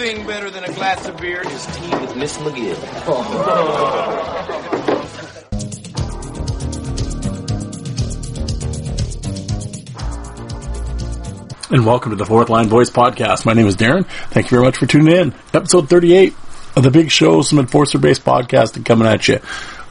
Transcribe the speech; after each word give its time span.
Thing 0.00 0.26
better 0.26 0.48
than 0.48 0.64
a 0.64 0.72
glass 0.72 1.06
of 1.06 1.14
beer 1.18 1.42
is 1.46 1.66
tea 1.76 1.90
with 1.98 2.16
Miss 2.16 2.38
McGill. 2.38 2.74
and 11.70 11.84
welcome 11.84 12.12
to 12.12 12.16
the 12.16 12.24
Fourth 12.24 12.48
Line 12.48 12.68
Voice 12.68 12.88
Podcast. 12.88 13.44
My 13.44 13.52
name 13.52 13.66
is 13.66 13.76
Darren. 13.76 14.06
Thank 14.06 14.46
you 14.46 14.56
very 14.56 14.62
much 14.62 14.78
for 14.78 14.86
tuning 14.86 15.14
in. 15.14 15.34
Episode 15.52 15.90
38 15.90 16.32
of 16.76 16.82
the 16.82 16.90
Big 16.90 17.10
Show, 17.10 17.42
some 17.42 17.58
enforcer 17.58 17.98
based 17.98 18.24
podcasting 18.24 18.86
coming 18.86 19.06
at 19.06 19.28
you. 19.28 19.40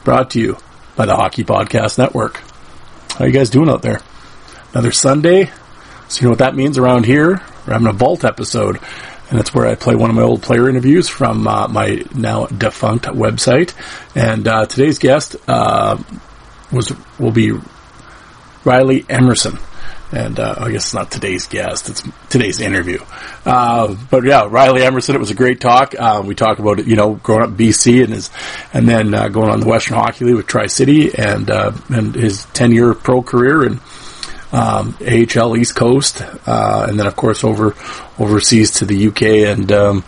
Brought 0.02 0.30
to 0.30 0.40
you 0.40 0.56
by 0.96 1.06
the 1.06 1.14
Hockey 1.14 1.44
Podcast 1.44 1.98
Network. 1.98 2.42
How 3.12 3.26
you 3.26 3.32
guys 3.32 3.48
doing 3.48 3.70
out 3.70 3.82
there? 3.82 4.00
Another 4.72 4.90
Sunday. 4.90 5.52
So 6.08 6.22
you 6.22 6.24
know 6.24 6.30
what 6.30 6.40
that 6.40 6.56
means 6.56 6.78
around 6.78 7.06
here? 7.06 7.40
We're 7.64 7.74
having 7.74 7.86
a 7.86 7.92
Vault 7.92 8.24
episode. 8.24 8.80
And 9.30 9.38
that's 9.38 9.54
where 9.54 9.66
I 9.66 9.76
play 9.76 9.94
one 9.94 10.10
of 10.10 10.16
my 10.16 10.22
old 10.22 10.42
player 10.42 10.68
interviews 10.68 11.08
from 11.08 11.46
uh, 11.46 11.68
my 11.68 12.04
now 12.14 12.46
defunct 12.46 13.06
website. 13.06 13.74
And 14.16 14.46
uh, 14.46 14.66
today's 14.66 14.98
guest 14.98 15.36
uh, 15.46 16.02
was 16.72 16.92
will 17.18 17.30
be 17.30 17.52
Riley 18.64 19.06
Emerson 19.08 19.58
and 20.12 20.40
uh, 20.40 20.56
I 20.58 20.72
guess 20.72 20.86
it's 20.86 20.94
not 20.94 21.10
today's 21.10 21.46
guest; 21.46 21.88
it's 21.88 22.02
today's 22.28 22.60
interview. 22.60 22.98
Uh, 23.44 23.94
but 24.10 24.24
yeah, 24.24 24.46
Riley 24.48 24.82
Emerson. 24.82 25.14
It 25.14 25.20
was 25.20 25.30
a 25.30 25.36
great 25.36 25.60
talk. 25.60 25.94
We 26.24 26.34
talk 26.34 26.58
about 26.58 26.84
you 26.86 26.96
know, 26.96 27.14
growing 27.14 27.42
up 27.42 27.50
BC 27.50 28.02
and 28.02 28.12
his, 28.12 28.30
and 28.72 28.88
then 28.88 29.12
going 29.30 29.50
on 29.50 29.60
the 29.60 29.66
Western 29.66 29.96
Hockey 29.96 30.24
League 30.24 30.36
with 30.36 30.46
Tri 30.46 30.66
City 30.66 31.14
and 31.14 31.48
uh, 31.50 31.72
and 31.90 32.14
his 32.14 32.44
ten 32.46 32.72
year 32.72 32.94
pro 32.94 33.22
career 33.22 33.62
and 33.62 33.80
um, 34.52 34.96
AHL 35.00 35.56
East 35.56 35.76
Coast, 35.76 36.22
uh, 36.46 36.86
and 36.88 36.98
then 36.98 37.06
of 37.06 37.16
course 37.16 37.44
over 37.44 37.74
overseas 38.18 38.72
to 38.72 38.84
the 38.84 39.08
UK 39.08 39.22
and 39.22 39.70
um, 39.72 40.04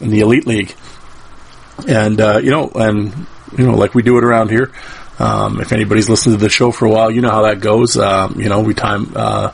in 0.00 0.10
the 0.10 0.20
Elite 0.20 0.46
League. 0.46 0.74
And 1.86 2.18
you 2.18 2.50
know, 2.50 2.70
and 2.74 3.26
you 3.56 3.66
know, 3.66 3.74
like 3.74 3.94
we 3.94 4.02
do 4.02 4.18
it 4.18 4.24
around 4.24 4.50
here. 4.50 4.72
Um, 5.18 5.60
if 5.60 5.72
anybody's 5.72 6.10
listened 6.10 6.34
to 6.34 6.40
the 6.40 6.50
show 6.50 6.70
for 6.70 6.84
a 6.84 6.90
while, 6.90 7.10
you 7.10 7.22
know 7.22 7.30
how 7.30 7.42
that 7.42 7.60
goes. 7.60 7.96
Um, 7.96 8.38
you 8.38 8.48
know, 8.48 8.60
we 8.60 8.74
time 8.74 9.12
uh, 9.16 9.52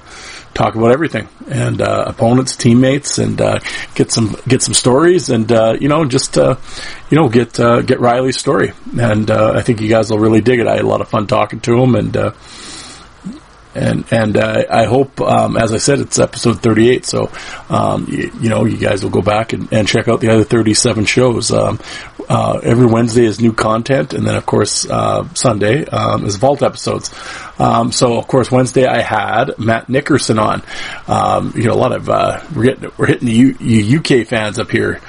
talk 0.54 0.74
about 0.74 0.90
everything 0.90 1.28
and 1.48 1.80
uh, 1.80 2.04
opponents, 2.08 2.56
teammates, 2.56 3.18
and 3.18 3.40
uh, 3.40 3.60
get 3.94 4.10
some 4.10 4.36
get 4.48 4.62
some 4.62 4.74
stories, 4.74 5.30
and 5.30 5.50
uh, 5.52 5.76
you 5.80 5.88
know, 5.88 6.04
just 6.04 6.36
uh, 6.36 6.56
you 7.10 7.16
know, 7.16 7.28
get 7.28 7.60
uh, 7.60 7.82
get 7.82 8.00
Riley's 8.00 8.38
story. 8.38 8.72
And 8.98 9.30
I 9.30 9.62
think 9.62 9.80
you 9.80 9.88
guys 9.88 10.10
will 10.10 10.18
really 10.18 10.40
dig 10.40 10.58
it. 10.58 10.66
I 10.66 10.76
had 10.76 10.84
a 10.84 10.88
lot 10.88 11.00
of 11.00 11.08
fun 11.08 11.26
talking 11.26 11.60
to 11.60 11.80
him, 11.80 11.94
and 11.94 12.12
and 13.74 14.04
and 14.12 14.36
uh, 14.36 14.64
I 14.70 14.84
hope, 14.84 15.20
um, 15.20 15.56
as 15.56 15.72
I 15.72 15.78
said, 15.78 16.00
it's 16.00 16.18
episode 16.18 16.60
38. 16.62 17.04
So, 17.06 17.30
um, 17.68 18.06
you, 18.08 18.30
you, 18.40 18.48
know, 18.48 18.64
you 18.64 18.76
guys 18.76 19.02
will 19.02 19.10
go 19.10 19.22
back 19.22 19.52
and, 19.52 19.72
and 19.72 19.88
check 19.88 20.08
out 20.08 20.20
the 20.20 20.30
other 20.30 20.44
37 20.44 21.04
shows. 21.04 21.50
Um, 21.50 21.78
uh, 22.28 22.60
every 22.62 22.86
Wednesday 22.86 23.24
is 23.24 23.40
new 23.40 23.52
content, 23.52 24.14
and 24.14 24.26
then 24.26 24.36
of 24.36 24.46
course 24.46 24.88
uh, 24.88 25.26
Sunday 25.34 25.84
um, 25.86 26.24
is 26.24 26.36
vault 26.36 26.62
episodes. 26.62 27.12
Um, 27.58 27.92
so, 27.92 28.18
of 28.18 28.26
course, 28.26 28.50
Wednesday 28.50 28.86
I 28.86 29.00
had 29.00 29.58
Matt 29.58 29.88
Nickerson 29.88 30.38
on. 30.38 30.62
Um, 31.06 31.52
you 31.56 31.64
know, 31.64 31.74
a 31.74 31.74
lot 31.74 31.92
of 31.92 32.08
uh, 32.08 32.42
we're 32.54 32.64
getting 32.64 32.90
we're 32.96 33.06
hitting 33.06 33.26
the 33.26 33.56
U- 33.58 33.98
UK 33.98 34.26
fans 34.26 34.58
up 34.58 34.70
here. 34.70 35.00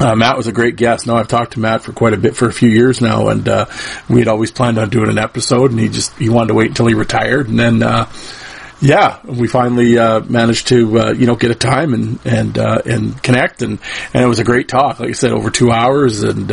Uh, 0.00 0.16
Matt 0.16 0.36
was 0.36 0.46
a 0.48 0.52
great 0.52 0.76
guest. 0.76 1.06
Now 1.06 1.16
I've 1.16 1.28
talked 1.28 1.52
to 1.52 1.60
Matt 1.60 1.82
for 1.82 1.92
quite 1.92 2.14
a 2.14 2.16
bit 2.16 2.36
for 2.36 2.48
a 2.48 2.52
few 2.52 2.68
years 2.68 3.00
now, 3.00 3.28
and 3.28 3.48
uh, 3.48 3.66
we 4.08 4.18
had 4.18 4.28
always 4.28 4.50
planned 4.50 4.78
on 4.78 4.90
doing 4.90 5.08
an 5.08 5.18
episode, 5.18 5.70
and 5.70 5.78
he 5.78 5.88
just 5.88 6.16
he 6.18 6.28
wanted 6.28 6.48
to 6.48 6.54
wait 6.54 6.68
until 6.68 6.86
he 6.86 6.94
retired, 6.94 7.48
and 7.48 7.58
then 7.58 7.82
uh, 7.82 8.10
yeah, 8.80 9.20
we 9.24 9.46
finally 9.46 9.96
uh, 9.96 10.20
managed 10.20 10.68
to 10.68 10.98
uh, 10.98 11.12
you 11.12 11.26
know 11.26 11.36
get 11.36 11.52
a 11.52 11.54
time 11.54 11.94
and 11.94 12.18
and 12.26 12.58
uh, 12.58 12.82
and 12.84 13.22
connect, 13.22 13.62
and 13.62 13.78
and 14.12 14.24
it 14.24 14.26
was 14.26 14.40
a 14.40 14.44
great 14.44 14.68
talk. 14.68 14.98
Like 14.98 15.10
I 15.10 15.12
said, 15.12 15.30
over 15.30 15.50
two 15.50 15.70
hours, 15.70 16.24
and 16.24 16.50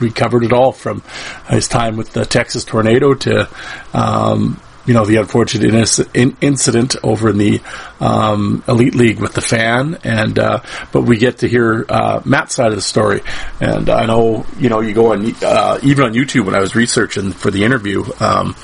we 0.00 0.10
covered 0.10 0.44
it 0.44 0.52
all 0.52 0.72
from 0.72 1.02
his 1.48 1.66
time 1.66 1.96
with 1.96 2.12
the 2.12 2.24
Texas 2.24 2.64
tornado 2.64 3.14
to. 3.14 3.48
Um, 3.92 4.60
you 4.86 4.94
know, 4.94 5.04
the 5.04 5.16
unfortunate 5.16 6.08
in- 6.14 6.36
incident 6.40 6.96
over 7.02 7.30
in 7.30 7.38
the 7.38 7.60
um, 8.00 8.62
Elite 8.68 8.94
League 8.94 9.18
with 9.18 9.32
the 9.32 9.40
fan, 9.40 9.98
and 10.04 10.38
uh, 10.38 10.60
but 10.92 11.02
we 11.02 11.16
get 11.16 11.38
to 11.38 11.48
hear 11.48 11.86
uh, 11.88 12.20
Matt's 12.24 12.54
side 12.54 12.68
of 12.68 12.76
the 12.76 12.82
story. 12.82 13.22
And 13.60 13.88
I 13.88 14.06
know, 14.06 14.46
you 14.58 14.68
know, 14.68 14.80
you 14.80 14.92
go 14.92 15.12
on 15.12 15.34
uh, 15.42 15.78
even 15.82 16.04
on 16.04 16.12
YouTube 16.12 16.46
when 16.46 16.54
I 16.54 16.60
was 16.60 16.74
researching 16.74 17.32
for 17.32 17.50
the 17.50 17.64
interview. 17.64 18.04
Um, 18.20 18.54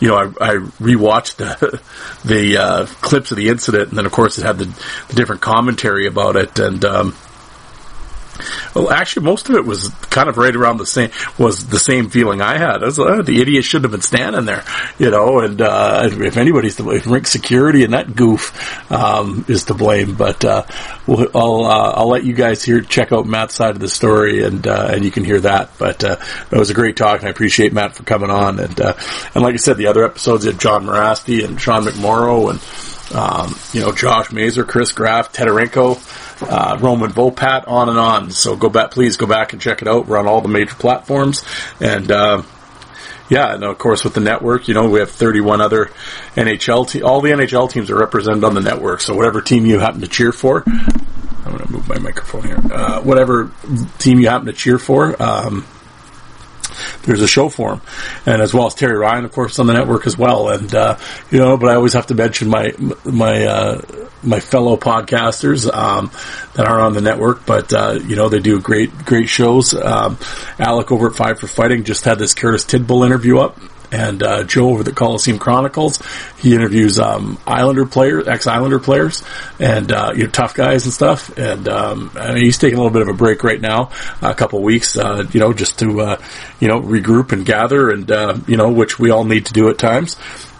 you 0.00 0.08
know, 0.08 0.16
I, 0.16 0.24
I 0.40 0.54
rewatched 0.80 1.36
the 1.36 1.80
the 2.24 2.56
uh, 2.56 2.86
clips 2.86 3.30
of 3.30 3.36
the 3.36 3.48
incident, 3.48 3.90
and 3.90 3.98
then 3.98 4.06
of 4.06 4.12
course 4.12 4.38
it 4.38 4.44
had 4.44 4.58
the, 4.58 4.64
the 5.08 5.14
different 5.14 5.42
commentary 5.42 6.06
about 6.06 6.36
it, 6.36 6.58
and 6.58 6.84
um, 6.84 7.14
well, 8.74 8.90
actually, 8.90 9.26
most 9.26 9.48
of 9.48 9.54
it 9.56 9.64
was 9.64 9.88
kind 10.10 10.28
of 10.28 10.36
right 10.36 10.54
around 10.54 10.78
the 10.78 10.86
same 10.86 11.10
was 11.38 11.66
the 11.66 11.78
same 11.78 12.10
feeling 12.10 12.40
I 12.40 12.58
had. 12.58 12.82
I 12.82 12.86
was 12.86 12.98
like, 12.98 13.10
oh, 13.10 13.22
the 13.22 13.40
idiot 13.40 13.64
shouldn't 13.64 13.84
have 13.84 13.92
been 13.92 14.02
standing 14.02 14.44
there, 14.44 14.64
you 14.98 15.10
know. 15.10 15.40
And 15.40 15.60
uh, 15.60 16.08
if 16.10 16.36
anybody's 16.36 16.76
to 16.76 16.82
blame, 16.82 17.02
rink 17.06 17.26
security 17.26 17.84
and 17.84 17.94
that 17.94 18.14
goof 18.14 18.90
um, 18.90 19.44
is 19.48 19.64
to 19.64 19.74
blame. 19.74 20.14
But 20.14 20.44
uh, 20.44 20.64
I'll 21.08 21.64
uh, 21.64 21.92
I'll 21.96 22.08
let 22.08 22.24
you 22.24 22.34
guys 22.34 22.62
here 22.62 22.80
check 22.80 23.12
out 23.12 23.26
Matt's 23.26 23.54
side 23.54 23.74
of 23.74 23.80
the 23.80 23.88
story, 23.88 24.44
and 24.44 24.66
uh, 24.66 24.90
and 24.92 25.04
you 25.04 25.10
can 25.10 25.24
hear 25.24 25.40
that. 25.40 25.70
But 25.78 26.04
uh, 26.04 26.16
it 26.50 26.56
was 26.56 26.70
a 26.70 26.74
great 26.74 26.96
talk, 26.96 27.20
and 27.20 27.28
I 27.28 27.30
appreciate 27.30 27.72
Matt 27.72 27.96
for 27.96 28.04
coming 28.04 28.30
on. 28.30 28.58
And 28.58 28.80
uh, 28.80 28.94
and 29.34 29.42
like 29.42 29.54
I 29.54 29.58
said, 29.58 29.76
the 29.76 29.86
other 29.86 30.04
episodes 30.04 30.44
had 30.44 30.58
Jon 30.58 30.84
Mirasty 30.84 31.44
and 31.44 31.60
Sean 31.60 31.84
McMorrow 31.84 32.50
and. 32.50 32.60
Um, 33.12 33.56
you 33.72 33.80
know, 33.80 33.90
Josh 33.90 34.30
Mazer, 34.30 34.62
Chris 34.62 34.92
Graff, 34.92 35.32
Tedarenko, 35.32 35.96
uh, 36.42 36.78
Roman 36.80 37.10
Vopat, 37.10 37.68
on 37.68 37.88
and 37.88 37.98
on. 37.98 38.30
So 38.30 38.56
go 38.56 38.68
back, 38.68 38.90
please 38.90 39.16
go 39.16 39.26
back 39.26 39.52
and 39.52 39.60
check 39.60 39.82
it 39.82 39.88
out. 39.88 40.06
We're 40.06 40.18
on 40.18 40.26
all 40.26 40.40
the 40.40 40.48
major 40.48 40.74
platforms, 40.74 41.44
and 41.80 42.10
uh, 42.10 42.42
yeah, 43.28 43.54
and 43.54 43.64
of 43.64 43.78
course 43.78 44.04
with 44.04 44.14
the 44.14 44.20
network, 44.20 44.68
you 44.68 44.74
know, 44.74 44.90
we 44.90 44.98
have 45.00 45.10
31 45.10 45.60
other 45.60 45.86
NHL 46.34 46.88
te- 46.88 47.02
all 47.02 47.20
the 47.20 47.30
NHL 47.30 47.70
teams 47.70 47.90
are 47.90 47.98
represented 47.98 48.44
on 48.44 48.54
the 48.54 48.60
network. 48.60 49.00
So 49.00 49.14
whatever 49.14 49.40
team 49.40 49.66
you 49.66 49.78
happen 49.78 50.00
to 50.00 50.08
cheer 50.08 50.32
for, 50.32 50.64
I'm 50.66 51.44
going 51.44 51.58
to 51.58 51.72
move 51.72 51.88
my 51.88 51.98
microphone 51.98 52.42
here. 52.42 52.60
Uh, 52.72 53.00
whatever 53.02 53.50
team 53.98 54.18
you 54.18 54.28
happen 54.28 54.46
to 54.46 54.52
cheer 54.52 54.78
for. 54.78 55.20
Um, 55.22 55.64
there's 57.02 57.22
a 57.22 57.28
show 57.28 57.48
for 57.48 57.74
him, 57.74 57.80
and 58.26 58.42
as 58.42 58.52
well 58.54 58.66
as 58.66 58.74
Terry 58.74 58.96
Ryan, 58.96 59.24
of 59.24 59.32
course, 59.32 59.58
on 59.58 59.66
the 59.66 59.72
network 59.74 60.06
as 60.06 60.16
well. 60.16 60.48
And 60.50 60.74
uh, 60.74 60.98
you 61.30 61.38
know, 61.38 61.56
but 61.56 61.70
I 61.70 61.74
always 61.74 61.94
have 61.94 62.06
to 62.08 62.14
mention 62.14 62.48
my 62.48 62.72
my 63.04 63.44
uh, 63.44 63.80
my 64.22 64.40
fellow 64.40 64.76
podcasters 64.76 65.72
um, 65.72 66.10
that 66.54 66.66
aren't 66.66 66.82
on 66.82 66.92
the 66.94 67.00
network. 67.00 67.46
But 67.46 67.72
uh, 67.72 67.98
you 68.04 68.16
know, 68.16 68.28
they 68.28 68.40
do 68.40 68.60
great 68.60 68.92
great 69.04 69.28
shows. 69.28 69.74
Um, 69.74 70.18
Alec 70.58 70.92
over 70.92 71.08
at 71.08 71.16
Five 71.16 71.38
for 71.40 71.46
Fighting 71.46 71.84
just 71.84 72.04
had 72.04 72.18
this 72.18 72.34
Curtis 72.34 72.64
Tidball 72.64 73.06
interview 73.06 73.38
up 73.38 73.58
and 73.92 74.22
uh, 74.22 74.44
Joe 74.44 74.70
over 74.70 74.82
the 74.82 74.92
Coliseum 74.92 75.38
Chronicles. 75.38 76.00
He 76.38 76.54
interviews 76.54 76.98
um, 76.98 77.38
Islander 77.46 77.86
players, 77.86 78.28
ex-Islander 78.28 78.78
players, 78.78 79.22
and 79.58 79.90
uh, 79.92 80.12
you 80.14 80.24
know 80.24 80.30
tough 80.30 80.54
guys 80.54 80.84
and 80.84 80.92
stuff. 80.92 81.36
And 81.38 81.68
um, 81.68 82.10
I 82.14 82.34
mean, 82.34 82.44
he's 82.44 82.58
taking 82.58 82.78
a 82.78 82.82
little 82.82 82.92
bit 82.92 83.02
of 83.02 83.08
a 83.08 83.16
break 83.16 83.44
right 83.44 83.60
now, 83.60 83.90
a 84.22 84.34
couple 84.34 84.62
weeks, 84.62 84.96
uh, 84.96 85.24
you 85.32 85.40
know, 85.40 85.52
just 85.52 85.78
to 85.80 86.00
uh, 86.00 86.22
you 86.60 86.68
know 86.68 86.80
regroup 86.80 87.32
and 87.32 87.44
gather, 87.44 87.90
and 87.90 88.10
uh, 88.10 88.38
you 88.46 88.56
know, 88.56 88.70
which 88.70 88.98
we 88.98 89.10
all 89.10 89.24
need 89.24 89.46
to 89.46 89.52
do 89.52 89.68
at 89.68 89.78
times. 89.78 90.16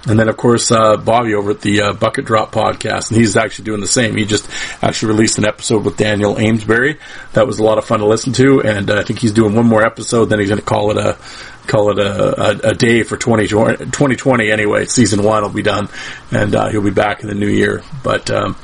And 0.08 0.18
then, 0.18 0.30
of 0.30 0.36
course, 0.38 0.72
uh, 0.72 0.96
Bobby 0.96 1.34
over 1.34 1.50
at 1.50 1.60
the 1.60 1.82
uh, 1.82 1.92
Bucket 1.92 2.24
Drop 2.24 2.52
podcast, 2.52 3.10
and 3.10 3.20
he's 3.20 3.36
actually 3.36 3.66
doing 3.66 3.82
the 3.82 3.86
same. 3.86 4.16
He 4.16 4.24
just 4.24 4.48
actually 4.82 5.12
released 5.12 5.36
an 5.36 5.44
episode 5.44 5.84
with 5.84 5.98
Daniel 5.98 6.38
Amesbury. 6.38 6.98
That 7.34 7.46
was 7.46 7.58
a 7.58 7.62
lot 7.62 7.76
of 7.76 7.84
fun 7.84 8.00
to 8.00 8.06
listen 8.06 8.32
to, 8.34 8.62
and 8.62 8.90
uh, 8.90 8.98
I 8.98 9.02
think 9.02 9.18
he's 9.18 9.32
doing 9.32 9.54
one 9.54 9.66
more 9.66 9.84
episode. 9.84 10.26
Then 10.26 10.38
he's 10.38 10.48
going 10.48 10.60
to 10.60 10.64
call 10.64 10.90
it 10.90 10.96
a 10.96 11.18
call 11.66 11.90
it 11.90 11.98
a, 11.98 12.66
a, 12.66 12.70
a 12.70 12.74
day 12.74 13.02
for 13.02 13.16
2020, 13.18 13.76
2020 13.76 14.50
anyway. 14.50 14.86
Season 14.86 15.22
one 15.22 15.42
will 15.42 15.50
be 15.50 15.62
done, 15.62 15.88
and 16.32 16.54
uh, 16.54 16.68
he'll 16.70 16.82
be 16.82 16.90
back 16.90 17.20
in 17.20 17.28
the 17.28 17.34
new 17.34 17.48
year. 17.48 17.82
But 18.02 18.30
um, 18.30 18.56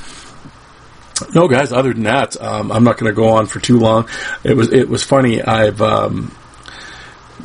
no, 1.35 1.49
guys. 1.49 1.71
Other 1.71 1.93
than 1.93 2.05
that, 2.05 2.41
um, 2.41 2.73
I'm 2.73 2.85
not 2.85 2.97
going 2.99 3.11
to 3.11 3.17
go 3.17 3.29
on 3.29 3.47
for 3.47 3.61
too 3.61 3.79
long. 3.79 4.09
It 4.43 4.57
was 4.57 4.73
it 4.73 4.89
was 4.89 5.03
funny. 5.03 5.43
I've 5.43 5.83
um, 5.83 6.35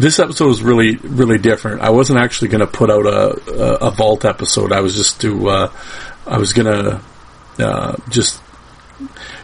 this 0.02 0.20
episode 0.20 0.48
was 0.48 0.62
really 0.62 0.96
really 0.98 1.38
different. 1.38 1.82
I 1.82 1.90
wasn't 1.90 2.20
actually 2.20 2.50
going 2.50 2.62
to 2.62 2.68
put 2.68 2.90
out 2.90 3.06
a, 3.06 3.52
a, 3.52 3.88
a 3.88 3.92
vault 3.92 4.26
episode. 4.26 4.72
I 4.72 4.82
was 4.82 4.96
just 4.96 5.22
to 5.22 5.50
uh, 5.50 5.72
I 6.26 6.38
was 6.38 6.54
gonna 6.54 7.02
uh, 7.60 7.96
just 8.10 8.42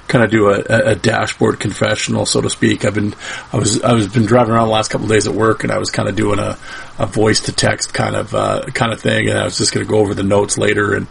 kind 0.07 0.23
of 0.23 0.31
do 0.31 0.49
a, 0.49 0.61
a, 0.91 0.95
dashboard 0.95 1.59
confessional, 1.59 2.25
so 2.25 2.41
to 2.41 2.49
speak. 2.49 2.85
I've 2.85 2.93
been, 2.93 3.13
I 3.51 3.57
was, 3.57 3.81
I 3.83 3.93
was 3.93 4.07
been 4.07 4.25
driving 4.25 4.53
around 4.53 4.67
the 4.67 4.73
last 4.73 4.89
couple 4.89 5.05
of 5.05 5.11
days 5.11 5.27
at 5.27 5.33
work, 5.33 5.63
and 5.63 5.71
I 5.71 5.77
was 5.77 5.89
kind 5.89 6.07
of 6.07 6.15
doing 6.15 6.39
a, 6.39 6.57
a 6.97 7.05
voice 7.05 7.41
to 7.41 7.51
text 7.51 7.93
kind 7.93 8.15
of, 8.15 8.33
uh, 8.33 8.63
kind 8.73 8.93
of 8.93 9.01
thing, 9.01 9.29
and 9.29 9.37
I 9.37 9.43
was 9.43 9.57
just 9.57 9.73
going 9.73 9.85
to 9.85 9.89
go 9.89 9.99
over 9.99 10.13
the 10.13 10.23
notes 10.23 10.57
later 10.57 10.95
and. 10.95 11.07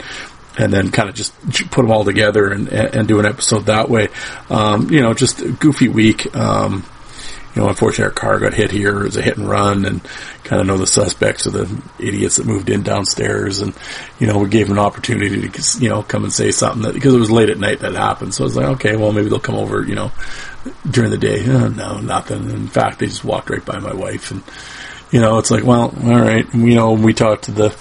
And 0.58 0.72
then 0.72 0.90
kind 0.90 1.10
of 1.10 1.14
just 1.14 1.38
put 1.70 1.82
them 1.82 1.90
all 1.90 2.02
together 2.02 2.50
and, 2.50 2.70
and 2.70 3.06
do 3.06 3.20
an 3.20 3.26
episode 3.26 3.66
that 3.66 3.90
way. 3.90 4.08
Um, 4.48 4.88
you 4.88 5.02
know, 5.02 5.12
just 5.12 5.42
goofy 5.58 5.88
week. 5.88 6.34
Um, 6.34 6.82
you 7.56 7.62
know, 7.62 7.68
unfortunately 7.70 8.04
our 8.04 8.10
car 8.10 8.38
got 8.38 8.52
hit 8.52 8.70
here. 8.70 9.00
It 9.00 9.04
was 9.04 9.16
a 9.16 9.22
hit 9.22 9.38
and 9.38 9.48
run 9.48 9.86
and 9.86 10.04
kind 10.44 10.60
of 10.60 10.66
know 10.66 10.76
the 10.76 10.86
suspects 10.86 11.46
of 11.46 11.54
the 11.54 11.82
idiots 11.98 12.36
that 12.36 12.46
moved 12.46 12.68
in 12.68 12.82
downstairs. 12.82 13.62
And, 13.62 13.74
you 14.20 14.26
know, 14.26 14.38
we 14.38 14.50
gave 14.50 14.68
them 14.68 14.76
an 14.76 14.84
opportunity 14.84 15.48
to, 15.48 15.78
you 15.80 15.88
know, 15.88 16.02
come 16.02 16.24
and 16.24 16.32
say 16.32 16.50
something 16.50 16.82
that, 16.82 16.92
because 16.92 17.14
it 17.14 17.18
was 17.18 17.30
late 17.30 17.48
at 17.48 17.58
night 17.58 17.80
that 17.80 17.94
happened. 17.94 18.34
So 18.34 18.44
I 18.44 18.46
was 18.46 18.56
like, 18.56 18.66
okay, 18.76 18.96
well, 18.96 19.10
maybe 19.10 19.30
they'll 19.30 19.40
come 19.40 19.54
over, 19.54 19.82
you 19.82 19.94
know, 19.94 20.12
during 20.90 21.10
the 21.10 21.16
day. 21.16 21.42
Oh, 21.46 21.68
no, 21.68 21.98
nothing. 21.98 22.50
In 22.50 22.68
fact, 22.68 22.98
they 22.98 23.06
just 23.06 23.24
walked 23.24 23.48
right 23.48 23.64
by 23.64 23.78
my 23.78 23.94
wife 23.94 24.30
and, 24.30 24.42
you 25.10 25.22
know, 25.22 25.38
it's 25.38 25.50
like, 25.50 25.64
well, 25.64 25.94
all 26.04 26.20
right. 26.20 26.46
You 26.54 26.74
know, 26.74 26.92
we 26.92 27.14
talked 27.14 27.44
to 27.44 27.52
the, 27.52 27.76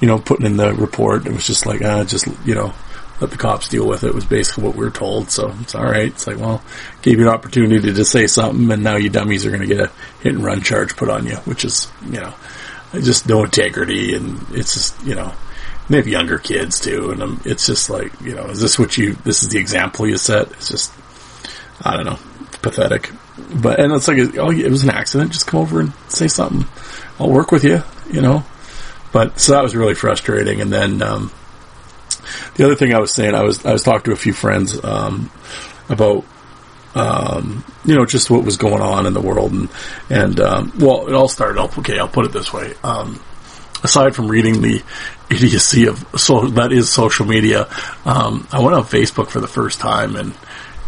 you 0.00 0.08
know, 0.08 0.18
putting 0.18 0.46
in 0.46 0.56
the 0.56 0.74
report, 0.74 1.26
it 1.26 1.32
was 1.32 1.46
just 1.46 1.66
like, 1.66 1.82
ah, 1.84 2.02
just, 2.02 2.26
you 2.44 2.56
know, 2.56 2.72
let 3.20 3.30
the 3.30 3.36
cops 3.36 3.68
deal 3.68 3.86
with 3.86 4.02
it 4.02 4.14
was 4.14 4.24
basically 4.24 4.64
what 4.64 4.74
we 4.74 4.84
were 4.84 4.90
told. 4.90 5.30
So 5.30 5.54
it's 5.60 5.74
all 5.74 5.84
right. 5.84 6.06
It's 6.06 6.26
like, 6.26 6.38
well, 6.38 6.62
gave 7.02 7.18
you 7.18 7.28
an 7.28 7.34
opportunity 7.34 7.92
to 7.92 8.04
say 8.04 8.26
something, 8.26 8.70
and 8.70 8.82
now 8.82 8.96
you 8.96 9.10
dummies 9.10 9.44
are 9.44 9.50
going 9.50 9.60
to 9.60 9.66
get 9.66 9.80
a 9.80 9.90
hit 10.22 10.34
and 10.34 10.44
run 10.44 10.62
charge 10.62 10.96
put 10.96 11.10
on 11.10 11.26
you, 11.26 11.36
which 11.36 11.64
is, 11.64 11.90
you 12.06 12.20
know, 12.20 12.34
just 12.94 13.28
no 13.28 13.44
integrity, 13.44 14.14
and 14.14 14.40
it's 14.52 14.74
just, 14.74 15.02
you 15.04 15.14
know, 15.14 15.32
they 15.88 15.96
have 15.96 16.08
younger 16.08 16.38
kids 16.38 16.80
too, 16.80 17.10
and 17.10 17.22
um, 17.22 17.40
it's 17.44 17.66
just 17.66 17.90
like, 17.90 18.18
you 18.20 18.34
know, 18.34 18.46
is 18.46 18.60
this 18.60 18.78
what 18.78 18.96
you? 18.96 19.14
This 19.24 19.42
is 19.42 19.48
the 19.48 19.58
example 19.58 20.06
you 20.06 20.16
set? 20.16 20.50
It's 20.52 20.68
just, 20.68 20.92
I 21.82 21.96
don't 21.96 22.06
know, 22.06 22.18
pathetic. 22.62 23.10
But 23.60 23.80
and 23.80 23.92
it's 23.92 24.06
like, 24.06 24.36
oh, 24.38 24.50
it 24.50 24.70
was 24.70 24.84
an 24.84 24.90
accident. 24.90 25.32
Just 25.32 25.46
come 25.46 25.60
over 25.60 25.80
and 25.80 25.92
say 26.08 26.28
something. 26.28 26.66
I'll 27.18 27.30
work 27.30 27.50
with 27.50 27.64
you, 27.64 27.82
you 28.10 28.20
know. 28.20 28.44
But 29.12 29.40
so 29.40 29.52
that 29.52 29.62
was 29.62 29.76
really 29.76 29.94
frustrating, 29.94 30.60
and 30.60 30.72
then. 30.72 31.02
Um, 31.02 31.32
the 32.54 32.64
other 32.64 32.74
thing 32.74 32.94
I 32.94 33.00
was 33.00 33.14
saying, 33.14 33.34
I 33.34 33.42
was 33.42 33.64
I 33.64 33.72
was 33.72 33.82
talking 33.82 34.04
to 34.04 34.12
a 34.12 34.16
few 34.16 34.32
friends 34.32 34.82
um, 34.84 35.30
about 35.88 36.24
um, 36.94 37.64
you 37.84 37.94
know 37.94 38.04
just 38.04 38.30
what 38.30 38.44
was 38.44 38.56
going 38.56 38.82
on 38.82 39.06
in 39.06 39.14
the 39.14 39.20
world, 39.20 39.52
and 39.52 39.68
and 40.08 40.40
um, 40.40 40.72
well, 40.78 41.08
it 41.08 41.14
all 41.14 41.28
started 41.28 41.58
off. 41.58 41.78
Okay, 41.78 41.98
I'll 41.98 42.08
put 42.08 42.26
it 42.26 42.32
this 42.32 42.52
way. 42.52 42.74
Um, 42.82 43.20
aside 43.82 44.14
from 44.14 44.28
reading 44.28 44.60
the 44.60 44.82
idiocy 45.30 45.86
of 45.86 46.04
so 46.16 46.48
that 46.48 46.72
is 46.72 46.92
social 46.92 47.26
media, 47.26 47.68
um, 48.04 48.46
I 48.52 48.60
went 48.60 48.74
on 48.74 48.84
Facebook 48.84 49.28
for 49.28 49.40
the 49.40 49.48
first 49.48 49.80
time 49.80 50.16
and 50.16 50.34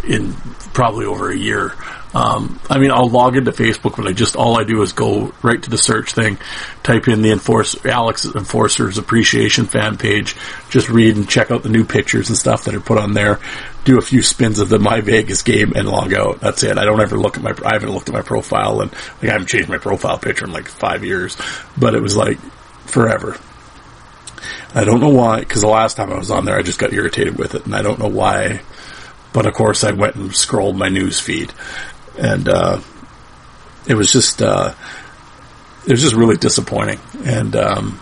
in 0.05 0.33
probably 0.75 1.07
over 1.07 1.31
a 1.31 1.37
year. 1.37 1.75
Um, 2.15 2.61
I 2.69 2.79
mean, 2.79 2.91
I'll 2.91 3.09
log 3.09 3.37
into 3.37 3.53
Facebook, 3.53 3.97
but 3.97 4.07
I 4.07 4.13
just 4.13 4.37
all 4.37 4.59
I 4.61 4.65
do 4.65 4.83
is 4.83 4.93
go 4.93 5.33
right 5.43 5.63
to 5.63 5.71
the 5.71 5.79
search 5.79 6.13
thing, 6.13 6.39
type 6.83 7.09
in 7.09 7.23
the 7.23 7.31
enforce 7.31 7.85
Alex 7.87 8.27
Enforcers 8.27 8.99
Appreciation 8.99 9.65
fan 9.65 9.97
page, 9.97 10.37
just 10.69 10.91
read 10.91 11.17
and 11.17 11.29
check 11.29 11.51
out 11.51 11.63
the 11.63 11.71
new 11.71 11.85
pictures 11.85 12.29
and 12.29 12.37
stuff 12.37 12.65
that 12.65 12.75
are 12.75 12.81
put 12.81 12.99
on 12.99 13.15
there. 13.15 13.41
Do 13.85 13.99
a 13.99 14.03
few 14.03 14.23
spins 14.23 14.59
of 14.59 14.69
the 14.69 14.79
My 14.79 15.01
Vegas 15.01 15.43
game 15.43 15.73
and 15.75 15.89
log 15.89 16.13
out. 16.13 16.41
That's 16.41 16.63
it. 16.63 16.79
I 16.79 16.85
don't 16.85 17.01
ever 17.01 17.17
look 17.17 17.37
at 17.37 17.43
my. 17.43 17.55
I 17.65 17.75
haven't 17.75 17.91
looked 17.91 18.09
at 18.09 18.15
my 18.15 18.23
profile 18.23 18.83
and 18.83 18.93
like 18.93 19.25
I 19.25 19.33
haven't 19.33 19.49
changed 19.49 19.69
my 19.69 19.79
profile 19.79 20.19
picture 20.19 20.45
in 20.45 20.53
like 20.53 20.69
five 20.69 21.05
years, 21.05 21.37
but 21.79 21.95
it 21.95 22.03
was 22.03 22.17
like 22.17 22.39
forever. 22.87 23.37
I 24.75 24.85
don't 24.85 25.01
know 25.01 25.11
why, 25.11 25.41
because 25.41 25.61
the 25.61 25.69
last 25.69 25.97
time 25.97 26.13
I 26.13 26.19
was 26.19 26.31
on 26.31 26.45
there, 26.45 26.57
I 26.57 26.63
just 26.63 26.79
got 26.79 26.93
irritated 26.93 27.39
with 27.39 27.55
it, 27.55 27.67
and 27.67 27.75
I 27.75 27.83
don't 27.83 27.99
know 27.99 28.09
why. 28.09 28.63
But 29.33 29.47
of 29.47 29.55
course, 29.55 29.85
I 29.85 29.93
went 29.93 30.17
and 30.17 30.35
scrolled 30.35 30.77
my 30.77 30.89
news 30.89 31.21
feed, 31.21 31.53
and 32.19 32.49
uh, 32.49 32.81
it 33.87 33.95
was 33.95 34.13
just 34.13 34.43
uh, 34.43 34.75
it 35.87 35.91
was 35.91 36.01
just 36.01 36.15
really 36.15 36.37
disappointing. 36.37 37.01
And 37.25 37.57
um, 37.57 38.01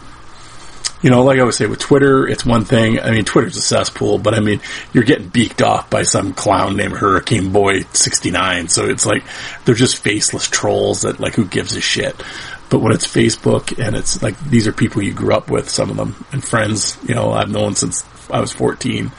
you 1.02 1.10
know, 1.10 1.24
like 1.24 1.40
I 1.40 1.44
would 1.44 1.54
say 1.54 1.66
with 1.66 1.78
Twitter, 1.78 2.28
it's 2.28 2.44
one 2.44 2.64
thing. 2.64 3.00
I 3.00 3.10
mean, 3.10 3.24
Twitter's 3.24 3.56
a 3.56 3.62
cesspool, 3.62 4.18
but 4.18 4.34
I 4.34 4.40
mean, 4.40 4.60
you're 4.92 5.04
getting 5.04 5.28
beaked 5.28 5.62
off 5.62 5.88
by 5.88 6.02
some 6.02 6.34
clown 6.34 6.76
named 6.76 6.94
Hurricane 6.94 7.52
Boy 7.52 7.82
sixty 7.92 8.30
nine. 8.30 8.68
So 8.68 8.86
it's 8.86 9.06
like 9.06 9.24
they're 9.64 9.74
just 9.74 9.96
faceless 9.96 10.48
trolls 10.48 11.02
that 11.02 11.20
like 11.20 11.34
who 11.34 11.46
gives 11.46 11.74
a 11.76 11.80
shit. 11.80 12.22
But 12.68 12.80
when 12.80 12.92
it's 12.92 13.06
Facebook 13.06 13.84
and 13.84 13.96
it's 13.96 14.22
like 14.22 14.38
these 14.44 14.68
are 14.68 14.72
people 14.72 15.02
you 15.02 15.12
grew 15.12 15.34
up 15.34 15.50
with, 15.50 15.68
some 15.68 15.90
of 15.90 15.96
them 15.96 16.24
and 16.32 16.44
friends, 16.44 16.98
you 17.08 17.14
know, 17.14 17.32
I've 17.32 17.50
known 17.50 17.74
since 17.74 18.04
I 18.30 18.40
was 18.40 18.52
fourteen 18.52 19.10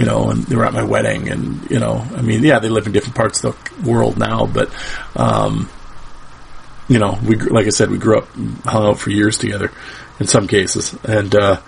you 0.00 0.06
know, 0.06 0.30
and 0.30 0.44
they 0.44 0.56
were 0.56 0.64
at 0.64 0.72
my 0.72 0.82
wedding, 0.82 1.28
and 1.28 1.70
you 1.70 1.78
know, 1.78 2.02
I 2.16 2.22
mean, 2.22 2.42
yeah, 2.42 2.58
they 2.58 2.70
live 2.70 2.86
in 2.86 2.92
different 2.92 3.16
parts 3.16 3.44
of 3.44 3.54
the 3.82 3.90
world 3.90 4.16
now, 4.16 4.46
but, 4.46 4.72
um, 5.14 5.68
you 6.88 6.98
know, 6.98 7.18
we 7.22 7.36
like 7.36 7.66
I 7.66 7.68
said, 7.68 7.90
we 7.90 7.98
grew 7.98 8.16
up, 8.16 8.28
hung 8.64 8.86
out 8.86 8.98
for 8.98 9.10
years 9.10 9.36
together, 9.36 9.70
in 10.18 10.26
some 10.26 10.48
cases, 10.48 10.96
and 11.04 11.34
uh, 11.34 11.60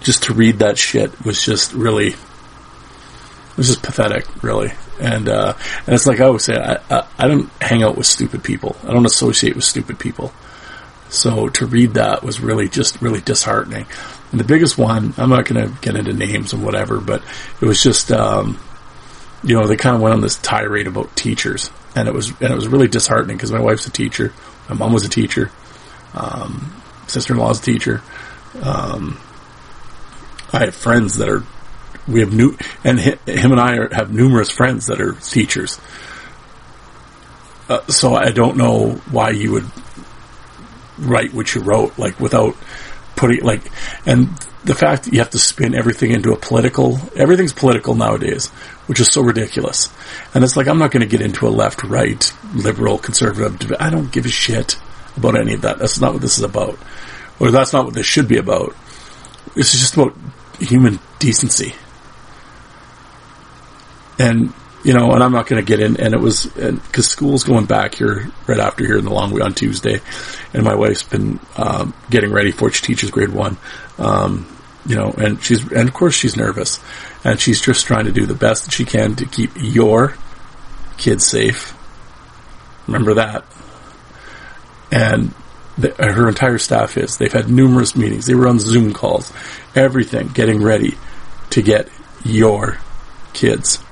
just 0.00 0.24
to 0.24 0.34
read 0.34 0.58
that 0.58 0.76
shit 0.76 1.24
was 1.24 1.42
just 1.42 1.72
really, 1.72 2.08
it 2.08 3.56
was 3.56 3.68
just 3.68 3.82
pathetic, 3.82 4.26
really. 4.42 4.72
And 5.00 5.30
uh, 5.30 5.54
and 5.86 5.94
it's 5.94 6.06
like 6.06 6.20
I 6.20 6.24
always 6.24 6.44
say, 6.44 6.58
I, 6.58 6.80
I 6.90 7.06
I 7.18 7.28
don't 7.28 7.48
hang 7.62 7.82
out 7.82 7.96
with 7.96 8.06
stupid 8.06 8.44
people. 8.44 8.76
I 8.82 8.92
don't 8.92 9.06
associate 9.06 9.56
with 9.56 9.64
stupid 9.64 9.98
people. 9.98 10.34
So 11.08 11.48
to 11.48 11.64
read 11.64 11.94
that 11.94 12.22
was 12.22 12.40
really 12.40 12.68
just 12.68 13.00
really 13.00 13.22
disheartening. 13.22 13.86
And 14.30 14.38
the 14.38 14.44
biggest 14.44 14.78
one, 14.78 15.12
I'm 15.16 15.30
not 15.30 15.44
going 15.46 15.66
to 15.66 15.80
get 15.80 15.96
into 15.96 16.12
names 16.12 16.52
and 16.52 16.64
whatever, 16.64 17.00
but 17.00 17.22
it 17.60 17.66
was 17.66 17.82
just, 17.82 18.12
um, 18.12 18.58
you 19.42 19.58
know, 19.58 19.66
they 19.66 19.76
kind 19.76 19.96
of 19.96 20.02
went 20.02 20.14
on 20.14 20.20
this 20.20 20.36
tirade 20.36 20.86
about 20.86 21.16
teachers, 21.16 21.70
and 21.96 22.06
it 22.06 22.14
was 22.14 22.28
and 22.40 22.52
it 22.52 22.54
was 22.54 22.68
really 22.68 22.88
disheartening 22.88 23.36
because 23.36 23.50
my 23.50 23.60
wife's 23.60 23.86
a 23.86 23.90
teacher, 23.90 24.32
my 24.68 24.76
mom 24.76 24.92
was 24.92 25.04
a 25.04 25.08
teacher, 25.08 25.50
um, 26.14 26.82
sister-in-law's 27.06 27.60
a 27.60 27.62
teacher. 27.62 28.02
Um, 28.62 29.18
I 30.52 30.66
have 30.66 30.74
friends 30.74 31.16
that 31.18 31.28
are, 31.28 31.44
we 32.06 32.20
have 32.20 32.32
new, 32.32 32.56
and 32.84 32.98
him 32.98 33.52
and 33.52 33.60
I 33.60 33.76
are, 33.76 33.94
have 33.94 34.12
numerous 34.12 34.50
friends 34.50 34.86
that 34.86 35.00
are 35.00 35.12
teachers. 35.12 35.80
Uh, 37.68 37.86
so 37.86 38.14
I 38.14 38.30
don't 38.32 38.56
know 38.56 38.94
why 39.10 39.30
you 39.30 39.52
would 39.52 39.70
write 40.98 41.32
what 41.32 41.54
you 41.54 41.62
wrote, 41.62 41.98
like 41.98 42.18
without 42.20 42.56
putting 43.20 43.42
like, 43.42 43.70
and 44.06 44.28
the 44.64 44.74
fact 44.74 45.04
that 45.04 45.12
you 45.12 45.18
have 45.18 45.30
to 45.30 45.38
spin 45.38 45.74
everything 45.74 46.10
into 46.10 46.32
a 46.32 46.36
political, 46.36 46.98
everything's 47.14 47.52
political 47.52 47.94
nowadays, 47.94 48.48
which 48.86 48.98
is 48.98 49.10
so 49.10 49.20
ridiculous. 49.20 49.92
And 50.34 50.42
it's 50.42 50.56
like, 50.56 50.68
I'm 50.68 50.78
not 50.78 50.90
going 50.90 51.02
to 51.02 51.06
get 51.06 51.20
into 51.20 51.46
a 51.46 51.50
left, 51.50 51.82
right, 51.84 52.32
liberal, 52.54 52.98
conservative. 52.98 53.76
I 53.78 53.90
don't 53.90 54.10
give 54.10 54.24
a 54.24 54.30
shit 54.30 54.76
about 55.16 55.38
any 55.38 55.52
of 55.52 55.62
that. 55.62 55.78
That's 55.78 56.00
not 56.00 56.14
what 56.14 56.22
this 56.22 56.38
is 56.38 56.44
about. 56.44 56.78
Or 57.38 57.50
that's 57.50 57.74
not 57.74 57.84
what 57.84 57.94
this 57.94 58.06
should 58.06 58.26
be 58.26 58.38
about. 58.38 58.74
This 59.54 59.74
is 59.74 59.80
just 59.80 59.94
about 59.94 60.14
human 60.58 60.98
decency. 61.18 61.74
And 64.18 64.52
you 64.82 64.94
know, 64.94 65.12
and 65.12 65.22
I'm 65.22 65.32
not 65.32 65.46
going 65.46 65.64
to 65.64 65.66
get 65.66 65.80
in. 65.80 66.00
And 66.00 66.14
it 66.14 66.20
was 66.20 66.46
because 66.46 67.06
school's 67.06 67.44
going 67.44 67.66
back 67.66 67.94
here 67.94 68.30
right 68.46 68.58
after 68.58 68.84
here 68.84 68.96
in 68.96 69.04
the 69.04 69.12
long 69.12 69.30
week 69.32 69.44
on 69.44 69.54
Tuesday, 69.54 70.00
and 70.54 70.64
my 70.64 70.74
wife's 70.74 71.02
been 71.02 71.38
um, 71.56 71.94
getting 72.08 72.32
ready 72.32 72.50
for 72.50 72.68
it. 72.68 72.74
She 72.74 72.86
teaches 72.86 73.10
grade 73.10 73.30
one, 73.30 73.58
um, 73.98 74.46
you 74.86 74.96
know, 74.96 75.10
and 75.10 75.42
she's 75.42 75.70
and 75.70 75.88
of 75.88 75.94
course 75.94 76.14
she's 76.14 76.36
nervous, 76.36 76.80
and 77.24 77.38
she's 77.38 77.60
just 77.60 77.86
trying 77.86 78.06
to 78.06 78.12
do 78.12 78.26
the 78.26 78.34
best 78.34 78.64
that 78.64 78.72
she 78.72 78.84
can 78.84 79.16
to 79.16 79.26
keep 79.26 79.50
your 79.56 80.14
kids 80.96 81.26
safe. 81.26 81.76
Remember 82.86 83.14
that, 83.14 83.44
and 84.90 85.34
the, 85.76 85.94
her 85.98 86.28
entire 86.28 86.58
staff 86.58 86.96
is. 86.96 87.18
They've 87.18 87.32
had 87.32 87.50
numerous 87.50 87.94
meetings. 87.94 88.26
They 88.26 88.34
were 88.34 88.48
on 88.48 88.58
Zoom 88.58 88.92
calls, 88.94 89.32
everything, 89.74 90.28
getting 90.28 90.62
ready 90.62 90.96
to 91.50 91.62
get 91.62 91.88
your 92.24 92.78
kids 93.32 93.82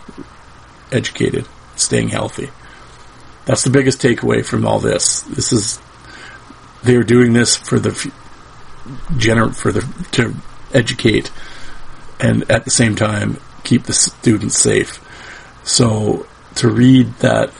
educated, 0.93 1.47
staying 1.77 2.09
healthy. 2.09 2.51
That's 3.45 3.65
the 3.65 3.71
biggest 3.71 4.01
takeaway 4.01 4.45
from 4.45 4.67
all 4.67 4.79
this. 4.79 5.23
This 5.23 5.53
is 5.53 5.81
they 6.83 6.97
are 6.97 7.03
doing 7.03 7.33
this 7.33 7.57
for 7.57 7.79
the 7.79 7.91
gener 9.15 9.55
for 9.55 9.73
the 9.73 9.81
to 10.13 10.35
educate 10.73 11.31
and 12.21 12.51
at 12.51 12.65
the 12.65 12.71
same 12.71 12.95
time 12.95 13.39
keep 13.65 13.85
the 13.85 13.93
students 13.93 14.59
safe. 14.59 15.05
So 15.65 16.27
to 16.57 16.69
read 16.69 17.13
that 17.19 17.53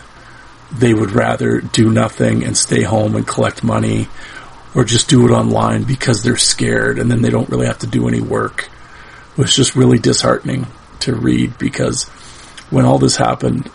they 0.73 0.93
would 0.93 1.13
rather 1.13 1.61
do 1.61 1.91
nothing 1.91 2.45
and 2.45 2.57
stay 2.57 2.83
home 2.83 3.17
and 3.17 3.27
collect 3.27 3.65
money 3.65 4.09
or 4.75 4.85
just 4.85 5.09
do 5.09 5.27
it 5.27 5.31
online 5.31 5.85
because 5.85 6.23
they're 6.23 6.37
scared 6.37 6.99
and 6.99 7.11
then 7.11 7.23
they 7.23 7.31
don't 7.31 7.49
really 7.49 7.67
have 7.67 7.79
to 7.79 7.87
do 7.87 8.09
any 8.09 8.21
work 8.21 8.69
was 9.37 9.55
just 9.55 9.77
really 9.77 9.99
disheartening 9.99 10.67
to 11.01 11.15
read 11.15 11.57
because 11.59 12.11
when 12.71 12.85
all 12.85 12.99
this 12.99 13.17
happened, 13.17 13.71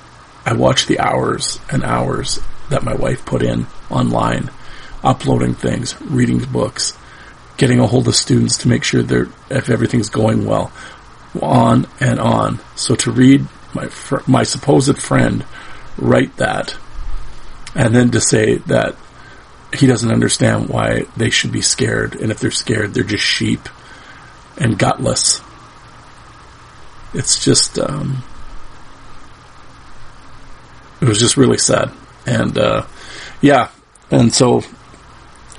I 0.46 0.54
watched 0.54 0.88
the 0.88 1.00
hours 1.00 1.60
and 1.72 1.84
hours 1.84 2.40
that 2.70 2.84
my 2.84 2.94
wife 2.94 3.26
put 3.26 3.42
in 3.42 3.68
online, 3.90 4.50
uploading 5.04 5.54
things, 5.54 6.00
reading 6.02 6.40
books, 6.40 6.98
getting 7.58 7.80
a 7.80 7.88
hold 7.88 8.08
of 8.08 8.16
students 8.16 8.58
to 8.60 8.68
make 8.68 8.84
sure 8.84 9.02
they're, 9.02 9.30
if 9.50 9.70
everything's 9.70 10.10
going 10.10 10.46
well, 10.46 10.72
on 11.42 11.88
and 12.00 12.20
on. 12.20 12.60
So 12.76 12.96
to 12.96 13.12
read 13.12 13.48
my 13.74 13.88
fr- 13.88 14.22
my 14.28 14.44
supposed 14.44 15.02
friend 15.02 15.46
write 15.98 16.38
that, 16.38 16.76
and 17.76 17.96
then 17.96 18.12
to 18.12 18.22
say 18.22 18.58
that 18.58 18.96
he 19.74 19.88
doesn't 19.88 20.12
understand 20.12 20.70
why 20.70 21.06
they 21.18 21.30
should 21.30 21.52
be 21.52 21.62
scared, 21.62 22.16
and 22.16 22.32
if 22.32 22.40
they're 22.40 22.52
scared, 22.52 22.94
they're 22.94 23.04
just 23.04 23.24
sheep 23.24 23.68
and 24.58 24.78
gutless. 24.78 25.42
It's 27.14 27.44
just, 27.44 27.80
um, 27.80 28.24
it 31.04 31.10
was 31.10 31.20
just 31.20 31.36
really 31.36 31.58
sad, 31.58 31.92
and 32.26 32.58
uh, 32.58 32.86
yeah, 33.42 33.70
and 34.10 34.34
so 34.34 34.62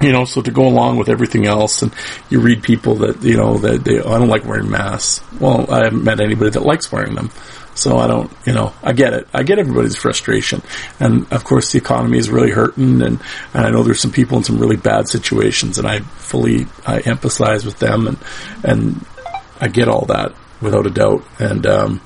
you 0.00 0.10
know, 0.10 0.24
so 0.24 0.40
to 0.40 0.50
go 0.50 0.66
along 0.66 0.96
with 0.96 1.10
everything 1.10 1.46
else, 1.46 1.82
and 1.82 1.94
you 2.30 2.40
read 2.40 2.62
people 2.62 2.94
that 2.96 3.22
you 3.22 3.36
know 3.36 3.58
that 3.58 3.84
they 3.84 4.00
oh, 4.00 4.10
I 4.10 4.18
don't 4.18 4.28
like 4.28 4.46
wearing 4.46 4.70
masks. 4.70 5.22
Well, 5.38 5.70
I 5.70 5.84
haven't 5.84 6.02
met 6.02 6.20
anybody 6.20 6.50
that 6.50 6.62
likes 6.62 6.90
wearing 6.90 7.14
them, 7.14 7.30
so 7.74 7.98
I 7.98 8.06
don't, 8.06 8.32
you 8.46 8.54
know, 8.54 8.72
I 8.82 8.94
get 8.94 9.12
it. 9.12 9.28
I 9.34 9.42
get 9.42 9.58
everybody's 9.58 9.96
frustration, 9.96 10.62
and 10.98 11.30
of 11.30 11.44
course 11.44 11.72
the 11.72 11.78
economy 11.78 12.16
is 12.16 12.30
really 12.30 12.50
hurting, 12.50 13.02
and 13.02 13.20
and 13.52 13.66
I 13.66 13.70
know 13.70 13.82
there's 13.82 14.00
some 14.00 14.12
people 14.12 14.38
in 14.38 14.44
some 14.44 14.58
really 14.58 14.76
bad 14.76 15.08
situations, 15.08 15.76
and 15.76 15.86
I 15.86 16.00
fully 16.00 16.62
I 16.86 17.00
empathize 17.02 17.66
with 17.66 17.78
them, 17.80 18.08
and 18.08 18.18
and 18.64 19.04
I 19.60 19.68
get 19.68 19.88
all 19.88 20.06
that 20.06 20.32
without 20.62 20.86
a 20.86 20.90
doubt, 20.90 21.22
and 21.38 21.66
um, 21.66 22.00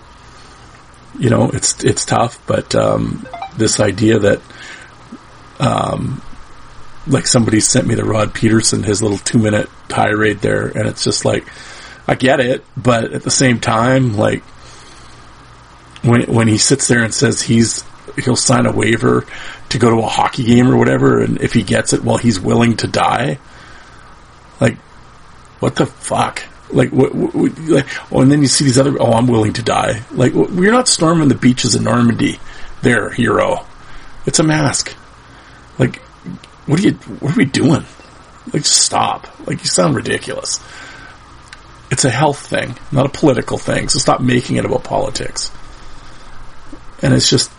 you 1.18 1.30
know, 1.30 1.50
it's 1.50 1.82
it's 1.84 2.04
tough, 2.04 2.44
but 2.46 2.74
um, 2.74 3.26
this 3.56 3.80
idea 3.80 4.18
that 4.20 4.40
um, 5.60 6.22
like 7.06 7.26
somebody 7.26 7.60
sent 7.60 7.86
me 7.86 7.94
the 7.94 8.04
Rod 8.04 8.34
Pedersen, 8.34 8.82
his 8.82 9.02
little 9.02 9.18
two 9.18 9.38
minute 9.38 9.68
tirade 9.88 10.38
there, 10.38 10.66
and 10.66 10.86
it's 10.86 11.04
just 11.04 11.24
like, 11.24 11.46
I 12.06 12.14
get 12.14 12.40
it, 12.40 12.64
but 12.76 13.12
at 13.12 13.22
the 13.22 13.30
same 13.30 13.60
time, 13.60 14.16
like, 14.16 14.42
when, 16.02 16.22
when 16.32 16.48
he 16.48 16.58
sits 16.58 16.86
there 16.88 17.02
and 17.02 17.12
says 17.12 17.42
he's, 17.42 17.84
he'll 18.16 18.36
sign 18.36 18.66
a 18.66 18.72
waiver 18.72 19.26
to 19.70 19.78
go 19.78 19.90
to 19.90 19.98
a 19.98 20.08
hockey 20.08 20.44
game 20.44 20.68
or 20.68 20.76
whatever, 20.76 21.20
and 21.20 21.40
if 21.40 21.52
he 21.52 21.62
gets 21.62 21.92
it, 21.92 22.04
well, 22.04 22.18
he's 22.18 22.38
willing 22.38 22.76
to 22.78 22.86
die. 22.86 23.38
Like, 24.60 24.76
what 25.60 25.76
the 25.76 25.86
fuck? 25.86 26.42
Like, 26.70 26.90
what, 26.90 27.14
what, 27.14 27.58
like, 27.60 28.12
oh, 28.12 28.20
and 28.20 28.30
then 28.30 28.42
you 28.42 28.48
see 28.48 28.64
these 28.64 28.78
other, 28.78 29.00
oh, 29.00 29.12
I'm 29.12 29.26
willing 29.26 29.54
to 29.54 29.62
die. 29.62 30.02
Like, 30.10 30.34
we're 30.34 30.72
not 30.72 30.88
storming 30.88 31.28
the 31.28 31.34
beaches 31.34 31.74
of 31.74 31.82
Normandy 31.82 32.38
there, 32.82 33.10
hero. 33.10 33.64
It's 34.26 34.38
a 34.38 34.42
mask. 34.42 34.94
Like, 35.78 35.96
what 36.66 36.78
are 36.80 36.82
you, 36.82 36.92
what 36.92 37.32
are 37.32 37.38
we 37.38 37.46
doing? 37.46 37.84
Like, 38.52 38.62
just 38.62 38.82
stop. 38.82 39.26
Like, 39.46 39.60
you 39.60 39.66
sound 39.66 39.96
ridiculous. 39.96 40.60
It's 41.90 42.04
a 42.04 42.10
health 42.10 42.46
thing, 42.46 42.76
not 42.92 43.06
a 43.06 43.08
political 43.08 43.56
thing, 43.56 43.88
so 43.88 43.98
stop 43.98 44.20
making 44.20 44.56
it 44.56 44.66
about 44.66 44.84
politics. 44.84 45.50
And 47.00 47.14
it's 47.14 47.30
just, 47.30 47.50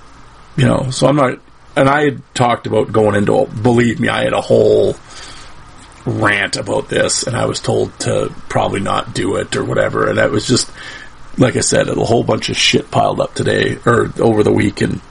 you 0.56 0.66
know, 0.66 0.92
so 0.92 1.08
I'm 1.08 1.16
not, 1.16 1.40
and 1.76 1.90
I 1.90 2.04
had 2.04 2.36
talked 2.36 2.68
about 2.68 2.92
going 2.92 3.16
into, 3.16 3.34
A, 3.34 3.48
believe 3.48 4.00
me, 4.00 4.08
I 4.08 4.24
had 4.24 4.34
a 4.34 4.42
whole 4.42 4.94
rant 6.10 6.58
about 6.58 6.90
this, 6.90 7.24
and 7.24 7.36
I 7.36 7.46
was 7.46 7.60
told 7.60 7.98
to 8.02 8.34
probably 8.50 8.80
not 8.80 9.14
do 9.14 9.36
it 9.38 9.56
or 9.56 9.64
whatever, 9.64 10.08
and 10.08 10.18
that 10.18 10.32
was 10.32 10.48
just, 10.48 10.70
like 11.38 11.56
I 11.56 11.62
said, 11.62 11.88
a 11.88 11.96
whole 11.96 12.24
bunch 12.24 12.50
of 12.50 12.58
shit 12.58 12.92
piled 12.92 13.20
up 13.20 13.34
today, 13.34 13.78
or 13.86 14.12
over 14.20 14.44
the 14.44 14.52
week, 14.52 14.82
and 14.82 15.02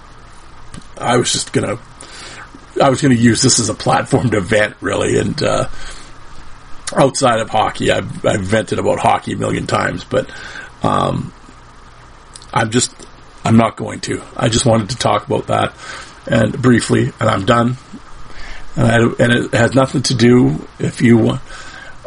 I 0.98 1.16
was 1.16 1.32
just 1.32 1.52
gonna 1.52 1.78
I 2.80 2.90
was 2.90 3.00
to 3.00 3.14
use 3.14 3.42
this 3.42 3.58
as 3.58 3.68
a 3.68 3.74
platform 3.74 4.30
to 4.30 4.40
vent, 4.40 4.76
really. 4.80 5.18
And 5.18 5.40
uh, 5.42 5.68
outside 6.96 7.40
of 7.40 7.50
hockey, 7.50 7.90
I've, 7.90 8.24
I've 8.24 8.42
vented 8.42 8.78
about 8.78 8.98
hockey 8.98 9.32
a 9.32 9.36
million 9.36 9.66
times, 9.66 10.04
but 10.04 10.30
um, 10.82 11.32
I'm 12.52 12.70
just 12.70 12.94
I'm 13.44 13.56
not 13.56 13.76
going 13.76 14.00
to. 14.00 14.22
I 14.36 14.48
just 14.48 14.66
wanted 14.66 14.90
to 14.90 14.96
talk 14.96 15.26
about 15.26 15.48
that 15.48 15.74
and 16.26 16.60
briefly, 16.60 17.12
and 17.20 17.28
I'm 17.28 17.44
done. 17.44 17.76
And, 18.78 19.18
and 19.18 19.32
it 19.32 19.54
has 19.54 19.74
nothing 19.74 20.02
to 20.04 20.14
do 20.14 20.68
if 20.78 21.02
you. 21.02 21.18
Want. 21.18 21.40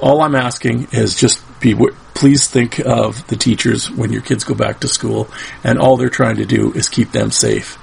All 0.02 0.22
I'm 0.22 0.36
asking 0.36 0.88
is 0.94 1.16
just 1.16 1.44
be. 1.60 1.76
Please 2.14 2.48
think 2.48 2.80
of 2.80 3.28
the 3.28 3.36
teachers 3.36 3.90
when 3.90 4.14
your 4.14 4.22
kids 4.22 4.44
go 4.44 4.54
back 4.54 4.80
to 4.80 4.88
school, 4.88 5.28
and 5.64 5.78
all 5.78 5.98
they're 5.98 6.10
trying 6.10 6.38
to 6.38 6.46
do 6.46 6.72
is 6.72 6.88
keep 6.88 7.12
them 7.12 7.32
safe, 7.32 7.78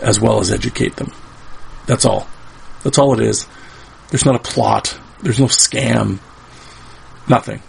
as 0.00 0.18
well 0.18 0.40
as 0.40 0.50
educate 0.50 0.96
them. 0.96 1.12
That's 1.86 2.04
all. 2.06 2.26
That's 2.82 2.98
all 2.98 3.12
it 3.12 3.20
is. 3.20 3.46
There's 4.08 4.24
not 4.24 4.36
a 4.36 4.38
plot. 4.38 4.98
There's 5.20 5.40
no 5.40 5.46
scam. 5.46 6.18
Nothing. 7.28 7.62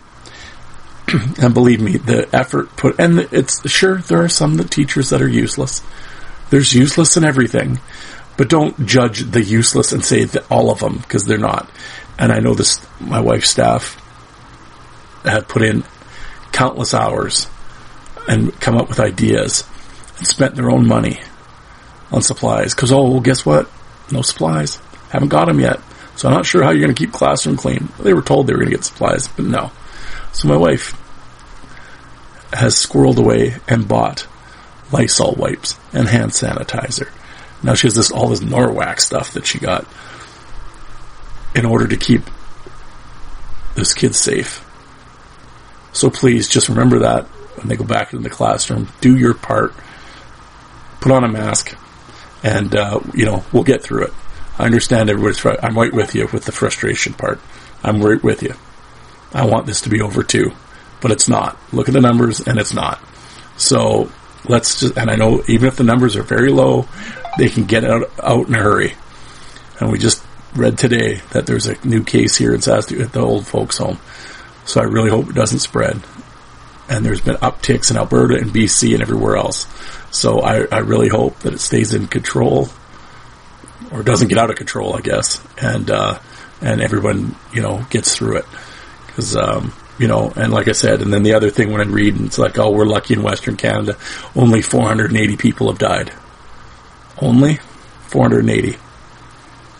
and 1.41 1.53
believe 1.53 1.81
me, 1.81 1.97
the 1.97 2.33
effort 2.33 2.75
put, 2.77 2.99
and 2.99 3.19
it's 3.19 3.69
sure 3.69 3.97
there 3.97 4.23
are 4.23 4.29
some 4.29 4.55
that 4.57 4.71
teachers 4.71 5.09
that 5.09 5.21
are 5.21 5.27
useless. 5.27 5.81
There's 6.49 6.73
useless 6.73 7.17
in 7.17 7.23
everything, 7.23 7.79
but 8.37 8.49
don't 8.49 8.85
judge 8.85 9.19
the 9.31 9.41
useless 9.41 9.91
and 9.91 10.03
say 10.03 10.27
all 10.49 10.69
of 10.69 10.79
them 10.79 10.97
because 10.97 11.25
they're 11.25 11.37
not. 11.37 11.69
And 12.17 12.31
I 12.31 12.39
know 12.39 12.53
this, 12.53 12.85
my 12.99 13.19
wife's 13.19 13.49
staff 13.49 14.01
have 15.23 15.47
put 15.47 15.63
in 15.63 15.83
countless 16.51 16.93
hours 16.93 17.47
and 18.27 18.57
come 18.59 18.77
up 18.77 18.89
with 18.89 18.99
ideas 18.99 19.67
and 20.17 20.27
spent 20.27 20.55
their 20.55 20.69
own 20.69 20.87
money 20.87 21.19
on 22.11 22.21
supplies 22.21 22.73
because 22.73 22.91
oh 22.91 23.09
well 23.09 23.19
guess 23.19 23.45
what 23.45 23.69
no 24.11 24.21
supplies. 24.21 24.79
Haven't 25.09 25.29
got 25.29 25.45
them 25.45 25.59
yet. 25.59 25.79
So 26.15 26.27
I'm 26.27 26.33
not 26.33 26.45
sure 26.45 26.63
how 26.63 26.69
you're 26.69 26.81
going 26.81 26.95
to 26.95 26.99
keep 26.99 27.11
classroom 27.11 27.57
clean. 27.57 27.89
They 27.99 28.13
were 28.13 28.21
told 28.21 28.47
they 28.47 28.53
were 28.53 28.59
going 28.59 28.71
to 28.71 28.77
get 28.77 28.85
supplies, 28.85 29.27
but 29.27 29.45
no. 29.45 29.71
So 30.31 30.47
my 30.47 30.57
wife 30.57 30.91
has 32.53 32.75
squirreled 32.75 33.17
away 33.17 33.55
and 33.67 33.87
bought 33.87 34.27
Lysol 34.91 35.35
wipes 35.35 35.77
and 35.93 36.07
hand 36.07 36.31
sanitizer. 36.31 37.09
Now 37.65 37.73
she 37.73 37.87
has 37.87 37.95
this 37.95 38.11
all 38.11 38.29
this 38.29 38.41
Norwex 38.41 39.01
stuff 39.01 39.33
that 39.33 39.45
she 39.45 39.59
got 39.59 39.85
in 41.55 41.65
order 41.65 41.87
to 41.87 41.97
keep 41.97 42.21
this 43.75 43.93
kid 43.93 44.15
safe. 44.15 44.61
So 45.93 46.09
please 46.09 46.47
just 46.47 46.69
remember 46.69 46.99
that 46.99 47.25
when 47.57 47.67
they 47.67 47.75
go 47.75 47.85
back 47.85 48.13
into 48.13 48.23
the 48.23 48.29
classroom. 48.29 48.89
Do 49.01 49.17
your 49.17 49.33
part. 49.33 49.73
Put 50.99 51.11
on 51.11 51.23
a 51.23 51.27
mask 51.27 51.77
and 52.45 52.75
uh, 52.75 52.99
you 53.13 53.25
know 53.25 53.43
we'll 53.51 53.63
get 53.63 53.81
through 53.81 54.05
it. 54.05 54.13
I 54.57 54.65
understand 54.65 55.09
everybody's. 55.09 55.39
Fr- 55.39 55.59
I'm 55.61 55.77
right 55.77 55.91
with 55.91 56.15
you 56.15 56.27
with 56.31 56.45
the 56.45 56.51
frustration 56.51 57.13
part. 57.13 57.41
I'm 57.83 58.01
right 58.01 58.21
with 58.23 58.43
you. 58.43 58.53
I 59.33 59.45
want 59.45 59.65
this 59.65 59.81
to 59.81 59.89
be 59.89 60.01
over 60.01 60.23
too, 60.23 60.51
but 61.01 61.11
it's 61.11 61.27
not. 61.27 61.57
Look 61.73 61.89
at 61.89 61.93
the 61.93 62.01
numbers, 62.01 62.39
and 62.39 62.59
it's 62.59 62.73
not. 62.73 63.01
So 63.57 64.11
let's 64.47 64.79
just. 64.79 64.97
And 64.97 65.09
I 65.09 65.15
know 65.15 65.43
even 65.47 65.67
if 65.67 65.75
the 65.75 65.83
numbers 65.83 66.15
are 66.15 66.23
very 66.23 66.51
low, 66.51 66.87
they 67.37 67.49
can 67.49 67.65
get 67.65 67.83
out 67.83 68.09
out 68.21 68.47
in 68.47 68.55
a 68.55 68.59
hurry. 68.59 68.93
And 69.79 69.91
we 69.91 69.97
just 69.97 70.23
read 70.55 70.77
today 70.77 71.21
that 71.31 71.45
there's 71.45 71.67
a 71.67 71.85
new 71.85 72.03
case 72.03 72.35
here 72.37 72.53
in 72.53 72.61
Saskatoon 72.61 73.05
at 73.05 73.13
the 73.13 73.19
old 73.19 73.45
folks' 73.45 73.77
home. 73.77 73.99
So 74.65 74.81
I 74.81 74.85
really 74.85 75.09
hope 75.09 75.29
it 75.29 75.35
doesn't 75.35 75.59
spread. 75.59 75.99
And 76.87 77.05
there's 77.05 77.21
been 77.21 77.35
upticks 77.37 77.91
in 77.91 77.97
Alberta 77.97 78.37
and 78.37 78.51
BC 78.51 78.93
and 78.93 79.01
everywhere 79.01 79.37
else. 79.37 79.67
So 80.11 80.39
I, 80.39 80.65
I 80.71 80.79
really 80.79 81.09
hope 81.09 81.39
that 81.39 81.53
it 81.53 81.59
stays 81.59 81.93
in 81.93 82.07
control 82.07 82.69
or 83.91 84.03
doesn't 84.03 84.27
get 84.27 84.37
out 84.37 84.49
of 84.49 84.55
control, 84.55 84.95
I 84.95 85.01
guess, 85.01 85.45
and 85.61 85.89
uh, 85.89 86.19
and 86.61 86.81
everyone 86.81 87.35
you 87.53 87.61
know 87.61 87.85
gets 87.89 88.15
through 88.15 88.37
it 88.37 88.45
because 89.07 89.35
um, 89.35 89.73
you 89.97 90.07
know, 90.07 90.31
and 90.35 90.51
like 90.51 90.67
I 90.67 90.73
said, 90.73 91.01
and 91.01 91.13
then 91.13 91.23
the 91.23 91.33
other 91.33 91.49
thing 91.49 91.71
when 91.71 91.81
I 91.81 91.85
read, 91.85 92.19
it's 92.21 92.37
like, 92.37 92.57
oh, 92.59 92.71
we're 92.71 92.85
lucky 92.85 93.13
in 93.13 93.23
Western 93.23 93.55
Canada, 93.55 93.97
only 94.35 94.61
480 94.61 95.37
people 95.37 95.67
have 95.67 95.79
died. 95.79 96.11
Only 97.21 97.59
480. 98.07 98.77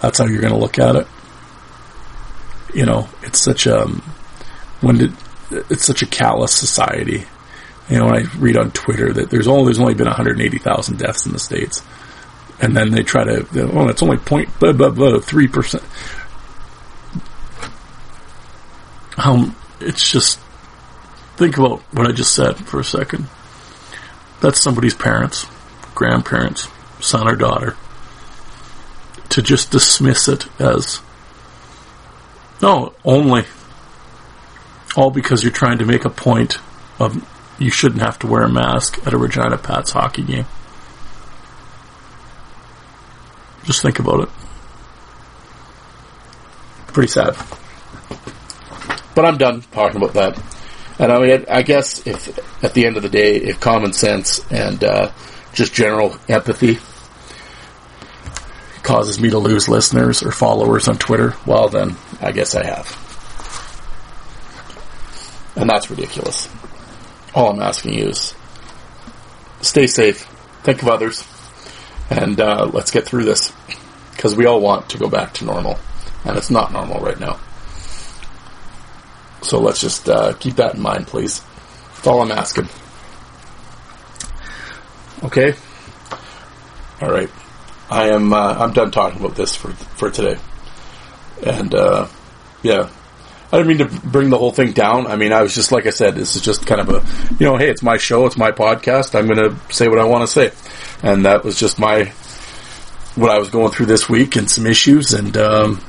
That's 0.02 0.20
how 0.20 0.26
you're 0.26 0.42
going 0.42 0.54
to 0.54 0.60
look 0.60 0.80
at 0.80 0.96
it. 0.96 1.08
You 2.74 2.86
know, 2.86 3.08
it's 3.24 3.40
such 3.40 3.68
a 3.68 3.84
um, 3.84 4.02
when 4.82 4.98
did 4.98 5.14
it's 5.52 5.86
such 5.86 6.02
a 6.02 6.06
callous 6.06 6.54
society 6.54 7.26
you 7.90 8.00
know, 8.00 8.06
when 8.06 8.16
I 8.16 8.24
read 8.38 8.58
on 8.58 8.72
Twitter 8.72 9.14
that 9.14 9.30
there's 9.30 9.48
only 9.48 9.66
there's 9.66 9.80
only 9.80 9.94
been 9.94 10.08
180,000 10.08 10.98
deaths 10.98 11.26
in 11.26 11.34
the 11.34 11.40
states, 11.40 11.84
and 12.60 12.76
then 12.76 12.92
they 12.92 13.04
try 13.04 13.24
to 13.24 13.46
well, 13.72 13.90
it's 13.90 14.02
only 14.02 14.18
point 14.18 14.50
blah 14.60 14.74
blah 14.74 14.90
blah 14.90 15.20
three 15.20 15.48
percent. 15.48 15.84
Um, 19.18 19.56
it's 19.80 20.12
just 20.12 20.40
think 21.38 21.58
about 21.58 21.82
what 21.94 22.08
I 22.08 22.12
just 22.12 22.34
said 22.34 22.58
for 22.58 22.80
a 22.80 22.84
second. 22.84 23.28
That's 24.42 24.62
somebody's 24.62 24.96
parents, 24.96 25.46
grandparents, 25.94 26.68
son 27.00 27.28
or 27.28 27.36
daughter. 27.36 27.76
To 29.30 29.42
just 29.42 29.72
dismiss 29.72 30.28
it 30.28 30.48
as 30.62 31.02
no, 32.62 32.94
only 33.04 33.46
all 34.96 35.12
because 35.12 35.44
you're 35.44 35.52
trying 35.52 35.80
to 35.80 35.86
make 35.86 36.06
a 36.06 36.10
point 36.10 36.58
of 37.00 37.26
you 37.60 37.70
shouldn't 37.70 38.02
have 38.02 38.18
to 38.20 38.28
wear 38.28 38.44
a 38.44 38.50
mask 38.50 39.06
at 39.06 39.14
a 39.14 39.18
Regina 39.18 39.58
Pats 39.58 39.92
hockey 39.92 40.24
game. 40.24 40.46
Just 43.64 43.82
think 43.82 44.00
about 44.00 44.22
it. 44.22 44.30
Pretty 46.88 47.12
sad. 47.12 47.36
But 49.16 49.26
I'm 49.26 49.38
done 49.38 49.62
talking 49.72 49.98
about 49.98 50.14
that. 50.14 50.42
And 51.00 51.12
I 51.12 51.20
mean, 51.20 51.46
I 51.50 51.62
guess 51.62 52.06
if 52.08 52.64
at 52.64 52.74
the 52.74 52.86
end 52.86 52.96
of 52.96 53.04
the 53.04 53.10
day, 53.10 53.36
if 53.36 53.60
common 53.60 53.92
sense 53.92 54.40
and 54.52 54.82
uh, 54.84 55.12
just 55.56 55.74
general 55.74 56.16
empathy 56.30 56.78
causes 58.84 59.20
me 59.20 59.32
to 59.32 59.40
lose 59.40 59.68
listeners 59.68 60.22
or 60.22 60.32
followers 60.32 60.88
on 60.88 60.98
Twitter, 60.98 61.34
well, 61.48 61.70
then 61.70 61.96
I 62.22 62.32
guess 62.32 62.54
I 62.54 62.64
have. 62.64 62.86
And 65.56 65.70
that's 65.70 65.90
ridiculous. 65.90 66.48
All 67.34 67.50
I'm 67.50 67.62
asking 67.62 67.94
you 67.94 68.10
is 68.10 68.36
stay 69.62 69.88
safe, 69.88 70.24
think 70.64 70.82
of 70.84 70.90
others, 70.90 71.28
and 72.10 72.40
uh, 72.40 72.70
let's 72.72 72.92
get 72.92 73.06
through 73.06 73.24
this. 73.24 73.52
Because 74.12 74.36
we 74.36 74.46
all 74.46 74.62
want 74.62 74.90
to 74.92 74.98
go 74.98 75.10
back 75.10 75.34
to 75.36 75.46
normal, 75.46 75.80
and 76.24 76.38
it's 76.38 76.52
not 76.52 76.72
normal 76.72 77.00
right 77.00 77.20
now. 77.20 77.40
So 79.42 79.60
let's 79.60 79.82
just 79.82 80.08
uh, 80.08 80.34
keep 80.34 80.56
that 80.56 80.76
in 80.76 80.82
mind, 80.82 81.08
please. 81.08 81.42
That's 81.96 82.08
all 82.08 82.22
I'm 82.22 82.32
asking. 82.32 82.70
Okay. 85.26 85.56
All 87.02 87.12
right. 87.12 87.30
I 87.90 88.10
am. 88.10 88.32
Uh, 88.32 88.54
I'm 88.60 88.74
done 88.74 88.92
talking 88.92 89.20
about 89.20 89.36
this 89.36 89.56
for 89.56 89.72
for 89.72 90.12
today. 90.12 90.38
And 91.44 91.74
uh, 91.74 92.08
yeah, 92.62 92.90
I 93.52 93.58
didn't 93.58 93.68
mean 93.68 93.88
to 93.88 94.08
bring 94.08 94.30
the 94.30 94.38
whole 94.38 94.52
thing 94.52 94.74
down. 94.74 95.08
I 95.08 95.16
mean, 95.16 95.34
I 95.34 95.42
was 95.42 95.56
just 95.56 95.72
like 95.72 95.88
I 95.88 95.90
said. 95.90 96.14
This 96.14 96.36
is 96.36 96.44
just 96.44 96.68
kind 96.68 96.80
of 96.80 96.90
a, 96.90 97.34
you 97.40 97.46
know, 97.48 97.58
hey, 97.58 97.70
it's 97.70 97.82
my 97.82 97.98
show, 97.98 98.28
it's 98.28 98.38
my 98.38 98.52
podcast. 98.52 99.18
I'm 99.18 99.26
going 99.26 99.40
to 99.50 99.74
say 99.74 99.88
what 99.88 99.98
I 99.98 100.06
want 100.06 100.22
to 100.22 100.28
say, 100.28 100.52
and 101.02 101.26
that 101.26 101.44
was 101.44 101.58
just 101.60 101.80
my 101.80 102.06
what 103.16 103.32
I 103.32 103.40
was 103.40 103.50
going 103.50 103.72
through 103.72 103.88
this 103.88 104.08
week 104.08 104.36
and 104.36 104.50
some 104.50 104.68
issues. 104.68 105.14
And, 105.14 105.38
um, 105.38 105.82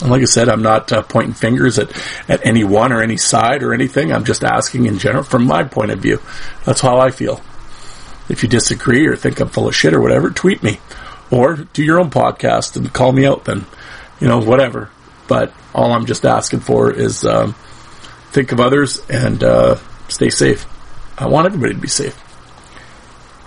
and 0.00 0.10
like 0.10 0.22
I 0.22 0.26
said, 0.26 0.48
I'm 0.48 0.62
not 0.62 0.92
uh, 0.92 1.02
pointing 1.02 1.34
fingers 1.34 1.78
at 1.80 1.90
at 2.28 2.46
any 2.46 2.62
one 2.62 2.92
or 2.92 3.02
any 3.02 3.16
side 3.16 3.64
or 3.64 3.74
anything. 3.74 4.12
I'm 4.12 4.24
just 4.24 4.44
asking 4.44 4.86
in 4.86 4.98
general 4.98 5.24
from 5.24 5.44
my 5.44 5.64
point 5.64 5.90
of 5.90 5.98
view. 5.98 6.20
That's 6.64 6.80
how 6.80 6.98
I 6.98 7.10
feel. 7.10 7.42
If 8.30 8.44
you 8.44 8.48
disagree 8.48 9.06
or 9.06 9.16
think 9.16 9.40
I'm 9.40 9.48
full 9.48 9.66
of 9.66 9.74
shit 9.74 9.92
or 9.92 10.00
whatever, 10.00 10.30
tweet 10.30 10.62
me 10.62 10.78
or 11.30 11.56
do 11.56 11.82
your 11.82 11.98
own 11.98 12.10
podcast 12.10 12.76
and 12.76 12.92
call 12.92 13.10
me 13.12 13.26
out 13.26 13.44
then, 13.44 13.66
you 14.20 14.28
know, 14.28 14.38
whatever. 14.38 14.90
But 15.26 15.52
all 15.74 15.92
I'm 15.92 16.06
just 16.06 16.24
asking 16.24 16.60
for 16.60 16.92
is 16.92 17.24
um, 17.24 17.54
think 18.30 18.52
of 18.52 18.60
others 18.60 19.00
and 19.10 19.42
uh, 19.42 19.76
stay 20.08 20.30
safe. 20.30 20.66
I 21.18 21.26
want 21.26 21.46
everybody 21.46 21.74
to 21.74 21.80
be 21.80 21.88
safe. 21.88 22.18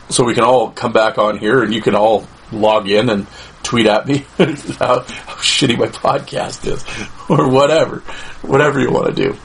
So 0.10 0.26
we 0.26 0.34
can 0.34 0.44
all 0.44 0.72
come 0.72 0.92
back 0.92 1.18
on 1.18 1.38
here 1.38 1.64
and 1.64 1.74
you 1.74 1.82
can 1.82 1.96
all 1.96 2.28
log 2.52 2.90
in 2.90 3.10
and 3.10 3.26
tweet 3.64 3.88
at 3.88 4.06
me 4.06 4.26
how, 4.38 5.00
how 5.00 5.36
shitty 5.40 5.78
my 5.78 5.88
podcast 5.88 6.68
is 6.68 6.84
or 7.30 7.50
whatever, 7.50 8.00
whatever 8.42 8.82
you 8.82 8.92
want 8.92 9.16
to 9.16 9.30
do. 9.30 9.38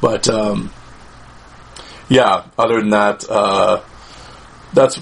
But, 0.00 0.28
um, 0.28 0.70
yeah, 2.08 2.44
other 2.56 2.80
than 2.80 2.90
that, 2.90 3.28
uh, 3.28 3.80
that's 4.72 5.00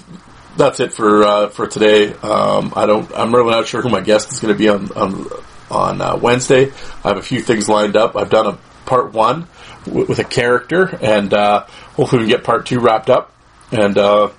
that's 0.57 0.79
it 0.79 0.93
for 0.93 1.23
uh, 1.23 1.49
for 1.49 1.67
today. 1.67 2.13
Um, 2.13 2.73
I 2.75 2.85
don't. 2.85 3.09
I'm 3.15 3.33
really 3.33 3.51
not 3.51 3.67
sure 3.67 3.81
who 3.81 3.89
my 3.89 4.01
guest 4.01 4.33
is 4.33 4.39
going 4.39 4.53
to 4.53 4.57
be 4.57 4.69
on 4.69 4.91
on 4.93 5.27
on 5.69 6.01
uh, 6.01 6.17
Wednesday. 6.17 6.71
I 7.03 7.09
have 7.09 7.17
a 7.17 7.21
few 7.21 7.41
things 7.41 7.69
lined 7.69 7.95
up. 7.95 8.15
I've 8.15 8.29
done 8.29 8.47
a 8.47 8.57
part 8.85 9.13
one 9.13 9.47
w- 9.85 10.05
with 10.07 10.19
a 10.19 10.23
character, 10.23 10.97
and 11.01 11.33
uh, 11.33 11.65
hopefully 11.95 12.23
we 12.23 12.29
can 12.29 12.37
get 12.37 12.43
part 12.43 12.65
two 12.65 12.79
wrapped 12.79 13.09
up. 13.09 13.33
And 13.71 13.97
uh, 13.97 14.29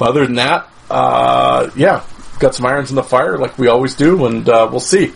other 0.00 0.24
than 0.26 0.36
that, 0.36 0.70
uh, 0.90 1.70
yeah, 1.76 2.04
got 2.40 2.54
some 2.54 2.66
irons 2.66 2.90
in 2.90 2.96
the 2.96 3.02
fire 3.02 3.38
like 3.38 3.58
we 3.58 3.68
always 3.68 3.94
do, 3.94 4.26
and 4.26 4.48
uh, 4.48 4.68
we'll 4.70 4.80
see. 4.80 5.12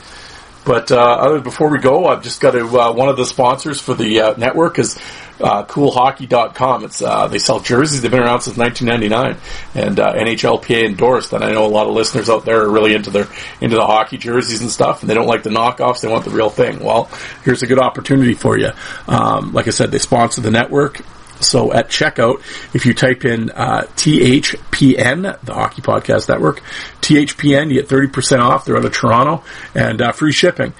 But 0.64 0.92
other 0.92 1.40
before 1.40 1.70
we 1.70 1.78
go, 1.78 2.06
I've 2.06 2.22
just 2.22 2.40
got 2.40 2.52
to 2.52 2.64
one 2.64 3.08
of 3.08 3.16
the 3.16 3.26
sponsors 3.26 3.80
for 3.80 3.94
the 3.94 4.34
network 4.38 4.78
is 4.78 4.96
uh, 5.40 5.64
CoolHockey.com. 5.64 6.84
It's 6.84 7.02
uh, 7.02 7.28
they 7.28 7.38
sell 7.38 7.60
jerseys. 7.60 8.02
They've 8.02 8.10
been 8.10 8.20
around 8.20 8.42
since 8.42 8.56
1999, 8.56 9.84
and 9.86 10.00
uh, 10.00 10.14
NHLPA 10.14 10.86
endorsed. 10.86 11.32
And 11.32 11.44
I 11.44 11.52
know 11.52 11.66
a 11.66 11.68
lot 11.68 11.86
of 11.86 11.94
listeners 11.94 12.28
out 12.30 12.44
there 12.44 12.62
are 12.62 12.70
really 12.70 12.94
into 12.94 13.10
their 13.10 13.28
into 13.60 13.76
the 13.76 13.86
hockey 13.86 14.18
jerseys 14.18 14.60
and 14.60 14.70
stuff, 14.70 15.02
and 15.02 15.10
they 15.10 15.14
don't 15.14 15.26
like 15.26 15.42
the 15.42 15.50
knockoffs. 15.50 16.00
They 16.00 16.08
want 16.08 16.24
the 16.24 16.30
real 16.30 16.50
thing. 16.50 16.80
Well, 16.80 17.10
here's 17.44 17.62
a 17.62 17.66
good 17.66 17.78
opportunity 17.78 18.34
for 18.34 18.58
you. 18.58 18.70
Um, 19.08 19.52
like 19.52 19.66
I 19.66 19.70
said, 19.70 19.90
they 19.90 19.98
sponsor 19.98 20.40
the 20.40 20.50
network. 20.50 21.02
So 21.42 21.72
at 21.72 21.88
checkout, 21.88 22.40
if 22.74 22.86
you 22.86 22.94
type 22.94 23.24
in 23.24 23.50
uh, 23.50 23.82
THPN, 23.96 25.40
the 25.42 25.54
Hockey 25.54 25.82
Podcast 25.82 26.28
Network, 26.28 26.62
THPN, 27.00 27.68
you 27.68 27.82
get 27.82 27.88
30% 27.88 28.38
off. 28.38 28.64
They're 28.64 28.76
out 28.76 28.84
of 28.84 28.92
Toronto 28.92 29.42
and 29.74 30.00
uh, 30.00 30.12
free 30.12 30.32
shipping. 30.32 30.72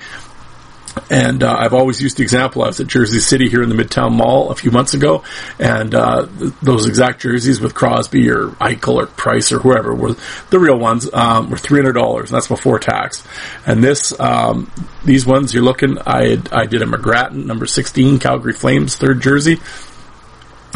And 1.10 1.42
uh, 1.42 1.56
I've 1.58 1.72
always 1.72 2.02
used 2.02 2.18
the 2.18 2.22
example. 2.22 2.62
I 2.62 2.66
was 2.66 2.80
at 2.80 2.86
Jersey 2.86 3.20
City 3.20 3.48
here 3.48 3.62
in 3.62 3.70
the 3.70 3.74
Midtown 3.74 4.12
Mall 4.12 4.50
a 4.50 4.54
few 4.54 4.70
months 4.70 4.92
ago, 4.92 5.24
and 5.58 5.94
uh, 5.94 6.26
th- 6.26 6.52
those 6.62 6.86
exact 6.86 7.22
jerseys 7.22 7.60
with 7.60 7.74
Crosby 7.74 8.30
or 8.30 8.48
Eichel 8.60 8.96
or 8.96 9.06
Price 9.06 9.52
or 9.52 9.58
whoever 9.58 9.94
were 9.94 10.14
the 10.50 10.58
real 10.58 10.78
ones 10.78 11.08
um, 11.12 11.48
were 11.48 11.56
three 11.56 11.78
hundred 11.80 11.94
dollars, 11.94 12.30
that's 12.30 12.48
before 12.48 12.78
tax. 12.78 13.26
And 13.66 13.82
this, 13.82 14.18
um, 14.20 14.70
these 15.04 15.24
ones 15.24 15.54
you're 15.54 15.64
looking, 15.64 15.96
I 16.06 16.38
I 16.52 16.66
did 16.66 16.82
a 16.82 16.86
McGrattan 16.86 17.46
number 17.46 17.64
sixteen 17.66 18.18
Calgary 18.18 18.52
Flames 18.52 18.96
third 18.96 19.22
jersey. 19.22 19.60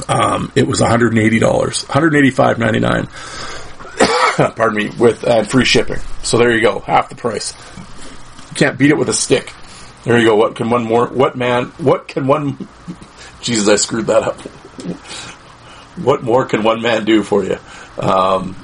Um, 0.09 0.51
it 0.55 0.67
was 0.67 0.81
one 0.81 0.91
hundred 0.91 1.13
and 1.13 1.21
eighty 1.21 1.39
dollars, 1.39 1.85
one 1.85 1.93
hundred 1.93 2.15
eighty 2.15 2.31
five 2.31 2.59
ninety 2.59 2.81
nine. 2.81 3.07
Pardon 4.37 4.75
me, 4.75 4.91
with 4.99 5.25
uh, 5.25 5.43
free 5.45 5.65
shipping. 5.67 5.99
So 6.23 6.39
there 6.39 6.55
you 6.55 6.63
go, 6.63 6.81
half 6.81 7.11
the 7.11 7.17
price. 7.17 7.55
You 8.51 8.55
can't 8.55 8.79
beat 8.79 8.91
it 8.91 8.97
with 8.97 9.11
a 9.11 9.15
stick. 9.15 9.53
There 10.07 10.17
you 10.21 10.25
go. 10.25 10.37
What 10.37 10.55
can 10.55 10.71
one 10.71 10.85
more? 10.85 11.09
What 11.09 11.37
man? 11.37 11.65
What 11.79 12.07
can 12.07 12.29
one? 12.29 12.69
Jesus, 13.41 13.69
I 13.69 13.75
screwed 13.75 14.07
that 14.07 14.23
up. 14.23 14.41
What 15.97 16.23
more 16.23 16.45
can 16.45 16.63
one 16.63 16.81
man 16.81 17.05
do 17.05 17.25
for 17.25 17.43
you? 17.43 17.59
Um, 17.99 18.55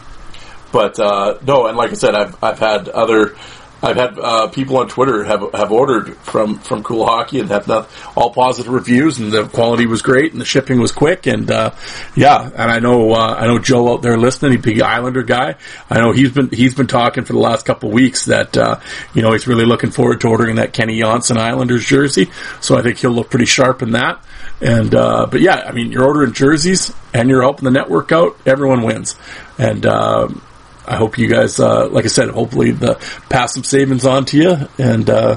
but 0.70 1.00
uh, 1.00 1.38
no, 1.44 1.66
and 1.66 1.76
like 1.76 1.90
I 1.90 1.94
said, 1.94 2.14
I've 2.14 2.42
I've 2.44 2.60
had 2.60 2.88
other. 2.88 3.34
I've 3.82 3.96
had 3.96 4.18
uh, 4.18 4.46
people 4.48 4.76
on 4.78 4.88
Twitter 4.88 5.24
have 5.24 5.52
have 5.52 5.72
ordered 5.72 6.14
from, 6.18 6.58
from 6.58 6.84
Cool 6.84 7.04
Hockey 7.04 7.40
and 7.40 7.48
have 7.50 7.66
not, 7.66 7.90
all 8.16 8.30
positive 8.30 8.72
reviews, 8.72 9.18
and 9.18 9.32
the 9.32 9.44
quality 9.48 9.86
was 9.86 10.02
great, 10.02 10.32
and 10.32 10.40
the 10.40 10.44
shipping 10.44 10.80
was 10.80 10.92
quick, 10.92 11.26
and 11.26 11.50
uh, 11.50 11.74
yeah, 12.14 12.42
and 12.42 12.70
I 12.70 12.78
know 12.78 13.12
uh, 13.12 13.36
I 13.38 13.46
know 13.46 13.58
Joe 13.58 13.92
out 13.92 14.02
there 14.02 14.16
listening, 14.16 14.52
he's 14.52 14.60
a 14.60 14.62
big 14.62 14.80
Islander 14.80 15.24
guy. 15.24 15.56
I 15.90 15.98
know 15.98 16.12
he's 16.12 16.30
been 16.30 16.48
he's 16.50 16.74
been 16.74 16.86
talking 16.86 17.24
for 17.24 17.32
the 17.32 17.40
last 17.40 17.66
couple 17.66 17.88
of 17.88 17.94
weeks 17.94 18.26
that 18.26 18.56
uh, 18.56 18.80
you 19.14 19.22
know 19.22 19.32
he's 19.32 19.48
really 19.48 19.64
looking 19.64 19.90
forward 19.90 20.20
to 20.20 20.28
ordering 20.28 20.56
that 20.56 20.72
Kenny 20.72 21.00
Jonsson 21.00 21.36
Islanders 21.36 21.84
jersey. 21.84 22.30
So 22.60 22.76
I 22.76 22.82
think 22.82 22.98
he'll 22.98 23.10
look 23.10 23.30
pretty 23.30 23.46
sharp 23.46 23.82
in 23.82 23.92
that. 23.92 24.24
And 24.60 24.94
uh, 24.94 25.26
but 25.26 25.40
yeah, 25.40 25.56
I 25.66 25.72
mean, 25.72 25.90
you're 25.90 26.04
ordering 26.04 26.32
jerseys 26.32 26.94
and 27.12 27.28
you're 27.28 27.42
helping 27.42 27.64
the 27.64 27.72
network 27.72 28.12
out. 28.12 28.36
Everyone 28.46 28.82
wins, 28.82 29.16
and. 29.58 29.84
Um, 29.86 30.42
I 30.86 30.96
hope 30.96 31.18
you 31.18 31.28
guys, 31.28 31.60
uh, 31.60 31.88
like 31.88 32.04
I 32.04 32.08
said, 32.08 32.28
hopefully 32.30 32.72
the 32.72 32.94
pass 33.28 33.54
some 33.54 33.64
savings 33.64 34.04
on 34.04 34.24
to 34.26 34.36
you, 34.36 34.68
and 34.78 35.08
uh, 35.08 35.36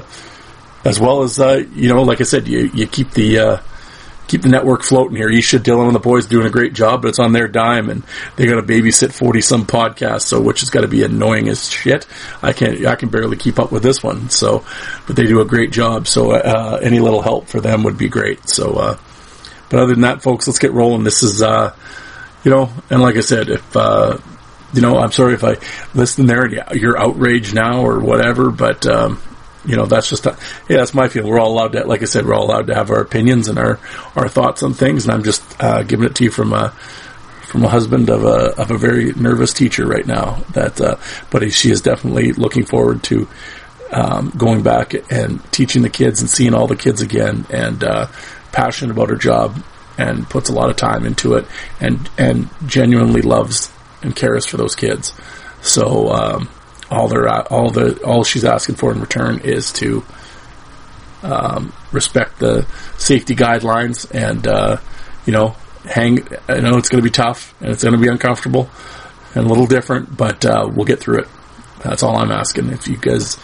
as 0.84 0.98
well 0.98 1.22
as 1.22 1.38
uh, 1.38 1.64
you 1.74 1.88
know, 1.88 2.02
like 2.02 2.20
I 2.20 2.24
said, 2.24 2.48
you 2.48 2.70
you 2.74 2.86
keep 2.86 3.12
the 3.12 3.38
uh, 3.38 3.56
keep 4.26 4.42
the 4.42 4.48
network 4.48 4.82
floating 4.82 5.16
here. 5.16 5.28
Isha 5.28 5.60
Dillon 5.60 5.86
and 5.86 5.94
the 5.94 6.00
boys 6.00 6.26
doing 6.26 6.46
a 6.46 6.50
great 6.50 6.72
job, 6.72 7.02
but 7.02 7.08
it's 7.08 7.20
on 7.20 7.32
their 7.32 7.46
dime, 7.46 7.90
and 7.90 8.02
they 8.34 8.46
got 8.46 8.56
to 8.56 8.62
babysit 8.62 9.12
forty 9.12 9.40
some 9.40 9.66
podcasts, 9.66 10.22
so 10.22 10.40
which 10.40 10.60
has 10.60 10.70
got 10.70 10.80
to 10.80 10.88
be 10.88 11.04
annoying 11.04 11.48
as 11.48 11.70
shit. 11.70 12.06
I 12.42 12.52
can't, 12.52 12.84
I 12.84 12.96
can 12.96 13.08
barely 13.08 13.36
keep 13.36 13.58
up 13.58 13.70
with 13.70 13.84
this 13.84 14.02
one. 14.02 14.30
So, 14.30 14.64
but 15.06 15.14
they 15.14 15.26
do 15.26 15.40
a 15.40 15.44
great 15.44 15.70
job. 15.70 16.08
So 16.08 16.32
uh, 16.32 16.80
any 16.82 16.98
little 16.98 17.22
help 17.22 17.46
for 17.46 17.60
them 17.60 17.84
would 17.84 17.98
be 17.98 18.08
great. 18.08 18.48
So, 18.48 18.74
uh, 18.74 18.98
but 19.70 19.80
other 19.80 19.94
than 19.94 20.02
that, 20.02 20.22
folks, 20.22 20.46
let's 20.48 20.58
get 20.58 20.72
rolling. 20.72 21.04
This 21.04 21.22
is, 21.22 21.42
uh, 21.42 21.74
you 22.44 22.50
know, 22.50 22.70
and 22.90 23.00
like 23.00 23.16
I 23.16 23.20
said, 23.20 23.48
if 23.48 23.76
uh, 23.76 24.18
you 24.72 24.80
know, 24.80 24.98
I'm 24.98 25.12
sorry 25.12 25.34
if 25.34 25.44
I 25.44 25.56
listen 25.94 26.26
there 26.26 26.44
and 26.44 26.80
you're 26.80 26.98
outraged 26.98 27.54
now 27.54 27.82
or 27.82 28.00
whatever, 28.00 28.50
but, 28.50 28.86
um, 28.86 29.20
you 29.64 29.76
know, 29.76 29.86
that's 29.86 30.08
just, 30.08 30.26
a, 30.26 30.36
yeah, 30.68 30.78
that's 30.78 30.94
my 30.94 31.08
feeling. 31.08 31.30
We're 31.30 31.40
all 31.40 31.52
allowed 31.52 31.72
to, 31.72 31.84
like 31.84 32.02
I 32.02 32.04
said, 32.04 32.26
we're 32.26 32.34
all 32.34 32.44
allowed 32.44 32.66
to 32.68 32.74
have 32.74 32.90
our 32.90 33.00
opinions 33.00 33.48
and 33.48 33.58
our, 33.58 33.78
our 34.14 34.28
thoughts 34.28 34.62
on 34.62 34.74
things. 34.74 35.04
And 35.04 35.14
I'm 35.14 35.24
just, 35.24 35.42
uh, 35.62 35.82
giving 35.82 36.06
it 36.06 36.14
to 36.16 36.24
you 36.24 36.30
from 36.30 36.52
a, 36.52 36.70
from 37.46 37.64
a 37.64 37.68
husband 37.68 38.10
of 38.10 38.24
a, 38.24 38.60
of 38.60 38.70
a 38.70 38.78
very 38.78 39.12
nervous 39.12 39.52
teacher 39.52 39.86
right 39.86 40.06
now 40.06 40.42
that, 40.52 40.80
uh, 40.80 40.96
but 41.30 41.42
he, 41.42 41.50
she 41.50 41.70
is 41.70 41.80
definitely 41.80 42.32
looking 42.32 42.64
forward 42.64 43.02
to, 43.04 43.28
um, 43.92 44.32
going 44.36 44.62
back 44.62 44.94
and 45.12 45.40
teaching 45.52 45.82
the 45.82 45.90
kids 45.90 46.20
and 46.20 46.28
seeing 46.28 46.54
all 46.54 46.66
the 46.66 46.76
kids 46.76 47.02
again 47.02 47.46
and, 47.50 47.82
uh, 47.82 48.08
passionate 48.52 48.92
about 48.92 49.10
her 49.10 49.16
job 49.16 49.62
and 49.96 50.28
puts 50.28 50.48
a 50.48 50.52
lot 50.52 50.70
of 50.70 50.76
time 50.76 51.06
into 51.06 51.34
it 51.34 51.46
and, 51.80 52.10
and 52.18 52.48
genuinely 52.66 53.22
loves 53.22 53.72
and 54.06 54.16
cares 54.16 54.46
for 54.46 54.56
those 54.56 54.74
kids. 54.74 55.12
So 55.60 56.08
um, 56.10 56.48
all 56.90 57.08
they're 57.08 57.28
all 57.52 57.70
the 57.70 58.02
all 58.02 58.24
she's 58.24 58.44
asking 58.44 58.76
for 58.76 58.92
in 58.92 59.00
return 59.00 59.40
is 59.40 59.72
to 59.74 60.04
um, 61.22 61.74
respect 61.92 62.38
the 62.38 62.66
safety 62.96 63.34
guidelines 63.34 64.08
and 64.14 64.46
uh, 64.46 64.78
you 65.26 65.32
know 65.32 65.56
hang. 65.84 66.26
I 66.48 66.60
know 66.60 66.78
it's 66.78 66.88
going 66.88 67.02
to 67.02 67.08
be 67.08 67.10
tough 67.10 67.54
and 67.60 67.70
it's 67.70 67.82
going 67.82 67.94
to 67.94 68.00
be 68.00 68.08
uncomfortable 68.08 68.70
and 69.34 69.44
a 69.44 69.48
little 69.48 69.66
different, 69.66 70.16
but 70.16 70.46
uh, 70.46 70.70
we'll 70.72 70.86
get 70.86 71.00
through 71.00 71.20
it. 71.20 71.28
That's 71.82 72.02
all 72.02 72.16
I'm 72.16 72.32
asking. 72.32 72.70
If 72.70 72.88
you 72.88 72.96
guys, 72.96 73.38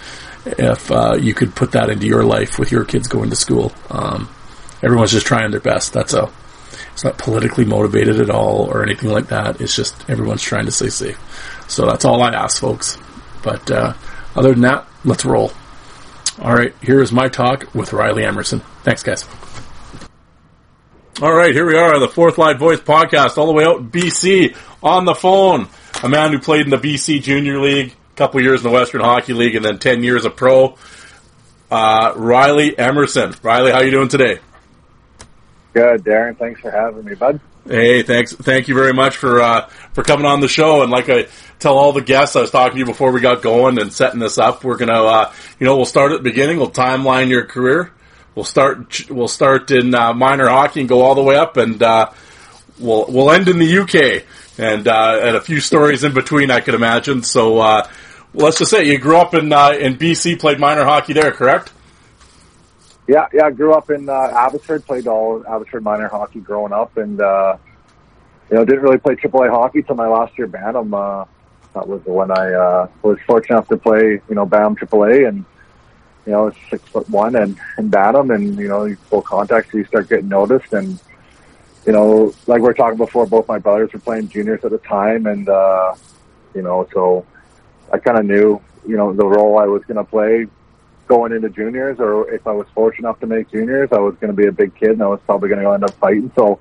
if 0.47 0.91
uh, 0.91 1.17
you 1.21 1.35
could 1.35 1.55
put 1.55 1.73
that 1.73 1.91
into 1.91 2.07
your 2.07 2.25
life 2.25 2.59
with 2.59 2.73
your 2.73 2.85
kids 2.85 3.09
going 3.09 3.31
to 3.31 3.37
school, 3.37 3.73
um, 3.91 4.29
everyone's 4.83 5.13
just 5.13 5.27
trying 5.27 5.51
their 5.51 5.61
best. 5.61 5.93
That's 5.93 6.15
all. 6.15 6.33
It's 6.93 7.05
not 7.05 7.19
politically 7.19 7.65
motivated 7.65 8.21
at 8.21 8.31
all 8.31 8.71
or 8.71 8.83
anything 8.83 9.11
like 9.11 9.29
that. 9.29 9.61
It's 9.61 9.75
just 9.75 10.09
everyone's 10.11 10.43
trying 10.43 10.67
to 10.67 10.73
stay 10.73 10.91
safe. 10.91 11.19
So 11.69 11.87
that's 11.87 12.05
all 12.05 12.23
I 12.23 12.31
ask, 12.31 12.61
folks. 12.61 12.99
But 13.43 13.71
uh, 13.71 13.95
other 14.37 14.53
than 14.53 14.63
that, 14.63 14.87
let's 15.05 15.25
roll. 15.25 15.53
All 16.41 16.55
right, 16.55 16.75
here 16.83 17.01
is 17.03 17.13
my 17.13 17.29
talk 17.29 17.75
with 17.75 17.93
Riley 17.93 18.25
Emerson. 18.25 18.61
Thanks, 18.83 19.03
guys. 19.03 19.27
All 21.21 21.33
right, 21.33 21.55
here 21.55 21.67
we 21.67 21.77
are, 21.77 21.99
the 21.99 22.09
Fourth 22.09 22.39
Line 22.39 22.59
Voice 22.59 22.81
podcast, 22.81 23.37
all 23.37 23.47
the 23.47 23.53
way 23.53 23.65
out 23.65 23.79
in 23.81 23.91
BC 23.91 24.57
on 24.83 25.05
the 25.05 25.15
phone. 25.15 25.69
A 26.03 26.09
man 26.09 26.33
who 26.33 26.39
played 26.39 26.63
in 26.63 26.71
the 26.71 26.79
BC 26.79 27.23
Junior 27.23 27.61
League, 27.61 27.93
a 27.93 28.17
couple 28.17 28.41
years 28.41 28.65
in 28.65 28.71
the 28.71 28.75
Western 28.75 29.03
Hockey 29.03 29.35
League, 29.35 29.55
and 29.55 29.65
then 29.65 29.79
ten 29.79 30.03
years 30.03 30.25
a 30.25 30.31
pro. 30.31 30.77
Uh, 31.71 32.13
Riley 32.17 32.77
Emerson. 32.79 33.35
Riley, 33.43 33.73
how 33.73 33.83
you 33.83 33.91
doing 33.91 34.09
today? 34.09 34.41
Good, 35.73 36.05
Darren. 36.05 36.37
Thanks 36.37 36.61
for 36.61 36.71
having 36.71 37.05
me, 37.05 37.15
bud. 37.15 37.41
Hey, 37.67 38.03
thanks. 38.03 38.35
Thank 38.35 38.69
you 38.69 38.75
very 38.75 38.93
much 38.93 39.17
for 39.17 39.41
uh, 39.41 39.69
for 39.93 40.03
coming 40.03 40.27
on 40.27 40.41
the 40.41 40.49
show. 40.49 40.83
And 40.83 40.91
like 40.91 41.09
I 41.09 41.29
tell 41.61 41.79
all 41.79 41.93
the 41.93 42.03
guests, 42.03 42.35
I 42.37 42.41
was 42.41 42.51
talking 42.51 42.73
to 42.73 42.79
you 42.81 42.85
before 42.85 43.13
we 43.13 43.21
got 43.21 43.41
going 43.41 43.81
and 43.81 43.93
setting 43.93 44.19
this 44.19 44.37
up. 44.37 44.65
We're 44.65 44.77
gonna, 44.77 45.03
uh, 45.03 45.33
you 45.61 45.67
know, 45.67 45.77
we'll 45.77 45.85
start 45.85 46.13
at 46.13 46.19
the 46.19 46.29
beginning. 46.29 46.59
We'll 46.59 46.71
timeline 46.71 47.29
your 47.29 47.47
career. 47.47 47.93
We'll 48.35 48.45
start. 48.45 49.09
We'll 49.09 49.29
start 49.29 49.71
in 49.71 49.95
uh, 49.95 50.13
minor 50.13 50.49
hockey 50.49 50.81
and 50.81 50.89
go 50.89 51.03
all 51.03 51.15
the 51.15 51.23
way 51.23 51.37
up, 51.37 51.57
and 51.57 51.81
uh, 51.83 52.11
we'll 52.79 53.07
we'll 53.09 53.31
end 53.31 53.49
in 53.49 53.59
the 53.59 53.79
UK 53.79 54.25
and 54.59 54.89
uh, 54.89 55.21
and 55.23 55.37
a 55.37 55.41
few 55.41 55.61
stories 55.61 56.03
in 56.03 56.13
between. 56.15 56.51
I 56.51 56.61
could 56.61 56.75
imagine. 56.75 57.23
So 57.23 57.61
uh, 57.61 57.89
let's 58.35 58.59
just 58.59 58.73
say 58.73 58.85
you 58.85 58.99
grew 58.99 59.19
up 59.19 59.35
in 59.35 59.45
in 59.45 59.97
BC, 59.99 60.41
played 60.41 60.59
minor 60.59 60.85
hockey 60.85 61.13
there, 61.13 61.31
correct? 61.31 61.73
Yeah, 63.13 63.29
yeah. 63.35 63.45
I 63.45 63.51
grew 63.51 63.75
up 63.75 63.91
in 63.91 64.09
uh, 64.09 64.33
Abbotsford, 64.33 64.87
played 64.87 65.07
all 65.07 65.45
Abbotsford 65.47 65.83
minor 65.83 66.09
hockey 66.09 66.41
growing 66.41 66.73
up, 66.73 66.97
and 66.97 67.21
uh, 67.21 67.59
you 68.49 68.57
know 68.57 68.65
didn't 68.65 68.81
really 68.81 68.97
play 68.97 69.17
AAA 69.17 69.51
hockey 69.51 69.83
till 69.83 69.97
my 69.97 70.09
last 70.09 70.39
year 70.39 70.47
Bantam. 70.47 70.95
Uh, 70.95 71.27
that 71.75 71.87
was 71.87 72.01
when 72.07 72.31
I 72.31 72.55
uh, 72.55 72.89
was 73.03 73.19
fortunate 73.27 73.57
enough 73.57 73.69
to 73.69 73.77
play, 73.77 74.23
you 74.31 74.35
know, 74.35 74.47
Bantam 74.47 74.77
AAA, 74.77 75.29
and 75.29 75.45
you 76.25 76.33
know, 76.33 76.53
six 76.71 76.89
foot 76.89 77.07
one 77.11 77.37
and 77.37 77.59
and 77.77 77.91
Bantam, 77.91 78.31
and 78.31 78.57
you 78.57 78.69
know, 78.69 78.95
full 79.11 79.21
contact, 79.21 79.73
so 79.73 79.77
you 79.77 79.85
start 79.85 80.09
getting 80.09 80.29
noticed, 80.29 80.73
and 80.73 80.99
you 81.85 81.93
know, 81.93 82.33
like 82.47 82.63
we 82.63 82.67
were 82.69 82.73
talking 82.73 82.97
before, 82.97 83.27
both 83.27 83.47
my 83.47 83.59
brothers 83.59 83.93
were 83.93 84.01
playing 84.01 84.31
juniors 84.31 84.65
at 84.65 84.71
the 84.71 84.79
time, 84.79 85.27
and 85.27 85.51
uh, 85.51 85.95
you 86.55 86.63
know, 86.63 86.89
so 86.95 87.27
I 87.93 87.99
kind 87.99 88.19
of 88.19 88.25
knew, 88.25 88.59
you 88.89 88.97
know, 88.97 89.13
the 89.13 89.27
role 89.27 89.59
I 89.59 89.67
was 89.67 89.85
going 89.85 89.99
to 89.99 90.05
play 90.05 90.47
going 91.13 91.33
into 91.33 91.51
juniors, 91.51 92.01
or 92.01 92.31
if 92.31 92.47
I 92.47 92.53
was 92.53 92.67
fortunate 92.75 93.07
enough 93.07 93.21
to 93.21 93.27
make 93.27 93.51
juniors, 93.51 93.91
I 93.93 93.99
was 93.99 94.15
going 94.15 94.35
to 94.35 94.37
be 94.37 94.47
a 94.47 94.53
big 94.53 94.75
kid, 94.75 94.93
and 94.93 95.03
I 95.03 95.09
was 95.09 95.21
probably 95.27 95.51
going 95.51 95.63
to 95.63 95.71
end 95.71 95.85
up 95.85 95.93
fighting. 95.97 96.33
So 96.35 96.59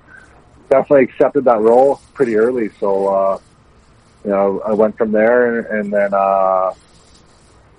definitely 0.68 1.04
accepted 1.04 1.44
that 1.44 1.58
role 1.60 2.02
pretty 2.12 2.36
early. 2.36 2.68
So 2.78 3.08
uh, 3.08 3.38
you 4.24 4.30
know, 4.30 4.60
I 4.60 4.74
went 4.74 4.98
from 4.98 5.10
there, 5.10 5.60
and 5.60 5.90
then 5.90 6.12
uh, 6.12 6.74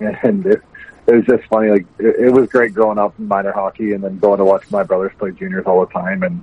and 0.00 0.44
it, 0.46 0.62
it 1.06 1.14
was 1.14 1.24
just 1.26 1.44
funny. 1.44 1.70
Like 1.70 1.86
it, 2.00 2.16
it 2.26 2.30
was 2.30 2.48
great 2.48 2.74
growing 2.74 2.98
up 2.98 3.14
in 3.20 3.28
minor 3.28 3.52
hockey, 3.52 3.92
and 3.92 4.02
then 4.02 4.18
going 4.18 4.38
to 4.38 4.44
watch 4.44 4.68
my 4.72 4.82
brothers 4.82 5.12
play 5.16 5.30
juniors 5.30 5.66
all 5.66 5.86
the 5.86 5.92
time, 5.92 6.24
and 6.24 6.42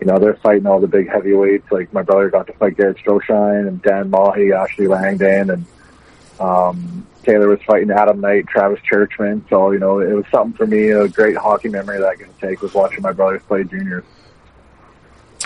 you 0.00 0.06
know, 0.06 0.20
they're 0.20 0.36
fighting 0.36 0.66
all 0.68 0.78
the 0.78 0.86
big 0.86 1.08
heavyweights. 1.08 1.72
Like 1.72 1.92
my 1.92 2.02
brother 2.02 2.30
got 2.30 2.46
to 2.46 2.52
fight 2.52 2.76
Garrett 2.76 2.98
Stroshein 2.98 3.66
and 3.66 3.82
Dan 3.82 4.10
Mahi, 4.10 4.52
Ashley 4.52 4.86
Langdon, 4.86 5.50
and 5.50 5.66
um, 6.38 7.06
Taylor 7.26 7.48
was 7.48 7.60
fighting 7.66 7.90
Adam 7.90 8.20
Knight, 8.20 8.46
Travis 8.46 8.80
Churchman. 8.82 9.44
So, 9.50 9.72
you 9.72 9.78
know, 9.78 9.98
it 10.00 10.14
was 10.14 10.24
something 10.30 10.56
for 10.56 10.66
me, 10.66 10.90
a 10.90 11.08
great 11.08 11.36
hockey 11.36 11.68
memory 11.68 11.98
that 11.98 12.06
I 12.06 12.14
can 12.16 12.32
take 12.40 12.62
was 12.62 12.72
watching 12.72 13.02
my 13.02 13.12
brothers 13.12 13.42
play 13.46 13.64
juniors. 13.64 14.04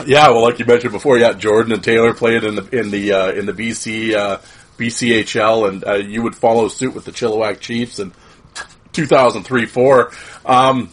Yeah, 0.06 0.28
well, 0.28 0.42
like 0.42 0.58
you 0.58 0.64
mentioned 0.66 0.92
before, 0.92 1.18
yeah, 1.18 1.32
Jordan 1.32 1.72
and 1.72 1.82
Taylor 1.82 2.14
played 2.14 2.44
in 2.44 2.54
the 2.54 2.68
in 2.78 2.90
the 2.90 3.12
uh, 3.12 3.32
in 3.32 3.44
the 3.46 3.52
BC 3.52 4.14
uh, 4.14 4.38
BCHL, 4.78 5.68
and 5.68 5.84
uh, 5.86 5.94
you 5.94 6.22
would 6.22 6.36
follow 6.36 6.68
suit 6.68 6.94
with 6.94 7.04
the 7.04 7.10
Chilliwack 7.10 7.60
Chiefs 7.60 7.98
in 7.98 8.12
2003 8.92 9.66
four. 9.66 10.12
Um, 10.46 10.90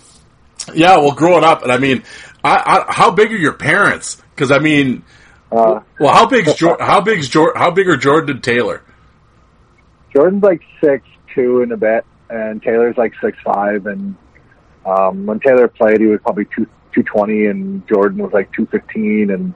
yeah, 0.74 0.98
well, 0.98 1.14
growing 1.14 1.44
up, 1.44 1.64
and 1.64 1.72
I 1.72 1.78
mean, 1.78 2.04
I, 2.44 2.84
I, 2.88 2.92
how 2.92 3.12
big 3.12 3.32
are 3.32 3.38
your 3.38 3.54
parents? 3.54 4.22
Because 4.36 4.52
I 4.52 4.60
mean, 4.60 5.04
Uh, 5.52 5.82
well, 6.00 6.14
how 6.14 6.26
big's 6.26 6.56
Jor- 6.56 6.78
how 6.82 7.00
big's 7.00 7.30
Jor- 7.30 7.54
how 7.56 7.72
big 7.72 7.88
are 7.88 7.96
Jordan 7.98 8.32
and 8.38 8.44
Taylor? 8.44 8.82
Jordan's 10.18 10.42
like 10.42 10.64
six 10.84 11.08
two 11.36 11.62
in 11.62 11.72
a 11.72 11.78
bit, 11.78 12.04
and 12.32 12.60
Taylor's 12.64 12.98
like 12.98 13.14
six 13.22 13.38
five. 13.46 13.86
And 13.86 14.16
um, 14.84 15.28
when 15.28 15.40
Taylor 15.40 15.68
played, 15.68 16.02
he 16.02 16.08
was 16.08 16.20
probably 16.24 16.46
two 16.46 16.66
two 16.92 17.04
twenty, 17.04 17.46
and 17.46 17.88
Jordan 17.88 18.24
was 18.24 18.34
like 18.34 18.52
two 18.52 18.66
fifteen. 18.66 19.30
And 19.30 19.54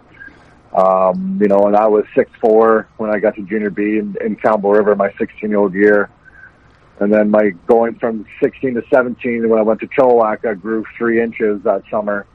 um, 0.77 1.39
you 1.41 1.47
know, 1.47 1.65
and 1.65 1.75
I 1.75 1.87
was 1.87 2.05
six 2.13 2.29
four 2.39 2.87
when 2.97 3.09
I 3.09 3.17
got 3.17 3.33
to 3.37 3.41
junior 3.41 3.71
B 3.71 3.97
in, 3.97 4.15
in 4.21 4.35
Campbell 4.35 4.69
River, 4.69 4.95
my 4.95 5.11
sixteen 5.13 5.49
year 5.49 5.57
old 5.57 5.73
year. 5.73 6.11
And 6.99 7.11
then 7.11 7.31
my 7.31 7.49
going 7.65 7.95
from 7.95 8.27
sixteen 8.39 8.75
to 8.75 8.83
seventeen, 8.93 9.49
when 9.49 9.57
I 9.57 9.63
went 9.63 9.79
to 9.79 9.87
Chilliwack, 9.87 10.45
I 10.45 10.53
grew 10.53 10.85
three 10.95 11.19
inches 11.19 11.63
that 11.63 11.81
summer, 11.89 12.27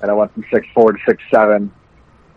and 0.00 0.10
I 0.10 0.14
went 0.14 0.32
from 0.32 0.46
six 0.50 0.66
four 0.72 0.92
to 0.92 0.98
six 1.06 1.22
seven 1.30 1.70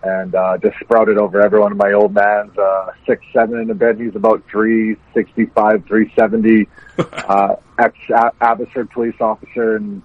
and 0.04 0.34
uh, 0.34 0.58
just 0.58 0.78
sprouted 0.80 1.18
over 1.18 1.42
everyone. 1.42 1.76
My 1.78 1.94
old 1.94 2.14
man's 2.14 2.58
uh, 2.58 2.92
six 3.06 3.24
seven 3.34 3.60
in 3.60 3.68
the 3.68 3.74
bed. 3.74 4.00
He's 4.00 4.16
about 4.16 4.44
three 4.50 4.96
sixty 5.14 5.46
five, 5.48 5.86
three 5.86 6.12
seventy. 6.18 6.68
uh, 6.98 7.56
ex 7.78 7.98
Abbotsford 8.42 8.90
police 8.92 9.16
officer, 9.20 9.76
and 9.76 10.02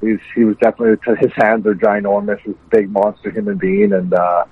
he's 0.00 0.18
he 0.34 0.44
was 0.44 0.56
definitely 0.58 0.96
his 1.20 1.32
hands 1.34 1.66
are 1.66 1.74
ginormous. 1.74 2.40
He's 2.40 2.54
a 2.54 2.68
big 2.70 2.90
monster 2.90 3.30
human 3.30 3.56
being, 3.56 3.92
and 3.92 4.12
uh, 4.12 4.44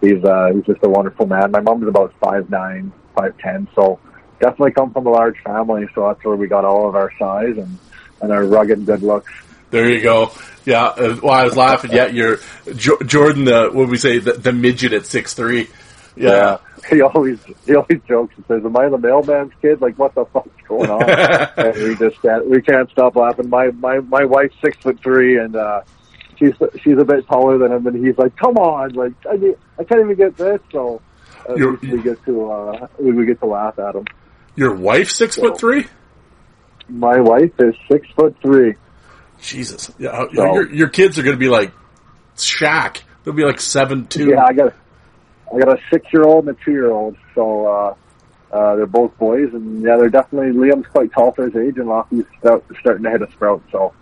he's 0.00 0.22
uh, 0.24 0.50
he's 0.54 0.64
just 0.64 0.80
a 0.82 0.88
wonderful 0.88 1.26
man. 1.26 1.50
My 1.50 1.60
mom's 1.60 1.86
about 1.86 2.14
five 2.20 2.48
nine, 2.50 2.92
five 3.16 3.36
ten, 3.38 3.68
so 3.74 3.98
definitely 4.40 4.72
come 4.72 4.92
from 4.92 5.06
a 5.06 5.10
large 5.10 5.38
family. 5.42 5.86
So 5.94 6.08
that's 6.08 6.24
where 6.24 6.36
we 6.36 6.46
got 6.46 6.64
all 6.64 6.88
of 6.88 6.94
our 6.94 7.12
size 7.18 7.56
and 7.56 7.78
and 8.20 8.32
our 8.32 8.44
rugged 8.44 8.86
good 8.86 9.02
looks. 9.02 9.32
There 9.74 9.90
you 9.90 10.00
go. 10.02 10.30
Yeah. 10.64 10.84
Uh, 10.84 11.16
well, 11.20 11.32
I 11.34 11.42
was 11.42 11.56
laughing. 11.56 11.90
Yeah, 11.90 12.06
you're 12.06 12.38
jo- 12.76 13.00
Jordan. 13.04 13.44
The 13.44 13.70
what 13.72 13.88
we 13.88 13.96
say? 13.96 14.20
The, 14.20 14.34
the 14.34 14.52
midget 14.52 14.92
at 14.92 15.04
six 15.04 15.34
three. 15.34 15.68
Yeah. 16.14 16.58
He 16.88 17.02
always 17.02 17.40
he 17.66 17.74
always 17.74 18.00
jokes 18.06 18.34
and 18.36 18.46
says, 18.46 18.64
"Am 18.64 18.76
I 18.76 18.88
the 18.88 18.98
mailman's 18.98 19.52
kid? 19.60 19.80
Like, 19.80 19.98
what 19.98 20.14
the 20.14 20.26
fuck's 20.26 20.48
going 20.68 20.88
on?" 20.88 21.02
and 21.56 21.74
we 21.74 21.96
just 21.96 22.22
can't 22.22 22.48
we 22.48 22.62
can't 22.62 22.88
stop 22.90 23.16
laughing. 23.16 23.48
My 23.50 23.72
my 23.72 23.98
my 23.98 24.24
wife's 24.24 24.54
six 24.64 24.76
foot 24.76 25.00
three, 25.02 25.38
and 25.38 25.56
uh, 25.56 25.80
she's 26.38 26.52
she's 26.82 26.96
a 26.98 27.04
bit 27.04 27.26
taller 27.26 27.58
than 27.58 27.72
him, 27.72 27.86
and 27.88 28.06
he's 28.06 28.16
like, 28.16 28.36
"Come 28.36 28.56
on, 28.58 28.92
like 28.92 29.12
I 29.28 29.36
need, 29.36 29.56
I 29.76 29.82
can't 29.82 30.02
even 30.02 30.14
get 30.14 30.36
this." 30.36 30.60
So 30.70 31.02
at 31.48 31.56
You're- 31.56 31.76
least 31.82 31.92
we 31.96 32.02
get 32.02 32.24
to 32.26 32.50
uh, 32.52 32.86
we 33.00 33.10
we 33.10 33.26
get 33.26 33.40
to 33.40 33.46
laugh 33.46 33.76
at 33.80 33.96
him. 33.96 34.04
Your 34.54 34.76
wife 34.76 35.10
six 35.10 35.34
foot 35.34 35.58
three. 35.58 35.86
My 36.88 37.18
wife 37.18 37.50
is 37.58 37.74
six 37.90 38.06
foot 38.14 38.36
three. 38.40 38.74
Jesus. 39.46 39.90
Yeah. 39.98 40.26
So- 40.34 40.54
Your 40.54 40.72
your 40.72 40.88
kids 40.88 41.18
are 41.18 41.22
going 41.22 41.36
to 41.36 41.40
be 41.40 41.48
like 41.48 41.72
Shaq. 42.36 43.02
They'll 43.24 43.34
be 43.34 43.44
like 43.44 43.60
seven 43.60 44.06
two. 44.06 44.30
Yeah, 44.30 44.44
I 44.44 44.52
got 44.52 44.74
I 45.54 45.58
got 45.58 45.68
a 45.78 45.80
six 45.90 46.06
year 46.12 46.24
old 46.24 46.46
and 46.48 46.56
a 46.56 46.64
two 46.64 46.72
year 46.72 46.90
old. 46.90 47.16
So 47.34 47.66
uh, 47.66 47.94
uh, 48.54 48.76
they're 48.76 48.86
both 48.86 49.16
boys, 49.18 49.52
and 49.52 49.82
yeah, 49.82 49.96
they're 49.96 50.08
definitely 50.10 50.52
Liam's 50.52 50.86
quite 50.88 51.12
tall 51.12 51.32
for 51.32 51.46
his 51.48 51.56
age, 51.56 51.78
and 51.78 51.88
Lockie's 51.88 52.24
sprout, 52.38 52.64
starting 52.80 53.04
to 53.04 53.10
hit 53.10 53.22
a 53.22 53.30
sprout. 53.32 53.62
So 53.72 53.94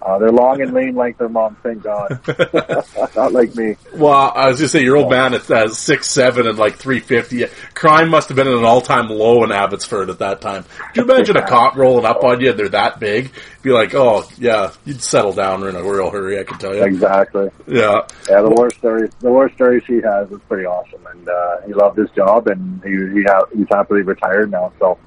uh, 0.00 0.18
they're 0.18 0.30
long 0.30 0.60
and 0.62 0.72
lean 0.72 0.94
like 0.94 1.18
their 1.18 1.28
mom. 1.28 1.56
Thank 1.62 1.82
God, 1.82 2.20
not 3.16 3.32
like 3.32 3.54
me. 3.56 3.76
Well, 3.94 4.32
I 4.34 4.48
was 4.48 4.58
just 4.58 4.72
say 4.72 4.82
your 4.82 4.96
old 4.96 5.10
man 5.10 5.34
at 5.34 5.50
uh, 5.50 5.68
six 5.68 6.08
seven 6.08 6.46
and 6.46 6.56
like 6.56 6.76
three 6.76 7.00
fifty. 7.00 7.46
Crime 7.74 8.08
must 8.08 8.28
have 8.28 8.36
been 8.36 8.46
at 8.46 8.54
an 8.54 8.64
all 8.64 8.80
time 8.80 9.08
low 9.08 9.42
in 9.44 9.50
Abbotsford 9.50 10.08
at 10.08 10.20
that 10.20 10.40
time. 10.40 10.64
Could 10.94 10.96
you 10.96 11.12
imagine 11.12 11.36
a 11.36 11.46
cop 11.46 11.76
rolling 11.76 12.04
up 12.04 12.22
on 12.22 12.40
you 12.40 12.50
and 12.50 12.58
they're 12.58 12.68
that 12.70 13.00
big? 13.00 13.32
Be 13.62 13.70
like, 13.70 13.94
oh 13.94 14.24
yeah, 14.38 14.72
you'd 14.84 15.02
settle 15.02 15.32
down 15.32 15.66
in 15.66 15.74
a 15.74 15.82
real 15.82 16.10
hurry. 16.10 16.38
I 16.38 16.44
can 16.44 16.58
tell 16.58 16.74
you. 16.74 16.84
Exactly. 16.84 17.50
Yeah. 17.66 18.02
Yeah, 18.30 18.42
the 18.42 18.50
war 18.50 18.70
stories, 18.70 19.10
the 19.20 19.30
war 19.30 19.50
stories 19.52 19.82
he 19.86 20.00
has 20.00 20.30
is 20.30 20.40
pretty 20.48 20.64
awesome, 20.64 21.04
and 21.06 21.28
uh, 21.28 21.60
he 21.66 21.74
loved 21.74 21.98
his 21.98 22.10
job, 22.10 22.46
and 22.46 22.82
he 22.84 22.90
he 23.18 23.24
ha- 23.24 23.46
he's 23.52 23.66
happily 23.68 24.02
retired 24.02 24.50
now. 24.50 24.72
So 24.78 24.98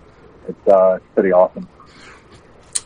it's 0.47 0.67
uh, 0.67 0.95
it's 0.95 1.05
pretty 1.13 1.31
awesome. 1.31 1.67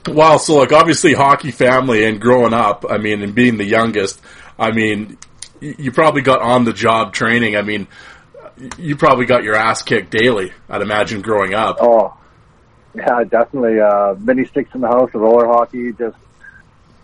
Wow. 0.07 0.37
So 0.37 0.55
like 0.55 0.71
obviously 0.71 1.13
hockey 1.13 1.51
family 1.51 2.05
and 2.05 2.19
growing 2.19 2.53
up. 2.53 2.85
I 2.89 2.97
mean, 2.97 3.21
and 3.21 3.33
being 3.33 3.57
the 3.57 3.65
youngest. 3.65 4.21
I 4.57 4.71
mean, 4.71 5.17
you 5.59 5.91
probably 5.91 6.21
got 6.21 6.41
on 6.41 6.63
the 6.63 6.73
job 6.73 7.13
training. 7.13 7.55
I 7.55 7.61
mean, 7.61 7.87
you 8.77 8.95
probably 8.95 9.25
got 9.25 9.43
your 9.43 9.55
ass 9.55 9.81
kicked 9.81 10.11
daily. 10.11 10.51
I'd 10.69 10.81
imagine 10.81 11.21
growing 11.21 11.53
up. 11.53 11.77
Oh, 11.81 12.15
yeah, 12.93 13.23
definitely. 13.23 13.79
Uh, 13.79 14.15
mini 14.19 14.45
sticks 14.45 14.73
in 14.73 14.81
the 14.81 14.87
house, 14.87 15.09
roller 15.13 15.47
hockey. 15.47 15.91
Just 15.93 16.17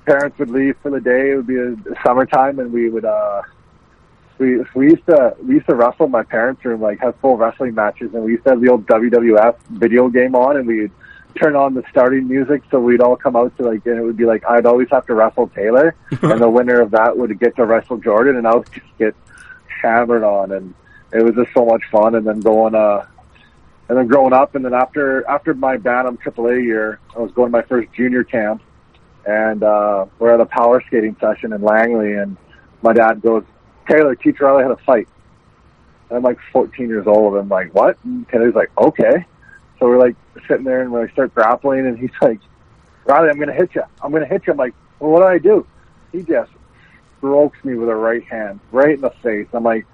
parents 0.05 0.37
would 0.39 0.49
leave 0.49 0.77
for 0.81 0.91
the 0.91 1.01
day. 1.01 1.31
It 1.31 1.35
would 1.35 1.47
be 1.47 1.57
a, 1.57 1.75
summertime, 2.03 2.59
and 2.59 2.71
we 2.71 2.89
would. 2.89 3.05
Uh, 3.05 3.41
we 4.37 4.63
we 4.73 4.91
used 4.91 5.05
to 5.05 5.35
we 5.43 5.55
used 5.55 5.67
to 5.67 5.75
wrestle 5.75 6.05
in 6.05 6.11
my 6.11 6.23
parents' 6.23 6.63
room, 6.63 6.81
like 6.81 6.99
have 6.99 7.15
full 7.17 7.37
wrestling 7.37 7.75
matches, 7.75 8.13
and 8.13 8.23
we 8.23 8.31
used 8.31 8.43
to 8.45 8.51
have 8.51 8.61
the 8.61 8.69
old 8.69 8.85
WWF 8.87 9.55
video 9.69 10.09
game 10.09 10.35
on, 10.35 10.57
and 10.57 10.65
we 10.65 10.89
turn 11.35 11.55
on 11.55 11.73
the 11.73 11.83
starting 11.89 12.27
music, 12.27 12.63
so 12.71 12.79
we'd 12.79 13.01
all 13.01 13.15
come 13.15 13.35
out 13.35 13.55
to 13.57 13.63
like, 13.63 13.85
and 13.85 13.97
it 13.97 14.03
would 14.03 14.17
be 14.17 14.25
like 14.25 14.45
I'd 14.45 14.65
always 14.65 14.89
have 14.91 15.05
to 15.07 15.13
wrestle 15.13 15.47
Taylor, 15.49 15.95
and 16.21 16.41
the 16.41 16.49
winner 16.49 16.81
of 16.81 16.91
that 16.91 17.17
would 17.17 17.37
get 17.39 17.55
to 17.57 17.65
wrestle 17.65 17.97
Jordan, 17.97 18.37
and 18.37 18.47
I 18.47 18.55
would 18.55 18.71
just 18.71 18.97
get 18.97 19.15
hammered 19.81 20.23
on, 20.23 20.51
and 20.51 20.73
it 21.11 21.23
was 21.23 21.35
just 21.35 21.53
so 21.53 21.65
much 21.65 21.83
fun. 21.91 22.15
And 22.15 22.25
then 22.25 22.39
going, 22.39 22.75
uh, 22.75 23.05
and 23.89 23.97
then 23.97 24.07
growing 24.07 24.33
up, 24.33 24.55
and 24.55 24.63
then 24.63 24.73
after 24.73 25.27
after 25.27 25.53
my 25.53 25.77
Bantam 25.77 26.17
AAA 26.17 26.63
year, 26.63 26.99
I 27.15 27.19
was 27.19 27.31
going 27.31 27.51
to 27.51 27.57
my 27.57 27.63
first 27.63 27.91
junior 27.93 28.23
camp, 28.23 28.61
and 29.25 29.63
uh, 29.63 30.05
we're 30.19 30.33
at 30.33 30.39
a 30.39 30.45
power 30.45 30.81
skating 30.87 31.15
session 31.19 31.53
in 31.53 31.61
Langley, 31.61 32.13
and 32.13 32.37
my 32.81 32.93
dad 32.93 33.21
goes, 33.21 33.43
Taylor, 33.87 34.15
teach 34.15 34.39
Riley 34.39 34.63
how 34.63 34.73
to 34.73 34.83
fight. 34.83 35.07
And 36.09 36.17
I'm 36.17 36.23
like 36.23 36.39
14 36.51 36.87
years 36.87 37.07
old. 37.07 37.33
and 37.33 37.43
I'm 37.43 37.49
like, 37.49 37.73
what? 37.73 37.97
And 38.03 38.27
Taylor's 38.29 38.55
like, 38.55 38.71
okay. 38.77 39.25
So 39.81 39.87
we're 39.87 39.97
like 39.97 40.15
sitting 40.47 40.63
there 40.63 40.81
and 40.81 40.91
we 40.91 40.99
like 40.99 41.11
start 41.11 41.33
grappling 41.33 41.87
and 41.87 41.97
he's 41.97 42.11
like, 42.21 42.39
Riley, 43.05 43.29
I'm 43.29 43.37
going 43.37 43.49
to 43.49 43.55
hit 43.55 43.73
you. 43.73 43.81
I'm 44.01 44.11
going 44.11 44.21
to 44.21 44.29
hit 44.29 44.45
you. 44.45 44.53
I'm 44.53 44.57
like, 44.57 44.75
well, 44.99 45.09
what 45.09 45.19
do 45.21 45.25
I 45.25 45.39
do? 45.39 45.65
He 46.11 46.21
just 46.21 46.51
strokes 47.17 47.57
me 47.65 47.73
with 47.73 47.89
a 47.89 47.95
right 47.95 48.23
hand 48.23 48.59
right 48.71 48.93
in 48.93 49.01
the 49.01 49.09
face. 49.09 49.47
I'm 49.53 49.63
like, 49.63 49.87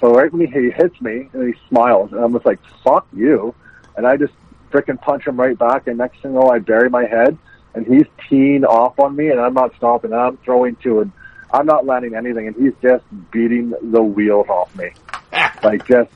so 0.00 0.12
right 0.12 0.32
when 0.32 0.48
he, 0.48 0.70
hits 0.70 1.00
me 1.00 1.30
and 1.32 1.54
he 1.54 1.60
smiles 1.68 2.10
and 2.12 2.20
I'm 2.20 2.32
just 2.32 2.44
like, 2.44 2.58
fuck 2.82 3.06
you. 3.14 3.54
And 3.96 4.04
I 4.04 4.16
just 4.16 4.34
freaking 4.72 5.00
punch 5.00 5.28
him 5.28 5.38
right 5.38 5.56
back. 5.56 5.86
And 5.86 5.98
next 5.98 6.20
thing 6.20 6.32
you 6.32 6.40
know, 6.40 6.50
I 6.50 6.58
bury 6.58 6.90
my 6.90 7.06
head 7.06 7.38
and 7.74 7.86
he's 7.86 8.06
teeing 8.28 8.64
off 8.64 8.98
on 8.98 9.14
me 9.14 9.28
and 9.28 9.40
I'm 9.40 9.54
not 9.54 9.76
stopping. 9.76 10.12
And 10.12 10.20
I'm 10.20 10.38
throwing 10.38 10.74
to 10.82 11.02
and 11.02 11.12
I'm 11.52 11.66
not 11.66 11.86
landing 11.86 12.16
anything. 12.16 12.48
And 12.48 12.56
he's 12.56 12.74
just 12.82 13.04
beating 13.30 13.74
the 13.80 14.02
wheels 14.02 14.48
off 14.48 14.74
me. 14.74 14.90
like 15.62 15.86
just 15.86 16.10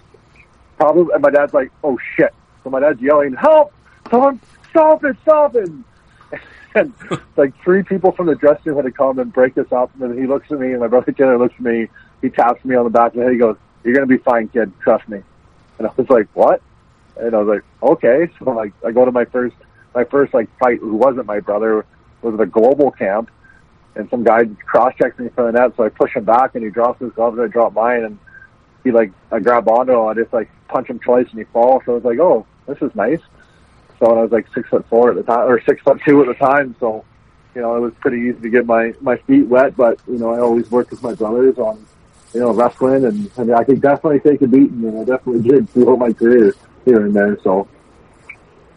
probably, 0.77 1.15
and 1.15 1.23
my 1.23 1.31
dad's 1.31 1.55
like, 1.55 1.71
oh 1.85 1.97
shit. 2.17 2.35
So 2.63 2.71
my 2.71 2.81
dad's 2.81 3.01
yelling, 3.01 3.35
help! 3.35 3.73
Someone, 4.11 4.41
stop 4.71 5.05
it, 5.05 5.17
stop 5.23 5.55
it! 5.55 5.71
And 6.73 6.95
like 7.37 7.53
three 7.65 7.83
people 7.83 8.13
from 8.13 8.27
the 8.27 8.37
dressing 8.37 8.67
room 8.67 8.77
had 8.77 8.85
to 8.85 8.93
come 8.93 9.19
and 9.19 9.33
break 9.33 9.57
this 9.57 9.73
up. 9.73 9.91
And 9.95 10.03
then 10.03 10.17
he 10.17 10.29
looks 10.29 10.53
at 10.53 10.61
me, 10.61 10.71
and 10.71 10.79
my 10.79 10.87
brother 10.87 11.11
Taylor 11.11 11.37
looks 11.37 11.55
at 11.57 11.63
me. 11.63 11.89
He 12.23 12.31
taps 12.31 12.65
me 12.65 12.77
on 12.77 12.85
the 12.85 12.91
back 12.91 13.09
of 13.09 13.15
the 13.19 13.23
head. 13.25 13.33
He 13.33 13.39
goes, 13.39 13.57
"You're 13.83 13.93
gonna 13.93 14.07
be 14.07 14.19
fine, 14.19 14.47
kid. 14.47 14.73
Trust 14.81 15.09
me." 15.09 15.21
And 15.79 15.89
I 15.89 15.91
was 15.97 16.09
like, 16.09 16.29
"What?" 16.35 16.63
And 17.17 17.35
I 17.35 17.39
was 17.39 17.49
like, 17.49 17.65
"Okay." 17.83 18.31
So 18.39 18.53
like, 18.53 18.73
I 18.87 18.93
go 18.93 19.05
to 19.05 19.11
my 19.11 19.25
first, 19.25 19.57
my 19.97 20.05
first 20.05 20.33
like 20.33 20.49
fight. 20.59 20.79
Who 20.79 20.95
wasn't 20.95 21.27
my 21.27 21.41
brother 21.41 21.85
was 22.23 22.35
at 22.35 22.41
a 22.41 22.47
global 22.47 22.93
camp, 22.93 23.33
and 23.97 24.09
some 24.09 24.23
guy 24.23 24.45
cross 24.65 24.95
checks 24.95 25.19
me 25.19 25.29
from 25.31 25.47
the 25.47 25.59
net. 25.59 25.73
So 25.77 25.83
I 25.83 25.89
push 25.89 26.15
him 26.15 26.23
back, 26.23 26.55
and 26.55 26.63
he 26.63 26.71
drops 26.71 27.01
his 27.01 27.11
gloves, 27.15 27.37
and 27.37 27.49
I 27.49 27.49
drop 27.49 27.73
mine, 27.73 28.05
and 28.05 28.19
he 28.85 28.91
like 28.91 29.13
I 29.31 29.39
grab 29.39 29.69
onto 29.69 29.93
him. 29.93 30.07
I 30.07 30.15
just 30.15 30.33
like 30.33 30.51
punch 30.69 30.89
him 30.89 30.99
twice, 30.99 31.27
and 31.31 31.39
he 31.39 31.45
falls. 31.45 31.83
So 31.85 31.93
I 31.93 31.95
was 31.97 32.05
like, 32.05 32.19
"Oh, 32.19 32.47
this 32.67 32.79
is 32.81 32.95
nice." 32.95 33.21
So 33.99 34.07
I 34.07 34.23
was 34.23 34.33
like 34.33 34.47
six 34.55 34.69
foot 34.69 34.87
four 34.89 35.11
at 35.11 35.17
the 35.17 35.23
time, 35.23 35.49
or 35.49 35.61
six 35.63 35.83
foot 35.83 36.01
two 36.07 36.21
at 36.23 36.27
the 36.27 36.35
time. 36.35 36.75
So, 36.81 37.05
you 37.55 37.61
know, 37.61 37.77
it 37.77 37.81
was 37.81 37.93
pretty 38.01 38.29
easy 38.29 38.41
to 38.41 38.49
get 38.49 38.67
my 38.67 38.95
my 39.01 39.17
feet 39.19 39.47
wet. 39.47 39.77
But 39.77 40.01
you 40.07 40.19
know, 40.19 40.33
I 40.33 40.41
always 40.41 40.71
worked 40.71 40.91
with 40.91 41.03
my 41.03 41.15
brothers 41.15 41.59
on, 41.59 41.85
you 42.33 42.41
know, 42.41 42.53
wrestling, 42.53 43.05
and, 43.05 43.31
and 43.37 43.55
I 43.55 43.65
could 43.65 43.81
definitely 43.81 44.21
take 44.21 44.41
a 44.43 44.47
beating, 44.47 44.85
and 44.85 45.01
I 45.01 45.05
definitely 45.05 45.49
did 45.49 45.69
throughout 45.71 45.99
my 45.99 46.13
career 46.13 46.55
here 46.85 47.05
and 47.05 47.15
there. 47.15 47.39
So. 47.43 47.69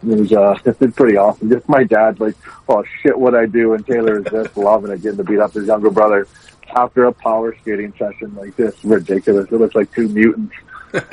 It 0.06 0.18
was 0.18 0.32
uh, 0.34 0.54
it's 0.66 0.78
been 0.78 0.92
pretty 0.92 1.16
awesome. 1.16 1.48
Just 1.48 1.66
my 1.66 1.82
dad's 1.82 2.20
like, 2.20 2.34
oh 2.68 2.84
shit, 3.00 3.18
what 3.18 3.34
I 3.34 3.46
do, 3.46 3.72
and 3.72 3.86
Taylor 3.86 4.18
is 4.18 4.26
just 4.30 4.54
loving 4.54 4.90
it, 4.90 5.00
getting 5.00 5.16
to 5.16 5.24
beat 5.24 5.38
up 5.38 5.54
his 5.54 5.66
younger 5.66 5.88
brother 5.88 6.28
after 6.74 7.04
a 7.04 7.12
power 7.12 7.56
skating 7.60 7.92
session. 7.98 8.34
Like 8.34 8.56
this, 8.56 8.74
ridiculous. 8.84 9.50
It 9.50 9.60
looks 9.60 9.74
like 9.74 9.92
two 9.92 10.08
mutants. 10.08 10.54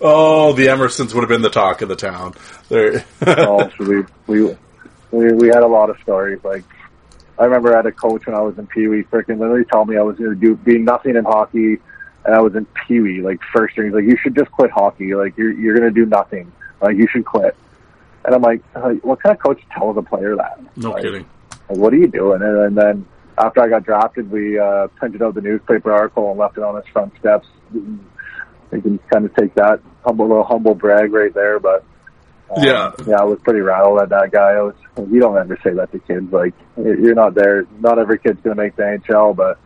Oh, 0.00 0.52
the 0.52 0.66
Emersons 0.66 1.14
would 1.14 1.22
have 1.22 1.28
been 1.28 1.42
the 1.42 1.50
talk 1.50 1.80
of 1.82 1.88
the 1.88 1.96
town. 1.96 2.34
There. 2.68 3.04
oh, 3.26 3.70
so 3.78 3.84
we, 3.84 4.04
we 4.26 4.56
we 5.10 5.32
we 5.32 5.46
had 5.48 5.62
a 5.62 5.66
lot 5.66 5.90
of 5.90 5.98
stories. 6.00 6.42
Like 6.44 6.64
I 7.38 7.44
remember 7.44 7.72
I 7.72 7.76
had 7.76 7.86
a 7.86 7.92
coach 7.92 8.26
when 8.26 8.36
I 8.36 8.40
was 8.40 8.58
in 8.58 8.66
Pee 8.66 8.88
Wee, 8.88 9.04
freaking 9.04 9.38
literally 9.38 9.64
told 9.64 9.88
me 9.88 9.96
I 9.96 10.02
was 10.02 10.16
going 10.16 10.30
to 10.30 10.36
do 10.36 10.54
be 10.56 10.78
nothing 10.78 11.16
in 11.16 11.24
hockey, 11.24 11.78
and 12.24 12.34
I 12.34 12.40
was 12.40 12.54
in 12.54 12.66
Pee 12.66 13.00
Wee, 13.00 13.22
like 13.22 13.40
first 13.54 13.76
year. 13.76 13.86
He's 13.86 13.94
like, 13.94 14.04
you 14.04 14.18
should 14.22 14.34
just 14.34 14.50
quit 14.52 14.70
hockey. 14.70 15.14
Like 15.14 15.36
you're 15.38 15.52
you're 15.52 15.76
going 15.76 15.92
to 15.92 15.94
do 15.94 16.06
nothing. 16.06 16.52
Like 16.80 16.96
you 16.96 17.06
should 17.10 17.24
quit. 17.24 17.56
And 18.24 18.34
I'm 18.34 18.42
like, 18.42 18.60
what 19.04 19.22
kind 19.22 19.34
of 19.34 19.38
coach 19.40 19.62
tells 19.70 19.96
a 19.96 20.02
player 20.02 20.34
that? 20.36 20.58
no 20.76 20.90
like, 20.90 21.04
kidding. 21.04 21.24
Like, 21.68 21.78
what 21.78 21.92
are 21.92 21.96
you 21.96 22.08
doing? 22.08 22.42
And, 22.42 22.58
and 22.58 22.76
then 22.76 23.06
after 23.38 23.60
I 23.62 23.68
got 23.68 23.84
drafted, 23.84 24.30
we 24.30 24.58
uh, 24.58 24.86
printed 24.96 25.22
out 25.22 25.34
the 25.34 25.40
newspaper 25.40 25.92
article 25.92 26.30
and 26.30 26.38
left 26.38 26.56
it 26.56 26.64
on 26.64 26.76
his 26.76 26.84
front 26.92 27.12
steps. 27.18 27.46
You 27.74 28.00
can 28.70 28.98
kind 29.12 29.24
of 29.24 29.34
take 29.36 29.54
that 29.54 29.80
humble 30.04 30.28
little 30.28 30.44
humble 30.44 30.74
brag 30.74 31.12
right 31.12 31.32
there, 31.32 31.58
but 31.60 31.84
um, 32.50 32.62
Yeah. 32.64 32.92
yeah, 33.06 33.16
I 33.20 33.24
was 33.24 33.38
pretty 33.42 33.60
rattled 33.60 34.00
at 34.00 34.08
that 34.10 34.30
guy. 34.32 34.52
I 34.52 34.62
was. 34.62 34.74
You 35.10 35.20
don't 35.20 35.36
ever 35.36 35.58
say 35.62 35.74
that 35.74 35.92
to 35.92 35.98
kids. 35.98 36.32
Like 36.32 36.54
you're 36.76 37.14
not 37.14 37.34
there. 37.34 37.66
Not 37.80 37.98
every 37.98 38.18
kid's 38.18 38.40
going 38.42 38.56
to 38.56 38.62
make 38.62 38.76
the 38.76 38.82
NHL, 38.82 39.36
but 39.36 39.58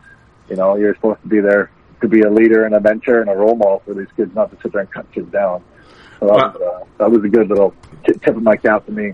you 0.49 0.55
know 0.55 0.75
you're 0.75 0.95
supposed 0.95 1.21
to 1.21 1.27
be 1.27 1.39
there 1.39 1.71
to 2.01 2.07
be 2.07 2.21
a 2.21 2.29
leader 2.29 2.65
and 2.65 2.75
a 2.75 2.81
mentor 2.81 3.21
and 3.21 3.29
a 3.29 3.35
role 3.35 3.55
model 3.55 3.81
for 3.85 3.93
these 3.93 4.07
kids, 4.17 4.33
not 4.35 4.51
to 4.51 4.57
sit 4.61 4.71
there 4.73 4.81
and 4.81 4.91
cut 4.91 5.11
kids 5.13 5.31
down. 5.31 5.63
So 6.19 6.25
that, 6.27 6.33
was, 6.35 6.55
uh, 6.61 6.85
that 6.97 7.11
was 7.11 7.23
a 7.23 7.29
good 7.29 7.47
little 7.47 7.73
t- 8.05 8.13
tip 8.13 8.35
of 8.35 8.43
my 8.43 8.55
cap 8.55 8.85
to 8.87 8.91
me. 8.91 9.13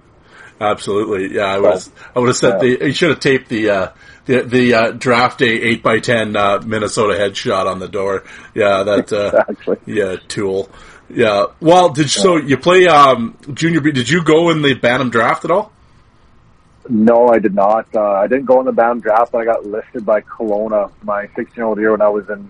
Absolutely, 0.59 1.35
yeah. 1.35 1.45
I 1.45 1.59
was. 1.59 1.91
I 2.15 2.19
would 2.19 2.29
have 2.29 2.37
said 2.37 2.53
Yeah. 2.63 2.77
the. 2.77 2.85
You 2.87 2.93
should 2.93 3.09
have 3.11 3.19
taped 3.19 3.47
the 3.49 3.69
uh, 3.69 3.87
the 4.25 4.41
the 4.41 4.73
uh, 4.73 4.91
draft 4.91 5.39
day 5.39 5.53
eight 5.61 5.83
by 5.83 5.99
ten 5.99 6.35
uh, 6.35 6.61
Minnesota 6.65 7.13
headshot 7.17 7.67
on 7.67 7.79
the 7.79 7.87
door. 7.87 8.23
Yeah, 8.55 8.83
that. 8.83 9.13
Uh, 9.13 9.43
Exactly. 9.49 9.77
yeah, 9.85 10.15
tool. 10.27 10.69
Yeah. 11.09 11.45
Well, 11.61 11.89
did 11.89 12.09
so 12.09 12.37
you 12.37 12.57
play 12.57 12.87
um, 12.87 13.37
junior? 13.53 13.81
B? 13.81 13.91
Did 13.91 14.09
you 14.09 14.23
go 14.23 14.49
in 14.49 14.61
the 14.61 14.73
Bantam 14.73 15.09
draft 15.11 15.45
at 15.45 15.51
all? 15.51 15.71
No, 16.89 17.27
I 17.27 17.39
did 17.39 17.53
not. 17.53 17.87
Uh, 17.93 18.01
I 18.01 18.27
didn't 18.27 18.45
go 18.45 18.59
in 18.59 18.65
the 18.65 18.71
Bantam 18.71 19.01
draft, 19.01 19.31
but 19.33 19.39
I 19.39 19.45
got 19.45 19.65
listed 19.65 20.05
by 20.05 20.21
Kelowna 20.21 20.89
my 21.03 21.27
16 21.35 21.53
year 21.55 21.65
old 21.65 21.77
year 21.79 21.91
when 21.91 22.01
I 22.01 22.09
was 22.09 22.29
in 22.29 22.49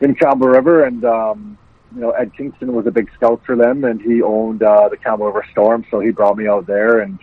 in 0.00 0.14
Campbell 0.14 0.48
River, 0.48 0.84
and 0.84 1.04
um, 1.04 1.58
you 1.94 2.00
know 2.00 2.10
Ed 2.10 2.32
Kingston 2.36 2.72
was 2.72 2.86
a 2.86 2.90
big 2.90 3.10
scout 3.14 3.40
for 3.44 3.56
them, 3.56 3.84
and 3.84 4.00
he 4.00 4.22
owned 4.22 4.62
uh, 4.62 4.88
the 4.88 4.96
Campbell 4.96 5.26
River 5.26 5.44
Storm, 5.50 5.84
so 5.90 6.00
he 6.00 6.10
brought 6.10 6.36
me 6.36 6.46
out 6.46 6.66
there, 6.66 7.00
and 7.00 7.18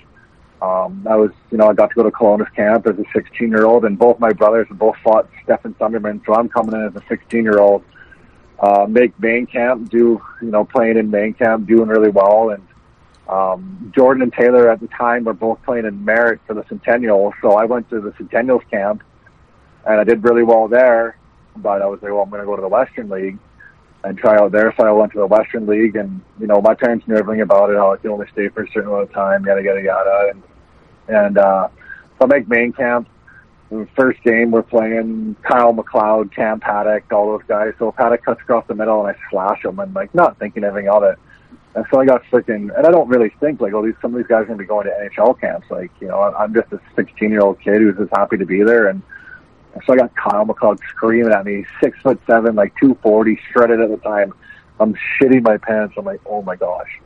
um, 0.62 1.06
I 1.10 1.15
was 1.15 1.32
you 1.51 1.58
know 1.58 1.67
I 1.67 1.73
got 1.73 1.89
to 1.89 1.95
go 1.95 2.03
to 2.03 2.12
Kelowna's 2.12 2.49
camp 2.56 2.88
as 2.88 2.97
a 2.97 3.03
16 3.13 3.49
year 3.49 3.65
old, 3.65 3.86
and 3.86 3.97
both 3.97 4.19
my 4.19 4.32
brothers 4.34 4.67
both 4.71 4.95
fought 5.03 5.30
Stefan 5.43 5.73
Sunderman, 5.75 6.25
so 6.25 6.36
I'm 6.36 6.49
coming 6.49 6.75
in 6.75 6.86
as 6.86 6.95
a 6.95 7.03
16 7.08 7.43
year 7.43 7.60
old, 7.60 7.84
uh, 8.60 8.86
make 8.89 9.17
main 9.19 9.45
camp, 9.45 9.89
do 9.89 10.21
you 10.41 10.51
know 10.51 10.65
playing 10.65 10.97
in 10.97 11.10
main 11.10 11.34
camp, 11.34 11.67
doing 11.67 11.88
really 11.88 12.10
well, 12.10 12.49
and 12.49 12.67
um, 13.30 13.91
Jordan 13.95 14.23
and 14.23 14.34
Taylor 14.34 14.69
at 14.69 14.80
the 14.80 14.88
time 14.88 15.25
were 15.25 15.34
both 15.34 15.62
playing 15.63 15.86
in 15.86 16.03
Merritt 16.03 16.39
for 16.45 16.53
the 16.53 16.63
Centennial, 16.69 17.34
so 17.41 17.53
I 17.53 17.65
went 17.65 17.89
to 17.89 17.99
the 17.99 18.12
Centennials 18.12 18.63
camp, 18.69 19.03
and 19.86 19.99
I 19.99 20.03
did 20.03 20.23
really 20.23 20.43
well 20.43 20.67
there. 20.67 21.17
But 21.58 21.82
I 21.82 21.88
was 21.88 21.99
like, 22.03 22.12
well, 22.12 22.21
I'm 22.21 22.30
going 22.30 22.41
to 22.41 22.45
go 22.45 22.56
to 22.56 22.62
the 22.62 22.67
Western 22.67 23.10
League 23.10 23.39
and 24.07 24.17
try 24.17 24.37
out 24.37 24.51
there. 24.51 24.73
So 24.77 24.85
I 24.87 24.91
went 24.91 25.11
to 25.13 25.19
the 25.19 25.27
Western 25.27 25.67
League, 25.67 25.95
and 25.95 26.21
you 26.39 26.47
know, 26.47 26.61
my 26.61 26.73
parents 26.73 27.07
knew 27.07 27.15
everything 27.15 27.41
about 27.41 27.69
it. 27.69 27.77
I 27.77 27.97
could 27.97 28.11
only 28.11 28.27
stay 28.31 28.47
for 28.49 28.63
a 28.63 28.67
certain 28.71 28.89
amount 28.89 29.03
of 29.03 29.13
time, 29.13 29.45
yada 29.45 29.61
yada 29.61 29.81
yada, 29.81 30.31
and 30.31 30.43
and 31.07 31.37
uh, 31.37 31.67
so 32.17 32.25
I 32.25 32.25
make 32.25 32.47
main 32.47 32.73
camp. 32.73 33.07
First 33.97 34.23
game 34.23 34.51
we're 34.51 34.63
playing 34.63 35.35
Kyle 35.43 35.73
McLeod, 35.73 36.33
Cam 36.33 36.61
Paddock, 36.61 37.11
all 37.11 37.37
those 37.37 37.45
guys. 37.47 37.73
So 37.79 37.91
Paddock 37.91 38.23
cuts 38.23 38.41
across 38.41 38.65
the 38.67 38.75
middle, 38.75 39.05
and 39.05 39.15
I 39.15 39.19
slash 39.29 39.65
him, 39.65 39.79
and 39.79 39.93
like 39.93 40.15
not 40.15 40.39
thinking 40.39 40.63
anything 40.63 40.87
of 40.87 41.03
it. 41.03 41.19
And 41.75 41.85
so 41.91 41.99
I 41.99 42.05
got 42.05 42.23
freaking, 42.31 42.75
and 42.75 42.87
I 42.87 42.91
don't 42.91 43.09
really 43.09 43.31
think 43.41 43.59
like, 43.59 43.73
oh, 43.73 43.85
these 43.85 43.93
some 44.01 44.13
of 44.13 44.17
these 44.17 44.27
guys 44.27 44.43
are 44.43 44.47
to 44.47 44.55
be 44.55 44.65
going 44.65 44.87
to 44.87 45.09
NHL 45.15 45.39
camps. 45.39 45.67
Like, 45.69 45.91
you 45.99 46.07
know, 46.07 46.21
I'm 46.21 46.53
just 46.53 46.71
a 46.71 46.79
16 46.95 47.29
year 47.29 47.41
old 47.41 47.59
kid 47.59 47.81
who's 47.81 47.97
just 47.97 48.11
happy 48.15 48.37
to 48.37 48.45
be 48.45 48.63
there. 48.63 48.87
And 48.87 49.03
so 49.86 49.93
I 49.93 49.97
got 49.97 50.15
Kyle 50.15 50.45
McLeod 50.45 50.80
screaming 50.89 51.34
at 51.34 51.45
me, 51.45 51.65
six 51.82 51.99
foot 52.01 52.19
seven, 52.27 52.56
like 52.56 52.73
240, 52.80 53.39
shredded 53.51 53.80
at 53.80 53.89
the 53.89 53.97
time. 53.97 54.34
I'm 54.80 54.95
shitting 55.19 55.43
my 55.43 55.58
pants. 55.58 55.95
I'm 55.97 56.06
like, 56.06 56.21
oh 56.25 56.41
my 56.41 56.56
gosh. 56.56 56.99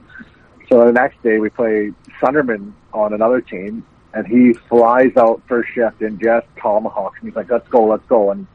So 0.69 0.85
the 0.85 0.91
next 0.91 1.21
day 1.21 1.39
we 1.39 1.49
play 1.49 1.91
Sunderman 2.21 2.73
on 2.93 3.13
another 3.13 3.41
team, 3.41 3.85
and 4.13 4.25
he 4.25 4.53
flies 4.53 5.11
out 5.17 5.41
first 5.47 5.69
shift 5.73 6.01
and 6.01 6.19
just 6.19 6.47
tomahawks. 6.61 7.19
And 7.19 7.29
he's 7.29 7.35
like, 7.35 7.49
let's 7.49 7.67
go, 7.69 7.85
let's 7.85 8.05
go. 8.07 8.31
And 8.31 8.47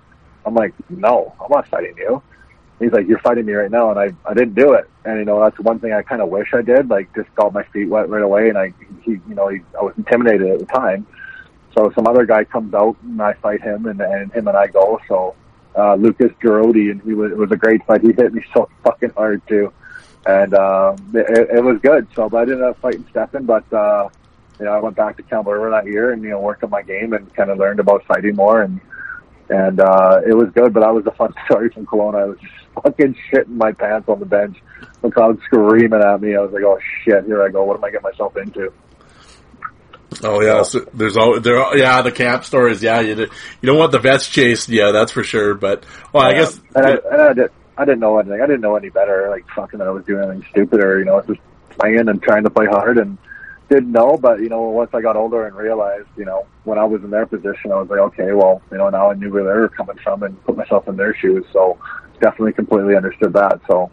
I'm 0.45 0.55
like, 0.55 0.73
no, 0.89 1.35
I'm 1.41 1.51
not 1.51 1.69
fighting 1.69 1.95
you. 1.97 2.23
He's 2.79 2.93
like, 2.93 3.07
you're 3.07 3.19
fighting 3.21 3.47
me 3.47 3.55
right 3.55 3.71
now, 3.71 3.91
and 3.91 3.99
I 3.99 4.31
I 4.31 4.35
didn't 4.35 4.55
do 4.55 4.75
it. 4.75 4.89
And 5.05 5.19
you 5.19 5.25
know 5.25 5.41
that's 5.41 5.59
one 5.59 5.79
thing 5.79 5.93
I 5.93 6.03
kind 6.03 6.21
of 6.21 6.29
wish 6.29 6.53
I 6.53 6.61
did. 6.61 6.91
Like 6.91 7.15
just 7.15 7.35
got 7.35 7.53
my 7.55 7.63
feet 7.65 7.89
wet 7.89 8.09
right 8.11 8.23
away, 8.23 8.51
and 8.51 8.59
I 8.59 8.75
he 9.03 9.13
you 9.13 9.35
know 9.35 9.49
he, 9.49 9.61
I 9.79 9.83
was 9.83 9.95
intimidated 9.97 10.49
at 10.49 10.59
the 10.59 10.67
time. 10.67 11.07
So 11.77 11.93
some 11.95 12.07
other 12.07 12.25
guy 12.25 12.45
comes 12.45 12.73
out 12.73 12.97
and 13.03 13.21
I 13.21 13.35
fight 13.35 13.61
him, 13.61 13.85
and 13.87 14.01
and 14.01 14.33
him 14.33 14.49
and 14.49 14.57
I 14.57 14.67
go. 14.67 14.99
So 15.09 15.35
uh, 15.77 15.95
Lucas 15.97 16.33
Girodi, 16.43 16.91
and 16.91 17.03
he 17.03 17.13
was 17.13 17.33
it 17.33 17.37
was 17.37 17.51
a 17.53 17.57
great 17.57 17.85
fight. 17.85 18.01
He 18.01 18.13
hit 18.13 18.33
me 18.33 18.43
so 18.55 18.69
fucking 18.83 19.11
hard 19.11 19.47
too, 19.47 19.73
and 20.25 20.55
um, 20.55 20.97
it, 21.15 21.57
it 21.57 21.63
was 21.63 21.79
good. 21.83 22.09
So 22.15 22.31
but 22.31 22.39
I 22.39 22.45
didn't 22.47 22.65
up 22.65 22.81
fighting 22.81 23.05
Stefan, 23.11 23.45
but 23.45 23.71
uh, 23.73 24.09
you 24.59 24.65
know 24.65 24.73
I 24.73 24.81
went 24.81 24.97
back 24.97 25.19
to 25.19 25.23
Campbell 25.23 25.53
River 25.53 25.71
that 25.71 25.85
year 25.85 26.13
and 26.13 26.23
you 26.23 26.31
know 26.31 26.41
worked 26.41 26.65
on 26.65 26.71
my 26.71 26.83
game 26.83 27.13
and 27.13 27.33
kind 27.35 27.51
of 27.51 27.59
learned 27.59 27.81
about 27.81 28.05
fighting 28.07 28.37
more 28.37 28.63
and 28.63 28.81
and 29.51 29.79
uh, 29.79 30.23
it 30.27 30.35
was 30.35 30.49
good. 30.55 30.73
But 30.73 30.81
that 30.81 30.95
was 30.95 31.05
a 31.07 31.13
fun 31.13 31.35
story 31.45 31.69
from 31.69 31.85
Kelowna. 31.85 32.23
I 32.23 32.25
was 32.25 32.39
just 32.41 32.55
fucking 32.83 33.17
shitting 33.31 33.49
my 33.49 33.73
pants 33.73 34.09
on 34.09 34.19
the 34.19 34.27
bench. 34.27 34.57
The 35.03 35.11
crowd 35.11 35.39
screaming 35.45 36.03
at 36.03 36.23
me. 36.23 36.37
I 36.37 36.41
was 36.41 36.53
like, 36.53 36.65
"Oh 36.65 36.79
shit, 37.05 37.27
here 37.27 37.43
I 37.43 37.51
go. 37.51 37.65
What 37.65 37.77
am 37.77 37.85
I 37.85 37.91
getting 37.91 38.03
myself 38.03 38.35
into?" 38.39 38.73
Oh 40.23 40.41
yeah, 40.41 40.63
so 40.63 40.81
there's 40.95 41.17
all 41.17 41.41
there. 41.41 41.59
are- 41.59 41.77
Yeah, 41.77 42.03
the 42.03 42.13
camp 42.13 42.45
stories. 42.45 42.83
Yeah, 42.83 43.01
you 43.01 43.15
you 43.17 43.29
don't 43.63 43.79
want 43.79 43.93
the 43.93 43.99
vets 43.99 44.29
chased. 44.29 44.69
Yeah, 44.69 44.91
that's 44.93 45.13
for 45.13 45.23
sure. 45.23 45.55
But 45.55 45.85
well, 46.13 46.25
I 46.25 46.33
guess 46.35 46.59
and 46.75 46.87
I, 46.87 46.91
and 46.91 47.23
I, 47.23 47.33
did, 47.33 47.51
I 47.77 47.85
didn't 47.85 48.01
know 48.01 48.19
anything. 48.19 48.41
I 48.41 48.47
didn't 48.47 48.63
know 48.63 48.77
any 48.77 48.89
better. 48.91 49.29
Like 49.31 49.45
fucking, 49.55 49.79
that 49.79 49.89
I 49.89 49.91
was 49.91 50.05
doing 50.05 50.25
anything 50.25 50.47
stupid 50.51 50.83
or 50.83 50.99
you 50.99 51.05
know, 51.05 51.21
just 51.23 51.41
playing 51.71 52.09
and 52.09 52.23
trying 52.23 52.45
to 52.45 52.51
play 52.51 52.67
hard 52.67 52.99
and 52.99 53.19
didn't 53.69 53.93
know. 53.93 54.17
But 54.17 54.41
you 54.41 54.49
know, 54.49 54.63
once 54.63 54.91
I 54.95 55.01
got 55.03 55.17
older 55.17 55.47
and 55.47 55.57
realized, 55.57 56.09
you 56.17 56.25
know, 56.25 56.47
when 56.65 56.79
I 56.79 56.85
was 56.85 57.03
in 57.03 57.11
their 57.11 57.27
position, 57.27 57.73
I 57.73 57.77
was 57.81 57.89
like, 57.91 58.01
okay, 58.01 58.33
well, 58.33 58.63
you 58.71 58.79
know, 58.79 58.89
now 58.89 59.11
I 59.11 59.15
knew 59.15 59.31
where 59.31 59.45
they 59.45 59.51
were 59.51 59.69
coming 59.69 59.99
from 60.03 60.23
and 60.23 60.43
put 60.45 60.57
myself 60.57 60.89
in 60.89 60.97
their 60.97 61.15
shoes. 61.15 61.45
So 61.53 61.79
definitely 62.21 62.53
completely 62.55 62.97
understood 62.97 63.33
that. 63.35 63.61
So 63.69 63.91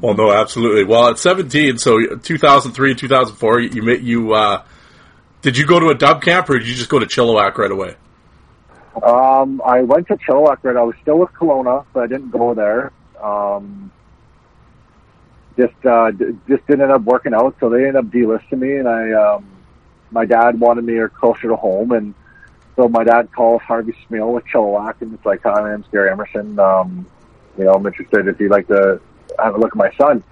Well, 0.00 0.14
no, 0.14 0.32
absolutely. 0.32 0.84
Well, 0.84 1.08
at 1.08 1.18
17, 1.18 1.78
so 1.78 2.16
2003, 2.16 2.94
2004, 2.94 3.60
you 3.60 3.90
you 3.96 4.32
uh, 4.32 4.64
did 5.42 5.58
you 5.58 5.66
go 5.66 5.80
to 5.80 5.88
a 5.88 5.94
dub 5.94 6.22
camp 6.22 6.48
or 6.48 6.58
did 6.58 6.68
you 6.68 6.74
just 6.74 6.88
go 6.88 6.98
to 6.98 7.06
Chilliwack 7.06 7.58
right 7.58 7.70
away? 7.70 7.96
Um, 9.02 9.60
I 9.64 9.82
went 9.82 10.06
to 10.08 10.16
Chilliwack, 10.16 10.58
right? 10.62 10.76
I 10.76 10.82
was 10.82 10.94
still 11.02 11.18
with 11.18 11.30
Kelowna, 11.32 11.84
but 11.92 12.04
I 12.04 12.06
didn't 12.06 12.30
go 12.30 12.54
there. 12.54 12.92
Um, 13.22 13.90
just, 15.56 15.84
uh, 15.84 16.10
d- 16.10 16.36
just 16.48 16.66
didn't 16.66 16.82
end 16.82 16.92
up 16.92 17.02
working 17.02 17.34
out, 17.34 17.56
so 17.60 17.68
they 17.68 17.78
ended 17.78 17.96
up 17.96 18.04
delisting 18.06 18.58
me, 18.58 18.76
and 18.76 18.88
I, 18.88 19.12
um, 19.12 19.46
my 20.10 20.24
dad 20.24 20.58
wanted 20.58 20.84
me 20.84 20.98
closer 21.18 21.48
to 21.48 21.56
home, 21.56 21.92
and 21.92 22.14
so 22.76 22.88
my 22.88 23.04
dad 23.04 23.32
calls 23.32 23.62
Harvey 23.62 23.94
Smyl 24.08 24.32
with 24.32 24.44
Chilliwack, 24.46 25.00
and 25.00 25.12
it's 25.14 25.24
like, 25.26 25.42
hi, 25.42 25.72
I'm 25.72 25.84
Gary 25.90 26.10
Emerson. 26.10 26.58
Um, 26.58 27.06
you 27.58 27.64
know, 27.64 27.72
I'm 27.72 27.86
interested 27.86 28.28
if 28.28 28.40
you'd 28.40 28.50
like 28.50 28.68
to 28.68 29.00
have 29.38 29.54
a 29.54 29.58
look 29.58 29.72
at 29.72 29.76
my 29.76 29.92
son. 29.96 30.22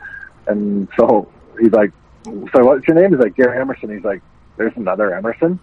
And 0.47 0.89
so 0.97 1.31
he's 1.59 1.73
like, 1.73 1.93
so 2.25 2.65
what's 2.65 2.87
your 2.87 3.01
name? 3.01 3.11
He's 3.11 3.21
like, 3.21 3.37
Gary 3.37 3.59
Emerson. 3.59 3.95
He's 3.95 4.05
like, 4.05 4.23
there's 4.57 4.77
another 4.77 5.15
Emerson? 5.15 5.59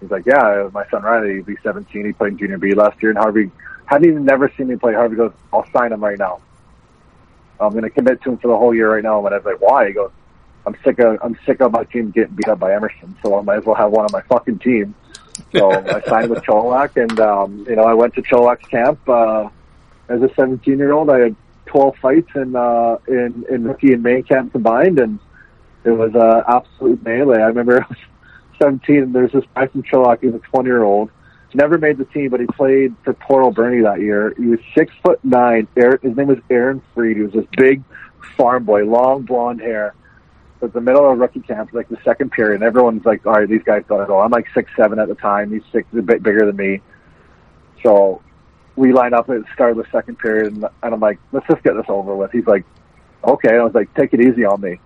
He's 0.00 0.10
like, 0.10 0.26
yeah, 0.26 0.68
my 0.72 0.88
son 0.88 1.02
Riley, 1.02 1.34
he'll 1.34 1.44
be 1.44 1.56
17. 1.62 2.06
He 2.06 2.12
played 2.12 2.32
in 2.32 2.38
junior 2.38 2.58
B 2.58 2.74
last 2.74 3.02
year. 3.02 3.10
And 3.10 3.18
Harvey 3.18 3.50
hadn't 3.86 4.08
even 4.08 4.24
never 4.24 4.50
seen 4.56 4.68
me 4.68 4.76
play. 4.76 4.94
Harvey 4.94 5.16
goes, 5.16 5.32
I'll 5.52 5.68
sign 5.72 5.92
him 5.92 6.02
right 6.02 6.18
now. 6.18 6.40
I'm 7.60 7.72
going 7.72 7.84
to 7.84 7.90
commit 7.90 8.22
to 8.22 8.30
him 8.30 8.38
for 8.38 8.48
the 8.48 8.56
whole 8.56 8.74
year 8.74 8.92
right 8.94 9.02
now. 9.02 9.24
And 9.24 9.34
I 9.34 9.38
was 9.38 9.44
like, 9.44 9.60
why? 9.60 9.88
He 9.88 9.92
goes, 9.92 10.10
I'm 10.66 10.76
sick 10.82 10.98
of, 10.98 11.18
I'm 11.22 11.38
sick 11.44 11.60
of 11.60 11.72
my 11.72 11.84
team 11.84 12.10
getting 12.10 12.34
beat 12.34 12.48
up 12.48 12.58
by 12.58 12.74
Emerson. 12.74 13.16
So 13.22 13.38
I 13.38 13.42
might 13.42 13.58
as 13.58 13.64
well 13.64 13.76
have 13.76 13.90
one 13.90 14.06
on 14.06 14.10
my 14.12 14.22
fucking 14.22 14.60
team. 14.60 14.94
So 15.52 15.70
I 15.70 16.00
signed 16.08 16.30
with 16.30 16.42
Chilliwack 16.44 16.96
and, 16.96 17.20
um, 17.20 17.66
you 17.68 17.76
know, 17.76 17.84
I 17.84 17.92
went 17.92 18.14
to 18.14 18.22
Chilliwack's 18.22 18.68
camp, 18.68 19.06
uh, 19.08 19.48
as 20.08 20.22
a 20.22 20.30
17 20.34 20.78
year 20.78 20.92
old. 20.92 21.08
I 21.10 21.18
had 21.20 21.36
12 21.70 21.96
fights 22.02 22.30
in, 22.34 22.56
uh, 22.56 22.96
in, 23.06 23.44
in 23.50 23.64
rookie 23.64 23.92
and 23.92 24.02
main 24.02 24.22
camp 24.22 24.52
combined. 24.52 24.98
And 24.98 25.18
it 25.84 25.90
was, 25.90 26.14
uh, 26.14 26.42
absolute 26.48 27.02
melee. 27.04 27.38
I 27.38 27.46
remember 27.46 27.82
I 27.82 27.86
was 27.88 27.98
17 28.60 28.96
and 28.96 29.14
there's 29.14 29.32
this 29.32 29.44
guy 29.54 29.66
from 29.68 29.82
Chilliwack. 29.82 30.20
He 30.20 30.26
was 30.26 30.36
a 30.36 30.46
20 30.46 30.66
year 30.66 30.82
old. 30.82 31.10
Never 31.52 31.78
made 31.78 31.98
the 31.98 32.04
team, 32.04 32.30
but 32.30 32.38
he 32.38 32.46
played 32.46 32.94
for 33.02 33.12
Port 33.12 33.42
Alberni 33.42 33.82
that 33.82 34.00
year. 34.00 34.32
He 34.36 34.46
was 34.46 34.60
six 34.76 34.92
foot 35.02 35.18
nine. 35.24 35.66
Aaron, 35.76 35.98
his 36.00 36.16
name 36.16 36.28
was 36.28 36.38
Aaron 36.48 36.80
Freed. 36.94 37.16
He 37.16 37.24
was 37.24 37.32
this 37.32 37.46
big 37.56 37.82
farm 38.36 38.64
boy, 38.64 38.84
long 38.84 39.22
blonde 39.22 39.60
hair. 39.60 39.94
It 40.60 40.64
was 40.64 40.72
the 40.72 40.80
middle 40.80 41.10
of 41.10 41.18
rookie 41.18 41.40
camp, 41.40 41.72
like 41.72 41.88
the 41.88 41.98
second 42.04 42.30
period, 42.30 42.56
and 42.56 42.62
everyone's 42.62 43.04
like, 43.04 43.26
"All 43.26 43.32
right, 43.32 43.48
these 43.48 43.64
guys 43.64 43.82
gotta 43.88 44.06
go." 44.06 44.20
I'm 44.20 44.30
like 44.30 44.46
six 44.54 44.70
seven 44.76 45.00
at 45.00 45.08
the 45.08 45.16
time. 45.16 45.50
He's 45.50 45.62
six, 45.72 45.88
a 45.92 46.02
bit 46.02 46.22
bigger 46.22 46.46
than 46.46 46.54
me. 46.54 46.82
So 47.82 48.22
we 48.80 48.92
line 48.92 49.12
up 49.12 49.28
at 49.28 49.44
the 49.44 49.52
start 49.52 49.72
of 49.72 49.76
the 49.76 49.90
second 49.92 50.18
period, 50.18 50.54
and, 50.54 50.64
and 50.82 50.94
I'm 50.94 51.00
like, 51.00 51.18
"Let's 51.32 51.46
just 51.46 51.62
get 51.62 51.74
this 51.74 51.86
over 51.88 52.16
with." 52.16 52.32
He's 52.32 52.46
like, 52.46 52.64
"Okay." 53.24 53.50
And 53.50 53.60
I 53.60 53.64
was 53.64 53.74
like, 53.74 53.92
"Take 53.94 54.14
it 54.14 54.20
easy 54.20 54.44
on 54.44 54.60
me." 54.60 54.80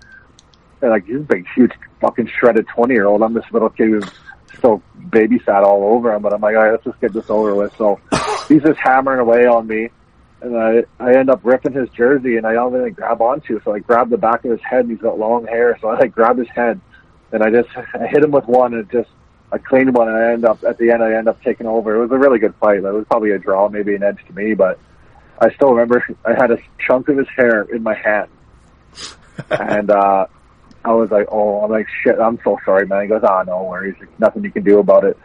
And 0.82 0.90
like 0.90 1.06
he's 1.06 1.16
a 1.16 1.20
big, 1.20 1.46
huge, 1.54 1.72
fucking 2.00 2.28
shredded 2.38 2.66
twenty 2.68 2.94
year 2.94 3.06
old. 3.06 3.22
I'm 3.22 3.34
this 3.34 3.44
little 3.52 3.70
kid 3.70 3.90
who's 3.90 4.10
still 4.58 4.82
babysat 5.08 5.62
all 5.62 5.94
over 5.94 6.12
him, 6.12 6.22
but 6.22 6.32
I'm 6.32 6.40
like, 6.40 6.56
"All 6.56 6.62
right, 6.62 6.72
let's 6.72 6.84
just 6.84 7.00
get 7.00 7.12
this 7.12 7.30
over 7.30 7.54
with." 7.54 7.74
So 7.76 8.00
he's 8.48 8.62
just 8.62 8.80
hammering 8.80 9.20
away 9.20 9.46
on 9.46 9.66
me 9.66 9.90
and 10.44 10.56
I 10.56 10.84
I 11.00 11.14
end 11.16 11.30
up 11.30 11.40
ripping 11.42 11.72
his 11.72 11.88
jersey, 11.90 12.36
and 12.36 12.46
I 12.46 12.52
don't 12.52 12.72
really 12.72 12.90
grab 12.90 13.20
onto. 13.22 13.60
So 13.62 13.72
I 13.72 13.78
grab 13.78 14.10
the 14.10 14.18
back 14.18 14.44
of 14.44 14.50
his 14.50 14.60
head, 14.60 14.80
and 14.80 14.90
he's 14.90 15.00
got 15.00 15.18
long 15.18 15.46
hair. 15.46 15.76
So 15.80 15.88
I 15.88 15.98
like 15.98 16.12
grab 16.12 16.38
his 16.38 16.48
head, 16.48 16.80
and 17.32 17.42
I 17.42 17.50
just 17.50 17.68
I 17.94 18.06
hit 18.06 18.22
him 18.22 18.30
with 18.30 18.46
one, 18.46 18.74
and 18.74 18.82
it 18.82 18.92
just 18.92 19.10
I 19.54 19.58
cleaned 19.58 19.94
one, 19.94 20.08
and 20.08 20.16
I 20.16 20.32
end 20.32 20.44
up 20.44 20.64
at 20.64 20.78
the 20.78 20.90
end 20.90 21.00
I 21.00 21.14
end 21.14 21.28
up 21.28 21.40
taking 21.44 21.68
over. 21.68 21.94
It 21.94 22.00
was 22.00 22.10
a 22.10 22.18
really 22.18 22.40
good 22.40 22.56
fight. 22.56 22.78
It 22.78 22.82
was 22.82 23.06
probably 23.08 23.30
a 23.30 23.38
draw, 23.38 23.68
maybe 23.68 23.94
an 23.94 24.02
edge 24.02 24.18
to 24.26 24.32
me, 24.32 24.54
but 24.54 24.80
I 25.38 25.54
still 25.54 25.70
remember 25.70 26.04
I 26.24 26.32
had 26.32 26.50
a 26.50 26.58
chunk 26.84 27.08
of 27.08 27.18
his 27.18 27.28
hair 27.36 27.62
in 27.62 27.84
my 27.84 27.94
hand, 27.94 28.30
and 29.50 29.90
uh, 29.90 30.26
I 30.84 30.92
was 30.92 31.08
like, 31.12 31.28
oh, 31.30 31.62
I'm 31.62 31.70
like 31.70 31.86
shit. 32.02 32.18
I'm 32.18 32.40
so 32.42 32.58
sorry, 32.64 32.88
man. 32.88 33.02
He 33.02 33.08
goes, 33.08 33.22
ah, 33.22 33.44
no 33.46 33.62
worries. 33.62 33.94
There's 33.96 34.10
nothing 34.18 34.42
you 34.42 34.50
can 34.50 34.64
do 34.64 34.80
about 34.80 35.04
it. 35.04 35.16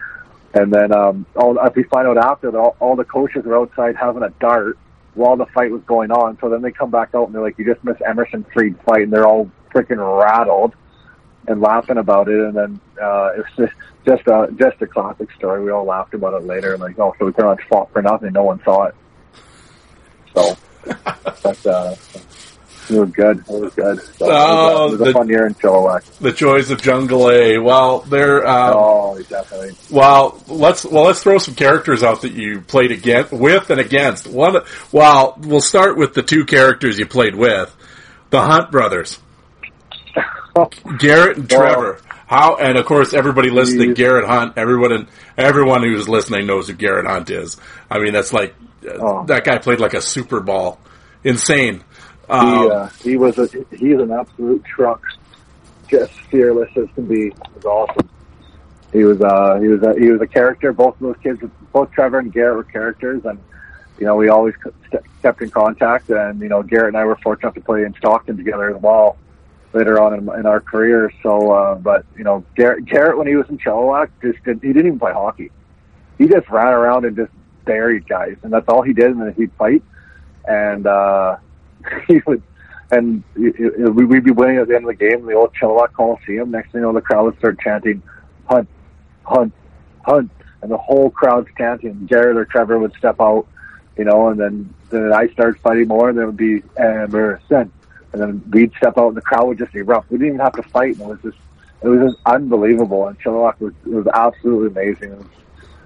And 0.54 0.72
then 0.72 0.92
um, 0.92 1.26
all, 1.36 1.58
if 1.66 1.76
we 1.76 1.84
find 1.84 2.08
out 2.08 2.18
after 2.18 2.52
that, 2.52 2.58
all, 2.58 2.78
all 2.80 2.96
the 2.96 3.06
coaches 3.06 3.46
were 3.46 3.58
outside 3.58 3.96
having 3.96 4.22
a 4.22 4.30
dart 4.40 4.78
while 5.16 5.38
the 5.38 5.48
fight 5.48 5.72
was 5.72 5.82
going 5.88 6.12
on. 6.12 6.38
So 6.40 6.50
then 6.50 6.62
they 6.62 6.72
come 6.72 6.92
back 6.92 7.16
out 7.16 7.26
and 7.26 7.34
they're 7.34 7.42
like, 7.42 7.58
"You 7.58 7.66
just 7.66 7.84
missed 7.84 8.02
Emerson 8.06 8.46
Freed 8.54 8.80
fight," 8.86 9.02
and 9.02 9.12
they're 9.12 9.28
all 9.28 9.50
freaking 9.74 9.98
rattled 10.22 10.76
and 11.50 11.60
laughing 11.60 11.98
about 11.98 12.30
it. 12.30 12.40
And 12.40 12.56
then 12.56 12.80
uh, 13.02 13.32
it's 13.38 13.50
just 13.58 13.74
just 14.06 14.28
a 14.28 14.48
just 14.56 14.82
a 14.82 14.88
classic 14.88 15.30
story. 15.34 15.64
We 15.64 15.72
all 15.72 15.84
laughed 15.86 16.14
about 16.14 16.34
it 16.42 16.46
later, 16.46 16.78
like, 16.78 16.98
"Oh, 16.98 17.14
so 17.20 17.26
we 17.26 17.32
pretty 17.34 17.50
much 17.50 17.62
fought 17.70 17.92
for 17.92 18.02
nothing. 18.02 18.32
No 18.34 18.44
one 18.44 18.62
saw 18.64 18.86
it." 18.86 18.96
So, 20.36 20.56
but 20.86 21.66
uh, 21.66 21.96
it 22.90 23.00
was 23.00 23.10
good. 23.12 23.40
It 23.40 23.48
was 23.50 23.74
good. 23.76 24.00
So 24.02 24.26
it 24.26 24.30
was, 24.30 24.32
Oh, 24.32 24.84
a, 24.84 24.88
it 24.88 24.92
was 24.92 25.02
a 25.02 25.04
the- 25.06 25.14
fun 25.14 25.28
year 25.30 25.46
in 25.48 25.54
Chilliwack. 25.56 26.20
The 26.20 26.32
joys 26.32 26.72
of 26.72 26.82
Jungle 26.82 27.30
A. 27.30 27.58
Well, 27.60 28.00
they're 28.02 28.46
uh, 28.46 28.74
Oh, 28.76 29.22
definitely. 29.30 29.76
well. 29.92 30.42
Let's 30.48 30.86
well 30.86 31.04
let's 31.06 31.22
throw 31.24 31.38
some 31.40 31.56
characters 31.56 32.04
out 32.04 32.22
that 32.22 32.34
you 32.34 32.62
played 32.62 32.92
against, 32.92 33.32
with, 33.32 33.70
and 33.70 33.80
against. 33.80 34.28
One. 34.28 34.58
Well, 34.92 35.36
we'll 35.42 35.62
start 35.62 35.98
with 35.98 36.14
the 36.14 36.24
two 36.24 36.46
characters 36.46 36.98
you 37.00 37.06
played 37.06 37.36
with, 37.36 37.76
the 38.30 38.42
Hunt 38.42 38.72
brothers, 38.72 39.20
Garrett 41.00 41.38
and 41.38 41.50
Trevor. 41.50 42.00
How 42.28 42.58
and 42.58 42.78
of 42.78 42.86
course 42.86 43.14
everybody 43.14 43.50
listening. 43.50 43.94
Garrett 43.94 44.26
Hunt. 44.28 44.54
Everyone 44.58 44.92
and 44.92 45.08
everyone 45.38 45.84
who's 45.84 46.08
listening 46.08 46.46
knows 46.46 46.68
who 46.68 46.74
Garrett 46.74 47.06
Hunt 47.08 47.30
is. 47.32 47.58
I 47.90 48.00
mean, 48.00 48.14
that's 48.14 48.32
like 48.34 48.54
uh, 48.88 48.92
Oh. 49.00 49.26
that 49.26 49.44
guy 49.46 49.58
played 49.58 49.80
like 49.80 49.94
a 49.94 50.02
Super 50.02 50.40
Ball, 50.40 50.80
insane. 51.24 51.84
He, 52.28 52.32
Um, 52.34 52.72
uh, 52.72 52.90
he 53.04 53.18
was 53.18 53.38
a 53.40 53.48
he's 53.76 53.98
an 54.00 54.12
absolute 54.12 54.64
truck, 54.64 55.02
just 55.88 56.14
fearless 56.30 56.70
as 56.78 56.88
can 56.94 57.06
be. 57.08 57.28
It 57.28 57.34
was 57.56 57.66
awesome. 57.66 58.10
He 58.94 59.04
was 59.04 59.20
uh 59.22 59.60
he 59.60 59.68
was 59.68 59.82
a 59.84 60.00
he 60.00 60.10
was 60.12 60.22
a 60.22 60.28
character. 60.28 60.72
Both 60.72 60.96
of 60.96 61.00
those 61.02 61.18
kids, 61.24 61.42
both 61.74 61.92
Trevor 61.92 62.20
and 62.20 62.32
Garrett 62.32 62.58
were 62.58 62.64
characters, 62.64 63.24
and 63.26 63.40
you 64.00 64.06
know 64.06 64.16
we 64.16 64.30
always 64.30 64.54
kept 65.24 65.42
in 65.42 65.50
contact. 65.50 66.10
And 66.12 66.40
you 66.42 66.50
know 66.50 66.62
Garrett 66.62 66.90
and 66.90 66.98
I 66.98 67.06
were 67.06 67.18
fortunate 67.18 67.56
to 67.56 67.62
play 67.62 67.84
in 67.84 67.94
Stockton 67.96 68.38
together 68.38 68.76
as 68.76 68.82
well 68.82 69.18
later 69.74 70.00
on 70.02 70.14
in, 70.14 70.20
in 70.40 70.46
our 70.46 70.60
careers. 70.60 71.14
So, 71.24 71.52
uh, 71.52 71.76
but 71.76 72.06
you 72.18 72.24
know 72.24 72.44
Garrett, 72.56 72.86
Garrett 72.86 73.18
when 73.18 73.28
he 73.28 73.36
was 73.36 73.48
in 73.50 73.58
Chilliwack, 73.58 74.10
just 74.22 74.44
did, 74.44 74.62
he 74.62 74.70
didn't 74.70 74.88
even 74.88 75.00
play 75.00 75.14
hockey. 75.14 75.52
He 76.18 76.28
just 76.28 76.50
ran 76.50 76.68
around 76.74 77.06
and 77.06 77.16
just 77.16 77.32
buried 77.66 78.08
guys, 78.08 78.36
and 78.44 78.52
that's 78.52 78.68
all 78.68 78.82
he 78.82 78.94
did. 78.94 79.08
And 79.12 79.22
then 79.22 79.34
he'd 79.36 79.52
fight, 79.54 79.84
and 80.48 80.86
uh, 80.88 81.38
he 82.08 82.22
would, 82.26 82.42
and 82.92 83.24
it, 83.36 83.56
it, 83.60 83.90
we- 83.94 84.06
we'd 84.06 84.24
be 84.24 84.32
winning 84.32 84.58
at 84.58 84.68
the 84.68 84.76
end 84.76 84.84
of 84.86 84.90
the 84.90 84.96
game 84.96 85.20
in 85.20 85.26
the 85.26 85.34
old 85.34 85.54
Chilliwack 85.56 85.94
Coliseum. 85.94 86.52
Next 86.52 86.72
thing 86.72 86.82
you 86.82 86.88
know, 86.88 86.94
the 86.94 87.02
crowd 87.02 87.26
would 87.26 87.38
start 87.38 87.60
chanting, 87.60 88.02
"Hunt, 88.50 88.68
Hunt, 89.24 89.54
Hunt," 90.04 90.32
and 90.62 90.72
the 90.72 90.78
whole 90.78 91.10
crowd's 91.10 91.48
chanting. 91.58 92.06
Garrett 92.08 92.36
or 92.38 92.46
Trevor 92.46 92.80
would 92.80 92.94
step 92.98 93.18
out, 93.22 93.48
you 93.98 94.04
know, 94.04 94.30
and 94.30 94.40
then 94.40 94.74
then 94.90 95.14
I 95.14 95.28
started 95.30 95.62
fighting 95.62 95.88
more. 95.88 96.10
And 96.10 96.18
there 96.18 96.26
would 96.26 96.36
be 96.38 96.64
Emerson, 96.76 97.72
and 98.14 98.22
then 98.22 98.44
we'd 98.52 98.72
step 98.78 98.98
out, 98.98 99.10
and 99.10 99.18
the 99.18 99.22
crowd 99.22 99.48
would 99.48 99.58
just 99.58 99.76
erupt. 99.76 100.10
We 100.10 100.18
didn't 100.18 100.36
even 100.36 100.40
have 100.40 100.54
to 100.54 100.64
fight, 100.64 100.98
and 100.98 101.02
it 101.02 101.08
was 101.08 101.22
just 101.22 101.38
it 101.82 101.88
was 101.88 102.12
just 102.12 102.22
unbelievable. 102.26 103.08
And 103.08 103.20
Chilliwack 103.20 103.60
was 103.60 103.74
it 103.86 103.92
was 103.92 104.08
absolutely 104.08 104.68
amazing. 104.68 105.12
It 105.12 105.18
was, 105.18 105.28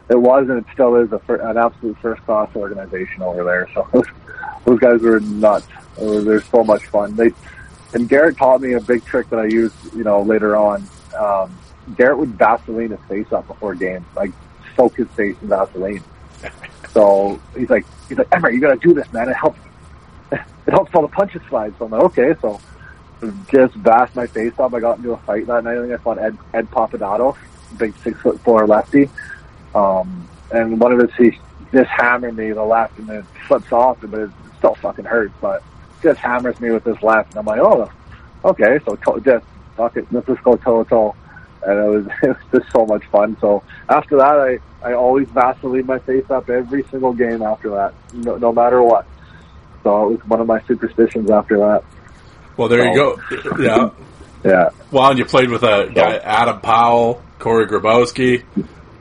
it 0.10 0.20
was 0.20 0.50
and 0.50 0.60
it 0.60 0.66
still 0.74 0.96
is 0.96 1.12
a, 1.12 1.22
an 1.34 1.58
absolute 1.58 1.98
first 2.00 2.22
class 2.24 2.50
organization 2.56 3.22
over 3.22 3.44
there. 3.44 3.68
So 3.74 3.88
those, 3.94 4.06
those 4.66 4.80
guys 4.80 5.02
were 5.02 5.20
nuts. 5.20 5.68
It 6.00 6.06
was, 6.06 6.26
they're 6.26 6.42
so 6.42 6.64
much 6.64 6.86
fun. 6.88 7.16
They 7.16 7.32
and 7.94 8.10
Garrett 8.10 8.38
taught 8.38 8.62
me 8.62 8.74
a 8.74 8.82
big 8.82 9.06
trick 9.06 9.30
that 9.30 9.40
I 9.40 9.46
used, 9.46 9.76
you 9.94 10.04
know, 10.04 10.22
later 10.22 10.56
on. 10.56 10.88
Um, 11.18 11.56
Garrett 11.96 12.18
would 12.18 12.30
Vaseline 12.38 12.90
his 12.90 13.00
face 13.08 13.32
up 13.32 13.48
before 13.48 13.76
games, 13.76 14.06
like 14.16 14.32
soak 14.76 14.96
his 14.96 15.08
face 15.10 15.36
in 15.42 15.50
Vaseline. 15.50 16.04
So 16.92 17.42
he's 17.58 17.72
like, 17.72 17.88
he's 18.08 18.20
like, 18.20 18.28
Emmer, 18.32 18.52
you 18.52 18.62
gotta 18.62 18.76
do 18.80 18.94
this, 18.94 19.12
man. 19.12 19.28
It 19.28 19.34
helps. 19.34 19.60
It 20.66 20.72
helps 20.72 20.96
all 20.96 21.02
the 21.02 21.10
punches 21.10 21.42
slide. 21.50 21.74
So 21.78 21.86
I'm 21.86 21.92
like, 21.92 22.04
okay. 22.04 22.36
So 22.42 22.62
just 23.52 23.82
bashed 23.84 24.16
my 24.16 24.28
face 24.28 24.54
up. 24.60 24.74
I 24.74 24.80
got 24.80 24.98
into 24.98 25.12
a 25.12 25.18
fight 25.18 25.46
that 25.48 25.64
night. 25.64 25.78
I 25.78 25.82
think 25.82 25.94
I 25.94 25.98
fought 25.98 26.20
Ed, 26.20 26.38
Ed 26.54 26.72
Papadopoulos, 26.72 27.36
big 27.78 27.94
six 27.98 28.20
foot 28.22 28.40
four 28.42 28.66
lefty. 28.68 29.10
Um, 29.76 30.28
and 30.52 30.80
one 30.80 30.92
of 30.94 31.00
his 31.00 31.14
he 31.16 31.38
just 31.72 31.90
hammered 31.90 32.38
me 32.38 32.52
the 32.52 32.64
left, 32.64 32.98
and 33.00 33.10
it 33.10 33.26
flips 33.48 33.72
off, 33.72 33.98
but 34.02 34.20
it 34.20 34.30
still 34.58 34.76
fucking 34.76 35.06
hurts. 35.06 35.34
But 35.42 35.64
just 36.02 36.20
hammers 36.20 36.60
me 36.60 36.72
with 36.72 36.84
this 36.84 37.02
left, 37.02 37.32
and 37.32 37.40
I'm 37.40 37.46
like, 37.46 37.60
oh, 37.60 37.92
okay, 38.46 38.80
so 38.86 38.96
to- 38.96 39.22
just 39.22 39.46
fuck 39.76 39.98
it, 39.98 40.06
let's 40.12 40.28
just 40.28 40.44
go 40.44 40.56
toe 40.56 40.84
to 40.84 40.90
toe. 40.90 41.16
And 41.66 41.80
it 41.80 41.90
was 41.90 42.06
it 42.24 42.28
was 42.28 42.62
just 42.62 42.72
so 42.72 42.86
much 42.86 43.04
fun. 43.06 43.38
So 43.40 43.64
after 43.90 44.18
that, 44.18 44.40
I 44.40 44.60
I 44.88 44.94
always 44.94 45.28
Vaseline 45.30 45.86
my 45.86 46.00
face 46.00 46.30
up 46.30 46.50
every 46.50 46.84
single 46.84 47.14
game 47.14 47.42
after 47.42 47.70
that, 47.72 47.94
no, 48.14 48.38
no 48.38 48.52
matter 48.52 48.82
what. 48.84 49.08
So 49.84 50.10
it 50.10 50.12
was 50.20 50.26
one 50.28 50.42
of 50.42 50.48
my 50.48 50.62
superstitions 50.64 51.30
after 51.30 51.58
that. 51.58 51.84
Well, 52.58 52.68
there 52.70 52.86
you 52.88 52.96
go. 52.96 53.20
Yeah. 53.60 53.90
Yeah, 54.46 54.72
Well, 54.92 55.10
and 55.10 55.18
you 55.18 55.24
played 55.24 55.50
with 55.50 55.64
a 55.64 55.90
guy, 55.96 56.18
Adam 56.18 56.60
Powell, 56.60 57.22
Corey 57.40 57.66
Grabowski. 57.66 58.44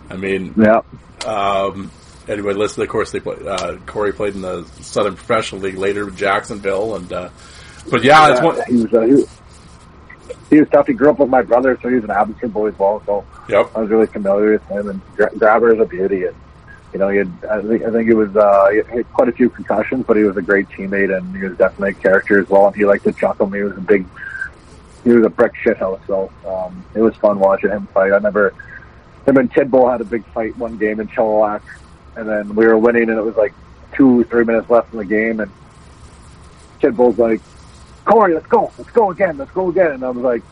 I 0.08 0.16
mean, 0.16 0.54
yeah, 0.56 0.82
um, 1.26 1.90
anyway, 2.28 2.52
listen. 2.54 2.80
Of 2.84 2.88
course, 2.90 3.10
they 3.10 3.18
play, 3.18 3.38
uh, 3.44 3.78
Corey 3.84 4.12
played 4.12 4.36
in 4.36 4.42
the 4.42 4.62
Southern 4.82 5.16
Professional 5.16 5.60
League 5.62 5.78
later 5.78 6.04
with 6.04 6.16
Jacksonville, 6.16 6.94
and 6.94 7.12
uh, 7.12 7.30
but 7.90 8.04
yeah, 8.04 8.30
it's 8.30 8.40
one. 8.40 8.60
he 8.68 8.84
was 8.84 8.94
uh, 8.94 9.00
he, 9.00 9.12
was- 9.14 9.38
he 10.48 10.60
was 10.60 10.68
tough. 10.68 10.86
He 10.86 10.92
grew 10.92 11.10
up 11.10 11.18
with 11.18 11.28
my 11.28 11.42
brother, 11.42 11.76
so 11.82 11.88
he 11.88 11.96
was 11.96 12.04
an 12.04 12.12
Abbotsford 12.12 12.52
boy 12.54 12.68
as 12.68 12.78
well. 12.78 13.02
So 13.04 13.24
Yep. 13.48 13.72
I 13.74 13.80
was 13.80 13.90
really 13.90 14.06
familiar 14.06 14.52
with 14.52 14.64
him, 14.68 14.90
and 14.90 15.00
Gra- 15.16 15.36
Grabber 15.36 15.74
is 15.74 15.80
a 15.80 15.86
beauty. 15.86 16.26
And 16.26 16.36
you 16.92 16.98
know, 16.98 17.08
he 17.08 17.18
had, 17.18 17.32
I 17.50 17.62
think 17.62 17.82
I 17.84 17.90
think 17.90 18.08
it 18.08 18.14
was 18.14 18.36
uh, 18.36 18.68
he 18.70 18.96
had 18.96 19.12
quite 19.12 19.28
a 19.28 19.32
few 19.32 19.48
concussions, 19.48 20.04
but 20.06 20.16
he 20.16 20.24
was 20.24 20.36
a 20.36 20.42
great 20.42 20.68
teammate, 20.68 21.16
and 21.16 21.34
he 21.36 21.42
was 21.42 21.56
definitely 21.56 21.90
a 21.90 21.94
character 21.94 22.40
as 22.40 22.48
well. 22.48 22.66
And 22.66 22.76
he 22.76 22.84
liked 22.84 23.04
to 23.04 23.12
chuckle 23.12 23.46
me. 23.46 23.58
He 23.58 23.64
was 23.64 23.76
a 23.76 23.80
big, 23.80 24.06
he 25.04 25.10
was 25.10 25.24
a 25.24 25.30
brick 25.30 25.54
shithouse. 25.64 26.06
So 26.06 26.30
um, 26.46 26.84
it 26.94 27.00
was 27.00 27.14
fun 27.16 27.38
watching 27.38 27.70
him 27.70 27.86
fight. 27.94 28.12
I 28.12 28.18
never 28.18 28.54
him 29.26 29.36
and 29.36 29.52
Tidball 29.52 29.90
had 29.90 30.00
a 30.00 30.04
big 30.04 30.24
fight 30.26 30.56
one 30.56 30.76
game 30.78 31.00
in 31.00 31.08
Chilliwack, 31.08 31.62
and 32.16 32.28
then 32.28 32.54
we 32.54 32.66
were 32.66 32.78
winning, 32.78 33.08
and 33.08 33.18
it 33.18 33.22
was 33.22 33.36
like 33.36 33.54
two, 33.94 34.24
three 34.24 34.44
minutes 34.44 34.68
left 34.68 34.92
in 34.92 34.98
the 34.98 35.04
game, 35.04 35.40
and 35.40 35.50
Tidball's 36.80 37.18
like, 37.18 37.40
Corey, 38.04 38.34
let's 38.34 38.46
go, 38.46 38.72
let's 38.78 38.90
go 38.90 39.10
again, 39.10 39.38
let's 39.38 39.52
go 39.52 39.70
again, 39.70 39.92
and 39.92 40.04
I 40.04 40.10
was 40.10 40.24
like, 40.24 40.42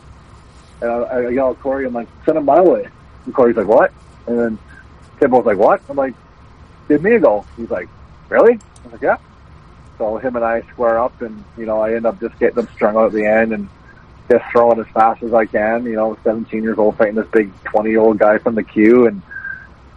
and 0.81 0.89
I, 0.89 0.95
I 0.95 1.29
yelled 1.29 1.57
at 1.57 1.61
Corey, 1.61 1.85
I'm 1.85 1.93
like, 1.93 2.07
send 2.25 2.37
him 2.37 2.45
my 2.45 2.61
way. 2.61 2.87
And 3.25 3.33
Corey's 3.33 3.57
like, 3.57 3.67
what? 3.67 3.91
And 4.25 4.39
then 4.39 4.59
Tidball's 5.19 5.45
like, 5.45 5.57
what? 5.57 5.81
I'm 5.89 5.97
like, 5.97 6.15
give 6.91 7.03
me 7.03 7.15
a 7.15 7.19
go. 7.19 7.45
He's 7.55 7.71
like, 7.71 7.87
really? 8.27 8.59
I'm 8.83 8.91
like, 8.91 9.01
yeah. 9.01 9.17
So 9.97 10.17
him 10.17 10.35
and 10.35 10.43
I 10.43 10.61
square 10.73 10.99
up, 10.99 11.21
and 11.21 11.43
you 11.57 11.65
know, 11.65 11.79
I 11.79 11.93
end 11.93 12.05
up 12.05 12.19
just 12.19 12.37
getting 12.37 12.55
them 12.55 12.67
strung 12.73 12.97
out 12.97 13.07
at 13.07 13.11
the 13.13 13.25
end, 13.25 13.53
and 13.53 13.69
just 14.29 14.43
throwing 14.51 14.79
as 14.79 14.87
fast 14.87 15.23
as 15.23 15.33
I 15.33 15.45
can. 15.45 15.85
You 15.85 15.93
know, 15.93 16.17
17 16.23 16.61
years 16.61 16.77
old 16.77 16.97
fighting 16.97 17.15
this 17.15 17.27
big 17.31 17.51
20 17.63 17.89
year 17.89 17.99
old 17.99 18.17
guy 18.17 18.39
from 18.39 18.55
the 18.55 18.63
queue, 18.63 19.07
and 19.07 19.21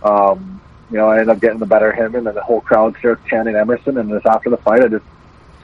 um, 0.04 0.60
you 0.90 0.98
know, 0.98 1.08
I 1.08 1.18
end 1.18 1.30
up 1.30 1.40
getting 1.40 1.58
the 1.58 1.66
better 1.66 1.90
of 1.90 1.96
him, 1.96 2.14
and 2.14 2.26
then 2.26 2.34
the 2.34 2.42
whole 2.42 2.60
crowd 2.60 2.96
starts 2.98 3.26
chanting 3.28 3.56
Emerson. 3.56 3.98
And 3.98 4.08
just 4.10 4.26
after 4.26 4.50
the 4.50 4.58
fight, 4.58 4.82
I 4.82 4.88
just 4.88 5.04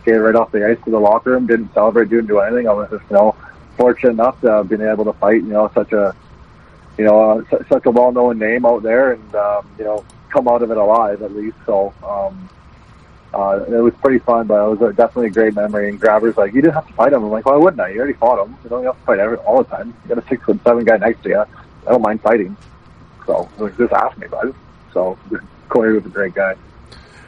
skated 0.02 0.22
right 0.22 0.34
off 0.34 0.50
the 0.50 0.66
ice 0.66 0.78
to 0.84 0.90
the 0.90 0.98
locker 0.98 1.30
room, 1.30 1.46
didn't 1.46 1.72
celebrate, 1.74 2.08
didn't 2.08 2.26
do 2.26 2.40
anything. 2.40 2.66
I 2.66 2.72
was 2.72 2.90
just, 2.90 3.04
you 3.08 3.16
know, 3.16 3.36
fortunate 3.76 4.10
enough 4.10 4.40
to 4.40 4.50
have 4.50 4.68
been 4.68 4.82
able 4.82 5.04
to 5.04 5.12
fight. 5.12 5.42
You 5.42 5.52
know, 5.52 5.70
such 5.74 5.92
a 5.92 6.16
you 6.98 7.04
know, 7.04 7.44
uh, 7.50 7.64
such 7.68 7.86
a 7.86 7.90
well-known 7.90 8.38
name 8.38 8.66
out 8.66 8.82
there, 8.82 9.12
and 9.12 9.34
um, 9.34 9.66
you 9.78 9.84
know, 9.84 10.04
come 10.30 10.48
out 10.48 10.62
of 10.62 10.70
it 10.70 10.76
alive 10.76 11.22
at 11.22 11.34
least. 11.34 11.56
So 11.66 11.92
um, 12.02 12.48
uh, 13.32 13.64
it 13.68 13.80
was 13.80 13.94
pretty 14.02 14.18
fun, 14.18 14.46
but 14.46 14.64
it 14.64 14.78
was 14.78 14.90
a, 14.90 14.92
definitely 14.92 15.28
a 15.28 15.30
great 15.30 15.54
memory. 15.54 15.88
And 15.88 16.00
Grabber's 16.00 16.36
like, 16.36 16.52
you 16.52 16.62
didn't 16.62 16.74
have 16.74 16.86
to 16.86 16.92
fight 16.94 17.12
him. 17.12 17.24
I'm 17.24 17.30
like, 17.30 17.46
why 17.46 17.56
wouldn't 17.56 17.80
I? 17.80 17.90
You 17.90 17.98
already 17.98 18.14
fought 18.14 18.44
him. 18.44 18.56
You 18.64 18.70
don't 18.70 18.84
have 18.84 18.98
to 18.98 19.04
fight 19.04 19.18
every, 19.18 19.36
all 19.38 19.62
the 19.62 19.68
time. 19.68 19.94
You 20.04 20.14
got 20.14 20.24
a 20.24 20.28
six 20.28 20.44
foot 20.44 20.60
seven 20.64 20.84
guy 20.84 20.96
next 20.96 21.22
to 21.22 21.28
you. 21.28 21.40
I 21.40 21.90
don't 21.90 22.02
mind 22.02 22.20
fighting. 22.22 22.56
So 23.26 23.48
like, 23.58 23.76
just 23.76 23.92
ask 23.92 24.16
me 24.18 24.26
about 24.26 24.46
it. 24.46 24.54
So 24.92 25.18
Corey 25.68 25.94
was 25.94 26.04
a 26.06 26.08
great 26.08 26.34
guy. 26.34 26.56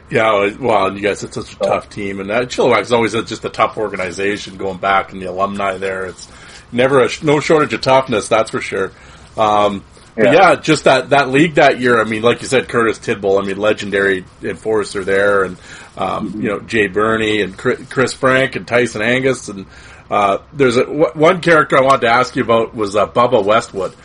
Yeah, 0.09 0.55
well, 0.59 0.93
you 0.93 1.01
guys, 1.01 1.23
it's 1.23 1.33
such 1.33 1.53
a 1.53 1.57
tough 1.57 1.89
team, 1.89 2.19
and 2.19 2.29
uh, 2.29 2.41
Chilliwack 2.41 2.81
is 2.81 2.91
always 2.91 3.15
a, 3.15 3.23
just 3.23 3.45
a 3.45 3.49
tough 3.49 3.77
organization. 3.77 4.57
Going 4.57 4.77
back 4.77 5.11
and 5.11 5.19
the 5.19 5.25
alumni 5.25 5.77
there, 5.77 6.05
it's 6.05 6.29
never 6.71 7.03
a 7.03 7.09
no 7.23 7.39
shortage 7.39 7.73
of 7.73 7.81
toughness, 7.81 8.27
that's 8.27 8.51
for 8.51 8.61
sure. 8.61 8.91
Um, 9.37 9.83
But 10.15 10.25
Yeah. 10.25 10.33
yeah, 10.33 10.55
just 10.55 10.83
that 10.83 11.09
that 11.09 11.29
league 11.29 11.55
that 11.55 11.79
year. 11.79 11.99
I 11.99 12.03
mean, 12.03 12.21
like 12.21 12.41
you 12.41 12.47
said, 12.47 12.67
Curtis 12.69 12.99
Tidball. 12.99 13.41
I 13.41 13.45
mean, 13.45 13.57
legendary 13.57 14.25
enforcer 14.43 15.03
there, 15.03 15.43
and 15.43 15.57
um, 15.97 16.33
you 16.41 16.49
know 16.49 16.59
Jay 16.59 16.87
Burney 16.87 17.41
and 17.41 17.57
Chris 17.57 18.13
Frank 18.13 18.55
and 18.55 18.67
Tyson 18.67 19.01
Angus. 19.01 19.49
And 19.49 19.65
uh, 20.11 20.39
there's 20.53 20.77
a 20.77 20.85
w- 20.85 21.11
one 21.15 21.41
character 21.41 21.77
I 21.77 21.81
wanted 21.81 22.01
to 22.01 22.09
ask 22.09 22.35
you 22.35 22.43
about 22.43 22.75
was 22.75 22.95
uh, 22.95 23.07
Bubba 23.07 23.43
Westwood. 23.43 23.95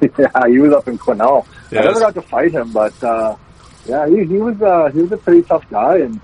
yeah, 0.18 0.46
he 0.48 0.58
was 0.58 0.72
up 0.72 0.88
in 0.88 0.98
Quesnel. 0.98 1.46
Yes. 1.70 1.82
I 1.82 1.86
never 1.88 2.00
got 2.00 2.14
to 2.14 2.22
fight 2.22 2.52
him, 2.52 2.70
but 2.72 3.02
uh, 3.02 3.36
yeah, 3.86 4.06
he, 4.08 4.24
he 4.24 4.36
was 4.38 4.60
uh, 4.62 4.90
he 4.92 5.00
was 5.02 5.12
a 5.12 5.16
pretty 5.16 5.42
tough 5.42 5.68
guy, 5.70 5.98
and 5.98 6.20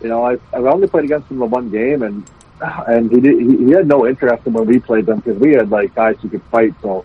you 0.00 0.08
know, 0.08 0.24
I 0.24 0.38
I 0.52 0.58
only 0.58 0.88
played 0.88 1.04
against 1.04 1.30
him 1.30 1.38
the 1.38 1.44
one 1.46 1.70
game, 1.70 2.02
and 2.02 2.28
and 2.60 3.10
he 3.10 3.20
did 3.20 3.40
he, 3.40 3.64
he 3.66 3.70
had 3.70 3.86
no 3.86 4.06
interest 4.06 4.46
in 4.46 4.52
when 4.54 4.66
we 4.66 4.78
played 4.80 5.06
them 5.06 5.18
because 5.20 5.38
we 5.38 5.52
had 5.52 5.70
like 5.70 5.94
guys 5.94 6.16
who 6.22 6.28
could 6.28 6.42
fight, 6.44 6.74
so 6.82 7.04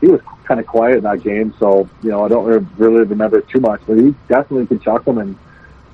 he 0.00 0.08
was 0.08 0.20
kind 0.44 0.60
of 0.60 0.66
quiet 0.66 0.98
in 0.98 1.04
that 1.04 1.22
game. 1.22 1.54
So 1.58 1.88
you 2.02 2.10
know, 2.10 2.24
I 2.24 2.28
don't 2.28 2.44
re- 2.44 2.66
really 2.76 3.04
remember 3.04 3.40
too 3.40 3.60
much, 3.60 3.82
but 3.86 3.98
he 3.98 4.14
definitely 4.28 4.66
could 4.66 4.82
chuck 4.82 5.06
him, 5.06 5.18
and 5.18 5.38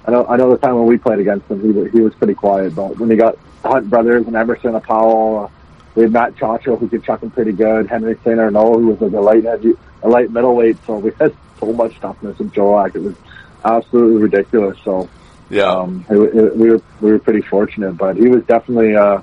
I 0.07 0.13
know 0.13 0.27
I 0.27 0.37
know 0.37 0.51
the 0.51 0.59
time 0.59 0.77
when 0.77 0.87
we 0.87 0.99
played 0.99 1.19
against 1.19 1.51
him, 1.51 1.61
he 1.61 1.91
he 1.91 2.01
was 2.01 2.15
pretty 2.15 2.35
quiet, 2.35 2.75
but 2.75 2.99
when 2.99 3.11
he 3.11 3.17
got 3.17 3.37
Hunt 3.67 3.91
brothers 3.91 4.27
and 4.27 4.37
Emerson 4.37 4.75
and 4.75 4.85
Powell. 4.85 5.45
Uh, 5.45 5.49
we 5.95 6.03
had 6.03 6.13
Matt 6.13 6.37
Chacho 6.37 6.79
who 6.79 6.89
could 6.89 7.03
chuck 7.03 7.23
him 7.23 7.31
pretty 7.31 7.53
good. 7.53 7.89
Henry 7.89 8.17
St. 8.23 8.39
Arnaud 8.39 8.79
who 8.81 8.89
was 8.89 9.01
like 9.01 9.13
a 9.13 9.21
light 9.21 9.45
heavy, 9.45 9.73
a 10.03 10.09
light 10.09 10.31
middleweight. 10.31 10.77
So 10.87 10.99
we 10.99 11.11
had 11.19 11.35
so 11.59 11.73
much 11.73 11.99
toughness 12.01 12.39
in 12.39 12.53
Joak. 12.55 12.95
It 12.95 13.01
was 13.01 13.17
absolutely 13.65 14.23
ridiculous. 14.23 14.79
So 14.85 15.09
Yeah, 15.49 15.65
um, 15.65 16.05
it, 16.11 16.17
it, 16.17 16.57
we 16.57 16.71
were 16.71 16.83
we 17.01 17.13
were 17.13 17.19
pretty 17.19 17.41
fortunate. 17.41 17.93
But 17.93 18.17
he 18.17 18.29
was 18.29 18.45
definitely 18.45 18.95
uh, 18.95 19.23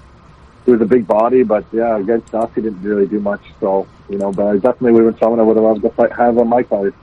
he 0.65 0.71
was 0.71 0.81
a 0.81 0.85
big 0.85 1.07
body. 1.07 1.43
But 1.43 1.65
yeah, 1.71 1.97
against 1.97 2.33
us 2.33 2.49
he 2.55 2.61
didn't 2.61 2.81
really 2.81 3.07
do 3.07 3.19
much. 3.19 3.41
So 3.59 3.87
you 4.09 4.17
know, 4.17 4.31
but 4.31 4.53
definitely 4.55 4.93
we 4.93 5.01
were 5.01 5.17
someone 5.17 5.39
I 5.39 5.43
would 5.43 5.55
have 5.55 5.65
loved 5.65 5.81
to 5.83 5.89
fight, 5.89 6.11
have 6.13 6.37
on 6.37 6.49
my 6.49 6.63
card. 6.63 6.93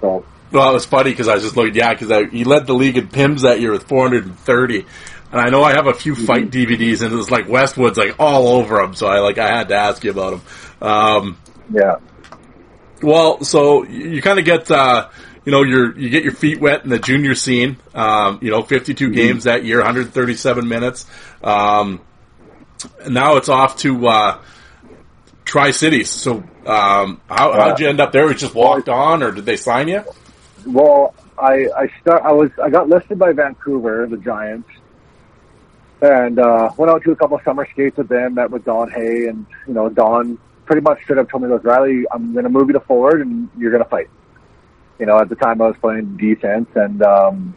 So 0.00 0.24
Well, 0.52 0.70
it 0.70 0.74
was 0.74 0.86
funny 0.86 1.10
because 1.10 1.28
I 1.28 1.34
was 1.34 1.42
just 1.42 1.56
looking, 1.56 1.74
yeah, 1.74 1.94
because 1.94 2.30
he 2.30 2.44
led 2.44 2.66
the 2.66 2.74
league 2.74 2.96
in 2.96 3.08
PIMS 3.08 3.42
that 3.42 3.60
year 3.60 3.72
with 3.72 3.88
430. 3.88 4.86
And 5.32 5.40
I 5.40 5.48
know 5.50 5.62
I 5.62 5.72
have 5.72 5.86
a 5.86 5.94
few 5.94 6.16
fight 6.16 6.50
DVDs, 6.50 7.02
and 7.02 7.12
it 7.12 7.16
was 7.16 7.30
like 7.30 7.48
Westwood's 7.48 7.98
like 7.98 8.16
all 8.18 8.48
over 8.48 8.78
them. 8.78 8.94
So 8.94 9.06
I 9.06 9.20
like 9.20 9.38
I 9.38 9.46
had 9.46 9.68
to 9.68 9.76
ask 9.76 10.02
you 10.02 10.10
about 10.10 10.34
him. 10.34 10.42
Um, 10.80 11.38
yeah, 11.72 11.96
well, 13.02 13.42
so 13.44 13.84
you, 13.84 14.20
kind 14.22 14.38
of 14.38 14.44
get 14.44 14.70
uh, 14.70 15.08
you 15.44 15.52
know 15.52 15.62
your 15.62 15.98
you 15.98 16.10
get 16.10 16.22
your 16.22 16.32
feet 16.32 16.60
wet 16.60 16.84
in 16.84 16.90
the 16.90 16.98
junior 16.98 17.34
scene. 17.34 17.76
Um, 17.94 18.38
you 18.42 18.50
know, 18.50 18.62
52 18.62 19.10
games 19.10 19.44
that 19.44 19.64
year, 19.64 19.78
137 19.78 20.68
minutes. 20.68 21.06
Um, 21.42 22.00
now 23.08 23.36
it's 23.36 23.48
off 23.48 23.76
to 23.78 24.06
uh, 24.06 24.38
Tri 25.44 25.70
Cities. 25.70 26.10
So 26.10 26.44
um, 26.66 27.20
how 27.28 27.52
how'd 27.52 27.80
you 27.80 27.88
end 27.88 28.00
up 28.00 28.12
there? 28.12 28.28
You 28.28 28.34
just 28.34 28.54
walked 28.54 28.88
on, 28.88 29.22
or 29.22 29.32
did 29.32 29.44
they 29.44 29.56
sign 29.56 29.88
you? 29.88 30.04
Well, 30.66 31.14
I 31.38 31.68
I 31.76 31.90
start. 32.00 32.22
I 32.22 32.32
was 32.32 32.50
I 32.62 32.70
got 32.70 32.88
listed 32.88 33.18
by 33.18 33.32
Vancouver, 33.32 34.06
the 34.06 34.18
Giants, 34.18 34.68
and 36.00 36.38
uh, 36.38 36.70
went 36.76 36.90
out 36.90 37.02
to 37.04 37.12
a 37.12 37.16
couple 37.16 37.36
of 37.36 37.42
summer 37.42 37.66
skates 37.72 37.96
with 37.96 38.08
them. 38.08 38.34
Met 38.34 38.50
with 38.50 38.64
Don 38.64 38.90
Hay, 38.90 39.26
and 39.26 39.46
you 39.66 39.74
know 39.74 39.88
Don 39.88 40.38
pretty 40.66 40.82
much 40.82 41.02
straight 41.02 41.18
up 41.18 41.30
told 41.30 41.42
me, 41.42 41.48
"Goes 41.48 41.64
Riley, 41.64 42.04
I'm 42.12 42.32
going 42.32 42.44
to 42.44 42.50
move 42.50 42.68
you 42.68 42.74
to 42.74 42.80
forward, 42.80 43.20
and 43.22 43.48
you're 43.58 43.72
going 43.72 43.82
to 43.82 43.88
fight." 43.88 44.08
You 44.98 45.06
know, 45.06 45.18
at 45.18 45.30
the 45.30 45.34
time 45.34 45.62
I 45.62 45.68
was 45.68 45.76
playing 45.80 46.18
defense, 46.18 46.68
and 46.74 47.02
um, 47.02 47.54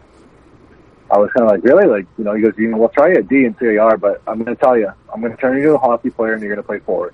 I 1.14 1.18
was 1.20 1.30
kind 1.32 1.48
of 1.48 1.52
like, 1.52 1.64
"Really?" 1.64 1.86
Like, 1.86 2.08
you 2.18 2.24
know, 2.24 2.34
he 2.34 2.42
goes, 2.42 2.54
"You 2.58 2.70
know, 2.70 2.78
we'll 2.78 2.90
try 2.90 3.10
you 3.10 3.18
at 3.18 3.28
D 3.28 3.46
and 3.46 3.58
CAR, 3.58 3.98
but 3.98 4.22
I'm 4.26 4.44
going 4.44 4.56
to 4.56 4.60
tell 4.60 4.76
you, 4.76 4.92
I'm 5.14 5.22
going 5.22 5.36
to 5.36 5.40
turn 5.40 5.58
you 5.58 5.64
into 5.64 5.76
a 5.76 5.78
hockey 5.78 6.10
player, 6.10 6.34
and 6.34 6.42
you're 6.42 6.56
going 6.56 6.64
to 6.64 6.68
play 6.68 6.80
forward." 6.80 7.14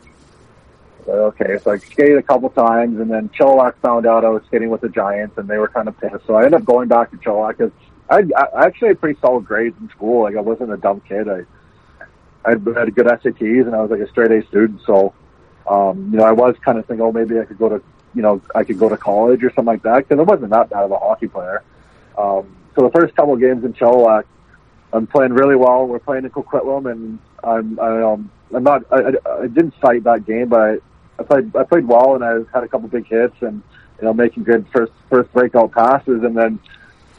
So, 1.06 1.12
okay, 1.26 1.58
so 1.62 1.72
I 1.72 1.78
skated 1.80 2.18
a 2.18 2.24
couple 2.24 2.50
times, 2.50 3.00
and 3.00 3.12
then 3.12 3.28
Chilliwack 3.30 3.76
found 3.82 4.06
out 4.06 4.24
I 4.24 4.30
was 4.30 4.44
skating 4.46 4.70
with 4.70 4.82
the 4.82 4.90
Giants, 4.90 5.38
and 5.38 5.50
they 5.50 5.58
were 5.58 5.68
kind 5.68 5.88
of 5.88 6.00
pissed. 6.00 6.26
So 6.28 6.36
I 6.36 6.46
ended 6.46 6.62
up 6.62 6.66
going 6.66 6.88
back 6.88 7.12
to 7.12 7.18
Chilliwack 7.18 7.58
because 7.58 7.72
I, 8.10 8.24
I 8.38 8.66
actually 8.66 8.90
had 8.90 9.02
pretty 9.02 9.20
solid 9.20 9.46
grades 9.46 9.76
in 9.82 9.90
school. 9.90 10.24
Like 10.24 10.38
I 10.38 10.42
wasn't 10.42 10.72
a 10.72 10.78
dumb 10.78 11.02
kid. 11.02 11.28
I 11.28 11.42
I 12.46 12.52
had 12.52 12.66
had 12.66 12.96
good 12.96 13.06
SATs, 13.06 13.66
and 13.66 13.76
I 13.76 13.82
was 13.82 13.92
like 13.92 14.00
a 14.00 14.08
straight 14.08 14.32
A 14.32 14.46
student. 14.48 14.82
So 14.86 15.14
um, 15.70 16.10
you 16.12 16.18
know, 16.18 16.24
I 16.24 16.32
was 16.32 16.56
kind 16.64 16.78
of 16.78 16.86
thinking, 16.86 17.06
oh, 17.06 17.12
maybe 17.12 17.40
I 17.40 17.44
could 17.44 17.58
go 17.58 17.68
to 17.68 17.84
you 18.16 18.22
know 18.22 18.42
I 18.56 18.64
could 18.64 18.80
go 18.80 18.90
to 18.90 18.98
college 18.98 19.44
or 19.44 19.50
something 19.50 19.66
like 19.66 19.84
that 19.84 20.08
because 20.08 20.20
I 20.20 20.24
wasn't 20.24 20.52
that 20.52 20.70
bad 20.70 20.84
of 20.84 20.92
a 20.92 20.98
hockey 20.98 21.28
player. 21.28 21.64
Um, 22.18 22.56
so 22.80 22.88
the 22.88 22.92
first 22.92 23.14
couple 23.16 23.34
of 23.34 23.42
games 23.42 23.66
in 23.66 23.74
Chilliwack, 23.74 24.24
I'm 24.94 25.06
playing 25.06 25.34
really 25.34 25.58
well. 25.58 25.86
We're 25.86 26.00
playing 26.00 26.24
in 26.24 26.32
Coquitlam, 26.32 26.90
and 26.90 27.20
I'm 27.44 27.80
I, 27.80 28.02
um, 28.02 28.32
I'm 28.56 28.64
not 28.64 28.84
I, 28.90 28.96
I, 29.02 29.42
I 29.42 29.48
didn't 29.48 29.76
fight 29.82 30.04
that 30.06 30.26
game, 30.26 30.48
but 30.48 30.62
I, 30.62 30.78
I 31.20 31.24
played 31.24 31.56
I 31.56 31.64
played 31.64 31.88
well, 31.88 32.16
and 32.16 32.24
I 32.24 32.36
had 32.54 32.64
a 32.64 32.68
couple 32.70 32.88
big 32.88 33.06
hits, 33.06 33.36
and 33.42 33.62
you 34.00 34.06
know 34.06 34.14
making 34.14 34.44
good 34.44 34.66
first 34.74 34.94
first 35.10 35.32
breakout 35.34 35.74
passes, 35.74 36.24
and 36.24 36.38
then 36.38 36.60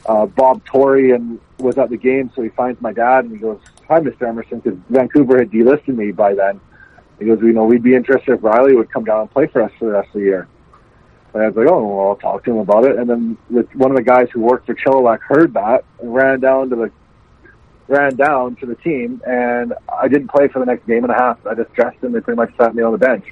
uh, 0.07 0.25
Bob 0.27 0.65
Tory 0.65 1.11
and 1.11 1.39
was 1.59 1.77
at 1.77 1.91
the 1.91 1.99
game, 1.99 2.33
so 2.35 2.41
he 2.43 2.49
finds 2.49 2.81
my 2.81 2.93
dad 2.93 3.27
and 3.27 3.33
he 3.33 3.39
goes, 3.39 3.61
"Hi, 3.87 4.01
Mr. 4.01 4.29
Emerson," 4.29 4.61
because 4.61 4.79
Vancouver 4.89 5.39
had 5.39 5.51
delisted 5.51 5.95
me 5.95 6.11
by 6.11 6.35
then. 6.35 6.59
He 7.19 7.27
goes, 7.27 7.39
"You 7.43 7.53
know, 7.53 7.67
we'd 7.67 7.83
be 7.83 7.95
interested 7.95 8.33
if 8.33 8.43
Riley 8.43 8.75
would 8.75 8.91
come 8.91 9.05
down 9.05 9.21
and 9.21 9.31
play 9.31 9.47
for 9.47 9.63
us 9.63 9.73
for 9.79 9.85
the 9.85 9.93
rest 9.93 10.09
of 10.09 10.15
the 10.15 10.21
year." 10.21 10.49
And 11.33 11.43
I 11.43 11.49
was 11.49 11.57
like, 11.57 11.68
oh, 11.70 11.87
well, 11.87 12.09
I'll 12.09 12.16
talk 12.16 12.45
to 12.45 12.51
him 12.51 12.59
about 12.59 12.85
it. 12.85 12.97
And 12.97 13.09
then 13.09 13.39
the, 13.51 13.62
one 13.74 13.91
of 13.91 13.97
the 13.97 14.03
guys 14.03 14.28
who 14.33 14.41
worked 14.41 14.66
for 14.66 14.74
Chilliwack 14.74 15.20
heard 15.20 15.55
that 15.55 15.85
and 16.01 16.12
ran 16.12 16.41
down 16.41 16.70
to 16.70 16.76
the 16.76 16.91
ran 17.91 18.14
down 18.14 18.55
to 18.57 18.66
the 18.66 18.76
team, 18.76 19.20
and 19.26 19.74
I 19.93 20.07
didn't 20.07 20.28
play 20.28 20.47
for 20.47 20.61
the 20.61 20.64
next 20.64 20.87
game 20.87 21.03
and 21.03 21.12
a 21.12 21.16
half. 21.16 21.45
I 21.45 21.55
just 21.55 21.72
dressed 21.74 21.99
and 22.03 22.14
they 22.14 22.20
pretty 22.20 22.37
much 22.37 22.57
sat 22.57 22.72
me 22.74 22.85
on 22.85 22.93
the 22.93 22.99
bench. 22.99 23.24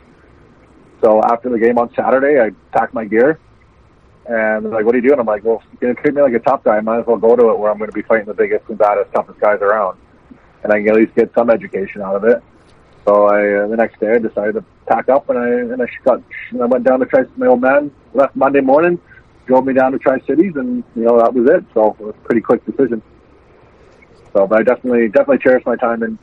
So 1.01 1.23
after 1.23 1.49
the 1.49 1.61
game 1.61 1.79
on 1.79 1.95
Saturday, 1.95 2.41
I 2.41 2.51
packed 2.77 2.93
my 2.93 3.05
gear, 3.05 3.39
and 4.27 4.65
they're 4.65 4.73
like, 4.73 4.85
"What 4.85 4.95
are 4.95 4.99
you 4.99 5.09
doing?" 5.09 5.21
I'm 5.21 5.27
like, 5.27 5.45
"Well, 5.45 5.63
you're 5.81 5.93
gonna 5.93 6.03
treat 6.03 6.15
me 6.15 6.23
like 6.23 6.35
a 6.35 6.41
top 6.41 6.65
guy, 6.65 6.77
I 6.77 6.81
might 6.81 7.01
as 7.01 7.07
well 7.07 7.19
go 7.19 7.37
to 7.37 7.51
it 7.51 7.59
where 7.59 7.71
I'm 7.71 7.79
going 7.79 7.91
to 7.91 7.95
be 7.95 8.03
fighting 8.03 8.27
the 8.27 8.35
biggest 8.35 8.69
and 8.69 8.77
baddest, 8.77 9.13
toughest 9.15 9.39
guys 9.39 9.61
around, 9.61 9.97
and 10.65 10.73
I 10.73 10.81
can 10.81 10.89
at 10.89 10.97
least 10.97 11.15
get 11.15 11.33
some 11.35 11.51
education 11.51 12.03
out 12.03 12.17
of 12.17 12.25
it." 12.25 12.43
So 13.09 13.25
I, 13.25 13.65
uh, 13.65 13.69
the 13.69 13.77
next 13.77 14.01
day, 14.01 14.13
I 14.13 14.19
decided 14.19 14.53
to 14.53 14.65
pack 14.87 15.09
up, 15.09 15.31
and 15.31 15.39
I 15.39 15.49
and 15.49 15.83
I 15.83 15.87
got, 16.05 16.23
and 16.51 16.63
I 16.63 16.67
went 16.67 16.85
down 16.85 17.01
to 17.01 17.07
Tri. 17.07 17.25
My 17.39 17.47
old 17.47 17.63
man 17.63 17.91
left 18.13 18.37
Monday 18.37 18.61
morning, 18.61 19.01
drove 19.47 19.65
me 19.65 19.73
down 19.73 19.93
to 19.93 19.99
Tri 19.99 20.21
Cities, 20.27 20.57
and 20.57 20.85
you 20.95 21.05
know 21.05 21.19
that 21.19 21.33
was 21.33 21.49
it. 21.49 21.65
So 21.73 21.97
it 21.99 22.01
was 22.01 22.15
a 22.15 22.27
pretty 22.27 22.43
quick 22.43 22.67
decision. 22.67 23.01
So, 24.35 24.47
but 24.47 24.59
I 24.59 24.63
definitely 24.63 25.09
definitely 25.09 25.39
cherish 25.39 25.65
my 25.65 25.77
time 25.77 26.03
in 26.03 26.19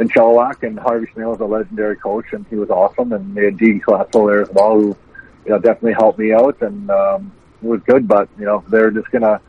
in 0.00 0.08
Chilliwack, 0.08 0.64
and 0.64 0.76
Harvey 0.76 1.06
Smyl 1.14 1.30
was 1.30 1.38
a 1.38 1.44
legendary 1.44 1.94
coach, 1.94 2.26
and 2.32 2.44
he 2.50 2.56
was 2.56 2.68
awesome, 2.68 3.12
and 3.12 3.32
they 3.36 3.44
had 3.44 3.56
Dean 3.56 3.80
Classel 3.80 4.26
there 4.26 4.42
as 4.42 4.50
well, 4.50 4.74
who 4.74 4.96
you 5.44 5.52
know 5.52 5.60
definitely 5.60 5.92
helped 5.92 6.18
me 6.18 6.32
out, 6.32 6.60
and 6.62 6.90
um, 6.90 7.30
it 7.62 7.68
was 7.68 7.80
good. 7.82 8.08
But 8.08 8.28
you 8.40 8.44
know 8.44 8.64
they're 8.70 8.90
just 8.90 9.08
gonna 9.12 9.40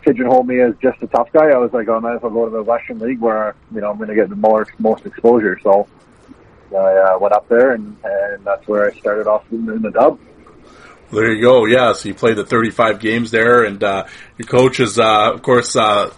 pigeonhole 0.00 0.44
me 0.44 0.60
as 0.60 0.72
just 0.80 1.02
a 1.02 1.08
tough 1.08 1.30
guy. 1.30 1.50
I 1.50 1.58
was 1.58 1.74
like, 1.74 1.88
oh, 1.88 1.96
I 1.96 1.98
might 1.98 2.14
as 2.14 2.22
well 2.22 2.32
go 2.32 2.44
to 2.46 2.50
the 2.52 2.62
Western 2.62 3.00
League 3.00 3.20
where 3.20 3.54
you 3.74 3.82
know 3.82 3.90
I'm 3.90 3.98
to 3.98 4.14
get 4.14 4.30
the 4.30 4.36
more 4.36 4.66
most 4.78 5.04
exposure. 5.04 5.60
So 5.62 5.86
I 6.74 7.14
uh, 7.14 7.18
went 7.18 7.34
up 7.34 7.48
there, 7.48 7.72
and 7.72 7.96
and 8.04 8.44
that's 8.44 8.66
where 8.66 8.90
I 8.90 8.98
started 8.98 9.26
off 9.26 9.44
in, 9.50 9.68
in 9.70 9.82
the 9.82 9.90
dub. 9.90 10.18
There 11.12 11.32
you 11.32 11.40
go. 11.40 11.66
Yeah, 11.66 11.92
so 11.92 12.08
you 12.08 12.14
played 12.14 12.36
the 12.36 12.44
35 12.44 12.98
games 12.98 13.30
there, 13.30 13.64
and 13.64 13.82
uh, 13.82 14.06
your 14.38 14.48
coach 14.48 14.80
is, 14.80 14.98
uh, 14.98 15.32
of 15.34 15.42
course, 15.42 15.76
uh, 15.76 16.12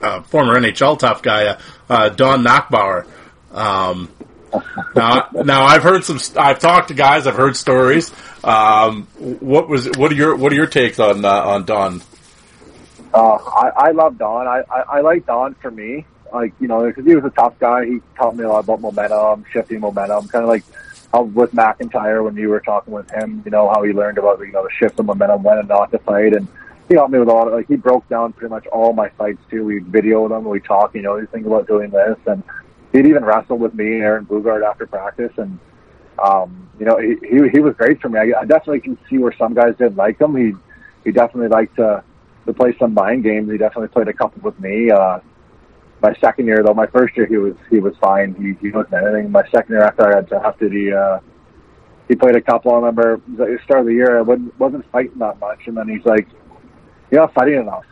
uh, 0.00 0.22
former 0.22 0.54
NHL 0.60 0.98
tough 0.98 1.22
guy, 1.22 1.46
uh, 1.46 1.58
uh, 1.88 2.08
Don 2.08 2.44
Nachbauer. 2.44 3.06
Um, 3.50 4.10
now, 4.94 5.28
now 5.32 5.64
I've 5.64 5.82
heard 5.82 6.04
some. 6.04 6.20
I've 6.36 6.58
talked 6.58 6.88
to 6.88 6.94
guys. 6.94 7.26
I've 7.26 7.36
heard 7.36 7.56
stories. 7.56 8.12
Um, 8.44 9.06
what 9.16 9.68
was? 9.68 9.88
What 9.96 10.12
are 10.12 10.14
your 10.14 10.36
What 10.36 10.52
are 10.52 10.56
your 10.56 10.66
takes 10.66 11.00
on 11.00 11.24
uh, 11.24 11.28
on 11.28 11.64
Don? 11.64 12.02
Uh, 13.14 13.34
I, 13.34 13.70
I 13.76 13.90
love 13.92 14.18
Don. 14.18 14.46
I, 14.46 14.62
I, 14.70 14.80
I 14.80 15.00
like 15.00 15.26
Don 15.26 15.54
for 15.54 15.70
me. 15.70 16.06
Like, 16.32 16.54
you 16.60 16.68
know, 16.68 16.86
because 16.86 17.04
he 17.04 17.14
was 17.14 17.24
a 17.24 17.30
tough 17.30 17.58
guy. 17.58 17.84
He 17.84 18.00
taught 18.16 18.36
me 18.36 18.44
a 18.44 18.48
lot 18.48 18.64
about 18.64 18.80
momentum, 18.80 19.44
shifting 19.52 19.80
momentum, 19.80 20.28
kind 20.28 20.42
of 20.42 20.48
like 20.48 20.64
how 21.12 21.24
with 21.24 21.52
McIntyre 21.52 22.24
when 22.24 22.36
you 22.36 22.48
were 22.48 22.60
talking 22.60 22.94
with 22.94 23.10
him, 23.10 23.42
you 23.44 23.50
know, 23.50 23.68
how 23.68 23.82
he 23.82 23.92
learned 23.92 24.16
about, 24.16 24.40
you 24.40 24.50
know, 24.50 24.62
the 24.62 24.70
shift 24.70 24.98
of 24.98 25.06
momentum, 25.06 25.42
when 25.42 25.58
and 25.58 25.68
not 25.68 25.90
to 25.90 25.98
fight. 25.98 26.34
And 26.34 26.48
he 26.88 26.94
helped 26.94 27.12
me 27.12 27.18
with 27.18 27.28
a 27.28 27.32
lot 27.32 27.48
of, 27.48 27.52
like, 27.52 27.68
he 27.68 27.76
broke 27.76 28.08
down 28.08 28.32
pretty 28.32 28.50
much 28.50 28.66
all 28.68 28.94
my 28.94 29.10
fights 29.10 29.42
too. 29.50 29.64
We 29.64 29.80
video 29.80 30.26
them, 30.26 30.44
we 30.44 30.60
talk, 30.60 30.94
you 30.94 31.02
know, 31.02 31.16
you 31.16 31.26
think 31.26 31.44
about 31.44 31.66
doing 31.66 31.90
this. 31.90 32.16
And 32.26 32.42
he'd 32.92 33.06
even 33.06 33.24
wrestle 33.26 33.58
with 33.58 33.74
me 33.74 33.94
and 33.94 34.02
Aaron 34.02 34.24
Boogaard 34.24 34.66
after 34.66 34.86
practice. 34.86 35.32
And, 35.36 35.58
um, 36.18 36.70
you 36.78 36.86
know, 36.86 36.96
he, 36.96 37.16
he, 37.28 37.48
he 37.50 37.60
was 37.60 37.74
great 37.76 38.00
for 38.00 38.08
me. 38.08 38.18
I, 38.18 38.40
I 38.40 38.44
definitely 38.46 38.80
can 38.80 38.96
see 39.10 39.18
where 39.18 39.34
some 39.36 39.52
guys 39.52 39.76
didn't 39.76 39.96
like 39.96 40.18
him. 40.18 40.34
He, 40.34 40.54
he 41.04 41.12
definitely 41.12 41.48
liked 41.48 41.76
to, 41.76 42.02
to 42.46 42.52
play 42.54 42.74
some 42.78 42.94
mind 42.94 43.22
games. 43.22 43.50
He 43.50 43.58
definitely 43.58 43.88
played 43.88 44.08
a 44.08 44.14
couple 44.14 44.40
with 44.40 44.58
me. 44.58 44.90
Uh, 44.90 45.20
my 46.02 46.14
second 46.14 46.46
year 46.46 46.62
though, 46.62 46.74
my 46.74 46.86
first 46.86 47.16
year 47.16 47.26
he 47.26 47.36
was 47.36 47.54
he 47.70 47.78
was 47.78 47.96
fine. 47.98 48.34
He 48.34 48.54
he 48.66 48.72
wasn't 48.72 48.94
anything. 48.94 49.30
My 49.30 49.48
second 49.50 49.74
year 49.74 49.84
after 49.84 50.12
I 50.12 50.16
had 50.16 50.28
drafted, 50.28 50.72
he 50.72 50.92
uh, 50.92 51.20
he 52.08 52.16
played 52.16 52.34
a 52.34 52.40
couple. 52.40 52.72
I 52.72 52.76
remember 52.76 53.20
the 53.28 53.58
start 53.64 53.80
of 53.80 53.86
the 53.86 53.94
year 53.94 54.18
I 54.18 54.22
wasn't 54.22 54.58
wasn't 54.58 54.90
fighting 54.90 55.18
that 55.18 55.38
much, 55.38 55.60
and 55.66 55.76
then 55.76 55.88
he's 55.88 56.04
like, 56.04 56.26
"You're 57.10 57.20
not 57.20 57.32
fighting 57.32 57.60
enough." 57.60 57.84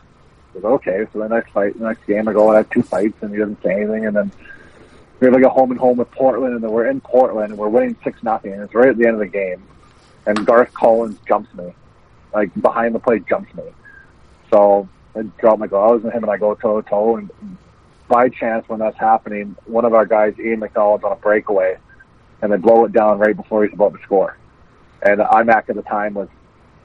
I 0.53 0.57
was 0.57 0.65
okay. 0.65 1.07
So 1.13 1.19
the 1.19 1.29
next 1.29 1.51
fight, 1.51 1.79
the 1.79 1.87
next 1.87 2.05
game, 2.05 2.27
I 2.27 2.33
go, 2.33 2.51
I 2.51 2.57
have 2.57 2.69
two 2.69 2.83
fights, 2.83 3.15
and 3.21 3.31
he 3.31 3.37
doesn't 3.37 3.63
say 3.63 3.73
anything, 3.73 4.05
and 4.05 4.15
then 4.15 4.31
we 5.19 5.27
have 5.27 5.33
like 5.33 5.45
a 5.45 5.49
home 5.49 5.71
and 5.71 5.79
home 5.79 5.97
with 5.97 6.11
Portland, 6.11 6.53
and 6.55 6.63
then 6.63 6.71
we're 6.71 6.87
in 6.87 6.99
Portland, 6.99 7.51
and 7.51 7.57
we're 7.57 7.69
winning 7.69 7.95
six 8.03 8.21
nothing, 8.21 8.51
and 8.51 8.61
it's 8.61 8.75
right 8.75 8.89
at 8.89 8.97
the 8.97 9.05
end 9.05 9.13
of 9.13 9.19
the 9.19 9.27
game, 9.27 9.63
and 10.25 10.45
Garth 10.45 10.73
Collins 10.73 11.17
jumps 11.25 11.53
me, 11.53 11.73
like 12.33 12.53
behind 12.61 12.93
the 12.93 12.99
plate 12.99 13.25
jumps 13.27 13.53
me. 13.55 13.63
So 14.51 14.89
I 15.15 15.21
drop 15.39 15.59
my 15.59 15.67
gloves, 15.67 16.03
and 16.03 16.11
him 16.11 16.23
and 16.23 16.31
I 16.31 16.35
go 16.35 16.53
toe 16.55 16.81
to 16.81 16.89
toe, 16.89 17.15
and 17.15 17.29
by 18.11 18.27
chance 18.27 18.67
when 18.67 18.79
that's 18.79 18.97
happening, 18.97 19.55
one 19.65 19.85
of 19.85 19.93
our 19.93 20.05
guys, 20.05 20.33
Ian 20.37 20.59
McDonald's 20.59 21.05
on 21.05 21.13
a 21.13 21.15
breakaway, 21.15 21.77
and 22.41 22.51
they 22.51 22.57
blow 22.57 22.83
it 22.83 22.91
down 22.91 23.19
right 23.19 23.35
before 23.35 23.63
he's 23.63 23.73
about 23.73 23.93
to 23.93 24.03
score. 24.03 24.37
And 25.01 25.21
IMAC 25.21 25.69
at 25.69 25.75
the 25.75 25.81
time 25.83 26.15
was 26.15 26.27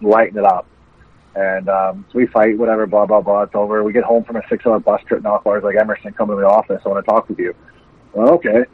lighting 0.00 0.36
it 0.36 0.44
up. 0.44 0.66
And 1.34 1.68
um, 1.68 2.06
so 2.10 2.18
we 2.18 2.26
fight, 2.28 2.56
whatever, 2.56 2.86
blah, 2.86 3.04
blah, 3.06 3.20
blah. 3.20 3.42
It's 3.42 3.54
over. 3.54 3.82
We 3.82 3.92
get 3.92 4.04
home 4.04 4.24
from 4.24 4.36
a 4.36 4.42
six 4.48 4.64
hour 4.64 4.78
bus 4.78 5.02
trip 5.06 5.18
and 5.18 5.24
now. 5.24 5.40
Bars 5.44 5.64
like 5.64 5.76
Emerson, 5.76 6.12
come 6.12 6.28
to 6.28 6.36
the 6.36 6.46
office. 6.46 6.80
I 6.86 6.88
want 6.88 7.04
to 7.04 7.10
talk 7.10 7.28
with 7.28 7.38
you. 7.38 7.54
Well, 8.14 8.30
okay. 8.34 8.64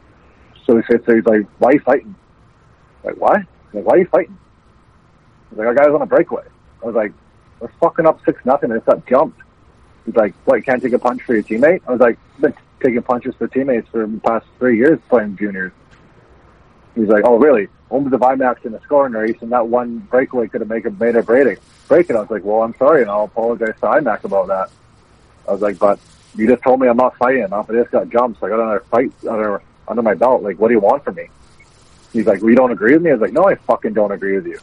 So 0.65 0.77
he 0.77 0.97
there. 1.05 1.17
He's 1.17 1.25
like, 1.25 1.41
why 1.57 1.69
are 1.69 1.73
you 1.73 1.79
fighting? 1.81 2.15
Like, 3.03 3.17
what? 3.17 3.39
He's 3.39 3.73
like, 3.73 3.85
why 3.85 3.95
are 3.95 3.99
you 3.99 4.07
fighting? 4.07 4.37
He's 5.49 5.57
like, 5.57 5.67
our 5.67 5.73
guy's 5.73 5.87
on 5.87 6.01
a 6.01 6.05
breakaway. 6.05 6.45
I 6.81 6.85
was 6.85 6.95
like, 6.95 7.11
we're 7.59 7.71
fucking 7.81 8.05
up 8.05 8.19
six 8.25 8.39
nothing 8.45 8.71
and 8.71 8.77
it's 8.77 8.85
got 8.85 9.05
jumped. 9.07 9.41
He's 10.05 10.15
like, 10.15 10.33
what, 10.45 10.55
you 10.55 10.63
can't 10.63 10.81
take 10.81 10.93
a 10.93 10.99
punch 10.99 11.21
for 11.23 11.33
your 11.33 11.43
teammate? 11.43 11.81
I 11.87 11.91
was 11.91 12.01
like, 12.01 12.17
been 12.39 12.53
taking 12.81 13.01
punches 13.01 13.35
for 13.35 13.47
teammates 13.47 13.87
for 13.89 14.05
the 14.05 14.19
past 14.19 14.45
three 14.59 14.77
years 14.77 14.99
playing 15.09 15.37
juniors. 15.37 15.71
He's 16.95 17.07
like, 17.07 17.23
oh, 17.25 17.37
really? 17.37 17.69
Only 17.89 18.09
the 18.09 18.17
Vimax 18.17 18.65
in 18.65 18.71
the 18.71 18.81
scoring 18.81 19.13
race, 19.13 19.37
and 19.41 19.51
that 19.51 19.67
one 19.67 19.99
breakaway 19.99 20.47
could 20.47 20.61
have 20.61 20.69
made 20.69 20.83
made 20.99 21.15
it 21.15 21.25
break 21.25 21.59
Break 21.87 22.09
it. 22.09 22.15
I 22.15 22.19
was 22.19 22.29
like, 22.29 22.43
well, 22.43 22.61
I'm 22.63 22.75
sorry, 22.75 23.01
and 23.01 23.09
I'll 23.09 23.25
apologize 23.25 23.75
to 23.81 23.87
IMAC 23.87 24.23
about 24.23 24.47
that. 24.47 24.69
I 25.47 25.51
was 25.51 25.61
like, 25.61 25.79
but 25.79 25.99
you 26.35 26.47
just 26.47 26.63
told 26.63 26.79
me 26.79 26.87
I'm 26.87 26.97
not 26.97 27.15
fighting. 27.17 27.51
I 27.51 27.63
just 27.69 27.91
got 27.91 28.09
jumps. 28.09 28.41
I 28.41 28.49
got 28.49 28.59
another 28.59 28.83
fight 28.91 29.11
under, 29.29 29.61
under 29.87 30.01
my 30.01 30.13
belt. 30.13 30.43
Like, 30.43 30.59
what 30.59 30.69
do 30.69 30.73
you 30.73 30.79
want 30.79 31.03
from 31.03 31.15
me? 31.15 31.27
He's 32.11 32.25
like, 32.25 32.41
well, 32.41 32.49
you 32.49 32.55
don't 32.55 32.71
agree 32.71 32.93
with 32.93 33.01
me? 33.01 33.09
I 33.09 33.13
was 33.13 33.21
like, 33.21 33.33
no, 33.33 33.47
I 33.47 33.55
fucking 33.55 33.93
don't 33.93 34.11
agree 34.11 34.35
with 34.35 34.47
you. 34.47 34.59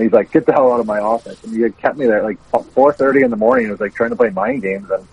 And 0.00 0.06
he's 0.06 0.14
like, 0.14 0.32
get 0.32 0.46
the 0.46 0.52
hell 0.54 0.72
out 0.72 0.80
of 0.80 0.86
my 0.86 0.98
office. 0.98 1.44
And 1.44 1.54
he 1.54 1.60
had 1.60 1.76
kept 1.76 1.98
me 1.98 2.06
there 2.06 2.22
like 2.22 2.38
4.30 2.52 3.22
in 3.22 3.30
the 3.30 3.36
morning. 3.36 3.66
He 3.66 3.70
was 3.70 3.80
like 3.80 3.92
trying 3.92 4.08
to 4.08 4.16
play 4.16 4.30
mind 4.30 4.62
games. 4.62 4.90
And 4.90 5.06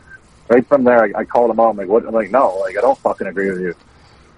right 0.48 0.66
from 0.66 0.86
there, 0.86 1.04
I, 1.04 1.12
I 1.14 1.26
called 1.26 1.52
him 1.52 1.60
out. 1.60 1.72
I'm 1.72 1.76
like, 1.76 1.90
what? 1.90 2.06
I'm 2.06 2.14
like, 2.14 2.32
no, 2.32 2.56
like, 2.60 2.78
I 2.78 2.80
don't 2.80 2.98
fucking 3.00 3.28
agree 3.28 3.52
with 3.52 3.60
you. 3.60 3.76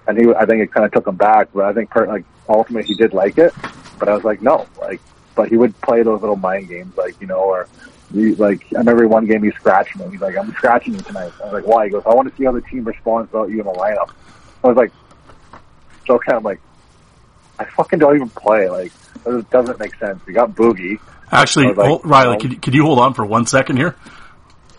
And 0.08 0.18
he, 0.18 0.34
I 0.34 0.46
think 0.46 0.60
it 0.60 0.72
kind 0.72 0.84
of 0.84 0.90
took 0.90 1.06
him 1.06 1.14
back, 1.14 1.50
but 1.54 1.66
I 1.66 1.72
think, 1.72 1.90
per, 1.90 2.04
like, 2.08 2.24
ultimately 2.48 2.88
he 2.88 2.94
did 2.94 3.14
like 3.14 3.38
it. 3.38 3.54
But 4.00 4.08
I 4.08 4.14
was 4.14 4.24
like, 4.24 4.42
no, 4.42 4.66
like, 4.80 5.00
but 5.36 5.50
he 5.50 5.56
would 5.56 5.80
play 5.82 6.02
those 6.02 6.20
little 6.20 6.34
mind 6.34 6.68
games, 6.68 6.96
like, 6.96 7.20
you 7.20 7.28
know, 7.28 7.38
or 7.38 7.68
he, 8.12 8.34
like, 8.34 8.66
I 8.74 8.78
remember 8.78 9.06
one 9.06 9.26
game 9.26 9.44
he 9.44 9.52
scratched 9.52 9.96
me. 9.98 10.06
He's 10.10 10.20
like, 10.20 10.36
I'm 10.36 10.50
scratching 10.54 10.94
you 10.94 11.00
tonight. 11.00 11.30
I 11.40 11.44
was 11.44 11.52
like, 11.52 11.66
why? 11.68 11.84
He 11.84 11.92
goes, 11.92 12.02
I 12.06 12.12
want 12.12 12.28
to 12.28 12.36
see 12.36 12.44
how 12.44 12.50
the 12.50 12.62
team 12.62 12.82
responds 12.82 13.30
about 13.30 13.50
you 13.50 13.60
in 13.60 13.66
the 13.66 13.72
lineup. 13.72 14.10
I 14.64 14.66
was 14.66 14.76
like, 14.76 14.90
kind 16.08 16.38
of 16.38 16.44
like, 16.44 16.60
I 17.60 17.64
fucking 17.64 17.98
don't 17.98 18.16
even 18.16 18.30
play. 18.30 18.68
Like, 18.70 18.90
it 19.26 19.50
doesn't 19.50 19.78
make 19.78 19.94
sense. 19.96 20.24
We 20.26 20.32
got 20.32 20.52
Boogie. 20.54 20.98
Actually, 21.30 21.66
I 21.66 21.72
like, 21.72 21.86
hold, 21.86 22.06
Riley, 22.06 22.32
no. 22.32 22.40
could, 22.40 22.62
could 22.62 22.74
you 22.74 22.84
hold 22.84 22.98
on 22.98 23.14
for 23.14 23.24
one 23.24 23.46
second 23.46 23.76
here? 23.76 23.94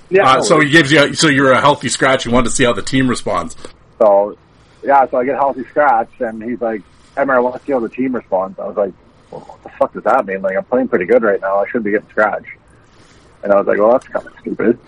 Yeah. 0.10 0.28
Uh, 0.28 0.42
so 0.42 0.60
he 0.60 0.70
gives 0.70 0.92
you, 0.92 1.04
a, 1.04 1.14
so 1.14 1.28
you're 1.28 1.52
a 1.52 1.62
healthy 1.62 1.90
scratch. 1.90 2.26
You 2.26 2.32
want 2.32 2.48
to 2.48 2.52
see 2.52 2.64
how 2.64 2.74
the 2.74 2.82
team 2.82 3.08
responds. 3.08 3.56
So, 4.00 4.36
yeah, 4.84 5.08
so 5.10 5.18
I 5.18 5.26
get 5.26 5.36
healthy 5.36 5.64
scratch, 5.66 6.10
and 6.20 6.44
he's 6.44 6.60
like, 6.60 6.82
Emmer, 7.16 7.36
I 7.36 7.40
want 7.40 7.56
to 7.56 7.66
see 7.66 7.72
how 7.72 7.80
the 7.80 7.90
team 7.90 8.16
responds. 8.16 8.58
I 8.60 8.66
was 8.66 8.76
like, 8.76 8.94
well, 9.30 9.42
what 9.42 9.62
the 9.64 9.70
fuck 9.70 9.94
does 9.94 10.04
that 10.04 10.26
mean? 10.26 10.42
Like, 10.42 10.58
I'm 10.58 10.66
playing 10.66 10.88
pretty 10.88 11.06
good 11.06 11.22
right 11.22 11.40
now. 11.40 11.60
I 11.60 11.70
should 11.70 11.84
be 11.84 11.92
getting 11.92 12.10
scratch. 12.10 12.46
And 13.44 13.54
I 13.54 13.58
was 13.58 13.68
like, 13.68 13.78
well, 13.78 13.92
that's 13.92 14.08
kind 14.08 14.26
of 14.26 14.34
stupid. 14.42 14.80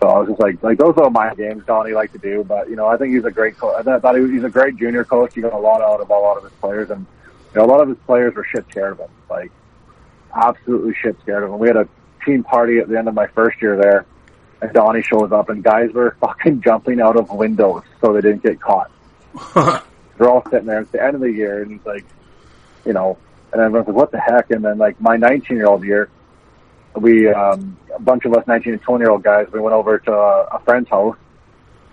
So 0.00 0.08
I 0.08 0.18
was 0.18 0.28
just 0.28 0.40
like, 0.40 0.62
like 0.62 0.78
those 0.78 0.96
little 0.96 1.10
mind 1.10 1.36
games 1.36 1.64
Donnie 1.64 1.92
liked 1.92 2.12
to 2.14 2.18
do, 2.18 2.44
but 2.44 2.68
you 2.68 2.76
know, 2.76 2.86
I 2.86 2.96
think 2.96 3.14
he's 3.14 3.24
a 3.24 3.30
great 3.30 3.56
coach. 3.56 3.86
I 3.86 3.98
thought 3.98 4.14
he 4.14 4.20
was, 4.20 4.30
he's 4.30 4.44
a 4.44 4.50
great 4.50 4.76
junior 4.76 5.04
coach. 5.04 5.34
He 5.34 5.40
got 5.40 5.52
a 5.52 5.58
lot 5.58 5.80
out 5.80 6.00
of 6.00 6.10
a 6.10 6.12
lot 6.12 6.36
of 6.36 6.42
his 6.42 6.52
players, 6.54 6.90
and 6.90 7.06
you 7.54 7.60
know, 7.60 7.66
a 7.66 7.70
lot 7.70 7.80
of 7.80 7.88
his 7.88 7.98
players 8.06 8.34
were 8.34 8.44
shit 8.44 8.64
scared 8.70 8.92
of 8.92 8.98
him, 8.98 9.10
like 9.30 9.52
absolutely 10.34 10.94
shit 11.00 11.16
scared 11.20 11.44
of 11.44 11.50
him. 11.50 11.58
We 11.58 11.68
had 11.68 11.76
a 11.76 11.88
team 12.24 12.42
party 12.42 12.78
at 12.78 12.88
the 12.88 12.98
end 12.98 13.08
of 13.08 13.14
my 13.14 13.26
first 13.28 13.60
year 13.62 13.76
there, 13.76 14.06
and 14.60 14.72
Donnie 14.72 15.02
shows 15.02 15.30
up, 15.32 15.48
and 15.48 15.62
guys 15.62 15.92
were 15.92 16.16
fucking 16.20 16.62
jumping 16.62 17.00
out 17.00 17.16
of 17.16 17.30
windows 17.30 17.82
so 18.00 18.12
they 18.12 18.20
didn't 18.20 18.42
get 18.42 18.60
caught. 18.60 18.90
They're 19.54 20.28
all 20.28 20.44
sitting 20.50 20.66
there. 20.66 20.80
It's 20.80 20.92
the 20.92 21.02
end 21.02 21.14
of 21.14 21.20
the 21.20 21.32
year, 21.32 21.62
and 21.62 21.72
he's 21.72 21.84
like, 21.84 22.04
you 22.84 22.92
know, 22.92 23.18
and 23.52 23.60
everyone's 23.60 23.88
like, 23.88 23.96
what 23.96 24.10
the 24.10 24.20
heck? 24.20 24.50
And 24.50 24.64
then 24.64 24.78
like 24.78 25.00
my 25.00 25.16
19 25.16 25.56
year 25.56 25.66
old 25.66 25.84
year, 25.84 26.10
we 26.96 27.28
um, 27.28 27.76
a 27.94 28.00
bunch 28.00 28.24
of 28.24 28.34
us 28.34 28.46
19 28.46 28.74
and 28.74 28.82
20 28.82 29.02
year 29.02 29.10
old 29.10 29.22
guys, 29.22 29.46
we 29.52 29.60
went 29.60 29.74
over 29.74 29.98
to 29.98 30.12
a, 30.12 30.44
a 30.44 30.60
friend's 30.60 30.88
house, 30.88 31.16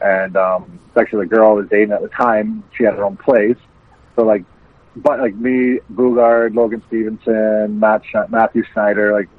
and 0.01 0.36
um, 0.36 0.80
it's 0.88 0.97
actually 0.97 1.26
the 1.28 1.36
girl 1.36 1.51
I 1.51 1.53
was 1.53 1.70
dating 1.70 1.91
at 1.91 2.01
the 2.01 2.09
time. 2.09 2.64
She 2.76 2.84
had 2.84 2.95
her 2.95 3.03
own 3.03 3.18
place, 3.18 3.57
so 4.16 4.24
like, 4.24 4.43
but 4.96 5.20
like 5.20 5.36
me, 5.36 5.80
Boogaard, 5.94 6.56
Logan 6.56 6.84
Stevenson, 6.88 7.80
Matt 7.80 8.04
Sch- 8.06 8.30
Matthew 8.30 8.64
Schneider, 8.74 9.14
like 9.14 9.30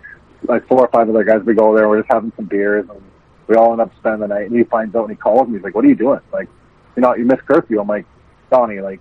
like 0.44 0.66
four 0.66 0.80
or 0.80 0.88
five 0.88 1.09
other 1.09 1.24
guys. 1.24 1.42
We 1.44 1.55
go 1.55 1.74
there, 1.74 1.88
we're 1.88 2.00
just 2.00 2.12
having 2.12 2.32
some 2.36 2.46
beers, 2.46 2.86
and 2.88 3.03
we 3.46 3.57
all 3.57 3.72
end 3.72 3.80
up 3.80 3.92
spending 3.98 4.20
the 4.20 4.28
night. 4.28 4.48
And 4.50 4.57
he 4.57 4.64
finds 4.64 4.94
out 4.94 5.03
and 5.03 5.11
he 5.11 5.16
calls 5.16 5.48
me. 5.48 5.55
He's 5.55 5.64
like, 5.64 5.74
"What 5.74 5.84
are 5.84 5.88
you 5.88 5.94
doing? 5.94 6.20
Like, 6.32 6.48
you 6.96 7.03
know, 7.03 7.14
you 7.14 7.24
missed 7.24 7.46
curfew." 7.46 7.80
I'm 7.80 7.86
like, 7.86 8.07
Donnie, 8.50 8.80
like, 8.80 9.00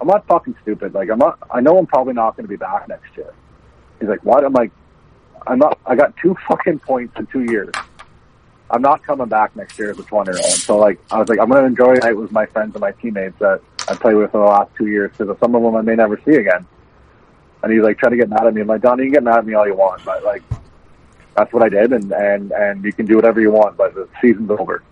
I'm 0.00 0.06
not 0.06 0.26
fucking 0.26 0.54
stupid. 0.62 0.94
Like, 0.94 1.10
I'm 1.10 1.18
not. 1.18 1.38
I 1.50 1.60
know 1.60 1.78
I'm 1.78 1.86
probably 1.86 2.14
not 2.14 2.36
going 2.36 2.44
to 2.44 2.48
be 2.50 2.56
back 2.56 2.88
next 2.88 3.16
year. 3.16 3.32
He's 3.98 4.08
like, 4.08 4.24
"What?" 4.24 4.44
I'm 4.44 4.52
like, 4.52 4.70
I'm 5.46 5.58
not. 5.58 5.78
I 5.84 5.96
got 5.96 6.16
two 6.16 6.36
fucking 6.48 6.78
points 6.80 7.14
in 7.18 7.26
two 7.26 7.42
years. 7.42 7.72
I'm 8.70 8.80
not 8.80 9.02
coming 9.02 9.28
back 9.28 9.54
next 9.54 9.78
year 9.78 9.90
as 9.90 9.98
a 9.98 10.02
20 10.02 10.30
year 10.30 10.40
old. 10.42 10.54
So 10.54 10.78
like, 10.78 10.98
I 11.10 11.18
was 11.18 11.28
like, 11.28 11.38
I'm 11.38 11.50
going 11.50 11.60
to 11.60 11.66
enjoy 11.66 11.92
it 11.92 12.16
with 12.16 12.32
my 12.32 12.46
friends 12.46 12.74
and 12.74 12.80
my 12.80 12.92
teammates 12.92 13.38
that 13.38 13.60
I 13.88 13.94
played 13.94 14.14
with 14.14 14.30
for 14.30 14.38
the 14.38 14.44
last 14.44 14.70
two 14.76 14.86
years 14.86 15.10
because 15.16 15.36
some 15.38 15.54
of 15.54 15.62
them 15.62 15.76
I 15.76 15.82
may 15.82 15.96
never 15.96 16.20
see 16.24 16.36
again. 16.36 16.66
And 17.62 17.72
he's 17.72 17.82
like 17.82 17.98
trying 17.98 18.12
to 18.12 18.16
get 18.16 18.28
mad 18.28 18.46
at 18.46 18.54
me. 18.54 18.60
I'm 18.60 18.66
like, 18.66 18.82
Don, 18.82 18.98
you 18.98 19.04
can 19.04 19.12
get 19.12 19.22
mad 19.22 19.38
at 19.38 19.46
me 19.46 19.54
all 19.54 19.66
you 19.66 19.74
want, 19.74 20.04
but 20.04 20.24
like, 20.24 20.42
that's 21.36 21.52
what 21.52 21.62
I 21.62 21.68
did, 21.68 21.92
and 21.92 22.12
and 22.12 22.52
and 22.52 22.84
you 22.84 22.92
can 22.92 23.06
do 23.06 23.16
whatever 23.16 23.40
you 23.40 23.50
want, 23.50 23.76
but 23.76 23.94
the 23.94 24.08
season's 24.20 24.50
over. 24.50 24.82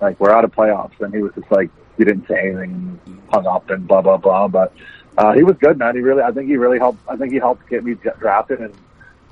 Like 0.00 0.18
we're 0.18 0.32
out 0.32 0.44
of 0.44 0.52
playoffs, 0.52 0.98
and 1.00 1.14
he 1.14 1.22
was 1.22 1.32
just 1.34 1.50
like, 1.50 1.70
he 1.96 2.04
didn't 2.04 2.26
say 2.26 2.48
anything, 2.48 3.00
hung 3.30 3.46
up, 3.46 3.70
and 3.70 3.86
blah 3.86 4.02
blah 4.02 4.16
blah. 4.16 4.48
But 4.48 4.72
uh, 5.16 5.32
he 5.32 5.44
was 5.44 5.56
good, 5.58 5.78
man. 5.78 5.94
He 5.94 6.02
really, 6.02 6.22
I 6.22 6.32
think 6.32 6.48
he 6.48 6.56
really 6.56 6.78
helped. 6.78 6.98
I 7.08 7.16
think 7.16 7.32
he 7.32 7.38
helped 7.38 7.68
get 7.68 7.84
me 7.84 7.94
drafted, 7.94 8.60
and 8.60 8.74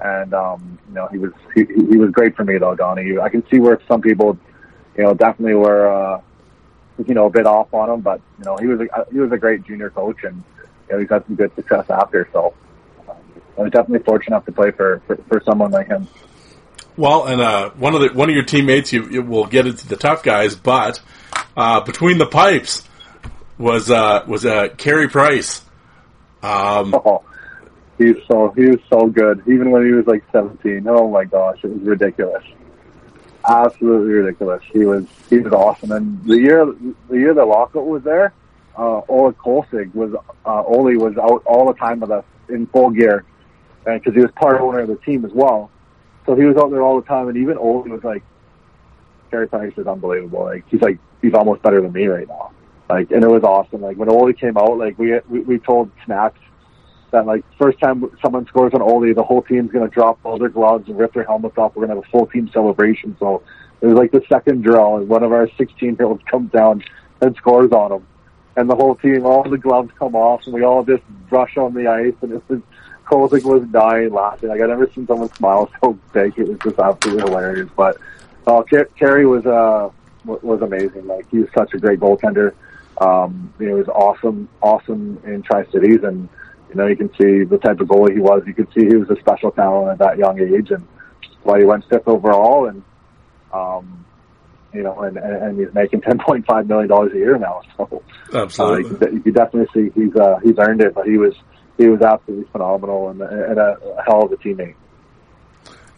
and 0.00 0.34
um, 0.34 0.78
you 0.88 0.94
know, 0.94 1.08
he 1.08 1.18
was 1.18 1.32
he, 1.54 1.64
he 1.64 1.96
was 1.96 2.10
great 2.10 2.36
for 2.36 2.44
me 2.44 2.58
though, 2.58 2.74
Donnie. 2.74 3.18
I 3.18 3.28
can 3.28 3.44
see 3.48 3.58
where 3.58 3.80
some 3.88 4.00
people, 4.00 4.38
you 4.96 5.04
know, 5.04 5.14
definitely 5.14 5.54
were, 5.54 5.88
uh, 5.88 6.20
you 7.06 7.14
know, 7.14 7.26
a 7.26 7.30
bit 7.30 7.46
off 7.46 7.72
on 7.74 7.90
him, 7.90 8.00
but 8.00 8.20
you 8.38 8.44
know, 8.44 8.56
he 8.56 8.66
was 8.66 8.80
a, 8.80 9.06
he 9.12 9.18
was 9.18 9.32
a 9.32 9.38
great 9.38 9.64
junior 9.64 9.90
coach, 9.90 10.24
and 10.24 10.42
you 10.88 10.94
know, 10.94 11.00
he's 11.00 11.10
had 11.10 11.24
some 11.26 11.36
good 11.36 11.54
success 11.54 11.86
after. 11.90 12.28
So 12.32 12.54
um, 13.08 13.16
I 13.58 13.62
was 13.62 13.72
definitely 13.72 14.04
fortunate 14.04 14.36
enough 14.36 14.46
to 14.46 14.52
play 14.52 14.70
for 14.70 15.02
for, 15.06 15.16
for 15.28 15.42
someone 15.44 15.70
like 15.70 15.88
him. 15.88 16.06
Well, 16.96 17.26
and 17.26 17.40
uh, 17.40 17.70
one 17.70 17.94
of 17.94 18.02
the 18.02 18.08
one 18.12 18.28
of 18.28 18.34
your 18.34 18.44
teammates, 18.44 18.92
you, 18.92 19.08
you 19.08 19.22
will 19.22 19.46
get 19.46 19.66
into 19.66 19.86
the 19.88 19.96
tough 19.96 20.22
guys, 20.22 20.54
but 20.54 21.00
uh, 21.56 21.80
between 21.80 22.18
the 22.18 22.26
pipes 22.26 22.86
was 23.58 23.90
uh, 23.90 24.24
was 24.26 24.44
uh, 24.44 24.68
Carey 24.76 25.08
Price. 25.08 25.62
Um, 26.42 26.94
oh, 27.04 27.24
he's 27.96 28.16
so 28.30 28.52
he 28.54 28.66
was 28.66 28.80
so 28.90 29.06
good, 29.06 29.42
even 29.46 29.70
when 29.70 29.86
he 29.86 29.92
was 29.92 30.06
like 30.06 30.22
seventeen. 30.32 30.86
Oh 30.86 31.08
my 31.10 31.24
gosh, 31.24 31.64
it 31.64 31.70
was 31.70 31.80
ridiculous, 31.80 32.44
absolutely 33.48 34.12
ridiculous. 34.12 34.62
He 34.72 34.84
was 34.84 35.06
he 35.28 35.38
was 35.38 35.52
awesome, 35.52 35.92
and 35.92 36.24
the 36.24 36.38
year 36.38 36.64
the 37.08 37.18
year 37.18 37.34
that 37.34 37.44
Lockout 37.44 37.86
was 37.86 38.02
there, 38.02 38.32
uh, 38.76 39.02
Olie 39.08 39.34
Kolzig 39.34 39.94
was 39.94 40.14
uh, 40.46 40.62
Oli 40.64 40.96
was 40.96 41.16
out 41.18 41.42
all 41.46 41.66
the 41.66 41.78
time 41.78 42.00
with 42.00 42.10
us 42.10 42.24
in 42.48 42.66
full 42.66 42.90
gear, 42.90 43.24
and 43.86 44.00
because 44.00 44.14
he 44.14 44.20
was 44.20 44.30
part 44.32 44.60
owner 44.60 44.80
of 44.80 44.88
the 44.88 44.96
team 44.96 45.24
as 45.24 45.32
well. 45.32 45.70
So 46.26 46.36
he 46.36 46.44
was 46.44 46.56
out 46.56 46.70
there 46.70 46.82
all 46.82 47.00
the 47.00 47.06
time, 47.06 47.28
and 47.28 47.36
even 47.36 47.58
Oli 47.58 47.90
was 47.90 48.04
like, 48.04 48.22
Carey 49.30 49.48
Price 49.48 49.72
is 49.76 49.86
unbelievable. 49.86 50.44
Like 50.44 50.64
he's 50.68 50.80
like 50.80 50.98
he's 51.20 51.34
almost 51.34 51.62
better 51.62 51.80
than 51.80 51.92
me 51.92 52.06
right 52.06 52.28
now. 52.28 52.52
Like, 52.88 53.10
and 53.10 53.24
it 53.24 53.28
was 53.28 53.42
awesome. 53.42 53.80
Like 53.80 53.96
when 53.96 54.08
Oli 54.08 54.34
came 54.34 54.56
out, 54.56 54.78
like 54.78 54.98
we 54.98 55.18
we, 55.28 55.40
we 55.40 55.58
told 55.58 55.90
Snacks 56.04 56.38
that 57.12 57.26
like 57.26 57.44
first 57.58 57.78
time 57.78 58.04
someone 58.20 58.46
scores 58.46 58.74
on 58.74 58.82
Oli, 58.82 59.12
the 59.12 59.22
whole 59.22 59.42
team's 59.42 59.70
gonna 59.70 59.88
drop 59.88 60.18
all 60.24 60.38
their 60.38 60.48
gloves 60.48 60.88
and 60.88 60.98
rip 60.98 61.14
their 61.14 61.24
helmets 61.24 61.56
off. 61.56 61.74
We're 61.76 61.86
gonna 61.86 62.00
have 62.00 62.04
a 62.04 62.10
full 62.10 62.26
team 62.26 62.50
celebration. 62.52 63.16
So 63.20 63.42
it 63.80 63.86
was 63.86 63.96
like 63.96 64.10
the 64.10 64.22
second 64.28 64.62
drill, 64.62 64.96
and 64.96 65.08
one 65.08 65.22
of 65.22 65.32
our 65.32 65.48
16 65.56 65.96
year 65.98 66.06
olds 66.06 66.22
comes 66.24 66.50
down 66.50 66.82
and 67.20 67.36
scores 67.36 67.70
on 67.72 67.92
him, 67.92 68.06
and 68.56 68.68
the 68.68 68.74
whole 68.74 68.96
team, 68.96 69.24
all 69.24 69.48
the 69.48 69.58
gloves 69.58 69.90
come 69.98 70.16
off, 70.16 70.44
and 70.46 70.54
we 70.54 70.62
all 70.64 70.82
just 70.84 71.02
rush 71.30 71.56
on 71.56 71.74
the 71.74 71.86
ice, 71.86 72.14
and 72.22 72.32
it 72.32 72.42
was 72.48 72.60
Kolzig 73.06 73.44
was 73.44 73.66
dying 73.68 74.12
laughing. 74.12 74.48
Like 74.48 74.60
I 74.60 74.66
never 74.66 74.90
seen 74.90 75.06
someone 75.06 75.32
smile 75.34 75.70
so 75.80 75.98
big. 76.12 76.38
It 76.38 76.48
was 76.48 76.58
just 76.64 76.78
absolutely 76.78 77.24
hilarious. 77.24 77.68
But 77.76 77.98
uh, 78.46 78.62
Carey 78.98 79.26
was 79.26 79.44
uh 79.44 79.90
was 80.24 80.62
amazing. 80.62 81.06
Like 81.06 81.28
he 81.30 81.40
was 81.40 81.48
such 81.54 81.74
a 81.74 81.78
great 81.78 82.00
goaltender. 82.00 82.54
Um, 83.00 83.52
he 83.58 83.66
was 83.66 83.88
awesome, 83.88 84.48
awesome 84.60 85.20
in 85.24 85.42
Tri 85.42 85.66
Cities, 85.66 86.04
and 86.04 86.28
you 86.72 86.80
know 86.80 86.86
you 86.86 86.96
can 86.96 87.10
see 87.20 87.44
the 87.44 87.58
type 87.58 87.80
of 87.80 87.88
goalie 87.88 88.14
he 88.14 88.20
was. 88.20 88.42
You 88.46 88.54
could 88.54 88.68
see 88.74 88.86
he 88.86 88.96
was 88.96 89.10
a 89.10 89.20
special 89.20 89.50
talent 89.50 89.92
at 89.92 89.98
that 89.98 90.18
young 90.18 90.40
age, 90.40 90.70
and 90.70 90.86
why 91.42 91.58
he 91.58 91.64
went 91.64 91.84
fifth 91.88 92.08
overall, 92.08 92.66
and 92.68 92.82
um, 93.52 94.04
you 94.72 94.82
know, 94.82 95.00
and, 95.00 95.18
and 95.18 95.58
he's 95.58 95.72
making 95.74 96.00
ten 96.08 96.18
point 96.18 96.46
five 96.46 96.66
million 96.66 96.88
dollars 96.88 97.12
a 97.12 97.18
year 97.18 97.38
now. 97.38 97.60
So 97.76 98.02
absolutely, 98.32 98.84
uh, 98.84 98.88
you, 98.88 98.96
can, 98.96 99.22
you 99.26 99.32
definitely 99.32 99.68
see 99.74 100.00
he's 100.00 100.16
uh, 100.16 100.38
he's 100.42 100.58
earned 100.58 100.80
it. 100.80 100.94
But 100.94 101.06
he 101.06 101.18
was 101.18 101.34
he 101.76 101.88
was 101.88 102.00
absolutely 102.00 102.46
phenomenal 102.52 103.10
and, 103.10 103.20
and 103.20 103.58
a, 103.58 103.78
a 103.98 104.02
hell 104.04 104.24
of 104.24 104.32
a 104.32 104.36
teammate. 104.36 104.74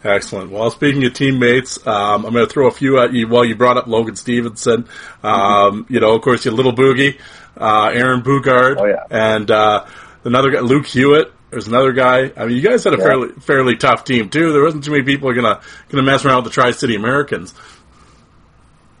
Excellent. 0.03 0.51
Well, 0.51 0.69
speaking 0.69 1.03
of 1.05 1.13
teammates, 1.13 1.85
um, 1.87 2.25
I'm 2.25 2.33
going 2.33 2.45
to 2.45 2.53
throw 2.53 2.67
a 2.67 2.71
few 2.71 2.99
at 2.99 3.13
you. 3.13 3.27
While 3.27 3.43
you 3.43 3.55
brought 3.55 3.77
up 3.77 3.87
Logan 3.87 4.15
Stevenson, 4.15 4.87
um, 5.23 5.87
you 5.89 5.99
know, 5.99 6.13
of 6.13 6.21
course, 6.21 6.45
your 6.45 6.53
little 6.53 6.73
boogie, 6.73 7.19
uh, 7.57 7.89
Aaron 7.91 8.21
Boogaard, 8.21 8.77
oh, 8.79 8.85
yeah. 8.85 9.03
and 9.09 9.49
uh, 9.49 9.85
another 10.25 10.51
guy, 10.51 10.59
Luke 10.59 10.85
Hewitt. 10.85 11.31
There's 11.51 11.67
another 11.67 11.93
guy. 11.93 12.31
I 12.35 12.45
mean, 12.45 12.57
you 12.57 12.61
guys 12.61 12.83
had 12.83 12.93
a 12.93 12.97
yeah. 12.97 13.03
fairly 13.03 13.29
fairly 13.39 13.77
tough 13.77 14.03
team 14.03 14.29
too. 14.29 14.51
There 14.51 14.63
wasn't 14.63 14.83
too 14.83 14.91
many 14.91 15.03
people 15.03 15.31
gonna 15.33 15.61
gonna 15.89 16.03
mess 16.03 16.25
around 16.25 16.43
with 16.43 16.45
the 16.45 16.51
Tri 16.51 16.71
City 16.71 16.95
Americans. 16.95 17.53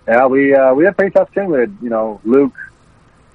Yeah, 0.07 0.27
we 0.27 0.53
uh, 0.53 0.73
we 0.73 0.85
had 0.85 0.93
a 0.93 0.95
pretty 0.95 1.11
tough 1.11 1.33
team. 1.33 1.47
We 1.47 1.59
had 1.59 1.75
you 1.81 1.89
know 1.89 2.21
Luke, 2.23 2.53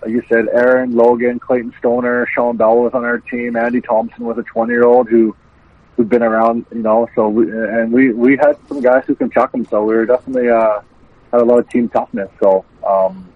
like 0.00 0.12
you 0.12 0.22
said, 0.28 0.46
Aaron, 0.48 0.94
Logan, 0.94 1.38
Clayton 1.38 1.74
Stoner, 1.78 2.26
Sean 2.32 2.56
Bell 2.56 2.78
was 2.78 2.94
on 2.94 3.04
our 3.04 3.18
team. 3.18 3.56
Andy 3.56 3.80
Thompson 3.80 4.24
was 4.24 4.38
a 4.38 4.42
20 4.42 4.72
year 4.72 4.84
old 4.84 5.08
who 5.08 5.36
who'd 5.96 6.08
been 6.08 6.22
around, 6.22 6.64
you 6.72 6.82
know. 6.82 7.08
So 7.14 7.28
we, 7.28 7.50
and 7.50 7.92
we 7.92 8.12
we 8.12 8.36
had 8.36 8.56
some 8.68 8.80
guys 8.80 9.04
who 9.06 9.14
can 9.14 9.30
chuck 9.30 9.52
them. 9.52 9.66
So 9.66 9.84
we 9.84 9.94
were 9.94 10.06
definitely 10.06 10.48
uh, 10.48 10.80
had 11.32 11.40
a 11.40 11.44
lot 11.44 11.58
of 11.58 11.68
team 11.68 11.88
toughness. 11.88 12.30
So 12.40 12.64
um, 12.86 13.28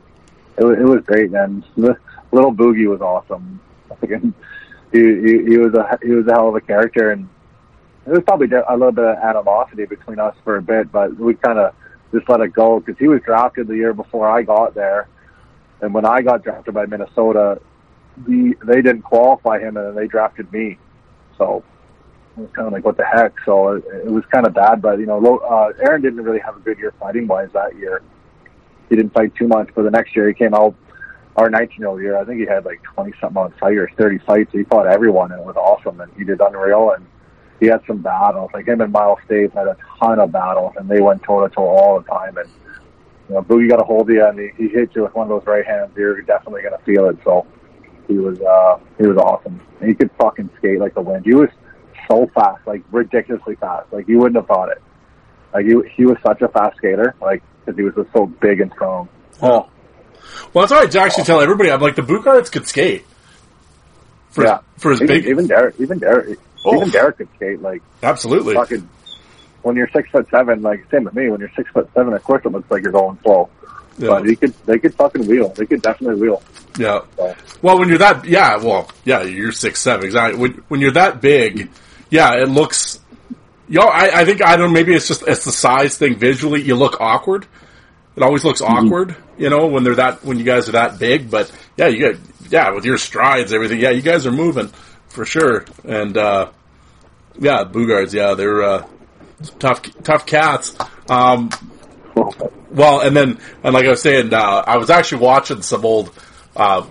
it 0.56 0.64
was 0.64 0.78
it 0.78 0.84
was 0.84 1.02
great, 1.04 1.30
man. 1.30 1.64
Little 1.76 2.54
Boogie 2.54 2.88
was 2.88 3.00
awesome. 3.00 3.60
He, 4.00 4.98
he 4.98 5.44
he 5.44 5.58
was 5.58 5.74
a 5.74 5.98
he 6.02 6.12
was 6.12 6.26
a 6.26 6.32
hell 6.32 6.48
of 6.48 6.54
a 6.54 6.60
character, 6.60 7.10
and 7.10 7.28
there 8.04 8.14
was 8.14 8.22
probably 8.24 8.48
a 8.48 8.72
little 8.76 8.92
bit 8.92 9.04
of 9.04 9.16
animosity 9.18 9.86
between 9.86 10.18
us 10.18 10.36
for 10.44 10.56
a 10.56 10.62
bit, 10.62 10.92
but 10.92 11.16
we 11.16 11.34
kind 11.34 11.58
of 11.58 11.74
just 12.12 12.28
let 12.28 12.40
it 12.40 12.52
go 12.52 12.80
because 12.80 12.98
he 12.98 13.08
was 13.08 13.20
drafted 13.22 13.66
the 13.66 13.76
year 13.76 13.92
before 13.92 14.28
I 14.28 14.42
got 14.42 14.74
there, 14.74 15.08
and 15.80 15.92
when 15.92 16.04
I 16.04 16.22
got 16.22 16.42
drafted 16.44 16.74
by 16.74 16.86
Minnesota, 16.86 17.60
the 18.26 18.54
they 18.64 18.82
didn't 18.82 19.02
qualify 19.02 19.58
him, 19.58 19.76
and 19.76 19.96
they 19.96 20.06
drafted 20.06 20.52
me. 20.52 20.78
So 21.36 21.64
it 22.36 22.40
was 22.40 22.50
kind 22.52 22.66
of 22.66 22.72
like, 22.72 22.84
what 22.84 22.96
the 22.96 23.04
heck? 23.04 23.32
So 23.44 23.72
it, 23.72 23.84
it 24.04 24.10
was 24.10 24.24
kind 24.32 24.46
of 24.46 24.54
bad, 24.54 24.82
but 24.82 24.98
you 24.98 25.06
know, 25.06 25.38
uh, 25.38 25.72
Aaron 25.80 26.02
didn't 26.02 26.22
really 26.22 26.40
have 26.40 26.56
a 26.56 26.60
good 26.60 26.78
year 26.78 26.92
fighting 26.98 27.26
wise 27.26 27.48
that 27.52 27.76
year. 27.76 28.02
He 28.88 28.96
didn't 28.96 29.12
fight 29.12 29.34
too 29.34 29.48
much, 29.48 29.70
but 29.74 29.82
the 29.82 29.90
next 29.90 30.14
year 30.14 30.28
he 30.28 30.34
came 30.34 30.54
out, 30.54 30.74
our 31.36 31.50
19 31.50 31.78
year 31.78 31.88
old 31.88 32.00
year, 32.00 32.16
I 32.16 32.24
think 32.24 32.40
he 32.40 32.46
had 32.46 32.64
like 32.64 32.82
20 32.94 33.12
something 33.20 33.36
on 33.36 33.52
fight 33.58 33.76
or 33.76 33.90
30 33.96 34.18
fights. 34.18 34.52
He 34.52 34.64
fought 34.64 34.86
everyone 34.86 35.32
and 35.32 35.40
it 35.40 35.46
was 35.46 35.56
awesome 35.56 36.00
and 36.00 36.12
he 36.16 36.24
did 36.24 36.40
unreal 36.40 36.92
and 36.92 37.06
he 37.60 37.66
had 37.66 37.80
some 37.86 37.98
battles. 37.98 38.50
Like 38.54 38.66
him 38.66 38.80
and 38.80 38.92
Myles 38.92 39.18
Stoesz 39.28 39.52
had 39.52 39.66
a 39.66 39.76
ton 39.98 40.18
of 40.18 40.32
battles 40.32 40.74
and 40.76 40.88
they 40.88 41.00
went 41.00 41.22
toe 41.22 41.46
to 41.46 41.54
toe 41.54 41.66
all 41.66 42.00
the 42.00 42.06
time. 42.08 42.36
And, 42.36 42.48
you 43.28 43.34
know, 43.34 43.42
Boogie 43.42 43.68
got 43.68 43.80
a 43.80 43.84
hold 43.84 44.08
of 44.08 44.14
you 44.14 44.24
and 44.24 44.38
he, 44.38 44.50
he 44.56 44.68
hit 44.68 44.90
you 44.94 45.02
with 45.02 45.14
one 45.14 45.30
of 45.30 45.40
those 45.40 45.46
right 45.46 45.66
hands. 45.66 45.90
You're 45.96 46.22
definitely 46.22 46.62
going 46.62 46.78
to 46.78 46.84
feel 46.84 47.08
it. 47.08 47.16
So 47.24 47.46
he 48.06 48.18
was, 48.18 48.40
uh, 48.40 48.78
he 48.98 49.06
was 49.06 49.16
awesome. 49.16 49.60
And 49.80 49.88
he 49.88 49.94
could 49.94 50.10
fucking 50.18 50.50
skate 50.58 50.78
like 50.78 50.94
the 50.94 51.02
wind. 51.02 51.24
He 51.24 51.34
was, 51.34 51.48
so 52.10 52.30
fast, 52.34 52.66
like 52.66 52.82
ridiculously 52.90 53.56
fast. 53.56 53.92
Like 53.92 54.08
you 54.08 54.18
wouldn't 54.18 54.36
have 54.36 54.46
thought 54.46 54.70
it. 54.70 54.82
Like 55.52 55.66
he 55.66 55.74
he 55.96 56.04
was 56.04 56.16
such 56.26 56.42
a 56.42 56.48
fast 56.48 56.76
skater, 56.76 57.14
like 57.20 57.42
because 57.64 57.78
he 57.78 57.84
was 57.84 57.94
just 57.94 58.08
so 58.14 58.26
big 58.26 58.60
and 58.60 58.70
strong. 58.72 59.08
Oh, 59.42 59.68
well, 60.52 60.66
that's 60.66 60.72
right 60.72 60.90
to 60.90 61.00
actually 61.00 61.24
tell 61.24 61.40
everybody. 61.40 61.70
I'm 61.70 61.80
like 61.80 61.96
the 61.96 62.02
Boogaards 62.02 62.50
could 62.50 62.66
skate. 62.66 63.04
For, 64.30 64.44
yeah, 64.44 64.60
for 64.78 64.90
his 64.90 65.02
even, 65.02 65.16
big, 65.16 65.26
even 65.26 65.46
Derek, 65.46 65.76
even 65.78 65.98
Derek, 65.98 66.38
oh. 66.64 66.76
even 66.76 66.90
Derek 66.90 67.18
could 67.18 67.28
skate. 67.36 67.62
Like 67.62 67.82
absolutely. 68.02 68.54
Fucking, 68.54 68.88
when 69.62 69.76
you're 69.76 69.88
six 69.90 70.10
foot 70.10 70.28
seven, 70.30 70.62
like 70.62 70.90
same 70.90 71.04
with 71.04 71.14
me. 71.14 71.28
When 71.28 71.40
you're 71.40 71.52
six 71.56 71.70
foot 71.70 71.88
seven, 71.94 72.12
of 72.12 72.22
course 72.24 72.44
it 72.44 72.50
looks 72.50 72.70
like 72.70 72.82
you're 72.82 72.92
going 72.92 73.18
slow. 73.22 73.48
Yeah. 73.96 74.08
But 74.08 74.26
he 74.26 74.34
could, 74.34 74.52
they 74.66 74.78
could 74.80 74.94
fucking 74.94 75.26
wheel. 75.26 75.50
They 75.50 75.66
could 75.66 75.80
definitely 75.80 76.20
wheel. 76.20 76.42
Yeah. 76.76 77.02
So. 77.16 77.36
Well, 77.62 77.78
when 77.78 77.88
you're 77.88 77.98
that, 77.98 78.24
yeah, 78.24 78.56
well, 78.56 78.90
yeah, 79.04 79.22
you're 79.22 79.52
six 79.52 79.80
seven 79.80 80.04
exactly. 80.04 80.40
When 80.40 80.52
when 80.68 80.80
you're 80.80 80.92
that 80.92 81.20
big, 81.20 81.70
yeah, 82.10 82.34
it 82.42 82.48
looks. 82.48 83.00
Yo, 83.68 83.82
I, 83.82 84.20
I 84.20 84.24
think 84.24 84.44
I 84.44 84.56
don't. 84.56 84.68
know, 84.68 84.74
Maybe 84.74 84.94
it's 84.94 85.06
just 85.06 85.22
it's 85.26 85.44
the 85.44 85.52
size 85.52 85.96
thing. 85.96 86.18
Visually, 86.18 86.62
you 86.62 86.74
look 86.74 87.00
awkward. 87.00 87.46
It 88.16 88.22
always 88.22 88.44
looks 88.44 88.60
mm-hmm. 88.60 88.74
You 89.36 89.50
know, 89.50 89.66
when 89.66 89.84
they're 89.84 89.96
that 89.96 90.24
when 90.24 90.38
you 90.38 90.44
guys 90.44 90.68
are 90.68 90.72
that 90.72 90.98
big. 90.98 91.30
But 91.30 91.50
yeah, 91.76 91.88
you 91.88 91.98
get 91.98 92.18
yeah 92.50 92.70
with 92.70 92.84
your 92.84 92.98
strides, 92.98 93.52
everything. 93.52 93.80
Yeah, 93.80 93.90
you 93.90 94.02
guys 94.02 94.26
are 94.26 94.32
moving 94.32 94.68
for 95.08 95.24
sure. 95.24 95.64
And 95.84 96.16
uh, 96.16 96.50
yeah, 97.38 97.64
Boogaards, 97.64 98.12
yeah, 98.12 98.34
they're 98.34 98.62
uh, 98.62 98.86
tough 99.58 99.82
tough 100.02 100.26
cats. 100.26 100.76
Um, 101.08 101.50
well, 102.70 103.00
and 103.00 103.16
then 103.16 103.38
and 103.62 103.74
like 103.74 103.86
I 103.86 103.90
was 103.90 104.02
saying, 104.02 104.32
uh, 104.32 104.64
I 104.66 104.76
was 104.76 104.90
actually 104.90 105.22
watching 105.22 105.62
some 105.62 105.84
old 105.84 106.12
uh, 106.56 106.86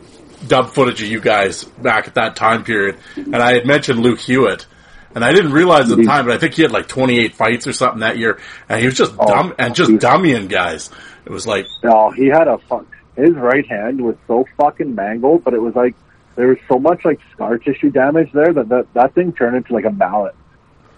dub 0.47 0.71
footage 0.71 1.01
of 1.01 1.07
you 1.07 1.19
guys 1.19 1.63
back 1.63 2.07
at 2.07 2.15
that 2.15 2.35
time 2.35 2.63
period, 2.63 2.97
and 3.15 3.35
I 3.35 3.53
had 3.53 3.65
mentioned 3.65 3.99
Luke 3.99 4.19
Hewitt, 4.19 4.65
and 5.15 5.23
I 5.23 5.31
didn't 5.33 5.53
realize 5.53 5.91
at 5.91 5.97
the 5.97 6.05
time, 6.05 6.25
but 6.25 6.35
I 6.35 6.37
think 6.37 6.55
he 6.55 6.61
had 6.61 6.71
like 6.71 6.87
28 6.87 7.35
fights 7.35 7.67
or 7.67 7.73
something 7.73 7.99
that 7.99 8.17
year, 8.17 8.39
and 8.67 8.79
he 8.79 8.85
was 8.85 8.95
just 8.95 9.13
oh, 9.17 9.27
dumb 9.27 9.53
and 9.57 9.75
just 9.75 9.91
dummying 9.91 10.49
guys. 10.49 10.89
It 11.25 11.31
was 11.31 11.47
like, 11.47 11.65
oh, 11.83 12.11
he 12.11 12.27
had 12.27 12.47
a 12.47 12.57
fuck. 12.57 12.85
His 13.15 13.31
right 13.31 13.65
hand 13.67 14.01
was 14.01 14.15
so 14.27 14.45
fucking 14.57 14.93
mangled, 14.95 15.43
but 15.43 15.53
it 15.53 15.61
was 15.61 15.75
like 15.75 15.95
there 16.35 16.47
was 16.47 16.57
so 16.67 16.79
much 16.79 17.05
like 17.05 17.19
scar 17.31 17.57
tissue 17.57 17.91
damage 17.91 18.31
there 18.33 18.51
that 18.53 18.69
that, 18.69 18.93
that 18.93 19.13
thing 19.13 19.33
turned 19.33 19.55
into 19.55 19.73
like 19.73 19.85
a 19.85 19.91
mallet. 19.91 20.35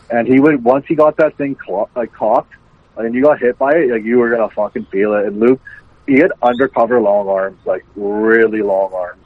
and 0.10 0.28
he 0.28 0.40
would 0.40 0.64
once 0.64 0.86
he 0.88 0.96
got 0.96 1.18
that 1.18 1.36
thing 1.38 1.56
clo- 1.56 1.90
like 1.96 2.12
cocked, 2.14 2.54
and 2.98 3.14
you 3.14 3.22
got 3.24 3.40
hit 3.40 3.58
by 3.58 3.74
it, 3.76 3.90
like 3.92 4.04
you 4.04 4.18
were 4.18 4.30
gonna 4.30 4.50
fucking 4.50 4.86
feel 4.86 5.14
it. 5.14 5.26
And 5.28 5.40
Luke, 5.40 5.62
he 6.08 6.16
had 6.20 6.32
undercover 6.42 7.02
long 7.02 7.28
arms, 7.28 7.60
like 7.66 7.86
really 7.96 8.62
long 8.62 8.94
arms, 8.94 9.26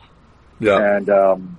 Yeah. 0.60 0.96
and 0.96 1.10
um, 1.10 1.58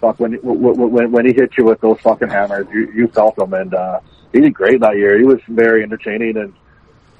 fuck 0.00 0.20
when 0.20 0.34
when 0.34 0.90
when 0.92 1.10
when 1.12 1.26
he 1.26 1.32
hit 1.32 1.56
you 1.56 1.64
with 1.64 1.80
those 1.80 1.98
fucking 2.00 2.28
hammers, 2.28 2.66
you 2.72 2.92
you 2.94 3.08
felt 3.08 3.36
them, 3.36 3.54
and 3.54 3.72
uh, 3.74 4.00
he 4.32 4.40
did 4.40 4.52
great 4.54 4.80
that 4.82 4.96
year. 4.96 5.16
He 5.18 5.24
was 5.24 5.40
very 5.48 5.82
entertaining 5.82 6.36
and. 6.36 6.52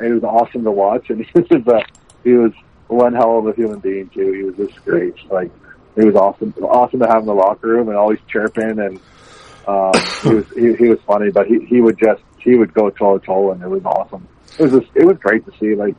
He 0.01 0.13
was 0.13 0.25
awesome 0.25 0.65
to 0.65 0.71
watch, 0.71 1.11
and 1.11 1.25
he 1.35 1.41
was 1.41 1.69
uh, 1.69 1.83
he 2.25 2.33
was 2.33 2.53
one 2.89 3.15
hell 3.15 3.39
of 3.39 3.47
a 3.47 3.53
human 3.53 3.81
being 3.81 4.09
too. 4.11 4.33
He 4.33 4.43
was 4.43 4.57
just 4.57 4.85
great. 4.85 5.15
Like 5.31 5.51
he 5.95 6.05
was 6.05 6.15
awesome, 6.15 6.55
awesome 6.63 7.01
to 7.01 7.07
have 7.07 7.21
in 7.21 7.27
the 7.27 7.35
locker 7.35 7.69
room 7.69 7.89
and 7.89 7.97
always 7.97 8.19
chirping 8.29 8.79
and 8.79 9.01
um, 9.69 9.93
he 10.23 10.35
was 10.35 10.47
he, 10.55 10.75
he 10.75 10.89
was 10.89 10.99
funny, 11.07 11.31
but 11.31 11.47
he 11.47 11.65
he 11.67 11.81
would 11.83 11.99
just 11.99 12.23
he 12.39 12.55
would 12.55 12.73
go 12.73 12.89
toe 12.89 13.19
to 13.19 13.27
toe 13.27 13.53
and 13.53 13.63
it 13.63 13.69
was 13.69 13.85
awesome. 13.85 14.27
It 14.59 14.63
was 14.63 14.83
just 14.83 14.97
it 14.97 15.05
was 15.05 15.19
great 15.19 15.45
to 15.45 15.53
see. 15.59 15.75
Like 15.75 15.95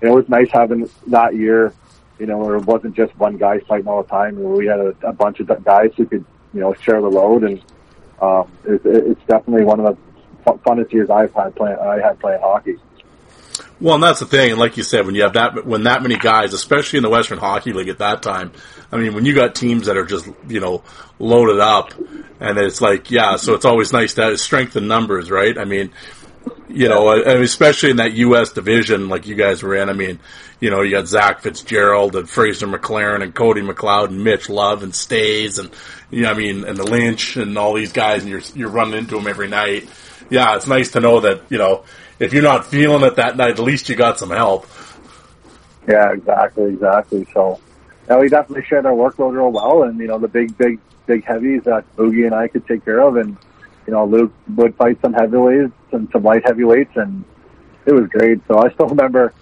it 0.00 0.08
was 0.08 0.28
nice 0.28 0.48
having 0.52 0.88
that 1.08 1.34
year. 1.34 1.74
You 2.20 2.26
know, 2.26 2.38
where 2.38 2.56
it 2.56 2.66
wasn't 2.66 2.94
just 2.94 3.16
one 3.16 3.36
guy 3.36 3.58
fighting 3.60 3.88
all 3.88 4.02
the 4.02 4.08
time. 4.08 4.40
Where 4.40 4.54
we 4.54 4.66
had 4.66 4.78
a, 4.78 4.94
a 5.02 5.12
bunch 5.12 5.40
of 5.40 5.64
guys 5.64 5.90
who 5.96 6.06
could 6.06 6.24
you 6.54 6.60
know 6.60 6.72
share 6.74 7.00
the 7.00 7.08
load, 7.08 7.42
and 7.42 7.60
um, 8.22 8.50
it, 8.64 8.84
it, 8.86 9.06
it's 9.08 9.24
definitely 9.26 9.64
one 9.64 9.80
of 9.80 9.86
the 9.86 10.02
fu- 10.44 10.58
funnest 10.58 10.92
years 10.92 11.10
I've 11.10 11.34
had 11.34 11.56
playing. 11.56 11.78
I 11.78 11.98
had 12.00 12.20
playing 12.20 12.40
hockey. 12.40 12.76
Well, 13.80 13.94
and 13.94 14.02
that's 14.02 14.20
the 14.20 14.26
thing. 14.26 14.50
And 14.50 14.60
like 14.60 14.76
you 14.76 14.82
said, 14.82 15.06
when 15.06 15.14
you 15.14 15.22
have 15.22 15.32
that, 15.34 15.64
when 15.64 15.84
that 15.84 16.02
many 16.02 16.16
guys, 16.16 16.52
especially 16.52 16.98
in 16.98 17.02
the 17.02 17.08
Western 17.08 17.38
Hockey 17.38 17.72
League 17.72 17.88
at 17.88 17.98
that 17.98 18.22
time, 18.22 18.52
I 18.92 18.98
mean, 18.98 19.14
when 19.14 19.24
you 19.24 19.34
got 19.34 19.54
teams 19.54 19.86
that 19.86 19.96
are 19.96 20.04
just, 20.04 20.28
you 20.48 20.60
know, 20.60 20.82
loaded 21.18 21.60
up 21.60 21.94
and 22.40 22.58
it's 22.58 22.80
like, 22.80 23.10
yeah, 23.10 23.36
so 23.36 23.54
it's 23.54 23.64
always 23.64 23.92
nice 23.92 24.14
to 24.14 24.22
have 24.22 24.40
strength 24.40 24.76
in 24.76 24.86
numbers, 24.86 25.30
right? 25.30 25.56
I 25.56 25.64
mean, 25.64 25.92
you 26.68 26.88
know, 26.88 27.10
and 27.10 27.42
especially 27.42 27.90
in 27.90 27.96
that 27.96 28.12
U.S. 28.14 28.50
division 28.50 29.08
like 29.08 29.26
you 29.26 29.34
guys 29.34 29.62
were 29.62 29.74
in. 29.76 29.88
I 29.88 29.94
mean, 29.94 30.20
you 30.60 30.70
know, 30.70 30.82
you 30.82 30.90
got 30.90 31.08
Zach 31.08 31.40
Fitzgerald 31.40 32.16
and 32.16 32.28
Fraser 32.28 32.66
McLaren 32.66 33.22
and 33.22 33.34
Cody 33.34 33.62
McLeod 33.62 34.08
and 34.08 34.22
Mitch 34.22 34.50
Love 34.50 34.82
and 34.82 34.92
Stoesz 34.92 35.58
and, 35.58 35.70
you 36.10 36.22
know, 36.22 36.30
I 36.30 36.34
mean, 36.34 36.64
and 36.64 36.76
the 36.76 36.84
Lynch 36.84 37.36
and 37.36 37.56
all 37.56 37.74
these 37.74 37.92
guys 37.92 38.22
and 38.22 38.30
you're, 38.30 38.42
you're 38.54 38.68
running 38.68 38.98
into 38.98 39.16
them 39.16 39.26
every 39.26 39.48
night. 39.48 39.88
Yeah, 40.28 40.56
it's 40.56 40.66
nice 40.66 40.92
to 40.92 41.00
know 41.00 41.20
that, 41.20 41.42
you 41.48 41.58
know, 41.58 41.84
if 42.20 42.34
you're 42.34 42.42
not 42.42 42.66
feeling 42.66 43.02
it 43.02 43.16
that 43.16 43.36
night, 43.36 43.52
at 43.52 43.58
least 43.58 43.88
you 43.88 43.96
got 43.96 44.18
some 44.18 44.30
help. 44.30 44.66
Yeah, 45.88 46.12
exactly, 46.12 46.66
exactly. 46.66 47.26
So, 47.32 47.58
yeah, 48.06 48.18
we 48.18 48.28
definitely 48.28 48.64
shared 48.66 48.86
our 48.86 48.92
workload 48.92 49.32
real 49.32 49.50
well, 49.50 49.82
and 49.84 49.98
you 49.98 50.06
know, 50.06 50.18
the 50.18 50.28
big, 50.28 50.56
big, 50.56 50.78
big 51.06 51.24
heavies 51.24 51.62
that 51.64 51.84
Boogie 51.96 52.26
and 52.26 52.34
I 52.34 52.46
could 52.46 52.66
take 52.66 52.84
care 52.84 53.00
of, 53.00 53.16
and 53.16 53.36
you 53.86 53.94
know, 53.94 54.04
Luke 54.04 54.32
would 54.54 54.76
fight 54.76 55.00
some 55.00 55.14
heavyweights 55.14 55.72
and 55.92 56.08
some 56.12 56.22
light 56.22 56.46
heavyweights, 56.46 56.94
and 56.96 57.24
it 57.86 57.92
was 57.92 58.06
great. 58.08 58.40
So 58.46 58.58
I 58.58 58.70
still 58.70 58.86
remember 58.94 59.32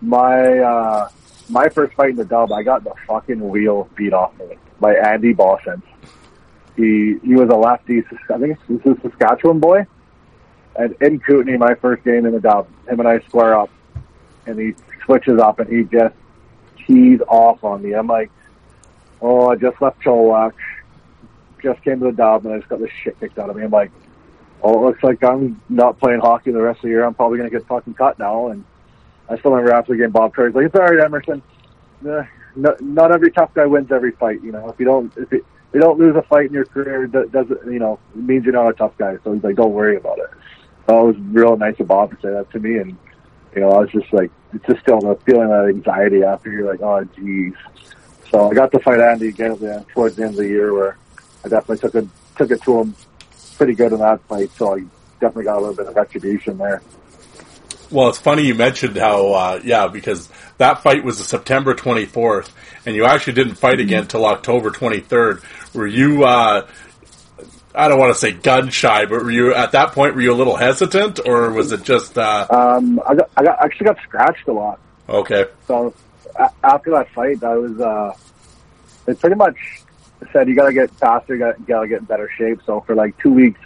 my 0.00 0.58
uh 0.58 1.08
my 1.48 1.68
first 1.68 1.94
fight 1.94 2.10
in 2.10 2.16
the 2.16 2.24
dub. 2.24 2.52
I 2.52 2.62
got 2.62 2.84
the 2.84 2.94
fucking 3.06 3.46
wheel 3.46 3.88
beat 3.96 4.12
off 4.12 4.38
me 4.38 4.56
by 4.80 4.94
Andy 4.94 5.32
Boston. 5.32 5.82
He 6.76 7.16
he 7.24 7.34
was 7.34 7.48
a 7.50 7.56
lefty. 7.56 8.02
I 8.30 8.38
think 8.38 8.58
this 8.68 8.80
is 8.86 9.02
Saskatchewan 9.02 9.58
boy. 9.58 9.86
And 10.76 10.96
in 11.00 11.20
Kootenay, 11.20 11.56
my 11.56 11.74
first 11.74 12.04
game 12.04 12.26
in 12.26 12.32
the 12.32 12.40
dub, 12.40 12.66
him 12.88 13.00
and 13.00 13.08
I 13.08 13.20
square 13.20 13.58
up, 13.58 13.70
and 14.46 14.58
he 14.58 14.74
switches 15.04 15.38
up 15.38 15.58
and 15.60 15.68
he 15.68 15.84
just 15.84 16.14
tees 16.86 17.20
off 17.28 17.62
on 17.62 17.82
me. 17.82 17.92
I'm 17.92 18.06
like, 18.06 18.30
oh, 19.20 19.50
I 19.50 19.56
just 19.56 19.80
left 19.80 20.00
Chilliwack, 20.00 20.52
just 21.62 21.82
came 21.82 22.00
to 22.00 22.06
the 22.06 22.12
dub, 22.12 22.46
and 22.46 22.54
I 22.54 22.58
just 22.58 22.68
got 22.68 22.80
the 22.80 22.88
shit 23.02 23.18
kicked 23.20 23.38
out 23.38 23.50
of 23.50 23.56
me. 23.56 23.62
I'm 23.62 23.70
like, 23.70 23.90
oh, 24.62 24.82
it 24.82 24.86
looks 24.86 25.02
like 25.02 25.22
I'm 25.22 25.60
not 25.68 25.98
playing 25.98 26.20
hockey 26.20 26.50
the 26.50 26.62
rest 26.62 26.78
of 26.78 26.82
the 26.82 26.88
year. 26.88 27.04
I'm 27.04 27.14
probably 27.14 27.38
going 27.38 27.50
to 27.50 27.56
get 27.56 27.66
fucking 27.68 27.94
cut 27.94 28.18
now. 28.18 28.48
And 28.48 28.64
I 29.28 29.38
still 29.38 29.50
remember 29.52 29.72
after 29.72 29.92
the 29.92 29.98
game, 29.98 30.10
Bob 30.10 30.34
Perry's 30.34 30.54
like, 30.54 30.66
it's 30.66 30.74
all 30.74 30.82
right, 30.82 31.00
Emerson. 31.04 31.42
No, 32.00 32.26
not 32.80 33.12
every 33.12 33.30
tough 33.30 33.54
guy 33.54 33.66
wins 33.66 33.92
every 33.92 34.12
fight. 34.12 34.42
You 34.42 34.52
know, 34.52 34.68
if 34.68 34.78
you 34.78 34.84
don't, 34.84 35.12
if 35.16 35.30
you, 35.32 35.44
you 35.72 35.80
don't 35.80 35.98
lose 35.98 36.16
a 36.16 36.22
fight 36.22 36.46
in 36.46 36.52
your 36.52 36.64
career, 36.64 37.04
it 37.04 37.32
doesn't, 37.32 37.64
you 37.66 37.78
know, 37.78 37.98
means 38.14 38.44
you're 38.44 38.52
not 38.52 38.68
a 38.68 38.74
tough 38.74 38.96
guy. 38.98 39.16
So 39.24 39.32
he's 39.32 39.42
like, 39.42 39.56
don't 39.56 39.72
worry 39.72 39.96
about 39.96 40.18
it. 40.18 40.30
So 40.86 41.00
it 41.00 41.06
was 41.06 41.16
real 41.30 41.56
nice 41.56 41.78
of 41.80 41.88
Bob 41.88 42.10
to 42.10 42.16
say 42.16 42.30
that 42.30 42.50
to 42.52 42.60
me. 42.60 42.78
And, 42.78 42.96
you 43.54 43.60
know, 43.60 43.70
I 43.70 43.78
was 43.80 43.90
just 43.90 44.12
like, 44.12 44.30
it's 44.52 44.66
just 44.66 44.80
still 44.80 45.00
the 45.00 45.14
feeling 45.24 45.52
of 45.52 45.68
anxiety 45.68 46.22
after 46.22 46.50
you're 46.50 46.70
like, 46.70 46.80
oh, 46.82 47.04
geez. 47.16 47.54
So 48.30 48.50
I 48.50 48.54
got 48.54 48.72
to 48.72 48.78
fight 48.78 49.00
Andy 49.00 49.28
again 49.28 49.52
at 49.52 49.60
the, 49.60 49.86
towards 49.92 50.16
the 50.16 50.22
end 50.22 50.32
of 50.32 50.38
the 50.38 50.48
year 50.48 50.72
where 50.72 50.96
I 51.44 51.48
definitely 51.48 51.78
took 51.78 51.94
it, 51.94 52.08
took 52.36 52.50
it 52.50 52.62
to 52.62 52.80
him 52.80 52.94
pretty 53.56 53.74
good 53.74 53.92
in 53.92 53.98
that 54.00 54.20
fight. 54.22 54.50
So 54.52 54.74
I 54.74 54.80
definitely 55.20 55.44
got 55.44 55.58
a 55.58 55.60
little 55.60 55.76
bit 55.76 55.86
of 55.86 55.94
retribution 55.94 56.58
there. 56.58 56.82
Well, 57.90 58.08
it's 58.08 58.18
funny 58.18 58.44
you 58.44 58.54
mentioned 58.54 58.96
how, 58.96 59.32
uh, 59.32 59.60
yeah, 59.62 59.86
because 59.86 60.30
that 60.56 60.82
fight 60.82 61.04
was 61.04 61.18
September 61.26 61.74
24th, 61.74 62.50
and 62.86 62.96
you 62.96 63.04
actually 63.04 63.34
didn't 63.34 63.56
fight 63.56 63.80
again 63.80 64.04
until 64.04 64.24
October 64.24 64.70
23rd. 64.70 65.42
Were 65.74 65.86
you, 65.86 66.24
uh, 66.24 66.66
I 67.74 67.88
don't 67.88 67.98
want 67.98 68.12
to 68.14 68.18
say 68.18 68.32
gun 68.32 68.68
shy, 68.70 69.06
but 69.06 69.22
were 69.24 69.30
you, 69.30 69.54
at 69.54 69.72
that 69.72 69.92
point, 69.92 70.14
were 70.14 70.20
you 70.20 70.32
a 70.32 70.34
little 70.36 70.56
hesitant, 70.56 71.20
or 71.26 71.50
was 71.52 71.72
it 71.72 71.84
just, 71.84 72.18
uh, 72.18 72.46
Um, 72.50 73.00
I 73.06 73.14
got, 73.14 73.30
I 73.36 73.44
got, 73.44 73.64
actually 73.64 73.86
got 73.86 73.98
scratched 74.02 74.46
a 74.48 74.52
lot. 74.52 74.78
okay. 75.08 75.46
So 75.66 75.94
a- 76.36 76.50
after 76.62 76.90
that 76.92 77.08
fight, 77.10 77.42
I 77.42 77.56
was, 77.56 77.80
uh, 77.80 78.12
they 79.06 79.14
pretty 79.14 79.36
much 79.36 79.56
said 80.32 80.48
you 80.48 80.54
gotta 80.54 80.72
get 80.72 80.90
faster, 80.92 81.34
you 81.34 81.38
gotta, 81.40 81.60
gotta 81.62 81.88
get 81.88 82.00
in 82.00 82.04
better 82.04 82.30
shape. 82.36 82.60
So 82.66 82.80
for 82.82 82.94
like 82.94 83.16
two 83.18 83.32
weeks, 83.32 83.60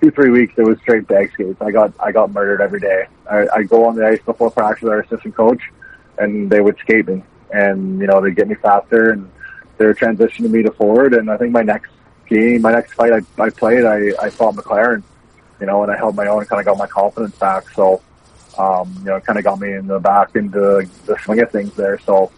two, 0.00 0.10
three 0.12 0.30
weeks, 0.30 0.54
it 0.56 0.62
was 0.62 0.78
straight 0.78 1.06
bag 1.08 1.32
skates. 1.32 1.60
I 1.60 1.70
got, 1.72 1.92
I 2.00 2.12
got 2.12 2.30
murdered 2.32 2.60
every 2.60 2.80
day. 2.80 3.06
I, 3.30 3.48
I 3.52 3.62
go 3.64 3.84
on 3.86 3.96
the 3.96 4.06
ice 4.06 4.20
before 4.24 4.50
practice 4.50 4.82
with 4.82 4.92
our 4.92 5.00
assistant 5.00 5.34
coach 5.34 5.60
and 6.18 6.48
they 6.50 6.60
would 6.60 6.78
skate 6.78 7.06
me 7.08 7.22
and, 7.52 8.00
you 8.00 8.06
know, 8.06 8.20
they'd 8.20 8.36
get 8.36 8.48
me 8.48 8.54
faster 8.54 9.10
and 9.10 9.28
they 9.76 9.86
were 9.86 9.94
transitioning 9.94 10.50
me 10.50 10.62
to 10.62 10.70
forward. 10.70 11.14
And 11.14 11.30
I 11.30 11.36
think 11.36 11.52
my 11.52 11.62
next 11.62 11.90
game, 12.28 12.62
my 12.62 12.72
next 12.72 12.94
fight 12.94 13.12
I, 13.12 13.42
I 13.42 13.50
played, 13.50 13.84
I, 13.84 14.12
I 14.20 14.30
fought 14.30 14.54
McLaren, 14.54 15.02
you 15.60 15.66
know, 15.66 15.82
and 15.82 15.92
I 15.92 15.96
held 15.96 16.14
my 16.16 16.26
own 16.26 16.40
and 16.40 16.48
kind 16.48 16.60
of 16.60 16.66
got 16.66 16.78
my 16.78 16.86
confidence 16.86 17.36
back. 17.36 17.68
So, 17.70 18.02
um, 18.58 18.94
you 18.98 19.04
know, 19.06 19.16
it 19.16 19.24
kind 19.24 19.38
of 19.38 19.44
got 19.44 19.60
me 19.60 19.72
in 19.72 19.86
the 19.86 19.98
back 19.98 20.36
into 20.36 20.88
the 21.06 21.18
swing 21.24 21.40
of 21.40 21.50
things 21.50 21.74
there. 21.74 21.98
So, 22.00 22.30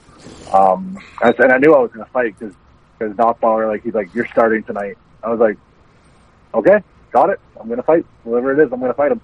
um, 0.52 0.98
and 1.22 1.52
I 1.52 1.58
knew 1.58 1.74
I 1.74 1.80
was 1.80 1.90
going 1.92 2.04
to 2.04 2.12
fight 2.12 2.38
because, 2.38 2.54
because 2.98 3.16
Nachbauer, 3.16 3.68
like, 3.68 3.82
he's 3.82 3.94
like, 3.94 4.14
you're 4.14 4.26
starting 4.26 4.62
tonight. 4.62 4.98
I 5.22 5.30
was 5.30 5.40
like, 5.40 5.56
okay, 6.54 6.82
got 7.10 7.30
it. 7.30 7.40
I'm 7.58 7.66
going 7.66 7.78
to 7.78 7.82
fight. 7.82 8.06
Whatever 8.24 8.52
it 8.52 8.64
is, 8.64 8.72
I'm 8.72 8.80
going 8.80 8.90
to 8.90 8.96
fight 8.96 9.12
him. 9.12 9.20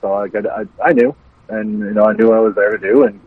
So 0.00 0.12
I, 0.12 0.26
I, 0.26 0.66
I 0.84 0.92
knew, 0.92 1.14
and, 1.48 1.78
you 1.80 1.92
know, 1.92 2.04
I 2.04 2.12
knew 2.12 2.28
what 2.28 2.38
I 2.38 2.40
was 2.40 2.54
there 2.54 2.76
to 2.76 2.78
do. 2.78 3.04
And 3.04 3.20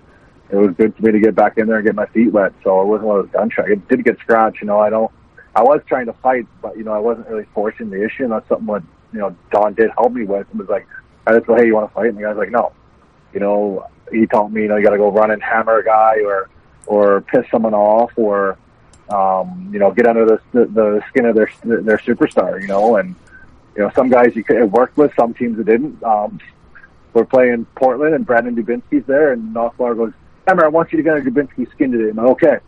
it 0.49 0.55
was 0.55 0.75
good 0.75 0.95
for 0.95 1.03
me 1.03 1.11
to 1.13 1.19
get 1.19 1.35
back 1.35 1.57
in 1.57 1.67
there 1.67 1.77
and 1.77 1.85
get 1.85 1.95
my 1.95 2.05
feet 2.07 2.31
wet. 2.31 2.53
So 2.63 2.81
it 2.81 2.85
wasn't 2.85 3.07
one 3.07 3.19
of 3.19 3.25
those 3.25 3.33
gun 3.33 3.49
shy. 3.49 3.63
It 3.67 3.87
did 3.87 4.03
get 4.03 4.17
scratched. 4.19 4.61
You 4.61 4.67
know, 4.67 4.79
I 4.79 4.89
don't, 4.89 5.11
I 5.59 5.61
was 5.61 5.81
trying 5.87 6.05
to 6.05 6.13
fight, 6.13 6.47
but, 6.61 6.77
you 6.77 6.85
know, 6.85 6.93
I 6.93 6.99
wasn't 6.99 7.27
really 7.27 7.45
forcing 7.53 7.89
the 7.89 8.01
issue. 8.01 8.23
And 8.23 8.31
that's 8.31 8.47
something 8.47 8.65
what, 8.65 8.81
you 9.11 9.19
know, 9.19 9.35
Don 9.51 9.73
did 9.73 9.91
help 9.91 10.13
me 10.13 10.23
with. 10.23 10.47
It 10.49 10.55
was 10.55 10.69
like, 10.69 10.87
I 11.27 11.33
just 11.33 11.47
go, 11.47 11.55
hey, 11.55 11.65
you 11.65 11.75
want 11.75 11.89
to 11.89 11.93
fight? 11.93 12.07
And 12.07 12.17
the 12.17 12.21
guy's 12.21 12.37
like, 12.37 12.49
no. 12.49 12.71
You 13.33 13.41
know, 13.41 13.85
he 14.09 14.25
told 14.25 14.53
me, 14.53 14.61
you 14.61 14.67
know, 14.69 14.77
you 14.77 14.83
got 14.85 14.91
to 14.91 14.97
go 14.97 15.11
run 15.11 15.31
and 15.31 15.43
hammer 15.43 15.79
a 15.79 15.83
guy 15.83 16.21
or, 16.23 16.49
or 16.87 17.19
piss 17.21 17.45
someone 17.51 17.73
off 17.73 18.13
or, 18.15 18.57
um, 19.09 19.69
you 19.73 19.79
know, 19.79 19.91
get 19.91 20.07
under 20.07 20.25
the, 20.25 20.41
the, 20.53 20.65
the 20.67 21.03
skin 21.09 21.25
of 21.25 21.35
their, 21.35 21.51
their 21.65 21.97
superstar, 21.97 22.61
you 22.61 22.67
know, 22.67 22.95
and, 22.95 23.13
you 23.75 23.81
know, 23.81 23.91
some 23.95 24.09
guys 24.09 24.37
you 24.37 24.45
could 24.45 24.55
have 24.55 24.71
worked 24.71 24.95
with, 24.95 25.11
some 25.19 25.33
teams 25.33 25.59
it 25.59 25.65
didn't. 25.65 26.01
Um, 26.03 26.39
we're 27.13 27.25
playing 27.25 27.65
Portland 27.75 28.15
and 28.15 28.25
Brandon 28.25 28.55
Dubinsky's 28.55 29.05
there 29.07 29.33
and 29.33 29.53
Nachbauer 29.53 29.97
goes, 29.97 30.13
Emmer, 30.47 30.63
I 30.63 30.69
want 30.69 30.93
you 30.93 30.97
to 30.97 31.03
get 31.03 31.15
under 31.15 31.29
Dubinsky's 31.29 31.69
skin 31.71 31.91
today. 31.91 32.11
I'm 32.11 32.15
like, 32.15 32.27
okay. 32.27 32.59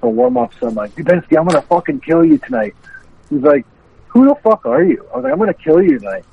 So 0.00 0.08
warm 0.08 0.36
up, 0.36 0.52
so 0.60 0.68
I'm 0.68 0.74
like, 0.74 0.94
Dubinsky, 0.94 1.36
I'm 1.36 1.48
to 1.48 1.60
fucking 1.62 2.00
kill 2.00 2.24
you 2.24 2.38
tonight. 2.38 2.74
He's 3.30 3.42
like, 3.42 3.66
who 4.08 4.28
the 4.28 4.34
fuck 4.36 4.64
are 4.66 4.82
you? 4.82 5.06
I 5.12 5.16
was 5.16 5.24
like, 5.24 5.32
I'm 5.32 5.46
to 5.46 5.54
kill 5.54 5.82
you 5.82 5.98
tonight. 5.98 6.24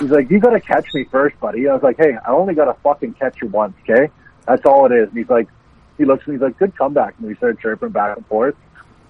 He's 0.00 0.10
like, 0.10 0.30
you 0.30 0.40
got 0.40 0.50
to 0.50 0.60
catch 0.60 0.92
me 0.94 1.04
first, 1.04 1.38
buddy. 1.40 1.68
I 1.68 1.74
was 1.74 1.82
like, 1.82 1.96
hey, 1.96 2.16
I 2.26 2.30
only 2.30 2.54
got 2.54 2.64
to 2.64 2.74
fucking 2.82 3.14
catch 3.14 3.40
you 3.40 3.48
once, 3.48 3.74
okay? 3.82 4.10
That's 4.46 4.64
all 4.66 4.86
it 4.86 4.92
is. 4.92 5.08
And 5.08 5.16
he's 5.16 5.28
like, 5.28 5.48
he 5.96 6.04
looks 6.04 6.22
at 6.22 6.28
me, 6.28 6.34
he's 6.34 6.42
like, 6.42 6.58
good 6.58 6.76
comeback. 6.76 7.14
And 7.18 7.28
we 7.28 7.36
started 7.36 7.60
chirping 7.60 7.90
back 7.90 8.16
and 8.16 8.26
forth. 8.26 8.56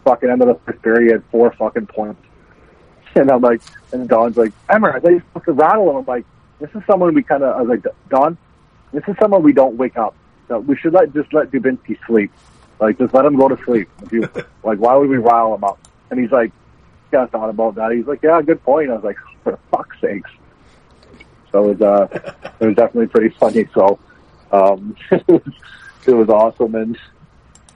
Fucking 0.05 0.29
end 0.29 0.43
of 0.43 0.49
the 0.49 0.55
first 0.67 0.83
period, 0.83 1.25
four 1.31 1.53
fucking 1.53 1.87
points. 1.87 2.21
And 3.17 3.31
I'm 3.31 3.43
like, 3.43 3.61
and 3.93 4.09
Don's 4.09 4.37
like, 4.37 4.53
Emmer, 4.69 4.93
I 4.93 4.99
thought 4.99 5.11
you 5.11 5.23
rattle 5.53 5.89
him. 5.89 5.97
I'm 5.99 6.05
like, 6.05 6.27
this 6.59 6.69
is 6.75 6.83
someone 6.85 7.15
we 7.15 7.23
kind 7.23 7.45
of, 7.45 7.55
I 7.57 7.63
was 7.63 7.69
like, 7.69 7.95
Don, 8.09 8.37
this 8.93 9.05
is 9.07 9.15
someone 9.21 9.45
we 9.45 9.53
don't 9.53 9.77
wake 9.77 9.97
up. 9.97 10.17
So 10.49 10.59
we 10.59 10.77
should 10.77 10.93
let, 10.95 11.15
just 11.15 11.33
let 11.33 11.53
Dubinsky 11.53 11.97
sleep. 12.09 12.33
Like, 12.81 12.99
just 12.99 13.14
let 13.14 13.25
him 13.25 13.37
go 13.37 13.49
to 13.49 13.62
sleep. 13.64 13.89
If 14.03 14.12
you, 14.12 14.20
like, 14.64 14.79
why 14.79 14.95
would 14.97 15.09
we 15.09 15.18
rile 15.18 15.55
him 15.55 15.64
up? 15.64 15.79
And 16.11 16.20
he's 16.20 16.33
like, 16.33 16.53
yeah, 17.12 17.22
I 17.22 17.27
thought 17.27 17.49
about 17.49 17.77
that. 17.77 17.93
He's 17.93 18.07
like, 18.07 18.22
yeah, 18.22 18.41
good 18.43 18.62
point. 18.62 18.91
I 18.91 18.95
was 18.95 19.05
like, 19.05 19.16
for 19.45 19.59
fuck's 19.70 19.97
sakes. 20.01 20.31
So 21.53 21.70
it 21.70 21.79
was, 21.79 21.83
uh, 21.83 22.33
it 22.61 22.66
was 22.66 22.77
definitely 22.77 23.07
pretty 23.07 23.35
funny. 23.39 23.68
So, 23.75 23.99
um, 24.53 24.97
it 25.11 25.27
was, 25.29 25.55
it 26.07 26.14
was 26.14 26.29
awesome. 26.29 26.75
And, 26.75 26.99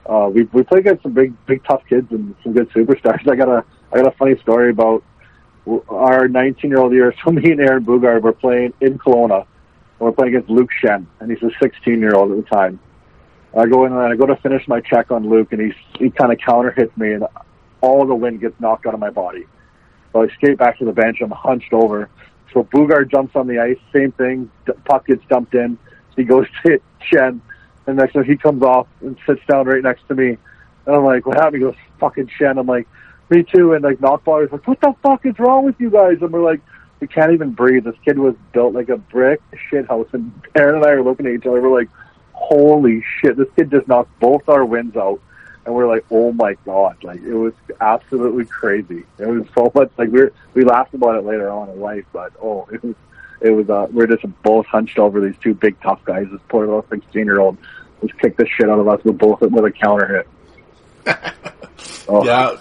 uh, 0.05 0.29
we, 0.33 0.43
we 0.43 0.63
played 0.63 0.79
against 0.79 1.03
some 1.03 1.13
big, 1.13 1.33
big 1.45 1.63
tough 1.63 1.83
kids 1.87 2.11
and 2.11 2.35
some 2.43 2.53
good 2.53 2.69
superstars. 2.71 3.27
I 3.27 3.35
got 3.35 3.47
a, 3.47 3.63
I 3.93 3.97
got 3.97 4.07
a 4.07 4.17
funny 4.17 4.37
story 4.39 4.71
about 4.71 5.03
our 5.89 6.27
19 6.27 6.71
year 6.71 6.79
old 6.79 6.93
year, 6.93 7.13
so 7.23 7.31
me 7.31 7.51
and 7.51 7.61
Aaron 7.61 7.85
Boogaard 7.85 8.21
were 8.21 8.33
playing 8.33 8.73
in 8.81 8.97
Kelowna. 8.97 9.41
And 9.41 9.47
we're 9.99 10.11
playing 10.11 10.35
against 10.35 10.49
Luke 10.49 10.69
Schenn, 10.81 11.05
and 11.19 11.31
he's 11.31 11.43
a 11.43 11.51
16 11.61 11.99
year 11.99 12.15
old 12.15 12.31
at 12.31 12.37
the 12.37 12.49
time. 12.49 12.79
I 13.57 13.65
go 13.65 13.85
in 13.85 13.93
and 13.93 14.01
I 14.01 14.15
go 14.15 14.25
to 14.25 14.35
finish 14.37 14.67
my 14.67 14.79
check 14.81 15.11
on 15.11 15.27
Luke, 15.27 15.51
and 15.51 15.61
he's, 15.61 15.73
he 15.97 16.09
kind 16.11 16.31
of 16.31 16.39
counter 16.39 16.71
hits 16.71 16.95
me, 16.97 17.13
and 17.13 17.25
all 17.81 18.05
the 18.05 18.15
wind 18.15 18.41
gets 18.41 18.59
knocked 18.59 18.85
out 18.85 18.93
of 18.93 18.99
my 18.99 19.09
body. 19.09 19.45
So 20.13 20.23
I 20.23 20.27
skate 20.29 20.57
back 20.57 20.77
to 20.79 20.85
the 20.85 20.91
bench. 20.91 21.21
I'm 21.21 21.31
hunched 21.31 21.73
over. 21.73 22.09
So 22.53 22.63
Boogaard 22.63 23.11
jumps 23.11 23.35
on 23.35 23.47
the 23.47 23.59
ice. 23.59 23.77
Same 23.93 24.11
thing. 24.11 24.51
Puck 24.85 25.07
gets 25.07 25.23
dumped 25.27 25.53
in. 25.53 25.77
He 26.15 26.23
goes 26.23 26.47
to 26.63 26.69
hit 26.69 26.83
Schenn, 27.09 27.41
and 27.87 27.97
next 27.97 28.13
time 28.13 28.23
he 28.23 28.37
comes 28.37 28.61
off 28.63 28.87
and 29.01 29.17
sits 29.25 29.41
down 29.47 29.67
right 29.67 29.83
next 29.83 30.07
to 30.07 30.15
me. 30.15 30.37
And 30.85 30.95
I'm 30.95 31.03
like, 31.03 31.25
"What 31.25 31.37
happened?" 31.37 31.55
He 31.55 31.61
goes, 31.61 31.75
"Fucking 31.99 32.29
Schenn." 32.39 32.59
I'm 32.59 32.67
like, 32.67 32.87
"Me 33.29 33.43
too." 33.43 33.73
And 33.73 33.83
like 33.83 33.99
Nachbauer 33.99 34.45
is 34.45 34.51
like, 34.51 34.67
"What 34.67 34.81
the 34.81 34.93
fuck 35.03 35.25
is 35.25 35.37
wrong 35.39 35.65
with 35.65 35.75
you 35.79 35.89
guys?" 35.89 36.17
And 36.21 36.31
we're 36.31 36.43
like, 36.43 36.61
"We 36.99 37.07
can't 37.07 37.31
even 37.31 37.51
breathe." 37.51 37.83
This 37.83 37.95
kid 38.03 38.17
was 38.17 38.35
built 38.51 38.73
like 38.73 38.89
a 38.89 38.97
brick 38.97 39.41
shit 39.69 39.87
house, 39.87 40.07
and 40.13 40.31
Aaron 40.55 40.75
and 40.75 40.85
I 40.85 40.91
are 40.91 41.03
looking 41.03 41.25
at 41.27 41.33
each 41.33 41.45
other. 41.45 41.61
We're 41.61 41.77
like, 41.79 41.89
"Holy 42.39 43.03
shit!" 43.19 43.37
This 43.37 43.47
kid 43.55 43.71
just 43.71 43.87
knocked 43.87 44.17
both 44.19 44.47
our 44.49 44.65
wins 44.65 44.95
out 44.95 45.19
and 45.69 45.75
we're 45.75 45.87
like, 45.87 46.03
oh 46.09 46.31
my 46.31 46.55
god, 46.65 47.03
like 47.03 47.21
it 47.21 47.35
was 47.35 47.53
absolutely 47.79 48.45
crazy. 48.45 49.03
It 49.19 49.27
was 49.27 49.45
so 49.55 49.71
much 49.75 49.91
like 49.97 50.09
we 50.09 50.21
we 50.53 50.63
laughed 50.63 50.95
about 50.95 51.15
it 51.15 51.25
later 51.25 51.49
on 51.51 51.69
in 51.69 51.79
life, 51.79 52.05
but 52.11 52.33
oh, 52.41 52.67
it 52.71 52.83
was 52.83 52.95
it 53.41 53.51
was 53.51 53.69
uh, 53.69 53.87
we're 53.91 54.07
just 54.07 54.25
both 54.41 54.65
hunched 54.65 54.97
over 54.97 55.21
these 55.21 55.37
two 55.41 55.53
big 55.53 55.79
tough 55.81 56.03
guys. 56.05 56.25
This 56.31 56.41
poor 56.47 56.65
little 56.65 56.85
sixteen 56.89 57.25
year 57.25 57.39
old 57.39 57.57
just 58.01 58.17
kicked 58.19 58.37
the 58.37 58.47
shit 58.47 58.69
out 58.69 58.79
of 58.79 58.87
us 58.87 59.03
with 59.03 59.17
both 59.19 59.41
with 59.41 59.65
a 59.65 59.71
counter 59.71 60.25
hit. 61.05 61.15
oh. 62.07 62.25
Yeah. 62.25 62.57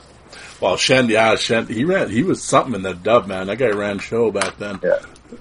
Well, 0.61 0.75
Schenn, 0.75 1.09
yeah, 1.09 1.35
Schenn, 1.35 1.69
he 1.69 1.85
ran, 1.85 2.11
he 2.11 2.25
was 2.25 2.43
something 2.43 2.75
in 2.75 2.83
the 2.83 2.93
dub, 2.93 3.29
man. 3.29 3.47
That 3.47 3.59
guy 3.59 3.69
ran 3.69 4.01
show 4.01 4.33
back 4.33 4.59
then. 4.59 4.81
Yeah. 4.83 4.99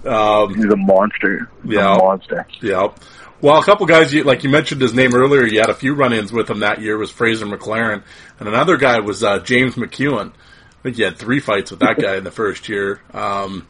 Um, 0.08 0.54
He's 0.54 0.64
a 0.66 0.76
monster. 0.76 1.50
He's 1.64 1.72
yeah. 1.72 1.96
A 1.96 1.98
monster. 1.98 2.46
Yeah. 2.60 2.92
Well, 3.40 3.58
a 3.60 3.64
couple 3.64 3.86
guys, 3.86 4.12
you, 4.12 4.24
like 4.24 4.42
you 4.42 4.50
mentioned 4.50 4.80
his 4.80 4.94
name 4.94 5.14
earlier, 5.14 5.46
you 5.46 5.60
had 5.60 5.70
a 5.70 5.74
few 5.74 5.94
run-ins 5.94 6.32
with 6.32 6.50
him 6.50 6.60
that 6.60 6.80
year 6.80 6.98
was 6.98 7.12
Fraser 7.12 7.46
McLaren, 7.46 8.02
and 8.40 8.48
another 8.48 8.76
guy 8.76 8.98
was 8.98 9.22
uh, 9.22 9.38
James 9.38 9.76
McEwen. 9.76 10.32
I 10.32 10.82
think 10.82 10.98
you 10.98 11.04
had 11.04 11.18
three 11.18 11.38
fights 11.38 11.70
with 11.70 11.80
that 11.80 12.00
guy 12.00 12.16
in 12.16 12.24
the 12.24 12.32
first 12.32 12.68
year. 12.68 13.00
Um, 13.14 13.66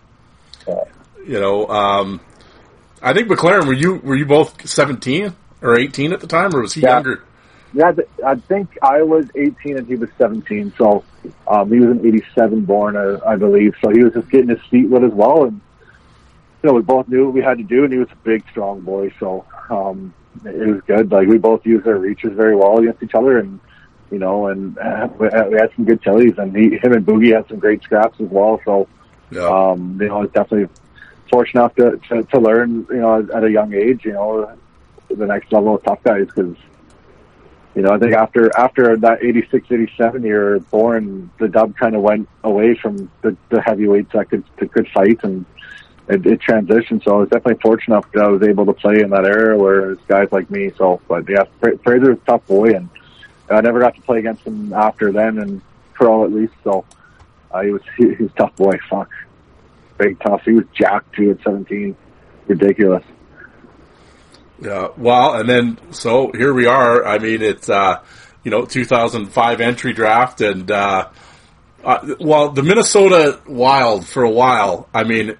you 0.67 1.39
know, 1.41 1.67
um, 1.69 2.21
I 3.03 3.13
think 3.13 3.29
McLaren, 3.29 3.67
were 3.67 3.75
you 3.75 3.97
were 3.97 4.17
you 4.17 4.25
both 4.27 4.67
seventeen 4.69 5.35
or 5.61 5.79
eighteen 5.79 6.13
at 6.13 6.21
the 6.21 6.27
time, 6.27 6.55
or 6.55 6.63
was 6.63 6.73
he 6.73 6.83
Yeah. 6.83 6.95
younger? 6.95 7.23
Yeah, 7.75 7.93
I 8.27 8.37
think 8.37 8.79
I 8.81 9.03
was 9.03 9.27
18 9.35 9.77
and 9.77 9.87
he 9.87 9.95
was 9.97 10.09
17. 10.17 10.73
So 10.79 11.05
um, 11.47 11.71
he 11.71 11.79
was 11.79 11.99
an 11.99 12.07
87 12.07 12.63
born, 12.65 12.97
uh, 12.97 13.21
I 13.27 13.37
believe. 13.37 13.75
So 13.85 13.91
he 13.91 14.03
was 14.03 14.15
just 14.15 14.31
getting 14.31 14.49
his 14.49 14.61
feet 14.71 14.89
wet 14.89 15.05
as 15.05 15.13
well. 15.13 15.45
And, 15.45 15.61
you 16.63 16.69
know, 16.71 16.73
we 16.73 16.81
both 16.81 17.09
knew 17.09 17.27
what 17.27 17.35
we 17.35 17.43
had 17.43 17.59
to 17.59 17.65
do. 17.65 17.85
And 17.85 17.93
he 17.93 17.99
was 17.99 18.09
a 18.11 18.17
big, 18.25 18.43
strong 18.51 18.81
boy. 18.81 19.13
So 19.21 19.45
um, 19.71 20.15
it 20.45 20.67
was 20.67 20.81
good. 20.87 21.11
Like, 21.11 21.29
we 21.29 21.39
both 21.39 21.65
used 21.67 21.87
our 21.87 21.97
reaches 21.97 22.33
very 22.33 22.57
well 22.57 22.79
against 22.79 23.03
each 23.03 23.15
other. 23.15 23.39
And, 23.39 23.61
you 24.11 24.19
know, 24.19 24.47
and 24.49 24.79
uh, 24.79 25.09
we, 25.19 25.27
had, 25.27 25.71
some 25.77 25.85
good 25.85 26.03
tillies. 26.03 26.39
And 26.39 26.57
he, 26.57 26.79
him 26.79 26.93
and 26.93 27.05
Boogie 27.07 27.35
had 27.35 27.49
some 27.49 27.59
great 27.59 27.83
scraps 27.83 28.21
as 28.21 28.29
well. 28.29 28.61
So, 28.65 28.89
Yeah. 29.31 29.47
um, 29.47 29.99
you 30.01 30.09
know, 30.09 30.19
I 30.19 30.21
was 30.21 30.31
definitely 30.31 30.69
fortunate 31.31 31.61
enough 31.61 31.75
to, 31.77 32.01
to, 32.09 32.23
to 32.25 32.39
learn, 32.41 32.87
you 32.91 32.97
know, 32.97 33.27
at 33.35 33.45
a 33.45 33.51
young 33.51 33.75
age, 33.75 34.05
you 34.05 34.13
know, 34.13 34.57
the 35.11 35.27
next 35.27 35.53
level 35.53 35.75
of 35.75 35.83
tough 35.83 36.03
guys 36.03 36.27
because 36.27 36.55
you 37.75 37.85
know, 37.85 37.91
I 37.91 37.99
think 37.99 38.13
after 38.13 38.51
after 38.59 38.97
that 38.97 39.23
86, 39.23 39.71
87 39.71 40.25
year 40.25 40.59
born, 40.59 41.31
the 41.39 41.47
dub 41.47 41.77
kind 41.77 41.95
of 41.95 42.03
went 42.03 42.29
away 42.43 42.75
from 42.75 43.09
the, 43.23 43.37
the 43.51 43.61
heavyweights 43.61 44.13
that 44.15 44.31
could 44.31 44.43
that 44.57 44.73
could 44.73 44.89
fight, 44.89 45.21
and 45.23 45.45
it, 46.09 46.27
it 46.27 46.41
transitioned. 46.41 47.05
So 47.05 47.17
I 47.17 47.19
was 47.21 47.29
definitely 47.29 47.61
fortunate 47.61 47.97
enough 47.97 48.13
that 48.13 48.25
I 48.25 48.29
was 48.29 48.43
able 48.43 48.67
to 48.67 48.73
play 48.73 49.01
in 49.01 49.11
that 49.11 49.25
era 49.25 49.57
where 49.57 49.93
it's 49.93 50.03
guys 50.09 50.29
like 50.33 50.51
me. 50.51 50.71
So, 50.77 51.01
but 51.09 51.29
yeah, 51.29 51.45
Fraser 51.61 52.11
was 52.11 52.19
a 52.19 52.27
tough 52.27 52.47
boy, 52.47 52.71
and 52.71 52.89
I 53.51 53.61
never 53.61 53.81
got 53.81 53.95
to 53.95 54.01
play 54.03 54.19
against 54.19 54.45
him 54.45 54.73
after 54.73 55.13
then, 55.13 55.39
and 55.39 55.63
pro 55.93 56.25
at 56.25 56.33
least. 56.33 56.55
So 56.65 56.85
uh, 57.51 57.63
he 57.63 57.71
was 57.71 57.83
he, 57.97 58.15
he 58.15 58.23
was 58.25 58.33
tough 58.37 58.57
boy. 58.57 58.79
Fuck, 58.89 59.11
big 59.99 60.19
tough. 60.21 60.43
He 60.45 60.53
was 60.53 60.65
jacked 60.75 61.15
too 61.15 61.31
at 61.31 61.43
17. 61.45 61.95
Ridiculous. 62.47 63.05
Yeah. 64.61 64.89
Well, 64.97 65.35
and 65.35 65.49
then 65.49 65.79
so 65.93 66.33
here 66.33 66.55
we 66.55 66.67
are. 66.67 67.07
I 67.07 67.19
mean, 67.19 67.43
it's 67.43 67.69
uh, 67.69 68.03
you 68.45 68.51
know 68.51 68.65
2005 68.65 69.61
entry 69.61 69.93
draft, 69.93 70.41
and 70.41 70.71
uh, 70.71 71.11
uh, 71.85 72.15
well, 72.19 72.51
the 72.51 72.63
Minnesota 72.63 73.41
Wild 73.47 74.07
for 74.07 74.23
a 74.23 74.31
while. 74.31 74.89
I 74.95 75.05
mean, 75.05 75.37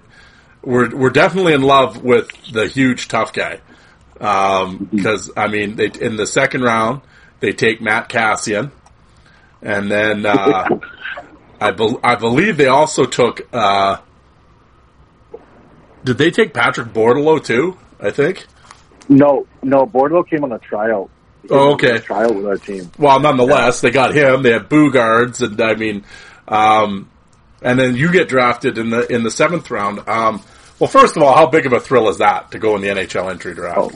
we're 0.61 0.95
we're 0.95 1.09
definitely 1.09 1.53
in 1.53 1.61
love 1.61 2.03
with 2.03 2.29
the 2.51 2.67
huge 2.67 3.07
tough 3.07 3.33
guy 3.33 3.61
because 4.19 5.31
I 5.35 5.47
mean, 5.47 5.75
they 5.75 5.89
in 6.01 6.17
the 6.17 6.27
second 6.27 6.61
round 6.61 7.01
they 7.39 7.53
take 7.53 7.81
Matt 7.81 8.09
Kassian, 8.09 8.71
and 9.61 9.89
then 9.89 10.25
uh, 10.25 10.67
I 11.61 11.71
bel 11.71 11.99
I 12.03 12.15
believe 12.15 12.57
they 12.57 12.67
also 12.67 13.05
took. 13.05 13.47
Uh, 13.53 13.97
did 16.03 16.17
they 16.17 16.31
take 16.31 16.53
Patrick 16.53 16.89
Bordeleau 16.89 17.43
too? 17.43 17.77
I 17.99 18.11
think. 18.11 18.45
No, 19.07 19.47
no, 19.63 19.85
Bordeaux 19.85 20.23
came 20.23 20.43
on 20.43 20.51
a 20.51 20.59
tryout. 20.59 21.09
Oh, 21.49 21.69
on 21.69 21.73
okay. 21.73 21.95
a 21.95 21.99
tryout 21.99 22.35
with 22.35 22.45
our 22.45 22.57
team. 22.57 22.91
Well, 22.99 23.19
nonetheless, 23.19 23.81
they 23.81 23.89
got 23.89 24.13
him. 24.13 24.43
They 24.43 24.51
have 24.51 24.69
Boogards, 24.69 25.41
and 25.41 25.59
I 25.59 25.73
mean, 25.75 26.05
um, 26.47 27.09
and 27.61 27.79
then 27.79 27.95
you 27.95 28.11
get 28.11 28.29
drafted 28.29 28.77
in 28.77 28.89
the 28.89 29.07
in 29.11 29.23
the 29.23 29.31
seventh 29.31 29.69
round. 29.69 30.07
Um, 30.07 30.41
well, 30.79 30.87
first 30.87 31.17
of 31.17 31.23
all, 31.23 31.35
how 31.35 31.47
big 31.47 31.65
of 31.65 31.73
a 31.73 31.79
thrill 31.79 32.07
is 32.09 32.19
that 32.19 32.51
to 32.51 32.59
go 32.59 32.75
in 32.75 32.81
the 32.81 32.87
NHL 32.87 33.29
entry 33.29 33.53
draft? 33.53 33.77
Oh. 33.79 33.91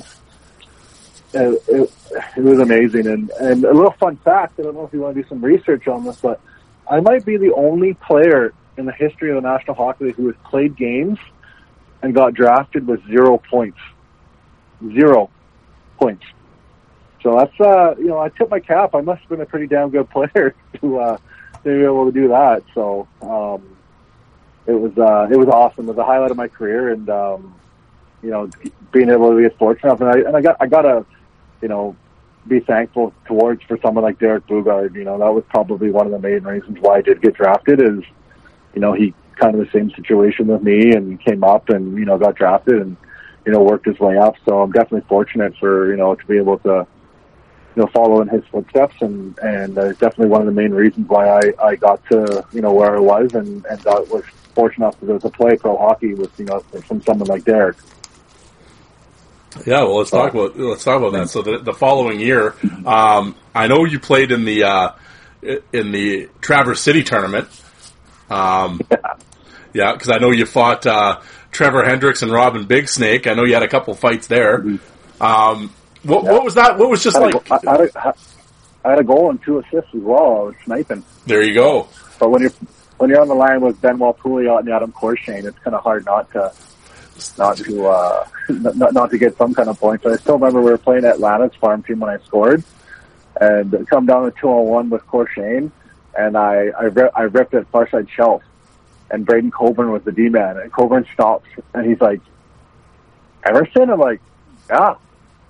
it, 1.33 1.63
it, 1.67 1.93
it 2.37 2.43
was 2.43 2.59
amazing. 2.59 3.07
And, 3.07 3.29
and 3.31 3.63
a 3.63 3.73
little 3.73 3.93
fun 3.93 4.17
fact, 4.17 4.59
I 4.59 4.63
don't 4.63 4.75
know 4.75 4.85
if 4.85 4.91
you 4.91 4.99
want 4.99 5.15
to 5.15 5.21
do 5.21 5.27
some 5.29 5.43
research 5.43 5.87
on 5.87 6.03
this, 6.03 6.17
but 6.17 6.41
I 6.89 6.99
might 6.99 7.25
be 7.25 7.37
the 7.37 7.53
only 7.53 7.93
player 7.93 8.53
in 8.77 8.85
the 8.85 8.91
history 8.91 9.29
of 9.29 9.41
the 9.41 9.49
National 9.49 9.75
Hockey 9.75 10.05
League 10.05 10.15
who 10.15 10.27
has 10.27 10.35
played 10.43 10.75
games 10.75 11.17
and 12.01 12.13
got 12.13 12.33
drafted 12.33 12.85
with 12.85 13.05
zero 13.07 13.41
points. 13.49 13.79
Zero 14.93 15.29
points. 15.97 16.25
So 17.21 17.37
that's, 17.37 17.61
uh, 17.61 17.95
you 17.97 18.07
know, 18.07 18.19
I 18.19 18.27
tip 18.27 18.49
my 18.49 18.59
cap. 18.59 18.93
I 18.93 18.99
must 18.99 19.21
have 19.21 19.29
been 19.29 19.41
a 19.41 19.45
pretty 19.45 19.67
damn 19.67 19.89
good 19.89 20.09
player 20.11 20.53
to, 20.81 20.99
uh, 20.99 21.17
to 21.63 21.69
be 21.69 21.83
able 21.83 22.05
to 22.05 22.11
do 22.11 22.27
that. 22.29 22.63
So, 22.73 23.07
um, 23.21 23.77
it 24.65 24.73
was, 24.73 24.97
uh, 24.97 25.27
it 25.29 25.37
was 25.37 25.47
awesome. 25.49 25.85
It 25.85 25.95
was 25.95 25.97
a 25.97 26.05
highlight 26.05 26.31
of 26.31 26.37
my 26.37 26.47
career 26.47 26.91
and, 26.91 27.09
um, 27.09 27.55
you 28.21 28.29
know, 28.29 28.49
being 28.91 29.09
able 29.09 29.29
to 29.31 29.37
be 29.37 29.53
fortunate 29.57 29.89
enough. 29.89 30.01
And 30.01 30.09
I, 30.09 30.27
and 30.27 30.37
I 30.37 30.41
got, 30.41 30.57
I 30.61 30.67
gotta, 30.67 31.05
you 31.61 31.67
know, 31.67 31.95
be 32.47 32.59
thankful 32.59 33.13
towards 33.25 33.63
for 33.63 33.77
someone 33.81 34.03
like 34.03 34.19
Derek 34.19 34.47
Boogaard. 34.47 34.95
You 34.95 35.03
know, 35.03 35.17
that 35.17 35.33
was 35.33 35.43
probably 35.49 35.91
one 35.91 36.05
of 36.05 36.11
the 36.11 36.19
main 36.19 36.43
reasons 36.43 36.77
why 36.79 36.97
I 36.97 37.01
did 37.01 37.21
get 37.21 37.33
drafted 37.33 37.81
is, 37.81 38.03
you 38.73 38.81
know, 38.81 38.93
he 38.93 39.13
kind 39.35 39.55
of 39.55 39.65
the 39.65 39.71
same 39.71 39.91
situation 39.91 40.47
with 40.47 40.61
me 40.61 40.93
and 40.93 41.19
came 41.19 41.43
up 41.43 41.69
and, 41.69 41.97
you 41.97 42.05
know, 42.05 42.17
got 42.17 42.35
drafted 42.35 42.81
and, 42.81 42.95
you 43.45 43.51
know, 43.51 43.61
worked 43.61 43.85
his 43.85 43.99
way 43.99 44.17
up. 44.17 44.35
So 44.45 44.61
I'm 44.61 44.71
definitely 44.71 45.07
fortunate 45.07 45.55
for, 45.57 45.89
you 45.89 45.97
know, 45.97 46.15
to 46.15 46.25
be 46.25 46.37
able 46.37 46.59
to, 46.59 46.87
you 47.75 47.81
know, 47.81 47.87
follow 47.87 48.21
in 48.21 48.27
his 48.27 48.43
footsteps 48.45 48.95
and, 49.01 49.37
and 49.39 49.77
uh, 49.77 49.89
definitely 49.93 50.27
one 50.27 50.41
of 50.41 50.47
the 50.47 50.53
main 50.53 50.71
reasons 50.71 51.07
why 51.07 51.27
I, 51.27 51.41
I 51.61 51.75
got 51.75 52.05
to, 52.09 52.45
you 52.51 52.61
know, 52.61 52.73
where 52.73 52.95
I 52.95 52.99
was 52.99 53.33
and, 53.33 53.65
and 53.65 53.83
got, 53.83 54.07
was 54.09 54.23
fortunate 54.53 54.85
enough 54.85 54.99
to, 54.99 55.19
to 55.19 55.29
play 55.29 55.55
pro 55.55 55.77
hockey 55.77 56.13
with, 56.13 56.37
you 56.39 56.45
know, 56.45 56.59
from 56.59 57.01
someone 57.01 57.27
like 57.27 57.45
Derek. 57.45 57.77
Yeah, 59.65 59.83
well, 59.83 59.97
let's 59.97 60.09
talk 60.09 60.33
about 60.33 60.57
let's 60.57 60.83
talk 60.83 60.97
about 60.97 61.13
that. 61.13 61.29
So 61.29 61.43
the, 61.43 61.59
the 61.59 61.73
following 61.73 62.19
year, 62.19 62.55
um, 62.87 63.35
I 63.53 63.67
know 63.67 63.85
you 63.85 63.99
played 63.99 64.31
in 64.31 64.45
the 64.45 64.63
uh, 64.63 64.91
in 65.71 65.91
the 65.91 66.29
Traverse 66.41 66.81
City 66.81 67.03
tournament. 67.03 67.47
Um, 68.31 68.81
yeah, 69.73 69.93
because 69.93 70.09
I 70.09 70.17
know 70.17 70.31
you 70.31 70.47
fought 70.47 70.87
uh, 70.87 71.21
Trevor 71.51 71.83
Hendricks 71.83 72.23
and 72.23 72.31
Robin 72.31 72.65
Big 72.65 72.89
Snake. 72.89 73.27
I 73.27 73.35
know 73.35 73.45
you 73.45 73.53
had 73.53 73.61
a 73.61 73.67
couple 73.67 73.93
fights 73.93 74.25
there. 74.25 74.65
Um, 75.21 75.71
what, 76.03 76.23
what 76.23 76.43
was 76.43 76.55
that? 76.55 76.77
What 76.77 76.89
was 76.89 77.03
just 77.03 77.17
I 77.17 77.19
like? 77.19 77.51
I, 77.51 77.71
had 77.71 77.81
a, 77.81 78.15
I 78.85 78.89
had 78.91 78.99
a 78.99 79.03
goal 79.03 79.29
and 79.29 79.41
two 79.41 79.59
assists 79.59 79.93
as 79.93 80.01
well. 80.01 80.17
I 80.23 80.43
was 80.43 80.55
sniping. 80.65 81.03
There 81.25 81.41
you 81.41 81.53
go. 81.53 81.87
But 82.19 82.29
when 82.29 82.41
you're 82.41 82.53
when 82.97 83.09
you're 83.09 83.21
on 83.21 83.27
the 83.27 83.35
line 83.35 83.61
with 83.61 83.81
Benoit 83.81 84.17
Pouliot 84.17 84.59
and 84.59 84.69
Adam 84.69 84.91
Courchaine, 84.91 85.45
it's 85.45 85.57
kind 85.59 85.75
of 85.75 85.83
hard 85.83 86.05
not 86.05 86.31
to 86.31 86.53
not 87.37 87.57
to 87.57 87.87
uh, 87.87 88.27
not, 88.49 88.93
not 88.93 89.11
to 89.11 89.17
get 89.17 89.37
some 89.37 89.53
kind 89.53 89.69
of 89.69 89.79
points. 89.79 90.03
But 90.03 90.13
I 90.13 90.15
still 90.17 90.35
remember 90.35 90.61
we 90.61 90.71
were 90.71 90.77
playing 90.77 91.05
at 91.05 91.19
Lana's 91.19 91.55
farm 91.55 91.83
team 91.83 91.99
when 91.99 92.09
I 92.09 92.23
scored, 92.23 92.63
and 93.39 93.87
come 93.87 94.05
down 94.05 94.25
to 94.25 94.31
two 94.39 94.47
on 94.47 94.67
one 94.67 94.89
with 94.89 95.05
Courchaine, 95.07 95.71
and 96.17 96.37
I 96.37 96.67
I, 96.77 96.89
I 97.15 97.21
ripped 97.23 97.53
it 97.53 97.67
far 97.67 97.89
side 97.89 98.07
shelf, 98.09 98.43
and 99.09 99.25
Braydon 99.25 99.51
Coburn 99.51 99.91
was 99.91 100.03
the 100.03 100.11
D 100.11 100.29
man, 100.29 100.57
and 100.57 100.71
Coburn 100.71 101.05
stops 101.13 101.47
and 101.73 101.85
he's 101.85 102.01
like, 102.01 102.21
Emerson, 103.45 103.89
I'm 103.89 103.99
like, 103.99 104.21
yeah. 104.69 104.95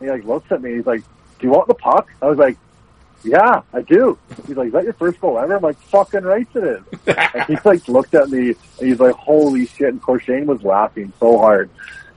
He 0.03 0.09
like 0.09 0.25
looks 0.25 0.51
at 0.51 0.61
me. 0.61 0.75
He's 0.75 0.85
like, 0.85 1.01
"Do 1.39 1.47
you 1.47 1.51
want 1.51 1.67
the 1.67 1.75
puck?" 1.75 2.11
I 2.21 2.27
was 2.27 2.37
like, 2.37 2.57
yeah, 3.23 3.61
I 3.73 3.81
do. 3.81 4.17
He's 4.47 4.57
like, 4.57 4.67
is 4.67 4.73
that 4.73 4.83
your 4.83 4.93
first 4.93 5.19
goal 5.21 5.39
ever? 5.39 5.55
I'm 5.55 5.61
like, 5.61 5.79
fucking 5.83 6.23
right 6.23 6.47
it 6.53 6.63
is. 6.63 6.83
and 7.07 7.43
he 7.45 7.57
like 7.63 7.87
looked 7.87 8.13
at 8.13 8.29
me 8.29 8.49
and 8.49 8.87
he's 8.87 8.99
like, 8.99 9.15
holy 9.15 9.65
shit. 9.65 9.89
And 9.89 10.01
Courchaine 10.01 10.45
was 10.45 10.61
laughing 10.63 11.13
so 11.19 11.37
hard. 11.37 11.69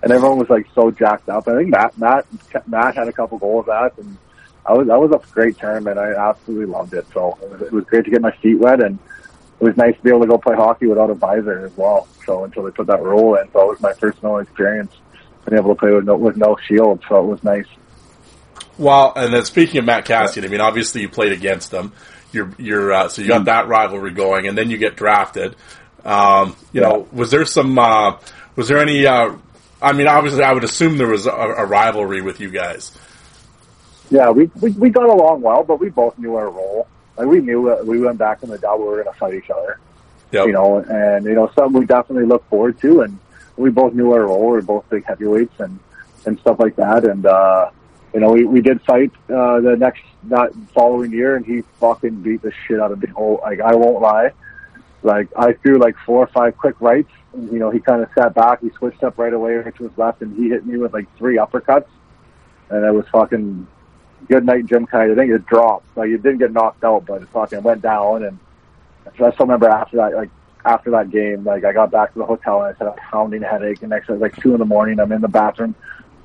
And 0.03 0.12
everyone 0.12 0.39
was 0.39 0.51
like 0.51 0.66
so 0.74 0.91
jacked 0.91 1.28
up. 1.28 1.47
I 1.49 1.57
think 1.57 1.68
Matt, 1.68 1.97
Matt, 1.97 2.26
Matt 2.66 2.97
had 2.97 3.09
a 3.09 3.12
couple 3.12 3.39
goals 3.39 3.68
at 3.68 3.97
and 3.99 4.16
I 4.64 4.72
was, 4.72 4.89
that 4.89 5.01
was 5.01 5.12
a 5.12 5.32
great 5.32 5.59
tournament. 5.59 5.97
I 5.97 6.12
absolutely 6.14 6.66
loved 6.66 6.93
it. 6.93 7.07
So 7.14 7.39
it 7.41 7.51
was, 7.51 7.62
it 7.62 7.72
was 7.72 7.84
great 7.84 8.05
to 8.05 8.11
get 8.11 8.20
my 8.20 8.32
feet 8.32 8.59
wet 8.59 8.82
and 8.82 8.99
it 9.61 9.64
was 9.64 9.76
nice 9.76 9.97
to 9.97 10.03
be 10.03 10.11
able 10.11 10.22
to 10.22 10.26
go 10.26 10.39
play 10.39 10.57
hockey 10.57 10.87
without 10.87 11.11
a 11.11 11.14
visor 11.14 11.66
as 11.66 11.76
well. 11.76 12.09
So 12.24 12.45
until 12.45 12.64
they 12.64 12.72
put 12.72 12.89
that 12.89 13.03
rule 13.03 13.37
in, 13.37 13.51
so 13.53 13.62
it 13.62 13.68
was 13.68 13.80
my 13.80 13.93
first 13.93 14.22
no 14.24 14.39
experience 14.39 14.93
being 15.49 15.59
able 15.59 15.74
to 15.74 15.78
play 15.78 15.92
with 15.92 16.05
no, 16.05 16.16
with 16.16 16.36
no 16.36 16.57
shield. 16.68 17.03
So 17.09 17.18
it 17.18 17.26
was 17.26 17.42
nice. 17.44 17.66
Well, 18.78 19.12
and 19.16 19.32
then 19.32 19.44
speaking 19.44 19.78
of 19.78 19.84
Matt 19.86 20.05
Kassian, 20.05 20.44
I 20.44 20.49
mean, 20.49 20.61
obviously 20.61 21.01
you 21.01 21.09
played 21.09 21.32
against 21.32 21.72
him. 21.72 21.92
You're, 22.32 22.51
you're, 22.59 22.92
uh, 22.92 23.09
so 23.09 23.22
you 23.22 23.28
got 23.28 23.47
that 23.47 23.68
rivalry 23.68 24.11
going, 24.11 24.47
and 24.49 24.59
then 24.59 24.68
you 24.70 24.76
get 24.76 24.97
drafted. 24.97 25.57
Um, 26.05 26.55
you 26.72 26.82
Yeah. 26.82 26.88
know, 26.88 27.09
was 27.12 27.30
there 27.30 27.47
some, 27.47 27.78
uh, 27.78 28.18
was 28.55 28.68
there 28.68 28.78
any, 28.78 29.07
uh, 29.07 29.32
I 29.80 29.92
mean, 29.92 30.09
obviously 30.09 30.42
I 30.42 30.53
would 30.53 30.64
assume 30.64 30.99
there 30.99 31.07
was 31.09 31.26
a, 31.26 31.30
a 31.30 31.64
rivalry 31.64 32.20
with 32.20 32.40
you 32.40 32.51
guys. 32.51 32.92
Yeah, 34.11 34.30
we, 34.30 34.51
we 34.61 34.70
we 34.70 34.90
got 34.90 35.09
along 35.09 35.42
well, 35.42 35.64
but 35.64 35.80
we 35.80 35.88
both 35.90 36.16
knew 36.18 36.36
our 36.36 36.49
role. 36.49 36.86
Like 37.16 37.26
we 37.26 37.40
knew 37.40 37.66
that 37.68 37.84
we 37.86 38.01
went 38.01 38.18
back 38.18 38.42
in 38.42 38.51
the 38.51 38.59
double, 38.59 38.84
we 38.84 38.90
were 38.90 39.03
going 39.03 39.12
to 39.12 39.18
fight 39.18 39.34
each 39.34 39.51
other. 39.51 39.80
Yep. 40.30 40.47
You 40.47 40.53
know, 40.53 40.78
and 40.78 41.24
you 41.24 41.34
know 41.34 41.51
something 41.57 41.80
we 41.80 41.86
definitely 41.86 42.26
look 42.26 42.49
forward 42.49 42.78
to, 42.82 43.01
and 43.01 43.18
we 43.57 43.71
both 43.71 43.95
knew 43.95 44.13
our 44.13 44.27
role. 44.27 44.51
We 44.51 44.59
are 44.59 44.63
both 44.63 44.89
big 44.89 45.05
heavyweights 45.05 45.59
and 45.61 45.79
and 46.25 46.39
stuff 46.41 46.59
like 46.59 46.77
that. 46.77 47.05
And 47.05 47.25
uh, 47.27 47.71
you 48.13 48.21
know, 48.21 48.33
we 48.33 48.45
we 48.45 48.61
did 48.61 48.83
fight 48.83 49.13
uh, 49.29 49.61
the 49.61 49.77
next 49.79 50.03
that 50.25 50.53
following 50.75 51.13
year, 51.13 51.37
and 51.37 51.45
he 51.45 51.63
fucking 51.81 52.23
beat 52.23 52.43
the 52.43 52.53
shit 52.67 52.81
out 52.81 52.93
of 52.93 53.03
me. 53.03 53.09
Oh, 53.17 53.35
like 53.43 53.61
I 53.61 53.75
won't 53.75 54.01
lie. 54.01 54.33
Like 55.03 55.29
I 55.37 55.53
threw 55.53 55.79
like 55.79 55.97
four 56.05 56.21
or 56.21 56.27
five 56.29 56.57
quick 56.57 56.81
rights. 56.81 57.11
And, 57.33 57.53
you 57.53 57.59
know, 57.59 57.71
he 57.71 57.81
kind 57.81 58.03
of 58.03 58.09
sat 58.15 58.35
back. 58.35 58.61
He 58.61 58.71
switched 58.71 59.05
up 59.05 59.19
right 59.19 59.33
away 59.33 59.55
to 59.55 59.71
his 59.71 59.97
left, 59.97 60.23
and 60.23 60.37
he 60.37 60.49
hit 60.49 60.67
me 60.67 60.79
with 60.79 60.93
like 60.93 61.07
three 61.17 61.37
uppercuts, 61.37 61.89
and 62.71 62.85
it 62.85 62.93
was 62.93 63.07
fucking 63.13 63.67
good 64.29 64.45
night, 64.45 64.67
Jim 64.67 64.87
Kite. 64.87 65.11
I 65.11 65.15
think 65.15 65.31
it 65.31 65.47
dropped. 65.47 65.97
Like 65.97 66.11
it 66.11 66.23
didn't 66.23 66.39
get 66.39 66.53
knocked 66.53 66.83
out, 66.85 67.07
but 67.07 67.23
it 67.23 67.29
fucking 67.29 67.63
went 67.63 67.83
down. 67.83 68.25
And 68.25 68.39
I 69.07 69.31
still 69.33 69.47
remember 69.47 69.69
after 69.69 69.99
that, 69.99 70.15
like 70.15 70.31
after 70.67 70.91
that 70.91 71.11
game, 71.11 71.45
like 71.45 71.64
I 71.64 71.73
got 71.73 71.91
back 71.91 72.12
to 72.12 72.19
the 72.19 72.27
hotel 72.27 72.62
and 72.62 72.75
I 72.75 72.79
had 72.79 72.89
a 72.89 72.97
pounding 73.11 73.43
headache. 73.43 73.81
And 73.83 73.91
next, 73.91 74.09
it 74.09 74.12
was 74.12 74.21
like 74.21 74.37
two 74.37 74.53
in 74.53 74.59
the 74.59 74.67
morning. 74.67 74.99
I'm 74.99 75.12
in 75.12 75.21
the 75.21 75.29
bathroom, 75.29 75.75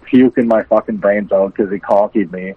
puking 0.04 0.48
my 0.48 0.64
fucking 0.64 0.98
brains 0.98 1.32
out 1.32 1.56
because 1.56 1.72
he 1.72 1.78
conkied 1.78 2.32
me. 2.32 2.56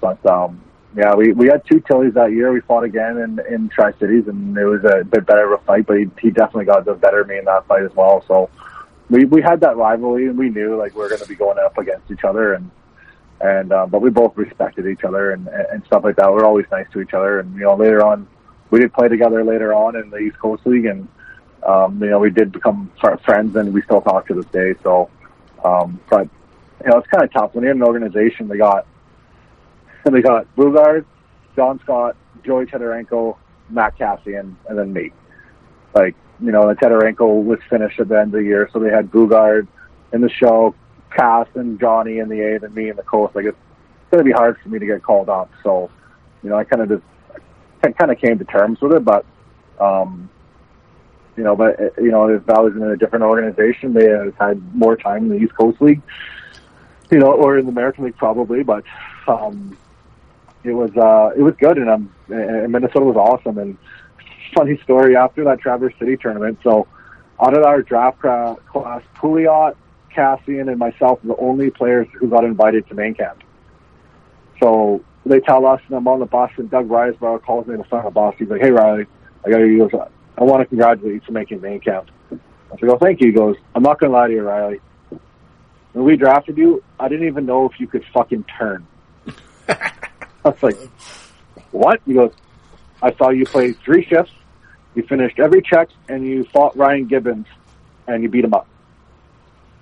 But 0.00 0.24
um, 0.26 0.60
yeah, 0.96 1.14
we 1.14 1.32
we 1.32 1.46
had 1.46 1.64
two 1.64 1.80
Tillies 1.80 2.14
that 2.14 2.32
year. 2.32 2.52
We 2.52 2.60
fought 2.60 2.84
again 2.84 3.18
in 3.18 3.40
in 3.48 3.68
Tri 3.68 3.92
Cities, 3.98 4.26
and 4.26 4.56
it 4.56 4.64
was 4.64 4.84
a 4.84 5.04
bit 5.04 5.24
better 5.24 5.52
of 5.52 5.60
a 5.60 5.64
fight. 5.64 5.86
But 5.86 5.98
he 5.98 6.10
he 6.20 6.30
definitely 6.30 6.66
got 6.66 6.84
the 6.84 6.94
better 6.94 7.20
of 7.20 7.28
me 7.28 7.38
in 7.38 7.44
that 7.44 7.66
fight 7.66 7.84
as 7.84 7.94
well. 7.94 8.24
So 8.26 8.50
we 9.08 9.24
we 9.24 9.40
had 9.40 9.60
that 9.60 9.76
rivalry, 9.76 10.26
and 10.26 10.36
we 10.36 10.50
knew 10.50 10.76
like 10.76 10.94
we 10.96 11.04
are 11.04 11.08
going 11.08 11.20
to 11.20 11.28
be 11.28 11.36
going 11.36 11.58
up 11.58 11.78
against 11.78 12.10
each 12.10 12.24
other, 12.24 12.54
and 12.54 12.70
and 13.40 13.72
uh, 13.72 13.86
but 13.86 14.02
we 14.02 14.10
both 14.10 14.36
respected 14.36 14.86
each 14.86 15.04
other 15.04 15.30
and 15.30 15.46
and 15.46 15.84
stuff 15.86 16.02
like 16.02 16.16
that. 16.16 16.32
We 16.32 16.40
are 16.40 16.44
always 16.44 16.66
nice 16.72 16.86
to 16.92 17.00
each 17.00 17.14
other, 17.14 17.38
and 17.38 17.54
you 17.54 17.62
know 17.62 17.76
later 17.76 18.04
on 18.04 18.26
we 18.72 18.80
did 18.80 18.92
play 18.92 19.06
together 19.06 19.44
later 19.44 19.74
on 19.74 19.94
in 19.96 20.08
the 20.08 20.16
East 20.16 20.38
Coast 20.38 20.66
League, 20.66 20.86
and 20.86 21.06
um, 21.62 22.02
you 22.02 22.10
know 22.10 22.18
we 22.18 22.30
did 22.30 22.50
become 22.50 22.90
friends, 23.24 23.54
and 23.54 23.72
we 23.72 23.82
still 23.82 24.00
talk 24.00 24.26
to 24.28 24.34
this 24.34 24.46
day. 24.46 24.74
So, 24.82 25.10
um, 25.62 26.00
but 26.10 26.26
you 26.82 26.90
know 26.90 26.96
it's 26.96 27.06
kind 27.06 27.22
of 27.22 27.32
tough 27.32 27.54
when 27.54 27.64
you're 27.64 27.72
in 27.72 27.82
an 27.82 27.86
organization. 27.86 28.48
They 28.48 28.56
got 28.56 28.86
they 30.04 30.22
got 30.22 30.52
Boogaard, 30.56 31.04
John 31.54 31.80
Scott, 31.80 32.16
Joey 32.44 32.64
Tetarenko, 32.64 33.36
Matt 33.68 33.98
Kassian, 33.98 34.56
and 34.68 34.78
then 34.78 34.92
me. 34.92 35.12
Like 35.94 36.16
you 36.40 36.50
know, 36.50 36.66
the 36.66 36.74
Tetarenko 36.74 37.44
was 37.44 37.58
finished 37.68 38.00
at 38.00 38.08
the 38.08 38.18
end 38.18 38.34
of 38.34 38.40
the 38.40 38.44
year, 38.44 38.70
so 38.72 38.78
they 38.78 38.90
had 38.90 39.10
Boogaard 39.10 39.68
in 40.14 40.22
the 40.22 40.30
show, 40.30 40.74
Cass 41.14 41.46
and 41.54 41.78
Johnny 41.78 42.20
in 42.20 42.30
the 42.30 42.40
eighth, 42.40 42.62
and 42.62 42.74
me 42.74 42.88
in 42.88 42.96
the 42.96 43.02
coast. 43.02 43.36
Like 43.36 43.44
it's 43.44 43.58
going 44.10 44.24
to 44.24 44.24
be 44.24 44.32
hard 44.32 44.58
for 44.62 44.70
me 44.70 44.78
to 44.78 44.86
get 44.86 45.02
called 45.02 45.28
up. 45.28 45.50
So, 45.62 45.90
you 46.42 46.48
know, 46.48 46.56
I 46.56 46.64
kind 46.64 46.82
of 46.82 46.88
just 46.88 47.11
kind 47.82 48.10
of 48.10 48.18
came 48.18 48.38
to 48.38 48.44
terms 48.44 48.80
with 48.80 48.92
it, 48.92 49.04
but 49.04 49.24
um, 49.80 50.30
you 51.36 51.42
know, 51.42 51.56
but 51.56 51.78
you 51.98 52.10
know, 52.10 52.28
if 52.28 52.48
I 52.48 52.60
was 52.60 52.74
in 52.74 52.82
a 52.82 52.96
different 52.96 53.24
organization, 53.24 53.94
they 53.94 54.08
had 54.08 54.34
had 54.38 54.74
more 54.74 54.96
time 54.96 55.24
in 55.24 55.28
the 55.30 55.44
East 55.44 55.54
Coast 55.54 55.80
League, 55.80 56.02
you 57.10 57.18
know, 57.18 57.32
or 57.32 57.58
in 57.58 57.66
the 57.66 57.72
American 57.72 58.04
League 58.04 58.16
probably. 58.16 58.62
But 58.62 58.84
um, 59.26 59.76
it 60.62 60.72
was 60.72 60.90
uh, 60.96 61.30
it 61.36 61.42
was 61.42 61.54
good, 61.58 61.78
and 61.78 61.88
um, 61.88 62.14
and 62.28 62.70
Minnesota 62.70 63.04
was 63.04 63.16
awesome. 63.16 63.58
And 63.58 63.76
funny 64.54 64.78
story 64.84 65.16
after 65.16 65.44
that 65.44 65.60
Traverse 65.60 65.94
City 65.98 66.16
tournament, 66.16 66.58
so 66.62 66.86
out 67.40 67.56
of 67.56 67.64
our 67.64 67.82
draft 67.82 68.20
class, 68.20 69.02
Pouliot, 69.16 69.74
Kassian, 70.14 70.68
and 70.68 70.78
myself 70.78 71.24
were 71.24 71.34
the 71.34 71.40
only 71.40 71.70
players 71.70 72.06
who 72.18 72.28
got 72.28 72.44
invited 72.44 72.86
to 72.88 72.94
main 72.94 73.14
camp. 73.14 73.42
So 74.60 75.02
they 75.24 75.40
tell 75.40 75.66
us, 75.66 75.80
and 75.86 75.96
I'm 75.96 76.08
on 76.08 76.20
the 76.20 76.26
bus, 76.26 76.50
and 76.56 76.70
Doug 76.70 76.88
Risebrough 76.88 77.42
calls 77.42 77.66
me 77.66 77.74
in 77.74 77.84
front 77.84 78.06
of 78.06 78.12
the 78.12 78.20
bus. 78.20 78.34
He's 78.38 78.48
like, 78.48 78.60
"Hey 78.60 78.70
Riley, 78.70 79.06
I 79.44 79.50
got 79.50 79.58
you." 79.58 79.66
He 79.66 79.78
goes, 79.78 79.90
"I 80.36 80.44
want 80.44 80.62
to 80.62 80.66
congratulate 80.66 81.14
you 81.14 81.20
for 81.20 81.32
making 81.32 81.60
main 81.60 81.80
camp." 81.80 82.10
I 82.30 82.76
said, 82.80 82.88
"Oh, 82.88 82.98
thank 82.98 83.20
you." 83.20 83.28
He 83.28 83.32
goes, 83.32 83.56
"I'm 83.74 83.82
not 83.82 84.00
gonna 84.00 84.12
lie 84.12 84.28
to 84.28 84.32
you, 84.32 84.42
Riley. 84.42 84.80
When 85.92 86.04
we 86.04 86.16
drafted 86.16 86.56
you, 86.56 86.82
I 86.98 87.08
didn't 87.08 87.26
even 87.26 87.46
know 87.46 87.66
if 87.66 87.78
you 87.78 87.86
could 87.86 88.04
fucking 88.12 88.44
turn." 88.58 88.86
I 89.68 89.92
was 90.44 90.62
like, 90.62 90.78
"What?" 91.70 92.00
He 92.04 92.14
goes, 92.14 92.32
"I 93.00 93.12
saw 93.14 93.30
you 93.30 93.44
play 93.44 93.72
three 93.72 94.04
shifts. 94.04 94.32
You 94.94 95.04
finished 95.04 95.38
every 95.38 95.62
check, 95.62 95.88
and 96.08 96.26
you 96.26 96.44
fought 96.44 96.76
Ryan 96.76 97.06
Gibbons, 97.06 97.46
and 98.08 98.22
you 98.22 98.28
beat 98.28 98.44
him 98.44 98.54
up, 98.54 98.66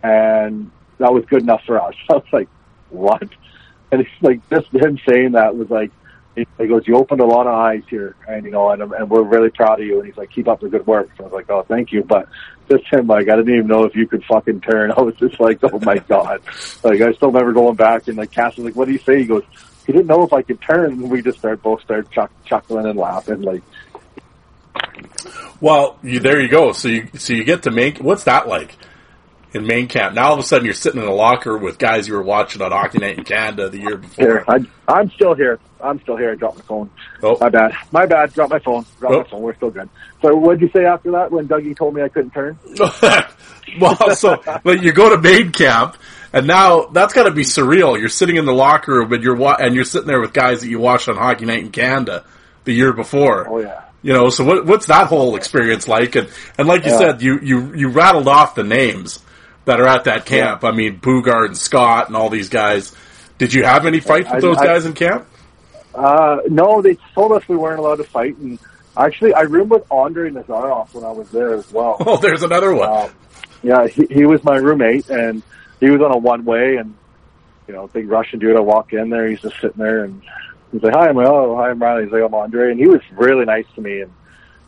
and 0.03 0.71
that 0.99 1.13
was 1.13 1.25
good 1.25 1.43
enough 1.43 1.63
for 1.65 1.81
us." 1.81 1.95
I 2.11 2.15
was 2.15 2.25
like, 2.31 2.49
"What?" 2.91 3.29
And 3.93 4.01
it's 4.03 4.11
like 4.21 4.49
just 4.51 4.73
him 4.73 4.99
saying 5.07 5.33
that 5.33 5.57
was 5.57 5.71
like, 5.71 5.91
he 6.37 6.67
goes, 6.67 6.87
"You 6.87 6.97
opened 6.97 7.21
a 7.21 7.27
lot 7.27 7.47
of 7.47 7.55
eyes 7.55 7.83
here, 7.89 8.15
and 8.29 8.45
you 8.45 8.51
know, 8.51 8.71
and 8.71 8.81
and 8.81 9.11
we're 9.11 9.23
really 9.23 9.51
proud 9.51 9.81
of 9.81 9.87
you." 9.87 9.99
And 9.99 10.07
he's 10.07 10.17
like, 10.17 10.31
"Keep 10.31 10.49
up 10.49 10.61
the 10.61 10.69
good 10.69 10.87
work." 10.87 11.11
So 11.17 11.25
I 11.25 11.27
was 11.27 11.33
like, 11.33 11.51
"Oh, 11.51 11.63
thank 11.63 11.93
you." 11.93 12.03
But 12.03 12.29
just 12.71 12.85
him, 12.93 13.09
like, 13.09 13.29
I 13.29 13.37
didn't 13.37 13.53
even 13.53 13.67
know 13.67 13.85
if 13.85 13.97
you 13.97 14.07
could 14.07 14.25
fucking 14.25 14.61
turn. 14.61 14.93
I 14.97 15.01
was 15.01 15.17
just 15.17 15.41
like, 15.41 15.59
"Oh 15.63 15.79
my 15.81 15.99
god!" 15.99 16.41
Like, 16.83 17.01
I 17.01 17.13
still 17.13 17.29
remember 17.29 17.53
going 17.53 17.75
back 17.75 18.09
and 18.09 18.17
like 18.17 18.31
Cass 18.31 18.57
was 18.57 18.65
like, 18.65 18.77
"What 18.77 18.87
do 18.87 18.93
you 18.93 18.99
say?" 18.99 19.19
He 19.19 19.25
goes, 19.25 19.43
"He 19.87 19.93
didn't 19.93 20.07
know 20.07 20.23
if 20.23 20.33
I 20.33 20.43
could 20.43 20.61
turn." 20.61 20.93
And 20.93 21.11
we 21.11 21.21
just 21.21 21.39
start 21.39 21.63
both 21.63 21.83
start 21.83 22.11
chuck, 22.11 22.31
chuckling 22.45 22.87
and 22.87 22.99
laughing, 22.99 23.43
like, 23.43 23.63
Well, 25.61 25.99
you, 26.03 26.21
there 26.21 26.41
you 26.41 26.49
go. 26.49 26.73
So 26.73 26.89
you 26.89 27.09
so 27.15 27.33
you 27.33 27.45
get 27.45 27.65
to 27.65 27.71
main. 27.71 27.97
What's 27.97 28.25
that 28.25 28.47
like 28.47 28.77
in 29.53 29.67
main 29.67 29.89
camp? 29.89 30.15
Now 30.15 30.29
all 30.29 30.33
of 30.35 30.39
a 30.39 30.43
sudden 30.43 30.65
you're 30.65 30.75
sitting 30.75 31.01
in 31.03 31.07
a 31.09 31.13
locker 31.15 31.57
with 31.59 31.79
guys 31.79 32.07
you 32.09 32.15
were 32.15 32.23
watching 32.23 32.63
on 32.63 32.73
Hockey 32.73 32.99
Night 32.99 33.19
in 33.19 33.25
Canada 33.25 33.69
the 33.69 33.79
year 33.79 33.89
"Here, 34.17 34.39
before. 34.39 34.45
I, 34.49 34.59
I'm 34.89 35.11
still 35.11 35.35
here. 35.35 35.59
I'm 35.83 36.01
still 36.03 36.17
here." 36.17 36.33
I 36.33 36.35
dropped 36.35 36.57
my 36.59 36.65
phone. 36.65 36.91
Oh. 37.23 37.37
My 37.41 37.49
bad. 37.49 37.73
My 37.93 38.07
bad. 38.07 38.33
Drop 38.33 38.51
my 38.51 38.59
phone. 38.59 38.85
Drop 38.99 39.13
Oh. 39.13 39.19
my 39.19 39.25
phone. 39.29 39.43
We're 39.43 39.55
still 39.57 39.71
good. 39.71 39.89
So, 40.23 40.35
what'd 40.37 40.61
you 40.61 40.71
say 40.75 40.85
after 40.85 41.11
that 41.13 41.31
when 41.33 41.49
Dougie 41.49 41.77
told 41.77 41.95
me 41.95 42.03
I 42.03 42.09
couldn't 42.09 42.31
turn? 42.33 42.59
well, 43.81 44.15
so 44.17 44.43
but 44.63 44.83
you 44.83 44.93
go 44.93 45.15
to 45.15 45.21
main 45.21 45.53
camp, 45.53 45.97
and 46.33 46.47
now 46.47 46.87
that's 46.87 47.15
got 47.15 47.25
to 47.25 47.31
be 47.31 47.43
surreal. 47.43 47.99
You're 47.99 48.09
sitting 48.09 48.37
in 48.37 48.45
the 48.45 48.53
locker 48.53 48.93
room, 48.95 49.13
and 49.13 49.23
you're 49.23 49.37
wa- 49.37 49.57
and 49.59 49.75
you're 49.75 49.85
sitting 49.85 50.07
there 50.09 50.21
with 50.21 50.33
guys 50.33 50.61
that 50.61 50.69
you 50.69 50.79
watched 50.79 51.09
on 51.09 51.17
Hockey 51.17 51.45
Night 51.47 51.61
in 51.61 51.71
Canada 51.71 52.25
the 52.65 52.73
year 52.73 52.93
before. 52.93 53.49
Oh 53.49 53.59
yeah. 53.61 53.83
You 54.03 54.15
know, 54.15 54.31
so 54.31 54.45
what, 54.45 54.65
what's 54.65 54.87
that 54.87 55.09
whole 55.09 55.37
experience 55.37 55.87
like? 55.87 56.15
And 56.15 56.29
and 56.57 56.67
like 56.67 56.85
you 56.87 56.93
Yeah. 56.93 56.99
said, 56.99 57.23
you, 57.23 57.39
you 57.43 57.75
you 57.75 57.89
rattled 57.89 58.29
off 58.29 58.55
the 58.55 58.65
names 58.65 59.23
that 59.65 59.81
are 59.81 59.87
at 59.87 60.05
that 60.05 60.27
camp. 60.27 60.65
I 60.65 60.73
mean, 60.73 61.01
Boogaard 61.01 61.47
and 61.47 61.57
Scott 61.59 62.09
and 62.09 62.17
all 62.17 62.31
these 62.31 62.49
guys. 62.49 62.95
Did 63.39 63.55
you 63.55 63.65
have 63.65 63.87
any 63.87 64.01
fights 64.01 64.27
with 64.29 64.37
I- 64.37 64.41
those 64.41 64.59
I- 64.59 64.67
guys 64.67 64.87
in 64.87 64.93
camp? 64.95 65.27
Uh, 65.95 66.39
no, 66.49 66.81
they 66.83 66.97
told 67.15 67.33
us 67.33 67.49
we 67.49 67.57
weren't 67.57 67.81
allowed 67.81 67.97
to 67.97 68.05
fight, 68.05 68.37
and 68.39 68.61
actually, 68.97 69.35
I 69.35 69.41
roomed 69.41 69.71
with 69.73 69.91
Andre 69.91 70.31
Nazarov 70.31 70.95
when 70.95 71.03
I 71.05 71.11
was 71.11 71.29
there 71.31 71.55
as 71.55 71.71
well. 71.73 71.97
Oh, 72.07 72.17
there's 72.17 72.45
another 72.45 72.73
one. 72.75 72.89
Um, 72.89 73.11
yeah, 73.63 73.87
he, 73.89 74.07
he 74.09 74.25
was 74.25 74.43
my 74.45 74.57
roommate, 74.57 75.11
and 75.11 75.43
he 75.81 75.91
was 75.91 76.01
on 76.01 76.13
a 76.13 76.17
one 76.17 76.45
way, 76.45 76.77
and 76.77 76.95
you 77.67 77.75
know, 77.75 77.89
big 77.89 78.09
Russian 78.09 78.39
dude. 78.39 78.57
I 78.57 78.61
walk 78.61 78.93
in 78.93 79.11
there, 79.11 79.29
he's 79.29 79.41
just 79.41 79.57
sitting 79.61 79.79
there, 79.79 80.05
and 80.05 80.23
he's 80.71 80.83
like, 80.83 80.95
"Hi, 80.95 81.09
I'm 81.09 81.19
oh, 81.19 81.57
hi, 81.57 81.71
I'm 81.71 81.83
Riley." 81.83 82.05
He's 82.05 82.13
like, 82.13 82.23
"I'm 82.23 82.35
Andre," 82.35 82.71
and 82.71 82.79
he 82.79 82.87
was 82.87 83.01
really 83.13 83.45
nice 83.45 83.67
to 83.75 83.81
me, 83.81 84.03
and 84.03 84.13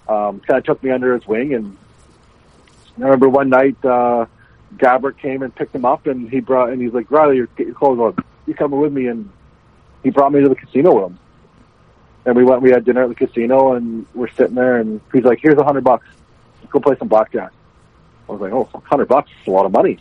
um, 0.09 0.41
kind 0.41 0.59
of 0.59 0.65
took 0.65 0.83
me 0.83 0.91
under 0.91 1.15
his 1.15 1.27
wing. 1.27 1.55
And 1.55 1.77
I 2.99 3.03
remember 3.03 3.29
one 3.29 3.49
night, 3.49 3.77
uh, 3.85 4.27
Gaborik 4.77 5.19
came 5.19 5.43
and 5.43 5.55
picked 5.55 5.75
him 5.75 5.85
up, 5.85 6.07
and 6.07 6.29
he 6.29 6.41
brought, 6.41 6.71
and 6.71 6.81
he's 6.81 6.93
like, 6.93 7.11
"Riley, 7.11 7.37
your, 7.37 7.49
your 7.59 7.75
clothes 7.75 7.99
on. 7.99 8.25
You 8.47 8.55
coming 8.55 8.81
with 8.81 8.93
me?" 8.93 9.07
And 9.07 9.31
he 10.03 10.11
brought 10.11 10.33
me 10.33 10.41
to 10.41 10.49
the 10.49 10.55
casino 10.55 10.95
with 10.95 11.05
him. 11.11 11.19
And 12.25 12.37
we 12.37 12.45
went, 12.45 12.63
we 12.63 12.71
had 12.71 12.85
dinner 12.85 13.03
at 13.03 13.09
the 13.09 13.15
casino, 13.15 13.75
and 13.75 14.07
we're 14.15 14.31
sitting 14.31 14.55
there, 14.55 14.79
and 14.79 15.01
he's 15.13 15.25
like, 15.25 15.41
"Here's 15.41 15.59
a 15.59 15.65
hundred 15.65 15.85
bucks. 15.85 16.07
Go 16.71 16.81
play 16.81 16.97
some 16.99 17.09
blackjack." 17.09 17.53
I 18.29 18.33
was 18.33 18.41
like, 18.41 18.53
"Oh, 18.53 18.69
hundred 18.85 19.09
bucks 19.09 19.31
is 19.41 19.47
a 19.49 19.51
lot 19.51 19.67
of 19.67 19.73
money." 19.73 19.99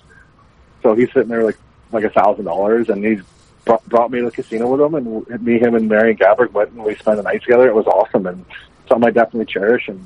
So 0.83 0.95
he's 0.95 1.11
sitting 1.13 1.29
there 1.29 1.43
like 1.43 1.57
like 1.91 2.03
a 2.03 2.09
thousand 2.09 2.45
dollars, 2.45 2.89
and 2.89 3.03
he's 3.03 3.21
brought, 3.65 3.87
brought 3.87 4.11
me 4.11 4.19
to 4.19 4.25
the 4.25 4.31
casino 4.31 4.67
with 4.67 4.81
him, 4.81 4.95
and 4.95 5.41
me, 5.43 5.59
him, 5.59 5.75
and 5.75 5.87
Marian 5.87 6.17
Gaborik 6.17 6.51
went 6.51 6.71
and 6.71 6.83
we 6.83 6.95
spent 6.95 7.17
the 7.17 7.23
night 7.23 7.41
together. 7.41 7.67
It 7.67 7.75
was 7.75 7.87
awesome 7.87 8.25
and 8.25 8.45
something 8.87 9.07
I 9.07 9.11
definitely 9.11 9.51
cherish. 9.51 9.87
And 9.87 10.05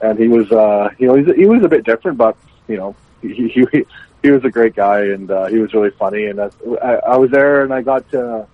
and 0.00 0.18
he 0.18 0.28
was, 0.28 0.50
uh, 0.50 0.90
you 0.98 1.06
know, 1.06 1.14
he's, 1.14 1.34
he 1.36 1.46
was 1.46 1.62
a 1.62 1.68
bit 1.68 1.84
different, 1.84 2.18
but 2.18 2.36
you 2.68 2.76
know, 2.76 2.96
he 3.22 3.48
he 3.48 3.84
he 4.22 4.30
was 4.30 4.44
a 4.44 4.50
great 4.50 4.74
guy, 4.74 5.06
and 5.06 5.30
uh, 5.30 5.46
he 5.46 5.58
was 5.58 5.72
really 5.74 5.90
funny. 5.90 6.26
And 6.26 6.38
that's, 6.38 6.56
I, 6.82 6.94
I 6.94 7.16
was 7.16 7.30
there, 7.30 7.62
and 7.62 7.72
I 7.72 7.82
got 7.82 8.08
to, 8.12 8.46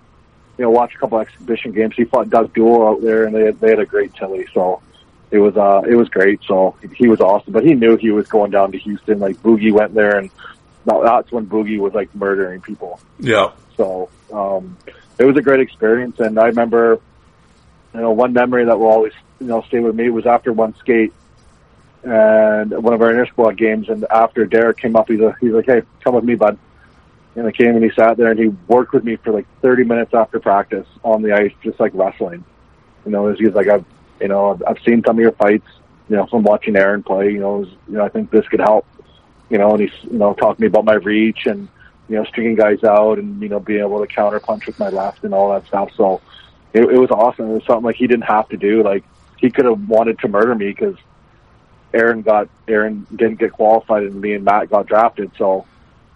you 0.57 0.65
know, 0.65 0.71
watch 0.71 0.95
a 0.95 0.99
couple 0.99 1.19
exhibition 1.19 1.73
games. 1.73 1.95
He 1.97 2.05
fought 2.05 2.31
Doug 2.31 2.55
Doull 2.55 2.87
out 2.89 3.03
there, 3.03 3.25
and 3.25 3.35
they 3.35 3.45
had, 3.45 3.61
they 3.61 3.71
had 3.71 3.81
a 3.81 3.87
great 3.87 4.15
Tilly. 4.15 4.47
So 4.55 4.81
it 5.31 5.39
was 5.39 5.57
uh 5.57 5.83
it 5.87 5.95
was 5.95 6.09
great. 6.09 6.41
So 6.47 6.77
he 6.95 7.09
was 7.09 7.21
awesome, 7.21 7.53
but 7.53 7.65
he 7.65 7.75
knew 7.75 7.97
he 7.97 8.11
was 8.11 8.29
going 8.29 8.51
down 8.51 8.73
to 8.73 8.79
Houston. 8.79 9.19
Like 9.19 9.37
Boogie 9.43 9.73
went 9.73 9.95
there, 9.95 10.19
and 10.19 10.31
that's 10.85 11.31
when 11.31 11.47
Boogie 11.47 11.79
was 11.79 11.93
like 11.93 12.15
murdering 12.15 12.61
people. 12.61 13.01
Yeah. 13.19 13.51
So 13.77 14.09
um, 14.33 14.77
it 15.19 15.25
was 15.25 15.37
a 15.37 15.43
great 15.43 15.61
experience, 15.61 16.19
and 16.19 16.39
I 16.39 16.47
remember, 16.47 17.01
you 17.95 18.01
know, 18.01 18.11
one 18.13 18.33
memory 18.33 18.65
that 18.65 18.79
will 18.79 18.89
always 18.89 19.13
you 19.41 19.47
know 19.47 19.63
stay 19.63 19.81
with 19.81 19.95
me 19.95 20.09
was 20.11 20.27
after 20.27 20.53
one 20.53 20.75
skate 20.77 21.13
and 22.03 22.71
one 22.83 22.95
of 22.95 23.03
our 23.03 23.11
inter 23.11 23.27
squad 23.27 23.57
games, 23.57 23.89
and 23.89 24.05
after 24.11 24.47
Derek 24.47 24.79
came 24.79 24.97
up, 24.97 25.09
he's 25.09 25.21
he's 25.41 25.53
like, 25.53 25.67
"Hey, 25.67 25.83
come 26.03 26.15
with 26.15 26.25
me, 26.25 26.35
bud." 26.35 26.59
And 27.35 27.47
I 27.47 27.53
came 27.53 27.77
and 27.77 27.85
he 27.85 27.91
sat 27.91 28.17
there 28.17 28.31
and 28.31 28.39
he 28.39 28.49
worked 28.67 28.93
with 28.93 29.05
me 29.05 29.15
for 29.17 29.33
like 29.33 29.47
30 29.63 29.85
minutes 29.85 30.13
after 30.13 30.41
practice 30.41 30.87
on 31.05 31.23
the 31.23 31.33
ice, 31.33 31.53
just 31.63 31.79
like 31.79 31.93
wrestling. 31.95 32.45
You 33.05 33.13
know, 33.13 33.33
he's 33.33 33.55
like, 33.55 33.69
I've, 33.69 33.85
you 34.21 34.27
know, 34.27 34.51
I've, 34.51 34.63
I've 34.67 34.83
seen 34.85 35.05
some 35.07 35.17
of 35.19 35.23
your 35.23 35.33
fights, 35.33 35.69
you 36.09 36.17
know, 36.17 36.27
from 36.27 36.43
watching 36.43 36.75
Aaron 36.75 37.05
play. 37.05 37.31
You 37.31 37.39
know, 37.39 37.59
was, 37.59 37.69
you 37.87 37.95
know, 37.95 38.05
I 38.05 38.09
think 38.09 38.31
this 38.31 38.47
could 38.49 38.61
help. 38.61 38.87
You 39.51 39.59
know, 39.59 39.73
and 39.73 39.81
he's, 39.81 40.05
you 40.05 40.19
know, 40.19 40.35
talking 40.35 40.57
to 40.57 40.61
me 40.63 40.67
about 40.67 40.85
my 40.85 40.95
reach 40.95 41.47
and, 41.47 41.69
you 42.09 42.17
know, 42.17 42.25
stringing 42.25 42.57
guys 42.57 42.83
out 42.83 43.19
and 43.19 43.41
you 43.41 43.49
know 43.49 43.61
being 43.61 43.81
able 43.81 44.01
to 44.01 44.07
counter 44.07 44.41
punch 44.41 44.67
with 44.67 44.79
my 44.79 44.89
left 44.89 45.23
and 45.25 45.33
all 45.33 45.53
that 45.53 45.67
stuff. 45.67 45.91
So 45.97 46.21
it, 46.73 46.83
it 46.83 46.99
was 46.99 47.11
awesome. 47.11 47.51
It 47.51 47.55
was 47.55 47.65
something 47.67 47.85
like 47.85 47.97
he 47.97 48.07
didn't 48.07 48.25
have 48.25 48.49
to 48.49 48.57
do. 48.57 48.83
Like 48.83 49.05
he 49.39 49.51
could 49.51 49.65
have 49.65 49.89
wanted 49.89 50.19
to 50.21 50.29
murder 50.29 50.55
me 50.55 50.69
because 50.69 50.97
Aaron 51.95 52.23
got 52.23 52.49
Aaron 52.67 53.07
didn't 53.15 53.39
get 53.39 53.53
qualified 53.53 54.05
and 54.05 54.21
me 54.21 54.35
and 54.35 54.45
Matt 54.45 54.71
got 54.71 54.87
drafted. 54.87 55.31
So 55.39 55.67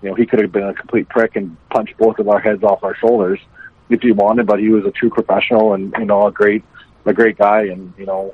you 0.03 0.11
know 0.11 0.15
he 0.15 0.27
could 0.27 0.41
have 0.41 0.53
been 0.53 0.69
a 0.69 0.75
complete 0.75 1.09
prick 1.09 1.37
and 1.37 1.57
punched 1.71 1.97
both 1.97 2.19
of 2.19 2.29
our 2.29 2.41
heads 2.41 2.63
off 2.63 2.85
our 2.85 2.95
shoulders 2.97 3.41
if 3.89 4.03
he 4.03 4.13
wanted. 4.13 4.47
But 4.47 4.61
he 4.61 4.69
was 4.69 4.85
a 4.85 4.91
true 4.91 5.11
professional 5.11 5.75
and 5.75 5.95
you 5.99 6.05
know 6.05 6.27
a 6.27 6.33
great 6.33 6.65
a 7.05 7.13
great 7.13 7.39
guy 7.39 7.63
and 7.65 7.93
you 7.99 8.07
know 8.07 8.33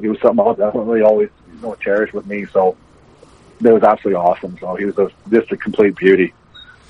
he 0.00 0.08
was 0.08 0.18
something 0.20 0.44
I'll 0.44 0.54
definitely 0.54 1.02
always 1.02 1.30
you 1.52 1.60
know 1.60 1.74
cherish 1.74 2.12
with 2.12 2.26
me. 2.26 2.46
So 2.46 2.76
it 3.62 3.70
was 3.70 3.82
absolutely 3.82 4.20
awesome. 4.20 4.56
So 4.60 4.74
he 4.74 4.84
was 4.84 4.98
a, 4.98 5.10
just 5.30 5.50
a 5.52 5.56
complete 5.56 5.96
beauty. 5.96 6.34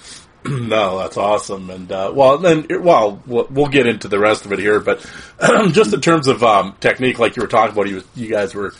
no, 0.44 0.98
that's 0.98 1.16
awesome. 1.16 1.70
And 1.70 1.90
uh, 1.90 2.12
well, 2.14 2.38
then, 2.38 2.66
well, 2.82 3.22
we'll 3.26 3.68
get 3.68 3.86
into 3.86 4.08
the 4.08 4.18
rest 4.18 4.46
of 4.46 4.52
it 4.52 4.58
here. 4.58 4.80
But 4.80 5.08
just 5.70 5.92
in 5.92 6.00
terms 6.00 6.28
of 6.28 6.42
um, 6.42 6.76
technique, 6.80 7.18
like 7.18 7.36
you 7.36 7.42
were 7.42 7.48
talking 7.48 7.72
about, 7.72 7.92
was, 7.92 8.04
you 8.14 8.28
guys 8.28 8.54
were, 8.54 8.72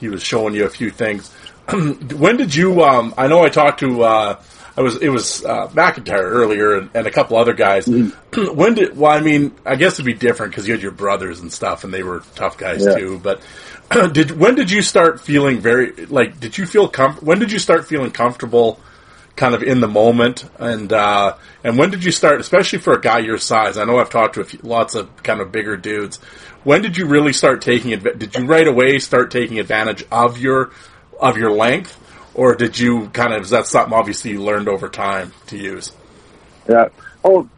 he 0.00 0.08
was 0.08 0.22
showing 0.22 0.54
you 0.54 0.64
a 0.64 0.70
few 0.70 0.90
things. 0.90 1.32
when 1.72 2.36
did 2.36 2.54
you? 2.54 2.82
Um, 2.82 3.14
I 3.16 3.28
know 3.28 3.42
I 3.42 3.48
talked 3.48 3.80
to. 3.80 4.02
Uh, 4.02 4.42
I 4.76 4.80
was 4.80 4.96
it 5.02 5.08
was 5.08 5.44
uh, 5.44 5.68
McIntyre 5.68 6.22
earlier 6.22 6.78
and, 6.78 6.90
and 6.94 7.06
a 7.06 7.10
couple 7.10 7.36
other 7.36 7.52
guys. 7.52 7.86
Mm-hmm. 7.86 8.54
when 8.56 8.74
did? 8.74 8.96
Well, 8.96 9.10
I 9.10 9.20
mean, 9.20 9.54
I 9.66 9.76
guess 9.76 9.94
it'd 9.94 10.06
be 10.06 10.14
different 10.14 10.52
because 10.52 10.68
you 10.68 10.74
had 10.74 10.82
your 10.82 10.92
brothers 10.92 11.40
and 11.40 11.52
stuff, 11.52 11.84
and 11.84 11.92
they 11.92 12.02
were 12.02 12.22
tough 12.36 12.56
guys 12.56 12.84
yeah. 12.84 12.96
too. 12.96 13.18
But 13.18 13.42
did 14.12 14.30
when 14.30 14.54
did 14.54 14.70
you 14.70 14.82
start 14.82 15.20
feeling 15.20 15.58
very 15.58 16.06
like? 16.06 16.38
Did 16.38 16.56
you 16.56 16.64
feel 16.64 16.88
com- 16.88 17.16
When 17.16 17.38
did 17.38 17.50
you 17.50 17.58
start 17.58 17.86
feeling 17.86 18.10
comfortable? 18.10 18.80
kind 19.38 19.54
of 19.54 19.62
in 19.62 19.80
the 19.80 19.88
moment? 19.88 20.44
And 20.58 20.92
uh, 20.92 21.36
and 21.64 21.78
when 21.78 21.90
did 21.90 22.04
you 22.04 22.12
start, 22.12 22.40
especially 22.40 22.80
for 22.80 22.92
a 22.92 23.00
guy 23.00 23.20
your 23.20 23.38
size? 23.38 23.78
I 23.78 23.84
know 23.84 23.98
I've 23.98 24.10
talked 24.10 24.34
to 24.34 24.44
few, 24.44 24.60
lots 24.62 24.94
of 24.94 25.22
kind 25.22 25.40
of 25.40 25.50
bigger 25.50 25.76
dudes. 25.76 26.18
When 26.68 26.82
did 26.82 26.98
you 26.98 27.06
really 27.06 27.32
start 27.32 27.62
taking 27.62 27.92
it? 27.92 28.18
Did 28.18 28.36
you 28.36 28.44
right 28.44 28.68
away 28.68 28.98
start 28.98 29.30
taking 29.30 29.58
advantage 29.58 30.04
of 30.12 30.36
your 30.36 30.70
of 31.18 31.38
your 31.38 31.50
length, 31.50 31.98
or 32.34 32.56
did 32.56 32.78
you 32.78 33.08
kind 33.08 33.32
of? 33.32 33.44
Is 33.44 33.50
that 33.50 33.66
something 33.66 33.94
obviously 33.94 34.32
you 34.32 34.42
learned 34.42 34.68
over 34.68 34.90
time 34.90 35.32
to 35.46 35.56
use? 35.56 35.92
Yeah. 36.68 36.88
Oh, 37.24 37.48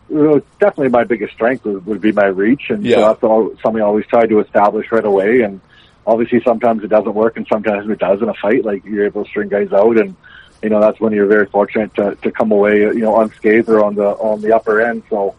definitely 0.60 0.90
my 0.90 1.02
biggest 1.02 1.34
strength 1.34 1.64
would, 1.64 1.84
would 1.86 2.00
be 2.00 2.12
my 2.12 2.26
reach, 2.26 2.70
and 2.70 2.84
yeah. 2.84 2.94
so 2.94 3.00
that's 3.00 3.22
all, 3.24 3.56
something 3.64 3.82
I 3.82 3.84
always 3.84 4.06
try 4.06 4.26
to 4.26 4.38
establish 4.38 4.92
right 4.92 5.04
away. 5.04 5.40
And 5.40 5.60
obviously, 6.06 6.40
sometimes 6.44 6.84
it 6.84 6.88
doesn't 6.88 7.12
work, 7.12 7.36
and 7.36 7.44
sometimes 7.52 7.90
it 7.90 7.98
does 7.98 8.22
in 8.22 8.28
a 8.28 8.34
fight. 8.34 8.64
Like 8.64 8.84
you're 8.84 9.06
able 9.06 9.24
to 9.24 9.28
string 9.28 9.48
guys 9.48 9.72
out, 9.72 9.98
and 9.98 10.14
you 10.62 10.68
know 10.68 10.80
that's 10.80 11.00
when 11.00 11.12
you're 11.12 11.26
very 11.26 11.46
fortunate 11.46 11.92
to, 11.96 12.14
to 12.14 12.30
come 12.30 12.52
away 12.52 12.82
you 12.82 13.00
know 13.00 13.20
unscathed 13.20 13.70
or 13.70 13.84
on 13.84 13.96
the 13.96 14.06
on 14.06 14.40
the 14.40 14.54
upper 14.54 14.80
end. 14.80 15.02
So 15.10 15.34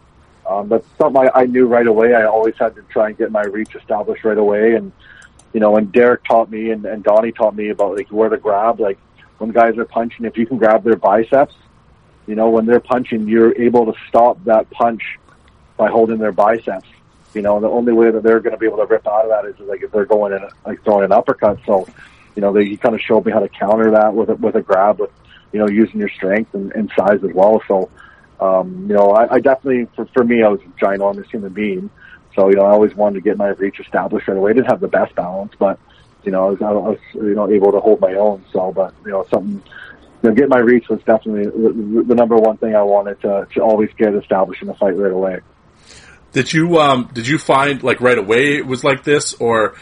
um, 0.52 0.68
that's 0.68 0.86
something 0.98 1.28
I, 1.34 1.42
I 1.42 1.46
knew 1.46 1.66
right 1.66 1.86
away. 1.86 2.14
I 2.14 2.24
always 2.24 2.54
had 2.58 2.74
to 2.76 2.82
try 2.82 3.08
and 3.08 3.18
get 3.18 3.30
my 3.30 3.42
reach 3.42 3.74
established 3.74 4.24
right 4.24 4.38
away, 4.38 4.74
and 4.74 4.92
you 5.52 5.60
know, 5.60 5.76
and 5.76 5.92
Derek 5.92 6.24
taught 6.24 6.50
me 6.50 6.70
and, 6.70 6.84
and 6.84 7.02
Donnie 7.04 7.32
taught 7.32 7.54
me 7.54 7.68
about 7.70 7.96
like 7.96 8.10
where 8.10 8.28
to 8.28 8.36
grab, 8.36 8.80
like 8.80 8.98
when 9.38 9.50
guys 9.50 9.76
are 9.78 9.84
punching, 9.84 10.24
if 10.24 10.36
you 10.36 10.46
can 10.46 10.56
grab 10.56 10.84
their 10.84 10.96
biceps, 10.96 11.54
you 12.26 12.34
know, 12.34 12.48
when 12.48 12.64
they're 12.64 12.80
punching, 12.80 13.28
you're 13.28 13.54
able 13.60 13.92
to 13.92 13.98
stop 14.08 14.42
that 14.44 14.70
punch 14.70 15.18
by 15.76 15.90
holding 15.90 16.18
their 16.18 16.32
biceps. 16.32 16.88
You 17.34 17.42
know, 17.42 17.60
the 17.60 17.68
only 17.68 17.92
way 17.92 18.10
that 18.10 18.22
they're 18.22 18.40
going 18.40 18.52
to 18.52 18.58
be 18.58 18.66
able 18.66 18.78
to 18.78 18.86
rip 18.86 19.06
out 19.06 19.24
of 19.24 19.30
that 19.30 19.46
is 19.46 19.58
like 19.66 19.82
if 19.82 19.90
they're 19.90 20.04
going 20.04 20.32
in, 20.32 20.46
like 20.64 20.82
throwing 20.84 21.04
an 21.04 21.12
uppercut. 21.12 21.58
So 21.66 21.86
you 22.34 22.40
know, 22.40 22.52
they, 22.52 22.64
he 22.64 22.76
kind 22.76 22.94
of 22.94 23.00
showed 23.00 23.26
me 23.26 23.32
how 23.32 23.40
to 23.40 23.48
counter 23.48 23.90
that 23.90 24.14
with 24.14 24.30
a, 24.30 24.34
with 24.36 24.54
a 24.54 24.62
grab, 24.62 25.00
with 25.00 25.10
you 25.52 25.58
know, 25.58 25.68
using 25.68 26.00
your 26.00 26.08
strength 26.08 26.54
and, 26.54 26.72
and 26.72 26.90
size 26.96 27.22
as 27.22 27.32
well. 27.34 27.62
So, 27.68 27.90
um, 28.40 28.86
you 28.88 28.94
know, 28.94 29.10
I, 29.10 29.34
I 29.34 29.40
definitely, 29.40 29.88
for, 29.94 30.06
for 30.06 30.24
me, 30.24 30.42
I 30.42 30.48
was 30.48 30.60
a 30.60 30.84
ginormous 30.84 31.30
human 31.30 31.52
being. 31.52 31.90
So, 32.34 32.48
you 32.48 32.56
know, 32.56 32.62
I 32.62 32.70
always 32.70 32.94
wanted 32.94 33.16
to 33.16 33.20
get 33.20 33.36
my 33.36 33.48
reach 33.48 33.78
established 33.78 34.26
right 34.28 34.36
away. 34.36 34.50
I 34.52 34.54
didn't 34.54 34.68
have 34.68 34.80
the 34.80 34.88
best 34.88 35.14
balance, 35.14 35.52
but, 35.58 35.78
you 36.24 36.32
know, 36.32 36.46
I 36.46 36.50
was, 36.50 36.62
I 36.62 36.72
was, 36.72 36.98
you 37.14 37.34
know, 37.34 37.50
able 37.50 37.72
to 37.72 37.80
hold 37.80 38.00
my 38.00 38.14
own. 38.14 38.44
So, 38.52 38.72
but, 38.72 38.94
you 39.04 39.12
know, 39.12 39.26
something, 39.30 39.62
you 40.22 40.28
know, 40.28 40.34
getting 40.34 40.48
my 40.48 40.58
reach 40.58 40.88
was 40.88 41.00
definitely 41.04 41.44
the, 41.44 42.04
the 42.06 42.14
number 42.14 42.36
one 42.36 42.56
thing 42.56 42.74
I 42.74 42.82
wanted 42.82 43.20
to, 43.22 43.46
to 43.54 43.60
always 43.60 43.90
get 43.98 44.14
established 44.14 44.62
in 44.62 44.68
the 44.68 44.74
fight 44.74 44.96
right 44.96 45.12
away. 45.12 45.40
Did 46.32 46.52
you, 46.52 46.78
um, 46.78 47.10
did 47.12 47.28
you 47.28 47.36
find 47.36 47.82
like 47.82 48.00
right 48.00 48.16
away 48.16 48.56
it 48.56 48.66
was 48.66 48.82
like 48.82 49.04
this 49.04 49.34
or 49.34 49.74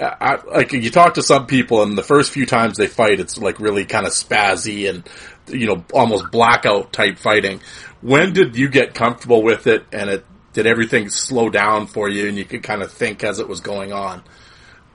I, 0.00 0.38
like 0.46 0.72
you 0.72 0.90
talk 0.90 1.14
to 1.14 1.22
some 1.22 1.46
people, 1.46 1.82
and 1.82 1.96
the 1.96 2.02
first 2.02 2.32
few 2.32 2.46
times 2.46 2.76
they 2.76 2.86
fight, 2.86 3.20
it's 3.20 3.38
like 3.38 3.60
really 3.60 3.84
kind 3.84 4.06
of 4.06 4.12
spazzy 4.12 4.88
and 4.88 5.08
you 5.48 5.66
know 5.66 5.84
almost 5.92 6.30
blackout 6.30 6.92
type 6.92 7.18
fighting. 7.18 7.60
When 8.02 8.32
did 8.32 8.56
you 8.56 8.68
get 8.68 8.94
comfortable 8.94 9.42
with 9.42 9.66
it, 9.66 9.86
and 9.92 10.10
it 10.10 10.26
did 10.52 10.66
everything 10.66 11.08
slow 11.08 11.48
down 11.48 11.86
for 11.86 12.08
you, 12.08 12.28
and 12.28 12.36
you 12.36 12.44
could 12.44 12.62
kind 12.62 12.82
of 12.82 12.92
think 12.92 13.24
as 13.24 13.38
it 13.38 13.48
was 13.48 13.60
going 13.60 13.92
on? 13.92 14.22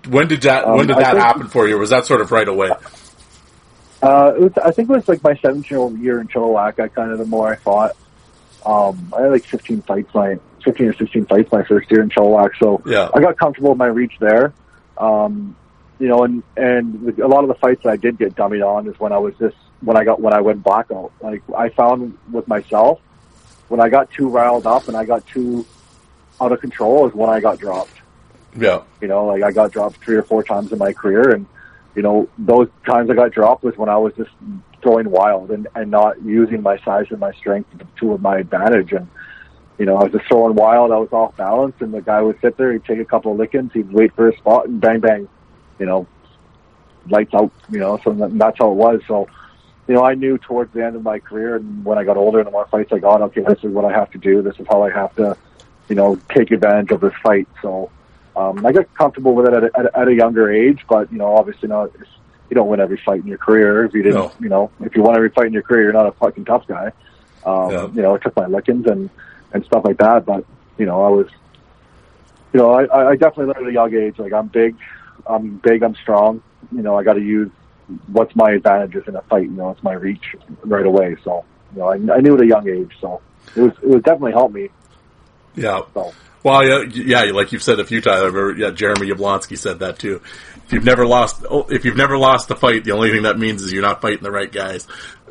When 0.07 0.27
did 0.27 0.43
that 0.43 0.65
um, 0.65 0.77
When 0.77 0.87
did 0.87 0.97
that 0.97 1.17
happen 1.17 1.47
for 1.47 1.67
you? 1.67 1.77
was 1.77 1.89
that 1.89 2.05
sort 2.05 2.21
of 2.21 2.31
right 2.31 2.47
away? 2.47 2.69
Uh, 4.01 4.33
it 4.35 4.41
was, 4.41 4.51
I 4.63 4.71
think 4.71 4.89
it 4.89 4.93
was 4.93 5.07
like 5.07 5.23
my 5.23 5.35
17 5.35 6.01
year 6.01 6.19
in 6.19 6.27
Chilliwack. 6.27 6.79
I 6.79 6.87
kind 6.87 7.11
of 7.11 7.17
the 7.17 7.25
more 7.25 7.51
I 7.51 7.55
fought. 7.55 7.95
Um, 8.65 9.11
I 9.15 9.21
had 9.21 9.31
like 9.31 9.45
15 9.45 9.81
fights 9.81 10.13
my 10.13 10.37
15 10.63 10.87
or 10.87 10.93
16 10.93 11.25
fights 11.25 11.51
my 11.51 11.63
first 11.63 11.89
year 11.89 12.01
in 12.01 12.09
Chilliwack, 12.09 12.51
so 12.59 12.81
yeah. 12.85 13.09
I 13.13 13.21
got 13.21 13.37
comfortable 13.37 13.69
with 13.69 13.79
my 13.79 13.87
reach 13.87 14.13
there. 14.19 14.53
Um, 14.97 15.55
you 15.99 16.07
know, 16.07 16.23
and 16.23 16.43
and 16.55 17.17
a 17.19 17.27
lot 17.27 17.43
of 17.43 17.47
the 17.47 17.55
fights 17.55 17.83
that 17.83 17.89
I 17.89 17.95
did 17.95 18.17
get 18.17 18.35
dummied 18.35 18.65
on 18.65 18.87
is 18.87 18.99
when 18.99 19.11
I 19.11 19.17
was 19.17 19.33
just 19.39 19.55
when 19.81 19.97
I 19.97 20.03
got 20.03 20.19
when 20.19 20.33
I 20.33 20.41
went 20.41 20.63
blackout. 20.63 21.11
Like 21.21 21.41
I 21.55 21.69
found 21.69 22.17
with 22.31 22.47
myself, 22.47 22.99
when 23.67 23.79
I 23.79 23.89
got 23.89 24.11
too 24.11 24.27
riled 24.27 24.65
up 24.67 24.87
and 24.87 24.97
I 24.97 25.05
got 25.05 25.25
too 25.27 25.65
out 26.39 26.51
of 26.51 26.61
control 26.61 27.07
is 27.07 27.13
when 27.13 27.29
I 27.29 27.39
got 27.39 27.59
dropped. 27.59 27.93
Yeah. 28.55 28.81
You 29.01 29.07
know, 29.07 29.25
like 29.25 29.43
I 29.43 29.51
got 29.51 29.71
dropped 29.71 29.97
three 29.97 30.15
or 30.15 30.23
four 30.23 30.43
times 30.43 30.71
in 30.71 30.79
my 30.79 30.93
career, 30.93 31.29
and 31.29 31.45
you 31.95 32.01
know 32.01 32.27
those 32.37 32.69
times 32.85 33.09
I 33.09 33.13
got 33.13 33.31
dropped 33.31 33.63
was 33.63 33.77
when 33.77 33.89
I 33.89 33.97
was 33.97 34.13
just 34.15 34.31
throwing 34.81 35.09
wild 35.09 35.51
and 35.51 35.67
and 35.75 35.91
not 35.91 36.21
using 36.21 36.61
my 36.61 36.77
size 36.79 37.07
and 37.09 37.19
my 37.19 37.33
strength 37.33 37.69
to 37.99 38.17
my 38.19 38.37
advantage 38.37 38.93
and 38.93 39.07
you 39.77 39.85
know, 39.85 39.97
I 39.97 40.03
was 40.03 40.11
just 40.11 40.25
throwing 40.25 40.55
wild. 40.55 40.91
I 40.91 40.97
was 40.97 41.11
off 41.11 41.37
balance, 41.37 41.75
and 41.79 41.93
the 41.93 42.01
guy 42.01 42.21
would 42.21 42.39
sit 42.41 42.57
there. 42.57 42.73
He'd 42.73 42.85
take 42.85 42.99
a 42.99 43.05
couple 43.05 43.31
of 43.31 43.37
lickings. 43.37 43.73
He'd 43.73 43.91
wait 43.91 44.13
for 44.15 44.27
a 44.27 44.37
spot, 44.37 44.67
and 44.67 44.81
bang, 44.81 44.99
bang, 44.99 45.27
you 45.79 45.85
know, 45.85 46.07
lights 47.09 47.33
out. 47.33 47.51
You 47.69 47.79
know, 47.79 47.99
so 48.03 48.13
that's 48.13 48.57
how 48.57 48.71
it 48.71 48.75
was. 48.75 49.01
So, 49.07 49.27
you 49.87 49.93
know, 49.93 50.03
I 50.03 50.15
knew 50.15 50.37
towards 50.37 50.73
the 50.73 50.85
end 50.85 50.95
of 50.95 51.03
my 51.03 51.19
career, 51.19 51.55
and 51.55 51.85
when 51.85 51.97
I 51.97 52.03
got 52.03 52.17
older, 52.17 52.39
and 52.39 52.47
the 52.47 52.51
more 52.51 52.67
fights 52.67 52.91
I 52.91 52.99
got, 52.99 53.21
okay, 53.21 53.41
this 53.41 53.59
is 53.63 53.71
what 53.71 53.85
I 53.85 53.91
have 53.91 54.11
to 54.11 54.17
do. 54.17 54.41
This 54.41 54.59
is 54.59 54.67
how 54.69 54.83
I 54.83 54.91
have 54.91 55.15
to, 55.15 55.37
you 55.87 55.95
know, 55.95 56.19
take 56.29 56.51
advantage 56.51 56.91
of 56.91 57.01
this 57.01 57.13
fight. 57.23 57.47
So, 57.61 57.89
um, 58.35 58.65
I 58.65 58.73
got 58.73 58.93
comfortable 58.93 59.33
with 59.33 59.47
it 59.47 59.53
at 59.53 59.63
a, 59.63 59.71
at, 59.79 59.85
a, 59.85 59.99
at 59.99 60.07
a 60.09 60.13
younger 60.13 60.51
age, 60.51 60.81
but 60.89 61.11
you 61.11 61.17
know, 61.17 61.35
obviously 61.35 61.69
not. 61.69 61.91
You 62.49 62.55
don't 62.55 62.69
win 62.69 62.79
every 62.79 62.95
fight 62.95 63.19
in 63.19 63.27
your 63.27 63.37
career. 63.37 63.83
If 63.83 63.93
you 63.93 64.03
didn't, 64.03 64.15
no. 64.15 64.31
you 64.39 64.47
know, 64.47 64.71
if 64.79 64.95
you 64.95 65.03
won 65.03 65.17
every 65.17 65.29
fight 65.29 65.47
in 65.47 65.53
your 65.53 65.63
career, 65.63 65.83
you're 65.83 65.93
not 65.93 66.07
a 66.07 66.13
fucking 66.13 66.45
tough 66.45 66.65
guy. 66.65 66.93
Um, 67.45 67.71
yeah. 67.71 67.87
You 67.87 68.01
know, 68.03 68.15
I 68.15 68.19
took 68.19 68.37
my 68.37 68.45
lickings 68.45 68.85
and 68.85 69.09
and 69.53 69.65
stuff 69.65 69.83
like 69.83 69.97
that. 69.97 70.25
But 70.25 70.45
you 70.77 70.85
know, 70.85 71.03
I 71.03 71.09
was, 71.09 71.27
you 72.53 72.59
know, 72.59 72.71
I, 72.71 73.09
I 73.09 73.15
definitely 73.15 73.47
learned 73.47 73.67
at 73.67 73.69
a 73.69 73.73
young 73.73 73.93
age. 73.93 74.17
Like 74.17 74.33
I'm 74.33 74.47
big, 74.47 74.75
I'm 75.25 75.57
big, 75.57 75.83
I'm 75.83 75.95
strong. 75.95 76.41
You 76.71 76.81
know, 76.81 76.97
I 76.97 77.03
got 77.03 77.13
to 77.13 77.21
use 77.21 77.51
what's 78.07 78.35
my 78.35 78.51
advantages 78.51 79.03
in 79.07 79.15
a 79.15 79.21
fight. 79.23 79.43
You 79.43 79.51
know, 79.51 79.71
it's 79.71 79.83
my 79.83 79.93
reach 79.93 80.35
right 80.63 80.85
away. 80.85 81.15
So 81.23 81.45
you 81.73 81.79
know, 81.79 81.87
I, 81.87 81.95
I 82.17 82.19
knew 82.21 82.35
at 82.35 82.41
a 82.41 82.47
young 82.47 82.67
age. 82.67 82.91
So 82.99 83.21
it 83.55 83.61
was 83.61 83.71
it 83.81 83.87
was 83.87 84.01
definitely 84.03 84.33
helped 84.33 84.53
me. 84.53 84.69
Yeah. 85.55 85.81
So 85.93 86.13
Well, 86.43 86.65
yeah, 86.65 86.83
yeah, 87.25 87.31
like 87.31 87.51
you've 87.51 87.63
said 87.63 87.79
a 87.79 87.85
few 87.85 88.01
times. 88.01 88.21
I 88.21 88.25
remember, 88.25 88.55
yeah, 88.57 88.71
Jeremy 88.71 89.09
Yablonsky 89.09 89.57
said 89.57 89.79
that 89.79 89.99
too. 89.99 90.21
If 90.65 90.73
you've 90.73 90.85
never 90.85 91.05
lost, 91.05 91.45
oh, 91.49 91.65
if 91.69 91.85
you've 91.85 91.97
never 91.97 92.17
lost 92.17 92.51
a 92.51 92.55
fight, 92.55 92.83
the 92.83 92.91
only 92.91 93.09
thing 93.09 93.23
that 93.23 93.39
means 93.39 93.63
is 93.63 93.71
you're 93.71 93.81
not 93.81 94.01
fighting 94.01 94.23
the 94.23 94.31
right 94.31 94.51
guys. 94.51 94.85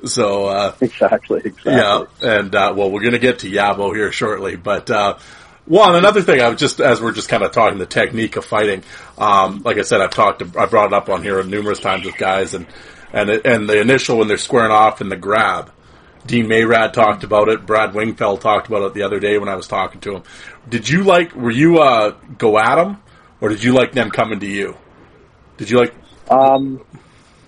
So, 0.05 0.47
uh, 0.47 0.75
exactly, 0.81 1.43
exactly. 1.45 1.73
yeah, 1.73 2.05
and 2.23 2.55
uh, 2.55 2.75
well, 2.77 2.91
we're 2.91 3.03
gonna 3.03 3.19
get 3.19 3.41
to 3.41 3.51
Yabo 3.51 3.95
here 3.95 4.13
shortly, 4.13 4.57
but 4.57 4.91
uh, 4.91 5.19
well, 5.67 5.89
and 5.89 5.97
another 5.97 6.23
thing, 6.23 6.41
I 6.41 6.49
was 6.49 6.61
just 6.61 6.81
as 6.81 7.01
we're 7.01 7.13
just 7.13 7.29
kind 7.29 7.43
of 7.43 7.53
talking 7.53 7.79
the 7.79 7.87
technique 7.87 8.37
of 8.37 8.45
fighting. 8.45 8.85
Um, 9.19 9.63
like 9.65 9.79
I 9.79 9.83
said, 9.83 10.01
I've 10.01 10.11
talked, 10.11 10.43
I 10.57 10.67
brought 10.67 10.87
it 10.87 10.93
up 10.93 11.09
on 11.09 11.23
here 11.23 11.43
numerous 11.43 11.81
times 11.81 12.05
with 12.05 12.17
guys, 12.17 12.55
and 12.55 12.67
and 13.13 13.31
and 13.31 13.69
the 13.69 13.81
initial 13.81 14.19
when 14.19 14.29
they're 14.29 14.37
squaring 14.37 14.73
off 14.73 15.01
and 15.01 15.11
the 15.11 15.17
grab. 15.17 15.73
Dean 16.27 16.47
Mayrad 16.47 16.93
talked 16.93 17.23
about 17.23 17.49
it. 17.49 17.67
Brad 17.67 17.95
Wingfield 17.95 18.41
talked 18.41 18.67
about 18.67 18.83
it 18.83 18.95
the 18.95 19.03
other 19.03 19.21
day 19.21 19.39
when 19.39 19.49
I 19.49 19.55
was 19.55 19.69
talking 19.69 20.01
to 20.03 20.17
him. 20.17 20.23
Did 20.69 20.89
you 20.89 21.05
like? 21.05 21.35
Were 21.35 21.51
you 21.51 21.79
uh, 21.79 22.17
go 22.37 22.59
at 22.59 22.77
them, 22.77 23.03
or 23.41 23.49
did 23.49 23.63
you 23.63 23.73
like 23.73 23.93
them 23.93 24.11
coming 24.11 24.41
to 24.41 24.47
you? 24.47 24.77
Did 25.57 25.71
you 25.71 25.79
like? 25.79 25.95
Um, 26.31 26.85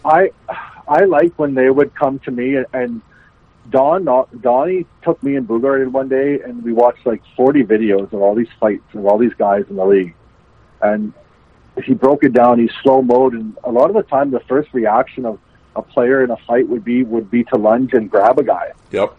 I 0.05 0.31
I 0.89 1.05
like 1.05 1.39
when 1.39 1.55
they 1.55 1.69
would 1.69 1.95
come 1.95 2.19
to 2.21 2.31
me 2.31 2.57
and, 2.57 2.67
and 2.73 3.03
Don 3.71 4.09
uh, 4.09 4.25
Donnie 4.41 4.87
took 5.03 5.23
me 5.23 5.37
and 5.37 5.47
Boogaard 5.47 5.89
one 5.91 6.09
day 6.09 6.41
and 6.41 6.63
we 6.63 6.73
watched 6.73 7.05
like 7.07 7.23
40 7.37 7.65
videos 7.65 8.13
of 8.13 8.21
all 8.23 8.35
these 8.35 8.49
fights 8.59 8.85
of 8.95 9.05
all 9.05 9.19
these 9.19 9.35
guys 9.35 9.65
in 9.69 9.77
the 9.77 9.85
league, 9.85 10.15
and 10.81 11.13
he 11.85 11.95
broke 11.95 12.25
it 12.25 12.33
down. 12.33 12.59
He 12.59 12.71
slow 12.83 13.03
mode, 13.03 13.35
and 13.35 13.57
a 13.65 13.71
lot 13.71 13.91
of 13.91 13.95
the 13.95 14.03
time 14.03 14.31
the 14.31 14.41
first 14.41 14.73
reaction 14.73 15.25
of 15.27 15.39
a 15.77 15.83
player 15.83 16.25
in 16.25 16.31
a 16.31 16.37
fight 16.39 16.69
would 16.69 16.85
be 16.85 17.03
would 17.03 17.31
be 17.31 17.45
to 17.45 17.57
lunge 17.57 17.93
and 17.93 18.11
grab 18.11 18.39
a 18.39 18.43
guy 18.43 18.73
Yep. 18.91 19.15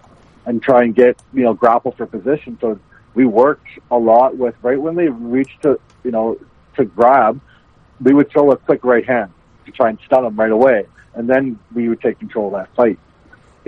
and 0.46 0.62
try 0.62 0.84
and 0.84 0.96
get 0.96 1.22
you 1.34 1.44
know 1.44 1.54
grapple 1.54 1.92
for 1.92 2.06
position. 2.06 2.58
So 2.60 2.80
we 3.14 3.26
worked 3.26 3.68
a 3.92 3.98
lot 3.98 4.38
with 4.38 4.56
right 4.62 4.80
when 4.82 4.96
they 4.96 5.10
reached 5.10 5.62
to 5.64 5.80
you 6.04 6.12
know 6.12 6.38
to 6.76 6.86
grab, 6.86 7.40
we 8.02 8.14
would 8.14 8.30
throw 8.32 8.52
a 8.52 8.58
quick 8.58 8.84
right 8.84 9.06
hand 9.06 9.32
to 9.66 9.72
try 9.72 9.90
and 9.90 10.00
stun 10.06 10.24
them 10.24 10.36
right 10.36 10.52
away, 10.52 10.86
and 11.14 11.30
then 11.30 11.60
we 11.74 11.88
would 11.90 12.02
take 12.02 12.20
control 12.20 12.48
of 12.48 12.54
that 12.54 12.74
fight. 12.76 12.98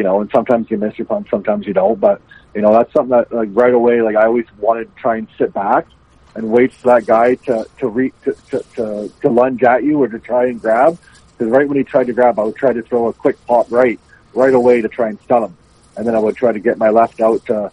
You 0.02 0.08
know, 0.08 0.20
and 0.20 0.32
sometimes 0.32 0.72
you 0.72 0.80
miss 0.80 0.98
your 0.98 1.06
punch, 1.06 1.30
sometimes 1.30 1.68
you 1.68 1.74
don't, 1.74 2.00
but 2.00 2.24
you 2.56 2.62
know 2.62 2.74
that's 2.74 2.92
something 2.92 3.16
that 3.16 3.32
like 3.32 3.50
right 3.52 3.72
away. 3.72 4.02
Like 4.02 4.16
I 4.16 4.26
always 4.26 4.48
wanted 4.58 4.86
to 4.86 5.00
try 5.00 5.18
and 5.18 5.28
sit 5.38 5.54
back 5.54 5.86
and 6.34 6.50
wait 6.50 6.74
for 6.74 6.88
that 6.88 7.06
guy 7.06 7.36
to 7.36 7.68
to 7.78 7.88
re, 7.88 8.12
to, 8.24 8.34
to, 8.50 8.64
to 8.78 9.12
to 9.22 9.30
lunge 9.30 9.62
at 9.62 9.84
you 9.84 10.02
or 10.02 10.08
to 10.08 10.18
try 10.18 10.48
and 10.48 10.60
grab. 10.60 10.98
Because 11.38 11.52
right 11.52 11.68
when 11.68 11.78
he 11.78 11.84
tried 11.84 12.08
to 12.08 12.14
grab, 12.14 12.40
I 12.40 12.46
would 12.46 12.56
try 12.56 12.74
to 12.74 12.82
throw 12.82 13.10
a 13.10 13.14
quick 13.14 13.38
pop 13.46 13.72
right 13.72 14.00
right 14.34 14.56
away 14.56 14.82
to 14.82 14.88
try 14.88 15.10
and 15.10 15.20
stun 15.22 15.44
him, 15.44 15.58
and 15.96 16.08
then 16.08 16.16
I 16.16 16.20
would 16.20 16.36
try 16.36 16.52
to 16.52 16.60
get 16.60 16.80
my 16.80 16.90
left 16.90 17.22
out 17.22 17.46
to 17.46 17.72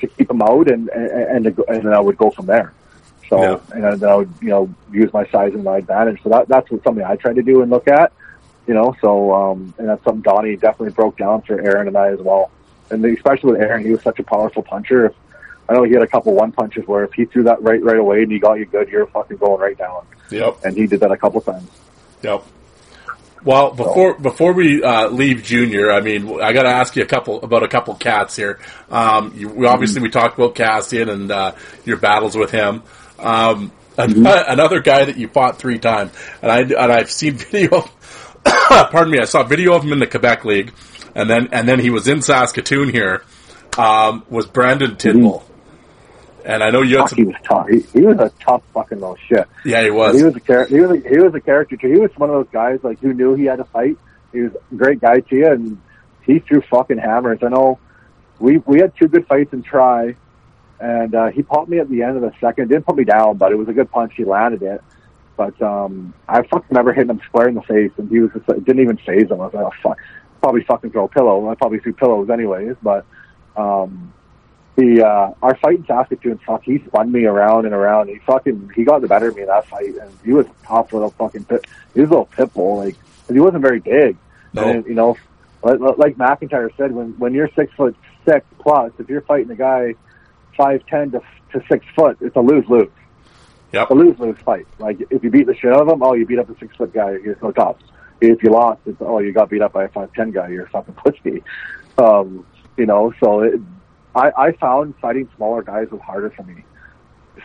to 0.00 0.06
keep 0.06 0.30
him 0.30 0.40
out, 0.40 0.70
and 0.70 0.88
and 0.88 1.46
and, 1.46 1.56
to 1.56 1.64
and 1.68 1.84
then 1.84 1.92
I 1.92 2.00
would 2.00 2.16
go 2.16 2.30
from 2.30 2.46
there. 2.46 2.72
So 3.28 3.42
Yeah. 3.42 3.58
and 3.74 4.00
then 4.00 4.08
I 4.08 4.14
would 4.14 4.32
you 4.40 4.48
know 4.48 4.74
use 4.90 5.12
my 5.12 5.26
size 5.26 5.52
and 5.52 5.64
my 5.64 5.76
advantage. 5.76 6.22
So 6.22 6.30
that 6.30 6.48
that's 6.48 6.70
what 6.70 6.82
something 6.82 7.04
I 7.04 7.16
try 7.16 7.34
to 7.34 7.42
do 7.42 7.60
and 7.60 7.70
look 7.70 7.88
at. 7.88 8.10
You 8.66 8.74
know, 8.74 8.96
so 9.00 9.32
um, 9.32 9.74
and 9.78 9.88
that's 9.88 10.02
something 10.04 10.22
Donnie 10.22 10.56
definitely 10.56 10.92
broke 10.92 11.16
down 11.16 11.42
for 11.42 11.60
Aaron 11.60 11.86
and 11.88 11.96
I 11.96 12.08
as 12.08 12.20
well. 12.20 12.50
And 12.90 13.04
especially 13.04 13.52
with 13.52 13.60
Aaron, 13.60 13.84
he 13.84 13.90
was 13.90 14.02
such 14.02 14.18
a 14.18 14.22
powerful 14.22 14.62
puncher. 14.62 15.06
If, 15.06 15.14
I 15.68 15.74
know 15.74 15.84
he 15.84 15.92
had 15.92 16.02
a 16.02 16.06
couple 16.06 16.34
one 16.34 16.52
punches 16.52 16.86
where 16.86 17.04
if 17.04 17.12
he 17.12 17.24
threw 17.24 17.44
that 17.44 17.62
right 17.62 17.82
right 17.82 17.98
away 17.98 18.22
and 18.22 18.30
he 18.32 18.38
got 18.38 18.54
you 18.54 18.66
good, 18.66 18.88
you're 18.88 19.06
fucking 19.06 19.36
going 19.36 19.60
right 19.60 19.76
down. 19.76 20.06
Yep. 20.30 20.64
And 20.64 20.76
he 20.76 20.86
did 20.86 21.00
that 21.00 21.10
a 21.10 21.16
couple 21.16 21.40
times. 21.40 21.68
Yep. 22.22 22.44
Well, 23.44 23.70
before 23.70 24.18
before 24.18 24.52
we 24.52 24.82
uh, 24.82 25.08
leave 25.08 25.44
Junior, 25.44 25.92
I 25.92 26.00
mean, 26.00 26.40
I 26.40 26.52
got 26.52 26.64
to 26.64 26.68
ask 26.68 26.96
you 26.96 27.04
a 27.04 27.06
couple 27.06 27.42
about 27.42 27.62
a 27.62 27.68
couple 27.68 27.94
cats 27.94 28.34
here. 28.34 28.58
Um, 28.90 29.34
you, 29.36 29.48
we, 29.48 29.66
obviously, 29.66 30.02
we 30.02 30.10
talked 30.10 30.36
about 30.36 30.56
Kassian 30.56 31.08
and 31.08 31.30
uh, 31.30 31.52
your 31.84 31.96
battles 31.96 32.36
with 32.36 32.50
him. 32.50 32.82
Um, 33.20 33.70
an- 33.96 34.26
Another 34.26 34.80
guy 34.80 35.04
that 35.04 35.16
you 35.16 35.28
fought 35.28 35.58
three 35.58 35.78
times, 35.78 36.12
and 36.42 36.50
I 36.50 36.60
and 36.62 36.92
I've 36.92 37.10
seen 37.10 37.34
video. 37.36 37.88
pardon 38.90 39.10
me, 39.10 39.18
I 39.18 39.24
saw 39.24 39.42
a 39.42 39.46
video 39.46 39.74
of 39.74 39.82
him 39.84 39.92
in 39.92 39.98
the 39.98 40.06
Quebec 40.06 40.44
League, 40.44 40.72
and 41.14 41.28
then 41.28 41.48
and 41.52 41.68
then 41.68 41.78
he 41.80 41.90
was 41.90 42.08
in 42.08 42.22
Saskatoon 42.22 42.90
here. 42.90 43.22
Um, 43.78 44.24
was 44.30 44.46
Brandon 44.46 44.92
Tidball, 44.96 45.42
and 46.44 46.62
I 46.62 46.70
know 46.70 46.80
you 46.82 46.96
had 46.96 47.10
Fuck, 47.10 47.18
he 47.18 47.24
some. 47.24 47.32
was 47.32 47.42
tough. 47.44 47.68
He, 47.68 47.80
he 48.00 48.06
was 48.06 48.18
a 48.18 48.30
tough 48.40 48.62
fucking 48.72 49.00
little 49.00 49.16
shit. 49.28 49.46
Yeah, 49.64 49.82
he 49.82 49.90
was. 49.90 50.16
He 50.16 50.24
was. 50.24 50.34
a 50.36 50.40
char- 50.40 50.66
he 50.66 50.80
was 50.80 50.90
a, 50.92 51.08
he 51.08 51.18
was 51.18 51.34
a 51.34 51.40
character 51.40 51.76
too. 51.76 51.92
He 51.92 51.98
was 51.98 52.10
one 52.16 52.30
of 52.30 52.36
those 52.36 52.52
guys 52.52 52.78
like 52.82 53.00
who 53.00 53.12
knew 53.12 53.34
he 53.34 53.44
had 53.44 53.56
to 53.56 53.64
fight. 53.64 53.98
He 54.32 54.40
was 54.42 54.52
a 54.54 54.74
great 54.74 55.00
guy 55.00 55.20
to 55.20 55.36
you, 55.36 55.46
and 55.48 55.80
he 56.22 56.38
threw 56.38 56.62
fucking 56.62 56.98
hammers. 56.98 57.40
I 57.42 57.48
know 57.48 57.78
we 58.38 58.58
we 58.58 58.80
had 58.80 58.96
two 58.96 59.08
good 59.08 59.26
fights 59.26 59.52
in 59.52 59.62
try, 59.62 60.16
and 60.80 61.14
uh, 61.14 61.26
he 61.28 61.42
popped 61.42 61.68
me 61.68 61.78
at 61.78 61.90
the 61.90 62.02
end 62.02 62.16
of 62.16 62.22
the 62.22 62.32
second. 62.40 62.68
Didn't 62.68 62.86
put 62.86 62.96
me 62.96 63.04
down, 63.04 63.36
but 63.36 63.52
it 63.52 63.56
was 63.56 63.68
a 63.68 63.72
good 63.74 63.90
punch. 63.90 64.14
He 64.16 64.24
landed 64.24 64.62
it, 64.62 64.82
but 65.36 65.60
um, 65.62 66.14
I 66.28 66.42
fucking 66.42 66.68
never 66.70 66.92
hit 66.92 67.08
him 67.08 67.20
square 67.26 67.48
in 67.48 67.54
the 67.54 67.62
face, 67.62 67.92
and 67.98 68.08
he 68.08 68.20
was 68.20 68.30
just 68.32 68.48
it 68.48 68.64
didn't 68.64 68.82
even 68.82 68.96
phase 68.98 69.30
him. 69.30 69.40
I 69.40 69.46
was 69.46 69.54
like, 69.54 69.64
oh 69.64 69.72
fuck, 69.82 69.98
probably 70.40 70.64
fucking 70.64 70.90
throw 70.90 71.04
a 71.04 71.08
pillow. 71.08 71.48
I 71.48 71.54
probably 71.54 71.80
threw 71.80 71.92
pillows 71.92 72.30
anyways, 72.30 72.76
but 72.82 73.04
um, 73.56 74.12
the 74.76 75.04
uh, 75.06 75.34
our 75.42 75.56
fight 75.56 75.78
in 75.78 75.86
Saskatoon, 75.86 76.38
fuck, 76.46 76.62
he 76.64 76.82
spun 76.86 77.10
me 77.10 77.24
around 77.24 77.64
and 77.64 77.74
around. 77.74 78.08
He 78.08 78.18
fucking 78.20 78.72
he 78.74 78.84
got 78.84 79.00
the 79.00 79.08
better 79.08 79.28
of 79.28 79.36
me 79.36 79.42
in 79.42 79.48
that 79.48 79.66
fight, 79.66 79.94
and 79.94 80.10
he 80.24 80.32
was 80.32 80.46
a 80.46 80.66
tough 80.66 80.92
little 80.92 81.10
fucking 81.10 81.44
pit. 81.44 81.66
He 81.94 82.00
was 82.00 82.08
a 82.08 82.12
little 82.12 82.26
pit 82.26 82.52
bull, 82.54 82.78
like 82.78 82.94
'cause 83.26 83.34
he 83.34 83.40
wasn't 83.40 83.62
very 83.62 83.80
big. 83.80 84.16
No. 84.52 84.62
And, 84.64 84.86
you 84.86 84.94
know, 84.94 85.16
like, 85.62 85.80
like 85.98 86.16
McIntyre 86.16 86.74
said, 86.76 86.92
when 86.92 87.18
when 87.18 87.34
you're 87.34 87.50
six 87.56 87.72
foot 87.74 87.96
six 88.24 88.44
plus, 88.58 88.92
if 88.98 89.08
you're 89.08 89.22
fighting 89.22 89.50
a 89.50 89.56
guy 89.56 89.94
five 90.56 90.84
ten 90.86 91.10
to 91.12 91.20
to 91.52 91.62
six 91.68 91.84
foot, 91.94 92.18
it's 92.20 92.36
a 92.36 92.40
lose 92.40 92.68
lose. 92.68 92.88
Yep. 93.72 93.90
A 93.90 93.94
lose 93.94 94.18
lose 94.18 94.38
fight. 94.38 94.66
Like 94.78 94.98
if 95.10 95.22
you 95.22 95.30
beat 95.30 95.46
the 95.46 95.54
shit 95.54 95.72
out 95.72 95.82
of 95.82 95.88
them, 95.88 96.02
oh, 96.02 96.14
you 96.14 96.26
beat 96.26 96.38
up 96.38 96.48
a 96.48 96.58
six 96.58 96.74
foot 96.76 96.92
guy, 96.92 97.12
you're 97.22 97.38
so 97.40 97.52
tough. 97.52 97.76
If 98.20 98.42
you 98.42 98.50
lost, 98.50 98.80
it's 98.86 98.96
oh, 99.00 99.18
you 99.18 99.32
got 99.32 99.50
beat 99.50 99.62
up 99.62 99.72
by 99.72 99.84
a 99.84 99.88
five 99.88 100.12
ten 100.14 100.30
guy, 100.30 100.48
you're 100.48 100.68
fucking 100.68 100.94
pussy. 101.04 101.42
Um, 101.98 102.46
you 102.76 102.86
know, 102.86 103.12
so 103.22 103.40
it, 103.40 103.60
I 104.14 104.30
I 104.36 104.52
found 104.52 104.94
fighting 105.00 105.28
smaller 105.36 105.62
guys 105.62 105.88
was 105.90 106.00
harder 106.00 106.30
for 106.30 106.42
me. 106.44 106.64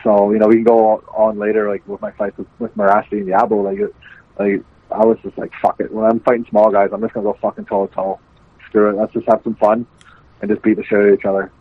So 0.02 0.32
you 0.32 0.38
know, 0.38 0.48
we 0.48 0.54
can 0.56 0.64
go 0.64 1.04
on 1.14 1.38
later, 1.38 1.68
like 1.68 1.86
with 1.86 2.00
my 2.00 2.12
fights 2.12 2.38
with, 2.38 2.48
with 2.58 2.70
and 2.72 3.28
Yabo. 3.28 3.64
Like, 3.64 3.94
like 4.38 4.64
I 4.90 5.04
was 5.04 5.18
just 5.22 5.36
like, 5.36 5.52
fuck 5.60 5.80
it. 5.80 5.92
When 5.92 6.04
I'm 6.04 6.20
fighting 6.20 6.46
small 6.48 6.70
guys, 6.70 6.90
I'm 6.92 7.00
just 7.00 7.14
gonna 7.14 7.24
go 7.24 7.38
fucking 7.40 7.66
toe 7.66 7.86
to 7.86 7.94
toe. 7.94 8.20
Screw 8.66 8.90
it. 8.90 8.96
Let's 8.96 9.12
just 9.12 9.26
have 9.28 9.40
some 9.44 9.54
fun 9.56 9.86
and 10.40 10.50
just 10.50 10.62
beat 10.62 10.76
the 10.76 10.84
shit 10.84 10.98
out 10.98 11.08
of 11.08 11.18
each 11.18 11.24
other. 11.24 11.52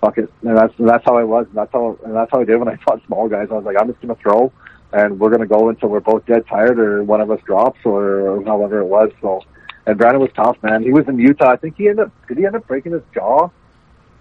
Fuck 0.00 0.18
it. 0.18 0.32
And 0.42 0.56
that's 0.56 0.72
and 0.78 0.88
that's 0.88 1.04
how 1.04 1.16
I 1.16 1.24
was. 1.24 1.46
And 1.46 1.56
that's 1.56 1.72
how 1.72 1.98
and 2.04 2.14
that's 2.14 2.30
how 2.30 2.40
I 2.40 2.44
did 2.44 2.56
when 2.56 2.68
I 2.68 2.76
fought 2.84 3.00
small 3.06 3.28
guys. 3.28 3.48
I 3.50 3.54
was 3.54 3.64
like, 3.64 3.76
I'm 3.78 3.88
just 3.88 4.00
gonna 4.00 4.14
throw, 4.16 4.52
and 4.92 5.18
we're 5.18 5.30
gonna 5.30 5.46
go 5.46 5.68
until 5.68 5.88
we're 5.88 6.00
both 6.00 6.24
dead 6.26 6.46
tired, 6.48 6.78
or 6.78 7.02
one 7.02 7.20
of 7.20 7.30
us 7.30 7.40
drops, 7.44 7.80
or, 7.84 8.42
however 8.44 8.80
it 8.80 8.86
was. 8.86 9.10
So, 9.20 9.42
and 9.86 9.98
Brandon 9.98 10.20
was 10.20 10.30
tough, 10.36 10.56
man. 10.62 10.82
He 10.82 10.92
was 10.92 11.08
in 11.08 11.18
Utah. 11.18 11.50
I 11.50 11.56
think 11.56 11.76
he 11.76 11.88
ended 11.88 12.06
up. 12.06 12.28
Did 12.28 12.38
he 12.38 12.46
end 12.46 12.54
up 12.54 12.66
breaking 12.66 12.92
his 12.92 13.02
jaw 13.12 13.50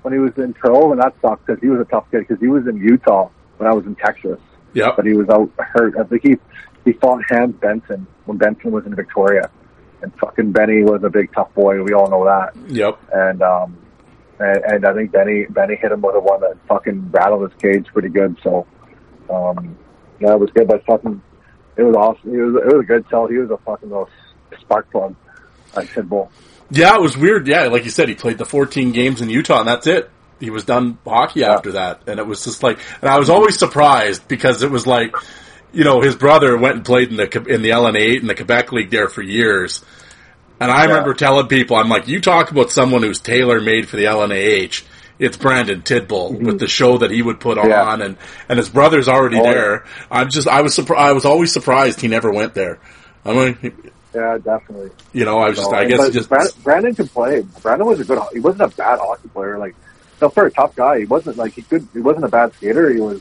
when 0.02 0.14
he 0.14 0.20
was 0.20 0.32
in 0.38 0.54
pro? 0.54 0.92
And 0.92 1.02
that 1.02 1.14
sucked 1.22 1.46
because 1.46 1.62
he 1.62 1.68
was 1.68 1.82
a 1.82 1.86
tough 1.86 2.06
kid. 2.10 2.28
Because 2.28 2.40
he 2.40 2.48
was 2.48 2.68
in 2.68 2.78
Utah 2.78 3.30
when 3.58 3.70
I 3.70 3.74
was 3.74 3.86
in 3.86 3.96
Texas 3.96 4.40
Yeah, 4.74 4.92
but 4.96 5.06
he 5.06 5.14
was 5.14 5.30
out 5.30 5.52
hurt. 5.60 5.96
I 5.98 6.04
think 6.04 6.24
he 6.24 6.38
he 6.86 6.94
fought 6.94 7.22
Hans 7.30 7.56
Benson 7.60 8.08
when 8.26 8.38
Benson 8.38 8.72
was 8.72 8.86
in 8.86 8.96
Victoria, 8.96 9.52
and 10.02 10.12
fucking 10.20 10.52
Benny 10.54 10.84
was 10.84 11.04
a 11.04 11.10
big 11.10 11.32
tough 11.34 11.54
boy. 11.54 11.84
We 11.84 11.94
all 11.94 12.10
know 12.10 12.26
that. 12.26 12.56
Yep. 12.72 13.00
And 13.14 13.42
um, 13.42 13.78
and, 14.40 14.64
and 14.66 14.86
I 14.86 14.94
think 14.94 15.12
Benny 15.12 15.46
Benny 15.50 15.76
hit 15.76 15.92
him 15.92 16.02
with 16.02 16.16
a 16.16 16.20
one 16.20 16.42
that 16.42 16.58
fucking 16.68 17.12
rattled 17.12 17.52
his 17.52 17.62
cage 17.62 17.86
pretty 17.92 18.10
good. 18.10 18.38
So, 18.44 18.66
um, 19.30 19.78
yeah, 20.20 20.34
it 20.34 20.40
was 20.40 20.52
good. 20.52 20.68
But 20.68 20.86
fucking, 20.86 21.22
it 21.76 21.84
was 21.84 21.96
awesome. 21.96 22.34
It 22.34 22.42
was 22.42 22.56
it 22.56 22.76
was 22.76 22.84
a 22.84 22.88
good 22.88 23.08
tell. 23.10 23.28
He 23.28 23.38
was 23.38 23.50
a 23.50 23.58
fucking 23.58 23.90
little 23.90 24.10
spark 24.60 24.92
plug, 24.92 25.16
like 25.76 25.88
Pitbull. 25.90 26.30
Yeah, 26.70 26.96
it 26.96 27.02
was 27.02 27.18
weird. 27.18 27.48
Yeah, 27.48 27.64
like 27.68 27.86
you 27.86 27.92
said, 27.92 28.10
he 28.10 28.16
played 28.16 28.38
the 28.38 28.46
14 28.46 28.92
games 28.92 29.22
in 29.22 29.30
Utah, 29.30 29.60
and 29.60 29.68
that's 29.68 29.88
it. 29.88 30.10
He 30.40 30.50
was 30.50 30.66
done 30.66 30.98
hockey 31.06 31.44
after 31.44 31.74
that, 31.74 32.02
and 32.08 32.20
it 32.20 32.28
was 32.28 32.44
just 32.44 32.62
like, 32.62 32.80
and 33.02 33.10
I 33.10 33.18
was 33.18 33.30
always 33.30 33.58
surprised 33.58 34.28
because 34.28 34.62
it 34.62 34.70
was 34.70 34.86
like, 34.86 35.16
you 35.72 35.84
know, 35.84 36.02
his 36.02 36.16
brother 36.16 36.56
went 36.58 36.76
and 36.76 36.86
played 36.86 37.10
in 37.10 37.16
the 37.16 37.46
in 37.48 37.62
the 37.62 37.70
LNA 37.70 38.20
in 38.20 38.28
the 38.28 38.36
Quebec 38.36 38.72
League 38.72 38.92
there 38.92 39.08
for 39.08 39.24
years, 39.24 39.84
and 40.60 40.72
I 40.72 40.86
remember 40.86 41.14
telling 41.14 41.48
people, 41.48 41.78
I'm 41.78 41.90
like, 41.90 42.08
you 42.08 42.20
talk 42.22 42.52
about 42.52 42.72
someone 42.72 43.04
who's 43.04 43.20
tailor 43.20 43.62
made 43.62 43.88
for 43.88 43.96
the 43.98 44.06
LNAH. 44.06 44.84
It's 45.20 45.36
Brandon 45.38 45.82
Tidball 45.82 46.32
mm-hmm. 46.34 46.46
with 46.46 46.60
the 46.60 46.68
show 46.68 47.00
that 47.00 47.10
he 47.10 47.22
would 47.24 47.40
put 47.40 47.58
Yeah. 47.58 47.84
on, 47.84 48.02
and 48.04 48.18
and 48.50 48.60
his 48.60 48.70
brother's 48.70 49.08
already 49.08 49.40
Oh, 49.40 49.44
yeah. 49.46 49.52
there. 49.54 49.86
I'm 50.12 50.30
just, 50.30 50.48
I 50.48 50.62
was 50.62 50.76
surprised. 50.76 51.02
I 51.10 51.12
was 51.14 51.26
always 51.26 51.52
surprised 51.52 52.02
he 52.02 52.08
never 52.08 52.32
went 52.32 52.54
there. 52.54 52.80
I 53.26 53.34
mean, 53.34 53.92
Yeah, 54.14 54.38
definitely. 54.38 54.92
you 55.14 55.26
know, 55.26 55.40
I 55.40 55.50
was 55.50 55.58
just, 55.58 55.74
I 55.74 55.86
guess, 55.86 55.98
but 55.98 56.14
just 56.14 56.30
Brandon, 56.30 56.54
Brandon 56.64 56.96
could 56.96 57.10
play. 57.10 57.42
Brandon 57.62 57.88
was 57.88 58.00
a 58.00 58.06
good. 58.06 58.22
He 58.32 58.40
wasn't 58.40 58.72
a 58.72 58.76
bad 58.78 59.00
hockey 59.00 59.28
player. 59.30 59.58
Like, 59.58 59.76
so 60.20 60.30
for 60.30 60.46
a 60.46 60.52
tough 60.52 60.76
guy, 60.76 61.00
he 61.00 61.06
wasn't 61.06 61.38
like 61.38 61.54
he 61.54 61.64
could. 61.64 61.88
He 61.94 62.00
wasn't 62.00 62.26
a 62.26 62.30
bad 62.30 62.54
skater. 62.54 62.94
He 62.94 63.00
was, 63.00 63.20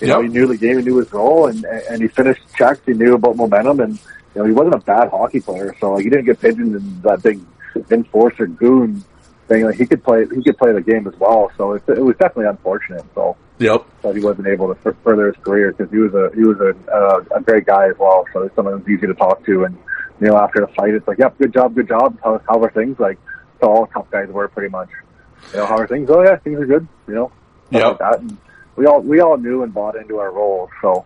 you 0.00 0.06
know, 0.08 0.22
he 0.22 0.28
knew 0.28 0.46
the 0.46 0.56
game, 0.56 0.78
he 0.78 0.84
knew 0.84 0.96
his 0.98 1.12
role, 1.12 1.46
and 1.46 1.64
and 1.64 2.00
he 2.00 2.08
finished 2.08 2.40
checks. 2.56 2.80
He 2.86 2.92
knew 2.94 3.14
about 3.14 3.36
momentum, 3.36 3.80
and 3.80 3.98
you 4.34 4.40
know, 4.42 4.46
he 4.46 4.52
wasn't 4.52 4.74
a 4.74 4.78
bad 4.78 5.10
hockey 5.10 5.40
player. 5.40 5.74
So 5.80 5.92
like, 5.92 6.04
he 6.04 6.10
didn't 6.10 6.26
get 6.26 6.40
pigeoned 6.40 6.74
in 6.74 7.00
that 7.02 7.22
big 7.22 7.40
enforcer 7.90 8.46
goon 8.46 9.04
thing. 9.48 9.64
Like 9.64 9.76
he 9.76 9.86
could 9.86 10.02
play, 10.02 10.26
he 10.26 10.42
could 10.42 10.58
play 10.58 10.72
the 10.72 10.80
game 10.80 11.06
as 11.06 11.14
well. 11.18 11.50
So 11.56 11.72
it, 11.74 11.82
it 11.88 12.02
was 12.04 12.16
definitely 12.16 12.46
unfortunate. 12.46 13.04
So 13.14 13.36
Yep. 13.58 13.86
that 14.02 14.16
he 14.16 14.20
wasn't 14.20 14.48
able 14.48 14.74
to 14.74 14.94
further 15.04 15.28
his 15.28 15.36
career 15.44 15.72
because 15.72 15.90
he 15.92 15.98
was 15.98 16.12
a 16.12 16.30
he 16.34 16.42
was 16.42 16.58
a 16.60 16.74
uh, 16.92 17.36
a 17.36 17.40
great 17.40 17.66
guy 17.66 17.86
as 17.88 17.96
well. 17.98 18.24
So 18.32 18.42
it's 18.42 18.54
someone 18.56 18.80
who's 18.80 18.98
easy 18.98 19.06
to 19.06 19.14
talk 19.14 19.44
to, 19.46 19.64
and 19.64 19.78
you 20.20 20.26
know 20.26 20.36
after 20.36 20.60
the 20.60 20.66
fight, 20.74 20.92
it's 20.92 21.06
like, 21.06 21.18
yep, 21.18 21.38
good 21.38 21.52
job, 21.52 21.74
good 21.76 21.86
job. 21.86 22.18
How, 22.22 22.40
how 22.48 22.60
are 22.62 22.70
things? 22.72 22.98
Like 22.98 23.16
so 23.60 23.68
all 23.68 23.86
tough 23.86 24.10
guys 24.10 24.28
were 24.28 24.48
pretty 24.48 24.70
much. 24.70 24.88
You 25.52 25.60
know 25.60 25.66
how 25.66 25.76
are 25.78 25.86
things? 25.86 26.10
Oh 26.10 26.20
yeah, 26.22 26.34
things 26.36 26.58
are 26.58 26.66
good. 26.66 26.88
You 27.06 27.14
know, 27.14 27.32
Yep. 27.70 27.84
like 27.84 27.98
that. 27.98 28.18
And 28.20 28.38
we 28.74 28.86
all 28.86 29.00
we 29.00 29.20
all 29.20 29.36
knew 29.36 29.62
and 29.62 29.72
bought 29.72 29.94
into 29.94 30.18
our 30.18 30.32
roles. 30.32 30.70
So 30.82 31.04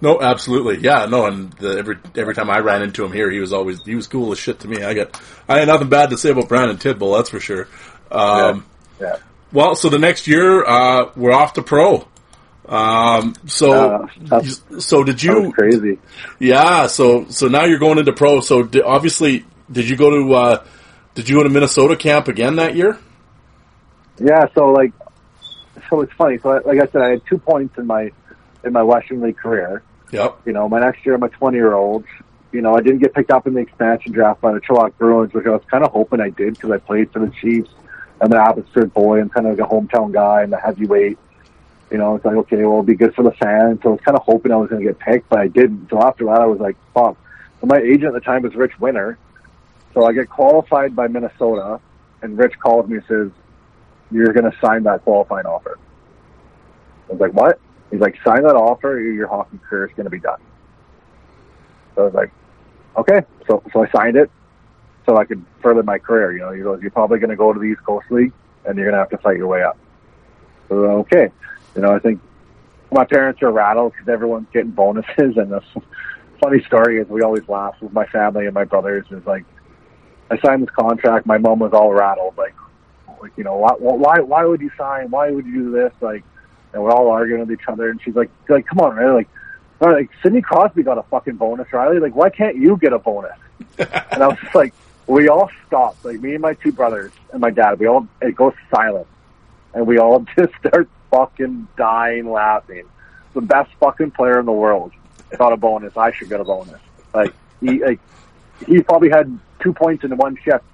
No, 0.00 0.20
absolutely. 0.20 0.78
Yeah, 0.78 1.06
no, 1.06 1.26
and 1.26 1.52
the, 1.54 1.76
every 1.78 1.96
every 2.16 2.34
time 2.34 2.50
I 2.50 2.60
ran 2.60 2.82
into 2.82 3.04
him 3.04 3.12
here, 3.12 3.30
he 3.30 3.40
was 3.40 3.52
always 3.52 3.82
he 3.84 3.94
was 3.96 4.06
cool 4.06 4.30
as 4.32 4.38
shit 4.38 4.60
to 4.60 4.68
me. 4.68 4.82
I 4.84 4.94
got 4.94 5.20
I 5.48 5.58
had 5.58 5.68
nothing 5.68 5.88
bad 5.88 6.10
to 6.10 6.18
say 6.18 6.30
about 6.30 6.48
Brandon 6.48 6.76
Tidball, 6.76 7.18
that's 7.18 7.30
for 7.30 7.40
sure. 7.40 7.66
Um, 8.10 8.64
yeah, 9.00 9.16
Well, 9.52 9.74
so 9.74 9.88
the 9.88 9.98
next 9.98 10.28
year 10.28 10.64
uh, 10.64 11.10
we're 11.16 11.32
off 11.32 11.54
to 11.54 11.62
pro. 11.62 12.06
Um, 12.68 13.34
so 13.46 14.08
Uh, 14.30 14.42
so 14.78 15.02
did 15.02 15.22
you? 15.22 15.52
crazy. 15.52 15.98
Yeah, 16.38 16.86
so 16.86 17.26
so 17.28 17.48
now 17.48 17.64
you're 17.64 17.78
going 17.78 17.98
into 17.98 18.12
pro. 18.12 18.40
So 18.40 18.62
di- 18.62 18.82
obviously, 18.82 19.44
did 19.72 19.88
you 19.88 19.96
go 19.96 20.10
to 20.10 20.34
uh, 20.34 20.64
did 21.14 21.28
you 21.28 21.36
go 21.36 21.42
to 21.42 21.48
Minnesota 21.48 21.96
camp 21.96 22.28
again 22.28 22.56
that 22.56 22.76
year? 22.76 22.98
Yeah, 24.20 24.46
so 24.54 24.66
like, 24.70 24.92
so 25.88 26.02
it's 26.02 26.12
funny. 26.12 26.38
So 26.38 26.60
like 26.64 26.80
I 26.80 26.86
said, 26.86 27.02
I 27.02 27.10
had 27.10 27.22
two 27.26 27.38
points 27.38 27.76
in 27.78 27.86
my 27.86 28.10
in 28.64 28.72
my 28.72 28.82
Western 28.82 29.20
League 29.22 29.36
career. 29.38 29.82
Yep. 30.10 30.42
You 30.46 30.52
know, 30.52 30.68
my 30.68 30.80
next 30.80 31.04
year, 31.04 31.14
I'm 31.14 31.22
a 31.22 31.28
20 31.28 31.56
year 31.56 31.74
old. 31.74 32.04
You 32.52 32.62
know, 32.62 32.74
I 32.74 32.80
didn't 32.80 33.00
get 33.00 33.12
picked 33.12 33.30
up 33.30 33.46
in 33.46 33.54
the 33.54 33.60
expansion 33.60 34.12
draft 34.12 34.40
by 34.40 34.52
the 34.52 34.60
Chilliwack 34.60 34.96
Bruins, 34.96 35.34
which 35.34 35.46
I 35.46 35.50
was 35.50 35.62
kind 35.70 35.84
of 35.84 35.92
hoping 35.92 36.20
I 36.20 36.30
did 36.30 36.54
because 36.54 36.70
I 36.70 36.78
played 36.78 37.12
for 37.12 37.18
the 37.18 37.30
Chiefs. 37.30 37.70
I'm 38.20 38.32
an 38.32 38.38
Abbotsford 38.38 38.92
boy. 38.94 39.20
I'm 39.20 39.28
kind 39.28 39.46
of 39.46 39.58
like 39.58 39.68
a 39.68 39.70
hometown 39.70 40.12
guy. 40.12 40.42
I'm 40.42 40.52
a 40.52 40.60
heavyweight. 40.60 41.18
You 41.90 41.98
know, 41.98 42.16
it's 42.16 42.24
like, 42.24 42.36
okay, 42.36 42.56
well, 42.56 42.72
it'll 42.72 42.82
be 42.82 42.94
good 42.94 43.14
for 43.14 43.22
the 43.22 43.32
fans. 43.32 43.80
So 43.82 43.90
I 43.90 43.92
was 43.92 44.00
kind 44.00 44.16
of 44.16 44.22
hoping 44.24 44.52
I 44.52 44.56
was 44.56 44.68
going 44.70 44.82
to 44.82 44.88
get 44.88 44.98
picked, 44.98 45.28
but 45.28 45.38
I 45.38 45.48
didn't. 45.48 45.88
So 45.90 46.02
after 46.02 46.24
that, 46.26 46.40
I 46.40 46.46
was 46.46 46.58
like, 46.58 46.76
fuck. 46.94 47.16
So 47.60 47.66
my 47.66 47.78
agent 47.78 48.04
at 48.04 48.12
the 48.14 48.20
time 48.20 48.42
was 48.42 48.54
Rich 48.54 48.78
Winter. 48.80 49.18
So 49.94 50.04
I 50.04 50.12
get 50.12 50.28
qualified 50.28 50.94
by 50.94 51.08
Minnesota, 51.08 51.80
and 52.22 52.36
Rich 52.36 52.58
calls 52.58 52.88
me 52.88 52.96
and 52.96 53.04
says, 53.08 53.30
you're 54.10 54.32
going 54.32 54.50
to 54.50 54.56
sign 54.58 54.84
that 54.84 55.02
qualifying 55.04 55.46
offer. 55.46 55.78
I 57.08 57.12
was 57.12 57.20
like, 57.20 57.32
what? 57.32 57.58
He's 57.90 58.00
like, 58.00 58.16
sign 58.24 58.42
that 58.42 58.54
offer, 58.54 58.92
or 58.92 59.00
your 59.00 59.28
hockey 59.28 59.58
career 59.68 59.86
is 59.86 59.92
going 59.94 60.04
to 60.04 60.10
be 60.10 60.20
done. 60.20 60.40
So 61.94 62.02
I 62.02 62.04
was 62.04 62.14
like, 62.14 62.30
okay. 62.96 63.22
So 63.46 63.62
so 63.72 63.84
I 63.84 63.90
signed 63.90 64.16
it 64.16 64.30
so 65.06 65.16
I 65.16 65.24
could 65.24 65.44
further 65.62 65.82
my 65.82 65.98
career. 65.98 66.32
You 66.32 66.40
know, 66.40 66.52
he 66.52 66.62
goes, 66.62 66.82
you're 66.82 66.90
probably 66.90 67.18
going 67.18 67.30
to 67.30 67.36
go 67.36 67.52
to 67.52 67.58
the 67.58 67.64
East 67.64 67.82
Coast 67.84 68.06
League, 68.10 68.32
and 68.66 68.76
you're 68.76 68.86
going 68.86 68.94
to 68.94 68.98
have 68.98 69.10
to 69.10 69.18
fight 69.18 69.36
your 69.36 69.48
way 69.48 69.62
up. 69.62 69.78
So 70.68 70.76
okay. 71.00 71.30
You 71.74 71.82
know, 71.82 71.94
I 71.94 71.98
think 71.98 72.20
my 72.92 73.04
parents 73.04 73.42
are 73.42 73.50
rattled 73.50 73.92
because 73.92 74.08
everyone's 74.08 74.48
getting 74.52 74.70
bonuses, 74.70 75.08
and 75.36 75.50
the 75.50 75.62
funny 76.40 76.62
story 76.64 77.00
is 77.00 77.08
we 77.08 77.22
always 77.22 77.48
laugh 77.48 77.74
with 77.80 77.92
my 77.92 78.06
family 78.06 78.46
and 78.46 78.54
my 78.54 78.64
brothers. 78.64 79.06
Is 79.10 79.26
like, 79.26 79.44
I 80.30 80.38
signed 80.38 80.62
this 80.62 80.74
contract. 80.78 81.26
My 81.26 81.38
mom 81.38 81.58
was 81.58 81.72
all 81.72 81.92
rattled, 81.92 82.36
like, 82.36 82.54
like 83.20 83.32
you 83.36 83.44
know, 83.44 83.56
why, 83.56 83.72
why, 83.78 84.20
why 84.20 84.44
would 84.44 84.60
you 84.60 84.70
sign? 84.76 85.10
Why 85.10 85.30
would 85.30 85.46
you 85.46 85.64
do 85.64 85.70
this? 85.72 85.92
Like, 86.00 86.22
and 86.72 86.82
we're 86.82 86.90
all 86.90 87.10
arguing 87.10 87.40
with 87.40 87.52
each 87.52 87.66
other. 87.68 87.90
And 87.90 88.00
she's 88.02 88.14
like, 88.14 88.30
like, 88.48 88.66
come 88.66 88.80
on, 88.80 88.96
Riley. 88.96 89.14
Like, 89.14 89.28
all 89.80 89.88
right, 89.88 90.08
like 90.08 90.10
Sidney 90.22 90.42
Crosby 90.42 90.82
got 90.82 90.98
a 90.98 91.02
fucking 91.04 91.36
bonus, 91.36 91.72
Riley. 91.72 92.00
Like, 92.00 92.14
why 92.14 92.30
can't 92.30 92.56
you 92.56 92.76
get 92.76 92.92
a 92.92 92.98
bonus? 92.98 93.36
and 93.78 94.22
I 94.22 94.28
was 94.28 94.38
just 94.40 94.54
like, 94.54 94.74
we 95.08 95.28
all 95.28 95.50
stopped. 95.66 96.04
Like 96.04 96.20
me 96.20 96.34
and 96.34 96.42
my 96.42 96.54
two 96.54 96.70
brothers 96.70 97.12
and 97.32 97.40
my 97.40 97.50
dad, 97.50 97.80
we 97.80 97.86
all 97.86 98.06
it 98.20 98.36
goes 98.36 98.54
silent, 98.72 99.06
and 99.74 99.86
we 99.86 99.98
all 99.98 100.20
just 100.38 100.52
start 100.64 100.88
fucking 101.10 101.66
dying 101.76 102.30
laughing. 102.30 102.84
The 103.34 103.40
best 103.40 103.70
fucking 103.80 104.12
player 104.12 104.38
in 104.38 104.46
the 104.46 104.52
world 104.52 104.92
got 105.36 105.52
a 105.52 105.56
bonus. 105.56 105.96
I 105.96 106.12
should 106.12 106.28
get 106.28 106.40
a 106.40 106.44
bonus. 106.44 106.80
Like 107.12 107.34
he, 107.60 107.82
like 107.82 108.00
he 108.66 108.82
probably 108.82 109.10
had 109.10 109.38
two 109.60 109.72
points 109.72 110.04
in 110.04 110.16
one 110.16 110.36
shift, 110.36 110.64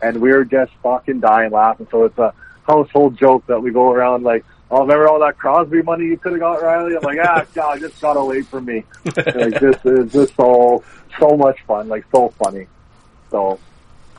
and 0.00 0.20
we 0.20 0.30
were 0.30 0.44
just 0.44 0.72
fucking 0.82 1.20
dying 1.20 1.50
laughing. 1.50 1.88
So 1.90 2.04
it's 2.04 2.18
a 2.18 2.32
household 2.66 3.18
joke 3.18 3.46
that 3.46 3.60
we 3.60 3.72
go 3.72 3.90
around 3.90 4.22
like, 4.22 4.44
"Oh, 4.72 4.80
remember 4.80 5.08
all 5.08 5.20
that 5.20 5.38
Crosby 5.38 5.82
money 5.82 6.06
you 6.06 6.16
could 6.16 6.32
have 6.32 6.40
got, 6.40 6.62
Riley?" 6.62 6.96
I'm 6.96 7.02
like, 7.02 7.18
"Ah, 7.22 7.44
God, 7.54 7.80
just 7.80 8.00
got 8.00 8.16
away 8.16 8.42
from 8.42 8.64
me." 8.64 8.84
like 9.04 9.60
this 9.60 9.76
is 9.84 10.12
just 10.12 10.34
so 10.34 10.82
so 11.20 11.36
much 11.36 11.60
fun, 11.66 11.88
like 11.88 12.04
so 12.10 12.30
funny. 12.42 12.66
So 13.30 13.60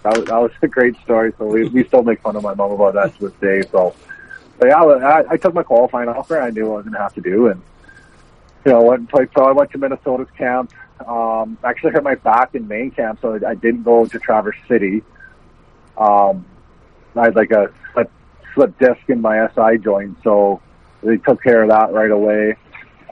that 0.04 0.18
was, 0.18 0.26
that 0.26 0.38
was 0.38 0.52
a 0.62 0.68
great 0.68 0.96
story. 1.02 1.34
So 1.38 1.46
we 1.46 1.68
we 1.70 1.84
still 1.86 2.04
make 2.04 2.22
fun 2.22 2.36
of 2.36 2.44
my 2.44 2.54
mom 2.54 2.72
about 2.72 2.94
that 2.94 3.18
to 3.18 3.30
this 3.30 3.40
day. 3.40 3.68
So, 3.72 3.96
but 4.60 4.68
yeah, 4.68 4.82
I, 4.82 5.32
I 5.32 5.38
took 5.38 5.54
my 5.54 5.64
qualifying 5.64 6.08
offer. 6.10 6.40
I 6.40 6.52
knew 6.52 6.68
what 6.68 6.74
I 6.74 6.76
was 6.78 6.86
going 6.86 6.94
to 6.94 7.00
have 7.00 7.14
to 7.16 7.22
do, 7.22 7.48
and 7.48 7.62
you 8.66 8.72
know, 8.72 8.84
went 8.84 9.00
and 9.02 9.10
played 9.10 9.32
pro. 9.32 9.48
I 9.48 9.52
went 9.52 9.72
to 9.72 9.78
Minnesota's 9.78 10.30
camp. 10.38 10.72
Um, 11.06 11.58
actually 11.64 11.92
hurt 11.92 12.04
my 12.04 12.16
back 12.16 12.56
in 12.56 12.68
main 12.68 12.92
camp, 12.92 13.20
so 13.22 13.40
I 13.46 13.56
didn't 13.56 13.84
go 13.84 14.06
to 14.06 14.20
Traverse 14.20 14.56
City. 14.68 15.04
Um, 15.98 16.46
I 17.16 17.26
had 17.26 17.36
like 17.36 17.52
a 17.52 17.72
slip, 17.94 18.12
slip 18.54 18.78
disc 18.80 19.02
in 19.08 19.22
my 19.22 19.48
SI 19.56 19.78
joint, 19.78 20.18
so 20.24 20.62
they 21.02 21.18
took 21.18 21.42
care 21.44 21.64
of 21.64 21.70
that 21.70 21.92
right 21.94 22.12
away. 22.12 22.56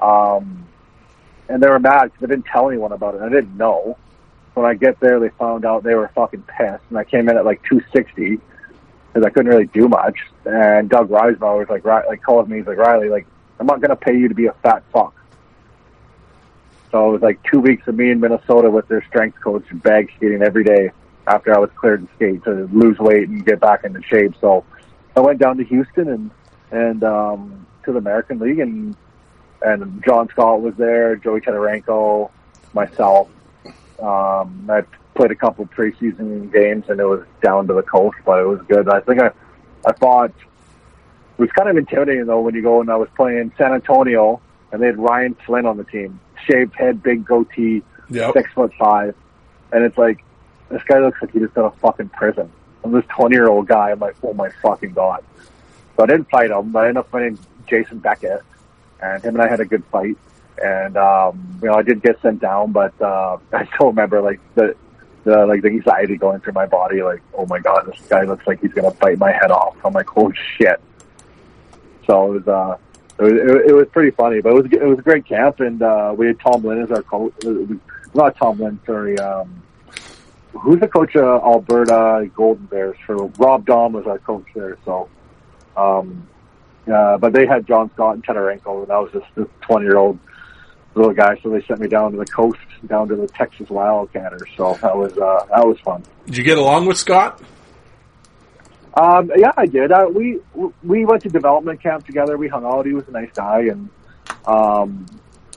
Um, 0.01 0.67
and 1.49 1.61
they 1.61 1.69
were 1.69 1.79
mad 1.79 2.05
because 2.05 2.21
they 2.21 2.27
didn't 2.27 2.45
tell 2.45 2.69
anyone 2.69 2.91
about 2.91 3.15
it. 3.15 3.21
I 3.21 3.29
didn't 3.29 3.57
know. 3.57 3.97
When 4.53 4.65
I 4.65 4.73
get 4.73 4.99
there, 4.99 5.19
they 5.19 5.29
found 5.29 5.65
out 5.65 5.83
they 5.83 5.95
were 5.95 6.09
fucking 6.15 6.43
pissed, 6.43 6.83
and 6.89 6.97
I 6.97 7.03
came 7.03 7.29
in 7.29 7.37
at 7.37 7.45
like 7.45 7.61
260 7.63 8.39
because 9.07 9.25
I 9.25 9.29
couldn't 9.29 9.51
really 9.51 9.67
do 9.67 9.87
much. 9.87 10.17
And 10.45 10.89
Doug 10.89 11.09
Risebrough 11.09 11.59
was 11.59 11.69
like, 11.69 11.85
like 11.85 12.21
called 12.23 12.49
me. 12.49 12.57
He's 12.57 12.67
like, 12.67 12.77
Riley, 12.77 13.09
like, 13.09 13.27
I'm 13.59 13.67
not 13.67 13.81
gonna 13.81 13.95
pay 13.95 14.17
you 14.17 14.27
to 14.29 14.35
be 14.35 14.47
a 14.47 14.53
fat 14.63 14.83
fuck. 14.93 15.13
So 16.91 17.09
it 17.09 17.11
was 17.13 17.21
like 17.21 17.39
two 17.49 17.59
weeks 17.59 17.87
of 17.87 17.95
me 17.95 18.11
in 18.11 18.19
Minnesota 18.19 18.69
with 18.69 18.87
their 18.87 19.03
strength 19.07 19.39
coach 19.41 19.63
bag 19.71 20.11
skating 20.17 20.41
every 20.41 20.63
day 20.63 20.91
after 21.27 21.55
I 21.55 21.59
was 21.59 21.69
cleared 21.75 22.05
to 22.05 22.15
skate 22.15 22.43
to 22.43 22.69
lose 22.73 22.99
weight 22.99 23.29
and 23.29 23.45
get 23.45 23.59
back 23.59 23.85
into 23.85 24.01
shape. 24.03 24.33
So 24.41 24.65
I 25.15 25.19
went 25.19 25.39
down 25.39 25.57
to 25.57 25.63
Houston 25.63 26.07
and 26.09 26.31
and 26.71 27.03
um, 27.03 27.65
to 27.85 27.91
the 27.91 27.97
American 27.97 28.39
League 28.39 28.59
and 28.59 28.95
and 29.61 30.03
John 30.03 30.27
Scott 30.29 30.61
was 30.61 30.73
there, 30.75 31.15
Joey 31.17 31.41
Tetarenko, 31.41 32.31
myself. 32.73 33.29
Um, 34.01 34.67
I 34.69 34.83
played 35.13 35.29
a 35.31 35.35
couple 35.35 35.65
preseason 35.67 36.51
games 36.51 36.85
and 36.89 36.99
it 36.99 37.05
was 37.05 37.23
down 37.43 37.67
to 37.67 37.73
the 37.73 37.83
coast, 37.83 38.17
but 38.25 38.39
it 38.41 38.45
was 38.47 38.59
good. 38.67 38.89
I 38.89 39.01
think 39.01 39.21
I 39.21 39.31
I 39.85 39.91
thought 39.93 40.31
it 40.31 41.41
was 41.41 41.51
kind 41.51 41.69
of 41.69 41.77
intimidating 41.77 42.25
though 42.25 42.41
when 42.41 42.55
you 42.55 42.61
go 42.61 42.81
and 42.81 42.89
I 42.89 42.95
was 42.95 43.09
playing 43.15 43.51
San 43.57 43.73
Antonio 43.73 44.41
and 44.71 44.81
they 44.81 44.87
had 44.87 44.97
Ryan 44.97 45.35
Flinn 45.45 45.65
on 45.65 45.77
the 45.77 45.83
team, 45.83 46.19
shaved 46.49 46.73
head, 46.75 47.03
big 47.03 47.25
goatee, 47.25 47.83
Yep. 48.09 48.33
six 48.33 48.51
foot 48.53 48.73
five, 48.77 49.15
and 49.71 49.83
it's 49.85 49.97
like 49.97 50.23
this 50.69 50.81
guy 50.83 50.99
looks 50.99 51.21
like 51.21 51.31
he 51.31 51.39
just 51.39 51.53
got 51.53 51.73
a 51.73 51.77
fucking 51.79 52.09
prison. 52.09 52.51
I'm 52.83 52.91
this 52.91 53.05
20 53.09 53.35
year 53.35 53.47
old 53.47 53.67
guy. 53.67 53.91
I'm 53.91 53.99
like, 53.99 54.15
oh 54.23 54.33
my 54.33 54.49
fucking 54.61 54.93
god. 54.93 55.23
So 55.95 56.03
I 56.03 56.05
didn't 56.07 56.29
fight 56.29 56.51
him, 56.51 56.71
but 56.71 56.83
I 56.83 56.87
ended 56.87 56.97
up 56.97 57.11
fighting 57.11 57.37
Jason 57.67 57.99
Beckett, 57.99 58.41
and 59.01 59.23
him 59.23 59.35
and 59.35 59.43
I 59.43 59.47
had 59.47 59.59
a 59.59 59.65
good 59.65 59.83
fight. 59.85 60.17
And 60.63 60.97
um, 60.97 61.59
you 61.61 61.67
know, 61.67 61.75
I 61.75 61.81
did 61.81 62.01
get 62.01 62.21
sent 62.21 62.41
down, 62.41 62.71
but 62.71 62.99
uh, 63.01 63.37
I 63.53 63.65
still 63.75 63.87
remember 63.87 64.21
like 64.21 64.39
the 64.55 64.75
the 65.23 65.45
like 65.45 65.61
the 65.61 65.69
anxiety 65.69 66.17
going 66.17 66.39
through 66.39 66.53
my 66.53 66.65
body. 66.65 67.03
Like, 67.03 67.21
oh 67.33 67.45
my 67.45 67.59
god, 67.59 67.85
this 67.87 67.99
guy 68.07 68.23
looks 68.23 68.45
like 68.47 68.61
he's 68.61 68.73
gonna 68.73 68.91
bite 68.91 69.17
my 69.17 69.31
head 69.31 69.51
off. 69.51 69.75
I'm 69.83 69.93
like, 69.93 70.07
holy 70.07 70.35
shit. 70.57 70.79
So 72.07 72.33
it 72.33 72.45
was 72.45 72.47
uh, 72.47 72.77
it 73.19 73.23
was, 73.23 73.61
it, 73.67 73.73
was 73.73 73.87
pretty 73.91 74.11
funny, 74.11 74.41
but 74.41 74.49
it 74.49 74.63
was 74.63 74.65
it 74.71 74.83
was 74.83 74.99
a 74.99 75.03
great 75.03 75.25
camp, 75.25 75.59
and 75.59 75.81
uh, 75.81 76.13
we 76.17 76.27
had 76.27 76.39
Tom 76.39 76.63
Lynn 76.63 76.81
as 76.81 76.91
our 76.91 77.03
coach. 77.03 77.33
Not 78.13 78.35
Tom 78.37 78.59
Lynn, 78.59 78.79
sorry. 78.85 79.17
Um, 79.19 79.61
who's 80.53 80.79
the 80.79 80.87
coach 80.87 81.15
of 81.15 81.43
Alberta 81.43 82.29
Golden 82.35 82.65
Bears? 82.65 82.97
For 83.05 83.15
Rob 83.15 83.65
Daum 83.65 83.91
was 83.93 84.05
our 84.05 84.19
coach 84.19 84.45
there. 84.53 84.77
So, 84.85 85.09
um, 85.75 86.27
uh, 86.91 87.17
but 87.17 87.33
they 87.33 87.45
had 87.45 87.67
John 87.67 87.91
Scott 87.93 88.15
and 88.15 88.25
Tetarenko, 88.25 88.83
and 88.83 88.91
I 88.91 88.99
was 88.99 89.11
just 89.11 89.25
this 89.35 89.47
twenty 89.61 89.85
year 89.85 89.97
old 89.97 90.19
little 90.95 91.13
guy. 91.13 91.39
So 91.41 91.49
they 91.49 91.61
sent 91.63 91.79
me 91.79 91.87
down 91.87 92.11
to 92.11 92.17
the 92.17 92.25
coast, 92.25 92.59
down 92.87 93.07
to 93.09 93.15
the 93.15 93.27
Texas 93.27 93.67
Wildcatters. 93.67 94.55
So 94.57 94.77
that 94.81 94.95
was 94.95 95.17
uh, 95.17 95.45
that 95.55 95.65
was 95.65 95.79
fun. 95.79 96.03
Did 96.25 96.37
you 96.37 96.43
get 96.43 96.57
along 96.57 96.85
with 96.85 96.97
Scott? 96.97 97.41
Um, 98.93 99.31
yeah, 99.37 99.51
I 99.55 99.67
did. 99.67 99.91
Uh, 99.91 100.07
we 100.13 100.39
we 100.83 101.05
went 101.05 101.23
to 101.23 101.29
development 101.29 101.81
camp 101.81 102.05
together. 102.05 102.37
We 102.37 102.49
hung 102.49 102.65
out. 102.65 102.85
He 102.85 102.93
was 102.93 103.07
a 103.07 103.11
nice 103.11 103.31
guy, 103.33 103.61
and 103.61 103.89
um, 104.45 105.05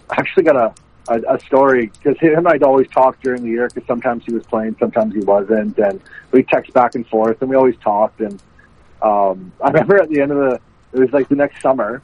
I 0.09 0.17
actually 0.19 0.45
got 0.45 0.57
a 0.57 0.75
a, 1.09 1.21
a 1.35 1.41
story 1.41 1.87
because 1.87 2.19
him 2.19 2.39
and 2.39 2.49
I'd 2.49 2.63
always 2.63 2.89
talk 2.89 3.21
during 3.23 3.43
the 3.43 3.49
year 3.49 3.69
because 3.69 3.87
sometimes 3.87 4.25
he 4.25 4.33
was 4.33 4.45
playing, 4.47 4.77
sometimes 4.79 5.15
he 5.15 5.21
wasn't, 5.21 5.79
and 5.79 6.01
we 6.33 6.43
text 6.43 6.73
back 6.73 6.95
and 6.95 7.07
forth, 7.07 7.41
and 7.41 7.51
we 7.51 7.57
always 7.57 7.77
talked. 7.79 8.21
And 8.21 8.43
um, 9.03 9.53
I 9.63 9.69
remember 9.71 10.01
at 10.01 10.09
the 10.09 10.21
end 10.21 10.33
of 10.33 10.39
the 10.39 10.61
it 10.93 11.01
was 11.01 11.13
like 11.13 11.29
the 11.29 11.35
next 11.35 11.61
summer, 11.61 12.03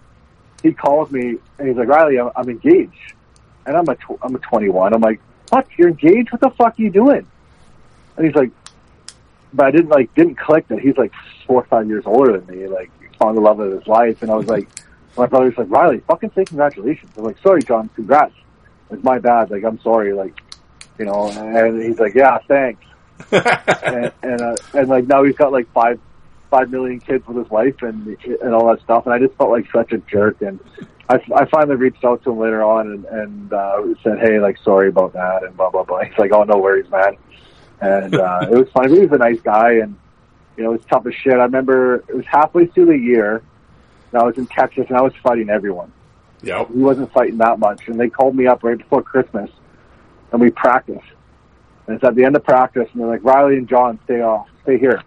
he 0.62 0.72
calls 0.72 1.10
me 1.10 1.36
and 1.58 1.68
he's 1.68 1.76
like, 1.76 1.88
Riley, 1.88 2.18
I'm, 2.18 2.30
I'm 2.36 2.48
engaged, 2.48 3.14
and 3.66 3.76
I'm 3.76 3.88
a 3.88 3.94
tw- 3.94 4.18
I'm 4.22 4.34
a 4.34 4.38
21. 4.38 4.94
I'm 4.94 5.00
like, 5.00 5.20
what? 5.50 5.66
You're 5.76 5.88
engaged? 5.88 6.32
What 6.32 6.40
the 6.40 6.50
fuck 6.50 6.78
are 6.78 6.82
you 6.82 6.90
doing? 6.90 7.26
And 8.16 8.26
he's 8.26 8.34
like, 8.34 8.50
but 9.52 9.66
I 9.66 9.70
didn't 9.70 9.88
like 9.88 10.14
didn't 10.14 10.36
click 10.36 10.68
that 10.68 10.80
he's 10.80 10.96
like 10.96 11.12
four 11.46 11.62
or 11.62 11.66
five 11.66 11.88
years 11.88 12.04
older 12.06 12.38
than 12.38 12.58
me. 12.58 12.66
Like 12.66 12.90
found 13.20 13.36
the 13.36 13.40
love 13.40 13.60
of 13.60 13.72
his 13.72 13.86
life, 13.86 14.22
and 14.22 14.30
I 14.30 14.34
was 14.34 14.46
like, 14.46 14.68
my 15.16 15.26
brother's 15.26 15.56
like 15.56 15.70
Riley, 15.70 16.00
fucking 16.08 16.32
say 16.34 16.44
congratulations. 16.44 17.12
I'm 17.16 17.24
like, 17.24 17.38
sorry, 17.38 17.62
John, 17.62 17.88
congrats. 17.94 18.34
It's 18.90 19.04
my 19.04 19.18
bad. 19.18 19.50
Like 19.50 19.64
I'm 19.64 19.80
sorry. 19.80 20.12
Like 20.12 20.40
you 20.98 21.06
know, 21.06 21.28
and 21.30 21.82
he's 21.82 21.98
like, 21.98 22.14
yeah, 22.14 22.38
thanks. 22.46 22.84
and 23.32 24.12
and, 24.22 24.40
uh, 24.40 24.56
and 24.74 24.88
like 24.88 25.06
now 25.06 25.22
he's 25.24 25.36
got 25.36 25.52
like 25.52 25.70
five 25.72 25.98
five 26.50 26.70
million 26.70 27.00
kids 27.00 27.26
with 27.26 27.36
his 27.36 27.48
wife 27.48 27.82
and 27.82 28.16
and 28.42 28.54
all 28.54 28.68
that 28.68 28.82
stuff. 28.82 29.06
And 29.06 29.14
I 29.14 29.18
just 29.18 29.34
felt 29.36 29.50
like 29.50 29.70
such 29.72 29.92
a 29.92 29.98
jerk. 29.98 30.42
And 30.42 30.60
I, 31.08 31.20
I 31.34 31.44
finally 31.46 31.76
reached 31.76 32.04
out 32.04 32.22
to 32.24 32.32
him 32.32 32.38
later 32.38 32.62
on 32.62 32.90
and 32.90 33.04
and 33.06 33.52
uh, 33.52 33.82
said, 34.02 34.18
hey, 34.18 34.40
like 34.40 34.58
sorry 34.58 34.88
about 34.88 35.12
that 35.14 35.44
and 35.44 35.56
blah 35.56 35.70
blah 35.70 35.84
blah. 35.84 36.02
He's 36.02 36.18
like, 36.18 36.32
oh 36.32 36.44
no 36.44 36.58
worries, 36.58 36.90
man. 36.90 37.16
And 37.80 38.14
uh, 38.14 38.40
it 38.50 38.56
was 38.56 38.68
funny. 38.70 38.94
He 38.94 39.00
was 39.00 39.12
a 39.12 39.18
nice 39.18 39.40
guy, 39.40 39.72
and 39.74 39.96
you 40.56 40.64
know 40.64 40.70
it 40.72 40.78
was 40.78 40.86
tough 40.86 41.06
as 41.06 41.14
shit. 41.14 41.34
I 41.34 41.44
remember 41.44 41.96
it 42.08 42.16
was 42.16 42.26
halfway 42.26 42.66
through 42.66 42.86
the 42.86 42.98
year. 42.98 43.42
And 44.12 44.20
I 44.20 44.24
was 44.24 44.36
in 44.38 44.46
Texas 44.46 44.86
and 44.88 44.96
I 44.96 45.02
was 45.02 45.12
fighting 45.22 45.50
everyone. 45.50 45.92
Yep. 46.42 46.68
He 46.68 46.78
wasn't 46.78 47.12
fighting 47.12 47.38
that 47.38 47.58
much, 47.58 47.88
and 47.88 47.98
they 47.98 48.08
called 48.08 48.34
me 48.34 48.46
up 48.46 48.62
right 48.62 48.78
before 48.78 49.02
Christmas, 49.02 49.50
and 50.32 50.40
we 50.40 50.50
practiced. 50.50 51.06
And 51.86 51.96
it's 51.96 52.04
at 52.04 52.14
the 52.14 52.24
end 52.24 52.36
of 52.36 52.44
practice, 52.44 52.88
and 52.92 53.00
they're 53.00 53.08
like, 53.08 53.24
Riley 53.24 53.56
and 53.56 53.68
John, 53.68 53.98
stay 54.04 54.22
off, 54.22 54.48
stay 54.62 54.78
here. 54.78 55.02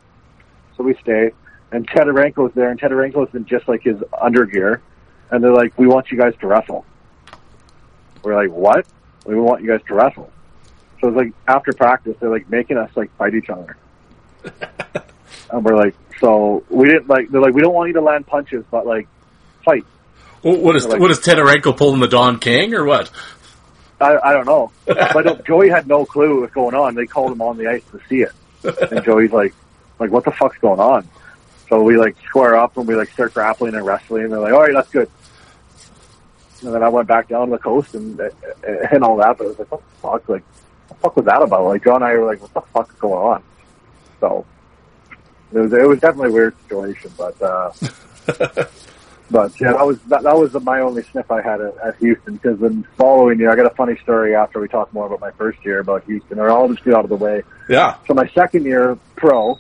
So 0.78 0.84
we 0.84 0.96
stay, 0.96 1.32
and 1.72 1.88
Tetarenko's 1.88 2.54
there, 2.54 2.70
and 2.70 2.80
Tetarenko's 2.80 3.34
in 3.34 3.46
just 3.46 3.68
like 3.68 3.84
his 3.84 3.98
undergear, 4.22 4.82
and 5.32 5.44
they're 5.44 5.54
like, 5.54 5.78
we 5.78 5.88
want 5.88 6.12
you 6.12 6.18
guys 6.18 6.34
to 6.42 6.48
wrestle. 6.48 6.86
We're 8.24 8.36
like, 8.36 8.52
what? 8.52 8.86
We 9.26 9.36
want 9.36 9.62
you 9.62 9.68
guys 9.68 9.82
to 9.88 9.96
wrestle. 9.96 10.32
So 11.02 11.10
it's 11.10 11.18
like 11.18 11.34
after 11.48 11.74
practice, 11.74 12.16
they're 12.20 12.30
like 12.30 12.50
making 12.50 12.78
us 12.78 12.90
like 12.96 13.16
fight 13.18 13.36
each 13.36 13.50
other. 13.50 13.76
and 15.52 15.64
we're 15.64 15.76
like, 15.76 15.96
so 16.20 16.64
we 16.70 16.88
didn't 16.88 17.08
like. 17.08 17.30
They're 17.30 17.42
like, 17.42 17.54
we 17.54 17.62
don't 17.62 17.74
want 17.74 17.90
you 17.90 17.94
to 17.96 18.02
land 18.02 18.26
punches, 18.26 18.64
but 18.72 18.86
like, 18.86 19.08
fight. 19.66 19.86
What 20.44 20.76
is 20.76 20.86
Like- 20.86 21.00
what 21.00 21.10
is 21.12 21.20
Tetarenko 21.20 21.76
pulling 21.78 22.00
the 22.02 22.08
Don 22.08 22.40
King 22.40 22.74
or 22.74 22.84
what? 22.86 23.10
I, 24.02 24.18
I 24.22 24.34
don't 24.34 24.46
know. 24.46 24.72
but 24.86 25.46
Joey 25.46 25.70
had 25.70 25.88
no 25.88 26.06
clue 26.06 26.34
what 26.36 26.42
was 26.42 26.52
going 26.52 26.76
on. 26.76 26.96
They 26.96 27.06
called 27.06 27.32
him 27.32 27.42
on 27.42 27.58
the 27.58 27.68
ice 27.68 27.84
to 27.92 28.00
see 28.10 28.22
it, 28.24 28.34
and 28.92 29.04
Joey's 29.06 29.32
like, 29.32 29.54
like, 30.00 30.12
what 30.12 30.26
the 30.26 30.32
fuck's 30.32 30.58
going 30.58 30.80
on? 30.82 31.08
So 31.70 31.82
we 31.82 31.98
like 31.98 32.18
square 32.28 32.58
up 32.58 32.76
and 32.78 32.86
we 32.88 32.96
like 32.96 33.10
start 33.12 33.34
grappling 33.34 33.74
and 33.76 33.86
wrestling. 33.86 34.24
And 34.26 34.34
they're 34.34 34.40
like, 34.42 34.54
all 34.54 34.62
right, 34.62 34.74
that's 34.74 34.90
good. 34.90 35.10
And 36.62 36.74
then 36.74 36.84
I 36.84 36.90
went 36.90 37.08
back 37.08 37.30
down 37.30 37.48
to 37.48 37.52
the 37.52 37.58
coast 37.58 37.96
and 37.96 38.20
and 38.92 39.04
all 39.04 39.16
that. 39.18 39.38
But 39.38 39.46
it 39.46 39.48
was 39.48 39.60
like, 39.60 39.72
what 39.72 39.82
the 39.82 40.02
fuck? 40.02 40.30
Like, 40.30 40.44
what 40.44 40.90
the 40.90 40.96
fuck 40.96 41.16
was 41.16 41.26
that 41.26 41.42
about? 41.42 41.64
Like 41.66 41.84
John 41.86 41.96
and 41.96 42.06
I 42.06 42.16
were 42.18 42.26
like, 42.26 42.42
what 42.42 42.54
the 42.54 42.62
fuck 42.74 42.90
is 42.92 43.00
going 43.00 43.14
on? 43.14 43.44
So 44.20 44.46
it 45.54 45.60
was 45.60 45.72
it 45.74 45.88
was 45.88 46.00
definitely 46.00 46.30
a 46.32 46.34
weird 46.34 46.56
situation, 46.64 47.12
but. 47.18 47.42
uh 47.42 47.72
But 49.32 49.60
yeah, 49.60 49.74
that 49.74 49.86
was 49.86 50.00
that, 50.04 50.24
that 50.24 50.36
was 50.36 50.54
my 50.64 50.82
only 50.82 51.04
sniff 51.04 51.32
I 51.32 51.42
had 51.42 51.62
at, 51.62 51.78
at 51.78 51.98
Houston 51.98 52.36
because 52.36 52.60
then 52.60 52.86
following 52.98 53.40
year 53.40 53.52
I 53.52 53.56
got 53.56 53.66
a 53.66 53.76
funny 53.76 53.98
story 53.98 54.36
after 54.36 54.60
we 54.60 54.68
talk 54.68 54.94
more 54.94 55.08
about 55.08 55.22
my 55.22 55.32
first 55.32 55.64
year 55.66 55.80
about 55.80 56.04
Houston. 56.06 56.40
Or 56.40 56.50
I'll 56.50 56.68
just 56.68 56.84
get 56.84 56.94
out 56.94 57.04
of 57.04 57.10
the 57.10 57.16
way. 57.16 57.42
Yeah. 57.70 57.98
So 58.08 58.14
my 58.14 58.28
second 58.30 58.66
year 58.66 58.98
pro, 59.16 59.58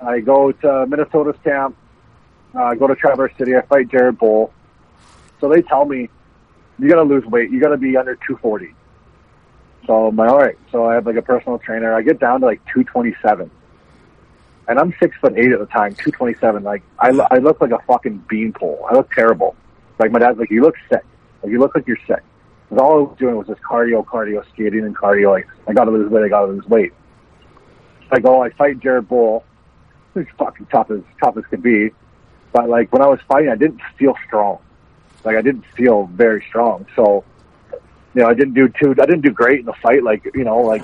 I 0.00 0.20
go 0.20 0.52
to 0.52 0.86
Minnesota's 0.86 1.36
camp. 1.44 1.76
Uh, 2.54 2.64
I 2.64 2.74
go 2.74 2.86
to 2.86 2.94
Traverse 2.94 3.32
City. 3.36 3.54
I 3.54 3.62
fight 3.62 3.88
Jared 3.88 4.18
Boll. 4.18 4.52
So 5.40 5.48
they 5.48 5.62
tell 5.62 5.84
me 5.84 6.08
you 6.78 6.88
got 6.88 6.96
to 6.96 7.02
lose 7.02 7.24
weight. 7.24 7.50
You 7.50 7.60
got 7.60 7.68
to 7.68 7.76
be 7.76 7.96
under 7.96 8.14
240. 8.14 8.74
So 9.86 10.08
I'm 10.08 10.16
like, 10.16 10.30
all 10.30 10.38
right. 10.38 10.58
So 10.72 10.86
I 10.86 10.94
have 10.94 11.06
like 11.06 11.16
a 11.16 11.22
personal 11.22 11.58
trainer. 11.58 11.94
I 11.94 12.02
get 12.02 12.18
down 12.18 12.40
to 12.40 12.46
like 12.46 12.64
227 12.66 13.50
and 14.68 14.78
I'm 14.78 14.94
six 15.00 15.16
foot 15.18 15.34
eight 15.36 15.52
at 15.52 15.58
the 15.58 15.66
time, 15.66 15.94
two 15.94 16.10
twenty 16.10 16.38
seven. 16.38 16.62
Like 16.62 16.82
I, 16.98 17.08
I 17.30 17.38
look 17.38 17.60
like 17.60 17.70
a 17.70 17.78
fucking 17.86 18.24
beanpole. 18.28 18.86
I 18.90 18.94
look 18.94 19.10
terrible. 19.12 19.56
Like 19.98 20.10
my 20.10 20.18
dad's 20.18 20.38
like, 20.38 20.50
you 20.50 20.62
look 20.62 20.76
sick. 20.90 21.04
Like 21.42 21.52
you 21.52 21.58
look 21.58 21.74
like 21.74 21.86
you're 21.86 21.98
sick. 22.06 22.22
Because 22.68 22.82
all 22.82 22.92
I 22.92 23.00
was 23.02 23.16
doing 23.18 23.36
was 23.36 23.46
just 23.46 23.62
cardio, 23.62 24.04
cardio, 24.04 24.44
skating, 24.52 24.84
and 24.84 24.96
cardio. 24.96 25.30
Like 25.30 25.46
I 25.66 25.72
got 25.72 25.84
to 25.84 25.90
lose 25.90 26.10
weight. 26.10 26.24
I 26.24 26.28
got 26.28 26.46
to 26.46 26.52
lose 26.52 26.66
weight. 26.66 26.92
I 28.10 28.20
go, 28.20 28.36
oh, 28.36 28.42
I 28.42 28.50
fight 28.50 28.80
Jared 28.80 29.08
Boll. 29.08 29.44
He's 30.14 30.26
fucking 30.38 30.66
tough 30.66 30.90
as 30.90 31.00
tough 31.22 31.36
as 31.36 31.44
could 31.46 31.62
be. 31.62 31.90
But 32.52 32.68
like 32.68 32.92
when 32.92 33.02
I 33.02 33.06
was 33.06 33.20
fighting, 33.28 33.50
I 33.50 33.56
didn't 33.56 33.80
feel 33.98 34.14
strong. 34.26 34.58
Like 35.24 35.36
I 35.36 35.42
didn't 35.42 35.64
feel 35.76 36.06
very 36.06 36.44
strong. 36.48 36.86
So 36.96 37.24
you 38.14 38.22
know, 38.22 38.28
I 38.28 38.34
didn't 38.34 38.54
do 38.54 38.68
too. 38.68 38.92
I 38.92 39.06
didn't 39.06 39.20
do 39.20 39.30
great 39.30 39.60
in 39.60 39.66
the 39.66 39.74
fight. 39.74 40.02
Like 40.02 40.24
you 40.34 40.44
know, 40.44 40.60
like 40.60 40.82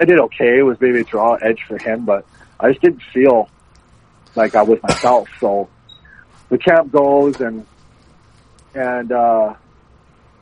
I 0.00 0.04
did 0.04 0.20
okay. 0.20 0.58
It 0.58 0.62
was 0.62 0.80
maybe 0.80 1.00
a 1.00 1.04
draw 1.04 1.34
edge 1.34 1.62
for 1.66 1.78
him, 1.78 2.04
but 2.04 2.26
I 2.58 2.70
just 2.70 2.82
didn't 2.82 3.02
feel 3.12 3.48
like 4.34 4.54
I 4.54 4.62
was 4.62 4.82
myself. 4.82 5.28
So 5.40 5.68
the 6.48 6.58
camp 6.58 6.92
goes 6.92 7.40
and 7.40 7.66
and 8.74 9.10
uh 9.12 9.54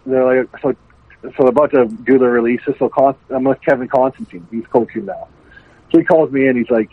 they're 0.07 0.43
like 0.43 0.61
so 0.61 0.74
so 1.23 1.31
they're 1.39 1.49
about 1.49 1.70
to 1.70 1.86
do 1.86 2.19
the 2.19 2.27
releases. 2.27 2.74
So 2.78 2.89
Con- 2.89 3.16
I'm 3.31 3.45
with 3.45 3.61
Kevin 3.62 3.89
Constantine. 3.89 4.47
He's 4.51 4.66
coaching 4.66 5.07
now. 5.07 5.28
So 5.91 5.99
he 5.99 6.05
calls 6.05 6.31
me 6.31 6.47
in. 6.47 6.57
He's 6.57 6.70
like, 6.70 6.91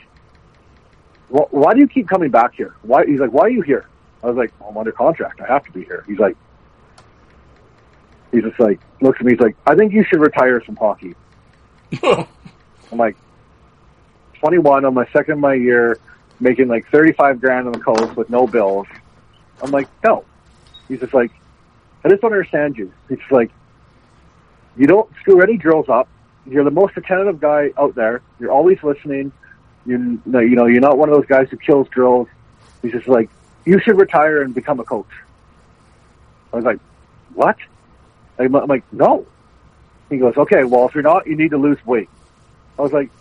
"Wh- 1.29 1.51
"Why 1.53 1.73
do 1.73 1.79
you 1.79 1.87
keep 1.87 2.07
coming 2.07 2.29
back 2.31 2.55
here? 2.55 2.75
Why?" 2.83 3.05
He's 3.05 3.19
like, 3.19 3.31
"Why 3.31 3.43
are 3.43 3.49
you 3.49 3.61
here?" 3.61 3.87
I 4.23 4.27
was 4.27 4.37
like, 4.37 4.53
"I'm 4.65 4.77
under 4.77 4.91
contract. 4.91 5.41
I 5.41 5.47
have 5.47 5.65
to 5.65 5.71
be 5.71 5.83
here." 5.83 6.05
He's 6.07 6.19
like, 6.19 6.37
he's 8.31 8.43
just 8.43 8.59
like 8.59 8.79
looks 9.01 9.19
at 9.19 9.25
me. 9.25 9.33
He's 9.33 9.41
like, 9.41 9.57
"I 9.65 9.75
think 9.75 9.91
you 9.91 10.05
should 10.05 10.21
retire 10.21 10.61
from 10.61 10.77
hockey." 10.77 11.15
I'm 12.03 12.97
like, 12.97 13.17
21 14.41 14.85
on 14.85 14.93
my 14.95 15.05
second 15.13 15.33
of 15.33 15.39
my 15.39 15.53
year, 15.53 15.97
making 16.39 16.67
like 16.67 16.87
35 16.89 17.39
grand 17.39 17.67
on 17.67 17.73
the 17.73 17.79
coast 17.79 18.17
with 18.17 18.29
no 18.29 18.47
bills. 18.47 18.87
I'm 19.61 19.69
like, 19.69 19.87
no. 20.03 20.25
He's 20.87 20.99
just 20.99 21.13
like, 21.13 21.31
I 22.03 22.09
just 22.09 22.21
don't 22.21 22.33
understand 22.33 22.75
you. 22.75 22.91
He's 23.07 23.19
like, 23.29 23.51
you 24.75 24.87
don't 24.87 25.09
screw 25.19 25.41
any 25.41 25.57
drills 25.57 25.89
up. 25.89 26.09
You're 26.47 26.63
the 26.63 26.71
most 26.71 26.97
attentive 26.97 27.39
guy 27.39 27.69
out 27.77 27.93
there. 27.93 28.21
You're 28.39 28.51
always 28.51 28.81
listening. 28.81 29.31
You, 29.85 30.19
you 30.25 30.55
know, 30.55 30.65
you're 30.65 30.81
not 30.81 30.97
one 30.97 31.09
of 31.09 31.15
those 31.15 31.27
guys 31.27 31.47
who 31.51 31.57
kills 31.57 31.87
drills. 31.89 32.27
He's 32.81 32.93
just 32.93 33.07
like, 33.07 33.29
you 33.63 33.79
should 33.79 33.97
retire 33.97 34.41
and 34.41 34.55
become 34.55 34.79
a 34.79 34.83
coach. 34.83 35.11
I 36.51 36.55
was 36.55 36.65
like, 36.65 36.79
what? 37.35 37.57
I'm 38.39 38.51
like, 38.51 38.91
no. 38.91 39.27
He 40.09 40.17
goes, 40.17 40.35
okay, 40.35 40.63
well, 40.63 40.87
if 40.87 40.95
you're 40.95 41.03
not, 41.03 41.27
you 41.27 41.35
need 41.35 41.51
to 41.51 41.57
lose 41.57 41.77
weight. 41.85 42.09
I 42.79 42.81
was 42.81 42.91
like, 42.91 43.11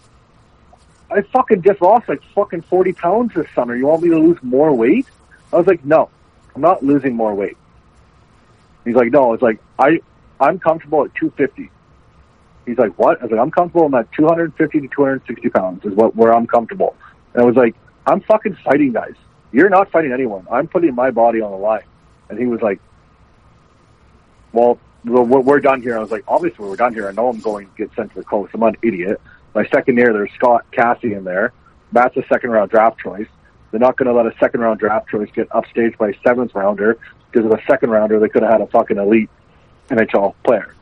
I 1.11 1.23
fucking 1.23 1.63
just 1.63 1.83
lost 1.83 2.09
like 2.09 2.23
fucking 2.35 2.63
40 2.63 2.93
pounds 2.93 3.35
this 3.35 3.47
summer. 3.55 3.75
You 3.75 3.87
want 3.87 4.03
me 4.03 4.11
to 4.11 4.19
lose 4.19 4.39
more 4.43 4.73
weight? 4.73 5.07
I 5.53 5.57
was 5.57 5.67
like, 5.67 5.85
no, 5.85 6.09
I'm 6.55 6.63
not 6.63 6.83
losing 6.83 7.17
more 7.17 7.35
weight. 7.35 7.57
He's 8.85 8.95
like, 8.95 9.11
no, 9.11 9.33
it's 9.35 9.43
like, 9.43 9.61
I, 9.79 10.01
I'm 10.39 10.59
comfortable 10.59 11.05
at 11.05 11.15
250. 11.17 11.71
He's 12.67 12.79
like, 12.79 12.97
what? 12.99 13.21
I 13.21 13.25
was 13.25 13.33
like, 13.33 13.41
I'm 13.41 13.51
comfortable 13.51 13.87
in 13.87 13.93
that 13.93 14.11
250 14.13 14.81
to 14.81 14.89
260 14.89 15.49
pounds 15.51 15.85
is 15.85 15.95
what, 15.95 16.15
where 16.15 16.33
I'm 16.35 16.47
comfortable. 16.47 16.97
And 17.35 17.43
I 17.43 17.45
was 17.45 17.57
like, 17.57 17.75
I'm 18.07 18.21
fucking 18.21 18.57
fighting 18.65 18.93
guys. 18.93 19.15
You're 19.53 19.69
not 19.69 19.91
fighting 19.91 20.13
anyone. 20.13 20.47
I'm 20.51 20.69
putting 20.69 20.95
my 20.95 21.11
body 21.11 21.41
on 21.41 21.51
the 21.51 21.57
line. 21.57 21.83
And 22.29 22.39
he 22.39 22.47
was 22.47 22.63
like, 22.63 22.81
well, 24.53 24.79
we're, 25.05 25.23
we're 25.23 25.61
done 25.61 25.83
here. 25.83 25.97
I 25.97 26.01
was 26.01 26.11
like, 26.11 26.25
obviously 26.29 26.67
we're 26.69 26.77
done 26.77 26.95
here. 26.95 27.09
I 27.09 27.13
know 27.13 27.29
I'm 27.29 27.41
going 27.41 27.67
to 27.67 27.77
get 27.77 27.95
sent 27.97 28.11
to 28.11 28.19
the 28.21 28.25
coast. 28.25 28.53
I'm 28.55 28.61
not 28.61 28.75
an 28.75 28.79
idiot. 28.83 29.21
My 29.55 29.67
second 29.69 29.97
year, 29.97 30.13
there's 30.13 30.31
Scott 30.35 30.65
Cassie 30.71 31.15
in 31.15 31.25
there. 31.25 31.53
That's 31.93 32.17
a 32.17 32.23
second 32.29 32.51
round 32.51 32.71
draft 32.71 33.01
choice. 33.01 33.27
They're 33.71 33.81
not 33.81 33.97
going 33.97 34.07
to 34.09 34.15
let 34.15 34.27
a 34.27 34.37
second 34.39 34.61
round 34.61 34.81
draft 34.81 35.09
choice 35.09 35.29
get 35.35 35.49
upstaged 35.51 35.99
by 35.99 36.11
a 36.11 36.15
seventh 36.27 36.55
rounder 36.55 36.99
because 37.31 37.47
of 37.47 37.53
a 37.53 37.63
second 37.67 37.91
rounder. 37.91 38.19
They 38.19 38.29
could 38.29 38.43
have 38.43 38.53
had 38.53 38.61
a 38.61 38.67
fucking 38.67 38.99
elite 38.99 39.31
NHL 39.89 40.35
player. 40.45 40.75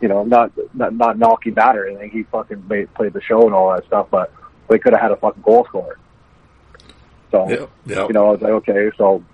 You 0.00 0.08
know, 0.08 0.24
not 0.24 0.52
not, 0.74 0.94
not 0.94 1.18
knocking 1.18 1.54
that 1.54 1.76
or 1.76 1.86
anything. 1.86 2.10
He 2.10 2.24
fucking 2.24 2.66
made, 2.68 2.92
played 2.94 3.12
the 3.12 3.22
show 3.22 3.42
and 3.46 3.54
all 3.54 3.72
that 3.74 3.86
stuff, 3.86 4.08
but 4.10 4.32
they 4.68 4.78
could 4.78 4.92
have 4.92 5.00
had 5.00 5.10
a 5.12 5.16
fucking 5.16 5.42
goal 5.42 5.64
scorer. 5.66 5.98
So 7.30 7.48
Yep. 7.48 7.70
Yep. 7.86 8.08
you 8.08 8.14
know, 8.14 8.28
I 8.28 8.30
was 8.32 8.40
like, 8.40 8.52
okay, 8.52 8.90
so 8.96 9.24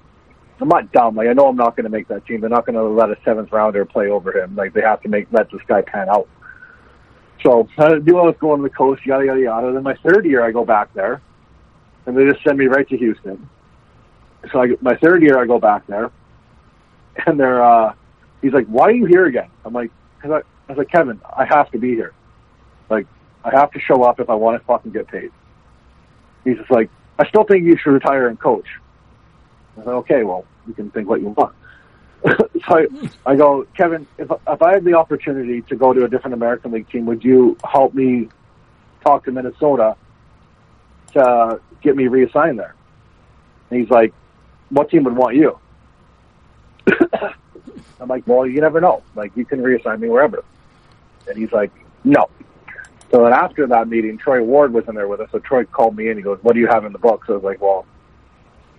I'm 0.61 0.69
not 0.69 0.93
dumb. 0.93 1.17
Like 1.17 1.29
I 1.29 1.33
know 1.33 1.49
I'm 1.49 1.57
not 1.57 1.77
going 1.77 1.85
to 1.85 1.91
make 1.91 2.09
that 2.09 2.27
team. 2.27 2.41
They're 2.41 2.51
not 2.51 2.67
going 2.67 2.77
to 2.77 2.85
let 2.85 3.11
a 3.11 3.17
seventh 3.25 3.51
rounder 3.51 3.85
play 3.85 4.09
over 4.09 4.37
him. 4.37 4.55
Like 4.55 4.73
they 4.73 4.83
have 4.83 5.01
to 5.03 5.09
make 5.09 5.27
let 5.33 5.51
this 5.51 5.63
guy 5.67 5.83
pan 5.83 6.09
out. 6.09 6.29
So 7.43 7.69
I 7.79 7.95
knew 7.99 8.19
I 8.19 8.23
was 8.23 8.37
going 8.39 8.59
to 8.59 8.63
the 8.63 8.75
coast, 8.75 9.05
yada 9.07 9.25
yada 9.25 9.41
yada. 9.41 9.73
Then 9.73 9.83
my 9.83 9.95
third 9.95 10.27
year, 10.27 10.45
I 10.45 10.51
go 10.51 10.65
back 10.65 10.93
there, 10.95 11.23
and 12.07 12.17
they 12.17 12.27
just 12.27 12.45
send 12.45 12.59
me 12.59 12.67
right 12.67 12.89
to 12.89 12.97
Houston. 12.97 13.49
So 14.53 14.63
I, 14.63 14.69
my 14.81 14.97
third 14.97 15.23
year, 15.23 15.39
I 15.39 15.47
go 15.47 15.59
back 15.59 15.87
there, 15.87 16.11
and 17.27 17.41
they're 17.41 17.63
uh, 17.63 17.95
he's 18.43 18.53
like, 18.53 18.67
"Why 18.67 18.87
are 18.87 18.93
you 18.93 19.07
here 19.07 19.27
again?" 19.27 19.51
I'm 19.65 19.73
like, 19.73 19.91
Cause 20.21 20.31
I, 20.31 20.37
I 20.37 20.73
was 20.73 20.79
like, 20.79 20.91
Kevin, 20.91 21.21
I 21.25 21.47
have 21.47 21.71
to 21.71 21.79
be 21.79 21.95
here. 21.95 22.13
Like, 22.91 23.07
I 23.43 23.51
have 23.59 23.71
to 23.73 23.81
show 23.81 24.03
up 24.03 24.21
if 24.21 24.29
I 24.29 24.35
want 24.35 24.61
to 24.61 24.67
fucking 24.67 24.93
get 24.93 25.09
paid. 25.09 25.31
He's 26.45 26.59
just 26.59 26.71
like, 26.71 26.91
I 27.19 27.27
still 27.29 27.45
think 27.45 27.65
you 27.65 27.77
should 27.77 27.93
retire 27.93 28.29
and 28.29 28.39
coach. 28.39 28.67
I 29.77 29.85
said, 29.85 29.89
okay, 29.89 30.25
well, 30.25 30.45
you 30.67 30.75
can 30.75 30.91
think 30.91 31.09
what 31.09 31.21
you 31.21 31.29
want. 31.29 31.55
so 32.69 32.87
I, 33.25 33.37
go, 33.37 33.67
Kevin, 33.77 34.07
if, 34.19 34.31
if 34.31 34.63
I 34.63 34.75
had 34.75 34.85
the 34.85 34.95
opportunity 34.95 35.63
to 35.63 35.77
go 35.77 35.93
to 35.93 36.05
a 36.05 36.09
different 36.09 36.35
American 36.35 36.73
League 36.73 36.89
team, 36.91 37.07
would 37.07 37.25
you 37.25 37.57
help 37.65 37.95
me 37.95 38.29
talk 39.03 39.25
to 39.25 39.33
Minnesota 39.33 39.97
to 41.13 41.61
get 41.83 41.97
me 41.97 42.07
reassigned 42.09 42.59
there. 42.59 42.75
And 43.71 43.81
he's 43.81 43.91
like, 43.91 44.13
what 44.69 44.91
team 44.91 45.05
would 45.05 45.17
want 45.17 45.37
you? 45.37 45.59
I'm 48.01 48.09
like, 48.09 48.27
well, 48.27 48.47
you 48.47 48.61
never 48.61 48.81
know. 48.81 49.03
Like, 49.15 49.37
you 49.37 49.45
can 49.45 49.61
reassign 49.61 50.01
me 50.01 50.09
wherever. 50.09 50.45
And 51.29 51.37
he's 51.39 51.53
like, 51.53 51.71
no. 52.05 52.29
So 53.11 53.25
then 53.25 53.33
after 53.33 53.67
that 53.67 53.89
meeting, 53.89 54.19
Troy 54.19 54.43
Ward 54.43 54.73
was 54.73 54.85
in 54.89 54.95
there 54.95 55.09
with 55.09 55.21
us. 55.21 55.29
So 55.33 55.39
Troy 55.41 55.65
called 55.65 55.97
me 55.97 56.09
in. 56.09 56.17
He 56.17 56.23
goes, 56.23 56.39
what 56.43 56.55
do 56.55 56.61
you 56.61 56.69
have 56.69 56.85
in 56.85 56.93
the 56.93 56.99
book? 56.99 57.25
So 57.27 57.35
I 57.35 57.37
was 57.37 57.45
like, 57.45 57.61
well, 57.61 57.85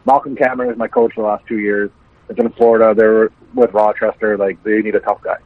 Malcolm 0.05 0.35
Cameron 0.35 0.72
is 0.72 0.77
my 0.77 0.88
coach 0.88 1.13
for 1.13 1.22
the 1.22 1.27
last 1.27 1.45
two 1.47 1.59
years. 1.59 1.91
It's 2.31 2.39
in 2.39 2.49
Florida. 2.53 2.93
They're 2.95 3.29
with 3.53 3.73
Rochester. 3.73 4.37
Like, 4.37 4.63
they 4.63 4.81
need 4.81 4.95
a 4.95 5.01
tough 5.01 5.21
guy. 5.21 5.37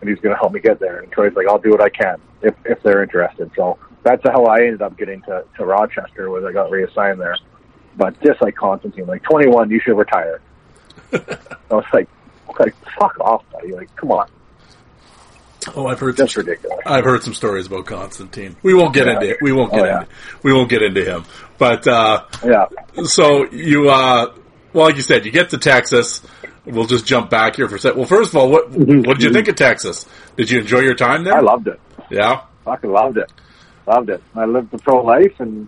And 0.00 0.08
he's 0.08 0.18
going 0.20 0.32
to 0.34 0.38
help 0.38 0.52
me 0.52 0.60
get 0.60 0.78
there. 0.80 1.00
And 1.00 1.10
Troy's 1.10 1.34
like, 1.34 1.46
I'll 1.48 1.58
do 1.58 1.70
what 1.70 1.80
I 1.80 1.88
can 1.88 2.20
if, 2.40 2.54
if 2.64 2.82
they're 2.82 3.02
interested. 3.02 3.50
So 3.56 3.78
that's 4.04 4.22
how 4.24 4.44
I 4.44 4.58
ended 4.58 4.80
up 4.82 4.96
getting 4.96 5.22
to, 5.22 5.44
to 5.56 5.64
Rochester, 5.64 6.30
was 6.30 6.44
I 6.44 6.52
got 6.52 6.70
reassigned 6.70 7.20
there. 7.20 7.36
But 7.96 8.20
just 8.22 8.40
like 8.40 8.54
Constantine, 8.54 9.06
like 9.06 9.22
21, 9.24 9.70
you 9.70 9.80
should 9.80 9.96
retire. 9.98 10.40
I 11.12 11.18
was 11.70 11.84
like, 11.92 12.08
like, 12.58 12.74
fuck 12.98 13.18
off, 13.20 13.44
buddy. 13.52 13.72
Like, 13.72 13.94
come 13.96 14.12
on. 14.12 14.28
Oh, 15.76 15.86
I've 15.86 16.00
heard 16.00 16.16
That's 16.16 16.34
some, 16.34 16.44
ridiculous. 16.44 16.78
I've 16.86 17.04
heard 17.04 17.22
some 17.22 17.34
stories 17.34 17.66
about 17.66 17.86
Constantine. 17.86 18.56
We 18.62 18.74
won't 18.74 18.94
get 18.94 19.06
Yeah. 19.06 19.14
into 19.14 19.30
it. 19.30 19.36
We 19.42 19.52
won't 19.52 19.70
get 19.72 19.80
Oh, 19.82 19.84
yeah. 19.84 20.00
into 20.00 20.08
we 20.42 20.52
won't 20.52 20.68
get 20.68 20.82
into 20.82 21.04
him. 21.04 21.24
But 21.58 21.86
uh, 21.86 22.24
Yeah. 22.44 22.66
so 23.04 23.48
you, 23.50 23.88
uh, 23.90 24.32
well, 24.72 24.86
like 24.86 24.96
you 24.96 25.02
said, 25.02 25.24
you 25.24 25.32
get 25.32 25.50
to 25.50 25.58
Texas. 25.58 26.22
We'll 26.64 26.86
just 26.86 27.06
jump 27.06 27.28
back 27.30 27.56
here 27.56 27.68
for 27.68 27.76
a 27.76 27.78
sec. 27.78 27.96
Well, 27.96 28.06
first 28.06 28.30
of 28.30 28.36
all, 28.36 28.48
what 28.48 28.70
mhm. 28.70 29.06
what 29.06 29.18
did 29.18 29.24
you 29.24 29.32
think 29.32 29.48
of 29.48 29.56
Texas? 29.56 30.06
Did 30.36 30.50
you 30.50 30.60
enjoy 30.60 30.80
your 30.80 30.94
time 30.94 31.24
there? 31.24 31.34
I 31.34 31.40
loved 31.40 31.68
it. 31.68 31.80
Yeah. 32.10 32.42
Fucking 32.64 32.90
loved 32.90 33.18
it. 33.18 33.32
Loved 33.86 34.10
it. 34.10 34.22
I 34.34 34.44
lived 34.44 34.70
the 34.70 34.78
pro 34.78 35.02
life 35.02 35.40
and, 35.40 35.66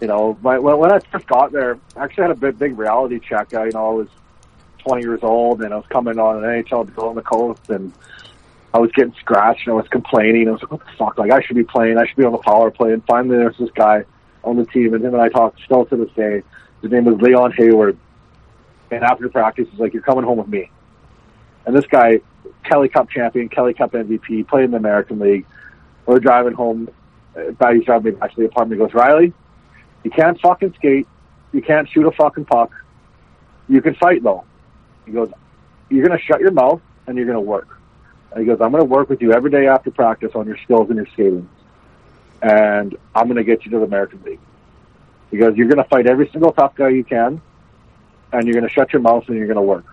you 0.00 0.06
know, 0.06 0.38
my, 0.40 0.58
when, 0.58 0.78
when 0.78 0.92
I 0.92 1.00
first 1.10 1.26
got 1.26 1.50
there, 1.50 1.78
I 1.96 2.04
actually 2.04 2.22
had 2.22 2.30
a 2.30 2.36
big, 2.36 2.58
big 2.58 2.78
reality 2.78 3.18
check. 3.18 3.52
I, 3.54 3.64
you 3.64 3.72
know, 3.72 3.88
I 3.88 3.92
was 3.92 4.08
20 4.86 5.02
years 5.02 5.20
old 5.22 5.62
and 5.62 5.74
I 5.74 5.76
was 5.76 5.86
coming 5.88 6.18
on 6.18 6.44
an 6.44 6.44
NHL 6.44 6.94
deal 6.94 7.06
on 7.06 7.16
the 7.16 7.22
coast 7.22 7.68
and 7.70 7.92
I 8.72 8.78
was 8.78 8.92
getting 8.92 9.14
scratched 9.14 9.66
and 9.66 9.72
I 9.72 9.76
was 9.76 9.88
complaining. 9.88 10.48
I 10.48 10.52
was 10.52 10.62
like, 10.62 10.70
what 10.70 10.80
the 10.84 10.92
fuck? 10.96 11.18
Like, 11.18 11.32
I 11.32 11.40
should 11.42 11.56
be 11.56 11.64
playing. 11.64 11.98
I 11.98 12.06
should 12.06 12.16
be 12.16 12.24
on 12.24 12.32
the 12.32 12.38
power 12.38 12.70
play. 12.70 12.92
And 12.92 13.02
finally, 13.06 13.38
there's 13.38 13.58
this 13.58 13.70
guy 13.74 14.04
on 14.44 14.56
the 14.56 14.66
team 14.66 14.94
and 14.94 15.04
him 15.04 15.14
and 15.14 15.22
I 15.22 15.28
talked 15.28 15.60
still 15.64 15.84
to 15.86 15.96
this 15.96 16.10
day. 16.12 16.42
His 16.82 16.90
name 16.90 17.04
was 17.04 17.20
Leon 17.20 17.52
Hayward. 17.52 17.98
And 18.90 19.04
after 19.04 19.28
practice, 19.28 19.68
he's 19.70 19.80
like, 19.80 19.92
you're 19.92 20.02
coming 20.02 20.24
home 20.24 20.38
with 20.38 20.48
me. 20.48 20.70
And 21.66 21.76
this 21.76 21.86
guy, 21.86 22.20
Kelly 22.64 22.88
Cup 22.88 23.10
champion, 23.10 23.48
Kelly 23.48 23.74
Cup 23.74 23.92
MVP, 23.92 24.48
played 24.48 24.64
in 24.64 24.70
the 24.70 24.76
American 24.78 25.18
League. 25.18 25.46
We're 26.06 26.20
driving 26.20 26.54
home. 26.54 26.88
Batty's 27.58 27.84
driving 27.84 28.14
me 28.14 28.18
back 28.18 28.30
to 28.34 28.40
the 28.40 28.46
apartment. 28.46 28.80
He 28.80 28.86
goes, 28.86 28.94
Riley, 28.94 29.32
you 30.02 30.10
can't 30.10 30.40
fucking 30.40 30.74
skate. 30.74 31.06
You 31.52 31.62
can't 31.62 31.88
shoot 31.88 32.06
a 32.06 32.12
fucking 32.12 32.46
puck. 32.46 32.72
You 33.68 33.82
can 33.82 33.94
fight 33.94 34.22
though. 34.22 34.44
He 35.04 35.12
goes, 35.12 35.30
you're 35.90 36.06
going 36.06 36.18
to 36.18 36.24
shut 36.24 36.40
your 36.40 36.50
mouth 36.50 36.80
and 37.06 37.16
you're 37.16 37.26
going 37.26 37.36
to 37.36 37.40
work. 37.40 37.68
And 38.30 38.40
he 38.40 38.46
goes, 38.46 38.60
I'm 38.60 38.70
going 38.70 38.82
to 38.82 38.88
work 38.88 39.08
with 39.08 39.22
you 39.22 39.32
every 39.32 39.50
day 39.50 39.66
after 39.66 39.90
practice 39.90 40.32
on 40.34 40.46
your 40.46 40.58
skills 40.58 40.88
and 40.88 40.96
your 40.96 41.06
skating. 41.12 41.48
And 42.42 42.96
I'm 43.14 43.26
going 43.26 43.36
to 43.36 43.44
get 43.44 43.64
you 43.64 43.70
to 43.72 43.78
the 43.78 43.84
American 43.84 44.22
League. 44.22 44.40
He 45.30 45.36
goes, 45.36 45.56
you're 45.56 45.68
going 45.68 45.82
to 45.82 45.88
fight 45.88 46.06
every 46.06 46.28
single 46.30 46.52
tough 46.52 46.74
guy 46.74 46.88
you 46.88 47.04
can 47.04 47.40
and 48.32 48.46
you're 48.46 48.54
going 48.54 48.68
to 48.68 48.72
shut 48.72 48.92
your 48.92 49.02
mouth 49.02 49.24
and 49.28 49.36
you're 49.36 49.46
going 49.46 49.56
to 49.56 49.62
work. 49.62 49.86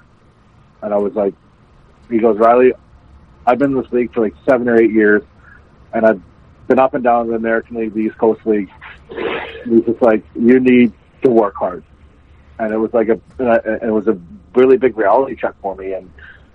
And 0.81 0.93
I 0.93 0.97
was 0.97 1.13
like, 1.13 1.33
he 2.09 2.19
goes, 2.19 2.37
Riley, 2.37 2.73
I've 3.45 3.57
been 3.57 3.75
in 3.75 3.81
this 3.81 3.91
league 3.91 4.13
for 4.13 4.21
like 4.21 4.35
seven 4.47 4.67
or 4.67 4.79
eight 4.79 4.91
years, 4.91 5.23
and 5.93 6.05
I've 6.05 6.21
been 6.67 6.79
up 6.79 6.93
and 6.93 7.03
down 7.03 7.27
the 7.27 7.35
American 7.35 7.77
League, 7.77 7.93
the 7.93 8.01
East 8.01 8.17
Coast 8.17 8.45
League. 8.45 8.69
He's 9.65 9.83
just 9.85 10.01
like, 10.01 10.23
you 10.35 10.59
need 10.59 10.93
to 11.23 11.29
work 11.29 11.55
hard, 11.55 11.83
and 12.59 12.73
it 12.73 12.77
was 12.77 12.93
like 12.93 13.09
a, 13.09 13.19
it 13.83 13.91
was 13.91 14.07
a 14.07 14.19
really 14.53 14.77
big 14.77 14.97
reality 14.97 15.35
check 15.35 15.53
for 15.61 15.75
me, 15.75 15.93
and 15.93 16.11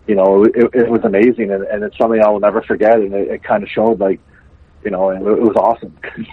you 0.07 0.15
know, 0.15 0.44
it, 0.44 0.70
it 0.74 0.89
was 0.89 1.02
amazing, 1.05 1.51
and, 1.51 1.65
and 1.65 1.85
it's 1.85 1.97
something 1.97 2.20
I 2.20 2.28
will 2.28 2.40
never 2.40 2.62
forget, 2.62 2.94
and 2.94 3.12
it, 3.15 3.28
it 3.28 3.43
kind 3.43 3.62
of 3.62 3.69
showed 3.69 4.01
like, 4.01 4.20
you 4.85 4.90
know, 4.90 5.11
and 5.11 5.27
it, 5.27 5.31
it 5.31 5.43
was 5.43 5.57
awesome. 5.57 5.97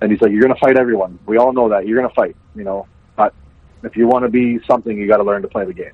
and 0.00 0.10
he's 0.10 0.20
like, 0.20 0.32
you're 0.32 0.42
gonna 0.42 0.54
fight 0.60 0.76
everyone. 0.78 1.18
We 1.26 1.36
all 1.38 1.52
know 1.52 1.68
that 1.70 1.86
you're 1.86 2.00
gonna 2.00 2.14
fight, 2.14 2.36
you 2.54 2.64
know, 2.64 2.86
but 3.16 3.34
if 3.82 3.96
you 3.96 4.06
want 4.06 4.24
to 4.24 4.28
be 4.28 4.60
something, 4.66 4.96
you 4.96 5.06
got 5.08 5.18
to 5.18 5.24
learn 5.24 5.42
to 5.42 5.48
play 5.48 5.64
the 5.64 5.74
game 5.74 5.92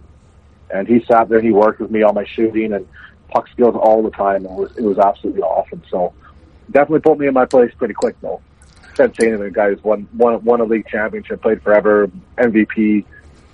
and 0.70 0.89
he 0.89 1.05
sat 1.05 1.28
there 1.28 1.41
he 1.41 1.53
worked 1.53 1.81
with 1.81 1.91
me 1.91 2.03
on 2.03 2.15
my 2.15 2.24
shooting 2.24 2.73
and 2.73 2.87
puck 3.31 3.49
skills 3.49 3.74
all 3.77 4.03
the 4.03 4.11
time. 4.11 4.45
It 4.45 4.51
was 4.51 4.77
it 4.77 4.83
was 4.83 4.99
absolutely 4.99 5.43
awesome. 5.43 5.83
So 5.91 6.12
definitely 6.70 7.01
put 7.01 7.19
me 7.19 7.27
in 7.27 7.35
my 7.35 7.47
place 7.47 7.73
pretty 7.77 7.95
quick 7.95 8.16
though. 8.20 8.41
Said 8.95 9.15
saying 9.20 9.39
the 9.39 9.51
guy 9.51 9.70
who's 9.70 9.85
won 9.85 10.09
won 10.16 10.43
won 10.45 10.61
a 10.61 10.65
league 10.65 10.87
championship, 10.89 11.43
played 11.43 11.62
forever, 11.62 12.11
MVP. 12.39 13.05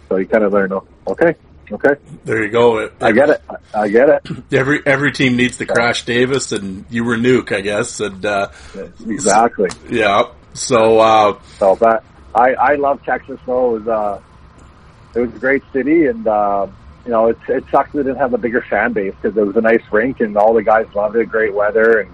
So 0.09 0.17
you 0.17 0.27
kind 0.27 0.45
of 0.45 0.53
learn, 0.53 0.73
okay, 1.07 1.35
okay, 1.71 1.95
There 2.25 2.45
you 2.45 2.51
go. 2.51 2.91
I 3.01 3.13
get 3.13 3.31
it, 3.31 3.43
I, 3.49 3.81
I 3.81 3.89
get 3.89 4.09
it. 4.11 4.29
Every 4.53 4.81
every 4.85 5.13
team 5.13 5.37
needs 5.37 5.57
the 5.57 5.67
Crash 5.67 6.05
Davis, 6.05 6.53
and 6.53 6.85
you 6.91 7.05
were 7.05 7.17
Nuke, 7.17 7.51
I 7.57 7.63
guess. 7.63 8.01
And 8.01 8.25
uh, 8.25 8.51
Exactly. 9.07 9.71
yeah, 9.91 10.25
so 10.55 11.01
uh, 11.01 11.39
So 11.59 11.75
that 11.77 12.05
I 12.35 12.55
I 12.55 12.75
love 12.77 13.03
Texas 13.05 13.39
though. 13.47 13.77
It 13.77 13.85
was 13.85 13.89
uh, 13.89 14.21
it 15.15 15.21
was 15.21 15.35
a 15.35 15.39
great 15.39 15.63
city 15.73 16.07
and. 16.07 16.27
Uh, 16.27 16.67
you 17.05 17.11
know, 17.11 17.27
it, 17.29 17.39
it 17.49 17.65
sucks 17.71 17.93
they 17.93 17.99
didn't 17.99 18.19
have 18.19 18.33
a 18.33 18.39
bigger 18.39 18.63
fan 18.63 18.93
base 18.93 19.15
because 19.21 19.37
it 19.37 19.45
was 19.45 19.57
a 19.57 19.61
nice 19.61 19.83
rink 19.91 20.21
and 20.21 20.37
all 20.37 20.55
the 20.55 20.63
guys 20.63 20.87
loved 20.95 21.17
it, 21.17 21.29
great 21.29 21.53
weather, 21.53 22.01
and 22.01 22.11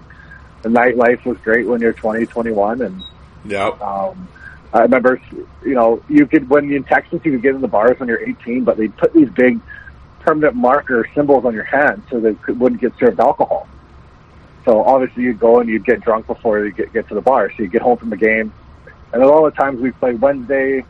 the 0.61 0.69
nightlife 0.69 1.23
was 1.25 1.37
great 1.39 1.67
when 1.67 1.79
you're 1.79 1.93
20, 1.93 2.25
21. 2.25 2.81
And 2.81 3.03
yeah, 3.45 3.67
um, 3.81 4.27
I 4.73 4.81
remember, 4.81 5.21
you 5.63 5.75
know, 5.75 6.01
you 6.09 6.25
could, 6.25 6.49
when 6.49 6.67
you're 6.67 6.77
in 6.77 6.83
Texas, 6.83 7.21
you 7.23 7.31
could 7.31 7.41
get 7.41 7.55
in 7.55 7.61
the 7.61 7.67
bars 7.67 7.99
when 7.99 8.09
you're 8.09 8.21
18, 8.21 8.63
but 8.63 8.77
they'd 8.77 8.95
put 8.97 9.13
these 9.13 9.29
big 9.29 9.59
permanent 10.21 10.55
marker 10.55 11.07
symbols 11.13 11.45
on 11.45 11.53
your 11.53 11.63
hand 11.63 12.03
so 12.09 12.19
they 12.19 12.33
could, 12.33 12.59
wouldn't 12.59 12.81
get 12.81 12.93
served 12.99 13.19
alcohol. 13.19 13.67
So 14.69 14.83
obviously 14.83 15.23
you'd 15.23 15.39
go 15.39 15.59
and 15.61 15.67
you'd 15.67 15.83
get 15.83 16.01
drunk 16.01 16.27
before 16.27 16.63
you 16.63 16.71
get, 16.71 16.93
get 16.93 17.07
to 17.07 17.15
the 17.15 17.21
bar. 17.21 17.51
So 17.57 17.63
you 17.63 17.69
get 17.69 17.81
home 17.81 17.97
from 17.97 18.11
the 18.11 18.17
game. 18.17 18.53
And 19.11 19.23
all 19.23 19.43
the 19.43 19.49
times 19.49 19.81
we 19.81 19.89
played 19.89 20.21
Wednesday, 20.21 20.85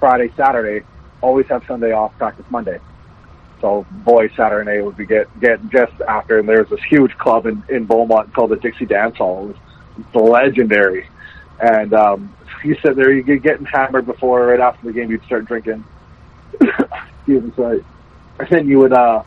Friday, 0.00 0.32
Saturday, 0.38 0.86
always 1.20 1.46
have 1.48 1.64
Sunday 1.68 1.92
off, 1.92 2.16
practice 2.16 2.46
Monday. 2.48 2.80
So 3.60 3.84
boy, 3.90 4.30
Saturday 4.34 4.80
would 4.80 4.96
be 4.96 5.04
get 5.04 5.28
get 5.38 5.60
just 5.68 5.92
after, 6.08 6.38
and 6.38 6.48
there's 6.48 6.70
this 6.70 6.82
huge 6.88 7.12
club 7.18 7.44
in 7.44 7.62
in 7.68 7.84
Beaumont 7.84 8.32
called 8.32 8.52
the 8.52 8.56
Dixie 8.56 8.86
Dance 8.86 9.18
Hall. 9.18 9.50
It 9.50 10.06
was 10.14 10.30
legendary, 10.30 11.06
and 11.60 11.92
um, 11.92 12.34
you 12.62 12.74
sit 12.82 12.96
there, 12.96 13.12
you 13.12 13.22
get 13.22 13.42
getting 13.42 13.66
hammered 13.66 14.06
before, 14.06 14.46
right 14.46 14.60
after 14.60 14.86
the 14.86 14.94
game, 14.94 15.10
you'd 15.10 15.24
start 15.24 15.44
drinking. 15.44 15.84
Excuse 16.60 17.44
me, 17.44 17.52
sorry. 17.54 17.84
And 18.38 18.48
then 18.48 18.66
you 18.66 18.78
would 18.78 18.94
uh, 18.94 19.22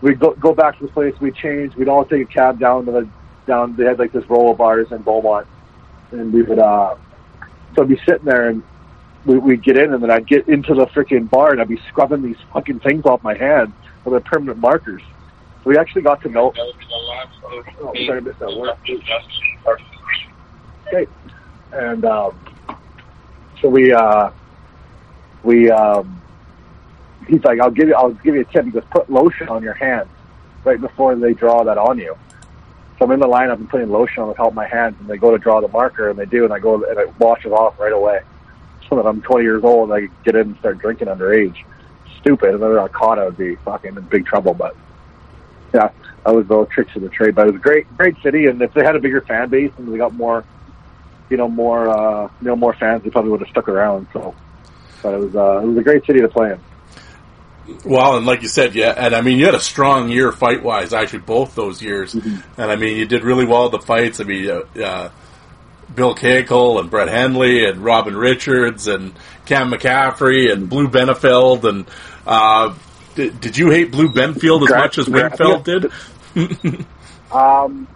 we'd 0.00 0.18
go 0.18 0.34
go 0.34 0.54
back 0.54 0.78
to 0.78 0.86
the 0.86 0.92
place, 0.92 1.14
we'd 1.20 1.34
change, 1.34 1.74
we'd 1.76 1.88
all 1.88 2.06
take 2.06 2.22
a 2.22 2.32
cab 2.32 2.58
down 2.58 2.86
to 2.86 2.92
the 2.92 3.08
down. 3.48 3.74
They 3.74 3.84
had 3.84 3.98
like 3.98 4.12
this 4.12 4.28
row 4.30 4.50
of 4.52 4.58
bars 4.58 4.92
in 4.92 5.02
Beaumont, 5.02 5.46
and 6.12 6.32
we 6.32 6.42
would 6.42 6.60
uh, 6.60 6.94
so 7.74 7.82
I'd 7.82 7.88
be 7.88 8.00
sitting 8.06 8.24
there 8.24 8.48
and 8.48 8.62
we, 9.24 9.38
we'd 9.38 9.62
get 9.62 9.76
in 9.76 9.92
and 9.92 10.02
then 10.02 10.10
I'd 10.10 10.26
get 10.26 10.48
into 10.48 10.74
the 10.74 10.86
freaking 10.86 11.28
bar 11.28 11.52
and 11.52 11.60
I'd 11.60 11.68
be 11.68 11.80
scrubbing 11.88 12.22
these 12.22 12.36
fucking 12.52 12.80
things 12.80 13.04
off 13.04 13.22
my 13.22 13.34
hand 13.34 13.72
with 14.04 14.14
the 14.14 14.20
permanent 14.20 14.58
markers. 14.58 15.02
So 15.62 15.70
we 15.70 15.78
actually 15.78 16.02
got 16.02 16.22
to 16.22 16.28
know. 16.28 16.52
Oh, 16.56 17.92
sorry, 18.06 18.18
I 18.18 18.20
missed 18.20 18.38
that 18.38 18.56
word. 18.56 18.76
Okay. 20.86 21.06
And 21.72 22.04
um, 22.04 22.38
so 23.60 23.68
we 23.68 23.92
uh, 23.92 24.30
we 25.42 25.70
um, 25.70 26.20
he's 27.26 27.44
like, 27.44 27.60
I'll 27.60 27.70
give 27.70 27.88
you 27.88 27.94
I'll 27.94 28.12
give 28.12 28.34
you 28.34 28.40
a 28.40 28.44
tip. 28.44 28.64
He 28.64 28.70
goes, 28.70 28.84
put 28.90 29.10
lotion 29.10 29.48
on 29.48 29.62
your 29.62 29.74
hands 29.74 30.08
right 30.64 30.80
before 30.80 31.14
they 31.14 31.34
draw 31.34 31.62
that 31.64 31.76
on 31.76 31.98
you. 31.98 32.16
So 32.98 33.04
I'm 33.04 33.12
in 33.12 33.20
the 33.20 33.28
lineup 33.28 33.54
and 33.54 33.68
putting 33.68 33.90
lotion 33.90 34.24
on 34.24 34.28
to 34.28 34.36
help 34.36 34.54
my 34.54 34.66
hands, 34.66 34.96
and 34.98 35.08
they 35.08 35.18
go 35.18 35.30
to 35.30 35.38
draw 35.38 35.60
the 35.60 35.68
marker, 35.68 36.10
and 36.10 36.18
they 36.18 36.26
do, 36.26 36.44
and 36.44 36.52
I 36.52 36.58
go 36.58 36.82
and 36.82 36.98
I 36.98 37.04
wash 37.04 37.44
it 37.44 37.50
washes 37.50 37.52
off 37.52 37.78
right 37.78 37.92
away. 37.92 38.20
So 38.88 38.96
that 38.96 39.06
I'm 39.06 39.20
20 39.20 39.44
years 39.44 39.62
old 39.64 39.90
and 39.90 40.04
I 40.04 40.22
get 40.24 40.34
in 40.34 40.48
and 40.48 40.58
start 40.58 40.78
drinking 40.78 41.08
underage. 41.08 41.62
Stupid. 42.20 42.54
If 42.54 42.62
I 42.62 42.72
got 42.72 42.92
caught, 42.92 43.18
I 43.18 43.26
would 43.26 43.36
be 43.36 43.56
fucking 43.56 43.96
in 43.96 44.02
big 44.04 44.24
trouble. 44.24 44.54
But 44.54 44.74
yeah, 45.74 45.90
that 46.24 46.34
was 46.34 46.46
those 46.46 46.68
tricks 46.70 46.96
of 46.96 47.02
the 47.02 47.10
trade. 47.10 47.34
But 47.34 47.48
it 47.48 47.52
was 47.52 47.60
a 47.60 47.62
great, 47.62 47.96
great 47.96 48.16
city, 48.22 48.46
and 48.46 48.60
if 48.62 48.72
they 48.72 48.82
had 48.82 48.96
a 48.96 49.00
bigger 49.00 49.20
fan 49.20 49.50
base 49.50 49.72
and 49.76 49.92
they 49.92 49.98
got 49.98 50.14
more, 50.14 50.42
you 51.28 51.36
know, 51.36 51.48
more, 51.48 51.88
uh, 51.88 52.30
you 52.40 52.48
know, 52.48 52.56
more 52.56 52.72
fans, 52.72 53.04
they 53.04 53.10
probably 53.10 53.30
would 53.30 53.40
have 53.40 53.50
stuck 53.50 53.68
around. 53.68 54.08
So, 54.12 54.34
but 55.02 55.14
it 55.14 55.18
was, 55.18 55.36
uh, 55.36 55.60
it 55.62 55.66
was 55.66 55.76
a 55.76 55.82
great 55.82 56.06
city 56.06 56.20
to 56.20 56.28
play 56.28 56.52
in. 56.52 56.60
Well, 57.84 58.16
and 58.16 58.26
like 58.26 58.42
you 58.42 58.48
said, 58.48 58.74
yeah, 58.74 58.94
and 58.96 59.14
I 59.14 59.20
mean, 59.20 59.38
you 59.38 59.46
had 59.46 59.54
a 59.54 59.60
strong 59.60 60.08
year 60.08 60.32
fight 60.32 60.62
wise, 60.62 60.92
actually, 60.92 61.20
both 61.20 61.54
those 61.54 61.82
years. 61.82 62.14
Mm-hmm. 62.14 62.60
And 62.60 62.70
I 62.70 62.76
mean, 62.76 62.96
you 62.96 63.06
did 63.06 63.24
really 63.24 63.44
well 63.44 63.66
at 63.66 63.72
the 63.72 63.80
fights. 63.80 64.20
I 64.20 64.24
mean, 64.24 64.50
uh, 64.50 64.82
uh, 64.82 65.10
Bill 65.94 66.14
Cagle 66.14 66.80
and 66.80 66.90
Brent 66.90 67.10
Henley 67.10 67.66
and 67.66 67.84
Robin 67.84 68.16
Richards 68.16 68.88
and 68.88 69.12
Cam 69.46 69.70
McCaffrey 69.70 70.52
and 70.52 70.68
Blue 70.68 70.88
Benefeld. 70.88 71.64
And 71.64 71.86
uh, 72.26 72.74
did, 73.14 73.40
did 73.40 73.56
you 73.56 73.70
hate 73.70 73.90
Blue 73.90 74.08
Benfield 74.08 74.62
as 74.62 74.70
much 74.70 74.98
as 74.98 75.06
Winfeld 75.06 75.64
did? 75.64 76.86
Um, 77.30 77.86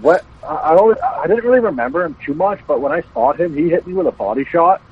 what 0.00 0.24
I, 0.42 0.74
I 0.74 1.26
didn't 1.28 1.44
really 1.44 1.60
remember 1.60 2.04
him 2.04 2.16
too 2.24 2.34
much, 2.34 2.60
but 2.66 2.80
when 2.80 2.92
I 2.92 3.00
fought 3.00 3.40
him, 3.40 3.56
he 3.56 3.68
hit 3.68 3.86
me 3.86 3.92
with 3.92 4.06
a 4.06 4.12
body 4.12 4.44
shot, 4.44 4.82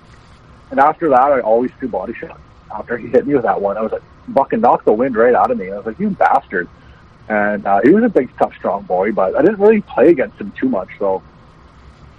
and 0.70 0.78
after 0.78 1.08
that, 1.08 1.32
I 1.32 1.40
always 1.40 1.70
threw 1.78 1.88
body 1.88 2.14
shots. 2.14 2.40
After 2.74 2.98
he 2.98 3.08
hit 3.08 3.26
me 3.26 3.34
with 3.34 3.44
that 3.44 3.60
one, 3.60 3.76
I 3.76 3.82
was 3.82 3.92
like, 3.92 4.02
fucking 4.34 4.60
knocked 4.60 4.84
the 4.84 4.92
wind 4.92 5.16
right 5.16 5.34
out 5.34 5.50
of 5.50 5.58
me. 5.58 5.70
I 5.70 5.76
was 5.76 5.86
like, 5.86 5.98
you 5.98 6.10
bastard. 6.10 6.68
And 7.28 7.64
uh, 7.66 7.80
he 7.82 7.90
was 7.90 8.04
a 8.04 8.08
big, 8.08 8.36
tough, 8.36 8.54
strong 8.54 8.82
boy, 8.82 9.12
but 9.12 9.34
I 9.36 9.42
didn't 9.42 9.58
really 9.58 9.80
play 9.80 10.10
against 10.10 10.38
him 10.38 10.52
too 10.52 10.68
much. 10.68 10.88
So, 10.98 11.22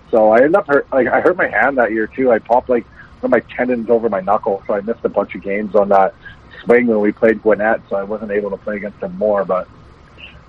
so 0.09 0.31
I 0.31 0.37
ended 0.37 0.55
up 0.55 0.67
hurt. 0.67 0.87
Like 0.91 1.07
I 1.07 1.21
hurt 1.21 1.37
my 1.37 1.47
hand 1.47 1.77
that 1.77 1.91
year 1.91 2.07
too. 2.07 2.31
I 2.31 2.39
popped 2.39 2.69
like 2.69 2.85
one 3.21 3.25
of 3.25 3.31
my 3.31 3.55
tendons 3.55 3.89
over 3.89 4.09
my 4.09 4.21
knuckle, 4.21 4.63
so 4.65 4.73
I 4.73 4.81
missed 4.81 5.03
a 5.03 5.09
bunch 5.09 5.35
of 5.35 5.43
games 5.43 5.75
on 5.75 5.89
that 5.89 6.15
swing 6.63 6.87
when 6.87 7.01
we 7.01 7.11
played 7.11 7.43
Gwinnett. 7.43 7.81
So 7.89 7.97
I 7.97 8.03
wasn't 8.03 8.31
able 8.31 8.49
to 8.49 8.57
play 8.57 8.77
against 8.77 8.99
him 8.99 9.15
more. 9.17 9.45
But 9.45 9.67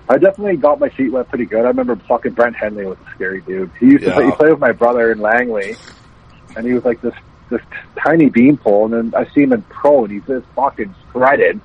I 0.09 0.17
definitely 0.17 0.57
got 0.57 0.79
my 0.79 0.89
feet 0.89 1.11
wet 1.11 1.29
pretty 1.29 1.45
good. 1.45 1.65
I 1.65 1.67
remember 1.67 1.95
fucking 1.95 2.31
Brent 2.31 2.55
Henley 2.55 2.85
was 2.85 2.97
a 3.05 3.11
scary 3.11 3.41
dude. 3.41 3.69
He 3.79 3.87
used 3.87 4.05
to 4.05 4.13
play, 4.13 4.25
he 4.25 4.31
played 4.31 4.51
with 4.51 4.59
my 4.59 4.71
brother 4.71 5.11
in 5.11 5.19
Langley, 5.19 5.75
and 6.55 6.65
he 6.65 6.73
was 6.73 6.83
like 6.83 7.01
this 7.01 7.13
this 7.49 7.61
tiny 7.97 8.29
beanpole. 8.29 8.85
And 8.85 9.11
then 9.11 9.15
I 9.15 9.31
see 9.33 9.43
him 9.43 9.53
in 9.53 9.61
pro, 9.63 10.05
and 10.05 10.13
he's 10.13 10.25
just 10.25 10.45
fucking 10.55 10.93
shredded, 11.11 11.59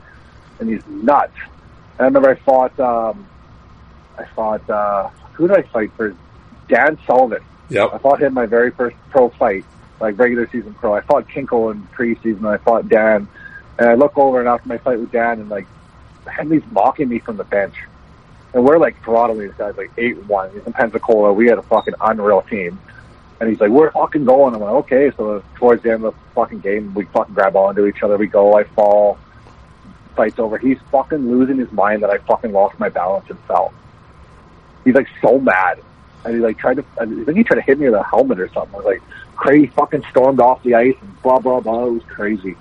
and 0.61 0.69
he's 0.69 0.87
nuts. 0.87 1.37
And 1.99 2.01
I 2.01 2.05
remember 2.05 2.31
I 2.31 2.35
fought 2.37 2.79
um, 2.81 3.27
I 4.19 4.25
fought 4.35 4.69
uh, 4.69 5.09
who 5.35 5.49
did 5.49 5.57
I 5.57 5.63
fight 5.63 5.93
for? 5.97 6.15
Dan 6.69 6.99
Sullivan. 7.07 7.43
I 7.93 7.99
fought 7.99 8.23
him 8.23 8.35
my 8.35 8.47
very 8.47 8.71
first 8.71 8.97
pro 9.11 9.29
fight, 9.29 9.65
like 10.01 10.19
regular 10.19 10.49
season 10.51 10.75
pro. 10.75 10.95
I 10.95 11.01
fought 11.03 11.29
Kinkle 11.29 11.73
in 11.73 11.83
preseason, 11.89 12.39
and 12.39 12.49
I 12.49 12.57
fought 12.59 12.89
Dan. 12.89 13.29
And 13.79 13.89
I 13.89 13.95
look 13.95 14.17
over 14.17 14.41
and 14.41 14.49
after 14.49 14.69
my 14.69 14.79
fight 14.79 14.99
with 14.99 15.13
Dan, 15.13 15.41
and 15.41 15.49
like 15.49 15.67
Henley's 16.27 16.63
mocking 16.71 17.09
me 17.09 17.19
from 17.19 17.37
the 17.37 17.45
bench, 17.45 17.75
and 18.55 18.65
we're 18.65 18.79
like 18.79 19.03
throttling 19.03 19.41
these 19.41 19.57
guys 19.57 19.77
like 19.77 19.91
eight 19.99 20.17
one. 20.25 20.51
He's 20.53 20.65
in 20.67 20.73
Pensacola. 20.73 21.33
We 21.33 21.49
had 21.49 21.59
a 21.59 21.63
fucking 21.63 21.95
unreal 22.01 22.43
team, 22.43 22.79
and 23.43 23.51
he's 23.51 23.61
like, 23.61 23.71
"We're 23.71 23.91
fucking 23.91 24.25
going." 24.25 24.55
I'm 24.55 24.61
like, 24.61 24.75
"Okay." 24.85 25.11
So 25.17 25.43
towards 25.57 25.83
the 25.83 25.93
end 25.93 26.05
of 26.05 26.15
the 26.15 26.21
fucking 26.35 26.61
game, 26.61 26.95
we 26.95 27.05
fucking 27.07 27.35
grab 27.35 27.57
onto 27.57 27.87
each 27.87 28.03
other. 28.03 28.17
We 28.17 28.29
go. 28.29 28.57
I 28.57 28.65
fall. 28.65 29.19
Fights 30.17 30.39
over. 30.39 30.59
He's 30.59 30.79
fucking 30.91 31.31
losing 31.31 31.59
his 31.59 31.73
mind 31.73 32.03
that 32.03 32.11
I 32.11 32.19
fucking 32.19 32.53
lost 32.53 32.79
my 32.79 32.89
balance 32.89 33.29
and 33.29 33.39
fell. 33.41 33.73
He's 34.85 34.95
like 34.95 35.09
so 35.21 35.39
mad 35.39 35.81
and 36.25 36.35
he 36.35 36.41
like 36.41 36.59
tried 36.59 36.77
to, 36.77 36.85
I 37.01 37.07
think 37.07 37.37
he 37.37 37.45
tried 37.45 37.57
to 37.57 37.63
hit 37.63 37.79
me 37.79 37.87
with 37.87 37.99
a 37.99 38.03
helmet 38.03 38.39
or 38.39 38.49
something. 38.49 38.75
I 38.75 38.79
was 38.79 38.87
like, 38.87 39.03
crazy 39.37 39.67
fucking 39.69 40.05
stormed 40.11 40.41
off 40.41 40.63
the 40.63 40.75
ice 40.75 40.97
and 41.01 41.23
blah 41.23 41.39
blah 41.39 41.61
blah. 41.61 41.87
It 41.87 41.91
was 41.91 42.03
crazy. 42.05 42.57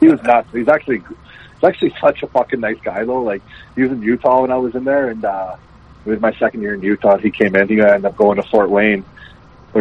He 0.00 0.08
was 0.08 0.20
nuts. 0.22 0.48
He's 0.52 0.68
actually, 0.68 0.98
he's 0.98 1.64
actually 1.64 1.94
such 2.00 2.22
a 2.22 2.26
fucking 2.26 2.60
nice 2.60 2.80
guy 2.80 3.04
though. 3.04 3.22
Like 3.22 3.42
he 3.74 3.82
was 3.82 3.92
in 3.92 4.02
Utah 4.02 4.42
when 4.42 4.50
I 4.50 4.56
was 4.56 4.74
in 4.74 4.84
there, 4.84 5.10
and 5.10 5.24
uh, 5.24 5.56
it 6.04 6.10
was 6.10 6.20
my 6.20 6.32
second 6.34 6.62
year 6.62 6.74
in 6.74 6.82
Utah. 6.82 7.16
He 7.18 7.30
came 7.30 7.54
in. 7.54 7.68
He 7.68 7.80
ended 7.80 8.04
up 8.04 8.16
going 8.16 8.36
to 8.36 8.42
Fort 8.48 8.70
Wayne, 8.70 9.04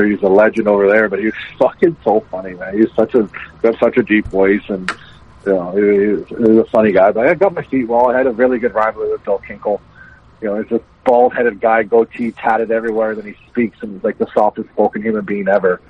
he's 0.02 0.22
a 0.22 0.28
legend 0.28 0.68
over 0.68 0.88
there. 0.88 1.10
But 1.10 1.20
he 1.20 1.26
was 1.26 1.36
fucking 1.60 1.98
so 2.04 2.22
funny, 2.32 2.54
man. 2.54 2.74
He 2.74 2.82
was 2.82 2.94
such 2.96 3.16
a 3.16 3.30
got 3.62 3.78
such 3.80 3.98
a 3.98 4.04
deep 4.04 4.28
voice 4.28 4.64
and. 4.70 4.92
You 5.46 5.52
know, 5.52 5.72
he, 5.72 6.36
he, 6.36 6.36
was, 6.36 6.58
a 6.66 6.70
funny 6.70 6.94
guy, 6.94 7.12
but 7.12 7.28
I 7.28 7.34
got 7.34 7.54
my 7.54 7.64
feet 7.64 7.90
well. 7.90 8.10
I 8.10 8.18
had 8.18 8.28
a 8.28 8.32
really 8.32 8.60
good 8.60 8.74
rivalry 8.74 9.12
with 9.12 9.26
Bill 9.26 9.40
Kinkle 9.40 9.82
you 10.44 10.50
know, 10.50 10.62
he's 10.62 10.72
a 10.74 10.82
bald 11.06 11.34
headed 11.34 11.62
guy, 11.62 11.84
goatee 11.84 12.32
tatted 12.32 12.70
everywhere, 12.70 13.16
then 13.16 13.26
he 13.26 13.36
speaks 13.48 13.78
and 13.82 13.94
he's 13.94 14.04
like 14.04 14.18
the 14.18 14.28
softest 14.34 14.70
spoken 14.70 15.02
human 15.02 15.24
being 15.24 15.48
ever. 15.48 15.82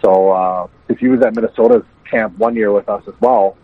So, 0.00 0.30
uh, 0.30 0.68
if 0.88 0.98
he 0.98 1.08
was 1.08 1.20
at 1.20 1.34
Minnesota's 1.34 1.84
camp 2.08 2.38
one 2.38 2.56
year 2.56 2.72
with 2.72 2.88
us 2.88 3.06
as 3.06 3.14
well, 3.20 3.56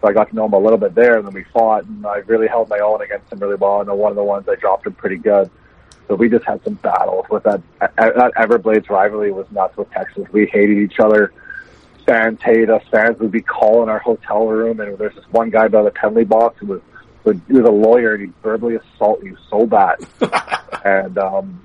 so 0.00 0.08
I 0.08 0.12
got 0.12 0.28
to 0.28 0.36
know 0.36 0.44
him 0.44 0.52
a 0.52 0.58
little 0.58 0.78
bit 0.78 0.94
there, 0.94 1.16
and 1.16 1.26
then 1.26 1.32
we 1.32 1.44
fought, 1.44 1.84
and 1.84 2.06
I 2.06 2.16
really 2.18 2.46
held 2.46 2.68
my 2.68 2.78
own 2.80 3.00
against 3.00 3.32
him 3.32 3.38
really 3.38 3.54
well, 3.54 3.80
and 3.80 3.90
one 3.98 4.12
of 4.12 4.16
the 4.16 4.22
ones 4.22 4.46
I 4.48 4.56
dropped 4.56 4.86
him 4.86 4.92
pretty 4.92 5.16
good. 5.16 5.50
So 6.08 6.14
we 6.14 6.28
just 6.28 6.44
had 6.44 6.62
some 6.64 6.74
battles 6.74 7.26
with 7.30 7.44
that. 7.44 7.62
That 7.80 8.32
Everblades 8.36 8.90
rivalry 8.90 9.32
was 9.32 9.46
nuts 9.50 9.76
with 9.76 9.90
Texas. 9.90 10.26
We 10.32 10.46
hated 10.46 10.78
each 10.78 11.00
other. 11.00 11.32
Fans 12.06 12.40
hated 12.42 12.68
us. 12.68 12.82
Fans 12.90 13.18
would 13.20 13.30
be 13.32 13.40
calling 13.40 13.88
our 13.88 13.98
hotel 13.98 14.46
room, 14.46 14.80
and 14.80 14.98
there's 14.98 15.14
this 15.14 15.24
one 15.30 15.50
guy 15.50 15.68
by 15.68 15.82
the 15.82 15.90
penalty 15.90 16.24
box 16.24 16.58
who 16.58 16.66
was 16.66 16.80
he 17.24 17.54
was 17.54 17.64
a 17.64 17.72
lawyer 17.72 18.14
and 18.14 18.26
he 18.26 18.32
verbally 18.42 18.76
assaulted 18.76 19.24
you 19.24 19.36
so 19.48 19.66
bad. 19.66 19.96
and 20.84 21.16
um, 21.16 21.64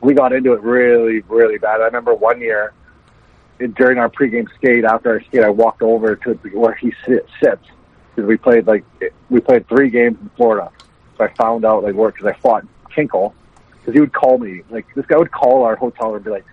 we 0.00 0.14
got 0.14 0.32
into 0.32 0.52
it 0.52 0.60
really, 0.62 1.20
really 1.22 1.58
bad. 1.58 1.80
I 1.80 1.86
remember 1.86 2.14
one 2.14 2.40
year 2.40 2.72
during 3.74 3.98
our 3.98 4.08
pregame 4.08 4.46
skate, 4.54 4.84
after 4.84 5.10
our 5.10 5.22
skate, 5.24 5.42
I 5.42 5.50
walked 5.50 5.82
over 5.82 6.16
to 6.16 6.34
where 6.52 6.74
he 6.74 6.92
sit, 7.04 7.26
sits 7.42 7.66
because 8.14 8.28
we 8.28 8.36
played 8.36 8.66
like 8.66 8.84
we 9.30 9.40
played 9.40 9.68
three 9.68 9.90
games 9.90 10.18
in 10.20 10.30
Florida. 10.36 10.70
So 11.18 11.24
I 11.24 11.34
found 11.34 11.64
out 11.64 11.82
like 11.82 11.94
work 11.94 12.14
because 12.14 12.32
I 12.32 12.38
fought 12.38 12.64
Kinkle 12.96 13.32
because 13.84 13.94
he 13.94 14.00
would 14.00 14.12
call 14.12 14.38
me 14.38 14.62
like 14.70 14.86
this 14.94 15.06
guy 15.06 15.16
would 15.16 15.32
call 15.32 15.64
our 15.64 15.76
hotel 15.76 16.14
and 16.14 16.24
be 16.24 16.30
like, 16.30 16.44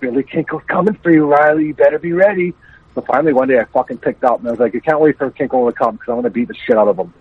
"Billy 0.00 0.22
Kinkle's 0.22 0.64
coming 0.66 0.94
for 0.94 1.10
you, 1.10 1.26
Riley. 1.26 1.66
You 1.66 1.74
better 1.74 1.98
be 1.98 2.12
ready." 2.12 2.54
So 2.94 3.02
finally, 3.02 3.32
one 3.32 3.48
day 3.48 3.58
I 3.58 3.64
fucking 3.64 3.98
picked 3.98 4.24
up 4.24 4.40
and 4.40 4.48
I 4.48 4.50
was 4.50 4.60
like, 4.60 4.74
"I 4.74 4.80
can't 4.80 5.00
wait 5.00 5.18
for 5.18 5.30
Kinkle 5.30 5.70
to 5.70 5.72
come 5.72 5.96
because 5.96 6.12
I'm 6.12 6.22
to 6.22 6.30
beat 6.30 6.48
the 6.48 6.54
shit 6.54 6.76
out 6.76 6.88
of 6.88 6.98
him." 6.98 7.12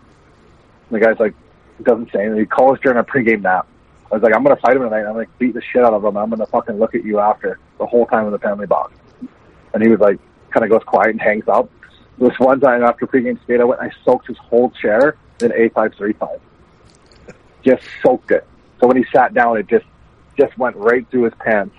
And 0.90 1.00
the 1.02 1.06
guy's 1.06 1.20
like, 1.20 1.36
doesn't 1.84 2.12
say 2.12 2.26
anything. 2.26 2.40
He 2.40 2.46
calls 2.46 2.80
during 2.80 2.98
our 2.98 3.06
pregame 3.06 3.42
nap. 3.42 3.68
I 4.12 4.16
was 4.16 4.24
like, 4.24 4.34
I'm 4.36 4.44
to 4.44 4.56
fight 4.56 4.76
him 4.76 4.84
tonight. 4.84 5.06
I'm 5.06 5.16
to 5.16 5.28
beat 5.38 5.54
the 5.54 5.62
shit 5.62 5.84
out 5.84 5.94
of 5.94 6.04
him. 6.04 6.18
I'm 6.18 6.32
to 6.32 6.46
fucking 6.48 6.78
look 6.80 6.96
at 6.96 7.06
you 7.06 7.20
after 7.20 7.60
the 7.78 7.86
whole 7.86 8.06
time 8.08 8.26
in 8.26 8.32
the 8.32 8.40
family 8.40 8.66
box. 8.66 8.94
And 9.74 9.84
he 9.84 9.90
was 9.90 10.00
like, 10.00 10.20
kind 10.50 10.64
of 10.64 10.72
goes 10.72 10.84
quiet 10.84 11.12
and 11.12 11.22
hangs 11.22 11.48
up. 11.48 11.70
This 12.18 12.38
one 12.40 12.60
time 12.60 12.84
after 12.84 13.06
pregame 13.06 13.42
skate, 13.44 13.62
I 13.62 13.64
went, 13.64 13.82
I 13.82 13.92
soaked 14.04 14.28
his 14.28 14.38
whole 14.38 14.72
chair 14.72 15.16
in 15.42 15.52
A535. 15.52 16.40
Just 17.64 17.84
soaked 18.02 18.32
it. 18.32 18.46
So 18.80 18.88
when 18.88 18.98
he 18.98 19.06
sat 19.14 19.34
down, 19.34 19.58
it 19.58 19.68
just, 19.68 19.86
just 20.38 20.58
went 20.58 20.76
right 20.76 21.10
through 21.10 21.24
his 21.24 21.34
pants. 21.40 21.76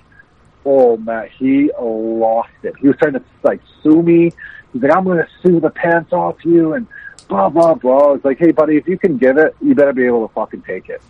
Oh 0.64 0.96
man, 0.98 1.28
he 1.38 1.70
lost 1.80 2.50
it. 2.62 2.74
He 2.80 2.88
was 2.88 2.96
trying 2.98 3.14
to 3.14 3.22
like 3.42 3.60
sue 3.82 4.02
me. 4.02 4.32
He's 4.72 4.82
like, 4.82 4.94
I'm 4.94 5.04
going 5.04 5.18
to 5.18 5.28
sue 5.42 5.58
the 5.60 5.70
pants 5.70 6.12
off 6.12 6.44
you 6.44 6.74
and 6.74 6.86
blah 7.28 7.48
blah 7.48 7.74
blah. 7.74 8.12
It's 8.12 8.24
like, 8.24 8.38
hey 8.38 8.50
buddy, 8.50 8.76
if 8.76 8.86
you 8.86 8.98
can 8.98 9.16
give 9.16 9.38
it, 9.38 9.56
you 9.62 9.74
better 9.74 9.92
be 9.92 10.04
able 10.04 10.28
to 10.28 10.34
fucking 10.34 10.62
take 10.62 10.88
it. 10.90 11.00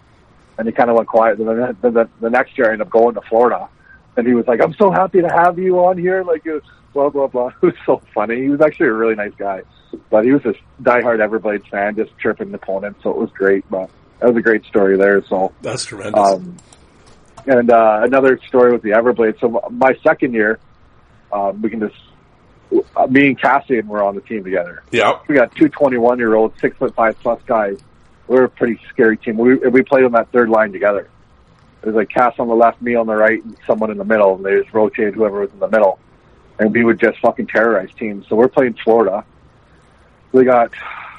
And 0.59 0.69
he 0.69 0.73
kind 0.73 0.91
of 0.91 0.97
went 0.97 1.09
quiet. 1.09 1.39
Then 1.39 1.47
the, 1.47 1.91
the, 1.91 2.09
the 2.21 2.31
next 2.31 2.57
year, 2.57 2.69
I 2.69 2.73
ended 2.73 2.87
up 2.87 2.93
going 2.93 3.15
to 3.15 3.23
Florida, 3.23 3.69
and 4.17 4.27
he 4.27 4.35
was 4.35 4.47
like, 4.47 4.62
"I'm 4.62 4.75
so 4.75 4.91
happy 4.91 5.23
to 5.23 5.29
have 5.29 5.59
you 5.59 5.79
on 5.79 5.97
here." 5.97 6.23
Like, 6.23 6.45
it 6.45 6.53
was 6.53 6.62
blah 6.93 7.09
blah 7.09 7.27
blah. 7.27 7.53
It 7.62 7.67
was 7.67 7.75
so 7.87 8.03
funny. 8.15 8.43
He 8.43 8.49
was 8.51 8.61
actually 8.61 8.89
a 8.89 8.93
really 8.93 9.15
nice 9.15 9.35
guy, 9.37 9.62
but 10.11 10.25
he 10.25 10.33
was 10.33 10.45
a 10.45 10.55
diehard 10.83 11.19
Everblades 11.27 11.69
fan, 11.69 11.97
just 11.97 12.17
chirping 12.19 12.51
the 12.51 12.57
opponent. 12.57 12.99
So 13.03 13.11
it 13.11 13.17
was 13.17 13.31
great. 13.31 13.65
But 13.71 13.91
that 14.21 14.29
was 14.29 14.37
a 14.37 14.43
great 14.43 14.65
story 14.67 14.97
there. 14.97 15.25
So 15.27 15.53
That's 15.63 15.85
tremendous. 15.85 16.21
um, 16.21 16.57
and 17.47 17.71
uh, 17.71 18.01
another 18.03 18.39
story 18.47 18.73
with 18.73 18.83
the 18.83 18.91
Everblades. 18.91 19.41
So 19.41 19.61
my 19.71 19.95
second 20.03 20.35
year, 20.35 20.59
um, 21.33 21.63
we 21.63 21.71
can 21.71 21.81
just 21.81 21.97
uh, 22.97 23.07
me 23.07 23.29
and 23.29 23.41
Kassian 23.41 23.87
were 23.87 24.03
on 24.03 24.15
the 24.15 24.21
team 24.21 24.45
together. 24.45 24.83
yep. 24.91 25.25
We 25.29 25.35
got 25.35 25.55
two 25.57 25.69
21 25.69 26.19
year 26.19 26.35
olds, 26.35 26.61
six 26.61 26.77
foot 26.77 26.95
five 26.95 27.19
plus 27.21 27.41
guys. 27.47 27.79
We 28.29 28.37
were 28.37 28.45
a 28.45 28.49
pretty 28.49 28.81
scary 28.91 29.17
team. 29.17 29.37
We 29.39 29.57
we 29.57 29.83
played 29.83 30.05
on 30.05 30.13
that 30.13 30.31
third 30.33 30.49
line 30.49 30.73
together. 30.73 31.09
It 31.83 31.87
was 31.87 31.95
like 31.95 32.11
Cass 32.11 32.35
on 32.39 32.49
the 32.49 32.55
left, 32.55 32.83
me 32.83 32.95
on 32.95 33.07
the 33.07 33.17
right, 33.17 33.43
and 33.43 33.57
someone 33.67 33.91
in 33.91 33.97
the 33.97 34.05
middle, 34.05 34.37
and 34.37 34.45
they 34.45 34.61
just 34.61 34.73
rotated 34.75 35.15
whoever 35.15 35.41
was 35.41 35.51
in 35.51 35.59
the 35.59 35.69
middle, 35.69 35.99
and 36.59 36.73
we 36.73 36.85
would 36.85 37.01
just 37.01 37.19
fucking 37.21 37.47
terrorize 37.47 37.89
teams. 37.99 38.29
So 38.29 38.37
we're 38.37 38.49
playing 38.49 38.77
Florida. 38.85 39.25
We 40.33 40.45
got 40.45 40.71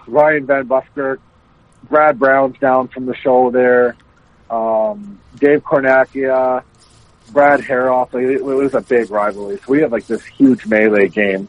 Ryan 0.07 0.45
Van 0.45 0.67
Buskirk, 0.67 1.19
Brad 1.91 2.17
Brown's 2.17 2.57
down 2.57 2.87
from 2.87 3.05
the 3.05 3.15
show 3.15 3.51
there, 3.51 3.95
um, 4.49 5.19
Dave 5.35 5.63
Kornakia, 5.63 6.63
Brad 7.31 7.59
Haroff. 7.59 8.13
Like, 8.13 8.23
it, 8.23 8.43
was 8.43 8.73
a 8.73 8.81
big 8.81 9.11
rivalry. 9.11 9.57
So 9.57 9.63
we 9.67 9.81
had 9.81 9.91
like 9.91 10.07
this 10.07 10.25
huge 10.25 10.65
melee 10.65 11.09
game, 11.09 11.47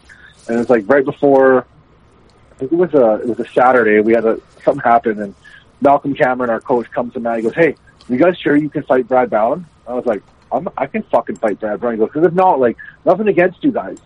and 0.48 0.56
it 0.56 0.59
was 0.59 0.69
like 0.69 0.85
right 0.86 1.05
before. 1.05 1.66
I 2.51 2.55
think 2.56 2.73
it 2.73 2.77
was 2.77 2.93
a 2.93 3.14
it 3.23 3.28
was 3.28 3.40
a 3.40 3.48
Saturday. 3.52 4.01
We 4.01 4.12
had 4.12 4.27
a 4.27 4.39
something 4.64 4.82
happened, 4.82 5.20
and 5.20 5.35
Malcolm 5.81 6.14
Cameron, 6.14 6.51
our 6.51 6.60
coach, 6.60 6.90
comes 6.90 7.14
to 7.14 7.20
me. 7.20 7.28
and 7.28 7.36
He 7.36 7.43
goes, 7.43 7.55
"Hey, 7.55 7.77
you 8.09 8.19
guys 8.19 8.36
sure 8.36 8.56
you 8.56 8.69
can 8.69 8.82
fight 8.82 9.09
Brad 9.09 9.31
Brown?" 9.31 9.64
I 9.86 9.94
was 9.94 10.05
like, 10.05 10.23
I'm, 10.51 10.69
"I 10.77 10.86
can 10.86 11.05
fucking 11.05 11.36
fight 11.36 11.60
Brad 11.60 11.81
Brown." 11.81 11.94
He 11.94 11.98
goes, 11.98 12.09
"Because 12.09 12.27
if 12.27 12.35
not, 12.35 12.59
like 12.59 12.77
nothing 13.05 13.28
against 13.28 13.62
you 13.62 13.70
guys. 13.70 13.98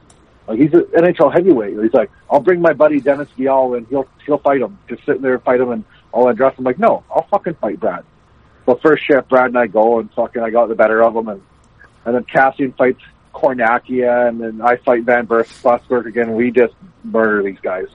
Like 0.47 0.61
he's 0.61 0.73
an 0.75 0.85
NHL 0.95 1.33
heavyweight. 1.33 1.79
He's 1.83 1.95
like, 1.95 2.11
I'll 2.31 2.41
bring 2.41 2.61
my 2.61 2.73
buddy 2.73 3.01
Dennis 3.01 3.29
Vial 3.37 3.75
and 3.75 3.87
he'll 3.89 4.07
he'll 4.25 4.39
fight 4.39 4.61
him. 4.61 4.79
Just 4.89 5.05
sitting 5.05 5.23
there 5.23 5.35
and 5.35 5.43
fight 5.43 5.61
him, 5.61 5.71
and 5.71 5.85
I'll 6.15 6.29
address 6.29 6.59
him. 6.59 6.65
Like, 6.65 6.79
no, 6.79 7.05
I'll 7.11 7.27
fucking 7.31 7.55
fight 7.55 7.81
Brad. 7.81 8.05
So 8.65 8.75
first 8.83 9.05
shift, 9.07 9.29
Brad 9.29 9.47
and 9.47 9.59
I 9.59 9.67
go, 9.67 10.01
and 10.01 10.11
fucking 10.13 10.43
I 10.43 10.51
got 10.51 10.69
the 10.69 10.75
better 10.75 11.03
of 11.03 11.15
him, 11.17 11.29
and 11.29 11.43
and 12.05 12.15
then 12.15 12.25
Kassian 12.25 12.77
fights 12.77 13.03
Kornakia, 13.35 14.29
and 14.29 14.41
then 14.41 14.61
I 14.61 14.77
fight 14.77 15.05
Van 15.05 15.27
Buskirk 15.27 16.07
again. 16.07 16.35
We 16.35 16.51
just 16.51 16.75
murder 17.05 17.43
these 17.43 17.61
guys. 17.61 17.87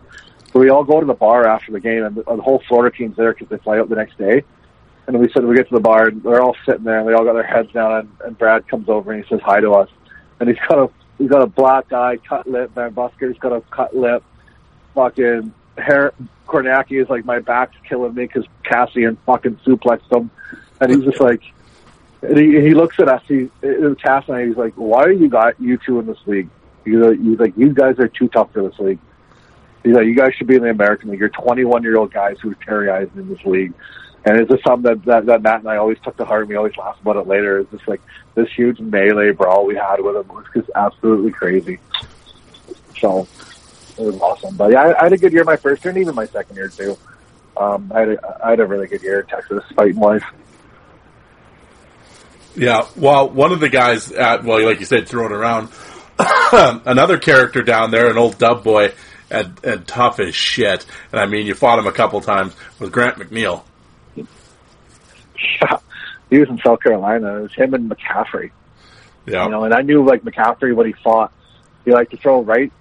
So 0.53 0.59
we 0.59 0.69
all 0.69 0.83
go 0.83 0.99
to 0.99 1.05
the 1.05 1.13
bar 1.13 1.47
after 1.47 1.71
the 1.71 1.79
game, 1.79 2.03
and 2.03 2.15
the, 2.15 2.23
the 2.23 2.41
whole 2.41 2.61
Florida 2.67 2.95
team's 2.95 3.15
there 3.15 3.33
because 3.33 3.49
they 3.49 3.57
fly 3.57 3.79
out 3.79 3.89
the 3.89 3.95
next 3.95 4.17
day. 4.17 4.43
And 5.07 5.19
we 5.19 5.31
said 5.31 5.43
we 5.45 5.55
get 5.55 5.67
to 5.69 5.75
the 5.75 5.81
bar, 5.81 6.07
and 6.07 6.21
they're 6.21 6.41
all 6.41 6.55
sitting 6.65 6.83
there, 6.83 6.99
and 6.99 7.07
they 7.07 7.13
all 7.13 7.23
got 7.23 7.33
their 7.33 7.43
heads 7.43 7.71
down, 7.71 7.91
and, 7.91 8.09
and 8.25 8.37
Brad 8.37 8.67
comes 8.67 8.87
over 8.87 9.11
and 9.11 9.23
he 9.23 9.29
says 9.29 9.41
hi 9.43 9.59
to 9.59 9.71
us, 9.71 9.89
and 10.39 10.47
he's 10.47 10.59
got 10.69 10.77
a 10.77 10.89
he's 11.17 11.29
got 11.29 11.41
a 11.41 11.47
black 11.47 11.91
eye, 11.91 12.17
cut 12.17 12.47
lip. 12.47 12.71
Van 12.75 12.93
Buskirk's 12.93 13.39
got 13.39 13.53
a 13.53 13.61
cut 13.71 13.95
lip. 13.95 14.23
Fucking 14.93 15.53
hair. 15.77 16.13
Kornacki 16.47 17.01
is 17.01 17.09
like 17.09 17.23
my 17.23 17.39
back's 17.39 17.75
killing 17.87 18.13
me 18.13 18.23
because 18.25 18.45
Kassian 18.65 19.17
fucking 19.25 19.57
suplexed 19.65 20.11
him, 20.11 20.29
and 20.81 20.91
he's 20.91 21.03
just 21.05 21.21
like, 21.21 21.41
And 22.21 22.37
he, 22.37 22.59
he 22.61 22.73
looks 22.73 22.99
at 22.99 23.07
us. 23.07 23.23
He, 23.27 23.49
Cass 24.01 24.25
and 24.27 24.35
I. 24.35 24.47
He's 24.47 24.57
like, 24.57 24.73
"Why 24.75 25.03
are 25.03 25.11
you 25.11 25.29
got 25.29 25.59
you 25.61 25.77
two 25.77 25.99
in 25.99 26.05
this 26.07 26.19
league?" 26.25 26.49
He's 26.83 26.95
like, 26.95 27.19
he's 27.19 27.39
like, 27.39 27.57
"You 27.57 27.73
guys 27.73 27.99
are 27.99 28.07
too 28.07 28.27
tough 28.27 28.51
for 28.51 28.67
this 28.67 28.77
league." 28.79 28.99
He's 29.83 29.95
like, 29.95 30.05
"You 30.05 30.15
guys 30.15 30.33
should 30.35 30.47
be 30.47 30.55
in 30.55 30.63
the 30.63 30.69
American 30.69 31.09
League. 31.09 31.19
You're 31.19 31.29
21 31.29 31.83
year 31.83 31.97
old 31.97 32.11
guys 32.11 32.37
who 32.41 32.51
are 32.51 32.55
terrorizing 32.55 33.17
in 33.17 33.29
this 33.29 33.43
league." 33.45 33.73
And 34.23 34.39
it's 34.39 34.51
just 34.51 34.63
something 34.63 34.83
that, 34.83 35.05
that 35.05 35.25
that 35.25 35.41
Matt 35.41 35.61
and 35.61 35.69
I 35.69 35.77
always 35.77 35.97
took 36.03 36.15
to 36.17 36.25
heart. 36.25 36.41
and 36.41 36.49
We 36.49 36.55
always 36.55 36.77
laugh 36.77 36.99
about 37.01 37.15
it 37.15 37.27
later. 37.27 37.59
It's 37.59 37.71
just 37.71 37.87
like 37.87 38.01
this 38.35 38.51
huge 38.51 38.79
melee 38.79 39.31
brawl 39.31 39.65
we 39.65 39.75
had 39.75 39.99
with 39.99 40.15
him 40.15 40.27
was 40.27 40.45
just 40.53 40.69
absolutely 40.75 41.31
crazy. 41.31 41.79
So 42.99 43.27
it 44.01 44.05
was 44.05 44.19
awesome. 44.19 44.55
But 44.55 44.71
yeah, 44.71 44.81
I, 44.81 44.99
I 44.99 45.03
had 45.03 45.13
a 45.13 45.17
good 45.17 45.33
year 45.33 45.43
my 45.43 45.55
first 45.55 45.83
year 45.83 45.91
and 45.91 46.01
even 46.01 46.15
my 46.15 46.25
second 46.25 46.55
year 46.55 46.67
too. 46.67 46.97
Um, 47.57 47.91
I 47.93 47.99
had 47.99 48.09
a, 48.09 48.45
I 48.45 48.49
had 48.51 48.59
a 48.59 48.65
really 48.65 48.87
good 48.87 49.01
year 49.03 49.21
in 49.21 49.27
Texas 49.27 49.63
fighting 49.75 49.99
life. 49.99 50.23
Yeah, 52.55 52.87
well, 52.97 53.29
one 53.29 53.51
of 53.51 53.59
the 53.59 53.69
guys 53.69 54.11
at 54.11 54.43
well, 54.43 54.63
like 54.65 54.79
you 54.79 54.85
said, 54.85 55.07
throwing 55.07 55.31
around 55.31 55.69
another 56.51 57.17
character 57.17 57.61
down 57.61 57.91
there, 57.91 58.09
an 58.09 58.17
old 58.17 58.37
dub 58.37 58.63
boy, 58.63 58.93
and, 59.29 59.57
and 59.63 59.87
tough 59.87 60.19
as 60.19 60.35
shit. 60.35 60.85
And 61.11 61.21
I 61.21 61.25
mean, 61.25 61.45
you 61.45 61.55
fought 61.55 61.79
him 61.79 61.87
a 61.87 61.91
couple 61.91 62.19
times 62.21 62.55
with 62.79 62.91
Grant 62.91 63.17
McNeil. 63.17 63.63
Yeah, 64.15 65.77
he 66.29 66.39
was 66.39 66.49
in 66.49 66.59
South 66.59 66.81
Carolina. 66.81 67.37
It 67.37 67.41
was 67.41 67.53
him 67.53 67.73
and 67.73 67.89
McCaffrey. 67.89 68.51
Yeah, 69.25 69.45
You 69.45 69.51
know, 69.51 69.63
and 69.63 69.73
I 69.73 69.81
knew 69.81 70.05
like 70.05 70.23
McCaffrey 70.23 70.75
what 70.75 70.85
he 70.85 70.93
fought, 70.93 71.31
he 71.85 71.91
liked 71.91 72.11
to 72.11 72.17
throw 72.17 72.41
right, 72.41 72.71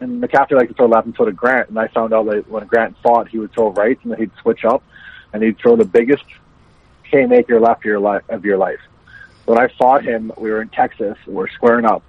and 0.00 0.22
McCaffrey 0.22 0.52
liked 0.52 0.68
to 0.70 0.74
throw 0.74 0.86
left, 0.86 1.06
and 1.06 1.14
so 1.16 1.24
did 1.24 1.36
Grant. 1.36 1.68
And 1.68 1.78
I 1.78 1.88
found 1.88 2.12
out 2.12 2.26
that 2.26 2.48
when 2.48 2.66
Grant 2.66 2.96
fought, 3.02 3.28
he 3.28 3.38
would 3.38 3.52
throw 3.52 3.70
right, 3.70 3.98
and 4.02 4.12
then 4.12 4.18
he'd 4.18 4.30
switch 4.40 4.64
up, 4.64 4.82
and 5.32 5.42
he'd 5.42 5.58
throw 5.58 5.76
the 5.76 5.84
biggest 5.84 6.24
K 7.04 7.20
haymaker 7.20 7.58
left 7.60 7.80
of 7.80 7.84
your 7.86 8.00
life 8.00 8.22
of 8.28 8.44
your 8.44 8.58
life. 8.58 8.80
When 9.46 9.58
I 9.58 9.68
fought 9.68 10.04
him, 10.04 10.30
we 10.36 10.50
were 10.50 10.60
in 10.60 10.68
Texas, 10.68 11.16
we 11.26 11.34
we're 11.34 11.48
squaring 11.48 11.86
up, 11.86 12.02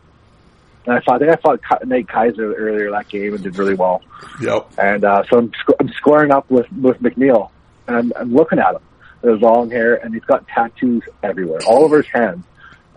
and 0.86 0.96
I 0.96 1.00
fought. 1.00 1.22
I 1.22 1.26
think 1.26 1.32
I 1.32 1.42
fought 1.42 1.88
Nate 1.88 2.08
Kaiser 2.08 2.54
earlier 2.54 2.92
that 2.92 3.08
game 3.08 3.34
and 3.34 3.44
did 3.44 3.58
really 3.58 3.76
well. 3.76 4.02
yep, 4.42 4.68
And 4.78 5.04
uh, 5.04 5.24
so 5.30 5.38
I'm, 5.38 5.50
squ- 5.52 5.76
I'm 5.80 5.90
squaring 5.90 6.32
up 6.32 6.50
with 6.50 6.72
with 6.74 7.02
McNeil, 7.02 7.50
and 7.88 7.96
I'm, 7.98 8.14
I'm 8.16 8.34
looking 8.34 8.60
at 8.60 8.76
him. 8.76 8.82
There's 9.22 9.42
long 9.42 9.70
hair, 9.72 9.96
and 9.96 10.14
he's 10.14 10.24
got 10.24 10.48
tattoos 10.48 11.04
everywhere, 11.24 11.62
all 11.66 11.84
over 11.84 11.98
his 12.02 12.08
hands. 12.08 12.46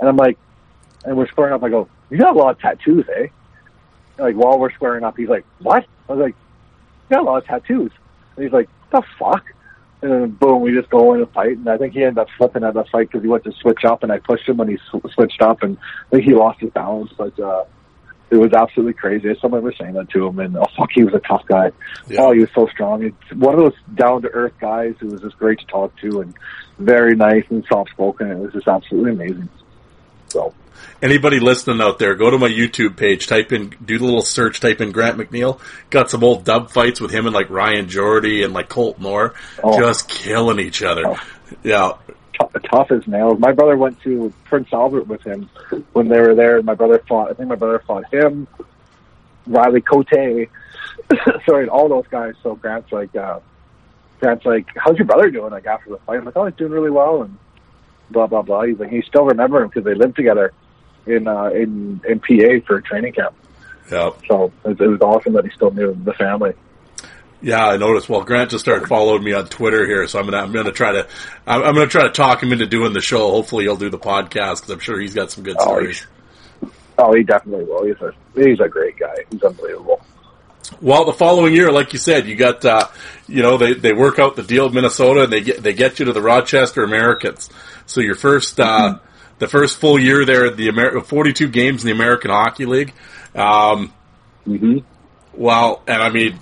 And 0.00 0.08
I'm 0.08 0.16
like, 0.16 0.38
and 1.04 1.16
we're 1.16 1.28
squaring 1.28 1.54
up. 1.54 1.62
I 1.62 1.68
go, 1.68 1.88
you 2.10 2.18
got 2.18 2.34
a 2.34 2.38
lot 2.38 2.50
of 2.50 2.60
tattoos, 2.60 3.06
eh? 3.16 3.26
Like 4.22 4.36
while 4.36 4.58
we're 4.58 4.72
squaring 4.72 5.04
up, 5.04 5.16
he's 5.16 5.28
like, 5.28 5.44
what? 5.58 5.84
I 6.08 6.12
was 6.12 6.22
like, 6.22 6.34
you 7.10 7.16
got 7.16 7.22
a 7.22 7.24
lot 7.24 7.38
of 7.38 7.46
tattoos. 7.46 7.92
And 8.36 8.44
he's 8.44 8.52
like, 8.52 8.68
the 8.90 9.02
fuck? 9.18 9.44
And 10.00 10.10
then 10.10 10.30
boom, 10.30 10.62
we 10.62 10.72
just 10.72 10.90
go 10.90 11.14
in 11.14 11.22
a 11.22 11.26
fight. 11.26 11.58
And 11.58 11.68
I 11.68 11.76
think 11.76 11.92
he 11.92 12.02
ended 12.02 12.18
up 12.18 12.28
flipping 12.36 12.64
at 12.64 12.74
the 12.74 12.84
fight 12.84 13.08
because 13.08 13.22
he 13.22 13.28
went 13.28 13.44
to 13.44 13.52
switch 13.52 13.84
up, 13.84 14.02
and 14.02 14.10
I 14.10 14.18
pushed 14.18 14.48
him 14.48 14.56
when 14.56 14.68
he 14.68 14.76
sw- 14.76 15.12
switched 15.12 15.42
up, 15.42 15.62
and 15.62 15.76
I 16.06 16.16
think 16.16 16.24
he 16.24 16.34
lost 16.34 16.60
his 16.60 16.70
balance. 16.70 17.12
But 17.16 17.38
uh, 17.38 17.64
it 18.30 18.36
was 18.36 18.52
absolutely 18.52 18.94
crazy. 18.94 19.28
Someone 19.40 19.62
was 19.62 19.74
saying 19.78 19.94
that 19.94 20.08
to 20.10 20.26
him, 20.26 20.38
and 20.38 20.56
oh 20.56 20.66
fuck, 20.76 20.90
he 20.92 21.04
was 21.04 21.14
a 21.14 21.20
tough 21.20 21.44
guy. 21.46 21.70
Yeah. 22.08 22.22
Oh, 22.22 22.32
he 22.32 22.40
was 22.40 22.48
so 22.54 22.66
strong. 22.68 23.04
It's 23.04 23.34
one 23.34 23.54
of 23.54 23.60
those 23.60 23.74
down 23.94 24.22
to 24.22 24.28
earth 24.28 24.54
guys 24.60 24.94
who 24.98 25.08
was 25.08 25.20
just 25.20 25.38
great 25.38 25.58
to 25.60 25.66
talk 25.66 25.96
to 25.98 26.22
and 26.22 26.34
very 26.78 27.14
nice 27.14 27.44
and 27.50 27.64
soft 27.70 27.90
spoken. 27.90 28.30
It 28.30 28.38
was 28.38 28.52
just 28.52 28.66
absolutely 28.66 29.12
amazing. 29.12 29.48
So 30.32 30.54
Anybody 31.02 31.40
listening 31.40 31.80
out 31.80 31.98
there, 31.98 32.14
go 32.14 32.30
to 32.30 32.38
my 32.38 32.48
YouTube 32.48 32.96
page, 32.96 33.26
type 33.26 33.50
in, 33.52 33.70
do 33.84 33.98
the 33.98 34.04
little 34.04 34.22
search, 34.22 34.60
type 34.60 34.80
in 34.80 34.92
Grant 34.92 35.18
McNeil. 35.18 35.58
Got 35.90 36.10
some 36.10 36.22
old 36.22 36.44
dub 36.44 36.70
fights 36.70 37.00
with 37.00 37.10
him 37.10 37.26
and 37.26 37.34
like 37.34 37.50
Ryan 37.50 37.88
Jordy 37.88 38.44
and 38.44 38.52
like 38.54 38.68
Colt 38.68 39.00
Moore, 39.00 39.34
Oh. 39.64 39.76
just 39.80 40.08
killing 40.08 40.60
each 40.60 40.80
other. 40.82 41.02
Oh. 41.06 41.16
Yeah, 41.64 41.92
tough 42.70 42.90
as 42.92 43.06
nails. 43.08 43.38
My 43.40 43.50
brother 43.52 43.76
went 43.76 44.00
to 44.02 44.32
Prince 44.44 44.68
Albert 44.72 45.08
with 45.08 45.22
him 45.22 45.50
when 45.92 46.08
they 46.08 46.20
were 46.20 46.34
there. 46.36 46.62
My 46.62 46.74
brother 46.74 47.02
fought. 47.08 47.30
I 47.30 47.34
think 47.34 47.48
my 47.48 47.56
brother 47.56 47.82
fought 47.86 48.04
him, 48.12 48.46
Riley 49.46 49.80
Cote. 49.80 50.08
sorry, 51.46 51.68
all 51.68 51.88
those 51.88 52.06
guys. 52.10 52.34
So 52.44 52.54
Grant's 52.54 52.92
like, 52.92 53.14
uh, 53.16 53.40
Grant's 54.20 54.44
like, 54.46 54.68
how's 54.76 54.96
your 54.96 55.06
brother 55.06 55.30
doing? 55.30 55.50
Like 55.50 55.66
after 55.66 55.90
the 55.90 55.98
fight, 55.98 56.18
I'm 56.18 56.24
like, 56.24 56.36
oh, 56.36 56.46
he's 56.46 56.54
doing 56.54 56.72
really 56.72 56.90
well, 56.90 57.22
and 57.22 57.36
blah 58.12 58.26
blah 58.26 58.42
blah. 58.42 58.62
He's 58.62 58.78
like, 58.78 58.90
he 58.90 59.02
still 59.02 59.24
remember 59.24 59.62
him 59.62 59.68
because 59.68 59.84
they 59.84 59.94
lived 59.94 60.16
together 60.16 60.52
in 61.06 61.26
uh, 61.26 61.46
in 61.46 62.00
in 62.08 62.20
PA 62.20 62.64
for 62.66 62.80
training 62.80 63.12
camp. 63.14 63.34
yeah. 63.90 64.10
So 64.28 64.52
it, 64.64 64.80
it 64.80 64.86
was 64.88 65.00
awesome 65.00 65.32
that 65.34 65.44
he 65.44 65.50
still 65.50 65.70
knew 65.72 65.94
the 66.04 66.12
family. 66.14 66.52
Yeah, 67.44 67.66
I 67.66 67.76
noticed. 67.76 68.08
Well, 68.08 68.22
Grant 68.22 68.52
just 68.52 68.62
started 68.64 68.86
following 68.86 69.24
me 69.24 69.32
on 69.32 69.46
Twitter 69.46 69.84
here, 69.84 70.06
so 70.06 70.20
I'm 70.20 70.26
gonna 70.26 70.36
I'm 70.38 70.52
gonna 70.52 70.70
try 70.70 70.92
to 70.92 71.08
I'm, 71.46 71.62
I'm 71.64 71.74
gonna 71.74 71.88
try 71.88 72.04
to 72.04 72.10
talk 72.10 72.40
him 72.42 72.52
into 72.52 72.66
doing 72.66 72.92
the 72.92 73.00
show. 73.00 73.30
Hopefully, 73.32 73.64
he'll 73.64 73.76
do 73.76 73.90
the 73.90 73.98
podcast 73.98 74.56
because 74.60 74.70
I'm 74.70 74.78
sure 74.78 75.00
he's 75.00 75.14
got 75.14 75.32
some 75.32 75.42
good 75.42 75.56
Oh, 75.58 75.64
stories. 75.64 76.06
Oh, 76.98 77.12
he 77.14 77.24
definitely 77.24 77.64
will. 77.64 77.84
He's 77.86 77.96
a 78.00 78.12
he's 78.36 78.60
a 78.60 78.68
great 78.68 78.96
guy. 78.98 79.14
He's 79.30 79.42
unbelievable. 79.42 80.01
Well, 80.80 81.04
the 81.04 81.12
following 81.12 81.54
year, 81.54 81.70
like 81.70 81.92
you 81.92 81.98
said, 81.98 82.26
you 82.26 82.36
got 82.36 82.64
uh, 82.64 82.88
you 83.28 83.42
know 83.42 83.58
they, 83.58 83.74
they 83.74 83.92
work 83.92 84.18
out 84.18 84.36
the 84.36 84.42
deal 84.42 84.66
of 84.66 84.74
Minnesota 84.74 85.24
and 85.24 85.32
they 85.32 85.40
get 85.40 85.62
they 85.62 85.72
get 85.72 85.98
you 85.98 86.06
to 86.06 86.12
the 86.12 86.22
Rochester 86.22 86.82
Americans. 86.82 87.50
So 87.86 88.00
your 88.00 88.14
first 88.14 88.58
uh, 88.58 88.98
the 89.38 89.48
first 89.48 89.78
full 89.80 89.98
year 89.98 90.24
there, 90.24 90.50
the 90.50 90.68
Amer- 90.68 91.00
42 91.00 91.48
games 91.48 91.82
in 91.82 91.88
the 91.88 91.94
American 91.94 92.30
Hockey 92.30 92.66
League. 92.66 92.92
Um, 93.34 93.92
hmm 94.44 94.78
Well, 95.34 95.82
and 95.86 96.02
I 96.02 96.10
mean, 96.10 96.38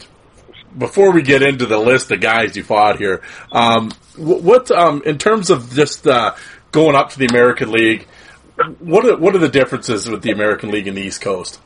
before 0.76 1.10
we 1.12 1.22
get 1.22 1.42
into 1.42 1.66
the 1.66 1.78
list 1.78 2.10
of 2.10 2.20
guys 2.20 2.56
you 2.56 2.62
fought 2.62 2.98
here, 2.98 3.22
um, 3.52 3.90
what 4.16 4.70
um, 4.70 5.02
in 5.04 5.18
terms 5.18 5.50
of 5.50 5.72
just 5.72 6.06
uh, 6.06 6.34
going 6.72 6.96
up 6.96 7.10
to 7.10 7.18
the 7.18 7.26
American 7.26 7.72
League, 7.72 8.06
what 8.78 9.04
are, 9.06 9.16
what 9.16 9.34
are 9.34 9.38
the 9.38 9.48
differences 9.48 10.08
with 10.08 10.22
the 10.22 10.30
American 10.30 10.70
League 10.70 10.86
and 10.86 10.96
the 10.96 11.02
East 11.02 11.20
Coast? 11.20 11.60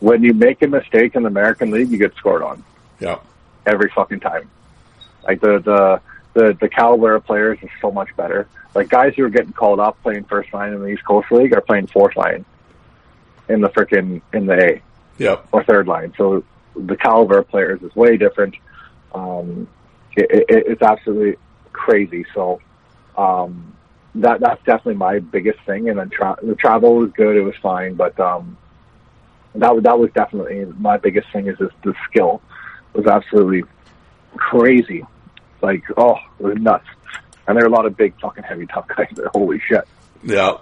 When 0.00 0.22
you 0.22 0.32
make 0.32 0.62
a 0.62 0.68
mistake 0.68 1.16
in 1.16 1.22
the 1.22 1.28
American 1.28 1.70
League, 1.70 1.90
you 1.90 1.98
get 1.98 2.14
scored 2.16 2.42
on. 2.42 2.64
Yeah, 3.00 3.18
every 3.66 3.90
fucking 3.90 4.20
time. 4.20 4.50
Like 5.24 5.40
the 5.40 5.58
the 5.58 6.00
the, 6.34 6.56
the 6.60 6.68
caliber 6.68 7.14
of 7.14 7.24
players 7.24 7.58
is 7.62 7.70
so 7.80 7.90
much 7.90 8.14
better. 8.16 8.46
Like 8.74 8.88
guys 8.88 9.14
who 9.16 9.24
are 9.24 9.30
getting 9.30 9.52
called 9.52 9.80
up 9.80 10.00
playing 10.02 10.24
first 10.24 10.52
line 10.52 10.72
in 10.72 10.80
the 10.80 10.88
East 10.88 11.04
Coast 11.04 11.30
League 11.32 11.52
are 11.52 11.60
playing 11.60 11.88
fourth 11.88 12.16
line 12.16 12.44
in 13.48 13.60
the 13.60 13.68
frickin' 13.68 14.20
in 14.32 14.46
the 14.46 14.54
A 14.54 14.82
yeah, 15.18 15.36
or 15.52 15.64
third 15.64 15.88
line. 15.88 16.14
So 16.16 16.44
the 16.76 16.96
caliber 16.96 17.38
of 17.38 17.48
players 17.48 17.82
is 17.82 17.94
way 17.96 18.16
different. 18.16 18.54
Um, 19.14 19.68
it, 20.16 20.46
it, 20.48 20.64
it's 20.68 20.82
absolutely 20.82 21.36
crazy. 21.72 22.24
So 22.34 22.60
um, 23.16 23.76
that 24.16 24.40
that's 24.40 24.62
definitely 24.64 24.94
my 24.94 25.18
biggest 25.18 25.60
thing. 25.60 25.88
And 25.88 25.98
then 25.98 26.10
tra- 26.10 26.38
the 26.42 26.54
travel 26.54 26.96
was 26.96 27.10
good; 27.12 27.36
it 27.36 27.42
was 27.42 27.56
fine, 27.60 27.94
but 27.94 28.18
um, 28.20 28.56
that 29.54 29.82
that 29.82 29.98
was 29.98 30.10
definitely 30.14 30.64
my 30.78 30.96
biggest 30.96 31.30
thing. 31.32 31.46
Is 31.46 31.58
just 31.58 31.74
the 31.82 31.94
skill 32.08 32.42
was 32.92 33.06
absolutely 33.06 33.64
crazy. 34.36 35.04
Like 35.62 35.84
oh, 35.96 36.16
it 36.38 36.44
was 36.44 36.56
nuts. 36.58 36.86
And 37.46 37.56
there 37.56 37.64
are 37.64 37.68
a 37.68 37.72
lot 37.72 37.86
of 37.86 37.96
big 37.96 38.18
fucking 38.20 38.44
heavy 38.44 38.66
tough 38.66 38.88
guys 38.88 39.08
there. 39.12 39.28
Holy 39.32 39.60
shit! 39.60 39.86
yeah. 40.22 40.58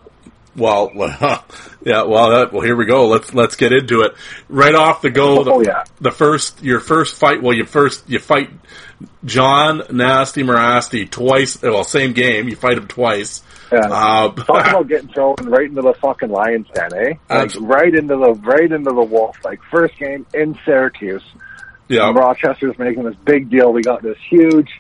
Well, 0.57 0.91
yeah. 0.97 2.03
Well, 2.03 2.31
that, 2.31 2.49
well, 2.53 2.63
here 2.63 2.77
we 2.77 2.87
go. 2.87 3.09
Let's 3.09 3.35
let's 3.35 3.57
get 3.57 3.73
into 3.73 4.03
it. 4.03 4.15
Right 4.49 4.75
off 4.75 5.03
the 5.03 5.11
go. 5.11 5.45
The, 5.45 5.53
Oh, 5.53 5.61
yeah. 5.63 5.85
the 6.01 6.11
first 6.11 6.63
your 6.63 6.81
first 6.81 7.15
fight. 7.17 7.43
Well, 7.43 7.55
you 7.55 7.65
first 7.67 8.09
you 8.09 8.19
fight 8.19 8.51
Jon 9.25 9.83
Nasty 9.91 10.43
Mirasty 10.43 11.11
twice. 11.11 11.61
Well, 11.63 11.85
same 11.85 12.13
game. 12.13 12.49
You 12.49 12.57
fight 12.57 12.79
him 12.79 12.87
twice. 12.89 13.43
Yeah. 13.73 13.81
Uh, 13.81 14.29
Talk 14.33 14.49
about 14.69 14.89
getting 14.89 15.09
thrown 15.09 15.35
right 15.43 15.69
into 15.69 15.83
the 15.83 15.95
fucking 15.95 16.31
lions 16.31 16.69
den, 16.75 16.95
eh? 16.95 17.13
Like 17.29 17.51
right 17.61 17.95
into 17.95 18.17
the 18.17 18.33
right 18.35 18.71
into 18.71 18.91
the 18.93 19.03
wolf. 19.03 19.37
Like 19.45 19.61
first 19.71 19.99
game 19.99 20.25
in 20.33 20.59
Syracuse. 20.65 21.25
yeah, 21.89 22.13
Rochester's 22.13 22.79
making 22.79 23.03
this 23.05 23.17
big 23.25 23.51
deal. 23.51 23.73
We 23.73 23.83
got 23.83 24.03
this 24.03 24.19
huge 24.31 24.71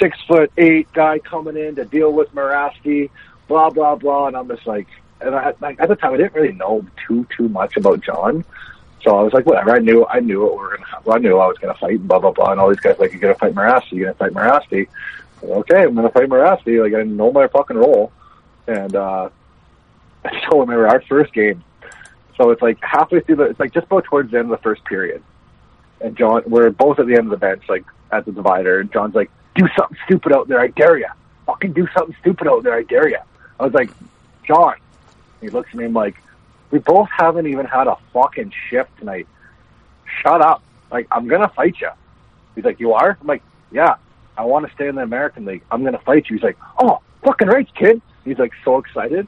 six 0.00 0.16
foot 0.26 0.50
eight 0.56 0.90
guy 0.92 1.18
coming 1.18 1.56
in 1.56 1.74
to 1.76 1.84
deal 1.84 2.12
with 2.12 2.34
Mirasty, 2.34 3.10
blah 3.48 3.68
blah 3.70 3.96
blah. 3.96 4.28
And 4.28 4.36
I'm 4.36 4.48
just 4.48 4.66
like, 4.66 4.86
and 5.24 5.34
I, 5.34 5.54
like 5.60 5.80
at 5.80 5.88
the 5.88 5.96
time 5.96 6.14
I 6.14 6.16
didn't 6.18 6.34
really 6.34 6.54
know 6.54 6.84
too 7.06 7.26
too 7.36 7.48
much 7.48 7.76
about 7.76 8.00
Jon, 8.00 8.44
so 9.02 9.16
I 9.16 9.22
was 9.22 9.32
like, 9.32 9.46
whatever. 9.46 9.74
I 9.74 9.78
knew 9.78 10.06
I 10.06 10.20
knew 10.20 10.42
what 10.42 10.52
we 10.52 10.58
were 10.58 10.76
gonna. 10.76 11.02
Well, 11.04 11.16
I 11.16 11.18
knew 11.18 11.38
I 11.38 11.46
was 11.46 11.58
gonna 11.58 11.74
fight, 11.74 12.06
blah 12.06 12.18
blah 12.18 12.32
blah. 12.32 12.52
And 12.52 12.60
all 12.60 12.68
these 12.68 12.80
guys 12.80 12.98
like, 12.98 13.12
you're 13.12 13.20
gonna 13.20 13.34
fight 13.34 13.54
Mirasty, 13.54 13.92
you're 13.92 14.12
gonna 14.12 14.32
fight 14.32 14.32
Mirasty. 14.32 14.88
Okay, 15.42 15.82
I'm 15.82 15.94
gonna 15.94 16.10
fight 16.10 16.28
Mirasty. 16.28 16.82
Like 16.82 16.94
I 16.94 16.98
didn't 16.98 17.16
know 17.16 17.32
my 17.32 17.48
fucking 17.48 17.76
role, 17.76 18.12
and 18.66 18.94
uh 18.94 19.28
I 20.24 20.48
remember 20.52 20.88
our 20.88 21.02
first 21.02 21.32
game. 21.32 21.64
So 22.36 22.50
it's 22.50 22.62
like 22.62 22.78
halfway 22.80 23.20
through 23.20 23.36
the, 23.36 23.42
it's 23.44 23.60
like 23.60 23.74
just 23.74 23.86
about 23.86 24.04
towards 24.04 24.30
the 24.30 24.38
end 24.38 24.50
of 24.50 24.58
the 24.58 24.62
first 24.62 24.84
period 24.84 25.22
and 26.02 26.16
Jon, 26.16 26.42
we're 26.46 26.70
both 26.70 26.98
at 26.98 27.06
the 27.06 27.14
end 27.14 27.24
of 27.24 27.30
the 27.30 27.36
bench, 27.36 27.62
like 27.68 27.84
at 28.10 28.24
the 28.24 28.32
divider, 28.32 28.80
and 28.80 28.92
Jon's 28.92 29.14
like, 29.14 29.30
"Do 29.54 29.66
something 29.78 29.96
stupid 30.04 30.32
out 30.32 30.48
there, 30.48 30.60
I 30.60 30.68
dare 30.68 30.98
ya! 30.98 31.08
Fucking 31.46 31.72
do 31.72 31.86
something 31.96 32.16
stupid 32.20 32.48
out 32.48 32.62
there, 32.62 32.74
I 32.74 32.82
dare 32.82 33.08
ya!" 33.08 33.18
I 33.58 33.64
was 33.64 33.72
like, 33.72 33.90
"Jon," 34.46 34.74
he 35.42 35.50
looks 35.50 35.68
at 35.70 35.74
me 35.74 35.84
and 35.84 35.94
like, 35.94 36.16
"We 36.70 36.78
both 36.78 37.08
haven't 37.10 37.46
even 37.46 37.66
had 37.66 37.86
a 37.86 37.96
fucking 38.12 38.52
shift 38.70 38.96
tonight. 38.98 39.26
Shut 40.22 40.40
up! 40.40 40.62
Like, 40.90 41.06
I'm 41.10 41.28
gonna 41.28 41.48
fight 41.48 41.80
you." 41.80 41.90
He's 42.54 42.64
like, 42.64 42.80
"You 42.80 42.94
are?" 42.94 43.18
I'm 43.20 43.26
like, 43.26 43.42
"Yeah, 43.70 43.96
I 44.38 44.44
want 44.44 44.66
to 44.66 44.72
stay 44.72 44.88
in 44.88 44.94
the 44.94 45.02
American 45.02 45.44
League. 45.44 45.62
I'm 45.70 45.84
gonna 45.84 45.98
fight 45.98 46.30
you." 46.30 46.36
He's 46.36 46.44
like, 46.44 46.58
"Oh, 46.78 47.00
fucking 47.22 47.48
right, 47.48 47.68
kid. 47.74 48.00
He's 48.24 48.38
like 48.38 48.52
so 48.64 48.78
excited. 48.78 49.26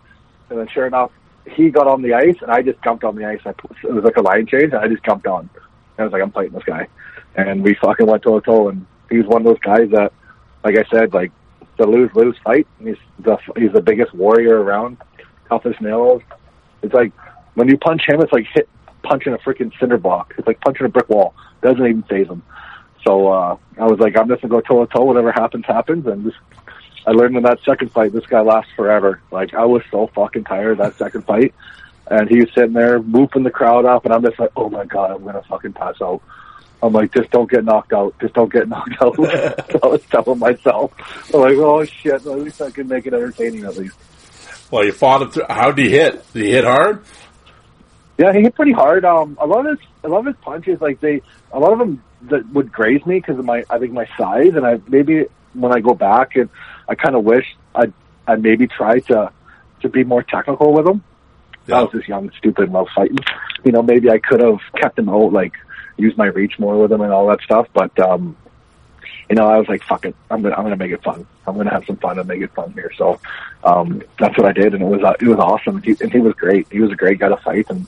And 0.51 0.59
then 0.59 0.69
sure 0.69 0.87
enough, 0.87 1.11
he 1.47 1.71
got 1.71 1.87
on 1.87 2.03
the 2.03 2.15
ice 2.15 2.37
and 2.41 2.51
I 2.51 2.63
just 2.63 2.83
jumped 2.83 3.05
on 3.05 3.17
the 3.17 3.25
ice. 3.25 3.41
I 3.45 3.51
it 3.51 3.93
was 3.93 4.05
like 4.05 4.17
a 4.17 4.23
line 4.23 4.47
change 4.47 4.73
and 4.73 4.77
I 4.77 4.89
just 4.89 5.05
jumped 5.05 5.27
on. 5.27 5.49
And 5.51 5.51
I 5.99 6.05
was 6.05 6.13
like, 6.13 6.23
I'm 6.23 6.33
fighting 6.33 6.53
this 6.53 6.65
guy. 6.65 6.89
And 7.35 7.63
we 7.63 7.75
fucking 7.75 8.07
went 8.07 8.23
toe 8.23 8.41
to 8.41 8.45
toe 8.45 8.69
and 8.69 8.87
he 9.11 9.19
was 9.19 9.27
one 9.27 9.43
of 9.43 9.47
those 9.47 9.61
guys 9.61 9.91
that, 9.91 10.13
like 10.63 10.77
I 10.79 10.85
said, 10.91 11.13
like 11.13 11.33
the 11.77 11.87
lose 11.87 12.11
lose 12.15 12.37
fight. 12.45 12.67
He's 12.79 12.97
the 13.19 13.37
he's 13.57 13.73
the 13.73 13.83
biggest 13.83 14.15
warrior 14.15 14.63
around, 14.63 14.99
toughest 15.55 15.81
nails. 15.81 16.23
It's 16.83 16.95
like 16.95 17.13
when 17.55 17.69
you 17.69 17.79
punch 17.79 18.03
him, 18.07 18.21
it's 18.21 18.33
like 18.33 18.47
hit 18.53 18.69
punching 19.03 19.33
a 19.33 19.39
freaking 19.39 19.73
cinder 19.79 19.99
block. 19.99 20.35
It's 20.39 20.47
like 20.47 20.61
punching 20.61 20.87
a 20.87 20.89
brick 20.89 21.09
wall. 21.09 21.35
Doesn't 21.63 21.85
even 21.85 22.03
phase 22.05 22.29
him. 22.29 22.43
So 23.07 23.29
uh, 23.29 23.57
I 23.79 23.85
was 23.85 23.99
like, 23.99 24.17
I'm 24.17 24.29
just 24.29 24.43
gonna 24.43 24.51
go 24.51 24.61
toe 24.61 24.85
to 24.85 24.93
toe. 24.93 25.05
Whatever 25.05 25.33
happens, 25.33 25.67
happens. 25.67 26.07
And 26.07 26.25
just 26.25 26.37
I 27.07 27.11
learned 27.11 27.37
in 27.37 27.43
that 27.43 27.61
second 27.65 27.93
fight, 27.93 28.13
this 28.13 28.27
guy 28.27 28.41
lasts 28.41 28.73
forever. 28.75 29.21
Like 29.31 29.55
I 29.55 29.65
was 29.65 29.83
so 29.91 30.09
fucking 30.09 30.45
tired 30.45 30.79
that 30.79 30.97
second 30.97 31.27
fight, 31.27 31.55
and 32.11 32.29
he 32.29 32.41
was 32.41 32.49
sitting 32.55 32.73
there 32.73 32.99
whooping 32.99 33.43
the 33.43 33.51
crowd 33.51 33.85
up, 33.85 34.05
and 34.05 34.15
I'm 34.15 34.23
just 34.23 34.39
like, 34.39 34.51
oh 34.57 34.71
my 34.71 34.85
god, 34.85 35.13
I'm 35.13 35.25
gonna 35.25 35.43
fucking 35.43 35.75
pass 35.75 35.97
out. 36.03 36.23
I'm 36.83 36.93
like, 36.93 37.15
just 37.15 37.31
don't 37.31 37.51
get 37.51 37.65
knocked 37.65 37.93
out. 37.93 38.15
Just 38.21 38.35
don't 38.35 38.53
get 38.53 38.69
knocked 38.75 38.97
out. 39.01 39.19
I 39.83 39.87
was 39.87 40.03
telling 40.11 40.39
myself, 40.39 40.93
I'm 41.33 41.41
like, 41.41 41.57
oh 41.57 41.85
shit, 41.85 42.15
at 42.15 42.27
least 42.27 42.61
I 42.61 42.71
can 42.71 42.89
make 42.89 43.07
it 43.07 43.15
entertaining 43.15 43.65
at 43.65 43.77
least. 43.77 43.97
Well, 44.71 44.85
you 44.85 44.93
fought 44.93 45.23
him 45.23 45.31
through. 45.31 45.45
How 45.49 45.71
did 45.71 45.85
he 45.85 45.91
hit? 45.91 46.33
Did 46.33 46.45
he 46.45 46.51
hit 46.51 46.65
hard? 46.65 47.05
Yeah, 48.19 48.33
he 48.33 48.43
hit 48.43 48.55
pretty 48.55 48.73
hard. 48.73 49.05
Um, 49.05 49.37
a 49.41 49.47
lot 49.47 49.67
of 49.67 49.79
his, 49.79 49.89
a 50.05 50.09
lot 50.09 50.21
of 50.21 50.27
his 50.27 50.37
punches, 50.43 50.81
like 50.81 51.01
they, 51.01 51.23
a 51.53 51.59
lot 51.59 51.73
of 51.73 51.79
them 51.79 52.03
that 52.23 52.47
would 52.53 52.73
graze 52.73 53.05
me 53.05 53.17
because 53.17 53.39
of 53.39 53.45
my, 53.45 53.65
I 53.69 53.79
think 53.79 53.93
my 53.93 54.07
size, 54.17 54.55
and 54.55 54.65
I 54.67 54.81
maybe 54.89 55.27
when 55.53 55.73
I 55.73 55.81
go 55.81 55.95
back 55.95 56.37
and 56.37 56.49
I 56.89 56.95
kind 56.95 57.17
of 57.17 57.25
wish 57.25 57.45
I, 57.75 57.93
I 58.27 58.37
maybe 58.37 58.67
try 58.67 59.01
to, 59.01 59.33
to 59.83 59.89
be 59.89 60.05
more 60.05 60.23
technical 60.23 60.73
with 60.73 60.87
him. 60.87 61.03
Yeah. 61.67 61.79
I 61.79 61.83
was 61.83 61.93
just 61.93 62.09
young, 62.09 62.31
stupid, 62.39 62.69
and 62.69 62.77
I 62.77 62.81
was 62.81 62.91
fighting. 62.95 63.19
You 63.65 63.73
know, 63.73 63.83
maybe 63.83 64.11
I 64.11 64.19
could 64.19 64.41
have 64.41 64.59
kept 64.81 64.99
him 64.99 65.09
out, 65.09 65.33
like 65.33 65.55
use 65.97 66.17
my 66.17 66.27
reach 66.27 66.59
more 66.59 66.81
with 66.81 66.93
him 66.93 67.01
and 67.01 67.13
all 67.13 67.29
that 67.29 67.41
stuff. 67.43 67.69
But 67.73 67.99
um, 67.99 68.37
you 69.29 69.37
know, 69.37 69.49
I 69.49 69.59
was 69.59 69.69
like, 69.69 69.83
fuck 69.85 70.05
it, 70.05 70.15
I'm 70.31 70.43
gonna, 70.43 70.55
I'm 70.55 70.65
gonna 70.65 70.77
make 70.77 70.93
it 70.93 71.03
fun. 71.03 71.27
I'm 71.47 71.57
gonna 71.57 71.71
have 71.71 71.85
some 71.87 71.97
fun 71.97 72.19
and 72.19 72.29
make 72.29 72.43
it 72.43 72.53
fun 72.53 72.73
here. 72.73 72.93
So 72.97 73.21
um, 73.63 74.03
that's 74.19 74.37
what 74.37 74.47
I 74.47 74.53
did, 74.53 74.75
and 74.75 74.83
it 74.83 74.87
was, 74.87 75.03
uh, 75.03 75.15
it 75.21 75.27
was 75.27 75.39
awesome. 75.39 75.83
He, 75.83 75.97
and 76.01 76.13
he 76.13 76.21
was 76.21 76.35
great. 76.35 76.67
He 76.71 76.81
was 76.81 76.91
a 76.91 76.97
great 76.97 77.19
guy 77.19 77.29
to 77.29 77.37
fight, 77.39 77.67
and 77.71 77.87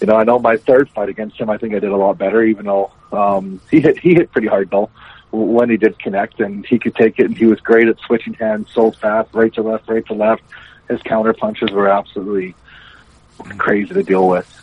you 0.00 0.06
know, 0.06 0.16
I 0.16 0.24
know 0.24 0.38
my 0.38 0.56
third 0.56 0.88
fight 0.90 1.08
against 1.08 1.40
him, 1.40 1.50
I 1.50 1.58
think 1.58 1.74
I 1.74 1.80
did 1.80 1.90
a 1.90 1.96
lot 1.96 2.18
better, 2.18 2.42
even 2.42 2.66
though 2.66 2.92
um, 3.12 3.60
he 3.70 3.80
hit, 3.80 3.98
he 3.98 4.14
hit 4.14 4.30
pretty 4.32 4.48
hard 4.48 4.70
though 4.70 4.90
when 5.30 5.68
he 5.68 5.76
did 5.76 5.98
connect, 5.98 6.40
and 6.40 6.64
he 6.64 6.78
could 6.78 6.94
take 6.94 7.18
it, 7.18 7.26
and 7.26 7.36
he 7.36 7.44
was 7.44 7.60
great 7.60 7.88
at 7.88 7.98
switching 8.00 8.34
hands 8.34 8.68
so 8.72 8.90
fast, 8.92 9.34
right 9.34 9.52
to 9.54 9.62
left, 9.62 9.88
right 9.88 10.06
to 10.06 10.14
left. 10.14 10.42
His 10.88 11.02
counter 11.02 11.34
punches 11.34 11.70
were 11.70 11.88
absolutely 11.88 12.54
crazy 13.58 13.92
to 13.92 14.02
deal 14.02 14.26
with. 14.26 14.54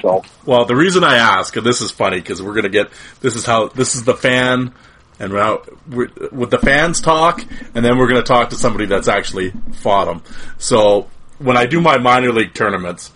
So 0.00 0.24
Well, 0.44 0.64
the 0.64 0.74
reason 0.74 1.04
I 1.04 1.16
ask, 1.16 1.54
and 1.56 1.64
this 1.64 1.80
is 1.80 1.90
funny 1.90 2.16
because 2.16 2.42
we're 2.42 2.54
gonna 2.54 2.68
get 2.68 2.90
this 3.20 3.36
is 3.36 3.44
how 3.44 3.68
this 3.68 3.94
is 3.94 4.04
the 4.04 4.14
fan, 4.14 4.72
and 5.18 5.32
now 5.32 5.62
we're, 5.90 6.08
with 6.32 6.50
the 6.50 6.58
fans 6.58 7.00
talk, 7.00 7.44
and 7.74 7.84
then 7.84 7.98
we're 7.98 8.08
gonna 8.08 8.22
talk 8.22 8.50
to 8.50 8.56
somebody 8.56 8.86
that's 8.86 9.08
actually 9.08 9.52
fought 9.74 10.06
them. 10.06 10.22
So 10.58 11.08
when 11.38 11.56
I 11.56 11.66
do 11.66 11.80
my 11.80 11.98
minor 11.98 12.32
league 12.32 12.54
tournaments, 12.54 13.12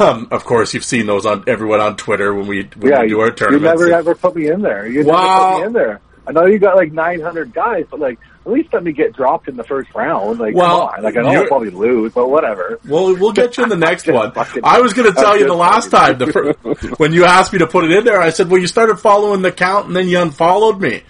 um, 0.00 0.28
of 0.32 0.44
course 0.44 0.74
you've 0.74 0.84
seen 0.84 1.06
those 1.06 1.26
on 1.26 1.44
everyone 1.46 1.80
on 1.80 1.96
Twitter 1.96 2.34
when 2.34 2.46
we 2.46 2.68
when 2.76 2.92
yeah, 2.92 3.02
we 3.02 3.08
do 3.08 3.20
our 3.20 3.30
tournaments. 3.30 3.80
you 3.80 3.88
never 3.88 3.98
ever 3.98 4.14
put 4.14 4.34
me 4.36 4.48
in 4.48 4.62
there. 4.62 4.86
You 4.86 4.98
never 5.04 5.08
Wow. 5.12 5.52
put 5.52 5.60
me 5.60 5.66
in 5.66 5.72
there. 5.72 6.00
I 6.26 6.32
know 6.32 6.46
you 6.46 6.58
got 6.58 6.76
like 6.76 6.92
900 6.92 7.54
guys, 7.54 7.86
but 7.90 8.00
like 8.00 8.18
at 8.48 8.54
least 8.54 8.72
let 8.72 8.82
me 8.82 8.92
get 8.92 9.14
dropped 9.14 9.46
in 9.48 9.56
the 9.56 9.64
first 9.64 9.94
round. 9.94 10.38
Like, 10.38 10.54
Well, 10.54 10.88
come 10.88 10.96
on. 10.96 11.02
Like 11.04 11.16
I 11.16 11.22
know 11.22 11.28
I'll 11.42 11.46
probably 11.46 11.70
lose, 11.70 12.12
but 12.14 12.28
whatever. 12.28 12.80
Well, 12.88 13.14
we'll 13.14 13.32
get 13.32 13.56
you 13.58 13.64
in 13.64 13.68
the 13.68 13.76
next 13.88 14.06
one. 14.08 14.32
I 14.64 14.80
was 14.80 14.94
going 14.94 15.12
to 15.12 15.20
tell 15.20 15.38
you 15.38 15.46
the 15.46 15.54
last 15.54 15.90
time 15.90 16.18
the 16.18 16.26
fir- 16.32 16.52
when 16.98 17.12
you 17.12 17.24
asked 17.24 17.52
me 17.52 17.58
to 17.58 17.66
put 17.66 17.84
it 17.84 17.90
in 17.90 18.04
there. 18.04 18.20
I 18.20 18.30
said, 18.30 18.48
"Well, 18.50 18.60
you 18.60 18.66
started 18.66 18.96
following 18.96 19.42
the 19.42 19.52
count 19.52 19.86
and 19.86 19.94
then 19.94 20.08
you 20.08 20.18
unfollowed 20.20 20.80
me. 20.80 21.02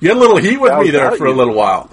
You 0.00 0.08
had 0.10 0.18
a 0.18 0.20
little 0.20 0.36
heat 0.36 0.58
with 0.60 0.76
me 0.80 0.90
there 0.90 1.12
for 1.12 1.26
a 1.26 1.32
little 1.32 1.54
while." 1.54 1.90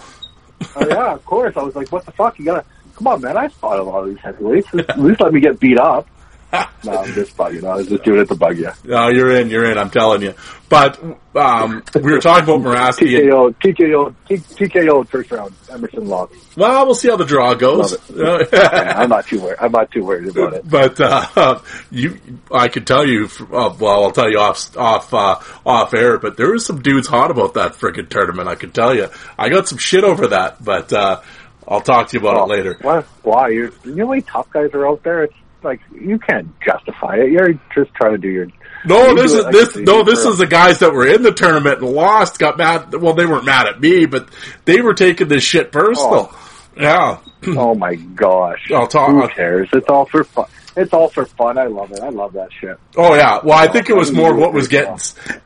Oh 0.76 0.86
yeah, 0.88 1.14
of 1.14 1.26
course. 1.26 1.56
I 1.56 1.64
was 1.64 1.76
like, 1.76 1.90
what 1.92 2.06
the 2.06 2.12
fuck? 2.12 2.38
You 2.38 2.46
gotta 2.46 2.66
come 2.96 3.08
on, 3.08 3.22
man. 3.22 3.38
I 3.38 3.48
fought 3.48 3.80
a 3.80 3.84
lot 3.84 4.04
of 4.04 4.10
these 4.10 4.20
heavyweights. 4.20 4.68
At 4.90 5.00
least 5.00 5.22
let 5.22 5.32
me 5.34 5.40
get 5.40 5.60
beat 5.60 5.78
up. 5.78 6.08
no, 6.84 6.92
I'm 6.92 7.14
just 7.14 7.38
bugging. 7.38 7.64
I 7.64 7.76
was 7.76 7.88
just 7.88 8.04
doing 8.04 8.22
it 8.22 8.28
to 8.30 8.36
bug 8.36 8.58
you. 8.58 8.72
No, 8.84 9.10
you're 9.10 9.32
in. 9.36 9.50
You're 9.50 9.70
in. 9.72 9.78
I'm 9.78 9.92
telling 9.92 10.24
you. 10.24 10.34
But 10.68 11.00
um, 11.36 11.84
we 11.96 12.12
were 12.12 12.20
talking 12.20 12.44
about 12.44 12.62
Mirasty. 12.62 13.08
TKO, 13.08 13.56
TKO, 13.56 14.16
TKO 14.28 15.08
first 15.08 15.32
round. 15.32 15.54
Emerson 15.70 16.08
lost. 16.08 16.34
well, 16.58 16.86
we'll 16.86 16.96
see 16.96 17.10
how 17.10 17.18
the 17.18 17.26
draw 17.26 17.54
goes. 17.54 17.96
Yeah, 18.16 18.94
I'm 18.96 19.10
not 19.10 19.28
too 19.28 19.42
worried. 19.42 19.58
I'm 19.60 19.72
not 19.72 19.92
too 19.92 20.04
worried 20.04 20.28
about 20.28 20.54
it. 20.54 20.70
but 20.70 21.00
uh, 21.00 21.60
you, 21.92 22.20
I 22.52 22.68
could 22.68 22.88
tell 22.88 23.06
you. 23.08 23.30
Uh, 23.42 23.76
well, 23.80 24.06
I'll 24.06 24.12
tell 24.12 24.30
you 24.30 24.40
off 24.40 24.76
off 24.76 25.14
uh, 25.14 25.40
off 25.66 25.94
air. 25.94 26.18
But 26.18 26.38
there 26.38 26.52
was 26.52 26.66
some 26.66 26.82
dudes 26.82 27.08
hot 27.08 27.30
about 27.30 27.56
that 27.56 27.74
freaking 27.74 28.10
tournament. 28.10 28.48
I 28.48 28.56
can 28.56 28.72
tell 28.72 28.96
you. 28.96 29.10
I 29.38 29.50
got 29.50 29.68
some 29.68 29.78
shit 29.78 30.04
over 30.04 30.28
that. 30.28 30.64
But 30.64 30.92
uh, 30.94 31.22
I'll 31.68 31.82
talk 31.82 32.10
to 32.10 32.20
you 32.20 32.28
about 32.28 32.44
it 32.44 32.50
later. 32.52 32.78
Why? 32.82 33.02
Why? 33.22 33.50
You're, 33.50 33.72
you 33.84 33.96
know 33.96 34.06
how 34.06 34.12
many 34.12 34.22
tough 34.24 34.50
guys 34.50 34.72
are 34.74 34.88
out 34.88 35.04
there? 35.04 35.24
It's 35.26 35.34
like 35.64 35.82
you 35.94 36.20
can't 36.20 36.48
justify 36.62 37.16
it. 37.18 37.32
You're 37.32 37.54
just 37.76 37.94
trying 37.96 38.12
to 38.14 38.18
do 38.18 38.30
your. 38.30 38.48
No, 38.86 39.14
this 39.16 39.34
is 39.34 39.44
like 39.44 39.52
this. 39.54 39.76
No, 39.76 40.04
this 40.04 40.24
for- 40.24 40.30
is 40.32 40.38
the 40.38 40.48
guys 40.48 40.80
that 40.80 40.94
were 40.94 41.06
in 41.08 41.22
the 41.22 41.32
tournament 41.34 41.82
and 41.82 41.90
lost. 41.92 42.40
Got 42.40 42.58
mad. 42.58 42.94
Well, 42.94 43.14
they 43.14 43.26
weren't 43.26 43.46
mad 43.46 43.68
at 43.68 43.80
me, 43.82 44.06
but 44.06 44.30
they 44.66 44.82
were 44.82 44.94
taking 44.94 45.28
this 45.28 45.44
shit 45.44 45.72
personal. 45.72 46.30
Oh. 46.32 46.56
Yeah. 46.78 47.18
Oh 47.58 47.74
my 47.74 47.96
gosh! 47.96 48.70
I'll 48.70 48.88
talk- 48.88 49.10
Who 49.12 49.26
cares? 49.30 49.70
It's 49.72 49.88
all 49.88 50.06
for 50.06 50.26
fun. 50.26 50.48
It's 50.76 50.92
all 50.94 51.08
for 51.08 51.26
fun. 51.26 51.58
I 51.58 51.68
love 51.68 51.90
it. 51.94 52.02
I 52.02 52.10
love 52.10 52.34
that 52.34 52.50
shit. 52.52 52.78
Oh 52.98 53.16
yeah. 53.16 53.40
Well, 53.42 53.58
I 53.58 53.72
think 53.72 53.90
it 53.90 53.96
was 53.96 54.12
more 54.12 54.36
what 54.36 54.52
was 54.54 54.68
getting. 54.68 54.98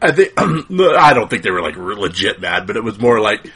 I 0.02 0.11
think. 0.11 0.34
I 0.38 1.14
don't 1.14 1.30
think 1.30 1.44
they 1.44 1.52
were 1.52 1.61
like 1.61 1.77
legit 1.77 2.41
mad, 2.41 2.65
but 2.65 2.77
it 2.77 2.84
was 2.84 2.99
more 2.99 3.19
like. 3.19 3.48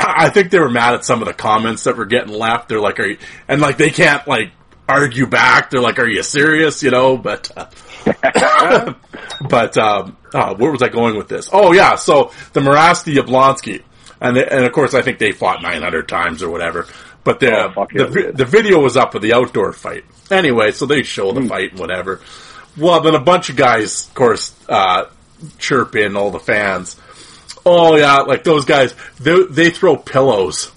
I 0.00 0.30
think 0.30 0.50
they 0.50 0.58
were 0.58 0.68
mad 0.68 0.94
at 0.94 1.04
some 1.04 1.22
of 1.22 1.28
the 1.28 1.32
comments 1.34 1.84
that 1.84 1.96
were 1.96 2.06
getting 2.06 2.34
left. 2.34 2.68
They're 2.68 2.80
like, 2.80 2.98
"Are 2.98 3.06
you?" 3.06 3.18
And 3.46 3.60
like 3.60 3.76
they 3.78 3.90
can't 3.90 4.26
like 4.26 4.50
argue 4.88 5.26
back. 5.26 5.70
They're 5.70 5.80
like, 5.80 5.98
"Are 5.98 6.06
you 6.08 6.22
serious?" 6.22 6.82
You 6.82 6.90
know. 6.90 7.16
But. 7.16 7.50
Uh, 7.56 7.66
but 9.48 9.76
um, 9.78 10.16
uh, 10.32 10.54
where 10.54 10.70
was 10.70 10.82
I 10.82 10.88
going 10.88 11.16
with 11.16 11.28
this? 11.28 11.48
Oh 11.52 11.72
yeah. 11.72 11.96
So 11.96 12.32
the 12.52 12.60
Mirasty 12.60 13.14
Yablonski, 13.16 13.82
and 14.20 14.36
they, 14.36 14.46
and 14.46 14.64
of 14.64 14.72
course 14.72 14.94
I 14.94 15.02
think 15.02 15.18
they 15.18 15.32
fought 15.32 15.62
900 15.62 16.08
times 16.08 16.42
or 16.42 16.50
whatever. 16.50 16.86
But 17.24 17.40
the 17.40 17.72
Oh, 17.76 17.86
the, 17.92 17.98
yeah, 17.98 18.04
they 18.04 18.10
vi- 18.12 18.22
did. 18.26 18.36
the 18.36 18.44
video 18.44 18.80
was 18.80 18.96
up 18.96 19.14
of 19.14 19.22
the 19.22 19.32
outdoor 19.34 19.72
fight. 19.72 20.04
Anyway, 20.30 20.70
so 20.70 20.86
they 20.86 21.02
show 21.02 21.32
the 21.32 21.42
fight 21.48 21.72
and 21.72 21.80
whatever. 21.80 22.20
Well, 22.76 23.00
then 23.00 23.14
a 23.14 23.20
bunch 23.20 23.50
of 23.50 23.56
guys, 23.56 24.06
of 24.06 24.14
course, 24.14 24.54
uh, 24.68 25.06
chirp 25.58 25.96
in 25.96 26.16
all 26.16 26.30
the 26.30 26.38
fans. 26.38 26.96
Oh 27.64 27.96
yeah, 27.96 28.18
like 28.18 28.44
those 28.44 28.64
guys, 28.64 28.94
they, 29.18 29.42
they 29.50 29.70
throw 29.70 29.96
pillows. 29.96 30.70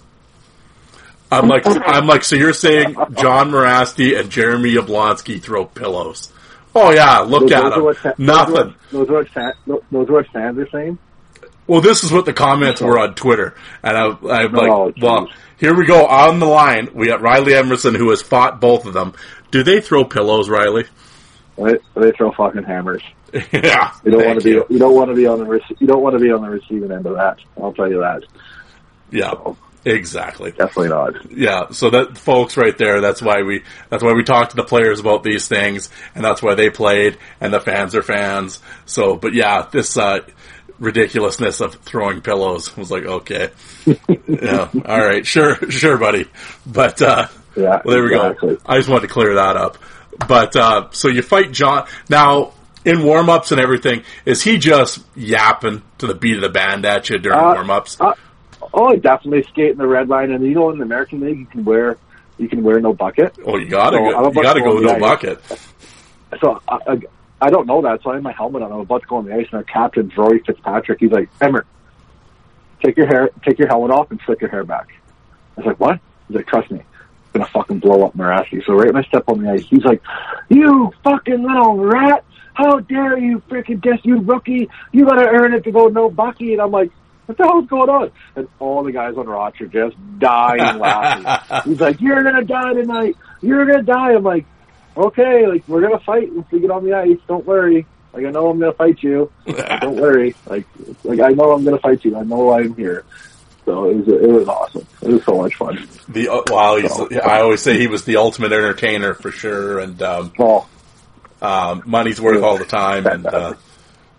I'm 1.32 1.48
like, 1.48 1.64
I'm 1.66 2.08
like, 2.08 2.24
so 2.24 2.36
you're 2.36 2.54
saying 2.54 2.96
Jon 3.14 3.52
Mirasty 3.52 4.20
and 4.20 4.30
Jeremy 4.30 4.74
Yablonski 4.74 5.42
throw 5.42 5.66
pillows? 5.66 6.32
Oh 6.76 6.92
yeah, 6.92 7.20
look 7.20 7.50
Those- 7.50 7.52
at 7.52 7.64
those 7.76 7.98
them. 7.98 8.14
what 8.16 8.20
Nothing. 8.20 8.76
Those 8.92 9.10
are 9.10 9.14
what 9.14 9.84
those 9.92 10.10
are 10.10 10.14
what 10.14 10.28
fans 10.28 10.58
are 10.58 10.70
saying. 10.70 10.98
Well, 11.68 11.82
this 11.82 12.04
is 12.04 12.12
what 12.12 12.26
the 12.26 12.34
comments 12.34 12.82
were 12.82 12.98
on 12.98 13.14
Twitter, 13.14 13.54
and 13.84 13.96
I, 13.96 14.06
I'm 14.08 14.18
oh, 14.24 14.28
like, 14.28 14.54
Oh, 14.54 14.94
well, 15.00 15.28
here 15.60 15.76
we 15.76 15.86
go 15.86 16.08
on 16.08 16.40
the 16.40 16.48
line. 16.48 16.90
We 16.96 17.08
got 17.08 17.22
Riley 17.22 17.54
Emerson 17.54 17.94
who 17.94 18.10
has 18.10 18.24
fought 18.24 18.60
both 18.60 18.86
of 18.88 18.94
them. 18.94 19.14
Do 19.52 19.62
they 19.62 19.82
throw 19.82 20.04
pillows, 20.04 20.50
Riley? 20.50 20.86
They, 21.58 21.74
they 21.96 22.12
throw 22.12 22.32
fucking 22.32 22.64
hammers. 22.64 23.04
yeah, 23.52 23.94
You 24.04 24.12
don't 24.12 24.26
want 24.26 24.40
to 24.40 24.44
be. 24.44 24.50
you. 24.52 24.66
You. 24.70 24.80
don't 24.80 24.96
want 24.96 25.10
to 25.10 25.16
be 25.16 25.28
on 25.28 25.40
the. 25.40 25.62
You 25.78 25.86
don't 25.86 26.02
want 26.02 26.14
to 26.14 26.20
be 26.20 26.32
on 26.32 26.42
the 26.42 26.50
receiving 26.50 26.92
end 26.92 27.06
of 27.06 27.16
that. 27.16 27.38
I'll 27.62 27.74
tell 27.74 27.90
you 27.90 28.00
that. 28.00 28.24
Yeah, 29.12 29.34
exactly. 29.86 30.52
Definitely 30.52 30.90
not. 30.90 31.32
Yeah, 31.32 31.70
so 31.72 31.90
that 31.92 32.18
folks 32.18 32.58
right 32.58 32.78
there, 32.78 33.02
that's 33.02 33.22
why 33.22 33.42
we 33.44 33.64
that's 33.90 34.04
why 34.04 34.14
we 34.14 34.24
talk 34.24 34.50
to 34.50 34.56
the 34.56 34.64
players 34.64 35.00
about 35.00 35.24
these 35.24 35.48
things 35.48 35.90
and 36.16 36.24
that's 36.24 36.42
why 36.42 36.56
they 36.56 36.70
played 36.70 37.18
and 37.42 37.54
the 37.54 37.60
fans 37.60 37.96
are 37.96 38.02
fans. 38.04 38.60
So, 38.86 39.16
but 39.16 39.34
yeah, 39.34 39.68
this 39.72 39.98
uh 39.98 40.20
ridiculousness 40.80 41.62
of 41.62 41.76
throwing 41.76 42.22
pillows 42.22 42.76
was 42.78 42.90
like, 42.92 43.04
okay. 43.04 43.50
yeah, 44.28 44.70
all 44.86 45.00
right, 45.06 45.26
sure, 45.26 45.56
sure 45.72 45.98
buddy. 45.98 46.26
But 46.66 47.02
uh 47.02 47.28
Yeah, 47.56 47.82
well, 47.84 47.96
there 47.96 48.04
we 48.04 48.16
exactly. 48.16 48.56
go. 48.56 48.62
I 48.66 48.78
just 48.78 48.90
wanted 48.90 49.08
to 49.08 49.14
clear 49.14 49.36
that 49.36 49.58
up. 49.58 49.78
But 50.28 50.56
uh 50.56 50.90
so 50.92 51.08
you 51.08 51.22
fight 51.22 51.52
Jon 51.52 51.88
now 52.10 52.54
in 52.86 53.04
warm-ups 53.04 53.52
and 53.52 53.60
everything, 53.60 54.04
is 54.26 54.42
he 54.42 54.58
just 54.58 55.04
yapping 55.16 55.82
to 55.98 56.08
the 56.08 56.16
beat 56.16 56.36
of 56.38 56.42
the 56.42 56.50
band 56.50 56.86
at 56.86 57.10
you 57.10 57.18
during 57.20 57.38
Uh, 57.38 57.54
warm-ups? 57.54 58.00
uh, 58.00 58.14
oh, 58.74 58.96
definitely 58.96 59.44
skate 59.44 59.72
in 59.72 59.78
the 59.78 59.88
red 59.88 60.10
line, 60.10 60.32
and 60.32 60.44
you 60.46 60.54
know 60.54 60.70
in 60.70 60.78
the 60.78 60.84
American 60.84 61.20
League 61.22 61.40
you 61.40 61.46
can 61.46 61.66
wear 61.66 61.98
you 62.38 62.48
can 62.48 62.64
wear 62.64 62.80
no 62.80 62.94
bucket. 62.94 63.38
oh, 63.46 63.58
you 63.58 63.68
gotta 63.68 63.98
so 63.98 64.04
go, 64.04 64.32
you 64.32 64.44
gotta 64.44 64.60
go 64.62 64.70
go 64.70 64.76
with 64.76 64.84
no 64.86 64.96
ice. 64.96 65.02
bucket. 65.02 65.40
So 66.40 66.62
I, 66.68 66.78
I, 66.88 67.00
I 67.42 67.50
don't 67.50 67.68
know 67.68 67.82
that, 67.82 68.02
so 68.04 68.12
I 68.12 68.16
have 68.16 68.24
my 68.24 68.32
helmet 68.32 68.62
on. 68.62 68.72
I'm 68.72 68.80
about 68.80 69.02
to 69.02 69.08
go 69.08 69.18
on 69.18 69.26
the 69.26 69.34
ice, 69.34 69.48
and 69.52 69.56
our 69.56 69.64
captain, 69.64 70.12
Rory 70.16 70.40
Fitzpatrick, 70.40 71.00
he's 71.00 71.12
like, 71.12 71.30
Emmer, 71.42 71.66
take 72.84 72.98
your 72.98 73.08
hair, 73.08 73.30
take 73.44 73.60
your 73.60 73.68
helmet 73.68 73.92
off, 73.92 74.12
and 74.12 74.20
slick 74.26 74.42
your 74.42 74.50
hair 74.50 74.64
back. 74.64 74.90
I 75.58 75.62
was 75.62 75.68
like, 75.68 75.80
what? 75.80 76.00
He's 76.28 76.38
like, 76.38 76.48
trust 76.48 76.72
me, 76.72 76.80
it's 76.80 77.32
gonna 77.34 77.46
fucking 77.48 77.80
blow 77.80 78.06
up 78.06 78.16
Mirasty. 78.16 78.66
So 78.66 78.74
right 78.74 78.94
when 78.94 79.04
I 79.04 79.08
step 79.08 79.24
on 79.28 79.44
the 79.44 79.52
ice, 79.52 79.66
he's 79.66 79.84
like, 79.84 80.02
you 80.50 80.94
fucking 81.04 81.44
little 81.44 81.78
rat! 81.78 82.24
How 82.54 82.80
dare 82.80 83.18
you 83.18 83.42
freaking 83.50 83.80
guess 83.80 84.00
you 84.04 84.20
rookie? 84.20 84.70
You 84.92 85.06
gotta 85.06 85.28
earn 85.28 85.54
it 85.54 85.64
to 85.64 85.72
go 85.72 85.88
no 85.88 86.10
Bucky. 86.10 86.54
And 86.54 86.62
I'm 86.62 86.72
like, 86.72 86.92
what 87.30 87.38
the 87.38 87.44
hell's 87.44 87.68
going 87.68 87.90
on? 87.92 88.12
And 88.36 88.48
all 88.58 88.84
the 88.84 88.92
guys 88.92 89.16
on 89.16 89.28
Roch 89.28 89.62
are 89.62 89.68
just 89.68 89.96
dying 90.18 90.80
laughing. 90.80 91.72
He's 91.72 91.80
like, 91.80 92.02
you're 92.02 92.24
gonna 92.24 92.44
die 92.44 92.74
tonight. 92.74 93.18
You're 93.42 93.68
gonna 93.68 93.84
die. 93.84 94.14
I'm 94.16 94.24
like, 94.24 94.46
okay, 94.98 95.46
like 95.46 95.64
we're 95.68 95.82
gonna 95.82 96.00
fight 96.00 96.30
if 96.34 96.52
we 96.52 96.60
get 96.60 96.72
on 96.72 96.84
the 96.84 96.94
ice. 96.94 97.20
Don't 97.28 97.46
worry. 97.46 97.86
Like 98.14 98.26
I 98.26 98.32
know 98.32 98.50
I'm 98.50 98.60
gonna 98.60 98.74
fight 98.74 99.04
you. 99.04 99.32
Don't 99.46 99.98
worry. 99.98 100.34
Like 100.48 100.66
like 101.04 101.20
I 101.20 101.30
know 101.30 101.52
I'm 101.52 101.64
gonna 101.64 101.78
fight 101.78 102.04
you. 102.04 102.18
I 102.18 102.24
know 102.24 102.52
I'm 102.52 102.76
here. 102.76 103.06
So 103.66 103.92
it 103.92 103.98
was 103.98 104.08
it 104.08 104.30
was 104.30 104.48
awesome. 104.48 104.88
It 105.04 105.10
was 105.10 105.24
so 105.24 105.38
much 105.40 105.54
fun. 105.54 105.88
The 106.08 106.30
uh, 106.30 106.42
wow, 106.48 106.78
he's, 106.78 107.00
I 107.20 107.42
always 107.42 107.62
say 107.62 107.78
he 107.78 107.86
was 107.86 108.06
the 108.06 108.18
ultimate 108.18 108.52
entertainer 108.52 109.14
for 109.14 109.30
sure, 109.30 109.78
and 109.78 110.02
um, 110.02 110.34
Oh, 110.40 110.68
um, 111.44 111.84
money's 111.86 112.20
worth 112.20 112.42
all 112.42 112.58
the 112.58 112.66
time, 112.66 113.06
and 113.06 113.28
uh, 113.28 113.54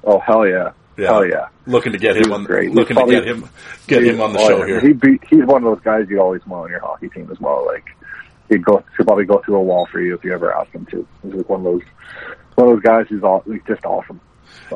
oh 0.04 0.20
hell 0.20 0.46
yeah, 0.46 0.70
yeah, 0.96 1.06
hell 1.06 1.26
yeah. 1.26 1.46
looking 1.66 1.92
to 1.92 1.98
get 1.98 2.16
him 2.16 2.32
on, 2.32 2.44
great. 2.44 2.68
He's 2.68 2.74
looking 2.76 2.96
to 2.96 3.06
get 3.06 3.26
him, 3.26 3.48
get 3.86 4.04
him 4.04 4.20
on 4.20 4.32
the 4.32 4.38
Oh, 4.40 4.48
show 4.48 4.58
yeah. 4.60 4.66
here. 4.66 4.80
He 4.80 4.92
be, 4.92 5.18
he's 5.28 5.44
one 5.44 5.64
of 5.64 5.74
those 5.74 5.82
guys 5.84 6.06
you 6.08 6.20
always 6.20 6.44
want 6.46 6.64
on 6.64 6.70
your 6.70 6.80
hockey 6.80 7.08
team 7.08 7.28
as 7.30 7.40
well. 7.40 7.64
Like 7.66 7.84
he'd 8.48 8.64
go 8.64 8.82
he'd 8.96 9.04
probably 9.06 9.24
go 9.24 9.40
through 9.44 9.56
a 9.56 9.62
wall 9.62 9.86
for 9.90 10.00
you 10.00 10.14
if 10.14 10.24
you 10.24 10.32
ever 10.32 10.52
asked 10.54 10.72
him 10.72 10.86
to. 10.86 11.06
He's 11.22 11.34
like 11.34 11.48
one 11.48 11.60
of 11.60 11.64
those 11.64 11.82
one 12.56 12.68
of 12.68 12.74
those 12.76 12.82
guys 12.82 13.06
who's 13.08 13.22
all 13.22 13.42
like 13.46 13.66
just 13.66 13.84
awesome. 13.84 14.20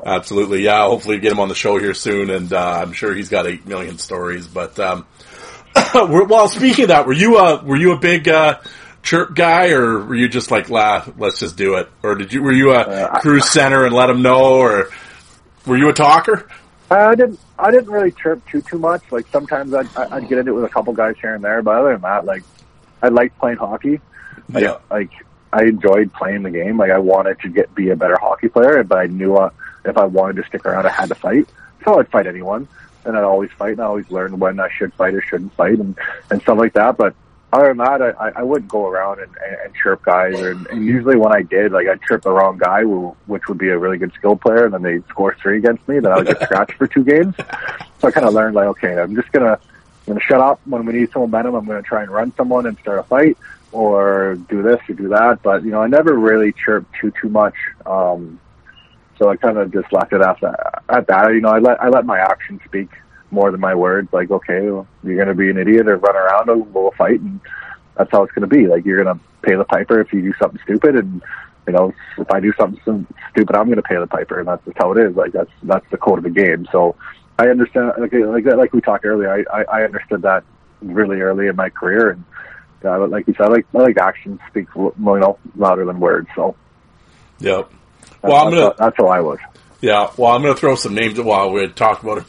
Absolutely, 0.05 0.63
yeah. 0.63 0.83
Hopefully, 0.85 1.19
get 1.19 1.31
him 1.33 1.41
on 1.41 1.49
the 1.49 1.55
show 1.55 1.79
here 1.79 1.95
soon, 1.95 2.31
and 2.31 2.53
uh, 2.53 2.81
I'm 2.83 2.93
sure 2.93 3.15
he's 3.15 3.29
got 3.29 3.47
eight 3.47 3.67
million 3.67 3.99
stories. 3.99 4.47
But 4.49 4.79
um, 4.81 5.07
well, 5.95 6.49
speaking 6.49 6.85
of 6.85 6.89
that, 6.89 7.07
were 7.07 7.13
you 7.13 7.39
a 7.39 7.63
were 7.63 7.77
you 7.77 7.93
a 7.93 7.99
big 7.99 8.29
uh, 8.29 8.61
chirp 9.03 9.35
guy, 9.35 9.71
or 9.71 10.01
were 10.05 10.15
you 10.17 10.29
just 10.29 10.51
like, 10.51 10.69
la, 10.69 11.05
let's 11.19 11.39
just 11.39 11.57
do 11.57 11.75
it, 11.77 11.89
or 12.03 12.15
did 12.17 12.33
you 12.33 12.43
were 12.43 12.53
you 12.53 12.73
a 12.73 12.79
Uh, 12.81 13.21
cruise 13.21 13.49
center 13.51 13.85
and 13.85 13.95
let 13.95 14.11
him 14.11 14.23
know, 14.23 14.55
or 14.55 14.89
were 15.67 15.77
you 15.77 15.89
a 15.89 15.93
talker? 15.93 16.49
I 16.91 17.15
didn't. 17.15 17.41
I 17.59 17.71
didn't 17.71 17.91
really 17.91 18.13
chirp 18.13 18.47
too 18.49 18.61
too 18.61 18.79
much. 18.79 19.03
Like 19.11 19.27
sometimes 19.29 19.73
I'd, 19.75 19.89
I'd 19.97 20.29
get 20.29 20.39
into 20.39 20.53
it 20.53 20.55
with 20.55 20.65
a 20.65 20.69
couple 20.69 20.93
guys 20.93 21.17
here 21.21 21.35
and 21.35 21.43
there, 21.43 21.63
but 21.63 21.77
other 21.77 21.93
than 21.93 22.03
that, 22.03 22.25
like 22.25 22.43
I 23.03 23.09
liked 23.09 23.39
playing 23.39 23.57
hockey. 23.59 24.01
Like, 24.53 24.63
Yeah. 24.65 24.77
like 24.91 25.11
I 25.53 25.63
enjoyed 25.65 26.13
playing 26.13 26.43
the 26.43 26.51
game. 26.51 26.77
Like 26.79 26.91
I 26.91 26.99
wanted 26.99 27.41
to 27.41 27.49
get 27.49 27.75
be 27.75 27.91
a 27.91 27.97
better 27.97 28.19
hockey 28.21 28.49
player, 28.49 28.83
but 28.85 28.99
I 28.99 29.07
knew 29.07 29.37
uh, 29.37 29.51
if 29.85 29.97
I 29.97 30.05
wanted 30.05 30.37
to 30.43 30.49
stick 30.49 30.67
around, 30.67 30.87
I 30.87 30.91
had 30.91 31.09
to 31.09 31.15
fight. 31.15 31.49
So 31.85 31.99
I'd 31.99 32.09
fight 32.09 32.27
anyone, 32.27 32.69
and 33.05 33.17
I'd 33.17 33.25
always 33.25 33.51
fight. 33.53 33.73
And 33.73 33.81
I 33.81 33.85
always 33.85 34.11
learned 34.11 34.39
when 34.41 34.61
I 34.61 34.69
should 34.71 34.93
fight 34.95 35.15
or 35.15 35.23
shouldn't 35.23 35.55
fight, 35.55 35.79
and 35.79 35.97
and 36.31 36.43
stuff 36.43 36.59
like 36.59 36.75
that. 36.75 36.97
But 36.99 37.15
other 37.55 37.69
than 37.69 37.79
that, 37.79 38.03
I, 38.21 38.33
I- 38.37 38.43
wouldn't 38.43 38.71
go 38.71 38.87
around 38.89 39.21
and, 39.21 39.31
and, 39.45 39.57
and 39.65 39.75
chirp 39.75 40.03
guys. 40.03 40.41
Or, 40.41 40.51
and 40.53 40.85
usually 40.85 41.17
when 41.17 41.33
I 41.33 41.43
did, 41.43 41.73
like 41.73 41.87
I'd 41.89 42.03
chirp 42.03 42.23
the 42.23 42.31
wrong 42.33 42.59
guy, 42.59 42.83
who, 42.83 43.17
which 43.27 43.43
would 43.49 43.59
be 43.59 43.69
a 43.69 43.79
really 43.79 43.99
good 43.99 44.13
skill 44.15 44.37
player, 44.37 44.65
and 44.67 44.75
then 44.75 44.83
they'd 44.83 45.07
score 45.09 45.37
three 45.41 45.59
against 45.59 45.87
me. 45.89 45.99
Then 46.01 46.13
I 46.13 46.17
would 46.19 46.27
get 46.27 46.43
scratched 46.43 46.75
for 46.75 46.87
two 46.87 47.05
games. 47.05 47.35
So 48.01 48.09
I 48.09 48.11
kind 48.11 48.27
of 48.27 48.35
learned 48.35 48.55
like, 48.55 48.67
okay, 48.69 48.99
I'm 48.99 49.15
just 49.15 49.31
gonna 49.33 49.53
I'm 50.07 50.07
gonna 50.07 50.21
shut 50.21 50.41
up 50.41 50.61
when 50.67 50.85
we 50.85 50.93
need 50.93 51.11
some 51.13 51.23
momentum. 51.23 51.55
I'm 51.55 51.65
gonna 51.65 51.83
try 51.83 52.03
and 52.03 52.11
run 52.11 52.35
someone 52.37 52.67
and 52.67 52.77
start 52.79 52.99
a 52.99 53.03
fight, 53.05 53.39
or 53.73 54.37
do 54.51 54.63
this 54.63 54.81
or 54.89 54.95
do 54.95 55.09
that. 55.09 55.43
But 55.43 55.65
you 55.65 55.71
know, 55.71 55.81
I 55.81 55.87
never 55.87 56.13
really 56.15 56.53
chirped 56.53 56.95
too 57.01 57.13
too 57.21 57.29
much. 57.29 57.55
Um, 57.87 58.41
so 59.19 59.29
I 59.31 59.37
kind 59.37 59.59
of 59.59 59.73
just 59.73 59.93
left 59.93 60.13
it 60.13 60.21
after 60.21 60.49
at 60.89 61.07
that. 61.07 61.33
You 61.33 61.41
know, 61.41 61.51
I 61.51 61.59
let 61.61 61.83
I 61.83 61.89
let 61.89 62.05
my 62.05 62.19
actions 62.19 62.61
speak 62.65 62.91
more 63.35 63.51
than 63.51 63.61
my 63.61 63.75
words. 63.75 64.09
Like, 64.13 64.31
okay, 64.31 64.71
well, 64.71 64.87
you're 65.03 65.19
gonna 65.19 65.35
be 65.35 65.51
an 65.51 65.59
idiot 65.59 65.89
or 65.89 65.97
run 65.97 66.17
around, 66.17 66.49
and 66.49 66.73
we'll 66.75 66.93
fight, 66.93 67.21
and 67.21 67.41
that's 67.97 68.11
how 68.11 68.23
it's 68.23 68.33
gonna 68.33 68.47
be. 68.47 68.67
Like, 68.67 68.85
you're 68.87 69.03
gonna 69.03 69.21
pay 69.43 69.57
the 69.57 69.65
piper 69.65 70.01
if 70.01 70.13
you 70.13 70.23
do 70.23 70.33
something 70.41 70.61
stupid, 70.65 70.97
and 70.97 71.23
you 71.67 71.73
know, 71.73 71.93
if 72.19 72.31
I 72.31 72.41
do 72.41 72.53
something 72.59 73.07
stupid, 73.31 73.57
I'm 73.57 73.69
gonna 73.69 73.83
pay 73.83 73.97
the 73.97 74.07
piper, 74.07 74.39
and 74.39 74.49
that's 74.49 74.65
just 74.65 74.79
how 74.79 74.93
it 74.93 74.99
is. 74.99 75.15
Like, 75.17 75.33
that's 75.33 75.51
that's 75.65 75.87
the 75.91 75.99
code 75.99 76.19
of 76.19 76.25
the 76.25 76.31
game. 76.31 76.67
So. 76.73 76.97
I 77.37 77.49
understand, 77.49 77.91
like 77.99 78.13
like, 78.13 78.45
like 78.57 78.73
we 78.73 78.81
talked 78.81 79.05
earlier. 79.05 79.29
I, 79.29 79.63
I, 79.63 79.65
I 79.81 79.83
understood 79.83 80.23
that 80.23 80.45
really 80.81 81.21
early 81.21 81.49
in 81.49 81.57
my 81.57 81.69
career, 81.69 82.11
and 82.11 82.25
uh, 82.85 82.97
but 83.01 83.11
like 83.11 83.27
you 83.27 83.35
said, 83.37 83.47
I 83.47 83.51
like 83.51 83.67
I 83.75 83.79
like 83.79 83.99
actions 83.99 84.39
speak 84.49 84.69
you 84.77 84.93
know 84.97 85.37
louder 85.57 85.85
than 85.85 85.99
words. 85.99 86.29
So 86.37 86.55
Yep. 87.41 87.71
that's, 88.03 88.23
Well, 88.23 88.37
I'm 88.37 88.51
gonna 88.53 88.75
that's 88.79 88.97
how 88.97 89.09
I 89.09 89.21
was. 89.21 89.41
yeah. 89.81 90.13
Well, 90.17 90.31
I'm 90.31 90.43
gonna 90.43 90.55
throw 90.55 90.77
some 90.77 90.95
names 90.95 91.21
while 91.21 91.51
we 91.51 91.67
talked 91.67 92.05
about 92.05 92.19
it. 92.19 92.25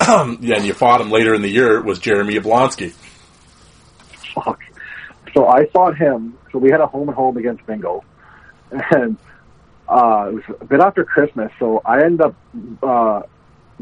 yeah, 0.40 0.56
and 0.56 0.66
you 0.66 0.74
fought 0.74 1.00
him 1.00 1.10
later 1.10 1.34
in 1.34 1.42
the 1.42 1.48
year. 1.48 1.82
Was 1.82 1.98
Jeremy 1.98 2.34
Yablonski. 2.34 2.92
Fuck. 4.34 4.60
So 5.34 5.48
I 5.48 5.66
fought 5.66 5.96
him. 5.96 6.38
So 6.52 6.58
we 6.58 6.70
had 6.70 6.80
a 6.80 6.86
home 6.86 7.08
and 7.08 7.16
home 7.16 7.36
against 7.36 7.66
Bingo, 7.66 8.04
and 8.70 9.16
uh, 9.88 10.28
it 10.28 10.34
was 10.34 10.42
a 10.60 10.64
bit 10.64 10.80
after 10.80 11.04
Christmas. 11.04 11.50
So 11.58 11.82
I 11.84 12.02
ended 12.04 12.20
up. 12.20 12.34
Uh, 12.82 13.22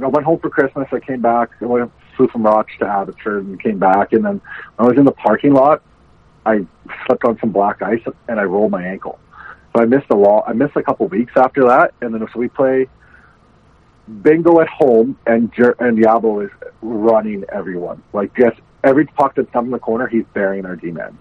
I 0.02 0.08
went 0.08 0.24
home 0.24 0.40
for 0.40 0.50
Christmas. 0.50 0.88
I 0.92 1.00
came 1.00 1.20
back. 1.20 1.50
I 1.60 1.66
went 1.66 1.92
flew 2.16 2.28
from 2.28 2.44
Roch 2.44 2.68
to 2.78 2.86
Abbotsford 2.86 3.44
and 3.44 3.60
came 3.60 3.78
back. 3.78 4.12
And 4.12 4.24
then 4.24 4.40
I 4.78 4.84
was 4.84 4.96
in 4.96 5.04
the 5.04 5.12
parking 5.12 5.52
lot. 5.52 5.82
I 6.46 6.66
slipped 7.06 7.24
on 7.24 7.38
some 7.40 7.50
black 7.50 7.82
ice 7.82 8.02
and 8.28 8.38
I 8.38 8.44
rolled 8.44 8.70
my 8.70 8.84
ankle. 8.84 9.18
So 9.74 9.82
I 9.82 9.86
missed 9.86 10.10
a 10.10 10.16
lot. 10.16 10.44
I 10.46 10.52
missed 10.52 10.76
a 10.76 10.82
couple 10.82 11.06
weeks 11.08 11.32
after 11.36 11.64
that. 11.68 11.94
And 12.00 12.14
then 12.14 12.26
so 12.32 12.38
we 12.38 12.48
play 12.48 12.88
bingo 14.22 14.60
at 14.60 14.68
home, 14.68 15.18
and 15.26 15.52
Jer- 15.52 15.76
and 15.78 15.96
Diablo 15.96 16.40
is 16.40 16.50
running 16.82 17.44
everyone. 17.50 18.02
Like 18.12 18.34
just 18.36 18.60
every 18.82 19.06
puck 19.06 19.34
that's 19.34 19.50
come 19.52 19.66
in 19.66 19.70
the 19.70 19.78
corner, 19.78 20.06
he's 20.06 20.24
burying 20.34 20.66
our 20.66 20.76
D 20.76 20.90
man. 20.90 21.18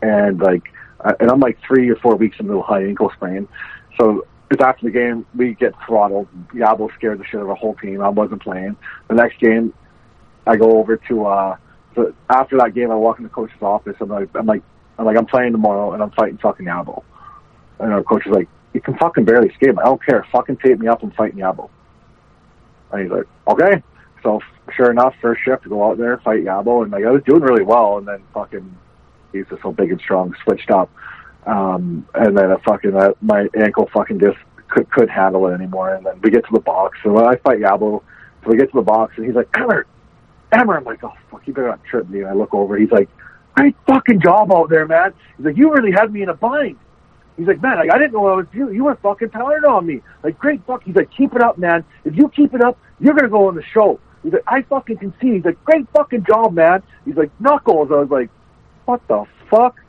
And 0.00 0.40
like, 0.40 0.62
uh, 1.00 1.12
and 1.20 1.30
I'm 1.30 1.40
like 1.40 1.58
three 1.66 1.88
or 1.90 1.96
four 1.96 2.16
weeks 2.16 2.38
into 2.40 2.54
a 2.54 2.62
high 2.62 2.84
ankle 2.84 3.10
sprain. 3.14 3.46
So 3.98 4.26
it's 4.50 4.62
after 4.62 4.86
the 4.86 4.90
game, 4.92 5.26
we 5.34 5.54
get 5.54 5.74
throttled. 5.86 6.28
Diablo 6.54 6.88
scared 6.96 7.20
the 7.20 7.24
shit 7.24 7.36
out 7.36 7.42
of 7.42 7.48
the 7.48 7.54
whole 7.54 7.74
team. 7.76 8.00
I 8.02 8.08
wasn't 8.08 8.42
playing. 8.42 8.76
The 9.08 9.14
next 9.14 9.38
game, 9.38 9.72
I 10.46 10.56
go 10.56 10.78
over 10.78 10.96
to. 10.96 11.26
uh 11.26 11.56
so 11.94 12.14
after 12.30 12.56
that 12.56 12.74
game, 12.74 12.90
I 12.90 12.94
walk 12.94 13.18
in 13.18 13.24
the 13.24 13.28
coach's 13.28 13.60
office. 13.60 13.96
I'm 14.00 14.08
like, 14.08 14.30
I'm 14.34 14.46
like, 14.46 14.62
I'm 14.98 15.04
like, 15.04 15.18
I'm 15.18 15.26
playing 15.26 15.52
tomorrow, 15.52 15.92
and 15.92 16.02
I'm 16.02 16.10
fighting 16.12 16.38
fucking 16.38 16.64
Diablo. 16.64 17.04
And 17.78 17.92
our 17.92 18.02
coach 18.02 18.26
is 18.26 18.32
like, 18.32 18.48
you 18.72 18.80
can 18.80 18.96
fucking 18.96 19.26
barely 19.26 19.52
skate. 19.54 19.76
I 19.78 19.84
don't 19.84 20.02
care. 20.02 20.26
Fucking 20.32 20.56
tape 20.56 20.78
me 20.78 20.88
up 20.88 21.02
and 21.02 21.14
fight 21.14 21.36
Yabo. 21.36 21.68
And 22.92 23.02
he's 23.02 23.10
like, 23.10 23.26
okay. 23.48 23.82
So 24.22 24.40
sure 24.76 24.90
enough, 24.90 25.14
first 25.20 25.42
shift 25.42 25.64
to 25.64 25.68
go 25.68 25.84
out 25.84 25.98
there, 25.98 26.18
fight 26.18 26.44
Yabo, 26.44 26.82
and 26.82 26.92
like 26.92 27.04
I 27.04 27.10
was 27.10 27.22
doing 27.24 27.42
really 27.42 27.64
well, 27.64 27.98
and 27.98 28.06
then 28.06 28.22
fucking 28.32 28.76
he's 29.32 29.46
just 29.48 29.62
so 29.62 29.72
big 29.72 29.90
and 29.90 30.00
strong, 30.00 30.34
switched 30.44 30.70
up, 30.70 30.90
um, 31.46 32.06
and 32.14 32.36
then 32.36 32.52
I 32.52 32.56
fucking 32.60 32.94
uh, 32.94 33.12
my 33.20 33.48
ankle 33.56 33.88
fucking 33.92 34.20
just 34.20 34.38
could 34.68 34.88
could 34.90 35.10
handle 35.10 35.46
it 35.48 35.54
anymore, 35.54 35.94
and 35.94 36.06
then 36.06 36.20
we 36.22 36.30
get 36.30 36.44
to 36.44 36.52
the 36.52 36.60
box, 36.60 36.98
and 37.04 37.14
when 37.14 37.24
I 37.24 37.36
fight 37.36 37.58
Yabo, 37.58 38.02
so 38.44 38.50
we 38.50 38.56
get 38.56 38.70
to 38.70 38.76
the 38.76 38.82
box, 38.82 39.14
and 39.16 39.26
he's 39.26 39.34
like, 39.34 39.48
Emmer, 39.56 39.86
Emmer, 40.52 40.76
I'm 40.76 40.84
like, 40.84 41.02
oh 41.02 41.14
fuck, 41.30 41.46
you 41.46 41.52
better 41.52 41.68
not 41.68 41.84
trip 41.84 42.08
me, 42.08 42.20
and 42.20 42.28
I 42.28 42.34
look 42.34 42.54
over, 42.54 42.76
he's 42.76 42.92
like, 42.92 43.08
great 43.54 43.76
fucking 43.86 44.20
job 44.20 44.52
out 44.52 44.70
there, 44.70 44.86
man. 44.86 45.12
He's 45.36 45.46
like, 45.46 45.56
you 45.56 45.72
really 45.72 45.92
had 45.92 46.12
me 46.12 46.22
in 46.22 46.28
a 46.28 46.34
bind. 46.34 46.78
He's 47.36 47.46
like, 47.46 47.62
man, 47.62 47.78
like, 47.78 47.90
I 47.90 47.98
didn't 47.98 48.12
know 48.12 48.26
I 48.26 48.36
was 48.36 48.46
doing. 48.52 48.74
You 48.74 48.84
were 48.84 48.96
fucking 48.96 49.30
pounding 49.30 49.64
on 49.64 49.86
me. 49.86 50.02
Like, 50.22 50.38
great 50.38 50.64
fuck. 50.66 50.84
He's 50.84 50.94
like, 50.94 51.10
keep 51.10 51.34
it 51.34 51.42
up, 51.42 51.58
man. 51.58 51.84
If 52.04 52.16
you 52.16 52.28
keep 52.28 52.54
it 52.54 52.60
up, 52.60 52.78
you're 53.00 53.14
to 53.14 53.28
go 53.28 53.48
on 53.48 53.54
the 53.54 53.62
show. 53.62 53.98
He's 54.22 54.32
like, 54.32 54.44
I 54.46 54.62
fucking 54.62 54.98
can 54.98 55.14
see. 55.20 55.34
He's 55.34 55.44
like, 55.44 55.62
great 55.64 55.88
fucking 55.94 56.24
job, 56.24 56.52
man. 56.52 56.82
He's 57.04 57.16
like, 57.16 57.30
knuckles. 57.40 57.90
I 57.90 57.96
was 57.96 58.10
like, 58.10 58.30
what 58.84 59.06
the 59.08 59.24
fuck? 59.50 59.80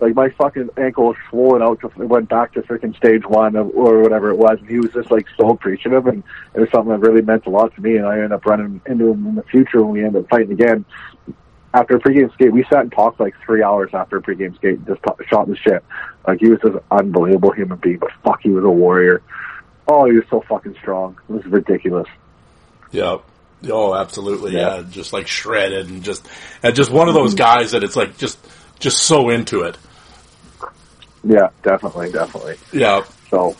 Like, 0.00 0.14
my 0.14 0.30
fucking 0.30 0.70
ankle 0.76 1.08
was 1.08 1.16
swollen 1.28 1.62
out. 1.62 1.80
To, 1.80 1.86
it 1.86 2.08
went 2.08 2.28
back 2.28 2.54
to 2.54 2.62
freaking 2.62 2.96
stage 2.96 3.24
one 3.26 3.54
or 3.54 4.00
whatever 4.00 4.30
it 4.30 4.38
was. 4.38 4.58
And 4.60 4.68
he 4.68 4.78
was 4.78 4.92
just 4.92 5.10
like 5.10 5.26
so 5.36 5.50
appreciative. 5.50 6.06
And 6.06 6.22
it 6.54 6.60
was 6.60 6.70
something 6.70 6.90
that 6.90 7.06
really 7.06 7.22
meant 7.22 7.46
a 7.46 7.50
lot 7.50 7.74
to 7.74 7.80
me. 7.80 7.96
And 7.96 8.06
I 8.06 8.14
ended 8.14 8.32
up 8.32 8.46
running 8.46 8.80
into 8.86 9.12
him 9.12 9.26
in 9.26 9.34
the 9.34 9.42
future 9.42 9.82
when 9.82 9.92
we 9.92 10.04
ended 10.04 10.24
up 10.24 10.30
fighting 10.30 10.52
again 10.52 10.84
after 11.74 11.96
a 11.96 12.00
pregame 12.00 12.32
skate, 12.34 12.52
we 12.52 12.64
sat 12.64 12.80
and 12.80 12.92
talked 12.92 13.20
like 13.20 13.34
three 13.44 13.62
hours 13.62 13.90
after 13.92 14.16
a 14.16 14.22
pregame 14.22 14.54
skate 14.56 14.78
and 14.78 14.86
just 14.86 15.02
t- 15.02 15.24
shot 15.28 15.46
the 15.48 15.56
shit. 15.56 15.84
Like 16.26 16.40
he 16.40 16.48
was 16.48 16.60
just 16.60 16.74
an 16.74 16.80
unbelievable 16.90 17.52
human 17.52 17.78
being, 17.78 17.98
but 17.98 18.10
fuck, 18.24 18.40
he 18.42 18.50
was 18.50 18.64
a 18.64 18.70
warrior. 18.70 19.22
Oh, 19.86 20.06
he 20.06 20.12
was 20.12 20.24
so 20.30 20.42
fucking 20.48 20.76
strong. 20.80 21.18
It 21.28 21.32
was 21.32 21.46
ridiculous. 21.46 22.08
Yep. 22.92 23.22
Oh, 23.70 23.94
absolutely. 23.94 24.52
Yeah. 24.54 24.78
Yeah. 24.78 24.82
Just 24.88 25.12
like 25.12 25.26
shredded 25.26 25.88
and 25.88 26.02
just, 26.02 26.26
and 26.62 26.74
just 26.74 26.90
one 26.90 27.08
of 27.08 27.14
those 27.14 27.34
mm-hmm. 27.34 27.58
guys 27.58 27.72
that 27.72 27.84
it's 27.84 27.96
like 27.96 28.16
just, 28.18 28.38
just 28.78 28.98
so 28.98 29.30
into 29.30 29.62
it. 29.62 29.76
Yeah, 31.24 31.48
definitely, 31.62 32.12
definitely. 32.12 32.56
Yeah. 32.72 33.04
So 33.30 33.56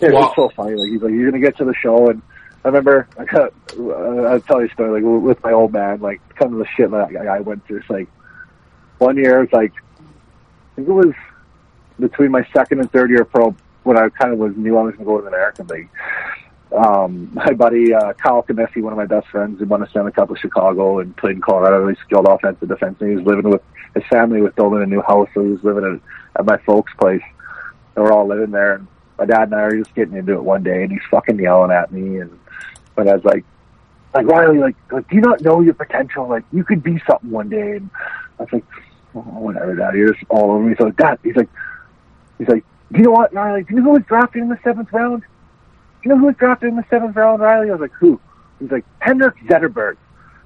yeah, 0.00 0.10
Wow. 0.10 0.26
it's 0.26 0.36
so 0.36 0.48
funny. 0.54 0.76
Like 0.76 0.90
he's 0.90 1.02
like, 1.02 1.12
you're 1.12 1.30
gonna 1.30 1.42
get 1.42 1.56
to 1.58 1.64
the 1.64 1.74
show, 1.74 2.08
and 2.08 2.22
I 2.68 2.70
remember 2.70 3.08
I 3.18 3.24
got, 3.24 3.52
uh, 3.78 4.28
I'll 4.28 4.40
tell 4.40 4.60
you 4.60 4.68
a 4.68 4.72
story. 4.72 5.00
Like 5.00 5.22
with 5.24 5.42
my 5.42 5.52
old 5.52 5.72
man, 5.72 6.00
like 6.00 6.20
kind 6.36 6.52
of 6.52 6.58
the 6.58 6.66
shit 6.76 6.90
that 6.90 7.16
I, 7.16 7.36
I 7.36 7.40
went 7.40 7.66
through. 7.66 7.78
It's 7.78 7.90
like 7.90 8.08
one 8.98 9.16
year, 9.16 9.42
it's 9.42 9.52
like 9.52 9.72
I 9.72 10.76
think 10.76 10.88
it 10.88 10.92
was 10.92 11.14
between 11.98 12.30
my 12.30 12.46
second 12.52 12.80
and 12.80 12.92
third 12.92 13.10
year 13.10 13.24
pro 13.24 13.56
when 13.84 13.96
I 13.96 14.10
kind 14.10 14.32
of 14.32 14.38
was 14.38 14.54
knew 14.56 14.76
I 14.76 14.82
was 14.82 14.94
gonna 14.94 15.06
go 15.06 15.16
to 15.16 15.22
the 15.22 15.28
American 15.28 15.66
League. 15.68 15.88
um, 16.76 17.30
my 17.32 17.52
buddy 17.54 17.94
uh, 17.94 18.12
Kyle 18.14 18.42
Cumiskey, 18.42 18.82
one 18.82 18.92
of 18.92 18.98
my 18.98 19.06
best 19.06 19.28
friends, 19.28 19.58
who 19.58 19.66
won 19.66 19.82
a 19.82 19.88
Stanley 19.88 20.12
Cup 20.12 20.28
with 20.28 20.38
Chicago 20.40 20.98
and 20.98 21.16
played 21.16 21.36
in 21.36 21.40
Colorado. 21.40 21.80
Really 21.80 21.98
skilled 22.04 22.26
offensive 22.28 22.68
defenseman. 22.68 23.08
He 23.08 23.16
was 23.16 23.24
living 23.24 23.50
with 23.50 23.62
his 23.94 24.04
family, 24.10 24.42
was 24.42 24.52
building 24.52 24.82
a 24.82 24.86
new 24.86 25.00
house, 25.00 25.28
so 25.32 25.42
he 25.42 25.48
was 25.48 25.64
living 25.64 25.84
at, 26.34 26.40
at 26.40 26.44
my 26.44 26.58
folks' 26.58 26.92
place. 26.98 27.22
And 27.96 28.04
we're 28.04 28.12
all 28.12 28.26
living 28.26 28.50
there. 28.50 28.74
And 28.74 28.86
my 29.18 29.24
dad 29.24 29.44
and 29.44 29.54
I 29.54 29.62
are 29.62 29.76
just 29.76 29.94
getting 29.94 30.16
into 30.16 30.34
it 30.34 30.44
one 30.44 30.62
day, 30.62 30.82
and 30.82 30.92
he's 30.92 31.00
fucking 31.10 31.38
yelling 31.38 31.72
at 31.72 31.90
me. 31.90 32.18
And 32.18 32.37
my 33.04 33.14
was 33.14 33.24
like, 33.24 33.44
like 34.14 34.26
Riley, 34.26 34.58
like, 34.58 34.76
like, 34.90 35.08
do 35.08 35.16
you 35.16 35.22
not 35.22 35.40
know 35.42 35.60
your 35.60 35.74
potential? 35.74 36.28
Like, 36.28 36.44
you 36.52 36.64
could 36.64 36.82
be 36.82 37.00
something 37.06 37.30
one 37.30 37.48
day. 37.48 37.76
And 37.76 37.90
I 38.38 38.42
was 38.42 38.52
like, 38.52 38.64
oh, 39.14 39.20
whatever, 39.20 39.74
Dad. 39.74 39.94
You're 39.94 40.16
all 40.28 40.50
over 40.50 40.64
me. 40.64 40.74
So, 40.78 40.90
Dad, 40.90 41.18
he's 41.22 41.36
like, 41.36 41.48
he's 42.38 42.48
like, 42.48 42.64
do 42.92 42.98
you 42.98 43.04
know 43.04 43.10
what, 43.12 43.32
Riley? 43.32 43.64
Do 43.64 43.74
you 43.74 43.80
know 43.80 43.84
who 43.84 43.90
was 43.92 44.02
drafted 44.04 44.42
in 44.42 44.48
the 44.48 44.58
seventh 44.64 44.92
round? 44.92 45.22
Do 45.22 45.28
you 46.04 46.10
know 46.10 46.18
who 46.18 46.26
was 46.26 46.36
drafted 46.36 46.70
in 46.70 46.76
the 46.76 46.84
seventh 46.88 47.16
round, 47.16 47.42
Riley? 47.42 47.68
I 47.68 47.72
was 47.72 47.80
like, 47.80 47.92
who? 47.92 48.20
He's 48.58 48.70
like, 48.70 48.84
Henrik 48.98 49.36
Zetterberg. 49.44 49.96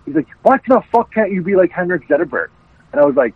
He's 0.04 0.16
like, 0.16 0.26
why 0.42 0.58
the 0.66 0.82
fuck 0.90 1.14
can't 1.14 1.30
you 1.30 1.42
be 1.42 1.54
like 1.54 1.70
Henrik 1.70 2.06
Zetterberg? 2.08 2.48
And 2.90 3.00
I 3.00 3.04
was 3.04 3.14
like, 3.14 3.34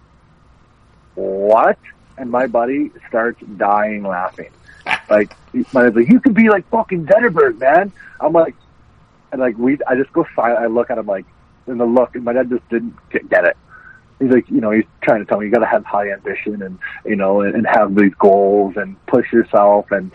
what? 1.15 1.79
And 2.19 2.31
my 2.31 2.47
buddy 2.47 2.91
starts 3.09 3.41
dying 3.57 4.03
laughing. 4.03 4.51
Like, 5.09 5.33
my 5.73 5.89
like, 5.89 6.09
you 6.09 6.21
could 6.21 6.35
be 6.35 6.49
like 6.49 6.69
fucking 6.69 7.07
Zetterberg, 7.07 7.59
man. 7.59 7.93
I'm 8.21 8.33
like, 8.33 8.57
and 9.33 9.41
like 9.41 9.57
we, 9.59 9.79
I 9.87 9.95
just 9.97 10.13
go 10.13 10.27
silent. 10.35 10.59
I 10.59 10.67
look 10.67 10.91
at 10.91 10.99
him 10.99 11.07
like, 11.07 11.27
and 11.67 11.81
the 11.81 11.85
look, 11.85 12.15
and 12.15 12.25
my 12.25 12.33
dad 12.33 12.49
just 12.49 12.69
didn't 12.69 12.95
get, 13.11 13.45
it. 13.45 13.57
He's 14.19 14.31
like, 14.31 14.49
you 14.49 14.61
know, 14.61 14.71
he's 14.71 14.85
trying 15.03 15.21
to 15.21 15.27
tell 15.27 15.39
me 15.39 15.47
you 15.47 15.53
got 15.53 15.61
to 15.61 15.67
have 15.67 15.85
high 15.85 16.11
ambition 16.11 16.63
and 16.63 16.79
you 17.05 17.17
know, 17.17 17.43
and, 17.43 17.55
and 17.55 17.67
have 17.67 17.95
these 17.95 18.15
goals 18.15 18.77
and 18.77 19.05
push 19.07 19.33
yourself 19.33 19.91
and. 19.91 20.11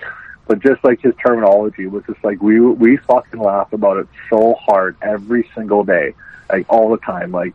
But 0.48 0.60
just 0.60 0.84
like 0.84 1.00
his 1.00 1.14
terminology 1.26 1.86
was 1.86 2.04
just 2.08 2.22
like 2.26 2.42
we 2.42 2.60
we 2.60 2.98
fucking 2.98 3.40
laugh 3.40 3.72
about 3.72 3.98
it 3.98 4.08
so 4.30 4.56
hard 4.56 4.98
every 5.02 5.50
single 5.56 5.86
day, 5.86 6.14
like 6.50 6.66
all 6.68 6.90
the 6.90 6.98
time. 6.98 7.32
Like 7.32 7.54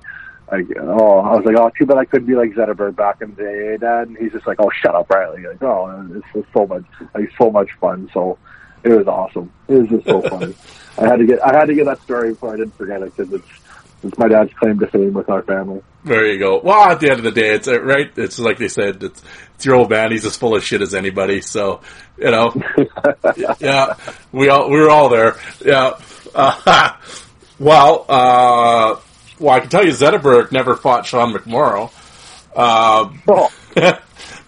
like, 0.51 0.67
oh, 0.79 1.19
I 1.19 1.35
was 1.35 1.45
like, 1.45 1.57
oh, 1.57 1.71
too 1.77 1.87
bad 1.87 1.99
I 1.99 2.05
couldn't 2.05 2.29
be 2.29 2.35
like 2.35 2.53
Zetterberg 2.53 2.95
back 2.95 3.21
in 3.21 3.35
the 3.35 3.43
day, 3.43 3.77
Dad. 3.79 4.09
And 4.09 4.17
he's 4.17 4.33
just 4.33 4.47
like, 4.47 4.61
oh, 4.61 4.71
shut 4.71 4.95
up, 4.95 5.11
Riley. 5.11 5.43
Like, 5.43 5.63
oh, 5.63 6.09
it's 6.15 6.27
just 6.33 6.53
so 6.53 6.67
much, 6.67 6.85
like, 7.15 7.31
so 7.37 7.51
much 7.51 7.71
fun. 7.81 8.09
So 8.15 8.39
it 8.87 8.97
was 8.97 9.07
awesome. 9.09 9.53
It 9.69 9.75
was 9.75 9.89
just 9.89 10.07
so 10.07 10.21
funny. 10.29 10.55
I 10.99 11.07
had 11.09 11.17
to 11.17 11.27
get, 11.27 11.45
I 11.45 11.57
had 11.59 11.67
to 11.67 11.75
get 11.75 11.85
that 11.87 12.01
story 12.03 12.31
before 12.31 12.55
I 12.55 12.57
didn't 12.57 12.77
forget 12.77 13.03
it 13.03 13.15
because 13.17 13.33
it's, 13.33 13.49
it's 14.03 14.17
my 14.19 14.29
dad's 14.29 14.53
claim 14.55 14.79
to 14.79 14.87
fame 14.87 15.13
with 15.15 15.29
our 15.29 15.43
family. 15.43 15.83
There 16.05 16.27
you 16.27 16.39
go. 16.39 16.61
Well, 16.63 16.91
at 16.91 17.01
the 17.01 17.11
end 17.11 17.19
of 17.19 17.25
the 17.25 17.33
day, 17.33 17.55
it's 17.55 17.67
uh, 17.67 17.83
right. 17.83 18.11
It's 18.17 18.39
like 18.39 18.59
they 18.59 18.69
said, 18.69 19.03
it's, 19.03 19.23
it's 19.57 19.67
your 19.67 19.75
old 19.75 19.91
man. 19.91 20.13
He's 20.13 20.25
as 20.25 20.37
full 20.37 20.55
of 20.55 20.63
shit 20.63 20.81
as 20.83 20.95
anybody. 20.95 21.41
So, 21.41 21.81
you 22.17 22.31
know, 22.31 22.55
yeah, 23.59 23.95
we 24.33 24.49
all, 24.49 24.71
we 24.71 24.79
were 24.79 24.91
all 24.91 25.09
there. 25.09 25.37
Yeah. 25.65 25.99
Uh, 26.35 26.93
well, 27.59 28.07
uh, 28.09 28.97
well, 29.41 29.55
I 29.57 29.61
can 29.61 29.69
tell 29.69 29.85
you 29.85 29.93
Zetterberg 29.93 30.53
never 30.53 30.77
fought 30.77 31.07
Sean 31.07 31.33
McMorrow. 31.35 31.91
Um, 32.57 33.23
Oh, 33.29 33.51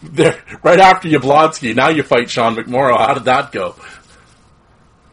there, 0.02 0.42
right 0.62 0.78
after 0.78 1.08
Yablonski, 1.08 1.74
now 1.74 1.88
you 1.88 2.02
fight 2.02 2.30
Sean 2.30 2.56
McMorrow. 2.56 2.96
How 2.96 3.14
did 3.14 3.24
that 3.24 3.52
go? 3.52 3.74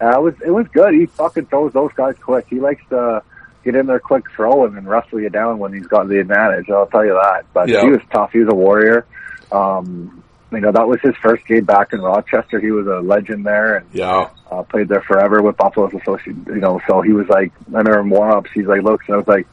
Uh, 0.01 0.09
it 0.17 0.21
was, 0.21 0.33
it 0.45 0.51
was 0.51 0.67
good. 0.73 0.93
He 0.93 1.05
fucking 1.05 1.45
throws 1.47 1.73
those 1.73 1.91
guys 1.93 2.15
quick. 2.21 2.45
He 2.49 2.59
likes 2.59 2.81
to 2.89 3.23
get 3.63 3.75
in 3.75 3.85
there 3.87 3.99
quick 3.99 4.25
throwing 4.35 4.77
and 4.77 4.87
wrestle 4.87 5.19
you 5.19 5.29
down 5.29 5.57
when 5.59 5.73
he's 5.73 5.87
got 5.87 6.07
the 6.07 6.19
advantage. 6.19 6.69
I'll 6.69 6.85
tell 6.87 7.05
you 7.05 7.13
that. 7.13 7.45
But 7.53 7.67
Yeah. 7.69 7.81
he 7.81 7.89
was 7.89 8.01
tough. 8.11 8.31
He 8.31 8.39
was 8.39 8.49
a 8.51 8.55
warrior. 8.55 9.05
Um, 9.51 10.21
you 10.51 10.59
know, 10.61 10.71
that 10.71 10.87
was 10.87 10.99
his 11.01 11.15
first 11.21 11.45
game 11.47 11.65
back 11.65 11.91
in 11.93 12.01
Rochester. 12.01 12.59
He 12.59 12.71
was 12.71 12.87
a 12.87 12.99
legend 12.99 13.45
there 13.45 13.77
and 13.77 13.85
Yeah. 13.91 14.29
uh, 14.51 14.63
played 14.63 14.87
there 14.87 15.01
forever 15.01 15.41
with 15.41 15.57
Buffalo's 15.57 15.93
associate. 15.93 16.35
You 16.47 16.55
know, 16.55 16.79
so 16.87 17.01
he 17.01 17.13
was 17.13 17.27
like, 17.27 17.51
I 17.73 17.77
remember 17.79 18.03
warm 18.03 18.31
ups, 18.37 18.51
he's 18.53 18.67
like, 18.67 18.81
looks, 18.83 19.05
and 19.07 19.15
I 19.15 19.17
was 19.17 19.27
like, 19.27 19.47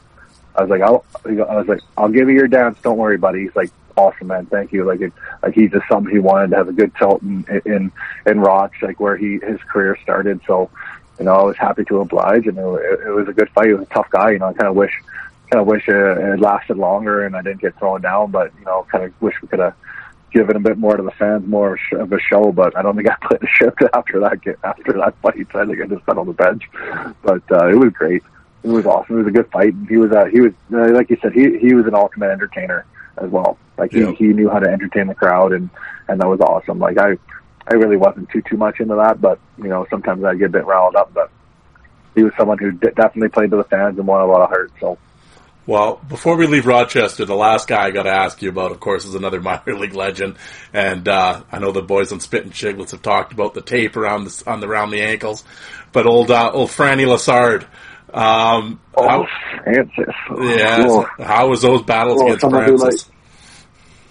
I 0.55 0.63
was 0.63 0.71
like, 0.71 0.83
I'll, 0.83 1.05
I 1.25 1.57
was 1.57 1.69
like, 1.69 1.81
I'll 1.97 2.09
give 2.09 2.29
you 2.29 2.35
your 2.35 2.49
dance. 2.49 2.79
Don't 2.83 2.99
worry, 2.99 3.17
buddy. 3.17 3.43
He's 3.43 3.57
like, 3.57 3.71
awesome, 3.97 4.29
man. 4.29 4.47
Thank 4.47 4.73
you. 4.73 4.85
Like, 4.85 5.01
it, 5.01 5.13
like 5.43 5.55
he's 5.55 5.71
just 5.71 5.89
something 5.89 6.13
he 6.13 6.19
wanted 6.19 6.51
to 6.51 6.57
have 6.57 6.69
a 6.69 6.73
good 6.73 6.95
tilt 6.97 7.23
in, 7.23 7.45
in, 7.65 7.93
in 8.27 8.41
Roch, 8.41 8.73
like 8.83 9.01
where 9.01 9.17
he, 9.17 9.39
his 9.39 9.61
career 9.63 9.97
started. 10.03 10.41
So, 10.47 10.71
you 11.19 11.25
know, 11.25 11.35
I 11.35 11.43
was 11.43 11.57
happy 11.57 11.85
to 11.85 12.01
oblige 12.01 12.47
and 12.47 12.59
it, 12.59 13.01
it, 13.07 13.11
was 13.11 13.29
a 13.29 13.33
good 13.33 13.49
fight. 13.51 13.67
He 13.67 13.75
was 13.75 13.83
a 13.83 13.95
tough 13.95 14.11
guy. 14.11 14.31
You 14.33 14.39
know, 14.39 14.47
I 14.47 14.53
kind 14.53 14.69
of 14.69 14.77
wish, 14.77 14.93
kind 15.51 15.61
of 15.61 15.67
wish 15.67 15.89
it, 15.89 15.95
it 15.95 16.41
lasted 16.41 16.77
longer 16.77 17.25
and 17.25 17.37
I 17.37 17.43
didn't 17.43 17.61
get 17.61 17.79
thrown 17.79 18.01
down, 18.01 18.31
but, 18.31 18.53
you 18.59 18.65
know, 18.65 18.87
kind 18.91 19.05
of 19.05 19.23
wish 19.23 19.35
we 19.41 19.49
could 19.49 19.61
have 19.61 19.75
given 20.33 20.57
a 20.57 20.61
bit 20.61 20.79
more 20.79 20.97
to 20.97 21.03
the 21.03 21.11
fans, 21.13 21.47
more 21.47 21.79
of 21.93 22.13
a 22.13 22.21
show, 22.21 22.53
but 22.53 22.77
I 22.77 22.83
don't 22.83 22.97
think 22.97 23.09
I 23.09 23.17
played 23.27 23.43
a 23.43 23.47
shift 23.47 23.83
after 23.95 24.21
that, 24.21 24.39
after 24.65 24.93
that 24.95 25.15
fight. 25.23 25.47
I 25.55 25.67
think 25.67 25.83
I 25.83 25.87
just 25.87 26.05
sat 26.07 26.19
on 26.19 26.27
the 26.27 26.33
bench, 26.33 26.69
but, 27.23 27.43
uh, 27.51 27.69
it 27.69 27.77
was 27.77 27.93
great. 27.93 28.23
It 28.63 28.69
was 28.69 28.87
awesome. 28.87 29.17
It 29.17 29.19
was 29.25 29.27
a 29.29 29.31
good 29.33 29.51
fight. 29.51 29.75
He 29.89 29.97
was, 29.97 30.13
uh, 30.13 30.27
he 30.27 30.41
was, 30.41 30.53
uh, 30.73 30.93
like 30.93 31.11
you 31.11 31.17
said, 31.21 31.33
he, 31.33 31.59
he 31.59 31.75
was 31.75 31.87
an 31.87 31.95
ultimate 31.95 32.31
entertainer 32.31 32.87
as 33.19 33.29
well. 33.31 33.59
Like 33.77 33.93
he, 33.93 34.01
Yeah. 34.01 34.13
he 34.13 34.27
knew 34.29 34.49
how 34.49 34.61
to 34.61 34.71
entertain 34.71 35.09
the 35.09 35.15
crowd 35.15 35.53
and, 35.53 35.69
and 36.09 36.21
that 36.21 36.29
was 36.29 36.41
awesome. 36.41 36.79
Like 36.79 36.99
I, 36.99 37.17
I 37.67 37.75
really 37.75 37.97
wasn't 37.97 38.29
too, 38.31 38.43
too 38.43 38.57
much 38.57 38.81
into 38.81 38.95
that, 38.97 39.21
but, 39.21 39.39
you 39.59 39.69
know, 39.69 39.87
sometimes 39.91 40.23
I 40.25 40.35
get 40.35 40.47
a 40.47 40.51
bit 40.51 40.65
riled 40.67 40.95
up, 40.97 41.13
but 41.13 41.31
he 42.15 42.23
was 42.23 42.33
someone 42.37 42.59
who 42.59 42.73
d- 42.73 42.89
definitely 42.95 43.29
played 43.31 43.51
to 43.51 43.57
the 43.57 43.65
fans 43.65 43.99
and 43.99 44.07
won 44.07 44.21
a 44.21 44.27
lot 44.27 44.43
of 44.43 44.49
heart. 44.49 44.71
So, 44.81 44.99
Well, 45.67 46.01
before 46.09 46.37
we 46.37 46.47
leave 46.47 46.67
Rochester, 46.67 47.25
the 47.25 47.35
last 47.37 47.69
guy 47.69 47.85
I 47.87 47.91
got 47.91 48.03
to 48.05 48.11
ask 48.11 48.43
you 48.43 48.49
about, 48.49 48.73
of 48.73 48.81
course, 48.81 49.05
is 49.05 49.15
another 49.15 49.41
minor 49.49 49.75
league 49.79 49.95
legend, 49.95 50.37
and 50.73 51.07
uh, 51.09 51.43
I 51.51 51.59
know 51.61 51.73
the 51.73 51.83
boys 51.83 52.13
on 52.13 52.21
Spittin' 52.21 52.51
Chiclets 52.51 52.91
have 52.91 53.03
talked 53.03 53.33
about 53.33 53.55
the 53.55 53.63
tape 53.63 53.97
around 53.97 54.25
the 54.25 54.43
on 54.51 54.61
the 54.61 54.67
around 54.69 54.91
the 54.91 55.01
ankles, 55.03 55.43
but 55.93 56.05
old 56.07 56.31
uh, 56.31 56.51
old 56.53 56.71
Franny 56.71 57.07
Lessard. 57.07 57.65
Um, 58.13 58.81
oh, 58.95 59.09
how, 59.09 59.27
Francis. 59.65 60.15
yeah, 60.39 60.87
Oh. 60.89 61.07
how 61.19 61.49
was 61.49 61.63
those 61.63 61.83
battles 61.83 62.21
Oh, 62.21 62.27
against 62.27 62.43
someone 62.43 62.65
Francis? 62.65 63.11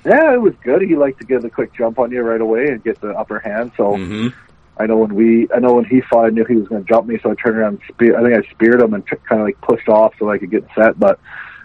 Yeah, 0.03 0.33
it 0.33 0.41
was 0.41 0.53
good. 0.63 0.81
He 0.81 0.95
liked 0.95 1.19
to 1.19 1.25
get 1.25 1.45
a 1.45 1.49
quick 1.49 1.73
jump 1.75 1.99
on 1.99 2.11
you 2.11 2.21
right 2.21 2.41
away 2.41 2.65
and 2.69 2.83
get 2.83 2.99
the 3.01 3.09
upper 3.09 3.39
hand. 3.39 3.71
So 3.77 3.95
hmm 3.97 4.29
I 4.77 4.87
know 4.87 4.97
when 4.97 5.13
we, 5.13 5.47
I 5.53 5.59
know 5.59 5.73
when 5.73 5.85
he 5.85 6.01
fought, 6.01 6.25
I 6.25 6.29
knew 6.29 6.43
he 6.45 6.55
was 6.55 6.67
going 6.67 6.83
to 6.83 6.89
jump 6.89 7.05
me, 7.05 7.19
so 7.21 7.29
I 7.29 7.35
turned 7.35 7.57
around 7.57 7.73
and 7.73 7.81
spear. 7.93 8.17
I 8.17 8.23
think 8.23 8.43
I 8.43 8.51
speared 8.51 8.81
him 8.81 8.95
and 8.95 9.05
t- 9.05 9.17
kind 9.29 9.41
of 9.41 9.45
like 9.45 9.61
pushed 9.61 9.87
off 9.89 10.13
so 10.17 10.29
I 10.29 10.37
could 10.39 10.49
get 10.51 10.65
set, 10.75 10.99
but. 10.99 11.19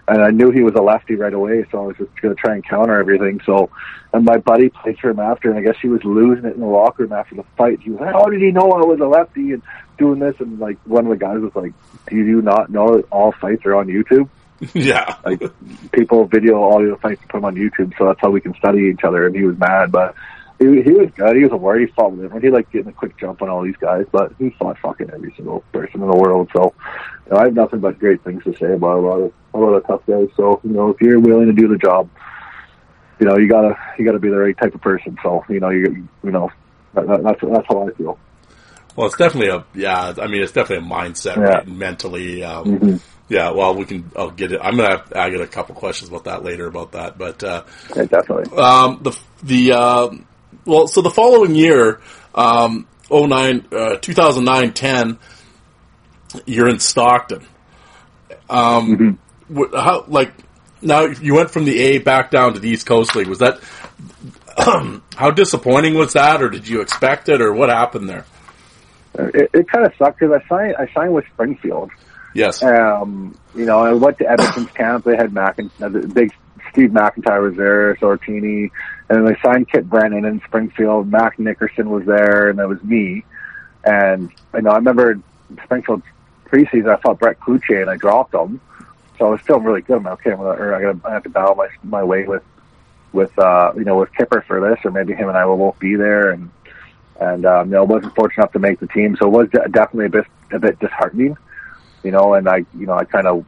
And 0.08 0.22
I 0.22 0.30
knew 0.30 0.50
he 0.52 0.62
was 0.62 0.74
a 0.76 0.82
lefty 0.82 1.16
right 1.16 1.32
away, 1.32 1.64
so 1.70 1.82
I 1.82 1.86
was 1.86 1.96
just 1.96 2.20
going 2.20 2.34
to 2.34 2.40
try 2.40 2.54
and 2.54 2.64
counter 2.64 2.98
everything. 2.98 3.40
So, 3.44 3.70
and 4.12 4.24
my 4.24 4.36
buddy 4.36 4.68
played 4.68 4.98
for 5.00 5.10
him 5.10 5.18
after, 5.18 5.50
and 5.50 5.58
I 5.58 5.62
guess 5.62 5.80
he 5.82 5.88
was 5.88 6.04
losing 6.04 6.44
it 6.44 6.54
in 6.54 6.60
the 6.60 6.66
locker 6.66 7.02
room 7.02 7.12
after 7.12 7.34
the 7.34 7.44
fight. 7.56 7.80
He 7.80 7.90
was 7.90 8.00
like, 8.00 8.12
"How 8.12 8.26
did 8.26 8.40
he 8.40 8.52
know 8.52 8.70
I 8.70 8.84
was 8.84 9.00
a 9.00 9.06
lefty 9.06 9.52
and 9.52 9.62
doing 9.98 10.20
this?" 10.20 10.36
And 10.38 10.60
like 10.60 10.78
one 10.84 11.06
of 11.06 11.10
the 11.10 11.16
guys 11.16 11.40
was 11.40 11.56
like, 11.56 11.72
"Do 12.08 12.16
you 12.16 12.40
not 12.40 12.70
know 12.70 12.96
that 12.96 13.10
all 13.10 13.32
fights 13.32 13.66
are 13.66 13.74
on 13.74 13.88
YouTube?" 13.88 14.28
Yeah, 14.74 15.16
like 15.24 15.42
people 15.92 16.24
video 16.26 16.56
all 16.56 16.78
the 16.78 16.96
fights 16.96 17.20
and 17.20 17.28
put 17.28 17.38
them 17.38 17.44
on 17.44 17.56
YouTube, 17.56 17.92
so 17.98 18.06
that's 18.06 18.20
how 18.20 18.30
we 18.30 18.40
can 18.40 18.54
study 18.54 18.90
each 18.92 19.04
other. 19.04 19.26
And 19.26 19.36
he 19.36 19.42
was 19.42 19.58
mad, 19.58 19.92
but 19.92 20.14
he, 20.58 20.82
he 20.82 20.90
was 20.92 21.10
good. 21.16 21.36
He 21.36 21.42
was 21.42 21.52
a 21.52 21.56
warrior. 21.56 21.86
He 21.86 21.92
fought 21.92 22.12
with 22.12 22.24
everyone. 22.24 22.42
He 22.42 22.50
liked 22.50 22.72
getting 22.72 22.88
a 22.88 22.92
quick 22.92 23.16
jump 23.18 23.42
on 23.42 23.48
all 23.48 23.62
these 23.62 23.76
guys, 23.76 24.06
but 24.10 24.32
he 24.38 24.50
fought 24.58 24.78
fucking 24.78 25.10
every 25.12 25.32
single 25.36 25.60
person 25.72 26.02
in 26.02 26.08
the 26.08 26.16
world. 26.16 26.48
So 26.54 26.72
you 27.26 27.32
know, 27.32 27.38
I 27.38 27.44
have 27.44 27.54
nothing 27.54 27.80
but 27.80 27.98
great 27.98 28.22
things 28.24 28.42
to 28.44 28.56
say 28.56 28.72
about 28.72 28.98
a 28.98 29.00
lot 29.00 29.20
of 29.20 29.32
a 29.54 29.58
lot 29.58 29.74
of 29.74 29.86
tough 29.86 30.02
guys. 30.06 30.28
So 30.36 30.60
you 30.64 30.70
know, 30.70 30.90
if 30.90 31.00
you're 31.00 31.20
willing 31.20 31.46
to 31.46 31.52
do 31.52 31.68
the 31.68 31.76
job, 31.78 32.08
you 33.20 33.26
know, 33.26 33.36
you 33.36 33.48
gotta 33.48 33.74
you 33.98 34.04
gotta 34.04 34.18
be 34.18 34.28
the 34.30 34.36
right 34.38 34.56
type 34.56 34.74
of 34.74 34.80
person. 34.80 35.16
So 35.22 35.44
you 35.48 35.60
know, 35.60 35.70
you 35.70 36.08
you 36.22 36.30
know, 36.30 36.50
that, 36.94 37.06
that, 37.06 37.22
that's 37.22 37.40
that's 37.42 37.66
how 37.68 37.88
I 37.88 37.92
feel. 37.92 38.18
well, 38.96 39.06
it's 39.08 39.16
definitely 39.16 39.50
a 39.50 39.64
yeah. 39.74 40.14
I 40.18 40.26
mean, 40.26 40.42
it's 40.42 40.52
definitely 40.52 40.86
a 40.86 40.90
mindset, 40.90 41.36
Yeah. 41.36 41.42
right? 41.42 41.68
Mentally, 41.68 42.42
um, 42.44 42.78
Mhm. 42.78 43.00
yeah. 43.28 43.50
Well, 43.50 43.74
we 43.74 43.84
can. 43.84 44.10
I'll 44.16 44.30
get 44.30 44.52
it. 44.52 44.60
I'm 44.62 44.76
gonna. 44.76 45.02
I 45.14 45.28
get 45.30 45.40
a 45.40 45.46
couple 45.46 45.74
questions 45.74 46.08
about 46.10 46.24
that 46.24 46.44
later 46.44 46.66
about 46.66 46.92
that, 46.92 47.18
but. 47.18 47.42
uh 47.44 47.64
Yeah, 47.94 48.04
definitely. 48.04 48.56
Um, 48.58 49.00
the 49.02 49.18
the 49.42 49.72
uh, 49.72 50.10
well, 50.66 50.86
so 50.88 51.00
the 51.00 51.10
following 51.10 51.54
year, 51.54 52.00
um, 52.34 52.86
09, 53.10 53.66
uh, 53.72 53.96
2009, 53.96 54.72
10, 54.72 55.18
you're 56.44 56.68
in 56.68 56.78
Stockton. 56.80 57.46
Um, 58.50 59.18
wh- 59.54 59.72
how 59.74 60.04
like 60.08 60.32
now 60.82 61.02
you 61.06 61.34
went 61.34 61.50
from 61.50 61.64
the 61.64 61.78
A 61.78 61.98
back 61.98 62.30
down 62.30 62.54
to 62.54 62.60
the 62.60 62.68
East 62.68 62.86
Coast 62.86 63.14
League. 63.16 63.28
Was 63.28 63.38
that 63.38 63.60
how 65.16 65.30
disappointing 65.30 65.94
was 65.94 66.12
that, 66.14 66.42
or 66.42 66.48
did 66.48 66.68
you 66.68 66.80
expect 66.80 67.28
it, 67.28 67.40
or 67.40 67.52
what 67.52 67.68
happened 67.68 68.08
there? 68.08 68.24
It, 69.18 69.50
it 69.54 69.68
kind 69.68 69.86
of 69.86 69.92
sucked 69.98 70.20
because 70.20 70.40
I 70.44 70.48
signed 70.48 70.76
I 70.78 70.92
signed 70.92 71.14
with 71.14 71.24
Springfield. 71.32 71.90
Yes, 72.34 72.62
Um, 72.62 73.34
you 73.54 73.64
know, 73.64 73.80
I 73.80 73.92
went 73.92 74.18
to 74.18 74.30
Edmonton's 74.30 74.70
camp. 74.72 75.04
They 75.06 75.16
had 75.16 75.32
Mac 75.32 75.58
and 75.58 75.70
uh, 75.80 75.88
the 75.88 76.06
big 76.06 76.32
Steve 76.70 76.90
McIntyre 76.90 77.40
was 77.42 77.56
there, 77.56 77.94
Stortini, 77.94 78.70
and 79.08 79.26
they 79.26 79.36
signed 79.42 79.70
Kip 79.70 79.84
Brennan 79.84 80.24
in 80.24 80.40
Springfield. 80.46 81.10
Mac 81.10 81.38
Nickerson 81.38 81.90
was 81.90 82.04
there, 82.04 82.50
and 82.50 82.58
that 82.58 82.68
was 82.68 82.82
me. 82.82 83.24
And 83.84 84.30
you 84.54 84.62
know, 84.62 84.70
I 84.70 84.76
remember 84.76 85.20
Springfield 85.64 86.02
preseason. 86.46 86.88
I 86.88 87.00
fought 87.00 87.18
Brett 87.18 87.38
Cloutier, 87.40 87.82
and 87.82 87.90
I 87.90 87.96
dropped 87.96 88.34
him. 88.34 88.60
So 89.18 89.28
I 89.28 89.30
was 89.30 89.40
feeling 89.42 89.64
really 89.64 89.82
good. 89.82 89.98
I'm 89.98 90.02
like, 90.04 90.14
okay, 90.14 90.32
I'm 90.32 90.38
gonna, 90.38 90.50
or 90.50 90.74
I 90.74 90.82
gotta 90.82 91.00
I 91.08 91.12
have 91.12 91.22
to 91.22 91.30
battle 91.30 91.54
my 91.54 91.68
my 91.84 92.02
way 92.02 92.24
with 92.24 92.42
with 93.12 93.36
uh 93.38 93.72
you 93.76 93.84
know 93.84 93.98
with 93.98 94.12
Kipper 94.14 94.42
for 94.46 94.60
this, 94.60 94.84
or 94.84 94.90
maybe 94.90 95.14
him 95.14 95.28
and 95.28 95.38
I 95.38 95.44
both 95.44 95.78
be 95.78 95.94
there. 95.94 96.30
And 96.30 96.50
and 97.20 97.46
um, 97.46 97.68
you 97.68 97.74
know 97.74 97.84
wasn't 97.84 98.14
fortunate 98.14 98.42
enough 98.42 98.52
to 98.52 98.58
make 98.58 98.80
the 98.80 98.88
team. 98.88 99.16
So 99.16 99.26
it 99.26 99.30
was 99.30 99.48
definitely 99.70 100.06
a 100.06 100.10
bit 100.10 100.26
a 100.52 100.58
bit 100.58 100.78
disheartening, 100.80 101.36
you 102.02 102.10
know. 102.10 102.34
And 102.34 102.48
I 102.48 102.64
you 102.74 102.86
know 102.86 102.94
I 102.94 103.04
kind 103.04 103.26
of 103.26 103.44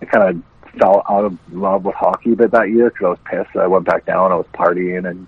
I 0.00 0.04
kind 0.06 0.30
of 0.30 0.42
fell 0.78 1.02
out 1.08 1.24
of 1.24 1.38
love 1.52 1.84
with 1.84 1.94
hockey 1.94 2.32
a 2.32 2.36
bit 2.36 2.50
that 2.52 2.70
year 2.70 2.90
because 2.90 3.04
I 3.04 3.08
was 3.08 3.18
pissed. 3.24 3.56
I 3.56 3.66
went 3.66 3.84
back 3.84 4.06
down. 4.06 4.32
I 4.32 4.36
was 4.36 4.46
partying 4.54 5.08
and 5.08 5.26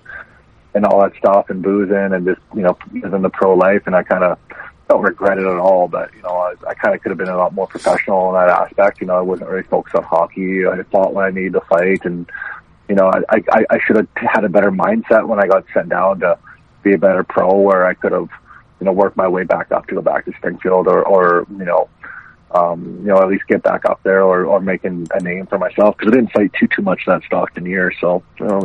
and 0.73 0.87
all 0.87 1.01
that 1.01 1.17
stuff 1.17 1.51
and 1.51 1.63
boozing 1.63 2.13
and 2.13 2.27
just 2.27 2.41
you 2.55 2.63
know 2.63 2.77
living 2.93 3.23
the 3.23 3.31
pro 3.31 3.55
life. 3.55 3.83
And 3.87 3.95
I 3.95 4.03
kind 4.03 4.25
of 4.25 4.39
don't 4.89 5.03
regret 5.03 5.39
it 5.39 5.47
at 5.47 5.59
all. 5.59 5.89
But 5.89 6.15
you 6.15 6.23
know 6.23 6.37
I, 6.37 6.55
I 6.69 6.75
kind 6.75 6.95
of 6.95 7.03
could 7.03 7.11
have 7.11 7.19
been 7.19 7.29
a 7.29 7.37
lot 7.37 7.55
more 7.55 7.67
professional 7.67 8.29
in 8.29 8.35
that 8.35 8.49
aspect. 8.49 9.01
You 9.01 9.07
know 9.07 9.17
I 9.17 9.23
wasn't 9.23 9.51
really 9.51 9.65
focused 9.65 9.97
on 9.97 10.05
hockey. 10.05 10.67
I 10.67 10.83
fought 10.85 11.15
when 11.15 11.25
I 11.25 11.31
needed 11.31 11.55
to 11.55 11.61
fight 11.63 12.05
and 12.05 12.31
you 12.91 12.97
know, 12.97 13.07
I, 13.07 13.41
I, 13.53 13.65
I 13.71 13.79
should 13.87 13.95
have 13.95 14.09
had 14.17 14.45
a 14.45 14.49
better 14.49 14.73
mindset 14.73 15.29
when 15.29 15.39
I 15.39 15.47
got 15.47 15.65
sent 15.73 15.91
down 15.91 16.19
to 16.21 16.37
be 16.83 16.93
a 16.93 16.99
better 16.99 17.23
pro 17.23 17.55
where 17.55 17.87
I 17.87 17.95
could 17.95 18.11
have, 18.11 18.29
you 18.81 18.87
know, 18.87 18.93
worked 18.93 19.17
my 19.17 19.29
way 19.29 19.45
back 19.45 19.71
up 19.71 19.87
to 19.87 19.95
go 19.95 20.03
back 20.03 20.25
to 20.25 20.33
Springfield 20.33 20.89
or, 20.89 21.07
or, 21.07 21.47
you 21.51 21.65
know, 21.65 21.89
um, 22.51 22.99
you 23.03 23.09
know, 23.09 23.19
at 23.19 23.29
least 23.29 23.47
get 23.49 23.63
back 23.63 23.85
up 23.85 24.03
there 24.03 24.23
or, 24.23 24.45
or 24.45 24.61
making 24.61 25.07
a 25.13 25.23
name 25.23 25.47
for 25.47 25.59
myself 25.59 25.97
because 25.97 26.13
I 26.13 26.17
didn't 26.17 26.33
fight 26.33 26.53
too, 26.59 26.69
too 26.75 26.83
much 26.83 27.03
that 27.07 27.23
Stockton 27.25 27.67
year. 27.67 27.93
So, 28.01 28.23
you 28.39 28.47
know, 28.47 28.59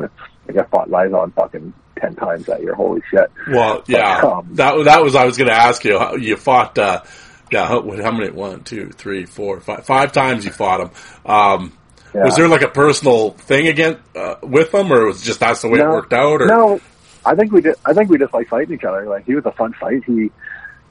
like 0.47 0.57
I 0.57 0.63
fought 0.69 0.89
Liza 0.89 1.31
fucking 1.35 1.73
10 1.99 2.15
times 2.15 2.45
that 2.47 2.61
year. 2.61 2.73
Holy 2.73 3.01
shit. 3.09 3.31
Well, 3.49 3.83
yeah, 3.87 4.21
But, 4.21 4.31
um, 4.37 4.49
that, 4.53 4.83
that 4.85 5.03
was, 5.03 5.15
I 5.15 5.25
was 5.25 5.37
going 5.37 5.49
to 5.49 5.55
ask 5.55 5.83
you, 5.85 5.99
how- 5.99 6.15
you 6.15 6.35
fought, 6.35 6.77
uh, 6.77 7.03
yeah, 7.51 7.67
how, 7.67 7.81
how 8.01 8.11
many? 8.11 8.31
One, 8.31 8.63
two, 8.63 8.89
three, 8.89 9.25
four, 9.25 9.59
five, 9.61 9.85
five 9.85 10.11
times 10.11 10.45
you 10.45 10.51
fought 10.51 10.81
him. 10.81 10.89
Um, 11.25 11.77
was 12.13 12.35
there 12.37 12.47
like 12.47 12.61
a 12.61 12.69
personal 12.69 13.31
thing 13.31 13.67
again, 13.67 13.99
uh, 14.15 14.35
with 14.41 14.73
him 14.73 14.91
or 14.91 15.07
was 15.07 15.21
it 15.21 15.25
just 15.25 15.41
that's 15.41 15.61
the 15.61 15.69
way 15.69 15.79
it 15.79 15.85
worked 15.87 16.13
out 16.13 16.41
or? 16.41 16.45
No, 16.47 16.79
I 17.25 17.35
think 17.35 17.51
we 17.51 17.59
did. 17.61 17.75
I 17.85 17.93
think 17.93 18.09
we 18.09 18.17
just 18.17 18.33
like 18.33 18.47
fighting 18.47 18.73
each 18.75 18.83
other. 18.85 19.05
Like 19.05 19.25
he 19.25 19.35
was 19.35 19.45
a 19.45 19.51
fun 19.51 19.73
fight. 19.73 20.03
He 20.05 20.31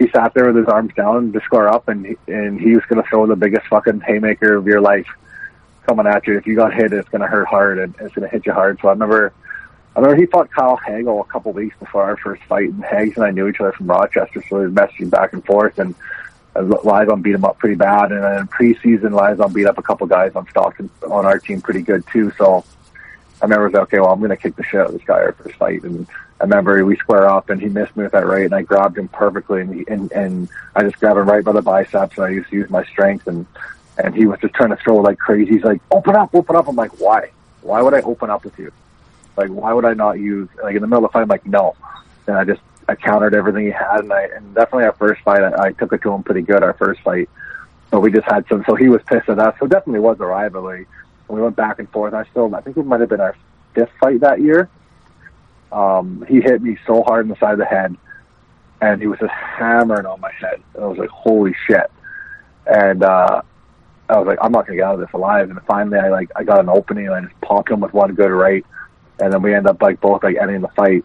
he 0.04 0.10
sat 0.10 0.34
there 0.34 0.46
with 0.46 0.56
his 0.56 0.66
arms 0.66 0.92
down 0.94 1.32
to 1.32 1.40
square 1.40 1.68
up, 1.68 1.88
and 1.88 2.04
he, 2.04 2.16
and 2.28 2.60
he 2.60 2.74
was 2.74 2.84
going 2.86 3.02
to 3.02 3.08
throw 3.08 3.26
the 3.26 3.36
biggest 3.36 3.66
fucking 3.68 4.00
haymaker 4.00 4.56
of 4.56 4.66
your 4.66 4.80
life 4.80 5.06
coming 5.86 6.06
at 6.06 6.26
you. 6.26 6.36
If 6.36 6.46
you 6.46 6.56
got 6.56 6.74
hit, 6.74 6.92
it's 6.92 7.08
going 7.08 7.22
to 7.22 7.26
hurt 7.26 7.46
hard, 7.46 7.78
and 7.78 7.94
it's 8.00 8.14
going 8.14 8.28
to 8.28 8.28
hit 8.28 8.46
you 8.46 8.52
hard. 8.52 8.78
So 8.80 8.88
I 8.88 8.92
remember. 8.92 9.32
I 9.96 10.00
remember 10.00 10.20
he 10.20 10.26
fought 10.26 10.50
Kyle 10.50 10.76
Hagel 10.76 11.20
a 11.20 11.24
couple 11.24 11.52
weeks 11.52 11.76
before 11.78 12.02
our 12.02 12.16
first 12.16 12.42
fight, 12.44 12.68
and 12.68 12.84
Hags 12.84 13.16
and 13.16 13.24
I 13.24 13.30
knew 13.30 13.46
each 13.46 13.60
other 13.60 13.70
from 13.70 13.86
Rochester, 13.86 14.42
so 14.48 14.56
we 14.56 14.62
were 14.62 14.70
messaging 14.70 15.08
back 15.08 15.32
and 15.32 15.44
forth. 15.44 15.78
And 15.78 15.94
uh, 16.56 16.62
Liza 16.62 17.14
beat 17.16 17.36
him 17.36 17.44
up 17.44 17.58
pretty 17.58 17.76
bad, 17.76 18.10
and 18.10 18.24
then 18.24 18.40
in 18.40 18.48
preseason, 18.48 19.12
Liza 19.12 19.48
beat 19.54 19.66
up 19.66 19.78
a 19.78 19.82
couple 19.82 20.08
guys 20.08 20.34
on 20.34 20.48
Stockton 20.48 20.90
on 21.08 21.24
our 21.24 21.38
team 21.38 21.60
pretty 21.60 21.82
good 21.82 22.04
too. 22.08 22.32
So 22.36 22.64
I 23.40 23.44
remember 23.44 23.66
I 23.66 23.66
was 23.66 23.72
like, 23.74 23.82
okay, 23.84 24.00
well, 24.00 24.10
I'm 24.10 24.18
going 24.18 24.30
to 24.30 24.36
kick 24.36 24.56
the 24.56 24.64
shit 24.64 24.80
out 24.80 24.88
of 24.88 24.94
this 24.94 25.04
guy 25.04 25.14
our 25.14 25.32
first 25.32 25.54
fight. 25.54 25.84
And 25.84 26.08
I 26.44 26.46
remember 26.46 26.84
we 26.84 26.96
square 26.96 27.26
up 27.26 27.48
and 27.48 27.58
he 27.58 27.70
missed 27.70 27.96
me 27.96 28.02
with 28.02 28.12
that 28.12 28.26
right 28.26 28.44
and 28.44 28.54
I 28.54 28.60
grabbed 28.60 28.98
him 28.98 29.08
perfectly 29.08 29.62
and, 29.62 29.74
he, 29.74 29.84
and, 29.88 30.12
and 30.12 30.48
I 30.76 30.82
just 30.82 31.00
grabbed 31.00 31.18
him 31.18 31.26
right 31.26 31.42
by 31.42 31.52
the 31.52 31.62
biceps 31.62 32.18
and 32.18 32.26
I 32.26 32.28
used 32.28 32.50
to 32.50 32.56
use 32.56 32.68
my 32.68 32.84
strength 32.84 33.26
and, 33.26 33.46
and 33.96 34.14
he 34.14 34.26
was 34.26 34.38
just 34.40 34.52
trying 34.52 34.68
to 34.68 34.76
throw 34.76 34.96
like 34.96 35.16
crazy. 35.16 35.52
He's 35.52 35.64
like, 35.64 35.80
open 35.90 36.14
up, 36.14 36.34
open 36.34 36.54
up. 36.54 36.68
I'm 36.68 36.76
like, 36.76 37.00
why? 37.00 37.30
Why 37.62 37.80
would 37.80 37.94
I 37.94 38.02
open 38.02 38.28
up 38.28 38.44
with 38.44 38.58
you? 38.58 38.70
Like, 39.38 39.48
why 39.48 39.72
would 39.72 39.86
I 39.86 39.94
not 39.94 40.18
use, 40.18 40.50
like 40.62 40.76
in 40.76 40.82
the 40.82 40.86
middle 40.86 41.06
of 41.06 41.12
the 41.12 41.14
fight, 41.14 41.22
I'm 41.22 41.28
like, 41.28 41.46
no. 41.46 41.76
And 42.26 42.36
I 42.36 42.44
just, 42.44 42.60
I 42.90 42.94
countered 42.94 43.34
everything 43.34 43.64
he 43.64 43.70
had 43.70 44.00
and 44.00 44.12
I, 44.12 44.24
and 44.24 44.54
definitely 44.54 44.84
our 44.84 44.92
first 44.92 45.22
fight, 45.22 45.42
I, 45.42 45.68
I 45.68 45.72
took 45.72 45.94
it 45.94 46.02
to 46.02 46.12
him 46.12 46.24
pretty 46.24 46.42
good, 46.42 46.62
our 46.62 46.74
first 46.74 47.00
fight. 47.00 47.30
So 47.90 48.00
we 48.00 48.12
just 48.12 48.26
had 48.26 48.44
some, 48.48 48.64
so 48.68 48.74
he 48.74 48.88
was 48.88 49.00
pissed 49.06 49.30
at 49.30 49.38
us. 49.38 49.56
So 49.58 49.66
definitely 49.66 50.00
was 50.00 50.20
a 50.20 50.26
rivalry. 50.26 50.86
And 51.26 51.36
we 51.38 51.40
went 51.40 51.56
back 51.56 51.78
and 51.78 51.88
forth. 51.88 52.12
I 52.12 52.24
still, 52.24 52.54
I 52.54 52.60
think 52.60 52.76
it 52.76 52.84
might 52.84 53.00
have 53.00 53.08
been 53.08 53.22
our 53.22 53.34
fifth 53.72 53.92
fight 53.98 54.20
that 54.20 54.42
year. 54.42 54.68
Um, 55.74 56.24
he 56.28 56.40
hit 56.40 56.62
me 56.62 56.78
so 56.86 57.02
hard 57.02 57.26
in 57.26 57.28
the 57.28 57.36
side 57.40 57.54
of 57.54 57.58
the 57.58 57.64
head, 57.64 57.96
and 58.80 59.00
he 59.00 59.08
was 59.08 59.18
just 59.18 59.32
hammering 59.32 60.06
on 60.06 60.20
my 60.20 60.30
head. 60.30 60.62
And 60.74 60.84
I 60.84 60.86
was 60.86 60.98
like, 60.98 61.10
"Holy 61.10 61.52
shit!" 61.66 61.90
And 62.64 63.02
uh, 63.02 63.42
I 64.08 64.18
was 64.18 64.26
like, 64.26 64.38
"I'm 64.40 64.52
not 64.52 64.66
gonna 64.66 64.76
get 64.76 64.84
out 64.84 64.94
of 64.94 65.00
this 65.00 65.12
alive." 65.12 65.50
And 65.50 65.60
finally, 65.66 65.98
I 65.98 66.10
like, 66.10 66.30
I 66.36 66.44
got 66.44 66.60
an 66.60 66.68
opening, 66.68 67.06
and 67.06 67.14
I 67.14 67.20
just 67.22 67.40
popped 67.40 67.70
him 67.70 67.80
with 67.80 67.92
one 67.92 68.14
good 68.14 68.30
right, 68.30 68.64
and 69.18 69.32
then 69.32 69.42
we 69.42 69.52
end 69.52 69.66
up 69.66 69.82
like 69.82 70.00
both 70.00 70.22
like 70.22 70.36
ending 70.40 70.60
the 70.60 70.68
fight. 70.68 71.04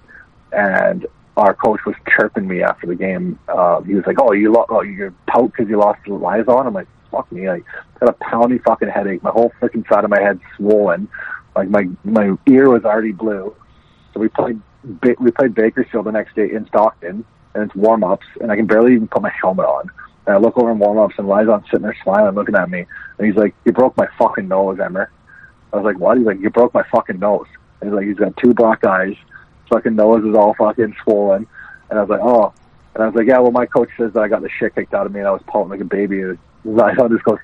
And 0.51 1.07
our 1.35 1.55
coach 1.55 1.79
was 1.85 1.95
chirping 2.15 2.47
me 2.47 2.61
after 2.61 2.85
the 2.85 2.95
game. 2.95 3.39
Uh, 3.47 3.81
he 3.81 3.95
was 3.95 4.05
like, 4.05 4.17
"Oh, 4.21 4.33
you 4.33 4.51
lost, 4.53 4.69
oh, 4.71 4.83
you 4.83 5.15
pout 5.25 5.51
because 5.51 5.67
you 5.67 5.79
lost 5.79 6.01
the 6.05 6.13
lies 6.13 6.47
on." 6.47 6.67
I'm 6.67 6.75
like, 6.75 6.87
"Fuck 7.09 7.31
me!" 7.31 7.49
Like, 7.49 7.65
got 7.99 8.09
a 8.09 8.13
pounding 8.13 8.59
fucking 8.59 8.89
headache. 8.89 9.23
My 9.23 9.31
whole 9.31 9.51
freaking 9.59 9.87
side 9.89 10.03
of 10.03 10.11
my 10.11 10.21
head 10.21 10.39
swollen. 10.57 11.07
Like 11.55 11.69
my 11.69 11.89
my 12.03 12.37
ear 12.47 12.69
was 12.69 12.85
already 12.85 13.13
blue. 13.13 13.55
So 14.13 14.19
we 14.19 14.29
played 14.29 14.61
we 15.19 15.31
played 15.31 15.53
Bakersfield 15.53 16.05
the 16.05 16.11
next 16.11 16.35
day 16.35 16.49
in 16.51 16.65
Stockton, 16.67 17.25
and 17.53 17.63
it's 17.63 17.75
warm 17.75 18.03
ups, 18.03 18.25
and 18.39 18.51
I 18.51 18.55
can 18.55 18.65
barely 18.65 18.93
even 18.93 19.07
put 19.07 19.21
my 19.21 19.31
helmet 19.41 19.65
on. 19.65 19.89
And 20.25 20.35
I 20.35 20.39
look 20.39 20.57
over 20.57 20.71
in 20.71 20.79
warm 20.79 20.97
ups, 20.97 21.15
and 21.17 21.27
Lizon's 21.27 21.65
sitting 21.65 21.81
there 21.81 21.97
smiling, 22.03 22.35
looking 22.35 22.55
at 22.55 22.69
me, 22.69 22.85
and 23.17 23.27
he's 23.27 23.35
like, 23.35 23.55
"You 23.65 23.71
broke 23.71 23.97
my 23.97 24.07
fucking 24.17 24.47
nose, 24.47 24.79
Emmer." 24.79 25.09
I 25.73 25.77
was 25.77 25.85
like, 25.85 25.99
"What?" 25.99 26.17
He's 26.17 26.25
like, 26.25 26.39
"You 26.39 26.49
broke 26.49 26.73
my 26.73 26.83
fucking 26.91 27.19
nose." 27.19 27.47
And 27.81 27.89
he's 27.89 27.95
like, 27.95 28.07
"He's 28.07 28.17
got 28.17 28.37
two 28.37 28.53
black 28.53 28.85
eyes, 28.85 29.15
fucking 29.69 29.95
nose 29.95 30.23
is 30.25 30.35
all 30.35 30.53
fucking 30.55 30.95
swollen," 31.03 31.47
and 31.89 31.99
I 31.99 32.01
was 32.01 32.09
like, 32.09 32.21
"Oh." 32.21 32.53
And 32.93 33.03
I 33.03 33.07
was 33.07 33.15
like, 33.15 33.27
"Yeah, 33.27 33.39
well, 33.39 33.51
my 33.51 33.65
coach 33.65 33.89
says 33.97 34.13
that 34.13 34.21
I 34.21 34.27
got 34.27 34.41
the 34.41 34.49
shit 34.49 34.75
kicked 34.75 34.93
out 34.93 35.05
of 35.05 35.11
me, 35.11 35.19
and 35.19 35.27
I 35.27 35.31
was 35.31 35.41
pouting 35.47 35.69
like 35.69 35.81
a 35.81 35.85
baby." 35.85 36.21
And 36.21 36.37
Lizon 36.65 37.11
just 37.11 37.23
goes, 37.23 37.39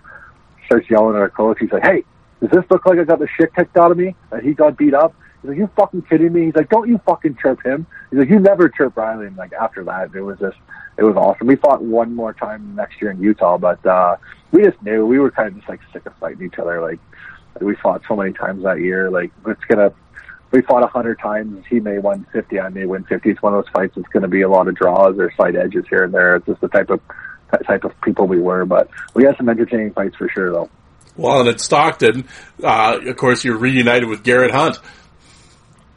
starts 0.65 0.89
yelling 0.89 1.15
at 1.15 1.21
our 1.21 1.29
coach. 1.29 1.57
He's 1.59 1.71
like, 1.71 1.85
"Hey, 1.85 2.03
does 2.41 2.49
this 2.49 2.65
look 2.69 2.85
like 2.85 2.99
I 2.99 3.03
got 3.03 3.19
the 3.19 3.27
shit 3.27 3.53
kicked 3.55 3.77
out 3.77 3.91
of 3.91 3.97
me 3.97 4.15
and 4.31 4.41
he 4.41 4.53
got 4.53 4.77
beat 4.77 4.93
up?" 4.93 5.13
He's 5.45 5.49
like, 5.49 5.57
"You 5.57 5.69
fucking 5.75 6.01
kidding 6.03 6.33
me?" 6.33 6.45
He's 6.45 6.55
like, 6.55 6.69
"Don't 6.69 6.89
you 6.89 6.99
fucking 7.05 7.37
chirp 7.41 7.63
him?" 7.63 7.85
He's 8.09 8.19
like, 8.19 8.29
"You 8.29 8.39
never 8.39 8.67
chirp 8.69 8.97
Riley." 8.97 9.27
And 9.27 9.37
like 9.37 9.53
after 9.53 9.83
that, 9.83 10.15
it 10.15 10.21
was 10.21 10.39
just 10.39 10.57
it 10.97 11.03
was 11.03 11.15
awesome. 11.15 11.47
We 11.47 11.55
fought 11.55 11.83
one 11.83 12.15
more 12.15 12.33
time 12.33 12.75
next 12.75 13.01
year 13.01 13.11
in 13.11 13.21
Utah, 13.21 13.57
but 13.57 13.85
uh 13.85 14.17
we 14.51 14.63
just 14.63 14.81
knew 14.81 15.05
we 15.05 15.19
were 15.19 15.31
kind 15.31 15.49
of 15.49 15.55
just 15.57 15.69
like 15.69 15.81
sick 15.93 16.05
of 16.05 16.15
fighting 16.17 16.47
each 16.47 16.57
other. 16.57 16.81
Like 16.81 16.99
we 17.61 17.75
fought 17.75 18.01
so 18.07 18.15
many 18.15 18.33
times 18.33 18.63
that 18.63 18.79
year. 18.79 19.09
Like 19.09 19.31
it's 19.45 19.63
gonna. 19.65 19.93
We 20.51 20.61
fought 20.61 20.83
a 20.83 20.87
hundred 20.87 21.19
times. 21.19 21.65
He 21.69 21.79
may 21.79 21.99
win 21.99 22.25
fifty. 22.31 22.59
I 22.59 22.69
may 22.69 22.85
win 22.85 23.03
fifty. 23.03 23.31
It's 23.31 23.41
one 23.41 23.53
of 23.53 23.63
those 23.63 23.71
fights. 23.73 23.97
It's 23.97 24.07
going 24.09 24.23
to 24.23 24.29
be 24.29 24.41
a 24.41 24.49
lot 24.49 24.67
of 24.67 24.75
draws 24.75 25.17
or 25.19 25.31
slight 25.35 25.55
edges 25.55 25.85
here 25.89 26.03
and 26.03 26.13
there. 26.13 26.37
It's 26.37 26.45
just 26.45 26.61
the 26.61 26.69
type 26.69 26.89
of 26.89 27.01
type 27.67 27.83
of 27.83 27.91
people 28.01 28.27
we 28.27 28.39
were. 28.39 28.65
But 28.65 28.89
we 29.13 29.25
had 29.25 29.35
some 29.37 29.49
entertaining 29.49 29.91
fights 29.91 30.15
for 30.15 30.29
sure, 30.29 30.51
though. 30.51 30.69
Well, 31.17 31.41
and 31.41 31.49
at 31.49 31.59
Stockton, 31.59 32.27
uh, 32.63 32.99
of 33.05 33.15
course, 33.17 33.43
you're 33.43 33.57
reunited 33.57 34.07
with 34.07 34.23
Garet 34.23 34.51
Hunt. 34.51 34.79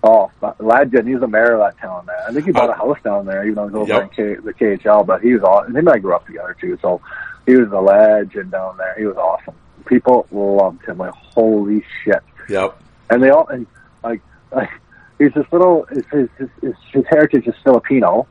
Oh, 0.03 0.31
Lad 0.41 0.55
legend! 0.61 1.09
He's 1.09 1.19
the 1.21 1.27
mayor 1.27 1.55
of 1.55 1.61
that 1.61 1.79
town, 1.81 2.07
man. 2.07 2.17
I 2.29 2.33
think 2.33 2.47
he 2.47 2.53
bought 2.53 2.71
a 2.71 2.75
oh. 2.81 2.95
house 2.95 3.03
down 3.03 3.27
there, 3.27 3.45
even 3.45 3.55
though 3.57 3.67
he's 3.67 3.75
over 3.75 3.93
Yep. 3.93 4.03
in 4.03 4.09
K- 4.11 4.41
the 4.41 4.55
KHL. 4.55 5.05
But 5.05 5.23
he 5.23 5.35
was 5.35 5.43
awesome. 5.43 5.73
Him 5.73 5.89
and 5.89 5.97
I 5.97 5.99
grew 5.99 6.15
up 6.15 6.27
together 6.27 6.57
too, 6.61 6.79
so 6.81 7.01
he 7.47 7.57
was 7.57 7.71
a 7.73 7.81
legend 7.81 8.53
down 8.53 8.77
there. 8.77 8.95
He 8.97 9.07
was 9.07 9.17
awesome. 9.17 9.55
People 9.87 10.27
loved 10.31 10.85
him. 10.85 10.99
Like 10.99 11.13
holy 11.35 11.85
shit! 12.05 12.23
Yep. 12.49 12.81
And 13.11 13.23
they 13.23 13.31
all 13.31 13.49
and 13.49 13.67
like 14.05 14.21
like 14.53 14.71
he's 15.19 15.33
this 15.35 15.47
little. 15.51 15.85
His 15.87 16.05
his 16.13 16.29
his, 16.39 16.49
his, 16.61 16.75
his 16.93 17.05
heritage 17.11 17.49
is 17.49 17.55
Filipino, 17.65 18.29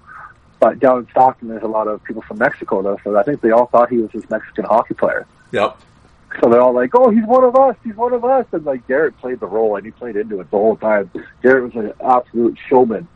but 0.61 0.79
down 0.79 0.99
in 0.99 1.07
Stockton, 1.09 1.49
there's 1.49 1.63
a 1.63 1.67
lot 1.67 1.89
of 1.89 2.01
people 2.05 2.21
from 2.21 2.37
Mexico 2.37 2.81
though. 2.81 2.97
So 3.03 3.17
I 3.17 3.23
think 3.23 3.41
they 3.41 3.51
all 3.51 3.65
thought 3.65 3.89
he 3.89 3.97
was 3.97 4.11
this 4.11 4.29
Mexican 4.29 4.63
hockey 4.63 4.93
player. 4.93 5.27
Yep. 5.51 5.77
So 6.41 6.49
they're 6.49 6.61
all 6.61 6.73
like, 6.73 6.91
"Oh, 6.93 7.09
he's 7.09 7.25
one 7.25 7.43
of 7.43 7.55
us. 7.55 7.75
He's 7.83 7.95
one 7.95 8.13
of 8.13 8.23
us." 8.25 8.45
And 8.51 8.65
like 8.65 8.85
Garet 8.87 9.17
played 9.19 9.39
the 9.39 9.47
role, 9.47 9.75
and 9.75 9.85
he 9.85 9.91
played 9.91 10.15
into 10.15 10.39
it 10.39 10.51
the 10.51 10.57
whole 10.57 10.75
time. 10.77 11.09
Garrett 11.41 11.73
was 11.73 11.75
an 11.85 11.93
absolute 12.03 12.57
showman. 12.69 13.07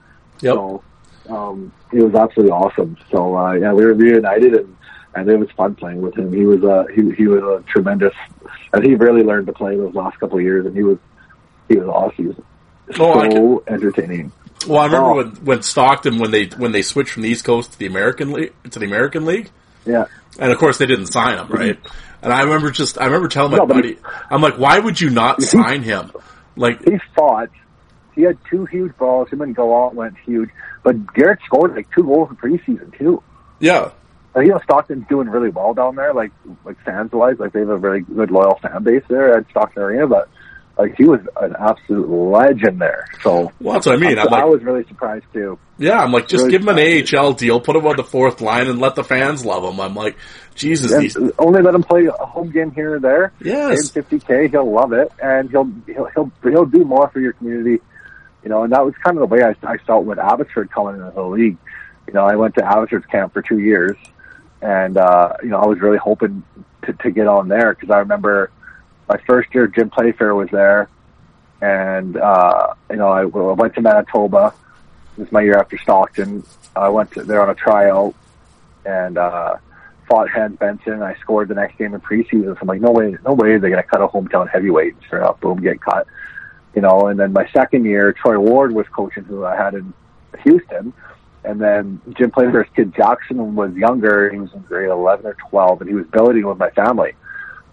Yep. 0.42 0.54
So 0.54 0.84
um, 1.30 1.72
it 1.92 2.02
was 2.02 2.16
absolutely 2.16 2.52
awesome. 2.52 2.98
So 3.12 3.36
uh, 3.38 3.54
yeah, 3.54 3.74
we 3.74 3.86
were 3.86 3.94
reunited, 3.94 4.54
and 4.56 4.76
and 5.14 5.30
it 5.30 5.38
was 5.38 5.50
fun 5.52 5.76
playing 5.76 6.02
with 6.02 6.18
him. 6.18 6.32
He 6.34 6.46
was 6.46 6.64
a 6.64 6.86
he 6.94 7.12
he 7.12 7.28
was 7.28 7.44
a 7.44 7.64
tremendous, 7.68 8.14
and 8.74 8.84
he 8.84 8.96
really 8.96 9.24
learned 9.24 9.48
to 9.48 9.54
play 9.54 9.76
those 9.76 9.94
last 9.94 10.18
couple 10.20 10.38
of 10.38 10.44
years, 10.44 10.66
and 10.66 10.76
he 10.76 10.84
was 10.84 10.98
he 11.68 11.76
was 11.78 11.88
awesome. 11.88 12.16
He 12.18 12.28
was 12.28 12.38
Oh, 13.00 13.30
so 13.32 13.64
entertaining. 13.68 14.32
Well, 14.68 14.80
I 14.82 14.86
remember 14.86 15.08
Oh. 15.10 15.16
when, 15.18 15.28
when 15.46 15.62
Stockton 15.64 16.18
when 16.18 16.32
they 16.32 16.46
when 16.46 16.72
they 16.72 16.82
switched 16.82 17.12
from 17.12 17.24
the 17.24 17.30
East 17.30 17.44
Coast 17.46 17.74
to 17.74 17.80
the 17.80 17.86
American 17.88 18.32
League 18.32 18.54
to 18.70 18.80
the 18.80 18.86
American 18.86 19.26
League, 19.26 19.50
Yeah, 19.86 20.06
and 20.40 20.52
of 20.52 20.58
course 20.58 20.78
they 20.78 20.86
didn't 20.88 21.08
sign 21.08 21.38
him, 21.38 21.48
right? 21.50 21.80
And 22.22 22.32
I 22.32 22.44
remember 22.44 22.72
just 22.72 23.00
I 23.00 23.06
remember 23.06 23.28
telling 23.28 23.52
my 23.52 23.58
No, 23.60 23.66
buddy, 23.68 23.98
I'm 24.30 24.42
like, 24.42 24.58
why 24.58 24.78
would 24.80 25.00
you 25.02 25.10
not 25.10 25.42
sign 25.42 25.84
him? 25.84 26.12
Like, 26.56 26.84
he 26.88 26.98
fought. 27.16 27.50
He 28.14 28.24
had 28.24 28.38
two 28.50 28.66
huge 28.66 28.96
balls. 28.98 29.30
Him 29.30 29.42
and 29.42 29.56
Gallant 29.56 29.96
went 29.96 30.16
huge, 30.26 30.50
but 30.84 31.14
Garet 31.14 31.40
scored 31.46 31.76
like 31.76 31.88
two 31.96 32.04
goals 32.04 32.30
in 32.30 32.36
preseason 32.36 32.96
too. 32.98 33.24
yeah, 33.60 33.92
Uh, 34.36 34.42
you 34.42 34.50
know, 34.50 34.60
Stockton's 34.64 35.06
doing 35.08 35.30
really 35.30 35.50
well 35.50 35.74
down 35.74 35.96
there, 35.96 36.14
like 36.14 36.32
like 36.66 36.78
fans 36.84 37.12
wise. 37.14 37.38
Like 37.40 37.54
they 37.54 37.60
have 37.62 37.70
a 37.70 37.78
really 37.78 38.02
good 38.02 38.30
loyal 38.30 38.60
fan 38.62 38.84
base 38.84 39.04
there 39.10 39.38
at 39.38 39.50
Stockton 39.50 39.82
Arena. 39.82 40.08
But 40.08 40.30
like 40.78 40.96
he 40.98 41.06
was 41.06 41.22
an 41.42 41.56
absolute 41.58 42.10
legend 42.10 42.82
there. 42.82 43.08
So 43.24 43.52
well 43.62 43.74
that's 43.76 43.86
what 43.86 43.96
I 43.96 43.98
mean. 43.98 44.20
I'm 44.20 44.34
I 44.34 44.44
was 44.44 44.62
really 44.62 44.86
surprised 44.88 45.26
too. 45.34 45.58
yeah, 45.78 45.98
I'm 46.00 46.12
like, 46.12 46.28
just 46.28 46.42
really 46.44 46.52
give 46.52 46.62
him 46.68 46.78
an. 46.78 47.08
AHL 47.18 47.34
deal, 47.34 47.62
put 47.62 47.76
him 47.78 47.86
on 47.88 47.96
the 47.96 48.04
fourth 48.04 48.42
line, 48.42 48.68
and 48.68 48.80
let 48.80 48.96
the 48.96 49.04
fans 49.06 49.46
love 49.46 49.64
him. 49.64 49.80
I'm 49.80 49.96
like, 49.96 50.18
Jesus, 50.56 50.98
these, 50.98 51.18
only 51.40 51.62
let 51.62 51.74
him 51.74 51.84
play 51.84 52.06
a 52.06 52.26
home 52.26 52.52
game 52.52 52.72
here 52.72 52.96
or 52.96 53.00
there. 53.00 53.32
Yes. 53.42 53.92
Pay 53.92 54.02
50k, 54.02 54.52
he'll 54.52 54.72
love 54.72 54.94
it, 54.94 55.12
and 55.22 55.50
he'll 55.50 55.72
he'll 55.86 56.06
he'll 56.06 56.32
he'll 56.44 56.66
do 56.66 56.84
more 56.84 57.10
for 57.10 57.20
your 57.20 57.34
community. 57.34 57.82
You 58.44 58.50
know, 58.50 58.64
and 58.64 58.74
that 58.74 58.84
was 58.84 58.96
kind 59.04 59.18
of 59.18 59.22
the 59.22 59.34
way 59.34 59.44
I, 59.44 59.56
I 59.64 59.78
felt 59.78 60.06
with 60.06 60.18
Abbotsford 60.18 60.72
coming 60.72 60.96
into 60.96 61.12
the 61.12 61.24
league. 61.24 61.58
you 62.08 62.14
know, 62.14 62.26
I 62.26 62.36
went 62.36 62.56
to 62.56 62.66
Abbotsford's 62.66 63.06
camp 63.06 63.34
for 63.34 63.42
two 63.42 63.60
years, 63.60 63.96
and 64.62 64.98
uh, 64.98 65.34
you 65.44 65.50
know, 65.50 65.60
I 65.60 65.68
was 65.68 65.80
really 65.80 65.98
hoping 65.98 66.44
to, 66.84 66.94
to 66.94 67.12
get 67.12 67.28
on 67.28 67.48
there 67.48 67.74
because 67.74 67.90
I 67.90 68.00
remember 68.00 68.52
my 69.08 69.18
first 69.28 69.54
year, 69.54 69.68
Jim 69.68 69.90
Playfair 69.90 70.36
was 70.36 70.50
there, 70.52 70.90
and 71.62 72.18
uh, 72.18 72.74
you 72.90 72.98
know, 72.98 73.08
I, 73.08 73.22
I 73.22 73.26
went 73.26 73.76
to 73.76 73.82
Manitoba. 73.82 74.54
This 75.18 75.28
is 75.28 75.32
my 75.32 75.42
year 75.42 75.58
after 75.58 75.78
Stockton. 75.78 76.44
I 76.76 76.90
went 76.90 77.12
to, 77.14 77.24
there 77.24 77.42
on 77.42 77.50
a 77.50 77.56
tryout 77.56 78.16
and 78.86 79.18
uh, 79.18 79.58
fought 80.12 80.30
Hans 80.30 80.58
Benson. 80.60 81.02
I 81.02 81.16
scored 81.22 81.48
the 81.48 81.56
next 81.56 81.78
game 81.78 81.94
in 81.94 82.02
preseason. 82.02 82.54
So 82.54 82.58
I'm 82.62 82.68
like, 82.68 82.82
no 82.82 82.92
way, 82.92 83.16
no 83.26 83.34
way 83.34 83.58
they're 83.58 83.70
going 83.70 83.82
to 83.82 83.84
cut 83.84 84.02
a 84.02 84.08
hometown 84.08 84.50
heavyweight. 84.50 84.96
And 84.96 85.04
sure 85.10 85.20
enough, 85.20 85.40
boom, 85.40 85.62
get 85.62 85.82
cut. 85.82 86.06
You 86.76 86.82
know, 86.82 87.08
and 87.08 87.18
then 87.18 87.32
my 87.32 87.50
second 87.52 87.86
year, 87.86 88.12
Troy 88.12 88.38
Ward 88.38 88.74
was 88.74 88.86
coaching 88.94 89.24
who 89.24 89.46
I 89.46 89.56
had 89.56 89.74
in 89.74 89.94
Houston. 90.44 90.94
And 91.46 91.60
then 91.62 92.02
Jim 92.18 92.30
Playfair's 92.30 92.68
kid 92.76 92.94
Jackson 92.94 93.56
was 93.56 93.74
younger. 93.74 94.30
He 94.30 94.38
was 94.38 94.52
in 94.54 94.60
grade 94.62 94.90
11 94.90 95.26
or 95.26 95.36
12, 95.50 95.82
and 95.82 95.90
he 95.90 95.96
was 95.96 96.06
billeting 96.08 96.46
with 96.46 96.58
my 96.58 96.70
family. 96.72 97.14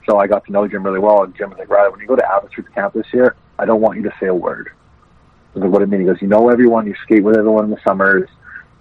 So 0.08 0.18
I 0.18 0.26
got 0.26 0.46
to 0.46 0.52
know 0.52 0.66
Jim 0.68 0.84
really 0.84 1.00
well. 1.00 1.24
And 1.24 1.36
Jim 1.36 1.50
was 1.50 1.58
like, 1.58 1.68
Riley, 1.68 1.90
when 1.90 2.00
you 2.00 2.06
go 2.06 2.16
to 2.16 2.24
Abbotsford's 2.24 2.68
camp 2.68 2.94
this 2.94 3.06
year, 3.12 3.34
I 3.58 3.66
don't 3.66 3.80
want 3.80 3.96
you 3.96 4.04
to 4.04 4.14
say 4.20 4.26
a 4.26 4.34
word. 4.34 4.70
I 4.70 5.58
was 5.58 5.64
like, 5.64 5.72
what 5.72 5.80
do 5.80 5.86
you 5.86 5.90
mean? 5.90 6.00
He 6.00 6.06
goes, 6.06 6.22
you 6.22 6.28
know 6.28 6.48
everyone, 6.50 6.86
you 6.86 6.94
skate 7.02 7.24
with 7.24 7.36
everyone 7.36 7.64
in 7.64 7.70
the 7.70 7.80
summers. 7.86 8.28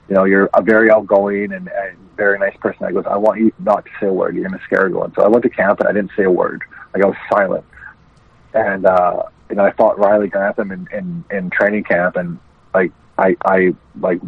You 0.07 0.15
know, 0.15 0.23
you're 0.23 0.49
a 0.53 0.61
very 0.61 0.89
outgoing 0.89 1.51
and, 1.51 1.67
and 1.67 2.06
very 2.17 2.37
nice 2.39 2.57
person. 2.57 2.85
I 2.85 2.91
goes, 2.91 3.05
I 3.05 3.17
want 3.17 3.39
you 3.39 3.53
not 3.59 3.85
to 3.85 3.91
say 3.99 4.07
a 4.07 4.13
word. 4.13 4.35
You're 4.35 4.47
going 4.47 4.59
to 4.59 4.65
scare 4.65 4.85
everyone. 4.85 5.13
So 5.15 5.23
I 5.23 5.27
went 5.27 5.43
to 5.43 5.49
camp 5.49 5.79
and 5.79 5.87
I 5.87 5.93
didn't 5.93 6.11
say 6.17 6.23
a 6.23 6.31
word. 6.31 6.63
Like 6.93 7.03
I 7.03 7.07
was 7.07 7.17
silent. 7.31 7.65
And, 8.53 8.85
uh, 8.85 9.23
know, 9.55 9.65
I 9.65 9.71
fought 9.71 9.99
Riley 9.99 10.27
Grantham 10.27 10.71
in, 10.71 10.87
in, 10.91 11.23
in 11.31 11.49
training 11.49 11.83
camp 11.83 12.15
and 12.15 12.39
like, 12.73 12.91
I, 13.17 13.35
I, 13.45 13.73
like, 13.99 14.19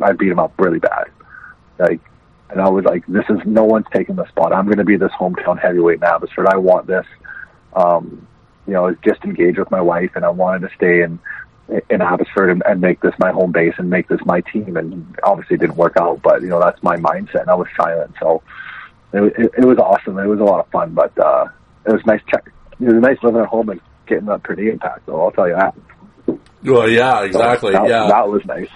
I 0.00 0.12
beat 0.12 0.30
him 0.30 0.38
up 0.38 0.52
really 0.58 0.78
bad. 0.78 1.06
Like, 1.78 2.00
and 2.48 2.60
I 2.60 2.68
was 2.68 2.84
like, 2.84 3.06
this 3.06 3.24
is, 3.28 3.38
no 3.44 3.64
one's 3.64 3.86
taking 3.92 4.16
the 4.16 4.26
spot. 4.28 4.52
I'm 4.52 4.66
going 4.66 4.78
to 4.78 4.84
be 4.84 4.96
this 4.96 5.12
hometown 5.12 5.60
heavyweight 5.60 5.98
in 5.98 6.04
Abbotsford. 6.04 6.46
I 6.46 6.56
want 6.56 6.86
this. 6.86 7.06
Um, 7.74 8.26
you 8.66 8.72
know, 8.72 8.86
I 8.86 8.90
was 8.90 8.96
just 9.04 9.22
engaged 9.24 9.58
with 9.58 9.70
my 9.70 9.80
wife 9.80 10.12
and 10.14 10.24
I 10.24 10.30
wanted 10.30 10.68
to 10.68 10.74
stay 10.74 11.02
in, 11.02 11.18
in 11.88 12.02
Abbotsford 12.02 12.50
and, 12.50 12.62
and 12.66 12.80
make 12.80 13.00
this 13.00 13.14
my 13.18 13.30
home 13.30 13.52
base 13.52 13.74
and 13.78 13.88
make 13.90 14.08
this 14.08 14.20
my 14.24 14.40
team. 14.40 14.76
And 14.76 15.16
obviously 15.22 15.54
it 15.54 15.60
didn't 15.60 15.76
work 15.76 15.96
out, 15.98 16.20
but 16.22 16.42
you 16.42 16.48
know, 16.48 16.60
that's 16.60 16.82
my 16.82 16.96
mindset 16.96 17.42
and 17.42 17.50
I 17.50 17.54
was 17.54 17.68
silent. 17.76 18.14
So 18.20 18.42
it, 19.12 19.22
it, 19.38 19.50
it 19.58 19.64
was 19.64 19.78
awesome. 19.78 20.18
It 20.18 20.26
was 20.26 20.40
a 20.40 20.44
lot 20.44 20.60
of 20.60 20.70
fun, 20.70 20.94
but, 20.94 21.16
uh, 21.18 21.46
it 21.86 21.92
was 21.92 22.04
nice 22.06 22.20
check. 22.28 22.52
It 22.80 22.84
was 22.84 22.94
nice 23.02 23.16
living 23.22 23.40
at 23.40 23.46
home 23.48 23.68
and 23.70 23.80
getting 24.06 24.26
that 24.26 24.42
pretty 24.42 24.68
impact 24.68 25.06
though. 25.06 25.22
I'll 25.22 25.30
tell 25.30 25.48
you 25.48 25.54
that. 25.54 25.74
Well, 26.62 26.88
yeah, 26.88 27.22
exactly. 27.22 27.72
That, 27.72 27.88
yeah. 27.88 28.08
That 28.08 28.28
was 28.28 28.44
nice. 28.44 28.68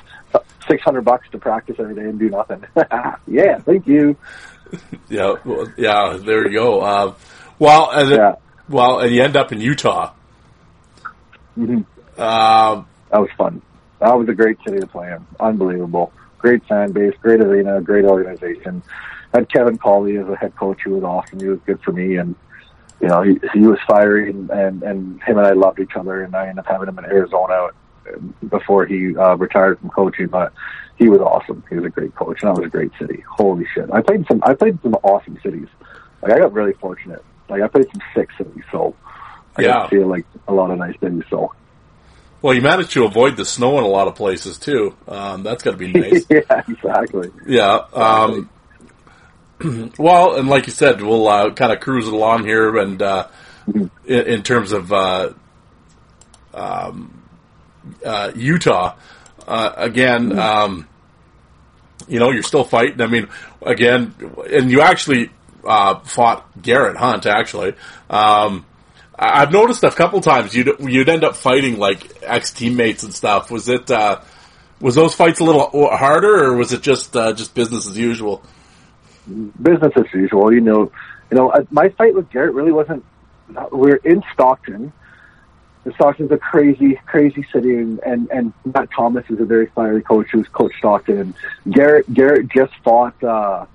600 0.68 1.02
bucks 1.02 1.28
to 1.32 1.38
practice 1.38 1.76
every 1.78 1.94
day 1.94 2.02
and 2.02 2.18
do 2.18 2.30
nothing. 2.30 2.64
yeah. 3.26 3.58
Thank 3.58 3.86
you. 3.86 4.16
yeah. 5.08 5.34
Well, 5.44 5.72
yeah. 5.76 6.18
There 6.24 6.48
you 6.48 6.58
go. 6.58 6.80
Uh, 6.80 7.14
well, 7.58 7.90
and 7.92 8.10
Yeah. 8.10 8.34
well, 8.68 9.00
and 9.00 9.14
you 9.14 9.22
end 9.22 9.36
up 9.36 9.52
in 9.52 9.60
Utah. 9.60 10.12
hmm 11.54 11.82
Um, 12.18 12.86
That 13.10 13.20
was 13.20 13.30
fun. 13.36 13.62
That 14.00 14.16
was 14.18 14.28
a 14.28 14.34
great 14.34 14.58
city 14.64 14.80
to 14.80 14.86
play 14.86 15.12
in. 15.12 15.24
Unbelievable. 15.40 16.12
Great 16.38 16.64
fan 16.66 16.92
base, 16.92 17.14
great 17.22 17.40
arena, 17.40 17.80
great 17.80 18.04
organization. 18.04 18.82
Had 19.32 19.50
Kevin 19.50 19.78
Colley 19.78 20.16
as 20.18 20.28
a 20.28 20.36
head 20.36 20.54
coach 20.56 20.80
who 20.84 20.92
was 20.92 21.04
awesome. 21.04 21.40
He 21.40 21.48
was 21.48 21.58
good 21.66 21.80
for 21.82 21.92
me 21.92 22.16
and 22.16 22.34
you 23.00 23.08
know, 23.08 23.22
he, 23.22 23.38
he 23.52 23.60
was 23.66 23.78
fiery 23.86 24.30
and, 24.30 24.50
and, 24.50 24.82
and 24.82 25.22
him 25.22 25.38
and 25.38 25.46
I 25.46 25.52
loved 25.52 25.80
each 25.80 25.96
other 25.96 26.22
and 26.22 26.34
I 26.34 26.42
ended 26.48 26.60
up 26.60 26.66
having 26.66 26.88
him 26.88 26.98
in 26.98 27.04
Arizona 27.06 27.68
before 28.48 28.86
he 28.86 29.16
uh, 29.16 29.36
retired 29.36 29.80
from 29.80 29.90
coaching, 29.90 30.26
but 30.28 30.52
he 30.96 31.08
was 31.08 31.20
awesome. 31.20 31.64
He 31.68 31.76
was 31.76 31.84
a 31.84 31.88
great 31.90 32.14
coach 32.14 32.38
and 32.42 32.50
that 32.50 32.56
was 32.60 32.66
a 32.66 32.70
great 32.70 32.92
city. 32.98 33.24
Holy 33.28 33.66
shit. 33.74 33.90
I 33.92 34.00
played 34.02 34.26
some, 34.28 34.40
I 34.44 34.54
played 34.54 34.78
some 34.82 34.94
awesome 35.02 35.38
cities. 35.42 35.68
Like 36.22 36.32
I 36.32 36.38
got 36.38 36.52
really 36.52 36.74
fortunate. 36.74 37.24
Like 37.48 37.62
I 37.62 37.68
played 37.68 37.86
some 37.92 38.02
sick 38.14 38.28
cities, 38.38 38.62
so 38.70 38.94
I 39.56 39.62
Yeah. 39.62 39.68
got 39.68 39.82
to 39.84 39.88
feel 39.96 40.06
like 40.06 40.24
a 40.48 40.52
lot 40.52 40.70
of 40.70 40.78
nice 40.78 40.98
cities, 41.00 41.24
so. 41.30 41.52
Well, 42.44 42.52
you 42.52 42.60
managed 42.60 42.90
to 42.90 43.06
avoid 43.06 43.38
the 43.38 43.46
snow 43.46 43.78
in 43.78 43.84
a 43.84 43.88
lot 43.88 44.06
of 44.06 44.16
places 44.16 44.58
too. 44.58 44.94
Um, 45.08 45.44
that's 45.44 45.62
got 45.62 45.70
to 45.70 45.76
be 45.78 45.90
nice. 45.90 46.26
yeah, 46.30 46.62
exactly. 46.68 47.30
Yeah. 47.46 47.86
Um, 47.94 48.50
well, 49.98 50.36
and 50.36 50.46
like 50.46 50.66
you 50.66 50.72
said, 50.74 51.00
we'll 51.00 51.26
uh, 51.26 51.54
kind 51.54 51.72
of 51.72 51.80
cruise 51.80 52.06
along 52.06 52.44
here, 52.44 52.76
and 52.76 53.00
uh, 53.00 53.28
in, 53.66 53.90
in 54.04 54.42
terms 54.42 54.72
of 54.72 54.92
uh, 54.92 55.32
um, 56.52 57.22
uh, 58.04 58.32
Utah, 58.36 58.94
uh, 59.48 59.72
again, 59.78 60.38
um, 60.38 60.86
you 62.06 62.18
know, 62.18 62.30
you're 62.30 62.42
still 62.42 62.64
fighting. 62.64 63.00
I 63.00 63.06
mean, 63.06 63.26
again, 63.62 64.14
and 64.52 64.70
you 64.70 64.82
actually 64.82 65.30
uh, 65.66 66.00
fought 66.00 66.60
Garet 66.60 66.98
Hunt. 66.98 67.24
Actually, 67.24 67.72
um, 68.10 68.66
I've 69.16 69.52
noticed 69.52 69.84
a 69.84 69.90
couple 69.90 70.20
times 70.20 70.54
you'd 70.54 70.76
you'd 70.80 71.08
end 71.08 71.24
up 71.24 71.36
fighting 71.36 71.78
like 71.78 72.22
ex 72.22 72.52
teammates 72.52 73.02
and 73.04 73.14
stuff. 73.14 73.50
Was 73.50 73.68
it? 73.68 73.90
Uh, 73.90 74.20
was 74.80 74.94
those 74.94 75.14
fights 75.14 75.40
a 75.40 75.44
little 75.44 75.70
harder, 75.96 76.44
or 76.44 76.56
was 76.56 76.72
it 76.72 76.82
just 76.82 77.14
uh, 77.16 77.32
just 77.32 77.54
business 77.54 77.86
as 77.86 77.96
usual? 77.96 78.42
business 79.26 79.92
as 79.96 80.04
usual. 80.12 80.52
You 80.52 80.60
know, 80.60 80.92
you 81.30 81.36
know, 81.36 81.66
my 81.70 81.88
fight 81.90 82.14
with 82.14 82.30
Garet 82.30 82.54
really 82.54 82.72
wasn't. 82.72 83.04
We're 83.70 83.96
in 83.96 84.22
Stockton. 84.32 84.92
Stockton's 85.94 86.32
a 86.32 86.38
crazy, 86.38 86.98
crazy 87.06 87.46
city, 87.52 87.76
and, 87.76 88.00
and 88.00 88.30
and 88.30 88.52
Matt 88.64 88.88
Thomas 88.90 89.24
is 89.28 89.38
a 89.40 89.44
very 89.44 89.66
fiery 89.66 90.02
coach 90.02 90.28
who's 90.32 90.48
coached 90.48 90.76
Stockton. 90.78 91.18
And 91.18 91.34
Garet, 91.70 92.12
Garet 92.12 92.48
just 92.48 92.72
fought. 92.82 93.22
uh 93.22 93.66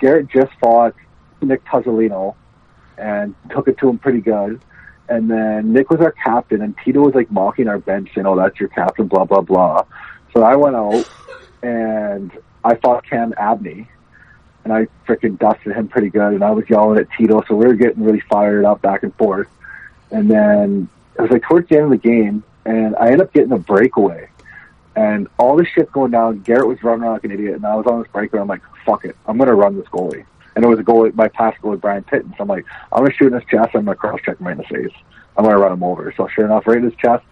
Garet 0.00 0.28
just 0.28 0.52
fought 0.60 0.94
Nick 1.40 1.64
Tuzzolino, 1.64 2.34
and 3.00 3.34
took 3.50 3.66
it 3.66 3.78
to 3.78 3.88
him 3.88 3.98
pretty 3.98 4.20
good. 4.20 4.60
And 5.08 5.28
then 5.28 5.72
Nick 5.72 5.90
was 5.90 6.00
our 6.00 6.12
captain, 6.12 6.62
and 6.62 6.76
Tito 6.84 7.00
was 7.00 7.14
like 7.14 7.30
mocking 7.32 7.66
our 7.66 7.78
bench, 7.78 8.10
saying, 8.14 8.26
"Oh, 8.26 8.36
that's 8.36 8.60
your 8.60 8.68
captain," 8.68 9.08
blah 9.08 9.24
blah 9.24 9.40
blah. 9.40 9.84
So 10.32 10.42
I 10.42 10.54
went 10.54 10.76
out 10.76 11.10
and 11.62 12.30
I 12.64 12.76
fought 12.76 13.04
Cam 13.04 13.34
Abney, 13.36 13.88
and 14.62 14.72
I 14.72 14.86
freaking 15.08 15.36
dusted 15.38 15.74
him 15.74 15.88
pretty 15.88 16.10
good. 16.10 16.34
And 16.34 16.44
I 16.44 16.52
was 16.52 16.68
yelling 16.70 16.98
at 17.00 17.08
Tito, 17.18 17.42
so 17.48 17.56
we 17.56 17.66
were 17.66 17.74
getting 17.74 18.04
really 18.04 18.20
fired 18.20 18.64
up 18.64 18.82
back 18.82 19.02
and 19.02 19.12
forth. 19.16 19.48
And 20.12 20.30
then 20.30 20.88
it 21.18 21.22
was 21.22 21.30
like 21.30 21.42
towards 21.42 21.68
the 21.68 21.76
end 21.76 21.86
of 21.86 21.90
the 21.90 22.08
game, 22.08 22.44
and 22.64 22.94
I 22.96 23.06
ended 23.06 23.22
up 23.22 23.32
getting 23.32 23.52
a 23.52 23.58
breakaway. 23.58 24.28
And 24.94 25.28
all 25.38 25.56
this 25.56 25.68
shit's 25.68 25.90
going 25.90 26.10
down. 26.10 26.40
Garet 26.40 26.66
was 26.66 26.82
running 26.82 27.02
around 27.02 27.14
like 27.14 27.24
an 27.24 27.30
idiot, 27.32 27.54
and 27.54 27.64
I 27.64 27.74
was 27.74 27.86
on 27.86 28.00
this 28.02 28.10
breakaway. 28.12 28.42
I'm 28.42 28.48
like, 28.48 28.62
fuck 28.84 29.04
it, 29.04 29.16
I'm 29.26 29.38
gonna 29.38 29.54
run 29.54 29.76
this 29.76 29.88
goalie. 29.88 30.24
And 30.56 30.64
it 30.64 30.68
was 30.68 30.78
a 30.78 30.82
goalie. 30.82 31.14
My 31.14 31.28
pass 31.28 31.54
goalie 31.62 31.80
Bryan 31.80 32.04
Pitton. 32.04 32.34
So 32.36 32.42
I'm 32.42 32.48
like, 32.48 32.66
I'm 32.92 33.04
gonna 33.04 33.14
shoot 33.14 33.28
in 33.28 33.34
his 33.34 33.48
chest. 33.48 33.70
I'm 33.74 33.84
gonna 33.84 33.96
cross 33.96 34.20
check 34.24 34.38
him 34.38 34.46
right 34.46 34.52
in 34.52 34.58
the 34.58 34.64
face. 34.64 34.94
I'm 35.36 35.44
gonna 35.44 35.58
run 35.58 35.72
him 35.72 35.82
over. 35.82 36.12
So 36.16 36.28
sure 36.28 36.44
enough, 36.44 36.66
right 36.66 36.78
in 36.78 36.84
his 36.84 36.94
chest. 36.96 37.24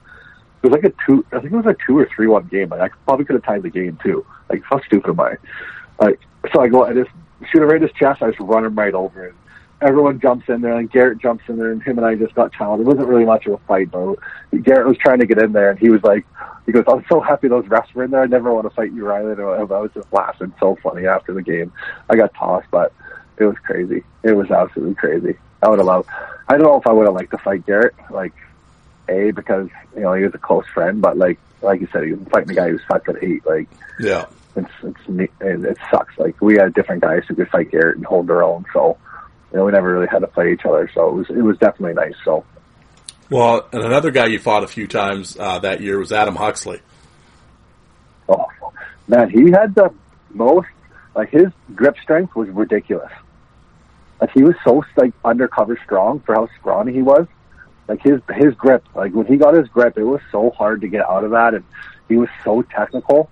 It 0.62 0.70
was 0.70 0.72
like 0.72 0.84
a 0.84 0.94
two. 1.06 1.24
I 1.32 1.40
think 1.40 1.52
it 1.52 1.56
was 1.56 1.66
a 1.66 1.76
two 1.86 1.98
or 1.98 2.08
three 2.14 2.26
one 2.26 2.46
game. 2.46 2.70
Like 2.70 2.80
I 2.80 2.94
probably 3.04 3.24
could 3.24 3.34
have 3.34 3.44
tied 3.44 3.62
the 3.62 3.70
game 3.70 3.98
too. 4.02 4.24
Like 4.48 4.62
how 4.64 4.80
stupid 4.80 5.10
am 5.10 5.20
I? 5.20 5.36
Like 6.00 6.20
so 6.52 6.60
I 6.60 6.68
go. 6.68 6.84
I 6.84 6.94
just 6.94 7.10
shoot 7.50 7.62
it 7.62 7.66
right 7.66 7.76
in 7.76 7.82
his 7.82 7.92
chest. 7.92 8.22
I 8.22 8.30
just 8.30 8.40
run 8.40 8.64
him 8.64 8.74
right 8.74 8.94
over. 8.94 9.34
Everyone 9.80 10.18
jumps 10.18 10.48
in 10.48 10.60
there, 10.60 10.76
and 10.76 10.90
Garet 10.90 11.18
jumps 11.18 11.44
in 11.48 11.56
there, 11.56 11.70
and 11.70 11.80
him 11.80 11.98
and 11.98 12.06
I 12.06 12.16
just 12.16 12.34
got 12.34 12.52
challenged. 12.52 12.80
It 12.80 12.88
wasn't 12.88 13.06
really 13.06 13.24
much 13.24 13.46
of 13.46 13.52
a 13.52 13.58
fight, 13.58 13.92
but 13.92 14.16
Garet 14.62 14.88
was 14.88 14.98
trying 14.98 15.20
to 15.20 15.26
get 15.26 15.40
in 15.40 15.52
there, 15.52 15.70
and 15.70 15.78
he 15.78 15.88
was 15.88 16.02
like, 16.02 16.26
he 16.66 16.72
goes, 16.72 16.82
"I'm 16.88 17.04
so 17.08 17.20
happy 17.20 17.46
those 17.46 17.64
refs 17.66 17.94
were 17.94 18.02
in 18.02 18.10
there. 18.10 18.22
I 18.22 18.26
never 18.26 18.52
want 18.52 18.68
to 18.68 18.74
fight 18.74 18.92
you, 18.92 19.06
Riley." 19.06 19.40
I 19.40 19.62
was 19.62 19.90
just 19.94 20.12
laughing 20.12 20.52
so 20.58 20.76
funny 20.82 21.06
after 21.06 21.32
the 21.32 21.42
game. 21.42 21.72
I 22.10 22.16
got 22.16 22.34
tossed, 22.34 22.66
but 22.72 22.92
it 23.40 23.44
was 23.44 23.56
crazy. 23.64 24.02
It 24.22 24.32
was 24.32 24.50
absolutely 24.50 24.94
crazy. 24.94 25.38
I 25.62 25.68
would 25.68 25.78
have 25.78 25.86
loved. 25.86 26.08
I 26.48 26.52
don't 26.56 26.62
know 26.62 26.76
if 26.80 26.86
I 26.86 26.92
would 26.92 27.06
have 27.06 27.14
liked 27.14 27.30
to 27.32 27.38
fight 27.38 27.66
Garet, 27.66 27.94
like 28.10 28.32
a 29.08 29.30
because 29.32 29.68
you 29.94 30.02
know 30.02 30.14
he 30.14 30.24
was 30.24 30.34
a 30.34 30.38
close 30.38 30.66
friend, 30.72 31.00
but 31.02 31.16
like 31.16 31.38
like 31.62 31.80
you 31.80 31.88
said, 31.92 32.04
he 32.04 32.12
was 32.12 32.26
fighting 32.28 32.50
a 32.50 32.54
guy 32.54 32.70
who's 32.70 32.82
five 32.88 33.04
foot 33.04 33.18
eight. 33.22 33.44
Like 33.46 33.68
Yeah. 33.98 34.26
it's 34.56 34.70
it's 34.82 35.00
it, 35.08 35.30
it 35.40 35.78
sucks. 35.90 36.16
Like 36.18 36.40
we 36.40 36.56
had 36.56 36.74
different 36.74 37.02
guys 37.02 37.22
who 37.28 37.34
could 37.34 37.48
fight 37.48 37.70
Garet 37.70 37.96
and 37.96 38.06
hold 38.06 38.26
their 38.28 38.42
own, 38.42 38.64
so 38.72 38.96
you 39.52 39.58
know 39.58 39.64
we 39.64 39.72
never 39.72 39.92
really 39.92 40.06
had 40.06 40.20
to 40.20 40.26
play 40.28 40.52
each 40.52 40.64
other. 40.64 40.90
So 40.94 41.08
it 41.08 41.14
was 41.14 41.30
it 41.30 41.42
was 41.42 41.58
definitely 41.58 41.94
nice. 41.94 42.14
So 42.24 42.44
Well, 43.30 43.68
and 43.72 43.82
another 43.84 44.10
guy 44.10 44.26
you 44.26 44.38
fought 44.38 44.62
a 44.64 44.68
few 44.68 44.86
times 44.86 45.36
uh, 45.38 45.58
that 45.60 45.80
year 45.80 45.98
was 45.98 46.12
Adam 46.12 46.36
Huxley. 46.36 46.80
oh 48.28 48.46
man, 49.08 49.30
he 49.30 49.50
had 49.50 49.74
the 49.74 49.92
most 50.32 50.68
like 51.14 51.30
his 51.30 51.46
grip 51.74 51.96
strength 52.02 52.34
was 52.36 52.48
ridiculous. 52.50 53.10
Like 54.20 54.30
he 54.32 54.42
was 54.42 54.54
so 54.64 54.84
like 54.96 55.12
undercover 55.24 55.78
strong 55.84 56.20
for 56.20 56.34
how 56.34 56.48
scrawny 56.58 56.92
he 56.92 57.02
was. 57.02 57.26
Like 57.86 58.02
his 58.02 58.20
his 58.34 58.54
grip, 58.54 58.84
like 58.94 59.12
when 59.14 59.26
he 59.26 59.36
got 59.36 59.54
his 59.54 59.68
grip, 59.68 59.96
it 59.96 60.04
was 60.04 60.20
so 60.30 60.50
hard 60.50 60.82
to 60.82 60.88
get 60.88 61.08
out 61.08 61.24
of 61.24 61.30
that, 61.30 61.54
and 61.54 61.64
he 62.08 62.16
was 62.16 62.28
so 62.44 62.62
technical. 62.62 63.30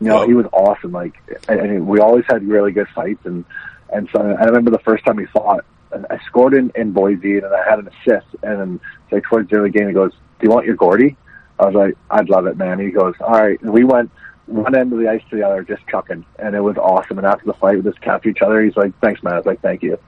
You 0.00 0.08
know, 0.08 0.26
he 0.26 0.34
was 0.34 0.46
awesome. 0.52 0.92
Like, 0.92 1.14
and, 1.48 1.60
and 1.60 1.86
we 1.86 2.00
always 2.00 2.24
had 2.28 2.46
really 2.46 2.72
good 2.72 2.88
fights, 2.94 3.24
and 3.24 3.44
and 3.92 4.08
so 4.12 4.20
I 4.20 4.44
remember 4.44 4.70
the 4.70 4.80
first 4.80 5.04
time 5.04 5.16
we 5.16 5.26
fought, 5.26 5.64
and 5.92 6.06
I 6.10 6.18
scored 6.26 6.54
in 6.54 6.72
in 6.74 6.92
Boise, 6.92 7.38
and 7.38 7.46
I 7.46 7.68
had 7.68 7.78
an 7.78 7.88
assist, 7.88 8.26
and 8.42 8.60
then 8.60 8.80
like 9.12 9.22
towards 9.24 9.48
the 9.50 9.56
end 9.56 9.66
of 9.66 9.72
the 9.72 9.78
game, 9.78 9.88
he 9.88 9.94
goes, 9.94 10.12
"Do 10.12 10.46
you 10.46 10.50
want 10.50 10.66
your 10.66 10.76
Gordy?" 10.76 11.16
I 11.58 11.66
was 11.66 11.74
like, 11.74 11.96
"I'd 12.10 12.28
love 12.28 12.46
it, 12.46 12.56
man." 12.56 12.80
He 12.80 12.90
goes, 12.90 13.14
"All 13.20 13.30
right," 13.30 13.60
and 13.62 13.72
we 13.72 13.84
went 13.84 14.10
one 14.46 14.76
end 14.76 14.92
of 14.92 14.98
the 14.98 15.08
ice 15.08 15.22
to 15.30 15.36
the 15.36 15.46
other, 15.46 15.62
just 15.62 15.86
chucking, 15.86 16.24
and 16.38 16.54
it 16.54 16.60
was 16.60 16.76
awesome. 16.76 17.18
And 17.18 17.26
after 17.26 17.46
the 17.46 17.54
fight, 17.54 17.76
we 17.76 17.82
just 17.82 18.00
capped 18.00 18.26
each 18.26 18.42
other. 18.42 18.62
He's 18.62 18.76
like, 18.76 18.92
"Thanks, 19.00 19.22
man." 19.22 19.34
I 19.34 19.36
was 19.38 19.46
like, 19.46 19.60
"Thank 19.60 19.82
you." 19.82 19.98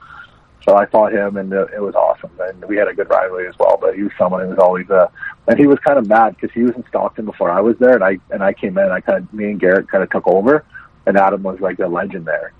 So 0.67 0.75
I 0.75 0.85
fought 0.85 1.13
him, 1.13 1.37
and 1.37 1.51
it, 1.53 1.81
was 1.81 1.95
awesome. 1.95 2.31
And 2.41 2.65
we 2.65 2.75
had 2.75 2.89
a 2.89 2.93
good 2.93 3.09
rivalry 3.09 3.47
as 3.47 3.57
well. 3.57 3.77
But 3.79 3.95
he 3.95 4.03
was 4.03 4.11
someone 4.17 4.41
who 4.43 4.49
was 4.49 4.59
always 4.59 4.89
uh, 4.89 5.07
and 5.47 5.57
he 5.57 5.65
was 5.65 5.79
kind 5.79 5.97
of 5.97 6.07
mad 6.07 6.35
because 6.35 6.53
he 6.53 6.63
was 6.63 6.75
in 6.75 6.83
Stockton 6.89 7.25
before 7.25 7.49
I 7.49 7.61
was 7.61 7.77
there, 7.79 7.95
and 7.95 8.03
I 8.03 8.19
and 8.31 8.43
I 8.43 8.53
came 8.53 8.77
in. 8.77 8.91
I 8.91 8.99
kind 8.99 9.23
of 9.23 9.33
me 9.33 9.45
and 9.45 9.59
Garet 9.59 9.89
kind 9.89 10.03
of 10.03 10.09
took 10.09 10.27
over, 10.27 10.65
and 11.05 11.17
Adam 11.17 11.43
was 11.43 11.59
like 11.59 11.77
the 11.77 11.87
legend 11.87 12.25
there. 12.25 12.51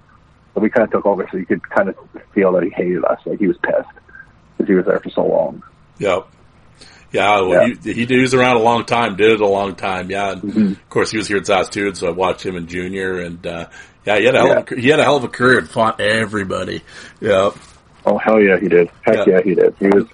So 0.54 0.62
we 0.62 0.70
kind 0.70 0.86
of 0.86 0.92
took 0.92 1.06
over, 1.06 1.28
so 1.30 1.38
you 1.38 1.46
could 1.46 1.68
kind 1.70 1.90
of 1.90 1.96
feel 2.34 2.54
that 2.54 2.64
he 2.64 2.70
hated 2.70 3.04
us, 3.06 3.20
like 3.26 3.40
he 3.40 3.48
was 3.48 3.58
pissed 3.58 3.90
because 4.58 4.68
he 4.68 4.74
was 4.74 4.86
there 4.86 5.00
for 5.00 5.10
so 5.10 5.26
long. 5.26 5.62
Yep. 6.00 6.28
Yeah, 7.12 7.42
well, 7.42 7.68
Yeah. 7.70 7.76
He, 7.84 7.94
he, 7.94 8.06
he 8.06 8.18
was 8.22 8.34
around 8.34 8.58
a 8.58 8.62
long 8.62 8.86
time, 8.86 9.16
did 9.16 9.32
it 9.32 9.42
a 9.42 9.48
long 9.48 9.76
time. 9.76 10.10
Yeah, 10.12 10.32
and 10.34 10.42
Mm-hmm. 10.42 10.68
of 10.74 10.90
course 10.90 11.12
he 11.12 11.18
was 11.18 11.28
here 11.28 11.38
at 11.38 11.46
Saskatoon, 11.48 11.96
so 11.96 12.08
I 12.08 12.12
watched 12.12 12.46
him 12.46 12.56
in 12.56 12.68
junior, 12.68 13.20
and 13.20 13.46
uh, 13.48 13.68
yeah, 14.06 14.18
he 14.20 14.26
had 14.26 14.36
a 14.36 14.40
hell 14.40 14.58
of 14.60 14.72
a, 14.72 14.76
he 14.80 14.90
had 14.90 15.00
a 15.00 15.04
hell 15.04 15.16
of 15.18 15.24
a 15.24 15.28
career 15.30 15.60
and 15.60 15.70
fought 15.70 16.00
everybody. 16.02 16.82
Yeah, 17.22 17.52
Oh 18.06 18.18
hell 18.18 18.42
yeah, 18.42 18.58
he 18.60 18.68
did. 18.70 18.90
Heck 19.04 19.26
Yeah. 19.28 19.36
yeah, 19.38 19.42
he 19.44 19.54
did. 19.56 19.76
He 19.80 19.88
was 19.88 20.06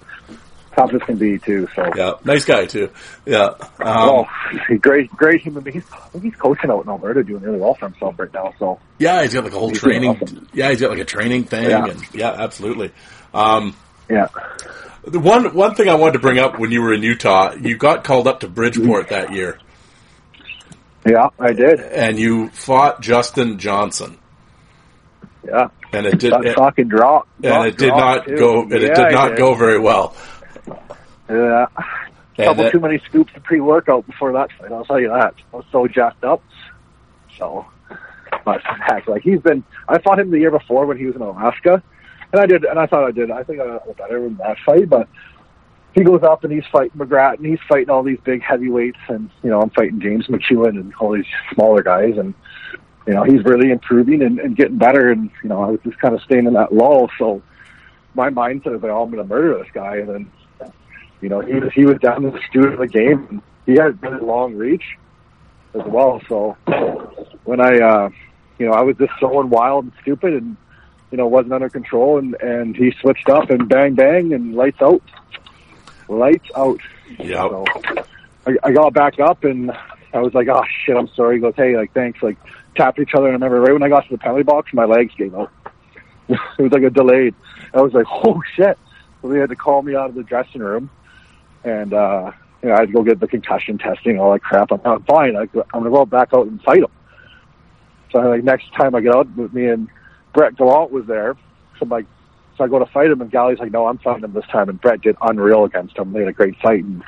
tough 0.74 0.92
as 0.92 1.00
can 1.02 1.16
be 1.16 1.38
too. 1.38 1.68
So 1.76 1.88
yeah, 1.94 2.14
nice 2.24 2.44
guy 2.44 2.66
too. 2.66 2.90
Yeah, 3.24 3.44
um, 3.44 3.56
oh, 3.80 4.26
great, 4.80 5.08
great 5.10 5.40
human 5.42 5.62
being. 5.62 5.74
He's, 5.74 5.84
I 5.92 6.08
think 6.08 6.24
he's 6.24 6.34
coaching 6.36 6.70
out 6.70 6.82
in 6.84 6.88
Alberta, 6.90 7.22
doing 7.22 7.42
really 7.42 7.58
well 7.58 7.74
for 7.74 7.88
himself 7.88 8.18
right 8.18 8.32
now. 8.34 8.52
So 8.58 8.80
yeah, 8.98 9.22
he's 9.22 9.34
got 9.34 9.44
like 9.44 9.52
a 9.52 9.58
whole 9.58 9.68
He's 9.70 9.78
training. 9.80 10.18
awesome. 10.20 10.48
Yeah, 10.52 10.70
he's 10.70 10.80
got 10.80 10.90
like 10.90 10.98
a 11.00 11.04
training 11.04 11.44
thing, 11.44 11.70
Yeah. 11.70 11.86
and 11.86 12.14
yeah, 12.14 12.32
absolutely. 12.32 12.90
Um, 13.32 13.76
yeah, 14.10 14.26
the 15.06 15.18
one 15.20 15.54
one 15.54 15.74
thing 15.74 15.88
I 15.88 15.94
wanted 15.94 16.14
to 16.14 16.18
bring 16.20 16.38
up 16.38 16.58
when 16.58 16.70
you 16.70 16.82
were 16.82 16.92
in 16.94 17.02
Utah, 17.02 17.54
you 17.54 17.76
got 17.76 18.04
called 18.04 18.26
up 18.26 18.40
to 18.40 18.48
Bridgeport 18.48 19.08
that 19.08 19.32
year, 19.32 19.58
yeah, 21.06 21.28
I 21.38 21.52
did. 21.52 21.80
and 21.80 22.18
you 22.18 22.48
fought 22.50 23.00
Justin 23.02 23.58
Johnson, 23.58 24.18
Yeah, 25.46 25.68
and 25.92 26.06
it 26.06 26.18
did. 26.18 26.32
it- 26.32 26.56
fucking 26.56 26.88
drop, 26.88 27.28
and 27.42 27.66
it 27.66 27.76
did 27.76 27.88
not 27.90 28.26
too. 28.26 28.36
go. 28.36 28.62
And 28.62 28.72
it 28.72 28.94
did 28.94 29.12
not 29.12 29.36
go 29.36 29.54
very 29.54 29.78
well. 29.78 30.14
Yeah, 31.28 31.66
And 32.36 32.46
couple 32.46 32.64
that- 32.64 32.72
too 32.72 32.80
many 32.80 32.98
scoops 33.08 33.32
of 33.36 33.42
pre-workout 33.44 34.06
before 34.06 34.32
that 34.32 34.50
fight. 34.58 34.72
I'll 34.72 34.84
tell 34.84 35.00
you 35.00 35.08
that. 35.08 35.34
I 35.52 35.56
was 35.56 35.64
so 35.72 35.86
jacked 35.86 36.24
up. 36.24 36.42
So, 37.38 37.64
but 38.44 38.60
heck, 38.62 39.06
like 39.08 39.22
he's 39.22 39.40
been. 39.40 39.64
I 39.88 39.98
fought 39.98 40.18
him 40.20 40.30
the 40.30 40.38
year 40.38 40.50
before 40.50 40.86
when 40.86 40.96
he 40.98 41.06
was 41.06 41.16
in 41.16 41.22
Alaska, 41.22 41.82
and 42.34 42.42
I 42.42 42.46
did, 42.46 42.64
and 42.64 42.78
I 42.78 42.86
thought 42.86 43.04
I 43.04 43.10
did. 43.10 43.30
I 43.30 43.42
think 43.42 43.60
I 43.60 43.66
got 43.66 43.96
better 43.96 44.26
in 44.26 44.36
that 44.36 44.56
fight, 44.66 44.88
but 44.88 45.08
he 45.94 46.02
goes 46.02 46.22
up 46.22 46.44
and 46.44 46.52
he's 46.52 46.66
fighting 46.72 46.98
McGrath, 46.98 47.36
and 47.36 47.46
he's 47.46 47.60
fighting 47.68 47.90
all 47.90 48.02
these 48.02 48.18
big 48.24 48.42
heavyweights, 48.42 48.98
and 49.08 49.30
you 49.42 49.50
know 49.50 49.60
I'm 49.60 49.70
fighting 49.70 50.00
James 50.00 50.26
McEwen 50.26 50.80
and 50.80 50.92
all 51.00 51.12
these 51.12 51.26
smaller 51.54 51.82
guys, 51.82 52.18
and 52.18 52.34
you 53.06 53.14
know 53.14 53.22
he's 53.22 53.44
really 53.44 53.70
improving 53.70 54.22
and, 54.22 54.38
and 54.40 54.56
getting 54.56 54.78
better, 54.78 55.10
and 55.10 55.30
you 55.42 55.48
know 55.48 55.62
I 55.62 55.70
was 55.70 55.80
just 55.84 55.98
kind 55.98 56.14
of 56.14 56.22
staying 56.22 56.46
in 56.46 56.54
that 56.54 56.72
lull. 56.72 57.10
So 57.18 57.42
my 58.14 58.30
mindset 58.30 58.72
was 58.72 58.82
like, 58.82 58.92
oh, 58.92 59.02
I'm 59.02 59.10
going 59.10 59.22
to 59.22 59.28
murder 59.28 59.58
this 59.58 59.72
guy, 59.72 59.96
and 59.96 60.08
then 60.08 60.30
you 61.24 61.30
know, 61.30 61.40
he 61.40 61.54
was 61.54 61.72
he 61.72 61.86
was 61.86 61.96
down 62.00 62.20
to 62.20 62.30
the 62.30 62.40
student 62.50 62.74
of 62.74 62.80
the 62.80 62.86
game. 62.86 63.26
And 63.30 63.42
he 63.64 63.72
had 63.80 64.02
really 64.02 64.20
long 64.20 64.54
reach 64.54 64.84
as 65.74 65.80
well. 65.86 66.20
So 66.28 66.54
when 67.44 67.60
I, 67.62 67.78
uh, 67.78 68.10
you 68.58 68.66
know, 68.66 68.72
I 68.72 68.82
was 68.82 68.94
just 68.98 69.12
throwing 69.18 69.48
wild 69.48 69.84
and 69.84 69.92
stupid, 70.02 70.34
and 70.34 70.56
you 71.14 71.18
know, 71.18 71.28
wasn't 71.28 71.52
under 71.52 71.68
control, 71.68 72.18
and 72.18 72.34
and 72.40 72.74
he 72.74 72.92
switched 73.00 73.28
up 73.28 73.48
and 73.48 73.68
bang 73.68 73.94
bang 73.94 74.32
and 74.32 74.56
lights 74.56 74.82
out, 74.82 75.00
lights 76.08 76.48
out. 76.56 76.80
Yeah. 77.20 77.48
So 77.48 77.64
I, 78.48 78.56
I 78.64 78.72
got 78.72 78.94
back 78.94 79.20
up 79.20 79.44
and 79.44 79.70
I 80.12 80.18
was 80.18 80.34
like, 80.34 80.48
oh 80.48 80.64
shit, 80.84 80.96
I'm 80.96 81.06
sorry. 81.14 81.36
He 81.36 81.40
goes, 81.40 81.54
hey, 81.56 81.76
like 81.76 81.92
thanks, 81.92 82.20
like 82.20 82.36
tapped 82.74 82.98
each 82.98 83.14
other, 83.14 83.28
and 83.28 83.44
I 83.44 83.46
remember 83.46 83.60
right 83.60 83.72
when 83.72 83.84
I 83.84 83.88
got 83.88 84.08
to 84.08 84.10
the 84.10 84.18
penalty 84.18 84.42
box, 84.42 84.72
my 84.72 84.86
legs 84.86 85.14
gave 85.16 85.36
out. 85.36 85.52
it 86.28 86.40
was 86.58 86.72
like 86.72 86.82
a 86.82 86.90
delayed. 86.90 87.36
I 87.72 87.80
was 87.80 87.92
like, 87.92 88.06
oh 88.10 88.42
shit. 88.56 88.76
So 89.22 89.28
they 89.28 89.38
had 89.38 89.50
to 89.50 89.56
call 89.56 89.82
me 89.82 89.94
out 89.94 90.08
of 90.08 90.16
the 90.16 90.24
dressing 90.24 90.62
room 90.62 90.90
and 91.62 91.94
uh 91.94 92.32
you 92.60 92.70
know, 92.70 92.74
I 92.74 92.80
had 92.80 92.88
to 92.88 92.92
go 92.92 93.04
get 93.04 93.20
the 93.20 93.28
concussion 93.28 93.78
testing, 93.78 94.18
all 94.18 94.32
that 94.32 94.42
crap. 94.42 94.72
I'm, 94.72 94.80
I'm 94.84 95.04
fine. 95.04 95.36
I, 95.36 95.42
I'm 95.42 95.84
gonna 95.84 95.90
go 95.90 96.06
back 96.06 96.30
out 96.34 96.48
and 96.48 96.60
fight 96.62 96.82
him. 96.82 96.90
So 98.10 98.18
like 98.18 98.42
next 98.42 98.72
time 98.74 98.96
I 98.96 99.00
get 99.00 99.14
out 99.14 99.30
with 99.36 99.52
me 99.52 99.68
and 99.68 99.88
Brett 100.34 100.56
Gallant 100.56 100.90
was 100.92 101.06
there. 101.06 101.34
So 101.78 101.82
I'm 101.82 101.88
like, 101.88 102.06
so 102.58 102.64
I 102.64 102.68
go 102.68 102.78
to 102.78 102.86
fight 102.86 103.10
him 103.10 103.20
and 103.20 103.30
Gally's 103.30 103.58
like, 103.58 103.72
no, 103.72 103.86
I'm 103.86 103.98
fighting 103.98 104.24
him 104.24 104.32
this 104.32 104.46
time. 104.52 104.68
And 104.68 104.80
Brett 104.80 105.00
did 105.00 105.16
unreal 105.22 105.64
against 105.64 105.96
him. 105.96 106.12
They 106.12 106.20
had 106.20 106.28
a 106.28 106.32
great 106.32 106.56
fight 106.62 106.84
and 106.84 107.02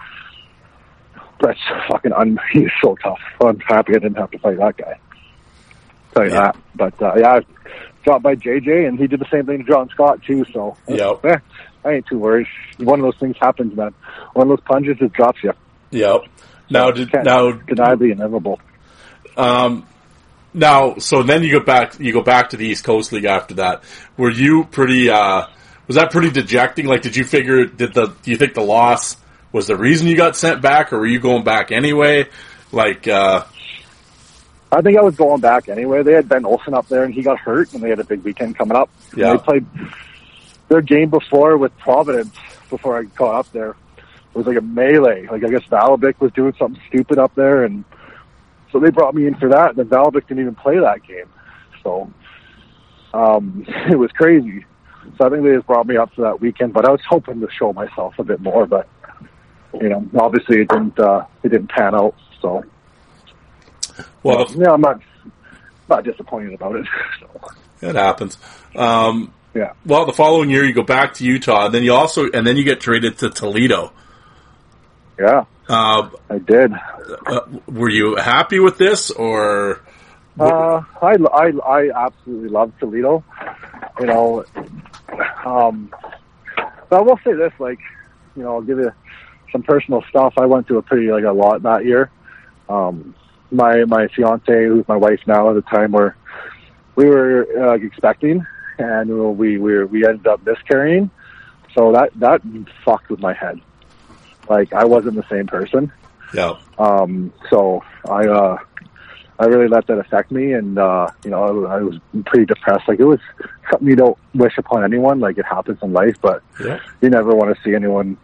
Brett's 1.38 1.60
fucking 1.88 2.12
un. 2.12 2.38
He's 2.52 2.70
so 2.82 2.96
tough. 3.02 3.18
I'm 3.44 3.58
happy 3.60 3.92
I 3.94 3.98
didn't 3.98 4.16
have 4.16 4.30
to 4.30 4.38
fight 4.38 4.58
that 4.58 4.76
guy. 4.76 4.98
Tell 6.14 6.24
you 6.24 6.30
Yeah. 6.32 6.40
that. 6.52 6.56
But 6.74 7.02
uh, 7.02 7.12
yeah, 7.18 7.34
I 7.34 7.40
got 8.04 8.22
by 8.22 8.34
JJ 8.36 8.88
and 8.88 8.98
he 8.98 9.06
did 9.06 9.20
the 9.20 9.26
same 9.30 9.46
thing 9.46 9.58
to 9.58 9.64
John 9.70 9.88
Scott 9.90 10.20
too. 10.26 10.44
So 10.52 10.76
Yep. 10.88 11.24
eh, 11.24 11.38
I 11.84 11.92
ain't 11.92 12.06
too 12.06 12.18
worried. 12.18 12.46
One 12.78 13.00
of 13.00 13.04
those 13.04 13.18
things 13.20 13.36
happens, 13.40 13.76
man. 13.76 13.94
One 14.32 14.50
of 14.50 14.56
those 14.56 14.64
punches 14.66 14.96
it 15.00 15.12
drops 15.12 15.38
you. 15.42 15.52
Yep. 15.90 16.22
Now, 16.68 16.90
did 16.90 17.12
now 17.12 17.52
deny 17.52 17.94
the 17.94 18.06
inevitable. 18.10 18.58
Um, 19.36 19.86
now, 20.54 20.96
so 20.98 21.22
then 21.22 21.42
you 21.42 21.52
go 21.52 21.64
back, 21.64 21.98
you 21.98 22.12
go 22.12 22.22
back 22.22 22.50
to 22.50 22.56
the 22.56 22.66
East 22.66 22.84
Coast 22.84 23.12
League 23.12 23.24
after 23.24 23.54
that. 23.54 23.82
Were 24.16 24.30
you 24.30 24.64
pretty, 24.64 25.10
uh, 25.10 25.46
was 25.86 25.96
that 25.96 26.10
pretty 26.10 26.30
dejecting? 26.30 26.86
Like, 26.86 27.02
did 27.02 27.16
you 27.16 27.24
figure, 27.24 27.66
did 27.66 27.94
the, 27.94 28.06
do 28.22 28.30
you 28.30 28.36
think 28.36 28.54
the 28.54 28.62
loss 28.62 29.16
was 29.52 29.66
the 29.66 29.76
reason 29.76 30.06
you 30.06 30.16
got 30.16 30.36
sent 30.36 30.62
back 30.62 30.92
or 30.92 30.98
were 30.98 31.06
you 31.06 31.20
going 31.20 31.44
back 31.44 31.72
anyway? 31.72 32.28
Like, 32.72 33.06
uh, 33.06 33.44
I 34.72 34.82
think 34.82 34.98
I 34.98 35.02
was 35.02 35.14
going 35.14 35.40
back 35.40 35.68
anyway. 35.68 36.02
They 36.02 36.12
had 36.12 36.28
Ben 36.28 36.44
Olsen 36.44 36.74
up 36.74 36.88
there, 36.88 37.04
and 37.04 37.14
he 37.14 37.22
got 37.22 37.38
hurt, 37.38 37.72
and 37.72 37.82
they 37.82 37.88
had 37.88 38.00
a 38.00 38.04
big 38.04 38.22
weekend 38.24 38.58
coming 38.58 38.76
up. 38.76 38.90
Yeah. 39.16 39.32
They 39.32 39.38
played 39.38 39.66
their 40.68 40.80
game 40.80 41.08
before 41.08 41.56
with 41.56 41.76
Providence 41.78 42.34
before 42.68 42.98
I 42.98 43.04
got 43.04 43.34
up 43.36 43.52
there. 43.52 43.70
It 43.70 44.34
was 44.34 44.46
like 44.46 44.56
a 44.56 44.62
melee. 44.62 45.28
Like 45.28 45.44
I 45.44 45.48
guess 45.48 45.62
Valabik 45.70 46.20
was 46.20 46.32
doing 46.32 46.52
something 46.58 46.82
stupid 46.88 47.18
up 47.18 47.34
there, 47.34 47.64
and 47.64 47.84
so 48.72 48.80
they 48.80 48.90
brought 48.90 49.14
me 49.14 49.26
in 49.26 49.34
for 49.36 49.48
that. 49.48 49.70
And 49.70 49.78
then 49.78 49.86
Valabik 49.86 50.28
didn't 50.28 50.40
even 50.40 50.54
play 50.54 50.78
that 50.78 51.06
game, 51.06 51.28
so 51.82 52.10
um, 53.14 53.64
it 53.90 53.98
was 53.98 54.10
crazy. 54.12 54.64
So 55.18 55.26
I 55.26 55.30
think 55.30 55.44
they 55.44 55.54
just 55.54 55.66
brought 55.66 55.86
me 55.86 55.96
up 55.96 56.12
for 56.14 56.22
that 56.22 56.40
weekend. 56.40 56.72
But 56.72 56.84
I 56.84 56.90
was 56.90 57.00
hoping 57.08 57.40
to 57.40 57.48
show 57.50 57.72
myself 57.72 58.14
a 58.18 58.24
bit 58.24 58.40
more, 58.40 58.66
but 58.66 58.88
you 59.74 59.88
know, 59.88 60.04
obviously 60.18 60.62
it 60.62 60.68
didn't. 60.68 60.98
Uh, 60.98 61.24
it 61.42 61.50
didn't 61.50 61.70
pan 61.70 61.94
out. 61.94 62.14
So 62.40 62.64
well, 64.22 64.44
the, 64.44 64.58
yeah, 64.58 64.72
I'm 64.72 64.80
not 64.80 65.00
not 65.88 66.04
disappointed 66.04 66.54
about 66.54 66.76
it. 66.76 66.86
So, 67.20 67.88
it 67.88 67.94
happens. 67.94 68.38
Um, 68.74 69.32
yeah, 69.54 69.72
well, 69.84 70.06
the 70.06 70.12
following 70.12 70.50
year 70.50 70.64
you 70.64 70.72
go 70.72 70.82
back 70.82 71.14
to 71.14 71.24
Utah, 71.24 71.66
and 71.66 71.74
then 71.74 71.82
you 71.82 71.92
also, 71.92 72.30
and 72.30 72.46
then 72.46 72.56
you 72.56 72.64
get 72.64 72.80
traded 72.80 73.18
to 73.18 73.30
Toledo. 73.30 73.92
yeah, 75.18 75.44
Uh, 75.68 76.10
I 76.30 76.38
did. 76.38 76.72
uh, 77.26 77.40
were 77.66 77.90
you 77.90 78.16
happy 78.16 78.60
with 78.60 78.78
this 78.78 79.10
or? 79.10 79.80
Uh, 80.38 80.82
I, 81.02 81.16
I, 81.32 81.52
I 81.66 82.06
absolutely 82.06 82.50
love 82.50 82.72
Toledo. 82.78 83.24
You 83.98 84.06
know, 84.06 84.44
um, 85.44 85.90
but 86.88 86.98
I 86.98 87.00
will 87.00 87.18
say 87.24 87.32
this, 87.32 87.52
like, 87.58 87.78
you 88.36 88.42
know, 88.42 88.56
I'll 88.56 88.62
give 88.62 88.78
you 88.78 88.92
some 89.50 89.62
personal 89.62 90.02
stuff. 90.10 90.34
I 90.36 90.46
went 90.46 90.66
through 90.66 90.78
a 90.78 90.82
pretty, 90.82 91.10
like, 91.10 91.24
a 91.24 91.32
lot 91.32 91.62
that 91.62 91.84
year. 91.84 92.10
Um, 92.68 93.14
my, 93.50 93.84
my 93.84 94.08
fiance, 94.08 94.66
who's 94.66 94.86
my 94.88 94.96
wife 94.96 95.20
now 95.26 95.48
at 95.50 95.54
the 95.54 95.62
time, 95.62 95.92
were, 95.92 96.14
we 96.94 97.06
were, 97.06 97.46
uh, 97.58 97.74
expecting 97.74 98.44
and 98.78 99.38
we, 99.38 99.56
we, 99.56 99.84
we 99.84 100.06
ended 100.06 100.26
up 100.26 100.44
miscarrying. 100.44 101.10
So 101.74 101.92
that, 101.92 102.10
that 102.16 102.42
fucked 102.84 103.08
with 103.08 103.20
my 103.20 103.32
head. 103.32 103.60
Like, 104.48 104.72
I 104.72 104.84
wasn't 104.84 105.16
the 105.16 105.26
same 105.28 105.46
person. 105.46 105.92
Yeah. 106.34 106.54
Um, 106.78 107.32
so 107.50 107.82
I, 108.08 108.26
uh, 108.26 108.58
I 109.38 109.44
really 109.46 109.68
let 109.68 109.86
that 109.88 109.98
affect 109.98 110.30
me, 110.30 110.52
and 110.52 110.78
uh, 110.78 111.08
you 111.24 111.30
know, 111.30 111.66
I, 111.66 111.76
I 111.76 111.80
was 111.82 111.98
pretty 112.24 112.46
depressed. 112.46 112.88
Like 112.88 112.98
it 113.00 113.04
was 113.04 113.20
something 113.70 113.86
you 113.86 113.96
don't 113.96 114.16
wish 114.34 114.56
upon 114.58 114.82
anyone. 114.82 115.20
Like 115.20 115.36
it 115.38 115.44
happens 115.44 115.78
in 115.82 115.92
life, 115.92 116.16
but 116.22 116.42
Yeah. 116.58 116.80
you 117.02 117.10
never 117.10 117.34
want 117.34 117.54
to 117.54 117.62
see 117.62 117.74
anyone 117.74 118.16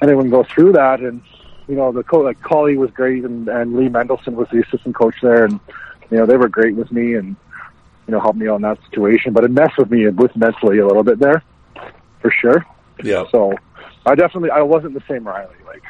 anyone 0.00 0.30
go 0.30 0.44
through 0.44 0.72
that. 0.72 1.00
And 1.00 1.20
you 1.68 1.76
know, 1.76 1.92
the 1.92 2.02
co- 2.02 2.20
like 2.20 2.40
Colley 2.40 2.76
was 2.78 2.90
great, 2.92 3.24
and, 3.24 3.46
and 3.48 3.76
Lee 3.76 3.88
Mendelson 3.88 4.34
was 4.34 4.48
the 4.50 4.62
assistant 4.66 4.94
coach 4.94 5.16
there, 5.22 5.44
and 5.44 5.60
you 6.10 6.16
know, 6.16 6.24
they 6.26 6.36
were 6.38 6.48
great 6.48 6.74
with 6.74 6.90
me, 6.90 7.14
and 7.14 7.36
you 8.06 8.12
know, 8.12 8.20
helped 8.20 8.38
me 8.38 8.48
on 8.48 8.62
that 8.62 8.78
situation. 8.90 9.34
But 9.34 9.44
it 9.44 9.50
messed 9.50 9.76
with 9.78 9.90
me 9.90 10.08
with 10.08 10.34
mentally 10.34 10.78
a 10.78 10.86
little 10.86 11.04
bit 11.04 11.18
there, 11.18 11.42
for 12.20 12.30
sure. 12.30 12.64
Yeah. 13.04 13.24
So 13.30 13.52
I 14.08 14.14
definitely 14.14 14.50
I 14.50 14.62
wasn't 14.62 14.94
the 14.94 15.02
same 15.08 15.26
Riley 15.26 15.54
like 15.66 15.82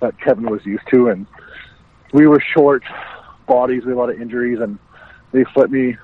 that 0.00 0.18
Kevin 0.20 0.48
was 0.50 0.64
used 0.64 0.84
to, 0.90 1.08
and 1.08 1.26
we 2.12 2.26
were 2.26 2.40
short 2.40 2.82
bodies, 3.46 3.84
we 3.84 3.90
had 3.90 3.96
a 3.96 4.00
lot 4.00 4.10
of 4.10 4.20
injuries, 4.20 4.58
and 4.58 4.78
they 5.32 5.44
flipped 5.44 5.70
me 5.70 5.96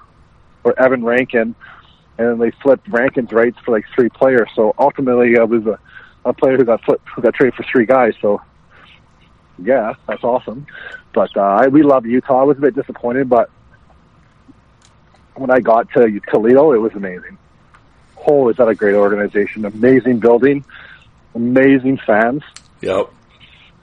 or 0.64 0.78
Evan 0.78 1.02
Rankin, 1.02 1.54
and 2.18 2.40
they 2.40 2.50
flipped 2.62 2.86
Rankin's 2.88 3.32
rights 3.32 3.56
for 3.64 3.72
like 3.72 3.86
three 3.94 4.10
players. 4.10 4.50
So 4.54 4.74
ultimately, 4.78 5.38
I 5.38 5.44
was 5.44 5.64
a, 5.66 5.78
a 6.26 6.34
player 6.34 6.58
who 6.58 6.64
got 6.64 6.84
flipped, 6.84 7.08
who 7.08 7.22
got 7.22 7.34
traded 7.34 7.54
for 7.54 7.64
three 7.72 7.86
guys. 7.86 8.12
So 8.20 8.42
yeah, 9.58 9.94
that's 10.06 10.24
awesome. 10.24 10.66
But 11.14 11.34
uh, 11.34 11.68
we 11.72 11.82
love 11.82 12.04
Utah. 12.04 12.40
I 12.40 12.44
was 12.44 12.58
a 12.58 12.60
bit 12.60 12.74
disappointed, 12.74 13.28
but 13.28 13.50
when 15.34 15.50
I 15.50 15.60
got 15.60 15.90
to 15.92 16.20
Toledo, 16.30 16.72
it 16.72 16.78
was 16.78 16.92
amazing. 16.92 17.38
Oh, 18.26 18.50
is 18.50 18.56
that 18.56 18.68
a 18.68 18.74
great 18.74 18.94
organization? 18.94 19.64
Amazing 19.64 20.18
building, 20.18 20.64
amazing 21.39 21.98
fans. 22.06 22.43
Yep. 22.81 23.10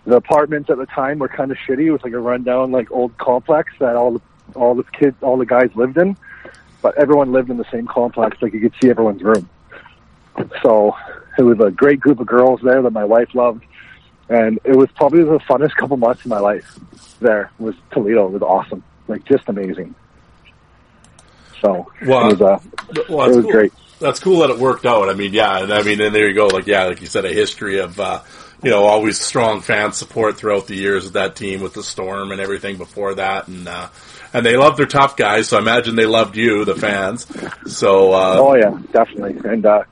The 0.05 0.17
apartments 0.17 0.69
at 0.69 0.77
the 0.77 0.85
time 0.85 1.19
were 1.19 1.27
kind 1.27 1.51
of 1.51 1.57
shitty. 1.57 1.85
It 1.85 1.91
was 1.91 2.03
like 2.03 2.13
a 2.13 2.19
rundown, 2.19 2.71
like 2.71 2.91
old 2.91 3.17
complex 3.17 3.73
that 3.79 3.95
all 3.95 4.11
the 4.13 4.21
all 4.53 4.75
the 4.75 4.83
kids, 4.83 5.15
all 5.21 5.37
the 5.37 5.45
guys 5.45 5.69
lived 5.73 5.97
in, 5.97 6.15
but 6.83 6.95
everyone 6.97 7.31
lived 7.31 7.49
in 7.49 7.57
the 7.57 7.65
same 7.71 7.87
complex. 7.87 8.37
Like 8.41 8.53
you 8.53 8.59
could 8.59 8.73
see 8.79 8.89
everyone's 8.91 9.23
room. 9.23 9.49
So 10.61 10.95
it 11.37 11.43
was 11.43 11.59
a 11.59 11.71
great 11.71 11.99
group 11.99 12.19
of 12.19 12.27
girls 12.27 12.59
there 12.63 12.81
that 12.81 12.91
my 12.91 13.05
wife 13.05 13.33
loved, 13.33 13.63
and 14.29 14.59
it 14.63 14.75
was 14.75 14.89
probably 14.95 15.23
the 15.23 15.39
funnest 15.39 15.75
couple 15.75 15.97
months 15.97 16.21
of 16.25 16.27
my 16.27 16.39
life. 16.39 16.77
There 17.19 17.49
was 17.57 17.73
Toledo. 17.91 18.27
It 18.27 18.33
was 18.33 18.41
awesome, 18.43 18.83
like 19.07 19.25
just 19.25 19.45
amazing. 19.47 19.95
So 21.61 21.89
Well, 22.05 22.29
it 22.29 22.39
was, 22.39 22.41
uh, 22.41 22.59
Well, 23.09 23.31
it 23.31 23.35
was 23.35 23.43
cool. 23.45 23.51
great. 23.51 23.73
That's 23.99 24.19
cool 24.19 24.39
that 24.39 24.49
it 24.49 24.59
worked 24.59 24.85
out. 24.85 25.09
I 25.09 25.13
mean, 25.13 25.33
yeah, 25.33 25.63
and 25.63 25.73
I 25.73 25.81
mean, 25.83 26.01
and 26.01 26.13
there 26.13 26.27
you 26.27 26.35
go. 26.35 26.47
Like, 26.47 26.67
yeah, 26.67 26.85
like 26.85 27.01
you 27.01 27.07
said, 27.07 27.25
a 27.25 27.33
history 27.33 27.79
of, 27.79 27.99
uh, 27.99 28.21
you 28.61 28.69
know, 28.69 28.83
always 28.83 29.19
strong 29.19 29.61
fan 29.61 29.93
support 29.93 30.37
throughout 30.37 30.67
the 30.67 30.75
years 30.75 31.05
of 31.05 31.13
that 31.13 31.35
team 31.35 31.61
with 31.61 31.73
the 31.73 31.83
Storm 31.83 32.31
and 32.31 32.41
everything 32.41 32.77
before 32.77 33.15
that, 33.15 33.47
and 33.47 33.67
uh, 33.67 33.87
and 34.33 34.45
they 34.45 34.57
love 34.57 34.75
their 34.75 34.85
tough 34.85 35.15
guys. 35.15 35.47
So 35.47 35.57
I 35.57 35.61
imagine 35.61 35.95
they 35.95 36.05
loved 36.05 36.35
you, 36.35 36.65
the 36.65 36.75
fans. 36.75 37.25
So 37.73 38.13
uh, 38.13 38.35
Oh 38.39 38.55
yeah, 38.55 38.77
definitely. 38.91 39.49
And 39.49 39.65
uh, 39.65 39.83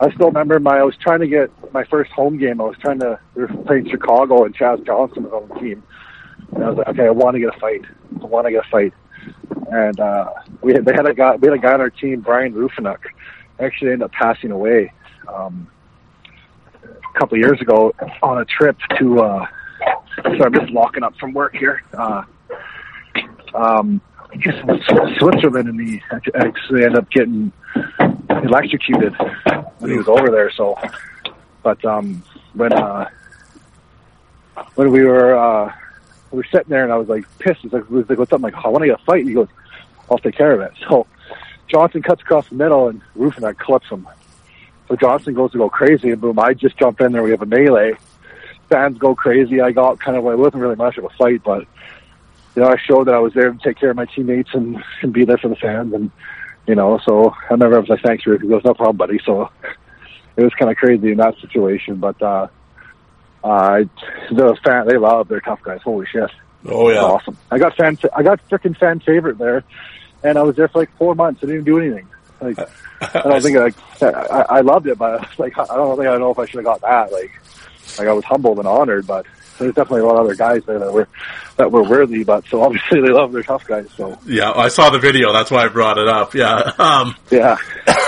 I 0.00 0.10
still 0.14 0.28
remember 0.28 0.58
my. 0.60 0.78
I 0.78 0.82
was 0.82 0.96
trying 0.96 1.20
to 1.20 1.26
get 1.26 1.50
my 1.72 1.84
first 1.84 2.10
home 2.12 2.38
game. 2.38 2.60
I 2.60 2.64
was 2.64 2.76
trying 2.78 3.00
to. 3.00 3.18
We 3.34 3.42
were 3.42 3.48
playing 3.64 3.90
Chicago, 3.90 4.44
and 4.44 4.56
Chaz 4.56 4.84
Johnson 4.86 5.24
was 5.24 5.32
on 5.32 5.48
the 5.48 5.54
team. 5.56 5.82
And 6.54 6.64
I 6.64 6.68
was 6.70 6.78
like, 6.78 6.88
okay, 6.88 7.06
I 7.06 7.10
want 7.10 7.34
to 7.34 7.40
get 7.40 7.54
a 7.54 7.60
fight. 7.60 7.82
I 8.22 8.26
want 8.26 8.46
to 8.46 8.52
get 8.52 8.64
a 8.64 8.70
fight. 8.70 8.92
And 9.70 9.98
uh, 9.98 10.30
we 10.62 10.72
had, 10.72 10.84
they 10.84 10.92
had 10.92 11.06
a 11.06 11.14
guy. 11.14 11.36
We 11.36 11.48
had 11.48 11.58
a 11.58 11.60
guy 11.60 11.72
on 11.72 11.80
our 11.80 11.90
team, 11.90 12.20
Brian 12.20 12.52
Rufinuk, 12.52 12.98
actually 13.60 13.92
ended 13.92 14.02
up 14.02 14.12
passing 14.12 14.50
away 14.50 14.92
um, 15.28 15.68
a 16.82 17.18
couple 17.18 17.36
of 17.36 17.40
years 17.40 17.60
ago 17.60 17.94
on 18.22 18.38
a 18.38 18.44
trip 18.44 18.76
to. 18.98 19.20
Uh, 19.20 19.46
sorry, 20.22 20.40
I'm 20.40 20.54
just 20.54 20.70
locking 20.70 21.02
up 21.02 21.16
from 21.16 21.32
work 21.32 21.54
here. 21.54 21.82
Uh, 21.92 22.22
um, 23.54 24.00
Switzerland, 25.18 25.68
and 25.68 25.80
he 25.80 26.02
actually 26.34 26.84
ended 26.84 26.98
up 26.98 27.10
getting 27.10 27.52
electrocuted 28.30 29.14
when 29.78 29.90
he 29.90 29.96
was 29.96 30.08
over 30.08 30.30
there. 30.30 30.50
So, 30.50 30.76
but 31.62 31.84
um, 31.84 32.22
when 32.54 32.72
uh, 32.72 33.08
when 34.74 34.90
we 34.90 35.04
were 35.04 35.36
uh, 35.36 35.72
we 36.30 36.38
were 36.38 36.46
sitting 36.50 36.68
there, 36.68 36.84
and 36.84 36.92
I 36.92 36.96
was 36.96 37.08
like 37.08 37.24
pissed. 37.38 37.60
He's 37.60 37.72
like, 37.72 37.88
was 37.88 38.08
like, 38.08 38.18
"What's 38.18 38.32
up?" 38.32 38.38
I'm 38.38 38.42
like, 38.42 38.54
"I 38.54 38.68
want 38.68 38.82
to 38.82 38.88
get 38.88 39.00
a 39.00 39.04
fight." 39.04 39.20
And 39.20 39.28
he 39.28 39.34
goes, 39.34 39.48
"I'll 40.10 40.18
take 40.18 40.36
care 40.36 40.52
of 40.52 40.60
it." 40.60 40.72
So 40.88 41.06
Johnson 41.68 42.02
cuts 42.02 42.22
across 42.22 42.48
the 42.48 42.54
middle, 42.56 42.88
and 42.88 43.00
Roof 43.14 43.36
and 43.36 43.44
I 43.44 43.52
clips 43.52 43.88
him. 43.88 44.06
So 44.88 44.96
Johnson 44.96 45.34
goes 45.34 45.52
to 45.52 45.58
go 45.58 45.68
crazy, 45.68 46.10
and 46.10 46.20
boom! 46.20 46.38
I 46.38 46.54
just 46.54 46.76
jump 46.76 47.00
in 47.00 47.12
there. 47.12 47.22
We 47.22 47.30
have 47.30 47.42
a 47.42 47.46
melee. 47.46 47.94
Fans 48.68 48.98
go 48.98 49.14
crazy. 49.14 49.60
I 49.60 49.72
got 49.72 49.98
kind 50.00 50.16
of. 50.16 50.24
It 50.26 50.36
wasn't 50.36 50.62
really 50.62 50.76
much 50.76 50.98
of 50.98 51.04
a 51.04 51.10
fight, 51.10 51.42
but 51.42 51.66
you 52.54 52.62
know, 52.62 52.68
I 52.68 52.76
showed 52.76 53.06
that 53.06 53.14
I 53.14 53.18
was 53.18 53.32
there 53.34 53.50
to 53.50 53.58
take 53.58 53.78
care 53.78 53.90
of 53.90 53.96
my 53.96 54.06
teammates 54.06 54.50
and 54.52 54.82
and 55.02 55.12
be 55.12 55.24
there 55.24 55.38
for 55.38 55.48
the 55.48 55.56
fans, 55.56 55.92
and 55.94 56.10
you 56.66 56.74
know, 56.74 56.98
so 57.04 57.30
I 57.30 57.52
remember 57.52 57.76
I 57.76 57.80
was 57.80 57.88
like, 57.88 58.02
"Thanks, 58.02 58.26
Rick." 58.26 58.42
He 58.42 58.48
goes, 58.48 58.64
"No 58.64 58.74
problem, 58.74 58.96
buddy." 58.96 59.20
So 59.24 59.50
it 60.36 60.42
was 60.42 60.52
kind 60.54 60.70
of 60.70 60.76
crazy 60.76 61.12
in 61.12 61.18
that 61.18 61.38
situation, 61.40 61.96
but 61.96 62.20
uh, 62.22 62.48
uh, 63.42 63.84
the 64.30 64.56
fan 64.64 64.86
they 64.86 64.98
love 64.98 65.28
their 65.28 65.40
tough 65.40 65.62
guys. 65.62 65.80
Holy 65.82 66.06
shit! 66.06 66.30
oh 66.66 66.90
yeah, 66.90 67.00
awesome. 67.00 67.36
I 67.50 67.58
got 67.58 67.76
fan, 67.76 67.98
I 68.14 68.22
got 68.22 68.46
freaking 68.48 68.76
fan 68.76 69.00
favorite 69.00 69.38
there, 69.38 69.64
and 70.24 70.38
I 70.38 70.42
was 70.42 70.56
there 70.56 70.68
for 70.68 70.80
like 70.80 70.96
four 70.96 71.14
months. 71.14 71.40
I 71.42 71.46
didn't 71.46 71.64
do 71.64 71.78
anything. 71.78 72.08
Like 72.40 72.58
I 73.00 73.20
don't 73.22 73.42
think 73.42 73.56
like 73.56 74.02
I, 74.02 74.46
I 74.48 74.60
loved 74.62 74.86
it, 74.86 74.98
but 74.98 75.38
like 75.38 75.56
I 75.58 75.66
don't 75.66 75.96
think 75.96 76.08
I 76.08 76.16
know 76.16 76.30
if 76.30 76.38
I 76.38 76.46
should 76.46 76.64
have 76.64 76.64
got 76.64 76.80
that. 76.80 77.12
Like 77.12 77.30
like 77.98 78.08
I 78.08 78.12
was 78.12 78.24
humbled 78.24 78.58
and 78.58 78.66
honored, 78.66 79.06
but 79.06 79.26
there's 79.58 79.74
definitely 79.74 80.00
a 80.00 80.06
lot 80.06 80.16
of 80.16 80.24
other 80.24 80.34
guys 80.34 80.64
there 80.64 80.78
that 80.78 80.92
were 80.92 81.08
that 81.56 81.70
were 81.70 81.82
worthy. 81.82 82.24
But 82.24 82.46
so 82.46 82.62
obviously 82.62 83.00
they 83.06 83.10
love 83.10 83.32
their 83.32 83.42
tough 83.42 83.66
guys. 83.66 83.88
So 83.96 84.18
yeah. 84.26 84.52
I 84.52 84.68
saw 84.68 84.90
the 84.90 84.98
video. 84.98 85.32
That's 85.32 85.50
why 85.50 85.64
I 85.64 85.68
brought 85.68 85.98
it 85.98 86.08
up. 86.08 86.34
Yeah. 86.34 86.72
Um, 86.84 87.16
yeah, 87.30 87.56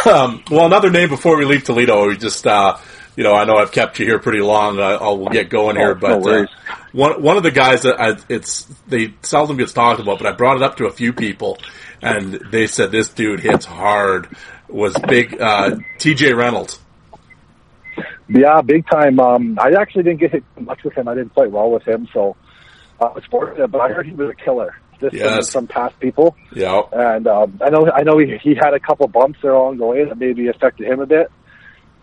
um, 0.05 0.45
well, 0.51 0.67
another 0.67 0.91
name 0.91 1.09
before 1.09 1.37
we 1.39 1.45
leave 1.45 1.65
Toledo. 1.65 2.09
We 2.09 2.17
just, 2.17 2.47
uh, 2.47 2.77
you 3.17 3.25
know, 3.25 3.35
I 3.35 3.45
know 3.45 3.57
I've 3.57 3.73
kept 3.73 3.99
you 3.99 4.07
here 4.07 4.19
pretty 4.19 4.41
long. 4.41 4.79
I, 4.79 4.93
I'll 4.93 5.19
we'll 5.19 5.31
get 5.31 5.49
going 5.49 5.77
here, 5.77 5.91
Oh, 5.91 5.95
no 6.19 6.21
but 6.21 6.41
uh, 6.43 6.47
one 6.93 7.23
one 7.23 7.37
of 7.37 7.43
the 7.43 7.51
guys 7.51 7.83
that 7.83 8.01
I, 8.01 8.17
it's 8.29 8.65
they 8.87 9.15
seldom 9.23 9.57
gets 9.57 9.73
talked 9.73 10.01
about, 10.01 10.19
but 10.19 10.27
I 10.27 10.33
brought 10.33 10.57
it 10.57 10.63
up 10.63 10.77
to 10.77 10.87
a 10.87 10.93
few 10.93 11.13
people, 11.13 11.59
and 12.03 12.35
they 12.51 12.67
said 12.67 12.93
this 12.93 13.09
dude 13.09 13.41
hits 13.41 13.65
hard. 13.65 14.29
Was 14.69 14.95
big 15.09 15.41
uh, 15.41 15.77
T.J. 15.99 16.33
Reynolds. 16.35 16.81
yeah, 18.29 18.61
big 18.63 18.85
time. 18.91 19.21
Um, 19.21 19.59
I 19.61 19.73
actually 19.81 20.03
didn't 20.05 20.21
get 20.21 20.33
hit 20.33 20.45
much 20.59 20.83
with 20.85 20.95
him. 20.95 21.09
I 21.09 21.15
didn't 21.15 21.35
play 21.35 21.47
well 21.47 21.71
with 21.71 21.87
him, 21.87 22.09
so 22.13 22.37
uh, 23.01 23.07
I 23.07 23.13
was 23.13 23.25
fortunate. 23.31 23.69
But 23.69 23.81
I 23.81 23.89
heard 23.93 24.07
he 24.07 24.13
was 24.13 24.31
a 24.31 24.35
killer. 24.45 24.75
Just 25.01 25.15
Yes. 25.15 25.53
from, 25.53 25.67
from 25.67 25.75
past 25.75 26.01
people. 26.01 26.35
Yeah, 26.55 26.81
and 26.93 27.27
um, 27.27 27.61
I 27.63 27.69
know 27.71 27.89
I 27.95 28.03
know 28.03 28.19
he, 28.19 28.37
he 28.43 28.55
had 28.55 28.73
a 28.75 28.81
couple 28.81 29.07
bumps 29.09 29.39
there 29.43 29.53
along 29.53 29.77
the 29.77 29.87
way 29.87 30.05
that 30.05 30.19
maybe 30.19 30.49
affected 30.49 30.87
him 30.89 31.01
a 31.01 31.07
bit. 31.07 31.31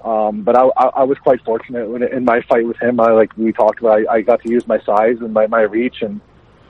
Um, 0.03 0.41
but 0.41 0.57
I, 0.57 0.67
I, 0.75 0.85
I 0.87 1.03
was 1.03 1.17
quite 1.19 1.41
fortunate 1.43 1.89
when, 1.89 2.03
in 2.03 2.25
my 2.25 2.41
fight 2.41 2.67
with 2.67 2.77
him. 2.77 2.99
I 2.99 3.11
like 3.11 3.35
we 3.37 3.53
talked 3.53 3.79
about. 3.79 4.05
I, 4.07 4.15
I 4.15 4.21
got 4.21 4.41
to 4.41 4.49
use 4.49 4.67
my 4.67 4.79
size 4.81 5.17
and 5.21 5.33
my, 5.33 5.47
my 5.47 5.61
reach, 5.61 6.01
and 6.01 6.15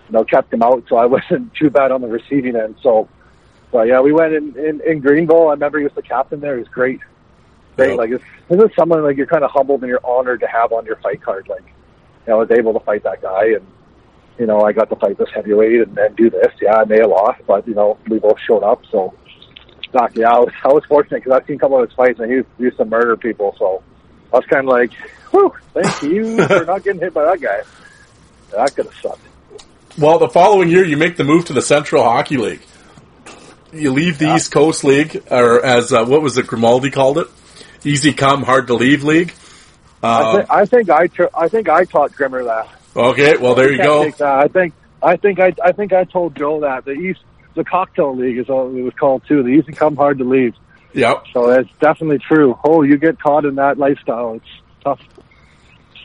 you 0.08 0.12
know 0.12 0.24
kept 0.24 0.54
him 0.54 0.62
out, 0.62 0.84
so 0.88 0.98
I 0.98 1.06
wasn't 1.18 1.54
too 1.56 1.70
bad 1.70 1.92
on 1.92 2.02
the 2.02 2.08
receiving 2.08 2.56
end. 2.56 2.76
So, 2.82 3.10
but 3.72 3.88
yeah, 3.88 4.02
we 4.02 4.14
went 4.14 4.34
in 4.34 4.58
in, 4.58 4.82
in 4.82 5.00
Greenville. 5.00 5.48
I 5.48 5.54
remember 5.54 5.80
he 5.80 5.86
was 5.86 5.94
the 5.94 6.04
captain 6.04 6.40
there. 6.42 6.56
He 6.56 6.60
was 6.60 6.70
great, 6.70 7.00
great. 7.76 7.90
Yep. 7.90 7.98
Like 7.98 8.12
it's, 8.12 8.24
this 8.50 8.62
is 8.62 8.76
someone 8.78 9.04
like 9.04 9.18
you're 9.18 9.26
kind 9.26 9.44
of 9.44 9.50
humbled 9.52 9.82
and 9.82 9.90
you're 9.90 10.06
honored 10.06 10.42
to 10.42 10.48
have 10.48 10.72
on 10.72 10.86
your 10.86 10.98
fight 10.98 11.22
card. 11.24 11.48
Like, 11.48 11.66
you 11.66 12.34
know, 12.34 12.36
I 12.36 12.40
was 12.40 12.52
able 12.52 12.74
to 12.74 12.86
fight 12.86 13.04
that 13.04 13.22
guy 13.22 13.46
and 13.48 13.66
you 14.38 14.46
know, 14.48 14.62
I 14.62 14.74
got 14.74 14.90
to 14.90 14.96
fight 14.96 15.18
this 15.18 15.30
heavyweight 15.34 15.82
and, 15.82 15.98
and 15.98 16.16
do 16.16 16.30
this. 16.30 16.52
Yeah, 16.62 16.78
I 16.78 16.86
may 16.86 17.00
have 17.00 17.10
lost, 17.10 17.42
but 17.46 17.68
you 17.68 17.76
know, 17.76 17.98
we 18.08 18.20
both 18.20 18.40
showed 18.40 18.64
up. 18.64 18.82
So, 18.92 19.14
Yeah, 19.94 20.32
I 20.32 20.40
was, 20.40 20.54
I 20.64 20.68
was 20.70 20.84
fortunate 20.86 21.24
because 21.24 21.32
I've 21.40 21.48
seen 21.48 21.58
a 21.58 21.60
couple 21.60 21.82
of 21.82 21.90
his 21.90 21.96
fights 21.96 22.20
and 22.20 22.32
he 22.32 22.64
used, 22.64 22.78
to 22.78 22.86
murder 22.86 23.16
people. 23.18 23.56
So, 23.58 23.84
I 24.32 24.38
was 24.38 24.46
kind 24.46 24.68
of 24.68 24.74
like, 24.74 24.94
whew, 25.32 25.54
thank 25.74 26.02
you 26.04 26.46
for 26.48 26.66
not 26.68 26.84
getting 26.84 27.02
hit 27.02 27.14
by 27.14 27.26
that 27.26 27.42
guy. 27.42 27.62
That 28.52 28.76
could 28.76 28.86
have 28.86 28.96
sucked. 28.96 29.22
Well, 29.98 30.18
the 30.18 30.30
following 30.30 30.70
year, 30.70 30.84
you 30.84 30.98
make 30.98 31.18
the 31.18 31.24
move 31.24 31.46
to 31.46 31.54
the 31.54 31.62
Central 31.62 32.04
Hockey 32.04 32.38
League. 32.38 32.62
You 33.72 33.92
leave 33.92 34.20
the 34.20 34.36
East 34.36 34.52
Coast 34.52 34.84
League, 34.84 35.24
or 35.32 35.64
as 35.64 35.92
uh, 35.92 36.06
what 36.06 36.22
was 36.22 36.38
it, 36.38 36.46
Grimaldi 36.46 36.92
called 36.92 37.18
it, 37.18 37.28
"Easy 37.84 38.14
Come, 38.14 38.44
Hard 38.44 38.68
to 38.68 38.76
Leave" 38.76 39.04
league. 39.04 39.34
I, 40.04 40.22
Uh, 40.22 40.46
I 40.50 40.66
think 40.66 40.90
I, 40.90 41.08
tr- 41.08 41.34
I 41.36 41.48
think 41.48 41.70
I 41.70 41.86
taught 41.86 42.12
Grimmer 42.14 42.44
that. 42.44 42.68
okay, 42.96 43.38
well 43.38 43.56
there 43.56 43.72
you 43.72 43.82
go. 43.82 44.02
I 44.04 44.48
think, 44.48 44.74
I 45.02 45.18
think 45.18 45.40
I, 45.40 45.54
I 45.64 45.72
think 45.72 45.94
I 45.94 46.04
told 46.04 46.36
Joe 46.36 46.60
that 46.62 46.86
the 46.86 46.92
East, 46.92 47.22
the 47.56 47.64
cocktail 47.64 48.16
league 48.16 48.38
is 48.38 48.48
what 48.48 48.68
it 48.68 48.84
was 48.84 48.94
called 49.00 49.24
too. 49.28 49.44
The 49.44 49.50
Easy 49.50 49.72
Come 49.72 49.96
Hard 49.96 50.18
to 50.20 50.24
Leave. 50.24 50.56
Yep. 50.94 51.24
So 51.34 51.50
it's 51.50 51.70
definitely 51.80 52.20
true. 52.20 52.58
Oh, 52.64 52.84
you 52.84 52.98
get 52.98 53.20
caught 53.20 53.46
in 53.46 53.56
that 53.56 53.78
lifestyle. 53.78 54.36
It's 54.36 54.46
tough. 54.84 55.02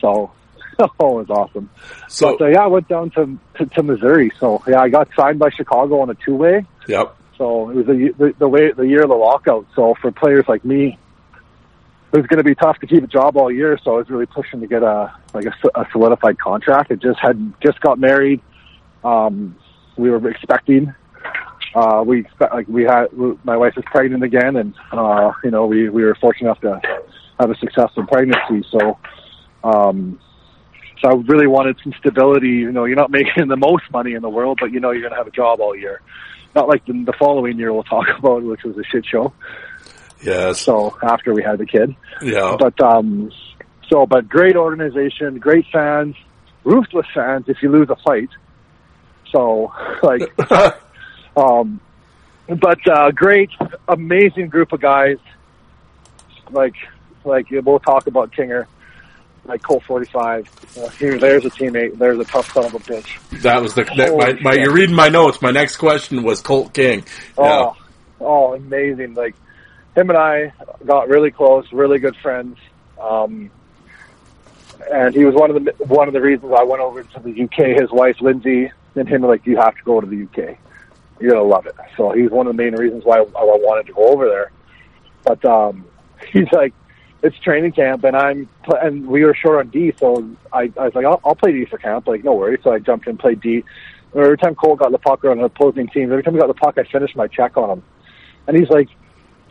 So, 0.01 0.31
oh, 0.99 1.19
it's 1.19 1.29
awesome. 1.29 1.69
So 2.07 2.37
But 2.37 2.45
uh, 2.45 2.47
yeah, 2.49 2.63
I 2.63 2.67
went 2.67 2.87
down 2.87 3.11
to, 3.11 3.37
to 3.57 3.65
to 3.65 3.83
Missouri. 3.83 4.31
So 4.39 4.63
yeah, 4.67 4.81
I 4.81 4.89
got 4.89 5.09
signed 5.15 5.39
by 5.39 5.49
Chicago 5.49 6.01
on 6.01 6.09
a 6.09 6.15
two 6.15 6.35
way. 6.35 6.65
yep. 6.87 7.15
So 7.37 7.69
it 7.69 7.75
was 7.75 7.85
the, 7.85 8.13
the 8.17 8.33
the 8.39 8.47
way 8.47 8.71
the 8.71 8.87
year 8.87 9.03
of 9.03 9.09
the 9.09 9.15
lockout. 9.15 9.65
So 9.75 9.95
for 10.01 10.11
players 10.11 10.45
like 10.47 10.65
me, 10.65 10.97
it 12.11 12.17
was 12.17 12.25
going 12.27 12.39
to 12.39 12.43
be 12.43 12.55
tough 12.55 12.79
to 12.79 12.87
keep 12.87 13.03
a 13.03 13.07
job 13.07 13.37
all 13.37 13.51
year. 13.51 13.77
So 13.83 13.93
I 13.93 13.97
was 13.97 14.09
really 14.09 14.25
pushing 14.25 14.61
to 14.61 14.67
get 14.67 14.83
a 14.83 15.13
like 15.33 15.45
a 15.45 15.85
solidified 15.91 16.39
contract. 16.39 16.91
It 16.91 17.01
just 17.01 17.19
had 17.19 17.53
just 17.63 17.79
got 17.81 17.99
married. 17.99 18.41
Um, 19.03 19.55
we 19.95 20.09
were 20.09 20.29
expecting. 20.29 20.93
Uh, 21.75 22.03
we 22.05 22.21
expect, 22.21 22.53
like 22.53 22.67
we 22.67 22.83
had 22.83 23.07
my 23.43 23.55
wife 23.57 23.73
is 23.77 23.83
pregnant 23.91 24.23
again, 24.23 24.55
and 24.55 24.73
uh, 24.91 25.31
you 25.43 25.51
know 25.51 25.65
we 25.67 25.89
we 25.89 26.03
were 26.03 26.15
fortunate 26.19 26.57
enough 26.61 26.81
to 26.81 26.81
have 27.39 27.49
a 27.51 27.55
successful 27.57 28.05
pregnancy. 28.07 28.67
So. 28.71 28.97
Um, 29.63 30.19
so 31.01 31.09
I 31.09 31.13
really 31.27 31.47
wanted 31.47 31.77
some 31.81 31.93
stability. 31.97 32.49
You 32.49 32.71
know, 32.73 32.83
you're 32.83 32.97
not 32.97 33.09
making 33.19 33.47
the 33.47 33.55
most 33.55 33.83
money 33.91 34.13
in 34.13 34.21
the 34.21 34.29
world, 34.29 34.57
but 34.61 34.71
you 34.71 34.79
know 34.81 34.91
you're 34.91 35.01
going 35.01 35.11
to 35.11 35.17
have 35.17 35.27
a 35.27 35.31
job 35.31 35.61
all 35.61 35.75
year. 35.75 36.01
Not 36.55 36.67
like 36.67 36.85
the, 36.85 36.93
the 37.05 37.13
following 37.17 37.57
year 37.57 37.71
we'll 37.71 37.83
talk 37.83 38.07
about, 38.19 38.43
which 38.43 38.63
was 38.63 38.77
a 38.77 38.83
shit 38.83 39.05
show. 39.05 39.33
Yes. 40.21 40.59
So 40.61 40.97
after 41.01 41.33
we 41.33 41.41
had 41.43 41.57
the 41.59 41.65
kid, 41.65 41.95
Yeah. 42.21 42.57
but 42.59 42.79
um, 42.81 43.31
so 43.89 44.05
but 44.05 44.27
great 44.27 44.55
organization, 44.57 45.37
great 45.39 45.65
fans, 45.71 46.15
ruthless 46.63 47.05
fans. 47.13 47.45
If 47.47 47.57
you 47.61 47.71
lose 47.71 47.89
a 47.89 47.95
fight, 48.05 48.29
so 49.31 49.71
like 50.03 50.21
um, 51.35 51.79
but 52.47 52.79
uh, 52.87 53.11
great, 53.11 53.51
amazing 53.87 54.49
group 54.49 54.71
of 54.73 54.81
guys. 54.81 55.17
Like 56.51 56.75
like 57.23 57.47
we'll 57.51 57.79
talk 57.79 58.07
about 58.07 58.31
Kinger. 58.31 58.65
like 59.45 59.61
Colt 59.61 59.83
45. 59.83 60.77
Uh, 60.77 60.89
here, 60.89 61.17
there's 61.17 61.45
a 61.45 61.49
teammate. 61.49 61.97
There's 61.97 62.19
a 62.19 62.25
tough 62.25 62.51
son 62.53 62.65
of 62.65 62.73
a 62.73 62.79
bitch. 62.79 63.41
That 63.41 63.61
was 63.61 63.73
the. 63.75 63.83
That, 63.83 64.15
my, 64.15 64.33
my, 64.41 64.53
you're 64.53 64.73
reading 64.73 64.95
my 64.95 65.09
notes. 65.09 65.41
My 65.41 65.51
next 65.51 65.77
question 65.77 66.23
was 66.23 66.41
Colt 66.41 66.73
King. 66.73 67.05
Yeah. 67.37 67.71
Oh, 67.71 67.77
oh, 68.19 68.53
amazing! 68.55 69.13
Like 69.13 69.35
him 69.95 70.09
and 70.09 70.17
I 70.17 70.53
got 70.85 71.07
really 71.07 71.31
close, 71.31 71.71
really 71.71 71.99
good 71.99 72.15
friends. 72.17 72.57
Um, 72.99 73.51
and 74.91 75.13
he 75.13 75.25
was 75.25 75.35
one 75.35 75.51
of 75.51 75.63
the 75.63 75.71
one 75.85 76.07
of 76.07 76.13
the 76.13 76.21
reasons 76.21 76.53
I 76.57 76.63
went 76.63 76.81
over 76.81 77.03
to 77.03 77.19
the 77.19 77.43
UK. 77.43 77.79
His 77.79 77.91
wife 77.91 78.21
Lindsay 78.21 78.71
and 78.95 79.07
him 79.07 79.21
were 79.21 79.27
like, 79.27 79.45
"You 79.45 79.57
have 79.57 79.75
to 79.75 79.83
go 79.83 80.01
to 80.01 80.07
the 80.07 80.23
UK. 80.23 80.57
You're 81.19 81.31
gonna 81.31 81.43
love 81.43 81.65
it." 81.65 81.75
So 81.97 82.11
he's 82.11 82.29
one 82.29 82.47
of 82.47 82.55
the 82.55 82.61
main 82.63 82.75
reasons 82.75 83.03
why 83.05 83.17
I, 83.17 83.21
I 83.21 83.23
wanted 83.23 83.87
to 83.87 83.93
go 83.93 84.07
over 84.07 84.27
there. 84.27 84.51
But 85.23 85.43
um, 85.45 85.85
he's 86.31 86.51
like, 86.51 86.73
"It's 87.23 87.37
training 87.39 87.73
camp, 87.73 88.03
and 88.03 88.15
I'm 88.15 88.49
and 88.81 89.07
we 89.07 89.23
were 89.23 89.33
short 89.33 89.59
on 89.59 89.69
D, 89.69 89.93
so 89.97 90.29
I, 90.51 90.71
I 90.77 90.85
was 90.85 90.95
like, 90.95 91.05
I'll, 91.05 91.21
I'll 91.23 91.35
play 91.35 91.51
D 91.51 91.65
for 91.65 91.77
camp. 91.77 92.07
Like, 92.07 92.23
no 92.23 92.33
worries." 92.33 92.59
So 92.63 92.71
I 92.71 92.79
jumped 92.79 93.07
in, 93.07 93.17
played 93.17 93.41
D. 93.41 93.63
Every 94.15 94.37
time 94.37 94.55
Cole 94.55 94.75
got 94.75 94.91
the 94.91 94.97
puck 94.97 95.23
on 95.23 95.37
an 95.37 95.43
opposing 95.43 95.87
team, 95.87 96.11
every 96.11 96.23
time 96.23 96.33
he 96.33 96.39
got 96.39 96.47
the 96.47 96.55
puck, 96.55 96.77
I 96.79 96.83
finished 96.83 97.15
my 97.15 97.27
check 97.27 97.57
on 97.57 97.69
him. 97.69 97.83
And 98.47 98.57
he's 98.57 98.69
like, 98.69 98.89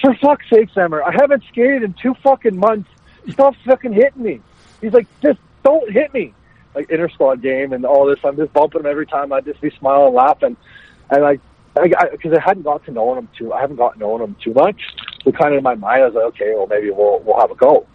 for 0.01 0.15
fuck's 0.15 0.49
sake, 0.51 0.71
Sammer, 0.75 1.03
I 1.03 1.13
haven't 1.13 1.45
skated 1.49 1.83
in 1.85 1.95
two 1.95 2.15
fucking 2.23 2.57
months. 2.57 2.91
Stop 3.31 3.55
fucking 3.65 3.93
hitting 3.93 4.23
me. 4.23 4.41
He's 4.81 4.93
like, 4.93 5.07
just 5.23 5.39
don't 5.63 5.91
hit 5.93 6.13
me. 6.13 6.35
Like 6.75 6.91
inter 6.91 7.09
squad 7.09 7.43
game 7.43 7.73
and 7.73 7.85
all 7.85 8.07
this. 8.07 8.19
I'm 8.25 8.37
just 8.37 8.53
bumping 8.53 8.81
him 8.81 8.87
every 8.87 9.07
time. 9.07 9.33
I'd 9.33 9.45
just 9.45 9.61
be 9.61 9.71
smiling 9.79 10.15
laughing. 10.15 10.57
And 11.11 11.23
like, 11.23 11.41
because 11.75 11.93
I, 11.99 12.09
because 12.11 12.33
I 12.33 12.41
hadn't 12.41 12.65
got 12.65 12.85
to 12.87 12.91
know 12.91 13.17
him 13.17 13.29
too, 13.37 13.53
I 13.53 13.61
haven't 13.61 13.77
gotten 13.77 14.01
to 14.01 14.07
know 14.07 14.23
him 14.23 14.37
too 14.43 14.53
much. 14.53 14.81
So 15.23 15.33
kind 15.33 15.53
of 15.53 15.59
in 15.59 15.65
my 15.65 15.75
mind, 15.75 16.03
I 16.03 16.07
was 16.07 16.15
like, 16.15 16.25
okay, 16.25 16.53
well 16.55 16.67
maybe 16.67 16.91
we'll 16.91 17.21
we'll 17.21 17.41
have 17.41 17.51
a 17.51 17.55
go. 17.55 17.87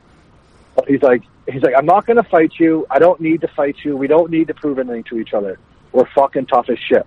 But 0.76 0.88
he's 0.88 1.02
like, 1.02 1.24
he's 1.52 1.62
like, 1.62 1.76
I'm 1.78 1.86
not 1.86 2.06
going 2.06 2.18
to 2.18 2.28
fight 2.30 2.54
you. 2.60 2.88
I 2.90 3.00
don't 3.00 3.22
need 3.22 3.42
to 3.42 3.48
fight 3.48 3.76
you. 3.84 3.96
We 3.96 4.08
don't 4.08 4.32
need 4.32 4.48
to 4.48 4.54
prove 4.54 4.80
anything 4.80 5.04
to 5.06 5.20
each 5.20 5.34
other. 5.34 5.60
We're 5.92 6.10
fucking 6.16 6.48
tough 6.48 6.68
as 6.70 6.80
shit. 6.80 7.06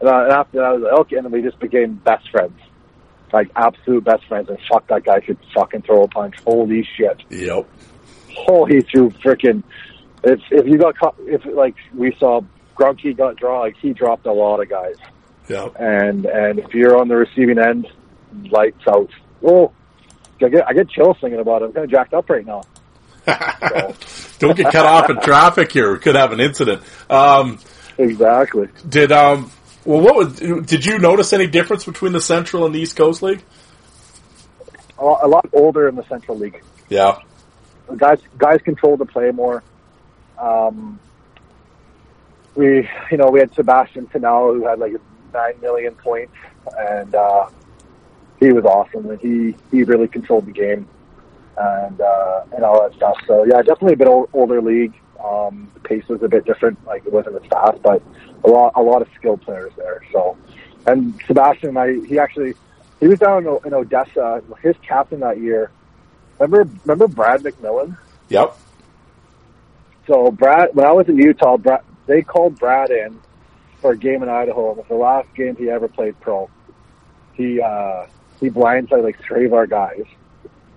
And, 0.00 0.08
uh, 0.08 0.22
and 0.24 0.32
after 0.32 0.58
that, 0.58 0.64
I 0.64 0.72
was 0.72 0.82
like, 0.82 0.92
okay, 1.00 1.16
and 1.16 1.30
we 1.30 1.42
just 1.42 1.58
became 1.58 1.94
best 1.94 2.30
friends 2.30 2.58
like 3.32 3.50
absolute 3.56 4.04
best 4.04 4.24
friends, 4.26 4.48
and 4.48 4.58
fuck 4.70 4.86
that 4.88 5.04
guy 5.04 5.20
could 5.20 5.38
fucking 5.54 5.82
throw 5.82 6.02
a 6.04 6.08
punch. 6.08 6.36
Holy 6.46 6.86
shit! 6.96 7.22
Yep. 7.30 7.68
Holy 8.34 8.80
threw 8.82 9.10
freaking. 9.10 9.62
If 10.24 10.40
if 10.50 10.66
you 10.66 10.78
got 10.78 10.96
caught, 10.96 11.16
if 11.20 11.44
like 11.44 11.76
we 11.94 12.16
saw 12.18 12.40
Grunky 12.76 13.16
got 13.16 13.36
drawn, 13.36 13.60
like 13.60 13.76
he 13.76 13.92
dropped 13.92 14.26
a 14.26 14.32
lot 14.32 14.60
of 14.60 14.68
guys, 14.68 14.96
Yep. 15.48 15.76
and 15.78 16.26
and 16.26 16.58
if 16.58 16.74
you're 16.74 16.98
on 16.98 17.08
the 17.08 17.16
receiving 17.16 17.58
end, 17.58 17.86
lights 18.50 18.82
out. 18.88 19.10
Oh, 19.44 19.72
I 20.42 20.48
get 20.48 20.68
I 20.68 20.72
get 20.72 20.90
chills 20.90 21.16
thinking 21.20 21.40
about 21.40 21.62
it. 21.62 21.66
I'm 21.66 21.72
kind 21.72 21.84
of 21.84 21.90
jacked 21.90 22.14
up 22.14 22.28
right 22.28 22.44
now. 22.46 22.62
So, 23.26 23.94
Don't 24.38 24.56
get 24.56 24.70
cut 24.70 24.86
off 24.86 25.10
in 25.10 25.18
traffic 25.20 25.72
here. 25.72 25.92
We 25.92 25.98
could 25.98 26.14
have 26.14 26.30
an 26.30 26.40
incident. 26.40 26.82
Um, 27.10 27.58
exactly. 27.98 28.68
did 28.88 29.10
um. 29.10 29.50
Well, 29.84 30.00
what 30.00 30.14
was? 30.16 30.38
Did 30.66 30.84
you 30.84 30.98
notice 30.98 31.32
any 31.32 31.46
difference 31.46 31.84
between 31.84 32.12
the 32.12 32.20
Central 32.20 32.66
and 32.66 32.74
the 32.74 32.78
East 32.78 32.96
Coast 32.96 33.22
League? 33.22 33.42
A 34.98 35.04
lot, 35.04 35.48
older 35.52 35.88
in 35.88 35.94
the 35.96 36.04
Central 36.08 36.38
League. 36.38 36.62
Yeah. 36.88 37.18
guys 37.96 38.20
guys 38.38 38.60
control 38.62 38.96
the 38.96 39.06
play 39.06 39.30
more. 39.30 39.62
Um, 40.38 41.00
we 42.54 42.88
you 43.10 43.16
know 43.16 43.28
we 43.30 43.40
had 43.40 43.54
Sebastien 43.54 44.06
Thinel 44.06 44.54
who 44.56 44.66
had 44.66 44.78
like 44.78 44.92
nine 45.36 45.60
million 45.60 45.94
points 45.94 46.32
and 46.78 47.14
uh, 47.14 47.48
he 48.40 48.52
was 48.52 48.64
awesome 48.64 49.08
and 49.10 49.20
he 49.20 49.54
he 49.70 49.84
really 49.84 50.08
controlled 50.08 50.46
the 50.46 50.52
game 50.52 50.88
and 51.56 52.00
uh, 52.00 52.44
and 52.52 52.64
all 52.64 52.82
that 52.82 52.94
stuff. 52.96 53.16
So 53.26 53.44
yeah, 53.44 53.62
definitely 53.62 53.94
a 53.94 53.96
bit 53.96 54.08
ol- 54.08 54.28
older 54.32 54.60
league. 54.60 54.94
Um, 55.24 55.70
the 55.74 55.80
pace 55.80 56.06
was 56.08 56.22
a 56.22 56.28
bit 56.28 56.44
different. 56.44 56.84
Like 56.86 57.06
it 57.06 57.12
wasn't 57.12 57.36
as 57.36 57.48
fast, 57.48 57.82
but 57.82 58.02
a 58.44 58.48
lot 58.48 58.72
a 58.74 58.82
lot 58.82 59.02
of 59.02 59.08
skilled 59.14 59.42
players 59.42 59.72
there. 59.76 60.02
So 60.12 60.36
and 60.86 61.18
Sebastien 61.26 61.76
I 61.76 62.00
he 62.06 62.18
actually 62.18 62.54
he 63.00 63.08
was 63.08 63.18
down 63.18 63.46
in, 63.46 63.58
in 63.64 63.74
Odessa. 63.74 64.42
His 64.62 64.76
captain 64.86 65.20
that 65.20 65.40
year. 65.40 65.70
Remember 66.38 66.70
remember 66.84 67.08
Brad 67.08 67.42
McMillan? 67.42 67.96
Yep. 68.28 68.56
So 70.06 70.30
Brad, 70.30 70.74
when 70.74 70.86
I 70.86 70.92
was 70.92 71.08
in 71.08 71.16
Utah, 71.16 71.56
Brad, 71.56 71.80
they 72.06 72.22
called 72.22 72.58
Brad 72.58 72.90
in 72.90 73.18
for 73.80 73.92
a 73.92 73.96
game 73.96 74.22
in 74.22 74.28
Idaho. 74.28 74.72
It 74.72 74.76
was 74.78 74.86
the 74.88 74.94
last 74.94 75.32
game 75.34 75.56
he 75.56 75.70
ever 75.70 75.88
played 75.88 76.18
pro. 76.20 76.50
He 77.34 77.60
uh, 77.60 78.06
he 78.40 78.50
blindsided 78.50 79.02
like 79.02 79.20
three 79.20 79.46
of 79.46 79.52
our 79.52 79.66
guys, 79.66 80.04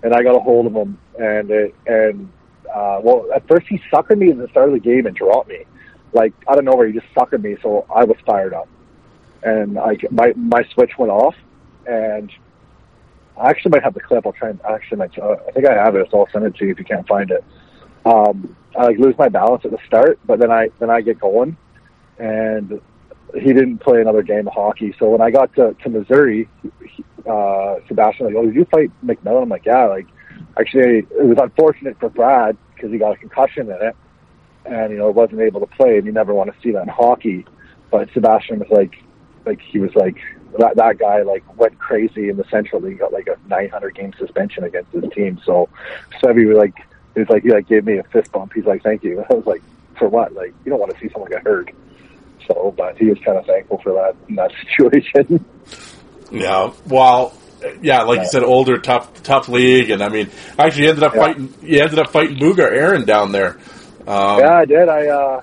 and 0.04 0.14
I 0.14 0.24
got 0.24 0.36
a 0.36 0.40
hold 0.40 0.68
of 0.68 0.74
him. 0.74 0.98
And 1.18 1.52
it, 1.52 1.76
and 1.88 2.32
uh, 2.74 3.00
well, 3.02 3.28
at 3.34 3.48
first 3.48 3.68
he 3.68 3.82
suckered 3.92 4.18
me 4.18 4.32
at 4.32 4.38
the 4.38 4.48
start 4.50 4.70
of 4.70 4.74
the 4.74 4.80
game 4.80 5.06
and 5.06 5.16
dropped 5.16 5.50
me, 5.50 5.66
like 6.14 6.34
I 6.48 6.56
don't 6.56 6.66
know 6.66 6.76
where 6.76 6.88
he 6.88 6.94
just 6.94 7.14
suckered 7.14 7.42
me. 7.42 7.58
So 7.62 7.86
I 7.94 8.04
was 8.04 8.18
fired 8.26 8.54
up, 8.54 8.68
and 9.44 9.78
I 9.78 9.98
my 10.12 10.34
my 10.36 10.64
switch 10.74 10.98
went 10.98 11.12
off, 11.12 11.36
and 11.88 12.32
I 13.38 13.50
actually 13.50 13.72
might 13.72 13.84
have 13.84 13.94
the 13.94 14.02
clip. 14.02 14.26
I'll 14.26 14.34
try 14.34 14.50
and 14.50 14.62
actually 14.70 14.98
might. 14.98 15.18
Uh, 15.18 15.38
I 15.48 15.52
think 15.52 15.66
I 15.66 15.74
have 15.74 15.96
it, 15.96 16.08
so 16.12 16.22
I'll 16.22 16.32
send 16.32 16.46
it 16.46 16.56
to 16.56 16.66
you 16.66 16.72
if 16.72 16.80
you 16.80 16.86
can't 16.86 17.08
find 17.08 17.32
it 17.32 17.44
um, 18.06 18.56
I 18.78 18.86
like 18.86 18.98
lose 18.98 19.18
my 19.18 19.30
balance 19.30 19.66
at 19.66 19.72
the 19.72 19.80
start, 19.86 20.20
but 20.26 20.40
then 20.40 20.52
I 20.52 20.70
then 20.80 20.90
I 20.90 21.02
get 21.02 21.20
going, 21.20 21.58
and 22.18 22.82
he 23.34 23.54
didn't 23.54 23.80
play 23.80 24.02
another 24.02 24.24
game 24.24 24.48
of 24.48 24.54
hockey. 24.54 24.96
So 25.00 25.10
when 25.10 25.22
I 25.22 25.32
got 25.32 25.54
to, 25.56 25.76
to 25.84 25.90
Missouri, 25.90 26.48
he, 26.84 27.04
uh, 27.30 27.76
Sebastien 27.88 28.28
like, 28.28 28.36
oh, 28.36 28.46
did 28.46 28.56
you 28.56 28.66
fight 28.66 28.92
McMillan? 29.06 29.44
I'm 29.44 29.50
like, 29.50 29.66
yeah. 29.66 29.86
Like, 29.86 30.08
actually, 30.60 31.00
it 31.00 31.26
was 31.26 31.38
unfortunate 31.40 32.00
for 32.00 32.10
Brad 32.10 32.58
because 32.74 32.92
he 32.92 32.98
got 32.98 33.14
a 33.14 33.18
concussion 33.18 33.70
in 33.70 33.82
it, 33.82 33.96
and 34.66 34.92
you 34.92 34.98
know 34.98 35.10
wasn't 35.12 35.42
able 35.42 35.60
to 35.60 35.68
play, 35.68 35.98
and 35.98 36.06
you 36.06 36.12
never 36.12 36.34
want 36.34 36.54
to 36.54 36.62
see 36.62 36.72
that 36.72 36.84
in 36.84 36.88
hockey. 36.88 37.46
But 37.92 38.10
Sebastien 38.14 38.60
was 38.60 38.70
like, 38.70 39.04
like 39.46 39.62
he 39.62 39.80
was 39.80 39.94
like 39.96 40.18
that 40.58 40.76
that 40.76 40.98
guy 40.98 41.22
like 41.22 41.44
went 41.58 41.78
crazy 41.78 42.30
in 42.30 42.38
the 42.38 42.46
Central 42.46 42.82
League, 42.82 43.00
got 43.00 43.14
like 43.14 43.28
a 43.28 43.38
900 43.48 43.96
game 43.96 44.14
suspension 44.18 44.64
against 44.64 44.92
his 44.92 45.04
team. 45.14 45.40
So 45.46 45.70
Sevy 46.22 46.48
was 46.48 46.58
like 46.58 46.76
he 47.14 47.20
was 47.22 47.30
like, 47.30 47.44
he 47.44 47.52
like 47.52 47.68
gave 47.68 47.86
me 47.86 47.98
a 47.98 48.04
fist 48.04 48.32
bump. 48.32 48.54
He's 48.54 48.66
like, 48.66 48.84
thank 48.84 49.04
you. 49.04 49.24
I 49.30 49.34
was 49.34 49.46
like, 49.46 49.62
for 49.98 50.08
what? 50.08 50.34
Like, 50.34 50.54
you 50.64 50.70
don't 50.70 50.80
want 50.80 50.94
to 50.94 51.00
see 51.00 51.10
someone 51.12 51.30
get 51.30 51.44
hurt. 51.44 51.72
So, 52.50 52.74
but 52.76 52.98
he 52.98 53.06
was 53.06 53.18
kind 53.20 53.38
of 53.38 53.46
thankful 53.46 53.78
for 53.80 53.94
that 53.94 54.16
in 54.28 54.36
that 54.36 54.52
situation. 54.78 55.46
Yeah. 56.32 56.74
Well, 56.88 57.34
yeah, 57.82 58.04
like 58.04 58.22
you 58.22 58.28
said, 58.28 58.44
older, 58.44 58.78
tough, 58.80 59.22
tough 59.24 59.48
league, 59.50 59.90
and 59.90 60.02
I 60.02 60.10
mean, 60.10 60.30
actually, 60.58 60.84
you 60.84 60.90
ended 60.90 61.04
up 61.04 61.14
Yeah. 61.14 61.22
fighting. 61.22 61.54
You 61.62 61.80
ended 61.82 62.00
up 62.00 62.10
fighting 62.12 62.38
Booger 62.38 62.70
Aaron 62.72 63.06
down 63.06 63.32
there. 63.32 63.58
Um, 64.08 64.40
yeah, 64.40 64.58
I 64.60 64.66
did. 64.66 64.90
I 64.90 65.08
uh, 65.08 65.42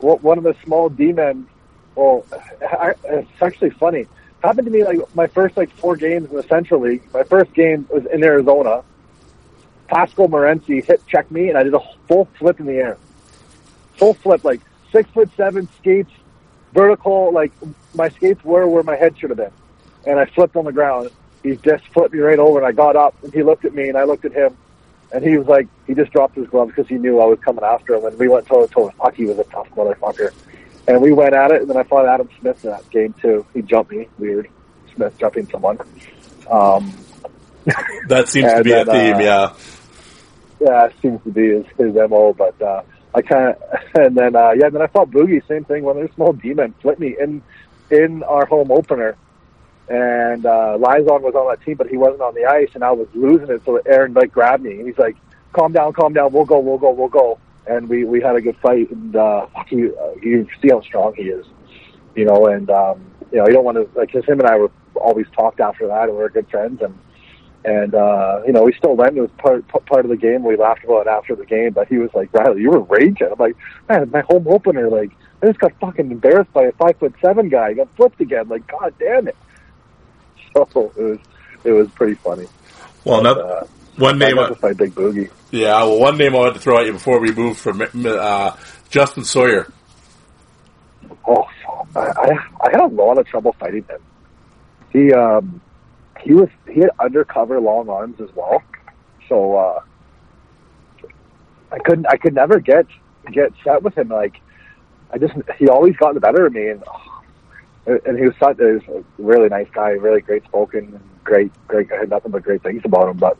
one 0.00 0.38
of 0.38 0.44
the 0.44 0.54
small 0.64 0.88
D 0.88 1.12
men. 1.12 1.46
Well, 1.94 2.24
I, 2.62 2.94
it's 3.04 3.30
actually 3.42 3.70
funny. 3.70 4.06
Happened 4.42 4.66
to 4.66 4.70
me 4.72 4.84
like 4.84 5.14
my 5.16 5.26
first 5.26 5.56
like 5.56 5.70
four 5.72 5.96
games 5.96 6.30
in 6.30 6.36
the 6.36 6.44
Central 6.44 6.80
League. 6.80 7.02
My 7.12 7.24
first 7.24 7.52
game 7.54 7.86
was 7.92 8.06
in 8.06 8.22
Arizona. 8.22 8.84
Pascal 9.88 10.28
Morency 10.28 10.84
hit 10.84 11.04
check 11.08 11.28
me, 11.30 11.48
and 11.48 11.58
I 11.58 11.64
did 11.64 11.74
a 11.74 11.80
full 12.06 12.26
flip 12.38 12.60
in 12.60 12.66
the 12.66 12.74
air. 12.74 12.98
Full 13.96 14.14
flip, 14.14 14.44
like 14.44 14.60
six 14.92 15.10
foot 15.10 15.28
seven 15.36 15.68
skates, 15.80 16.12
vertical. 16.72 17.32
Like 17.32 17.52
my 17.94 18.08
skates 18.10 18.42
were 18.44 18.66
where 18.66 18.82
my 18.82 18.96
head 18.96 19.18
should 19.18 19.30
have 19.30 19.38
been, 19.38 19.52
and 20.06 20.18
I 20.18 20.26
flipped 20.26 20.56
on 20.56 20.64
the 20.64 20.72
ground. 20.72 21.10
He 21.42 21.56
just 21.56 21.86
flipped 21.88 22.12
me 22.12 22.20
right 22.20 22.38
over, 22.38 22.58
and 22.58 22.66
I 22.66 22.72
got 22.72 22.96
up, 22.96 23.14
and 23.22 23.32
he 23.32 23.42
looked 23.42 23.64
at 23.64 23.74
me, 23.74 23.88
and 23.88 23.96
I 23.96 24.04
looked 24.04 24.24
at 24.24 24.32
him, 24.32 24.56
and 25.12 25.24
he 25.24 25.38
was 25.38 25.46
like, 25.46 25.68
he 25.86 25.94
just 25.94 26.12
dropped 26.12 26.36
his 26.36 26.48
gloves 26.48 26.72
because 26.74 26.88
he 26.88 26.96
knew 26.96 27.20
I 27.20 27.26
was 27.26 27.38
coming 27.38 27.64
after 27.64 27.94
him, 27.94 28.04
and 28.04 28.18
we 28.18 28.28
went 28.28 28.46
toe 28.46 28.66
to 28.66 28.72
toe. 28.72 28.90
Fuck, 28.98 29.14
he 29.14 29.24
was 29.24 29.38
a 29.38 29.44
tough 29.44 29.68
motherfucker, 29.70 30.32
and 30.88 31.00
we 31.00 31.12
went 31.12 31.34
at 31.34 31.52
it, 31.52 31.62
and 31.62 31.70
then 31.70 31.76
I 31.76 31.84
fought 31.84 32.06
Adam 32.06 32.28
Smith 32.40 32.64
in 32.64 32.70
that 32.70 32.88
game 32.90 33.14
too. 33.22 33.46
He 33.54 33.62
jumped 33.62 33.92
me, 33.92 34.08
weird. 34.18 34.48
Smith 34.94 35.16
jumping 35.18 35.48
someone. 35.48 35.78
Um, 36.50 36.92
that 38.08 38.28
seems 38.28 38.52
to 38.52 38.62
be 38.64 38.72
a 38.72 38.84
theme. 38.84 39.16
uh, 39.16 39.18
yeah. 39.20 39.54
yeah, 40.60 40.86
it 40.86 40.94
seems 41.00 41.22
to 41.22 41.30
be 41.30 41.50
his, 41.50 41.66
his 41.76 41.94
mo. 41.94 42.34
But 42.36 42.60
uh, 42.60 42.82
I 43.14 43.22
kind 43.22 43.48
of, 43.54 43.80
and 43.94 44.16
then 44.16 44.36
uh, 44.36 44.52
yeah, 44.52 44.68
then 44.70 44.82
I 44.82 44.86
fought 44.86 45.10
Boogie. 45.10 45.46
Same 45.48 45.64
thing. 45.64 45.84
One 45.84 45.96
of 45.96 46.02
their 46.02 46.14
small 46.14 46.32
demon 46.32 46.74
flipped 46.80 47.00
me 47.00 47.16
in 47.18 47.42
in 47.90 48.22
our 48.22 48.46
home 48.46 48.70
opener, 48.70 49.16
and 49.88 50.44
uh, 50.44 50.76
Lizon 50.78 51.22
was 51.22 51.34
on 51.34 51.48
that 51.48 51.64
team, 51.64 51.76
but 51.76 51.88
he 51.88 51.96
wasn't 51.96 52.20
on 52.20 52.34
the 52.34 52.44
ice, 52.44 52.70
and 52.74 52.84
I 52.84 52.92
was 52.92 53.08
losing 53.14 53.50
it. 53.50 53.62
So 53.64 53.76
Aaron 53.86 54.12
like 54.14 54.32
grabbed 54.32 54.62
me, 54.62 54.78
and 54.78 54.86
he's 54.86 54.98
like, 54.98 55.16
"Calm 55.52 55.72
down, 55.72 55.92
calm 55.92 56.12
down. 56.12 56.32
We'll 56.32 56.44
go, 56.44 56.58
we'll 56.58 56.78
go, 56.78 56.90
we'll 56.90 57.08
go." 57.08 57.38
And 57.66 57.88
we 57.88 58.04
we 58.04 58.20
had 58.20 58.36
a 58.36 58.40
good 58.40 58.56
fight, 58.58 58.90
and 58.90 59.16
uh, 59.16 59.46
you 59.70 59.96
uh, 59.96 60.14
you 60.22 60.46
see 60.60 60.68
how 60.68 60.80
strong 60.82 61.14
he 61.14 61.24
is, 61.24 61.46
you 62.14 62.24
know. 62.24 62.46
And 62.46 62.70
um, 62.70 63.04
you 63.32 63.38
know, 63.38 63.46
you 63.46 63.52
don't 63.52 63.64
want 63.64 63.76
to 63.76 63.98
like, 63.98 64.12
cause 64.12 64.24
him 64.24 64.40
and 64.40 64.48
I 64.48 64.56
were 64.56 64.70
always 64.94 65.26
talked 65.34 65.60
after 65.60 65.86
that, 65.86 66.04
and 66.04 66.12
we 66.12 66.18
were 66.18 66.28
good 66.30 66.48
friends, 66.50 66.82
and 66.82 66.98
and 67.68 67.94
uh, 67.94 68.40
you 68.46 68.52
know, 68.52 68.62
we 68.62 68.72
still 68.72 68.96
went. 68.96 69.16
It 69.16 69.20
was 69.20 69.30
part 69.38 69.66
part 69.68 70.04
of 70.04 70.10
the 70.10 70.16
game. 70.16 70.42
We 70.42 70.56
laughed 70.56 70.84
about 70.84 71.06
it 71.06 71.10
after 71.10 71.34
the 71.36 71.44
game, 71.46 71.72
but 71.72 71.88
he 71.88 71.98
was 71.98 72.10
like, 72.14 72.32
"Riley, 72.32 72.62
you 72.62 72.70
were 72.70 72.80
raging." 72.80 73.28
I'm 73.30 73.38
like, 73.38 73.56
"Man, 73.88 74.10
my 74.10 74.22
home 74.22 74.46
opener, 74.48 74.88
like, 74.88 75.10
I 75.42 75.46
just 75.46 75.58
got 75.58 75.72
fucking 75.80 76.10
embarrassed 76.10 76.52
by 76.52 76.64
a 76.64 76.72
five 76.72 76.96
foot 76.98 77.14
seven 77.20 77.48
guy. 77.48 77.70
He 77.70 77.74
got 77.76 77.88
flipped 77.96 78.20
again. 78.20 78.48
Like, 78.48 78.66
god 78.66 78.94
damn 78.98 79.28
it!" 79.28 79.36
So 80.54 80.92
it 80.96 81.02
was 81.02 81.18
it 81.64 81.72
was 81.72 81.88
pretty 81.90 82.14
funny. 82.14 82.46
Well, 83.04 83.22
But, 83.22 83.38
another 83.38 83.52
uh, 83.58 83.66
One 83.96 84.18
name, 84.18 84.36
fight 84.56 84.76
Big 84.76 84.94
Boogie. 84.94 85.30
yeah. 85.50 85.74
Well, 85.84 86.00
one 86.00 86.16
name 86.18 86.34
I 86.34 86.38
wanted 86.38 86.54
to 86.54 86.60
throw 86.60 86.78
at 86.78 86.86
you 86.86 86.92
before 86.92 87.20
we 87.20 87.32
move 87.32 87.58
from 87.58 87.80
uh, 87.82 88.56
Justin 88.90 89.24
Sawyer. 89.24 89.70
Oh, 91.26 91.46
I, 91.94 92.00
I 92.00 92.30
I 92.66 92.70
had 92.70 92.80
a 92.80 92.86
lot 92.86 93.18
of 93.18 93.26
trouble 93.26 93.52
fighting 93.60 93.84
him. 93.84 94.00
He 94.92 95.12
um 95.12 95.60
he 96.20 96.34
was 96.34 96.48
he 96.70 96.80
had 96.80 96.90
undercover 97.00 97.60
long 97.60 97.88
arms 97.88 98.20
as 98.20 98.28
well, 98.34 98.62
so 99.28 99.56
uh, 99.56 99.82
I 101.72 101.78
couldn't 101.78 102.06
I 102.06 102.16
could 102.16 102.34
never 102.34 102.60
get 102.60 102.86
get 103.32 103.52
set 103.64 103.82
with 103.82 103.96
him. 103.96 104.08
Like 104.08 104.40
I 105.12 105.18
just 105.18 105.34
he 105.58 105.68
always 105.68 105.96
got 105.96 106.14
the 106.14 106.20
better 106.20 106.46
of 106.46 106.52
me, 106.52 106.68
and 106.68 106.82
and 107.86 108.18
he 108.18 108.26
was 108.26 108.34
such 108.38 108.58
he 108.58 108.64
was 108.64 108.82
a 108.88 109.04
really 109.18 109.48
nice 109.48 109.68
guy, 109.72 109.90
really 109.90 110.20
great 110.20 110.44
spoken, 110.44 111.00
great 111.24 111.52
great. 111.66 111.90
I 111.92 111.96
had 111.96 112.10
nothing 112.10 112.32
but 112.32 112.42
great 112.42 112.62
things 112.62 112.82
about 112.84 113.08
him, 113.10 113.16
but 113.16 113.36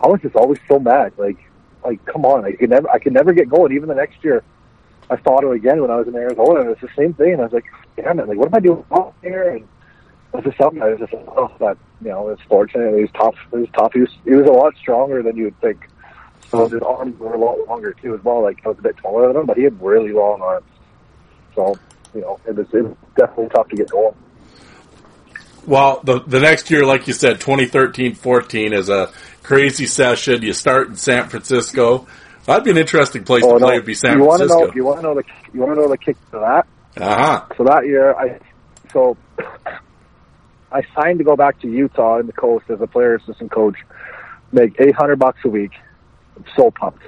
I 0.00 0.06
was 0.08 0.20
just 0.20 0.36
always 0.36 0.58
so 0.68 0.78
mad. 0.78 1.12
Like 1.16 1.38
like 1.84 2.04
come 2.04 2.24
on, 2.24 2.44
I 2.44 2.52
could 2.52 2.70
never 2.70 2.90
I 2.90 2.98
could 2.98 3.12
never 3.12 3.32
get 3.32 3.48
going. 3.48 3.72
Even 3.72 3.88
the 3.88 3.94
next 3.94 4.22
year. 4.22 4.42
I 5.10 5.16
thought 5.16 5.44
of 5.44 5.50
again 5.52 5.82
when 5.82 5.90
I 5.90 5.96
was 5.96 6.08
in 6.08 6.14
Arizona, 6.14 6.62
and 6.62 6.70
it's 6.70 6.80
the 6.80 6.88
same 6.96 7.12
thing. 7.12 7.34
And 7.34 7.42
I 7.42 7.44
was 7.44 7.52
like, 7.52 7.66
damn 7.94 8.18
it, 8.18 8.26
like, 8.26 8.38
what 8.38 8.48
am 8.48 8.54
I 8.54 8.60
doing 8.60 8.82
here? 9.20 9.50
And 9.50 9.68
was 10.36 10.44
just 10.44 10.58
something 10.58 10.82
I 10.82 10.90
was 10.90 10.98
just, 11.00 11.12
like, 11.12 11.26
oh, 11.28 11.50
but, 11.58 11.78
you 12.02 12.08
know, 12.10 12.28
it's 12.28 12.42
fortunate. 12.42 12.94
He 12.96 13.02
was 13.02 13.10
tough. 13.12 13.34
He 13.50 13.58
was 13.58 13.68
tough. 13.76 13.92
He 13.92 14.00
was, 14.00 14.10
he 14.24 14.30
was 14.34 14.46
a 14.46 14.52
lot 14.52 14.76
stronger 14.76 15.22
than 15.22 15.36
you 15.36 15.44
would 15.44 15.60
think. 15.60 15.88
So 16.50 16.68
his 16.68 16.82
arms 16.82 17.18
were 17.18 17.34
a 17.34 17.38
lot 17.38 17.58
longer, 17.68 17.92
too, 17.92 18.14
as 18.14 18.22
well. 18.22 18.42
Like, 18.42 18.64
I 18.64 18.68
was 18.68 18.78
a 18.78 18.82
bit 18.82 18.96
taller 18.98 19.28
than 19.28 19.36
him, 19.40 19.46
but 19.46 19.56
he 19.56 19.64
had 19.64 19.80
really 19.82 20.12
long 20.12 20.40
arms. 20.42 20.66
So, 21.54 21.74
you 22.14 22.20
know, 22.20 22.38
it 22.46 22.54
was, 22.56 22.66
it 22.72 22.82
was 22.84 22.96
definitely 23.16 23.48
tough 23.54 23.68
to 23.68 23.76
get 23.76 23.90
going. 23.90 24.14
Well, 25.66 26.00
the 26.04 26.20
the 26.20 26.40
next 26.40 26.70
year, 26.70 26.84
like 26.84 27.06
you 27.06 27.14
said, 27.14 27.40
2013-14 27.40 28.74
is 28.74 28.90
a 28.90 29.10
crazy 29.42 29.86
session. 29.86 30.42
You 30.42 30.52
start 30.52 30.88
in 30.88 30.96
San 30.96 31.28
Francisco. 31.30 32.06
That'd 32.44 32.64
be 32.64 32.70
an 32.70 32.76
interesting 32.76 33.24
place 33.24 33.42
to 33.44 33.56
play. 33.58 33.76
Would 33.76 33.86
be 33.86 33.94
San 33.94 34.16
Oh, 34.16 34.18
you 34.18 34.24
want 34.24 34.42
to 34.42 34.48
Francisco. 34.48 34.66
know? 34.66 34.72
You 34.74 34.84
want 34.84 34.98
to 34.98 35.02
know 35.02 35.14
the? 35.14 35.24
You 35.54 35.60
want 35.60 35.74
to 35.74 35.80
know 35.80 35.88
the 35.88 35.96
kick 35.96 36.16
to 36.32 36.38
that? 36.40 36.66
Uh 37.02 37.16
huh. 37.16 37.46
So 37.56 37.64
that 37.64 37.86
year, 37.86 38.14
I 38.14 38.38
so 38.92 39.16
I 40.74 40.82
signed 41.00 41.18
to 41.18 41.24
go 41.24 41.36
back 41.36 41.60
to 41.60 41.68
Utah 41.68 42.18
in 42.18 42.26
the 42.26 42.32
coast 42.32 42.66
as 42.68 42.80
a 42.80 42.86
player 42.88 43.14
assistant 43.14 43.52
coach, 43.52 43.76
make 44.50 44.74
eight 44.80 44.94
hundred 44.94 45.20
bucks 45.20 45.38
a 45.44 45.48
week. 45.48 45.70
I'm 46.36 46.44
so 46.56 46.72
pumped. 46.72 47.04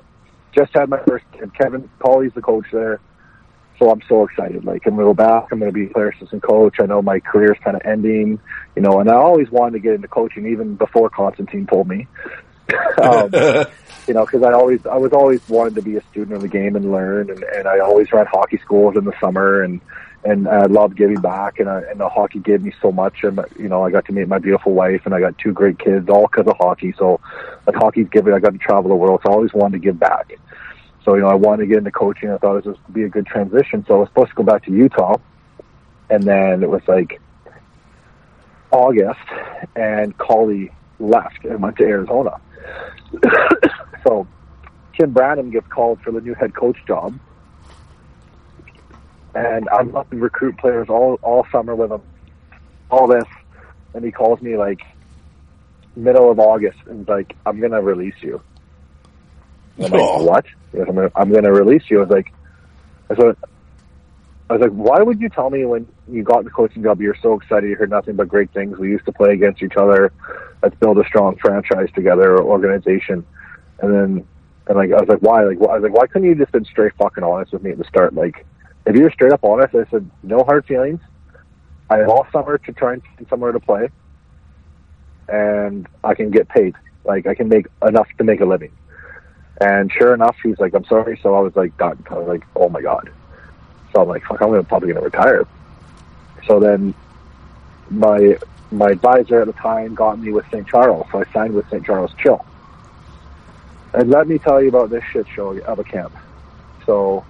Just 0.53 0.73
had 0.73 0.89
my 0.89 1.01
first 1.07 1.25
kid. 1.33 1.53
Kevin 1.55 1.91
Colley's 1.99 2.33
the 2.35 2.43
coach 2.43 2.67
there, 2.73 3.01
so 3.81 3.91
I'm 3.91 4.01
so 4.09 4.23
excited. 4.23 4.65
Like 4.65 4.87
I'm 4.87 4.95
gonna 4.95 5.09
go 5.09 5.15
back. 5.15 5.49
I'm 5.51 5.59
gonna 5.59 5.73
be 5.73 5.87
a 5.87 5.89
player 5.89 6.11
assistant 6.11 6.45
coach. 6.45 6.77
I 6.81 6.87
know 6.87 7.03
my 7.03 7.19
career's 7.19 7.59
kind 7.65 7.77
of 7.77 7.83
ending, 7.85 8.39
you 8.77 8.83
know, 8.83 9.01
and 9.01 9.11
I 9.11 9.17
always 9.17 9.51
wanted 9.51 9.73
to 9.73 9.79
get 9.81 9.95
into 9.95 10.09
coaching 10.09 10.47
even 10.47 10.77
before 10.77 11.11
Constantine 11.11 11.67
told 11.67 11.89
me. 11.89 12.07
um, 13.03 13.31
you 14.07 14.15
know, 14.15 14.25
because 14.25 14.43
I 14.45 14.53
always, 14.53 14.87
I 14.87 14.97
was 14.97 15.13
always 15.13 15.47
wanted 15.49 15.75
to 15.75 15.83
be 15.83 15.97
a 15.97 16.03
student 16.11 16.37
of 16.37 16.43
the 16.43 16.49
game 16.49 16.77
and 16.77 16.93
learn, 16.93 17.31
and, 17.31 17.43
and 17.43 17.67
I 17.67 17.81
always 17.81 18.13
ran 18.13 18.27
hockey 18.27 18.59
schools 18.59 18.97
in 18.97 19.05
the 19.05 19.13
summer, 19.21 19.63
and 19.63 19.81
and 20.27 20.49
I 20.49 20.67
love 20.67 20.97
giving 20.97 21.21
back, 21.21 21.61
and 21.61 21.69
I, 21.69 21.83
and 21.83 22.01
the 22.01 22.09
hockey 22.09 22.41
gave 22.41 22.61
me 22.61 22.73
so 22.83 22.91
much, 22.91 23.23
and 23.23 23.41
you 23.57 23.69
know, 23.69 23.85
I 23.85 23.91
got 23.93 24.07
to 24.07 24.13
meet 24.13 24.27
my 24.27 24.39
beautiful 24.39 24.73
wife, 24.73 25.03
and 25.05 25.15
I 25.15 25.21
got 25.21 25.39
two 25.39 25.53
great 25.53 25.79
kids, 25.79 26.09
all 26.09 26.27
because 26.27 26.49
of 26.49 26.57
hockey. 26.59 26.93
So, 26.99 27.21
like 27.65 27.77
hockey's 27.77 28.09
given, 28.09 28.35
I 28.35 28.41
got 28.41 28.53
to 28.53 28.59
travel 28.59 28.89
the 28.89 28.97
world, 28.97 29.21
so 29.25 29.31
I 29.31 29.35
always 29.35 29.55
wanted 29.55 29.75
to 29.75 29.79
give 29.79 30.01
back. 30.01 30.33
So, 31.05 31.15
you 31.15 31.21
know, 31.21 31.29
I 31.29 31.35
wanted 31.35 31.63
to 31.63 31.67
get 31.69 31.79
into 31.79 31.93
coaching. 31.93 32.31
I 32.31 32.39
thought 32.39 32.57
it 32.57 32.67
was 32.67 32.77
just 32.77 32.93
be 32.93 33.05
a 33.05 33.09
good 33.09 33.27
transition. 33.27 33.85
So 33.87 33.95
I 33.95 33.99
was 33.99 34.09
supposed 34.09 34.31
to 34.31 34.35
go 34.35 34.43
back 34.43 34.65
to 34.65 34.73
Utah, 34.73 35.17
and 36.11 36.25
then 36.25 36.65
it 36.65 36.69
was 36.69 36.83
like 36.89 37.21
August, 38.73 39.21
and 39.77 40.19
Colley 40.19 40.73
left 40.99 41.45
and 41.45 41.63
went 41.63 41.77
to 41.77 41.85
Arizona. 41.85 42.41
so 44.05 44.27
Tim 44.99 45.13
Branham 45.13 45.53
gets 45.53 45.69
called 45.69 46.01
for 46.01 46.11
the 46.11 46.21
new 46.21 46.35
head 46.35 46.53
coach 46.57 46.79
job. 46.89 47.17
And 49.37 49.69
I'm 49.69 49.95
up 49.95 50.09
to 50.11 50.17
recruit 50.17 50.57
players 50.57 50.89
all, 50.89 51.19
all 51.23 51.47
summer 51.53 51.75
with 51.75 51.93
him. 51.93 52.01
All 52.91 53.07
this. 53.07 53.25
And 53.93 54.03
he 54.03 54.11
calls 54.11 54.41
me 54.41 54.57
like 54.57 54.81
middle 55.95 56.31
of 56.31 56.39
August 56.39 56.79
and 56.87 57.07
like, 57.07 57.37
I'm 57.45 57.61
gonna 57.61 57.83
release 57.83 58.15
you. 58.23 58.41
And 59.77 59.87
I'm 59.87 59.93
like, 59.93 60.01
Oh. 60.03 60.25
what? 60.25 60.47
Goes, 60.73 60.87
I'm 60.89 60.95
gonna, 60.95 61.13
I'm 61.15 61.31
gonna 61.33 61.53
release 61.53 61.83
you. 61.91 61.99
I 61.99 62.01
was 62.01 62.11
like, 62.11 62.33
I 63.11 63.15
said, 63.17 63.37
I 64.49 64.53
was 64.55 64.63
like, 64.63 64.71
why 64.71 65.03
would 65.03 65.21
you 65.21 65.29
tell 65.29 65.51
me 65.51 65.65
when 65.67 65.87
you 66.09 66.23
got 66.23 66.45
the 66.45 66.51
coaching 66.51 66.83
job 66.83 67.01
You're 67.03 67.17
so 67.21 67.35
excited, 67.35 67.69
you 67.69 67.77
heard 67.77 67.91
nothing 67.91 68.17
but 68.17 68.29
great 68.29 68.51
things. 68.53 68.79
We 68.79 68.89
used 68.91 69.05
to 69.07 69.13
play 69.13 69.33
against 69.33 69.63
each 69.63 69.77
other. 69.77 70.13
Let's 70.63 70.77
build 70.77 70.99
a 70.99 71.05
strong 71.05 71.37
franchise 71.37 71.89
together 71.95 72.37
or 72.37 72.43
organization. 72.43 73.27
And 73.81 73.93
then, 73.93 74.27
and 74.69 74.77
like, 74.79 74.93
I 74.93 75.01
was 75.01 75.09
like, 75.09 75.19
why? 75.19 75.45
Like, 75.45 75.59
I 75.59 75.75
was 75.75 75.83
like, 75.83 75.93
why 75.93 76.07
couldn't 76.07 76.27
you 76.29 76.35
just 76.37 76.53
been 76.53 76.65
straight 76.65 76.95
fucking 76.95 77.23
honest 77.23 77.53
with 77.53 77.63
me 77.63 77.73
at 77.73 77.79
the 77.79 77.85
start? 77.85 78.15
Like, 78.15 78.47
if 78.87 78.95
you're 78.97 79.11
straight 79.11 79.33
up 79.33 79.45
honest, 79.45 79.75
I 79.75 79.85
said, 79.91 80.09
no 80.23 80.45
hard 80.45 80.65
feelings. 80.67 81.01
I 81.91 81.99
have 81.99 82.09
all 82.09 82.27
summer 82.33 82.59
to 82.59 82.73
try 82.73 82.95
and 82.95 83.03
find 83.03 83.29
somewhere 83.29 83.53
to 83.53 83.61
play. 83.61 83.89
And 85.29 85.87
I 86.05 86.15
can 86.15 86.31
get 86.31 86.49
paid. 86.49 86.75
Like, 87.05 87.27
I 87.27 87.35
can 87.35 87.49
make 87.49 87.67
enough 87.87 88.09
to 88.19 88.25
make 88.25 88.41
a 88.41 88.45
living. 88.45 88.73
And 89.61 89.91
sure 89.93 90.15
enough, 90.15 90.37
he's 90.43 90.59
like, 90.59 90.75
I'm 90.75 90.85
sorry. 90.85 91.19
So 91.23 91.35
I 91.35 91.41
was 91.41 91.55
like, 91.57 91.77
done. 91.77 92.05
I 92.11 92.15
was 92.15 92.29
like, 92.29 92.45
oh 92.55 92.69
my 92.69 92.81
God. 92.81 93.11
So 93.93 94.03
I'm 94.03 94.09
like, 94.09 94.25
fuck, 94.25 94.41
I'm 94.41 94.51
gonna, 94.51 94.63
probably 94.63 94.93
to 94.93 95.01
retire. 95.01 95.47
So 96.47 96.61
then 96.61 96.95
my 97.91 98.37
my 98.71 98.91
advisor 98.91 99.41
at 99.41 99.47
the 99.47 99.53
time 99.55 99.95
got 99.95 100.19
me 100.19 100.33
with 100.33 100.45
St. 100.51 100.67
Charles, 100.67 101.07
so 101.13 101.21
I 101.21 101.33
signed 101.33 101.55
with 101.55 101.69
St. 101.71 101.85
Charles 101.85 102.13
Chill. 102.19 102.45
And 103.95 104.11
let 104.11 104.27
me 104.29 104.39
tell 104.39 104.61
you 104.61 104.69
about 104.69 104.91
this 104.91 105.05
shit 105.13 105.27
show 105.35 105.57
of 105.61 105.79
a 105.79 105.85
camp. 105.85 106.13
So 106.85 107.25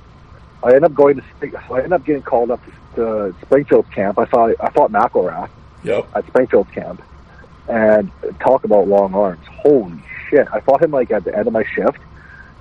I 0.63 0.69
ended 0.69 0.85
up 0.85 0.95
going 0.95 1.17
to 1.17 1.23
I 1.71 1.77
ended 1.79 1.93
up 1.93 2.05
getting 2.05 2.23
called 2.23 2.51
up 2.51 2.61
to 2.97 3.35
Springfield's 3.43 3.89
camp. 3.91 4.19
I 4.19 4.25
thought 4.25 4.55
I 4.61 4.71
fought 4.71 4.91
McIlrath 4.91 5.51
Yep. 5.85 6.07
at 6.17 6.27
Springfield 6.27 6.71
camp, 6.73 7.03
and 7.69 8.11
talk 8.41 8.65
about 8.65 8.89
long 8.89 9.15
arms. 9.15 9.45
Holy 9.47 10.03
shit! 10.29 10.49
I 10.53 10.61
fought 10.61 10.83
him 10.83 10.91
like 10.91 11.11
at 11.11 11.25
the 11.25 11.37
end 11.37 11.47
of 11.47 11.53
my 11.53 11.65
shift. 11.65 11.99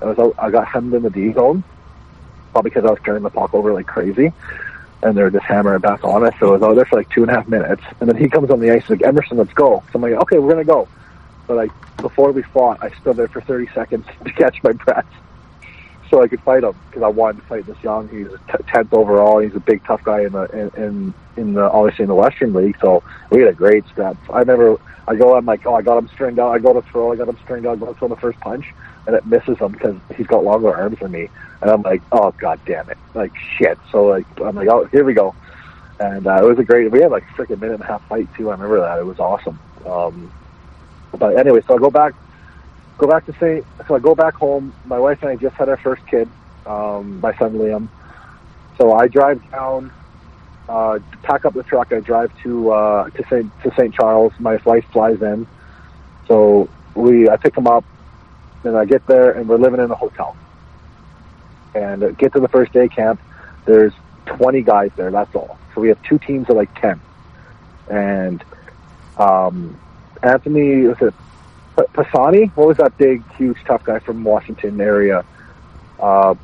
I 0.01 0.05
was 0.05 0.19
out- 0.19 0.35
I 0.37 0.51
got 0.51 0.67
hemmed 0.67 0.93
in 0.93 1.01
the 1.03 1.09
D 1.09 1.31
zone, 1.33 1.63
probably 2.51 2.69
because 2.69 2.85
I 2.85 2.91
was 2.91 2.99
turning 3.03 3.23
the 3.23 3.29
puck 3.29 3.53
over 3.53 3.73
like 3.73 3.87
crazy 3.87 4.31
and 5.03 5.15
they're 5.15 5.29
just 5.29 5.45
hammering 5.45 5.79
back 5.81 6.03
on 6.03 6.25
us. 6.25 6.33
So 6.39 6.49
I 6.49 6.51
was 6.53 6.63
out 6.63 6.75
there 6.75 6.85
for 6.85 6.95
like 6.97 7.09
two 7.09 7.21
and 7.21 7.29
a 7.31 7.35
half 7.35 7.47
minutes, 7.47 7.83
and 7.99 8.09
then 8.09 8.15
he 8.17 8.27
comes 8.27 8.49
on 8.49 8.59
the 8.59 8.71
ice 8.71 8.89
like 8.89 9.03
Emmerson, 9.03 9.37
let's 9.37 9.53
go. 9.53 9.83
So 9.91 9.97
I'm 9.97 10.01
like, 10.01 10.13
okay, 10.13 10.37
we're 10.39 10.51
gonna 10.51 10.63
go. 10.65 10.87
But 11.47 11.57
like 11.57 11.71
before 11.97 12.31
we 12.31 12.41
fought, 12.41 12.79
I 12.81 12.89
stood 13.01 13.15
there 13.15 13.27
for 13.27 13.41
30 13.41 13.67
seconds 13.73 14.05
to 14.25 14.31
catch 14.31 14.61
my 14.63 14.71
breath, 14.73 15.05
so 16.09 16.21
I 16.21 16.27
could 16.27 16.41
fight 16.41 16.63
him 16.63 16.73
because 16.89 17.03
I 17.03 17.07
wanted 17.07 17.41
to 17.41 17.47
fight 17.47 17.65
this 17.65 17.81
young. 17.83 18.07
He's 18.09 18.27
tenth 18.67 18.93
overall. 18.93 19.39
He's 19.39 19.55
a 19.55 19.59
big 19.59 19.83
tough 19.85 20.03
guy 20.03 20.21
in 20.21 20.31
the 20.31 20.71
in 20.75 21.13
in, 21.37 21.53
the 21.53 21.69
obviously 21.69 22.03
in 22.03 22.09
the 22.09 22.15
Western 22.15 22.53
League. 22.53 22.77
So 22.79 23.03
we 23.31 23.39
had 23.41 23.49
a 23.49 23.53
great 23.53 23.87
scrap. 23.87 24.17
I 24.29 24.39
remember 24.39 24.77
I 25.07 25.15
go, 25.15 25.35
I'm 25.35 25.45
like, 25.45 25.65
oh, 25.65 25.75
I 25.75 25.81
got 25.81 25.97
him 25.97 26.07
stringed 26.09 26.39
out. 26.39 26.51
I 26.51 26.59
go 26.59 26.73
to 26.73 26.81
throw, 26.89 27.11
I 27.11 27.15
got 27.15 27.27
him 27.27 27.37
stringed 27.43 27.67
out. 27.67 27.73
I 27.73 27.75
go 27.75 27.93
to 27.93 27.99
throw 27.99 28.07
the 28.07 28.15
first 28.15 28.39
punch, 28.39 28.65
and 29.05 29.15
it 29.15 29.25
misses 29.25 29.57
him 29.57 29.71
because 29.71 29.95
he's 30.15 30.27
got 30.27 30.43
longer 30.43 30.73
arms 30.75 30.99
than 30.99 31.11
me. 31.11 31.29
And 31.61 31.69
I'm 31.69 31.81
like, 31.81 32.01
oh 32.11 32.31
god 32.39 32.59
damn 32.65 32.89
it, 32.89 32.97
like 33.13 33.33
shit. 33.57 33.77
So 33.91 34.05
like 34.05 34.25
I'm 34.41 34.55
like, 34.55 34.67
oh 34.67 34.85
here 34.85 35.03
we 35.03 35.13
go. 35.13 35.35
And 35.99 36.27
uh, 36.27 36.43
it 36.43 36.47
was 36.47 36.59
a 36.59 36.63
great. 36.63 36.91
We 36.91 37.01
had 37.01 37.11
like 37.11 37.23
a 37.23 37.41
freaking 37.41 37.61
minute 37.61 37.75
and 37.75 37.83
a 37.83 37.87
half 37.87 38.05
fight 38.07 38.27
too. 38.35 38.49
I 38.49 38.53
remember 38.53 38.81
that. 38.81 38.99
It 38.99 39.05
was 39.05 39.19
awesome. 39.19 39.59
Um, 39.85 40.31
but 41.17 41.37
anyway, 41.37 41.61
so 41.67 41.75
I 41.75 41.77
go 41.79 41.89
back, 41.89 42.13
go 42.97 43.07
back 43.07 43.25
to 43.25 43.33
St. 43.33 43.65
So 43.87 43.95
I 43.95 43.99
go 43.99 44.15
back 44.15 44.35
home. 44.35 44.73
My 44.85 44.99
wife 44.99 45.19
and 45.21 45.31
I 45.31 45.35
just 45.35 45.55
had 45.55 45.69
our 45.69 45.77
first 45.77 46.05
kid, 46.07 46.29
um, 46.65 47.19
my 47.21 47.35
son 47.37 47.53
Liam. 47.53 47.87
So 48.77 48.93
I 48.93 49.07
drive 49.07 49.41
down, 49.51 49.91
uh, 50.67 50.99
pack 51.23 51.45
up 51.45 51.53
the 51.53 51.63
truck. 51.63 51.91
I 51.91 51.99
drive 51.99 52.31
to 52.43 52.71
uh, 52.71 53.09
to 53.09 53.23
St. 53.29 53.51
to 53.63 53.71
St. 53.71 53.93
Charles. 53.93 54.33
My 54.39 54.57
wife 54.65 54.85
flies 54.91 55.21
in. 55.21 55.47
So 56.27 56.69
we, 56.95 57.29
I 57.29 57.37
pick 57.37 57.55
him 57.55 57.67
up, 57.67 57.85
and 58.63 58.75
I 58.75 58.85
get 58.85 59.05
there, 59.07 59.31
and 59.31 59.47
we're 59.47 59.57
living 59.57 59.79
in 59.79 59.91
a 59.91 59.95
hotel. 59.95 60.35
And 61.73 62.17
get 62.17 62.33
to 62.33 62.39
the 62.39 62.47
first 62.47 62.71
day 62.71 62.87
camp. 62.87 63.19
There's 63.65 63.93
20 64.25 64.61
guys 64.61 64.91
there. 64.95 65.11
That's 65.11 65.33
all. 65.35 65.57
So 65.73 65.81
we 65.81 65.89
have 65.89 66.01
two 66.03 66.17
teams 66.19 66.49
of 66.49 66.55
like 66.55 66.73
10. 66.79 67.01
And 67.89 68.43
um, 69.17 69.77
Anthony 70.23 70.87
was 70.87 70.97
it 71.01 71.13
Pisani? 71.93 72.45
What 72.55 72.67
was 72.67 72.77
that 72.77 72.97
big, 72.97 73.23
huge, 73.33 73.57
tough 73.65 73.83
guy 73.83 73.99
from 73.99 74.23
Washington 74.23 74.79
area? 74.79 75.23
Uh, 75.99 76.35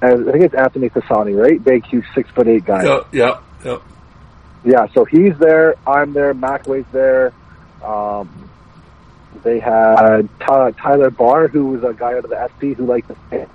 I 0.00 0.16
think 0.16 0.42
it's 0.42 0.54
Anthony 0.54 0.88
Pisani, 0.88 1.34
right? 1.34 1.62
Big, 1.62 1.86
huge, 1.86 2.04
six 2.14 2.28
foot 2.30 2.48
eight 2.48 2.64
guy. 2.64 2.84
Yep. 2.84 3.08
Yep. 3.12 3.42
Yep. 3.64 3.82
Yeah, 4.64 4.86
so 4.94 5.04
he's 5.04 5.36
there. 5.38 5.76
I'm 5.86 6.12
there. 6.12 6.34
Macway's 6.34 6.86
there. 6.92 7.32
Um, 7.82 8.50
they 9.42 9.58
had 9.58 10.28
Ty- 10.40 10.72
Tyler 10.72 11.10
Barr, 11.10 11.48
who 11.48 11.66
was 11.66 11.84
a 11.84 11.92
guy 11.92 12.12
out 12.12 12.24
of 12.24 12.30
the 12.30 12.48
SP 12.50 12.74
who 12.76 12.86
liked 12.86 13.08
to 13.08 13.14
play. 13.28 13.46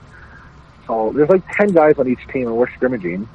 So 0.85 1.11
there's 1.13 1.29
like 1.29 1.43
10 1.55 1.69
guys 1.73 1.99
on 1.99 2.07
each 2.07 2.25
team, 2.27 2.47
and 2.47 2.55
we're 2.55 2.71
scrimmaging. 2.71 3.27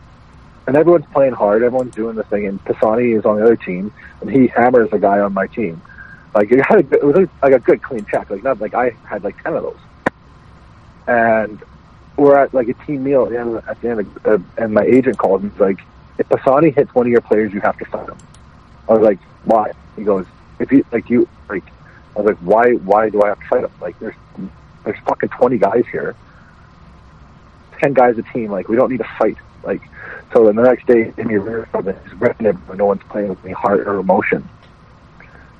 And 0.66 0.76
everyone's 0.76 1.06
playing 1.12 1.32
hard. 1.32 1.62
Everyone's 1.62 1.94
doing 1.94 2.16
the 2.16 2.22
thing. 2.24 2.46
And 2.46 2.62
Pisani 2.64 3.12
is 3.12 3.24
on 3.24 3.36
the 3.36 3.42
other 3.44 3.56
team, 3.56 3.92
and 4.20 4.30
he 4.30 4.46
hammers 4.46 4.88
a 4.92 4.98
guy 4.98 5.20
on 5.20 5.34
my 5.34 5.46
team. 5.46 5.80
Like 6.34 6.50
it, 6.50 6.64
had 6.64 6.78
a, 6.78 6.82
good- 6.82 6.98
it 6.98 7.04
was 7.04 7.28
like 7.42 7.52
a 7.52 7.58
good 7.58 7.82
clean 7.82 8.04
check. 8.06 8.30
Like 8.30 8.42
not 8.42 8.60
like 8.60 8.74
I 8.74 8.90
had 9.04 9.22
like 9.24 9.42
ten 9.42 9.54
of 9.54 9.62
those, 9.64 9.78
and 11.06 11.60
we're 12.16 12.36
at 12.36 12.54
like 12.54 12.68
a 12.68 12.74
team 12.86 13.04
meal 13.04 13.24
at 13.24 13.30
the 13.30 13.38
end. 13.38 13.56
Of, 13.56 13.68
at 13.68 13.80
the 13.80 13.88
end, 13.90 14.00
of, 14.00 14.26
uh, 14.26 14.38
and 14.62 14.72
my 14.74 14.82
agent 14.84 15.18
called 15.18 15.42
and 15.42 15.52
he's 15.52 15.60
like, 15.60 15.80
"If 16.18 16.28
Pisani 16.28 16.70
hits 16.70 16.94
one 16.94 17.06
of 17.06 17.12
your 17.12 17.20
players, 17.20 17.52
you 17.52 17.60
have 17.60 17.78
to 17.78 17.84
fight 17.84 18.08
him." 18.08 18.16
I 18.88 18.92
was 18.94 19.02
like, 19.02 19.18
"Why?" 19.44 19.72
He 19.96 20.04
goes, 20.04 20.26
"If 20.58 20.72
you 20.72 20.84
like 20.90 21.10
you 21.10 21.28
like," 21.48 21.64
I 22.16 22.20
was 22.20 22.26
like, 22.26 22.38
"Why? 22.38 22.72
Why 22.76 23.10
do 23.10 23.22
I 23.22 23.28
have 23.28 23.40
to 23.40 23.46
fight 23.48 23.64
him? 23.64 23.70
Like 23.80 23.98
there's 23.98 24.14
there's 24.84 24.98
fucking 25.06 25.28
twenty 25.30 25.58
guys 25.58 25.84
here, 25.92 26.16
ten 27.78 27.92
guys 27.92 28.16
a 28.18 28.22
team. 28.22 28.50
Like 28.50 28.68
we 28.68 28.76
don't 28.76 28.90
need 28.90 28.98
to 28.98 29.10
fight. 29.18 29.36
Like 29.64 29.82
so. 30.32 30.46
Then 30.46 30.56
the 30.56 30.62
next 30.62 30.86
day, 30.86 31.12
in 31.18 31.28
your 31.28 31.40
rear 31.42 31.68
he's 31.74 32.14
ripping 32.14 32.46
it, 32.46 32.56
but 32.66 32.78
no 32.78 32.86
one's 32.86 33.02
playing 33.10 33.28
with 33.28 33.44
any 33.44 33.52
heart 33.52 33.80
or 33.86 33.98
emotion. 33.98 34.48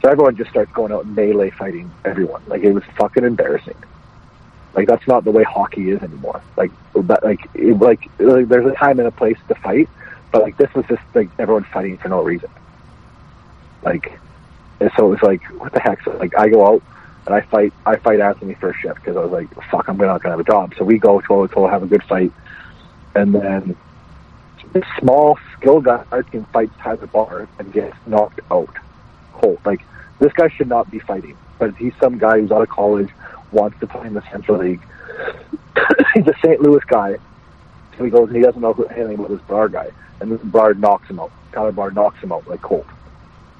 So 0.03 0.11
everyone 0.11 0.35
just 0.37 0.51
starts 0.51 0.73
going 0.73 0.91
out 0.91 1.07
melee 1.07 1.51
fighting 1.51 1.91
everyone. 2.05 2.43
Like 2.49 2.63
it 2.63 2.73
was 2.73 2.83
fucking 2.97 3.23
embarrassing. 3.23 3.77
Like 4.75 4.89
that's 4.89 5.07
not 5.07 5.23
the 5.23 5.31
way 5.31 5.45
hockey 5.45 5.91
is 5.91 6.03
anymore. 6.03 6.43
Like 6.57 6.73
like 6.95 7.41
it, 7.55 7.79
like 7.79 8.09
like, 8.19 8.49
there's 8.49 8.67
a 8.67 8.75
time 8.75 8.99
and 8.99 9.07
a 9.07 9.13
place 9.13 9.39
to 9.47 9.55
fight, 9.55 9.89
but 10.33 10.43
like 10.43 10.57
this 10.57 10.75
was 10.75 10.85
just 10.87 11.03
like 11.15 11.31
everyone 11.39 11.65
fighting 11.65 11.99
for 11.99 12.09
no 12.09 12.23
reason. 12.23 12.51
Like, 13.85 14.19
and 14.81 14.91
so 14.97 15.07
it 15.07 15.11
was 15.11 15.23
like, 15.23 15.43
what 15.61 15.73
the 15.73 15.81
heck? 15.81 16.03
So 16.03 16.17
like 16.17 16.37
I 16.37 16.49
go 16.49 16.67
out 16.67 16.83
and 17.27 17.35
I 17.37 17.43
fight, 17.43 17.73
I 17.87 17.95
fight 17.97 18.19
Anthony 18.19 18.55
first 18.55 18.81
shift 18.81 18.97
because 18.97 19.17
I 19.17 19.21
was 19.21 19.31
like, 19.31 19.55
fuck, 19.71 19.87
I'm 19.89 19.97
not 19.99 20.21
gonna 20.21 20.33
have 20.33 20.41
a 20.41 20.45
job. 20.45 20.75
So 20.77 20.85
we 20.85 20.99
go 20.99 21.21
toe 21.21 21.47
to 21.47 21.55
toe, 21.55 21.69
have 21.69 21.85
a 21.85 21.87
good 21.87 22.03
fight, 22.05 22.33
and 23.15 23.33
then 23.33 23.77
this 24.73 24.85
small 24.99 25.39
skill 25.57 25.81
guy 25.81 26.05
can 26.31 26.45
fight 26.47 26.71
Tyler 26.79 27.07
Barr 27.07 27.47
and 27.61 27.73
gets 27.73 27.97
knocked 28.07 28.41
out 28.51 28.75
Like 29.65 29.81
this 30.19 30.33
guy 30.33 30.49
should 30.49 30.69
not 30.69 30.91
be 30.91 30.99
fighting, 31.01 31.37
but 31.59 31.75
he's 31.77 31.93
some 32.01 32.19
guy 32.19 32.41
who's 32.41 32.53
out 32.53 32.63
of 32.63 32.69
college, 32.69 33.11
wants 33.51 33.79
to 33.81 33.87
play 33.87 34.07
in 34.07 34.15
the 34.15 34.23
Central 34.31 34.59
League. 34.59 34.81
he's 36.15 36.27
a 36.27 36.35
St. 36.43 36.61
Louis 36.61 36.83
guy, 36.87 37.17
so 37.97 38.05
he 38.05 38.11
goes 38.11 38.29
and 38.29 38.37
he 38.37 38.43
doesn't 38.43 38.61
know 38.61 38.73
anything 38.95 39.15
about 39.15 39.31
this 39.31 39.41
Barr 39.43 39.69
guy, 39.69 39.91
and 40.21 40.31
this 40.31 40.41
Barr 40.43 40.75
knocks 40.75 41.09
him 41.09 41.21
out. 41.21 41.33
Tyler 41.53 41.73
Barr 41.73 41.91
knocks 41.91 42.19
him 42.21 42.33
out 42.33 42.47
like 42.49 42.63
cold. 42.63 42.87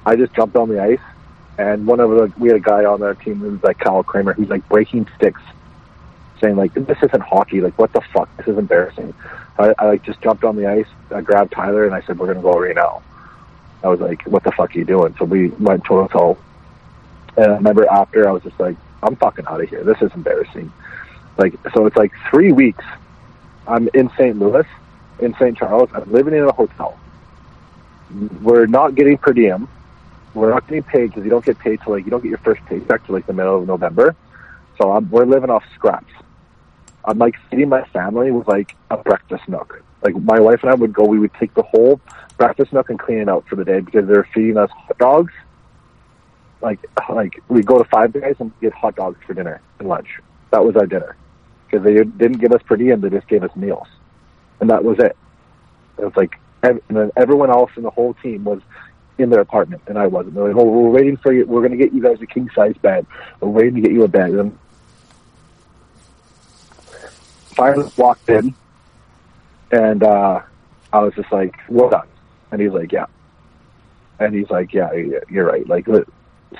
I 0.05 0.15
just 0.15 0.33
jumped 0.33 0.55
on 0.55 0.69
the 0.69 0.81
ice, 0.81 0.99
and 1.57 1.85
one 1.85 1.99
of 1.99 2.09
the 2.09 2.33
we 2.37 2.47
had 2.47 2.57
a 2.57 2.61
guy 2.61 2.85
on 2.85 3.01
our 3.03 3.13
team 3.13 3.35
who 3.35 3.51
was 3.51 3.63
like 3.63 3.79
Kyle 3.79 4.03
Kramer, 4.03 4.33
who's 4.33 4.49
like 4.49 4.67
breaking 4.69 5.07
sticks, 5.15 5.41
saying 6.41 6.55
like 6.55 6.73
this 6.73 6.97
isn't 7.03 7.21
hockey. 7.21 7.61
Like 7.61 7.77
what 7.77 7.91
the 7.93 8.01
fuck? 8.13 8.35
This 8.37 8.47
is 8.47 8.57
embarrassing. 8.57 9.13
I, 9.57 9.73
I 9.77 9.85
like 9.87 10.03
just 10.03 10.21
jumped 10.21 10.43
on 10.43 10.55
the 10.55 10.67
ice. 10.67 10.87
I 11.11 11.21
grabbed 11.21 11.51
Tyler 11.51 11.85
and 11.85 11.93
I 11.93 12.01
said, 12.01 12.17
"We're 12.17 12.27
gonna 12.27 12.41
go 12.41 12.59
right 12.59 12.75
now." 12.75 13.03
I 13.83 13.87
was 13.87 13.99
like, 13.99 14.23
"What 14.23 14.43
the 14.43 14.51
fuck 14.51 14.75
are 14.75 14.79
you 14.79 14.85
doing?" 14.85 15.15
So 15.19 15.25
we 15.25 15.49
went 15.49 15.83
to 15.85 16.07
toe. 16.11 16.37
And 17.35 17.51
I 17.51 17.55
remember 17.55 17.87
after 17.87 18.27
I 18.27 18.31
was 18.31 18.43
just 18.43 18.59
like, 18.59 18.77
"I'm 19.01 19.15
fucking 19.15 19.45
out 19.47 19.61
of 19.61 19.69
here. 19.69 19.83
This 19.83 20.01
is 20.01 20.11
embarrassing." 20.13 20.71
Like 21.37 21.55
so, 21.73 21.85
it's 21.85 21.97
like 21.97 22.11
three 22.29 22.51
weeks. 22.51 22.85
I'm 23.67 23.89
in 23.93 24.09
St. 24.17 24.37
Louis, 24.37 24.65
in 25.19 25.33
St. 25.35 25.57
Charles. 25.57 25.89
I'm 25.93 26.11
living 26.11 26.33
in 26.33 26.43
a 26.43 26.51
hotel. 26.51 26.97
We're 28.41 28.67
not 28.67 28.95
getting 28.95 29.17
per 29.17 29.33
diem. 29.33 29.67
We're 30.33 30.51
not 30.51 30.67
getting 30.67 30.83
paid 30.83 31.07
because 31.07 31.23
you 31.23 31.29
don't 31.29 31.45
get 31.45 31.59
paid 31.59 31.81
till 31.81 31.93
like 31.93 32.05
you 32.05 32.11
don't 32.11 32.21
get 32.21 32.29
your 32.29 32.39
first 32.39 32.63
paycheck 32.65 33.05
till 33.05 33.15
like 33.15 33.25
the 33.25 33.33
middle 33.33 33.59
of 33.59 33.67
November. 33.67 34.15
So 34.77 34.91
I'm, 34.91 35.09
we're 35.09 35.25
living 35.25 35.49
off 35.49 35.63
scraps. 35.75 36.11
I'm 37.05 37.17
like 37.17 37.35
feeding 37.49 37.69
my 37.69 37.83
family 37.85 38.31
with 38.31 38.47
like 38.47 38.75
a 38.89 38.97
breakfast 38.97 39.47
nook. 39.47 39.81
Like 40.03 40.15
my 40.15 40.39
wife 40.39 40.61
and 40.63 40.71
I 40.71 40.75
would 40.75 40.93
go, 40.93 41.05
we 41.05 41.19
would 41.19 41.33
take 41.35 41.53
the 41.53 41.63
whole 41.63 42.01
breakfast 42.37 42.73
nook 42.73 42.89
and 42.89 42.99
clean 42.99 43.19
it 43.19 43.29
out 43.29 43.47
for 43.47 43.55
the 43.55 43.63
day 43.63 43.79
because 43.79 44.07
they're 44.07 44.27
feeding 44.33 44.57
us 44.57 44.69
hot 44.71 44.97
dogs. 44.97 45.33
Like 46.61 46.79
like 47.09 47.41
we 47.47 47.61
go 47.61 47.77
to 47.77 47.89
Five 47.89 48.13
Guys 48.13 48.35
and 48.39 48.51
get 48.61 48.73
hot 48.73 48.95
dogs 48.95 49.17
for 49.25 49.33
dinner 49.33 49.61
and 49.79 49.87
lunch. 49.87 50.19
That 50.51 50.63
was 50.63 50.75
our 50.75 50.85
dinner 50.85 51.15
because 51.65 51.83
they 51.83 51.93
didn't 51.93 52.39
give 52.39 52.51
us 52.51 52.61
per 52.63 52.75
diem; 52.75 53.01
they 53.01 53.09
just 53.09 53.27
gave 53.27 53.43
us 53.43 53.55
meals, 53.55 53.87
and 54.59 54.69
that 54.69 54.83
was 54.83 54.99
it. 54.99 55.17
It 55.97 56.05
was 56.05 56.15
like 56.15 56.39
and 56.63 56.81
then 56.89 57.11
everyone 57.17 57.49
else 57.49 57.71
in 57.75 57.83
the 57.83 57.89
whole 57.89 58.13
team 58.15 58.45
was 58.45 58.61
in 59.17 59.29
their 59.29 59.41
apartment, 59.41 59.81
and 59.87 59.97
I 59.97 60.07
wasn't. 60.07 60.35
They're 60.35 60.47
like, 60.47 60.55
"Oh, 60.55 60.63
we're 60.63 60.89
waiting 60.89 61.17
for 61.17 61.33
you. 61.33 61.45
We're 61.45 61.59
going 61.59 61.71
to 61.71 61.77
get 61.77 61.93
you 61.93 62.01
guys 62.01 62.21
a 62.21 62.25
king 62.25 62.49
size 62.55 62.75
bed. 62.77 63.05
We're 63.41 63.49
waiting 63.49 63.75
to 63.75 63.81
get 63.81 63.91
you 63.91 64.03
a 64.03 64.07
bed." 64.07 64.31
And 64.31 64.57
finally 67.55 67.91
walked 67.97 68.29
in, 68.29 68.55
and 69.73 70.03
uh, 70.03 70.41
I 70.93 70.99
was 70.99 71.13
just 71.15 71.31
like, 71.31 71.55
"Well 71.67 71.89
done," 71.89 72.07
and 72.51 72.61
he's 72.61 72.71
like, 72.71 72.91
"Yeah," 72.91 73.07
and 74.19 74.35
he's 74.35 74.49
like, 74.49 74.71
"Yeah, 74.71 74.91
you're 75.29 75.45
right." 75.47 75.67
Like, 75.67 75.87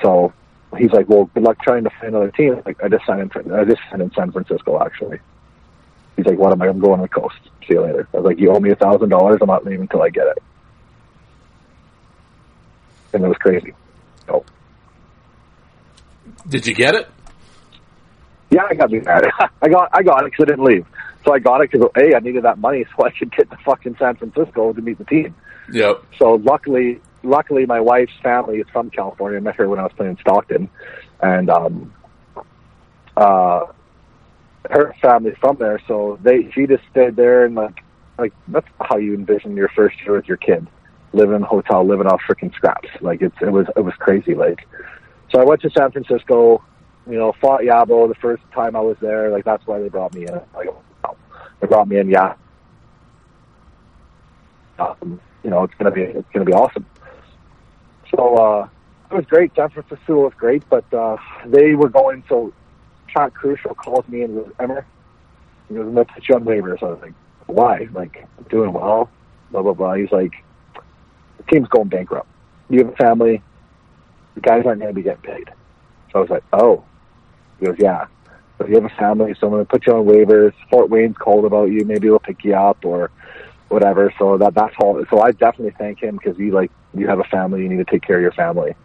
so 0.01 0.33
he's 0.77 0.91
like, 0.91 1.07
"Well, 1.07 1.25
good 1.35 1.43
luck 1.43 1.61
trying 1.61 1.83
to 1.83 1.91
find 1.91 2.15
another 2.15 2.31
team." 2.31 2.59
Like, 2.65 2.83
I 2.83 2.89
just 2.89 3.05
signed 3.05 3.31
in. 3.35 3.53
I 3.53 3.63
just 3.65 3.81
signed 3.89 4.01
in 4.01 4.11
San 4.13 4.31
Francisco, 4.31 4.83
actually. 4.83 5.19
He's 6.17 6.25
like, 6.25 6.39
"What 6.39 6.51
am 6.51 6.61
I? 6.63 6.67
I'm 6.67 6.79
going 6.79 6.93
on 6.95 7.01
the 7.01 7.07
coast. 7.07 7.35
See 7.67 7.75
you 7.75 7.81
later." 7.81 8.07
I 8.13 8.17
was 8.17 8.25
like, 8.25 8.39
"You 8.39 8.51
owe 8.51 8.59
me 8.59 8.71
a 8.71 8.75
thousand 8.75 9.09
dollars. 9.09 9.37
I'm 9.41 9.47
not 9.47 9.63
leaving 9.63 9.81
until 9.81 10.01
I 10.01 10.09
get 10.09 10.25
it." 10.27 10.43
And 13.13 13.23
it 13.23 13.27
was 13.27 13.37
crazy. 13.37 13.73
So, 14.25 14.43
Did 16.49 16.65
you 16.65 16.73
get 16.73 16.95
it? 16.95 17.07
yeah, 18.49 18.63
I 18.67 18.73
got 18.73 18.89
me 18.89 19.01
mad. 19.01 19.23
I 19.61 19.69
got 19.69 19.89
I 19.93 20.01
got 20.01 20.25
it 20.25 20.31
because 20.31 20.45
I 20.45 20.49
didn't 20.55 20.65
leave. 20.65 20.85
So 21.25 21.33
I 21.33 21.39
got 21.39 21.61
it 21.61 21.71
because 21.71 21.87
hey, 21.95 22.15
I 22.15 22.19
needed 22.19 22.43
that 22.43 22.57
money 22.57 22.85
so 22.97 23.05
I 23.05 23.11
could 23.11 23.35
get 23.35 23.49
to 23.51 23.57
fucking 23.65 23.95
San 23.99 24.15
Francisco 24.15 24.73
to 24.73 24.81
meet 24.81 24.97
the 24.97 25.05
team. 25.05 25.35
Yep. 25.71 26.03
So 26.19 26.35
luckily, 26.35 27.01
luckily, 27.23 27.65
my 27.65 27.79
wife's 27.79 28.13
family 28.21 28.57
is 28.57 28.67
from 28.71 28.89
California. 28.89 29.37
I 29.37 29.41
met 29.41 29.55
her 29.55 29.69
when 29.69 29.79
I 29.79 29.83
was 29.83 29.93
playing 29.95 30.11
in 30.11 30.17
Stockton, 30.19 30.69
and 31.21 31.49
um, 31.49 31.93
uh, 33.15 33.67
her 34.69 34.95
family's 35.01 35.37
from 35.39 35.57
there. 35.57 35.79
So 35.87 36.19
they 36.21 36.51
she 36.51 36.67
just 36.67 36.83
stayed 36.91 37.15
there 37.15 37.45
and 37.45 37.55
like 37.55 37.83
like 38.17 38.33
that's 38.47 38.67
how 38.79 38.97
you 38.97 39.13
envision 39.13 39.55
your 39.55 39.69
first 39.69 39.95
year 40.01 40.15
with 40.15 40.27
your 40.27 40.37
kid, 40.37 40.67
living 41.13 41.35
in 41.35 41.43
a 41.43 41.47
hotel, 41.47 41.85
living 41.85 42.07
off 42.07 42.21
freaking 42.29 42.53
scraps. 42.53 42.89
Like 43.01 43.21
it's 43.21 43.35
it 43.41 43.51
was 43.51 43.67
it 43.75 43.81
was 43.81 43.93
crazy. 43.99 44.35
Like 44.35 44.67
so, 45.31 45.39
I 45.39 45.43
went 45.43 45.61
to 45.61 45.69
San 45.69 45.91
Francisco. 45.91 46.63
You 47.05 47.17
know, 47.17 47.33
fought 47.41 47.61
Yabo 47.61 48.07
the 48.07 48.15
first 48.15 48.43
time 48.53 48.77
I 48.77 48.79
was 48.79 48.95
there. 49.01 49.29
Like 49.29 49.43
that's 49.43 49.65
why 49.67 49.79
they 49.79 49.89
brought 49.89 50.13
me 50.13 50.25
in. 50.25 50.39
Like 50.55 50.69
they 51.63 51.67
brought 51.67 51.87
me 51.87 51.97
in. 51.97 52.09
Yeah. 52.09 52.35
Um, 54.77 55.21
you 55.43 55.49
know, 55.49 55.63
it's 55.63 55.73
gonna 55.75 55.91
be 55.91 56.01
it's 56.01 56.27
gonna 56.33 56.45
be 56.45 56.51
awesome. 56.51 56.85
So 58.13 58.35
uh, 58.35 58.67
it 59.09 59.15
was 59.15 59.25
great. 59.25 59.51
San 59.55 59.69
Francisco 59.69 60.23
was 60.23 60.33
great, 60.35 60.63
but 60.69 60.91
uh, 60.93 61.15
they 61.45 61.75
were 61.75 61.87
going. 61.87 62.23
So 62.27 62.53
Chad 63.07 63.33
Crucial 63.33 63.75
calls 63.75 64.05
me 64.09 64.23
and 64.23 64.35
goes, 64.35 64.51
Emmer, 64.59 64.85
he 65.69 65.75
goes, 65.75 65.87
I'm 65.87 65.93
gonna 65.93 66.05
put 66.05 66.27
you 66.27 66.35
on 66.35 66.43
waivers. 66.43 66.81
So 66.81 66.87
I 66.87 66.89
was 66.91 67.01
like, 67.01 67.13
why? 67.45 67.87
Like, 67.93 68.27
I'm 68.37 68.43
doing 68.49 68.73
well. 68.73 69.09
Blah 69.51 69.61
blah 69.61 69.73
blah. 69.73 69.93
He's 69.93 70.11
like, 70.11 70.33
the 71.37 71.43
team's 71.49 71.69
going 71.69 71.87
bankrupt. 71.87 72.27
You 72.69 72.79
have 72.79 72.93
a 72.93 72.95
family. 72.97 73.41
The 74.35 74.41
guys 74.41 74.65
aren't 74.65 74.81
to 74.81 74.91
be 74.91 75.03
getting 75.03 75.21
paid. 75.21 75.49
So 76.11 76.19
I 76.19 76.21
was 76.21 76.29
like, 76.29 76.43
oh. 76.51 76.83
He 77.59 77.67
goes, 77.67 77.75
yeah. 77.79 78.07
You 78.67 78.75
have 78.75 78.85
a 78.85 78.89
family, 78.95 79.33
so 79.39 79.47
I'm 79.47 79.53
going 79.53 79.65
to 79.65 79.69
put 79.69 79.85
you 79.87 79.93
on 79.93 80.05
waivers. 80.05 80.53
Fort 80.69 80.89
Wayne's 80.89 81.17
called 81.17 81.45
about 81.45 81.65
you. 81.71 81.85
Maybe 81.85 82.09
we'll 82.09 82.19
pick 82.19 82.43
you 82.43 82.55
up 82.55 82.83
or 82.85 83.11
whatever. 83.69 84.13
So 84.19 84.37
that 84.37 84.53
that's 84.53 84.75
all. 84.79 85.03
So 85.09 85.19
I 85.21 85.31
definitely 85.31 85.73
thank 85.77 85.99
him 86.01 86.17
because 86.17 86.37
you 86.37 86.51
like 86.51 86.71
you 86.93 87.07
have 87.07 87.19
a 87.19 87.23
family. 87.25 87.61
You 87.63 87.69
need 87.69 87.85
to 87.85 87.91
take 87.91 88.03
care 88.03 88.17
of 88.17 88.21
your 88.21 88.31
family, 88.33 88.75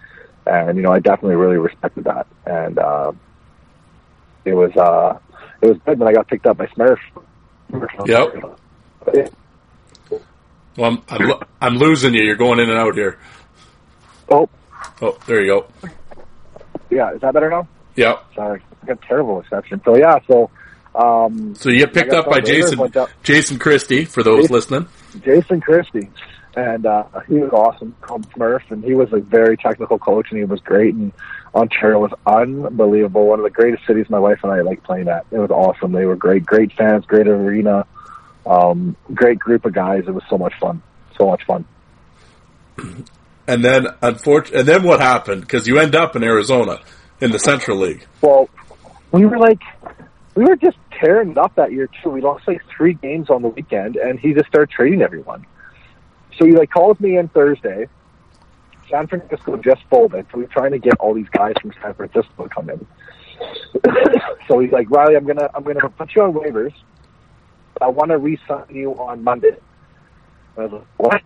and 0.46 0.76
you 0.76 0.82
know 0.82 0.92
I 0.92 0.98
definitely 1.00 1.36
really 1.36 1.56
respected 1.58 2.04
that. 2.04 2.26
And 2.46 2.78
uh, 2.78 3.12
it 4.44 4.54
was 4.54 4.74
uh, 4.76 5.18
it 5.60 5.68
was 5.68 5.78
good 5.84 5.98
when 5.98 6.08
I 6.08 6.12
got 6.12 6.28
picked 6.28 6.46
up 6.46 6.56
by 6.56 6.66
Smurf. 6.68 6.98
Yep. 8.06 8.56
Yeah. 9.14 9.28
Well, 10.76 10.90
I'm 10.92 11.02
I'm, 11.08 11.28
lo- 11.28 11.42
I'm 11.60 11.76
losing 11.76 12.14
you. 12.14 12.22
You're 12.22 12.36
going 12.36 12.58
in 12.60 12.70
and 12.70 12.78
out 12.78 12.94
here. 12.94 13.18
Oh, 14.30 14.48
Oh, 15.00 15.18
there 15.26 15.40
you 15.42 15.46
go. 15.48 15.66
yeah. 16.90 17.12
Is 17.14 17.20
that 17.20 17.34
better 17.34 17.50
now? 17.50 17.66
Yep. 17.96 18.24
Sorry, 18.34 18.62
got 18.86 19.02
terrible 19.02 19.40
reception. 19.40 19.80
So 19.84 19.96
yeah, 19.96 20.18
so 20.26 20.50
um, 20.94 21.54
So 21.54 21.68
you 21.70 21.78
get 21.80 21.92
picked 21.94 22.12
up 22.12 22.26
by 22.28 22.40
Jason 22.40 22.80
up- 22.96 23.10
Jason 23.22 23.58
Christie 23.58 24.04
for 24.04 24.22
those 24.22 24.42
Jason- 24.48 24.54
listening. 24.54 24.88
Jason 25.24 25.60
Christie, 25.60 26.10
and 26.56 26.86
uh, 26.86 27.04
he 27.26 27.34
was 27.34 27.50
awesome, 27.52 27.94
called 28.02 28.28
Smurf, 28.32 28.62
and 28.70 28.84
he 28.84 28.94
was 28.94 29.12
a 29.12 29.18
very 29.20 29.56
technical 29.56 29.98
coach, 29.98 30.26
and 30.30 30.38
he 30.38 30.44
was 30.44 30.60
great. 30.60 30.94
And 30.94 31.12
Ontario 31.54 31.98
was 31.98 32.12
unbelievable, 32.26 33.26
one 33.26 33.38
of 33.38 33.44
the 33.44 33.50
greatest 33.50 33.86
cities 33.86 34.08
my 34.10 34.18
wife 34.18 34.40
and 34.42 34.52
I 34.52 34.60
like 34.60 34.82
playing 34.82 35.08
at. 35.08 35.24
It 35.30 35.38
was 35.38 35.50
awesome. 35.50 35.92
They 35.92 36.04
were 36.04 36.14
great, 36.16 36.44
great 36.44 36.72
fans, 36.74 37.04
great 37.06 37.26
arena, 37.26 37.86
um, 38.46 38.96
great 39.14 39.38
group 39.38 39.64
of 39.64 39.72
guys. 39.72 40.04
It 40.06 40.12
was 40.12 40.24
so 40.28 40.36
much 40.38 40.52
fun, 40.60 40.82
so 41.18 41.26
much 41.26 41.44
fun. 41.46 41.64
And 43.46 43.64
then, 43.64 43.86
unfortunately, 44.02 44.60
and 44.60 44.68
then 44.68 44.82
what 44.82 45.00
happened? 45.00 45.40
Because 45.40 45.66
you 45.66 45.78
end 45.78 45.94
up 45.96 46.14
in 46.16 46.22
Arizona 46.22 46.80
in 47.20 47.30
the 47.32 47.38
Central 47.38 47.78
League. 47.78 48.06
Well, 48.20 48.48
we 49.12 49.26
were 49.26 49.38
like, 49.38 49.60
we 50.34 50.44
were 50.44 50.56
just 50.56 50.78
tearing 51.00 51.32
it 51.32 51.38
up 51.38 51.54
that 51.56 51.72
year 51.72 51.88
too. 52.02 52.10
We 52.10 52.20
lost 52.20 52.46
like 52.46 52.62
three 52.76 52.94
games 52.94 53.30
on 53.30 53.42
the 53.42 53.48
weekend, 53.48 53.96
and 53.96 54.18
he 54.18 54.34
just 54.34 54.48
started 54.48 54.70
trading 54.70 55.02
everyone. 55.02 55.46
So 56.38 56.44
he 56.44 56.52
like 56.52 56.70
calls 56.70 56.98
me 57.00 57.16
in 57.16 57.28
Thursday, 57.28 57.88
San 58.90 59.06
Francisco 59.06 59.56
just 59.56 59.82
folded, 59.90 60.26
so 60.32 60.40
he's 60.40 60.50
trying 60.50 60.72
to 60.72 60.78
get 60.78 60.94
all 61.00 61.14
these 61.14 61.28
guys 61.30 61.54
from 61.60 61.72
San 61.82 61.94
Francisco 61.94 62.44
to 62.44 62.48
come 62.48 62.70
in. 62.70 62.86
so 64.48 64.58
he's 64.58 64.72
like, 64.72 64.90
Riley, 64.90 65.16
I'm 65.16 65.26
gonna 65.26 65.48
I'm 65.54 65.62
gonna 65.62 65.88
put 65.88 66.14
you 66.14 66.22
on 66.22 66.32
waivers. 66.32 66.72
I 67.80 67.88
want 67.88 68.10
to 68.10 68.18
re-sign 68.18 68.64
you 68.70 68.92
on 68.94 69.22
Monday. 69.22 69.56
I 70.56 70.62
was 70.62 70.72
like, 70.72 70.86
what? 70.96 71.22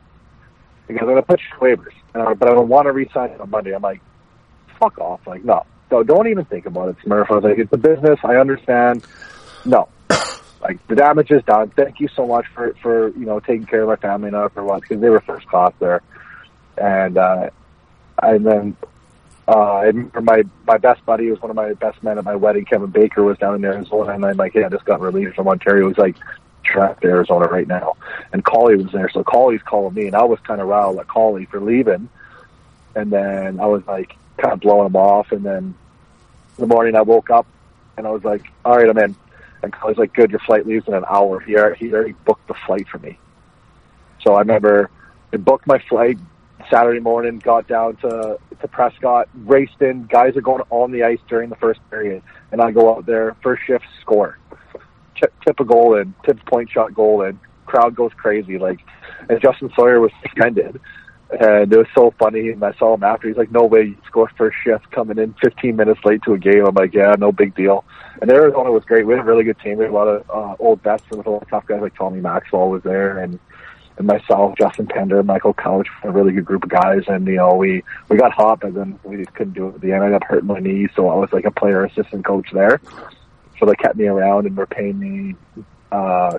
Because 0.86 1.02
I'm 1.02 1.08
gonna 1.08 1.22
put 1.22 1.40
you 1.40 1.68
on 1.68 1.76
waivers, 1.76 1.94
uh, 2.14 2.34
but 2.34 2.48
I 2.48 2.54
don't 2.54 2.68
want 2.68 2.86
to 2.86 2.92
re-sign 2.92 3.40
on 3.40 3.50
Monday. 3.50 3.74
I'm 3.74 3.82
like, 3.82 4.00
fuck 4.78 4.98
off. 4.98 5.20
Like, 5.26 5.44
no, 5.44 5.64
no, 5.92 6.02
don't 6.02 6.26
even 6.26 6.46
think 6.46 6.64
about 6.64 6.88
it, 6.88 6.96
Smurf. 7.04 7.30
I 7.30 7.34
was 7.34 7.44
like, 7.44 7.58
it's 7.58 7.72
a 7.72 7.76
business. 7.76 8.18
I 8.24 8.36
understand. 8.36 9.04
No, 9.66 9.88
like 10.62 10.84
the 10.88 10.96
damage 10.96 11.30
is 11.30 11.44
done. 11.44 11.68
Thank 11.68 12.00
you 12.00 12.08
so 12.16 12.26
much 12.26 12.46
for 12.54 12.74
for 12.82 13.08
you 13.10 13.26
know 13.26 13.40
taking 13.40 13.66
care 13.66 13.82
of 13.82 13.88
my 13.88 13.96
family 13.96 14.28
and 14.28 14.52
for 14.52 14.64
what 14.64 14.80
because 14.80 15.00
they 15.00 15.10
were 15.10 15.20
first 15.20 15.46
class 15.46 15.72
there, 15.78 16.02
and 16.78 17.18
uh, 17.18 17.50
and 18.22 18.46
then 18.46 18.76
uh, 19.46 19.74
I 19.74 19.84
remember 19.84 20.22
my 20.22 20.42
my 20.66 20.78
best 20.78 21.04
buddy 21.04 21.30
was 21.30 21.40
one 21.42 21.50
of 21.50 21.56
my 21.56 21.74
best 21.74 22.02
men 22.02 22.16
at 22.16 22.24
my 22.24 22.36
wedding. 22.36 22.64
Kevin 22.64 22.90
Baker 22.90 23.22
was 23.22 23.36
down 23.36 23.54
in 23.54 23.64
Arizona, 23.64 24.12
and 24.12 24.24
I'm 24.24 24.38
like, 24.38 24.54
yeah, 24.54 24.66
I 24.66 24.68
just 24.70 24.86
got 24.86 25.02
released 25.02 25.36
from 25.36 25.46
Ontario. 25.46 25.88
He's 25.88 25.98
like, 25.98 26.16
trapped 26.64 27.02
to 27.02 27.08
Arizona 27.08 27.46
right 27.48 27.68
now, 27.68 27.96
and 28.32 28.42
Colley 28.42 28.76
was 28.76 28.90
there, 28.92 29.10
so 29.10 29.22
Colley's 29.22 29.62
calling 29.62 29.92
me, 29.92 30.06
and 30.06 30.16
I 30.16 30.24
was 30.24 30.40
kind 30.40 30.62
of 30.62 30.68
riled 30.68 30.98
at 30.98 31.08
Colley 31.08 31.44
for 31.44 31.60
leaving, 31.60 32.08
and 32.94 33.12
then 33.12 33.60
I 33.60 33.66
was 33.66 33.86
like 33.86 34.16
kind 34.38 34.54
of 34.54 34.60
blowing 34.60 34.86
him 34.86 34.96
off, 34.96 35.32
and 35.32 35.44
then 35.44 35.74
in 36.58 36.62
the 36.62 36.66
morning 36.66 36.94
I 36.94 37.02
woke 37.02 37.30
up 37.30 37.46
and 37.96 38.06
I 38.06 38.10
was 38.10 38.24
like, 38.24 38.44
all 38.64 38.76
right, 38.76 38.88
I'm 38.88 38.98
in. 38.98 39.16
And 39.62 39.72
Colley's 39.72 39.98
like, 39.98 40.12
good, 40.12 40.30
your 40.30 40.40
flight 40.40 40.66
leaves 40.66 40.86
in 40.88 40.94
an 40.94 41.04
hour. 41.08 41.40
He 41.40 41.56
already, 41.56 41.86
he 41.86 41.92
already 41.92 42.12
booked 42.24 42.48
the 42.48 42.54
flight 42.66 42.88
for 42.88 42.98
me. 42.98 43.18
So 44.22 44.34
I 44.34 44.40
remember 44.40 44.90
I 45.32 45.36
booked 45.36 45.66
my 45.66 45.78
flight 45.88 46.18
Saturday 46.70 47.00
morning, 47.00 47.38
got 47.38 47.66
down 47.68 47.96
to, 47.96 48.38
to 48.60 48.68
Prescott, 48.68 49.28
raced 49.34 49.80
in. 49.80 50.06
Guys 50.06 50.36
are 50.36 50.40
going 50.40 50.62
on 50.70 50.90
the 50.90 51.04
ice 51.04 51.18
during 51.28 51.48
the 51.48 51.56
first 51.56 51.80
period. 51.90 52.22
And 52.50 52.60
I 52.60 52.70
go 52.70 52.94
out 52.94 53.06
there, 53.06 53.36
first 53.42 53.62
shift, 53.66 53.84
score. 54.00 54.38
Tip, 55.20 55.32
tip 55.44 55.60
a 55.60 55.64
goal 55.64 55.96
in, 55.96 56.14
tip 56.24 56.44
point 56.46 56.70
shot 56.70 56.94
goal 56.94 57.22
in. 57.22 57.38
Crowd 57.66 57.94
goes 57.94 58.12
crazy. 58.16 58.58
Like, 58.58 58.80
and 59.28 59.40
Justin 59.40 59.70
Sawyer 59.74 60.00
was 60.00 60.10
suspended. 60.22 60.80
And 61.40 61.72
it 61.72 61.76
was 61.76 61.86
so 61.94 62.12
funny. 62.18 62.50
And 62.50 62.62
I 62.62 62.72
saw 62.74 62.94
him 62.94 63.02
after. 63.02 63.28
He's 63.28 63.36
like, 63.36 63.50
"No 63.50 63.64
way, 63.64 63.82
you 63.82 63.96
score 64.06 64.30
first 64.36 64.56
shift 64.62 64.90
coming 64.90 65.18
in 65.18 65.34
15 65.42 65.76
minutes 65.76 66.00
late 66.04 66.22
to 66.24 66.34
a 66.34 66.38
game." 66.38 66.66
I'm 66.66 66.74
like, 66.74 66.92
"Yeah, 66.92 67.14
no 67.18 67.32
big 67.32 67.54
deal." 67.54 67.84
And 68.20 68.30
Arizona 68.30 68.70
was 68.70 68.84
great. 68.84 69.06
We 69.06 69.14
had 69.14 69.22
a 69.22 69.24
really 69.24 69.44
good 69.44 69.58
team. 69.60 69.78
We 69.78 69.84
had 69.84 69.92
a 69.92 69.96
lot 69.96 70.08
of 70.08 70.30
uh, 70.30 70.56
old 70.58 70.82
vets 70.82 71.04
and 71.10 71.24
a 71.24 71.30
lot 71.30 71.42
of 71.42 71.48
tough 71.48 71.66
guys 71.66 71.80
like 71.80 71.94
Tommy 71.96 72.20
Maxwell 72.20 72.68
was 72.68 72.82
there, 72.82 73.18
and 73.18 73.38
and 73.98 74.06
myself, 74.06 74.54
Justin 74.58 74.86
Pender, 74.86 75.22
Michael 75.22 75.54
Couch, 75.54 75.88
a 76.02 76.10
really 76.10 76.32
good 76.32 76.44
group 76.44 76.64
of 76.64 76.70
guys. 76.70 77.02
And 77.08 77.26
you 77.26 77.36
know, 77.36 77.54
we 77.54 77.82
we 78.08 78.16
got 78.16 78.32
hot, 78.32 78.60
but 78.60 78.74
then 78.74 78.98
we 79.02 79.16
just 79.16 79.34
couldn't 79.34 79.54
do 79.54 79.68
it 79.68 79.74
at 79.76 79.80
the 79.80 79.92
end. 79.92 80.04
I 80.04 80.10
got 80.10 80.24
hurt 80.24 80.42
in 80.42 80.46
my 80.46 80.58
knee, 80.58 80.88
so 80.94 81.08
I 81.08 81.14
was 81.14 81.32
like 81.32 81.44
a 81.44 81.50
player 81.50 81.84
assistant 81.84 82.24
coach 82.24 82.48
there. 82.52 82.80
So 83.58 83.66
they 83.66 83.74
kept 83.74 83.96
me 83.96 84.06
around 84.06 84.46
and 84.46 84.56
were 84.56 84.66
paying 84.66 84.98
me 84.98 85.36
uh, 85.92 86.38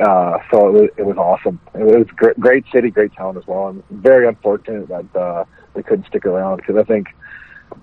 uh, 0.00 0.38
so 0.50 0.68
it 0.68 0.72
was, 0.72 0.90
it 0.96 1.06
was 1.06 1.16
awesome. 1.16 1.60
It 1.74 1.84
was 1.84 2.06
great, 2.16 2.38
great 2.40 2.64
city, 2.72 2.90
great 2.90 3.12
town 3.14 3.36
as 3.36 3.46
well. 3.46 3.68
I'm 3.68 3.84
very 3.90 4.26
unfortunate 4.26 4.88
that 4.88 5.16
uh, 5.16 5.44
they 5.74 5.82
couldn't 5.82 6.06
stick 6.06 6.24
around 6.26 6.56
because 6.56 6.76
I 6.76 6.84
think, 6.84 7.08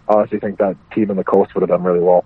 honestly, 0.07 0.39
think 0.39 0.57
that 0.57 0.75
team 0.93 1.11
in 1.11 1.17
the 1.17 1.23
coast 1.23 1.53
would 1.53 1.61
have 1.61 1.69
done 1.69 1.83
really 1.83 1.99
well. 1.99 2.25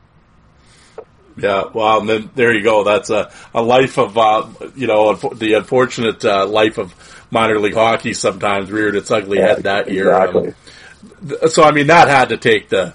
Yeah, 1.38 1.64
well, 1.74 2.00
and 2.02 2.10
then 2.10 2.30
there 2.36 2.53
you 2.53 2.64
go. 2.64 2.84
That's 2.84 3.10
a, 3.10 3.32
a 3.53 3.61
life 3.61 3.98
of, 3.98 4.18
uh, 4.18 4.48
you 4.76 4.88
know, 4.88 5.14
the 5.16 5.53
unfortunate 5.53 6.24
uh, 6.26 6.45
life 6.45 6.78
of 6.78 6.94
minor 7.32 7.58
league 7.60 7.74
hockey 7.74 8.14
sometimes 8.14 8.70
reared 8.70 8.95
its 8.95 9.10
ugly 9.11 9.40
Yeah, 9.40 9.48
head 9.48 9.64
that 9.64 9.92
year. 9.92 10.11
exactly. 10.11 10.50
Um, 10.50 11.50
so, 11.50 11.64
I 11.64 11.72
mean, 11.72 11.88
that 11.88 12.08
had 12.10 12.30
to 12.30 12.38
take 12.38 12.70
the 12.70 12.94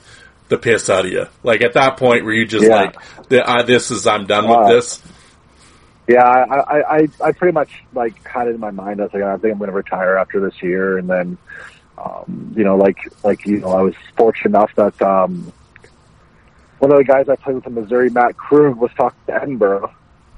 the 0.48 0.58
piss 0.58 0.88
out 0.88 1.06
of 1.06 1.10
you. 1.12 1.26
Like 1.42 1.62
at 1.62 1.72
that 1.72 1.96
point, 1.96 2.24
were 2.24 2.32
you 2.32 2.46
just 2.46 2.66
Yeah. 2.66 2.76
like, 2.76 2.96
uh, 3.32 3.62
"This 3.64 3.90
is 3.90 4.06
I'm 4.06 4.26
done 4.26 4.46
Uh, 4.46 4.58
with 4.58 4.68
this." 4.68 5.02
Yeah, 6.08 6.22
I, 6.22 6.98
I, 6.98 7.08
I, 7.20 7.32
pretty 7.32 7.52
much 7.52 7.82
like 7.92 8.24
had 8.24 8.46
it 8.46 8.54
in 8.54 8.60
my 8.60 8.70
mind. 8.70 9.00
I 9.00 9.04
was 9.04 9.14
like, 9.14 9.24
I 9.24 9.36
think 9.38 9.52
I'm 9.52 9.58
going 9.58 9.70
to 9.70 9.76
retire 9.76 10.16
after 10.16 10.38
this 10.38 10.62
year, 10.62 10.98
and 10.98 11.10
then, 11.10 11.36
um, 11.98 12.52
you 12.56 12.62
know, 12.62 12.76
like, 12.76 12.98
like 13.24 13.44
you 13.44 13.58
know, 13.58 13.70
I 13.70 13.82
was 13.82 13.94
fortunate 14.16 14.50
enough 14.50 14.72
that 14.76 15.02
um, 15.02 15.52
one 16.78 16.92
of 16.92 16.98
the 16.98 17.04
guys 17.04 17.28
I 17.28 17.34
played 17.34 17.56
with 17.56 17.66
in 17.66 17.74
Missouri, 17.74 18.10
Matt 18.10 18.36
Krug, 18.36 18.76
was 18.76 18.92
talking 18.96 19.18
to 19.26 19.34
Edinburgh 19.34 19.92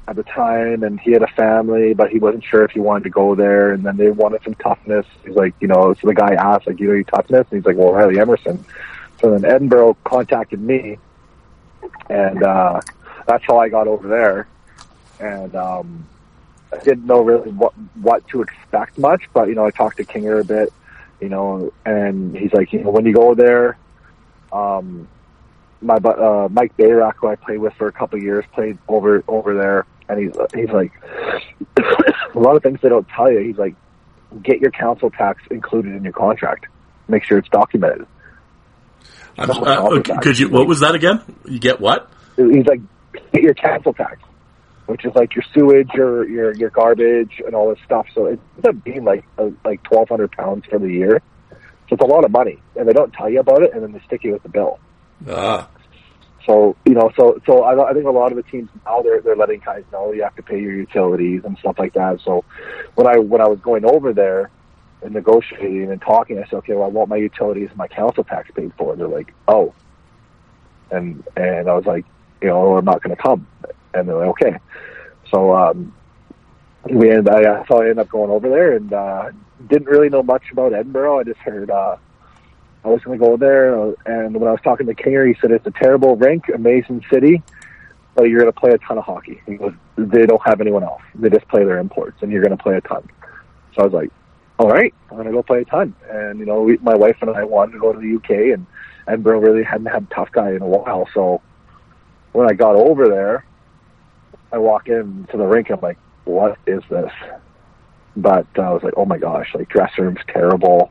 at 0.07 0.17
the 0.17 0.23
time, 0.23 0.85
and 0.85 0.99
he 0.99 1.13
had 1.13 1.23
a 1.23 1.29
family, 1.29 1.93
but 1.93 2.09
he 2.09 2.19
wasn't 2.19 2.45
sure 2.45 2.65
if 2.65 2.71
he 2.71 2.81
wanted 2.81 3.05
to 3.05 3.11
go 3.11 3.35
there. 3.35 3.75
And 3.75 3.85
then 3.85 3.99
they 3.99 4.11
wanted 4.11 4.43
some 4.45 4.55
toughness. 4.55 5.05
He's 5.23 5.37
like, 5.37 5.55
you 5.61 5.69
know, 5.69 5.93
so 6.01 6.07
the 6.07 6.15
guy 6.15 6.33
asked, 6.33 6.67
like, 6.67 6.81
you 6.81 6.87
know, 6.87 6.95
your 6.95 7.05
toughness, 7.05 7.47
and 7.51 7.59
he's 7.59 7.67
like, 7.67 7.77
well, 7.77 7.93
Riley 7.93 8.19
Emmerson. 8.19 8.65
So 9.21 9.37
then 9.37 9.45
Edinburgh 9.45 9.99
contacted 10.05 10.63
me, 10.63 10.97
and 12.09 12.43
uh, 12.43 12.81
that's 13.27 13.45
how 13.45 13.59
I 13.59 13.69
got 13.69 13.87
over 13.87 14.09
there 14.09 14.49
and 15.21 15.55
um, 15.55 16.07
I 16.73 16.79
didn't 16.79 17.07
know 17.07 17.23
really 17.23 17.51
what 17.51 17.73
what 17.97 18.27
to 18.29 18.43
expect 18.43 18.99
much. 18.99 19.23
But 19.33 19.49
you 19.49 19.55
know, 19.55 19.67
I 19.67 19.71
talked 19.71 19.99
to 19.99 20.05
Kinger 20.05 20.41
a 20.41 20.45
bit, 20.45 20.73
you 21.21 21.29
know, 21.29 21.73
and 21.85 22.37
he's 22.37 22.53
like, 22.53 22.73
you 22.73 22.83
know, 22.83 22.91
when 22.91 23.07
you 23.07 23.15
go 23.15 23.35
there, 23.35 23.79
um, 24.53 25.09
my 25.81 25.97
uh, 25.97 26.49
Mike 26.51 26.77
Bayrock, 26.77 27.15
who 27.17 27.29
I 27.29 27.37
played 27.37 27.59
with 27.59 27.75
for 27.75 27.87
a 27.87 27.93
couple 27.93 28.19
of 28.19 28.25
years, 28.25 28.45
played 28.53 28.79
over 28.89 29.23
over 29.29 29.55
there, 29.55 29.87
and 30.09 30.19
he's 30.21 30.37
he's 30.55 30.71
like, 30.71 30.93
a 32.35 32.39
lot 32.39 32.57
of 32.57 32.63
things 32.63 32.81
they 32.83 32.89
don't 32.89 33.09
tell 33.09 33.31
you. 33.31 33.41
He's 33.41 33.59
like, 33.59 33.75
get 34.43 34.61
your 34.61 34.71
council 34.71 35.11
tax 35.11 35.43
included 35.51 35.95
in 35.95 36.05
your 36.05 36.13
contract. 36.13 36.67
Make 37.09 37.25
sure 37.25 37.39
it's 37.39 37.49
documented. 37.49 38.07
Uh, 39.39 40.01
could 40.21 40.39
you? 40.39 40.49
What 40.49 40.67
was 40.67 40.81
that 40.81 40.95
again? 40.95 41.23
You 41.45 41.61
get 41.61 41.81
what? 41.81 42.11
he's 42.37 42.67
like, 42.67 42.81
get 43.33 43.43
your 43.43 43.55
council 43.55 43.93
tax, 43.93 44.21
which 44.89 45.05
is 45.05 45.15
like 45.15 45.35
your 45.35 45.45
sewage, 45.55 45.91
your 45.95 46.27
your 46.29 46.55
your 46.55 46.71
garbage, 46.71 47.43
and 47.45 47.55
all 47.55 47.69
this 47.69 47.79
stuff. 47.85 48.07
So 48.15 48.27
it 48.27 48.41
ends 48.57 48.69
up 48.69 48.85
being 48.85 49.05
like 49.05 49.25
uh, 49.37 49.51
like 49.65 49.83
twelve 49.83 50.09
hundred 50.09 50.33
pounds 50.33 50.65
for 50.67 50.79
the 50.79 50.89
year. 50.89 51.23
So 51.51 51.95
it's 51.95 52.03
a 52.03 52.07
lot 52.07 52.25
of 52.25 52.31
money, 52.31 52.59
and 52.75 52.89
they 52.89 52.93
don't 52.95 53.13
tell 53.13 53.29
you 53.31 53.41
about 53.41 53.63
it, 53.63 53.73
and 53.75 53.83
then 53.83 53.93
they 53.93 54.01
stick 54.07 54.25
you 54.25 54.33
with 54.33 54.43
the 54.43 54.49
bill. 54.49 54.79
Ah, 55.29 55.69
So 56.47 56.75
you 56.87 56.95
know, 56.95 57.11
so 57.17 57.39
so 57.47 57.63
I, 57.65 57.91
I 57.91 57.93
think 57.93 58.07
a 58.07 58.11
lot 58.11 58.33
of 58.33 58.37
the 58.37 58.43
teams 58.43 58.71
now 58.87 59.03
they're 59.03 59.21
they're 59.21 59.37
letting 59.37 59.61
guys 59.61 59.85
know 59.93 60.13
you 60.13 60.23
have 60.23 60.37
to 60.37 60.43
pay 60.43 60.59
your 60.61 60.73
utilities 60.73 61.43
and 61.45 61.59
stuff 61.59 61.79
like 61.79 61.93
that. 61.93 62.21
So 62.23 62.45
when 62.95 63.07
I 63.07 63.19
when 63.19 63.43
I 63.43 63.49
was 63.49 63.61
going 63.61 63.85
over 63.85 64.15
there 64.15 64.51
and 65.03 65.13
negotiating 65.13 65.91
and 65.93 66.01
talking, 66.01 66.39
I 66.39 66.45
said, 66.45 66.55
okay, 66.55 66.73
well, 66.75 66.85
I 66.85 66.89
want 66.89 67.11
my 67.11 67.17
utilities 67.17 67.69
and 67.69 67.77
my 67.77 67.89
council 67.89 68.25
tax 68.25 68.51
paid 68.55 68.73
for. 68.79 68.97
They're 68.97 69.07
like, 69.07 69.35
oh, 69.47 69.75
and 70.91 71.23
and 71.37 71.69
I 71.69 71.75
was 71.75 71.85
like, 71.85 72.07
you 72.41 72.49
know, 72.49 72.77
I'm 72.77 72.85
not 72.85 73.03
going 73.03 73.15
to 73.15 73.23
come, 73.23 73.47
and 74.01 74.09
they're 74.09 74.17
like, 74.17 74.29
okay. 74.29 74.59
So 75.31 75.55
um, 75.55 75.95
we 76.85 77.11
ended. 77.11 77.29
I, 77.29 77.65
so 77.67 77.79
I 77.79 77.83
ended 77.83 77.99
up 77.99 78.09
going 78.09 78.31
over 78.31 78.49
there 78.49 78.77
and 78.77 78.93
uh, 78.93 79.31
didn't 79.69 79.89
really 79.89 80.09
know 80.09 80.23
much 80.23 80.45
about 80.53 80.73
Edinburgh. 80.73 81.21
I 81.21 81.25
just 81.25 81.41
heard. 81.41 81.71
Uh, 81.71 81.97
I 82.85 82.89
was 82.89 83.03
going 83.03 83.19
to 83.19 83.25
go 83.25 83.37
there, 83.37 83.75
and 84.07 84.35
when 84.35 84.49
I 84.49 84.53
was 84.53 84.61
talking 84.63 84.87
to 84.87 84.95
Kinger, 84.95 85.27
he 85.27 85.37
said 85.41 85.51
it's 85.51 85.67
a 85.67 85.73
terrible 85.73 86.17
rink, 86.17 86.45
amazing 86.49 87.05
city, 87.13 87.43
but 88.15 88.25
you're 88.25 88.41
going 88.41 88.53
to 88.53 88.59
play 88.59 88.71
a 88.71 88.79
ton 88.79 88.99
of 88.99 89.05
hockey. 89.05 89.43
He 89.47 89.57
goes, 89.57 89.75
they 89.97 90.27
don't 90.27 90.41
have 90.47 90.61
anyone 90.61 90.85
else. 90.85 91.03
They 91.17 91.29
just 91.29 91.47
play 91.49 91.65
their 91.65 91.79
imports, 91.79 92.23
and 92.23 92.31
you're 92.31 92.43
going 92.43 92.57
to 92.57 92.63
play 92.63 92.77
a 92.77 92.81
ton. 92.81 93.07
So 93.75 93.83
I 93.83 93.85
was 93.85 93.93
like, 93.93 94.11
all 94.59 94.69
right, 94.69 94.95
I'm 95.11 95.17
going 95.17 95.27
to 95.27 95.33
go 95.33 95.43
play 95.43 95.63
a 95.63 95.65
ton. 95.65 95.95
And 96.09 96.39
you 96.39 96.47
know, 96.47 96.63
we, 96.63 96.79
my 96.79 96.95
wife 96.95 97.17
and 97.21 97.31
I 97.31 97.45
wanted 97.45 97.73
to 97.73 97.79
go 97.81 97.93
to 97.93 97.99
the 97.99 98.17
UK, 98.17 98.55
and 98.55 98.67
Edinburgh 99.09 99.41
really 99.41 99.65
hadn't 99.65 99.87
had 99.87 100.05
a 100.05 100.15
tough 100.15 100.31
guy 100.31 100.53
in 100.53 100.63
a 100.63 100.67
while. 100.67 101.09
So 101.15 101.43
when 102.33 102.49
I 102.49 102.55
got 102.55 102.77
over 102.77 103.09
there, 103.09 103.45
I 104.53 104.59
walk 104.59 104.89
into 104.89 105.37
the 105.37 105.47
rink, 105.47 105.71
I'm 105.71 105.81
like, 105.81 105.99
what 106.25 106.59
is 106.67 106.83
this? 106.91 107.13
But 108.17 108.47
uh, 108.57 108.63
I 108.63 108.71
was 108.71 108.83
like, 108.83 108.95
oh 108.97 109.05
my 109.05 109.19
gosh, 109.19 109.55
like 109.55 109.69
dressing 109.69 110.05
room's 110.05 110.21
terrible. 110.29 110.91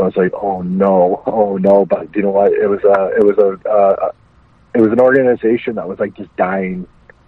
I 0.00 0.04
was 0.04 0.16
like, 0.16 0.32
oh 0.34 0.62
no, 0.62 1.22
oh 1.26 1.56
no. 1.56 1.84
But 1.84 2.14
you 2.14 2.22
know 2.22 2.30
what? 2.30 2.52
It 2.52 2.68
was 2.68 2.82
a, 2.84 3.16
it 3.16 3.24
was 3.24 3.38
a, 3.38 3.68
uh, 3.68 4.12
it 4.74 4.80
was 4.80 4.92
an 4.92 5.00
organization 5.00 5.74
that 5.76 5.88
was 5.88 5.98
like 5.98 6.14
just 6.14 6.34
dying 6.36 6.86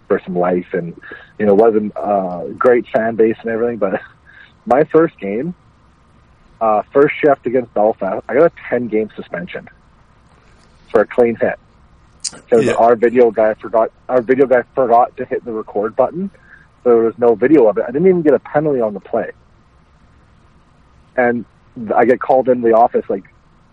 for 0.08 0.20
some 0.24 0.36
life, 0.36 0.68
and 0.72 1.00
you 1.39 1.47
know, 1.47 1.55
wasn't 1.55 1.92
a 1.97 2.52
great 2.56 2.86
fan 2.89 3.16
base 3.16 3.36
and 3.40 3.50
everything. 3.50 3.78
But 3.78 4.00
my 4.66 4.84
first 4.84 5.18
game, 5.18 5.55
uh, 6.60 6.82
first 6.92 7.14
shift 7.22 7.47
against 7.47 7.72
Belfast, 7.74 8.24
I 8.28 8.34
got 8.34 8.52
a 8.52 8.52
ten 8.68 8.89
game 8.89 9.10
suspension 9.16 9.68
for 10.90 11.00
a 11.00 11.06
clean 11.06 11.36
hit. 11.36 11.58
Because 12.34 12.67
Yeah. 12.67 12.75
our 12.75 12.97
video 12.97 13.31
guy 13.31 13.55
forgot, 13.55 13.91
our 14.09 14.23
video 14.23 14.47
guy 14.47 14.62
forgot 14.75 15.17
to 15.18 15.25
hit 15.25 15.44
the 15.44 15.52
record 15.52 15.97
button. 15.97 16.31
So 16.84 16.91
there 16.91 17.02
was 17.05 17.18
no 17.18 17.34
video 17.34 17.68
of 17.68 17.78
it. 17.78 17.84
I 17.89 17.92
didn't 17.92 18.09
even 18.09 18.23
get 18.23 18.34
a 18.34 18.41
penalty 18.41 18.81
on 18.81 18.94
the 18.94 19.00
play. 19.00 19.33
And 21.17 21.44
I 21.94 22.05
get 22.05 22.20
called 22.20 22.49
into 22.49 22.68
the 22.68 22.75
office 22.75 23.05
like 23.09 23.25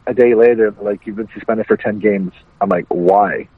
a 0.08 0.14
day 0.14 0.36
later, 0.36 0.72
like 0.82 1.06
you've 1.06 1.16
been 1.18 1.30
suspended 1.34 1.68
for 1.68 1.78
ten 1.78 2.00
games. 2.00 2.34
I'm 2.62 2.70
like, 2.70 2.86
why? 2.90 3.50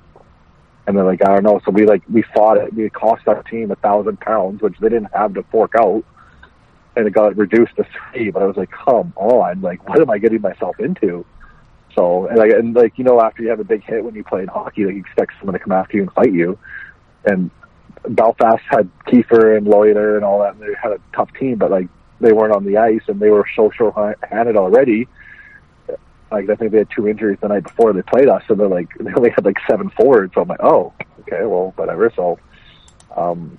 And 0.88 0.98
they're 0.98 1.06
like, 1.06 1.22
I 1.28 1.34
don't 1.36 1.44
know. 1.44 1.62
So 1.66 1.72
we 1.72 1.86
like 1.86 2.04
we 2.12 2.24
fought 2.36 2.58
it. 2.58 2.74
We 2.74 2.90
cost 2.90 3.28
our 3.28 3.44
team 3.44 3.72
a 3.72 3.76
thousand 3.76 4.20
pounds, 4.20 4.62
which 4.62 4.78
they 4.80 4.90
didn't 4.90 5.14
have 5.14 5.34
to 5.36 5.44
fork 5.52 5.74
out. 5.80 6.04
and 6.96 7.08
it 7.08 7.12
got 7.12 7.38
reduced 7.38 7.76
to 7.78 7.86
three. 8.12 8.32
But 8.32 8.44
I 8.44 8.46
was 8.46 8.58
like, 8.58 8.72
come 8.72 9.14
on, 9.16 9.62
like 9.62 9.88
what 9.88 10.02
am 10.02 10.10
I 10.10 10.18
getting 10.18 10.42
myself 10.42 10.80
into? 10.80 11.26
So 11.96 12.28
and 12.28 12.38
like 12.38 12.52
and 12.52 12.76
like 12.76 12.98
you 12.98 13.04
know 13.04 13.22
after 13.22 13.44
you 13.44 13.50
have 13.50 13.60
a 13.60 13.64
big 13.64 13.84
hit 13.84 14.04
when 14.04 14.16
you 14.16 14.24
play 14.24 14.42
in 14.42 14.48
hockey, 14.48 14.86
like 14.86 14.96
you 14.96 15.02
expect 15.02 15.34
someone 15.40 15.54
to 15.54 15.60
come 15.60 15.72
after 15.72 15.98
you 15.98 16.04
and 16.04 16.12
fight 16.14 16.32
you, 16.32 16.58
and 17.26 17.52
Belfast 18.08 18.64
had 18.70 18.90
Kiefer 19.08 19.58
and 19.58 19.68
Loiter 19.68 20.16
and 20.16 20.24
all 20.24 20.40
that, 20.40 20.56
and 20.56 20.62
they 20.62 20.74
had 20.82 20.92
a 20.92 21.00
tough 21.14 21.30
team, 21.40 21.58
but 21.58 21.72
like 21.72 21.88
they 22.20 22.34
weren't 22.34 22.54
on 22.54 22.66
the 22.66 22.78
ice 22.78 23.02
and 23.08 23.20
they 23.20 23.30
were 23.30 23.46
so 23.56 23.72
short-handed 23.72 24.58
already. 24.58 25.08
Like 26.32 26.50
I 26.50 26.56
think 26.56 26.72
they 26.72 26.80
had 26.80 26.90
two 26.96 27.08
injuries 27.08 27.40
the 27.42 27.48
night 27.48 27.64
before 27.64 27.92
they 27.94 28.02
played 28.04 28.30
us, 28.30 28.44
so 28.48 28.56
they're 28.56 28.68
like 28.68 28.90
they 29.00 29.14
only 29.14 29.32
had 29.32 29.46
like 29.46 29.58
seven 29.70 29.90
forwards. 29.90 30.34
So 30.36 30.42
I'm 30.42 30.48
like, 30.48 30.62
oh, 30.62 30.94
okay, 31.22 31.46
well, 31.46 31.74
whatever. 31.76 32.12
So, 32.16 32.40
um, 33.16 33.58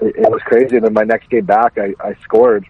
it, 0.00 0.16
it 0.16 0.30
was 0.30 0.42
crazy. 0.42 0.76
And 0.76 0.84
then 0.84 0.92
my 0.92 1.04
next 1.04 1.30
game 1.30 1.44
back, 1.44 1.78
I, 1.78 1.94
I 2.00 2.14
scored. 2.22 2.66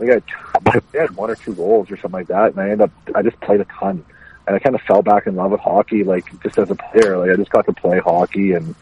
I 0.00 0.04
think 0.04 0.24
I 0.66 0.98
had, 0.98 1.16
one 1.16 1.30
or 1.30 1.36
two 1.36 1.54
goals 1.54 1.90
or 1.90 1.96
something 1.96 2.12
like 2.12 2.28
that, 2.28 2.52
and 2.52 2.60
I 2.60 2.64
ended 2.70 2.82
up 2.82 2.90
I 3.14 3.22
just 3.22 3.40
played 3.40 3.60
a 3.60 3.64
ton, 3.64 4.04
and 4.46 4.56
I 4.56 4.58
kind 4.58 4.74
of 4.74 4.82
fell 4.82 5.02
back 5.02 5.26
in 5.26 5.36
love 5.36 5.50
with 5.52 5.60
hockey, 5.60 6.04
like 6.04 6.24
just 6.42 6.58
as 6.58 6.70
a 6.70 6.74
player. 6.74 7.16
Like 7.18 7.30
I 7.30 7.36
just 7.36 7.50
got 7.50 7.66
to 7.66 7.72
play 7.72 7.98
hockey, 7.98 8.52
and 8.52 8.74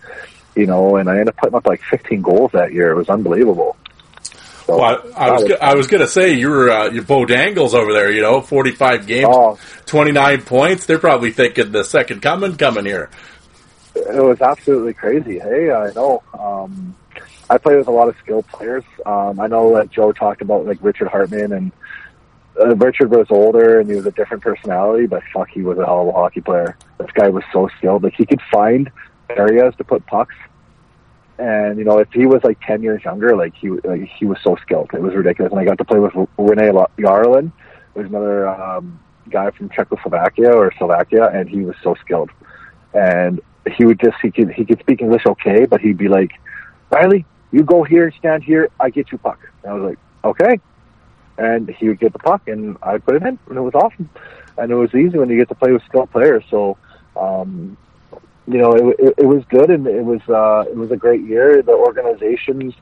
you 0.56 0.66
know, 0.66 0.96
and 0.96 1.08
I 1.08 1.12
ended 1.14 1.28
up 1.28 1.36
putting 1.36 1.54
up 1.54 1.66
like 1.66 1.82
15 1.82 2.22
goals 2.22 2.50
that 2.52 2.72
year. 2.72 2.90
It 2.90 2.96
was 2.96 3.08
unbelievable. 3.08 3.76
So, 4.66 4.78
Well, 4.78 5.02
I, 5.16 5.26
I 5.26 5.30
was 5.32 5.44
go- 5.44 5.58
I 5.60 5.74
was 5.74 5.86
gonna 5.88 6.06
say 6.08 6.32
you're 6.34 6.70
uh, 6.70 6.90
your 6.90 7.04
Bo 7.04 7.26
Dangles 7.26 7.74
over 7.74 7.92
there. 7.92 8.10
You 8.10 8.22
know, 8.22 8.40
45 8.40 9.06
games, 9.06 9.28
Oh. 9.30 9.58
29 9.86 10.42
points. 10.42 10.86
They're 10.86 10.98
probably 10.98 11.30
thinking 11.32 11.70
the 11.70 11.84
second 11.84 12.22
coming 12.22 12.56
coming 12.56 12.86
here. 12.86 13.10
it 13.94 14.22
was 14.24 14.40
absolutely 14.40 14.94
crazy. 14.94 15.38
Hey, 15.38 15.70
I 15.70 15.92
know. 15.92 16.22
Um, 16.38 16.96
I 17.50 17.58
play 17.58 17.76
with 17.76 17.88
a 17.88 17.92
lot 17.92 18.08
of 18.08 18.16
skilled 18.22 18.46
players. 18.48 18.84
Um, 19.04 19.38
I 19.38 19.46
know 19.46 19.74
that 19.74 19.90
Joe 19.90 20.12
talked 20.12 20.42
about 20.42 20.66
like 20.66 20.78
Richard 20.80 21.08
Hartman, 21.08 21.52
and 21.52 21.72
uh, 22.60 22.74
Richard 22.76 23.10
was 23.10 23.26
older 23.30 23.80
and 23.80 23.88
he 23.88 23.96
was 23.96 24.06
a 24.06 24.12
different 24.12 24.42
personality, 24.42 25.06
but 25.06 25.22
fuck, 25.32 25.48
he 25.50 25.62
was 25.62 25.78
a 25.78 25.84
hell 25.84 26.02
of 26.02 26.08
a 26.08 26.12
hockey 26.12 26.40
player. 26.40 26.76
This 26.98 27.10
guy 27.12 27.28
was 27.28 27.44
so 27.52 27.68
skilled. 27.78 28.04
Like 28.04 28.14
he 28.14 28.26
could 28.26 28.40
find 28.52 28.90
areas 29.28 29.74
to 29.78 29.84
put 29.84 30.06
pucks. 30.06 30.34
And 31.38 31.78
you 31.78 31.84
know, 31.84 31.98
if 31.98 32.12
he 32.12 32.26
was 32.26 32.44
like 32.44 32.58
ten 32.60 32.82
years 32.82 33.02
younger, 33.04 33.36
like 33.36 33.54
he 33.56 33.70
like, 33.70 34.02
he 34.02 34.24
was 34.24 34.38
so 34.42 34.56
skilled, 34.62 34.90
it 34.94 35.02
was 35.02 35.14
ridiculous. 35.14 35.50
And 35.50 35.60
I 35.60 35.64
got 35.64 35.78
to 35.78 35.84
play 35.84 35.98
with 35.98 36.14
Rene 36.38 36.70
Jarolin, 36.98 37.50
who's 37.94 38.06
another 38.06 38.48
um, 38.48 39.00
guy 39.28 39.50
from 39.50 39.68
Czechoslovakia 39.70 40.52
or 40.52 40.72
Slovakia, 40.78 41.28
and 41.32 41.48
he 41.48 41.62
was 41.62 41.74
so 41.82 41.96
skilled. 41.96 42.30
And 42.92 43.40
he 43.76 43.84
would 43.84 43.98
just 43.98 44.16
he 44.22 44.30
could 44.30 44.52
he 44.52 44.64
could 44.64 44.78
speak 44.78 45.02
English 45.02 45.26
okay, 45.26 45.64
but 45.64 45.80
he'd 45.80 45.98
be 45.98 46.06
like, 46.06 46.30
Riley, 46.90 47.26
you 47.54 47.62
go 47.62 47.84
here, 47.84 48.06
and 48.06 48.14
stand 48.14 48.42
here, 48.42 48.68
I 48.80 48.90
get 48.90 49.12
you 49.12 49.18
puck. 49.18 49.38
And 49.62 49.70
I 49.70 49.74
was 49.74 49.90
like, 49.90 49.98
okay. 50.24 50.60
And 51.38 51.68
he 51.68 51.88
would 51.88 52.00
get 52.00 52.12
the 52.12 52.18
puck, 52.18 52.48
and 52.48 52.76
I'd 52.82 53.04
put 53.04 53.14
it 53.14 53.22
in, 53.22 53.38
and 53.48 53.56
it 53.56 53.60
was 53.60 53.74
awesome. 53.74 54.10
And 54.58 54.72
it 54.72 54.74
was 54.74 54.92
easy 54.92 55.18
when 55.18 55.30
you 55.30 55.36
get 55.36 55.48
to 55.50 55.54
play 55.54 55.70
with 55.70 55.82
skilled 55.84 56.10
players. 56.10 56.42
So, 56.50 56.76
um, 57.16 57.76
you 58.48 58.58
know, 58.58 58.72
it, 58.72 58.96
it, 58.98 59.14
it 59.18 59.26
was 59.26 59.44
good, 59.48 59.70
and 59.70 59.86
it 59.86 60.04
was 60.04 60.20
uh, 60.28 60.68
it 60.68 60.76
was 60.76 60.90
a 60.90 60.96
great 60.96 61.22
year. 61.22 61.62
The 61.62 61.72
organizations, 61.72 62.74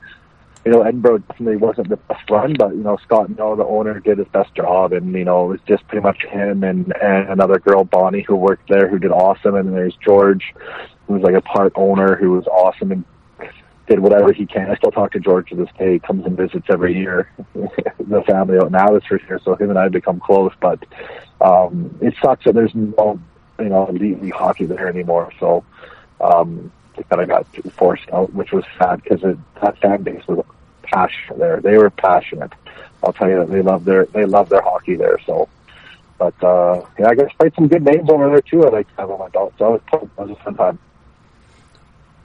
you 0.65 0.73
know, 0.73 0.83
Edinburgh 0.83 1.19
definitely 1.19 1.57
wasn't 1.57 1.91
the 1.91 1.97
best 1.97 2.29
run, 2.31 2.55
but 2.59 2.71
you 2.71 2.83
know, 2.83 2.97
Scott 3.05 3.37
No, 3.37 3.55
the 3.55 3.65
owner, 3.65 4.01
did 4.01 4.19
his 4.19 4.29
best 4.29 4.55
job, 4.55 4.95
and 4.95 5.13
you 5.13 5.25
know, 5.25 5.45
it 5.45 5.49
was 5.49 5.61
just 5.69 5.87
pretty 5.89 6.03
much 6.03 6.23
him 6.25 6.65
and 6.65 6.95
and 6.97 7.29
another 7.29 7.59
girl, 7.59 7.85
Bonnie, 7.85 8.23
who 8.23 8.37
worked 8.37 8.69
there, 8.71 8.89
who 8.89 8.99
did 8.99 9.11
awesome, 9.11 9.55
and 9.55 9.75
there's 9.75 9.97
George, 9.97 10.55
who 11.07 11.15
was 11.15 11.23
like 11.23 11.35
a 11.35 11.43
part 11.43 11.73
owner, 11.77 12.17
who 12.17 12.33
was 12.33 12.47
awesome 12.47 12.91
and 12.91 13.05
did 13.87 13.99
whatever 13.99 14.33
he 14.33 14.47
can. 14.47 14.71
I 14.71 14.77
still 14.77 14.91
talk 14.91 15.13
to 15.13 15.21
George 15.21 15.49
to 15.51 15.57
this 15.57 15.69
day. 15.79 15.95
He 15.95 15.99
comes 15.99 16.25
and 16.25 16.37
visits 16.37 16.67
every 16.69 16.97
year. 16.97 17.31
the 17.55 18.23
family 18.27 18.59
out 18.59 18.69
in 18.69 18.75
Abbotsford 18.75 19.23
here, 19.23 19.41
so 19.45 19.55
him 19.55 19.71
and 19.71 19.79
I 19.79 19.89
become 19.89 20.21
close. 20.21 20.53
But 20.61 20.85
um, 21.41 21.97
it 22.01 22.15
sucks 22.23 22.45
that 22.45 22.55
there's 22.55 22.75
no, 22.75 23.21
you 23.59 23.69
know, 23.69 23.91
league 23.91 24.33
hockey 24.33 24.67
there 24.67 24.89
anymore. 24.89 25.33
So 25.41 25.65
um, 26.21 26.71
it 26.97 27.09
kind 27.09 27.23
of 27.23 27.29
got 27.29 27.47
forced 27.73 28.09
out, 28.13 28.33
which 28.33 28.53
was 28.53 28.65
sad 28.79 29.03
because 29.03 29.21
that 29.61 29.79
fan 29.79 30.03
base 30.03 30.27
was 30.27 30.45
passionate 30.83 31.39
there. 31.39 31.61
They 31.61 31.77
were 31.77 31.91
passionate. 31.91 32.53
I'll 33.03 33.13
tell 33.13 33.29
you 33.29 33.39
that 33.39 33.51
they 33.51 33.63
love 33.63 33.85
their 33.85 34.05
they 34.07 34.25
love 34.25 34.49
their 34.49 34.63
hockey 34.63 34.97
there. 34.97 35.19
So. 35.27 35.49
But 36.19 36.45
uh, 36.45 36.87
yeah, 37.01 37.09
I 37.09 37.17
guess 37.17 37.33
played 37.37 37.53
some 37.57 37.67
good 37.67 37.83
names 37.83 38.09
over 38.09 38.29
there 38.29 38.43
too. 38.43 38.65
I 38.65 38.69
like 38.69 38.89
to 38.91 38.95
have 39.01 39.11
on 39.11 39.19
my 39.19 39.29
belt, 39.31 39.55
so 39.59 39.75
it 39.75 39.83
was 39.93 40.31
a 40.31 40.37
fun 40.45 40.55
time. 40.55 40.79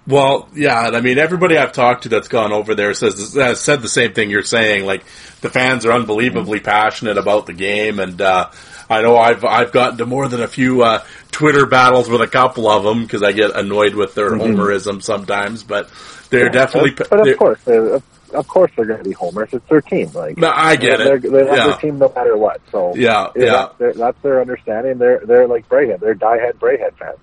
Well, 0.07 0.47
yeah, 0.55 0.79
I 0.79 1.01
mean, 1.01 1.17
everybody 1.17 1.57
I've 1.57 1.73
talked 1.73 2.03
to 2.03 2.09
that's 2.09 2.29
gone 2.29 2.53
over 2.53 2.75
there 2.75 2.93
says 2.93 3.33
has 3.35 3.59
said 3.59 3.81
the 3.81 3.89
same 3.89 4.13
thing 4.13 4.29
you're 4.29 4.41
saying. 4.41 4.85
Like 4.85 5.03
the 5.41 5.49
fans 5.49 5.85
are 5.85 5.91
unbelievably 5.91 6.61
passionate 6.61 7.17
about 7.17 7.45
the 7.45 7.53
game, 7.53 7.99
and 7.99 8.19
uh, 8.21 8.49
I 8.89 9.01
know 9.01 9.17
I've 9.17 9.43
I've 9.43 9.73
gotten 9.73 9.97
to 9.97 10.05
more 10.05 10.29
than 10.29 10.41
a 10.41 10.47
few 10.47 10.81
uh, 10.83 11.03
Twitter 11.31 11.65
battles 11.65 12.07
with 12.07 12.21
a 12.21 12.27
couple 12.27 12.69
of 12.69 12.83
them 12.85 13.03
because 13.03 13.21
I 13.21 13.33
get 13.33 13.53
annoyed 13.53 13.95
with 13.95 14.15
their 14.15 14.31
homerism 14.31 15.03
sometimes. 15.03 15.63
But 15.63 15.89
they're 16.29 16.49
definitely. 16.49 16.91
But, 16.91 17.09
but 17.09 17.23
they're- 17.23 17.33
of 17.33 17.39
course, 17.39 17.59
they're, 17.65 18.01
of 18.33 18.47
course, 18.47 18.71
they're 18.77 18.85
going 18.85 18.99
to 18.99 19.03
be 19.09 19.11
homers. 19.11 19.49
It's 19.51 19.67
their 19.67 19.81
team. 19.81 20.09
Like 20.13 20.37
No, 20.37 20.49
I 20.53 20.77
get 20.77 20.99
they're, 20.99 21.15
it. 21.17 21.21
They 21.23 21.29
love 21.43 21.57
Yeah. 21.57 21.67
their 21.67 21.77
team 21.79 21.97
no 21.99 22.11
matter 22.15 22.37
what. 22.37 22.61
So 22.71 22.95
Yeah, 22.95 23.27
yeah, 23.35 23.43
yeah. 23.43 23.51
That's, 23.51 23.77
their, 23.77 23.93
that's 23.93 24.21
their 24.21 24.39
understanding. 24.41 24.97
They're 24.99 25.19
they're 25.25 25.47
like 25.49 25.67
Braehead. 25.67 25.99
They're 25.99 26.15
diehard 26.15 26.53
Braehead 26.59 26.93
fans. 26.95 27.17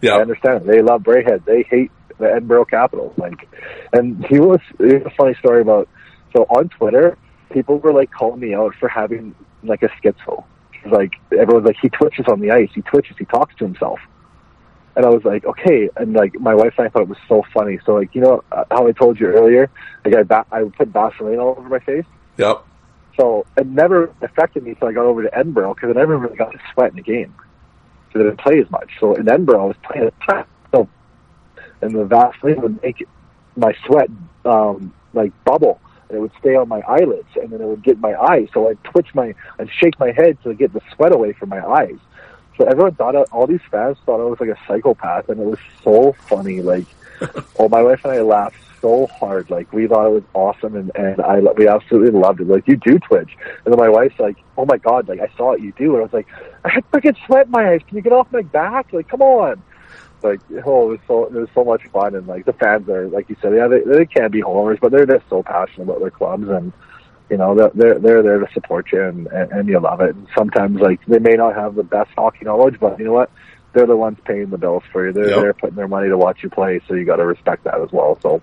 Yeah, 0.00 0.16
I 0.16 0.20
understand. 0.22 0.64
They 0.66 0.80
love 0.82 1.02
Braehead. 1.02 1.44
They 1.44 1.62
hate 1.62 1.90
the 2.18 2.30
Edinburgh 2.30 2.66
Capitals. 2.66 3.12
Like, 3.16 3.48
and 3.92 4.24
he 4.26 4.38
was. 4.40 4.60
Here's 4.78 5.04
a 5.04 5.10
funny 5.10 5.34
story 5.34 5.60
about. 5.60 5.88
So 6.34 6.44
on 6.44 6.68
Twitter, 6.68 7.16
people 7.52 7.78
were 7.78 7.92
like 7.92 8.10
calling 8.10 8.40
me 8.40 8.54
out 8.54 8.74
for 8.80 8.88
having 8.88 9.34
like 9.62 9.82
a 9.82 9.88
schizo. 9.88 10.44
Like 10.86 11.12
everyone's 11.32 11.66
like, 11.66 11.76
he 11.80 11.88
twitches 11.88 12.26
on 12.28 12.40
the 12.40 12.50
ice. 12.50 12.68
He 12.74 12.82
twitches. 12.82 13.16
He 13.18 13.24
talks 13.24 13.54
to 13.56 13.64
himself. 13.64 14.00
And 14.96 15.04
I 15.04 15.08
was 15.08 15.24
like, 15.24 15.44
okay. 15.44 15.88
And 15.96 16.12
like 16.12 16.38
my 16.38 16.54
wife 16.54 16.74
and 16.78 16.86
I 16.86 16.90
thought 16.90 17.02
it 17.02 17.08
was 17.08 17.18
so 17.28 17.42
funny. 17.52 17.78
So 17.86 17.94
like, 17.94 18.14
you 18.14 18.20
know 18.20 18.44
uh, 18.52 18.64
how 18.70 18.86
I 18.86 18.92
told 18.92 19.18
you 19.18 19.26
earlier, 19.26 19.70
like 20.04 20.14
I 20.14 20.22
ba- 20.22 20.46
I 20.52 20.64
put 20.64 20.88
Vaseline 20.88 21.38
all 21.38 21.56
over 21.58 21.68
my 21.68 21.80
face. 21.80 22.04
yep, 22.36 22.64
So 23.16 23.46
it 23.56 23.66
never 23.66 24.12
affected 24.22 24.62
me 24.64 24.70
until 24.70 24.88
I 24.88 24.92
got 24.92 25.06
over 25.06 25.22
to 25.22 25.36
Edinburgh 25.36 25.74
because 25.74 25.90
I 25.90 25.98
never 25.98 26.16
really 26.18 26.36
got 26.36 26.52
to 26.52 26.58
sweat 26.72 26.90
in 26.90 26.96
the 26.96 27.02
game. 27.02 27.34
So 28.12 28.20
I 28.20 28.24
didn't 28.24 28.40
play 28.40 28.60
as 28.60 28.70
much. 28.70 28.90
So 29.00 29.14
in 29.14 29.28
Edinburgh, 29.28 29.62
I 29.62 29.66
was 29.66 29.76
playing 29.82 30.06
a 30.08 30.30
ton. 30.30 30.44
And 31.80 31.94
the 31.94 32.04
Vaseline 32.04 32.60
would 32.60 32.82
make 32.82 33.06
my 33.56 33.74
sweat 33.86 34.08
um, 34.44 34.92
like 35.12 35.32
bubble, 35.44 35.80
and 36.08 36.18
it 36.18 36.20
would 36.20 36.32
stay 36.40 36.54
on 36.56 36.68
my 36.68 36.80
eyelids, 36.80 37.28
and 37.36 37.50
then 37.50 37.60
it 37.60 37.66
would 37.66 37.82
get 37.82 37.94
in 37.94 38.00
my 38.00 38.14
eyes. 38.14 38.48
So 38.52 38.68
I'd 38.68 38.82
twitch 38.84 39.14
my, 39.14 39.34
I'd 39.58 39.70
shake 39.70 39.98
my 39.98 40.12
head 40.12 40.38
to 40.44 40.54
get 40.54 40.72
the 40.72 40.80
sweat 40.94 41.12
away 41.12 41.32
from 41.32 41.50
my 41.50 41.64
eyes. 41.64 41.98
So 42.56 42.64
everyone 42.64 42.94
thought, 42.94 43.16
all 43.32 43.46
these 43.46 43.60
fans 43.70 43.96
thought 44.06 44.20
I 44.20 44.24
was 44.24 44.38
like 44.40 44.50
a 44.50 44.58
psychopath, 44.66 45.28
and 45.28 45.40
it 45.40 45.46
was 45.46 45.58
so 45.82 46.12
funny. 46.28 46.62
Like, 46.62 46.86
oh, 47.58 47.68
my 47.68 47.82
wife 47.82 48.04
and 48.04 48.12
I 48.12 48.20
laughed 48.20 48.56
so 48.80 49.06
hard. 49.06 49.50
Like, 49.50 49.72
we 49.72 49.86
thought 49.86 50.06
it 50.06 50.12
was 50.12 50.22
awesome, 50.34 50.76
and 50.76 50.92
and 50.94 51.20
I 51.20 51.40
we 51.40 51.66
absolutely 51.66 52.18
loved 52.18 52.40
it. 52.40 52.46
Like, 52.46 52.68
you 52.68 52.76
do 52.76 52.98
twitch, 52.98 53.36
and 53.64 53.72
then 53.72 53.78
my 53.78 53.88
wife's 53.88 54.18
like, 54.20 54.36
oh 54.56 54.66
my 54.66 54.76
god, 54.76 55.08
like 55.08 55.20
I 55.20 55.28
saw 55.36 55.52
it, 55.52 55.62
you 55.62 55.72
do, 55.72 55.94
and 55.94 56.00
I 56.00 56.02
was 56.02 56.12
like, 56.12 56.28
I 56.64 56.68
had 56.68 56.88
freaking 56.92 57.16
sweat 57.26 57.46
in 57.46 57.52
my 57.52 57.70
eyes. 57.70 57.80
Can 57.88 57.96
you 57.96 58.02
get 58.02 58.12
off 58.12 58.30
my 58.30 58.42
back? 58.42 58.92
Like, 58.92 59.08
come 59.08 59.22
on. 59.22 59.62
Like, 60.24 60.40
oh, 60.64 60.86
it 60.86 60.90
was 60.90 61.00
so 61.06 61.24
it 61.26 61.32
was 61.32 61.48
so 61.54 61.64
much 61.64 61.82
fun, 61.92 62.14
and 62.14 62.26
like 62.26 62.46
the 62.46 62.54
fans 62.54 62.88
are, 62.88 63.08
like 63.08 63.28
you 63.28 63.36
said, 63.42 63.54
yeah, 63.54 63.68
they 63.68 63.80
they 63.80 64.06
can 64.06 64.30
be 64.30 64.40
homers, 64.40 64.78
but 64.80 64.90
they're 64.90 65.06
just 65.06 65.28
so 65.28 65.42
passionate 65.42 65.84
about 65.84 66.00
their 66.00 66.10
clubs, 66.10 66.48
and 66.48 66.72
you 67.30 67.36
know 67.36 67.54
they're 67.54 67.70
they're, 67.74 67.98
they're 67.98 68.22
there 68.22 68.38
to 68.38 68.52
support 68.52 68.90
you, 68.92 69.02
and, 69.02 69.26
and 69.28 69.52
and 69.52 69.68
you 69.68 69.78
love 69.78 70.00
it. 70.00 70.14
And 70.16 70.26
sometimes 70.36 70.80
like 70.80 71.04
they 71.06 71.18
may 71.18 71.34
not 71.34 71.54
have 71.54 71.74
the 71.74 71.84
best 71.84 72.10
hockey 72.16 72.44
knowledge, 72.46 72.80
but 72.80 72.98
you 72.98 73.04
know 73.04 73.12
what? 73.12 73.30
They're 73.74 73.86
the 73.86 73.96
ones 73.96 74.18
paying 74.24 74.50
the 74.50 74.58
bills 74.58 74.84
for 74.92 75.06
you. 75.06 75.12
They're 75.12 75.28
Yep. 75.30 75.40
they're 75.40 75.54
putting 75.54 75.76
their 75.76 75.88
money 75.88 76.08
to 76.08 76.16
watch 76.16 76.42
you 76.42 76.50
play, 76.50 76.80
so 76.88 76.94
you 76.94 77.04
got 77.04 77.16
to 77.16 77.26
respect 77.26 77.64
that 77.64 77.80
as 77.80 77.92
well. 77.92 78.18
So 78.22 78.40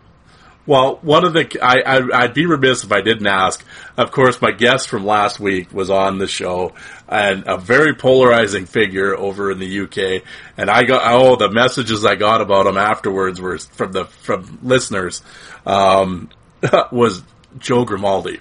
Well, 0.67 0.99
one 1.01 1.25
of 1.25 1.33
the 1.33 1.59
I, 1.61 1.81
I 1.81 2.23
I'd 2.23 2.33
be 2.33 2.45
remiss 2.45 2.83
if 2.83 2.91
I 2.91 3.01
didn't 3.01 3.25
ask. 3.27 3.65
Of 3.97 4.11
course, 4.11 4.41
my 4.41 4.51
guest 4.51 4.89
from 4.89 5.05
last 5.05 5.39
week 5.39 5.73
was 5.73 5.89
on 5.89 6.19
the 6.19 6.27
show, 6.27 6.73
and 7.09 7.45
a 7.47 7.57
very 7.57 7.95
polarizing 7.95 8.67
figure 8.67 9.15
over 9.17 9.51
in 9.51 9.57
the 9.59 9.81
UK. 9.81 10.23
And 10.57 10.69
I 10.69 10.83
got 10.83 11.01
oh 11.05 11.35
the 11.35 11.49
messages 11.49 12.05
I 12.05 12.15
got 12.15 12.41
about 12.41 12.67
him 12.67 12.77
afterwards 12.77 13.41
were 13.41 13.57
from 13.57 13.91
the 13.91 14.05
from 14.05 14.59
listeners 14.61 15.23
um, 15.65 16.29
was 16.91 17.23
Joe 17.57 17.83
Grimaldi, 17.83 18.39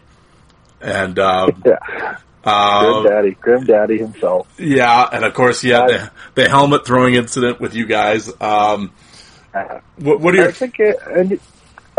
and 0.81 1.19
um, 1.19 1.63
yeah, 1.67 2.19
uh, 2.45 3.01
Grim 3.01 3.13
Daddy, 3.13 3.31
Grim 3.33 3.65
Daddy 3.65 3.99
himself. 3.99 4.47
yeah, 4.59 5.09
and 5.11 5.25
of 5.25 5.33
course 5.33 5.65
yeah, 5.65 5.87
the, 5.87 6.11
the 6.43 6.49
helmet 6.51 6.87
throwing 6.87 7.15
incident 7.15 7.61
with 7.61 7.75
you 7.75 7.87
guys. 7.87 8.31
Um, 8.41 8.93
Uh, 9.53 9.81
what, 9.97 10.21
what 10.21 10.39
are 10.39 10.47
I 10.47 10.53
think, 10.53 10.79
it, 10.79 10.97
and 11.11 11.33
uh, 11.33 11.37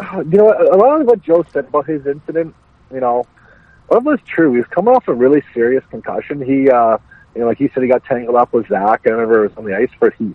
you 0.17 0.38
know, 0.38 0.45
what, 0.45 0.61
a 0.61 0.77
lot 0.77 1.01
of 1.01 1.07
what 1.07 1.21
Joe 1.21 1.45
said 1.51 1.65
about 1.65 1.88
his 1.88 2.05
incident, 2.05 2.55
you 2.91 2.99
know, 2.99 3.25
a 3.89 3.93
lot 3.95 4.01
it 4.01 4.05
was 4.05 4.19
true. 4.25 4.51
He 4.51 4.57
was 4.57 4.67
coming 4.67 4.93
off 4.93 5.07
a 5.07 5.13
really 5.13 5.43
serious 5.53 5.83
concussion. 5.89 6.41
He, 6.41 6.69
uh, 6.69 6.97
you 7.35 7.41
know, 7.41 7.47
like 7.47 7.57
he 7.57 7.69
said, 7.73 7.83
he 7.83 7.89
got 7.89 8.03
tangled 8.05 8.35
up 8.35 8.53
with 8.53 8.67
Zach. 8.67 9.01
I 9.05 9.09
remember 9.09 9.45
it 9.45 9.49
was 9.49 9.57
on 9.57 9.65
the 9.65 9.75
ice, 9.75 9.89
but 9.99 10.13
he 10.17 10.33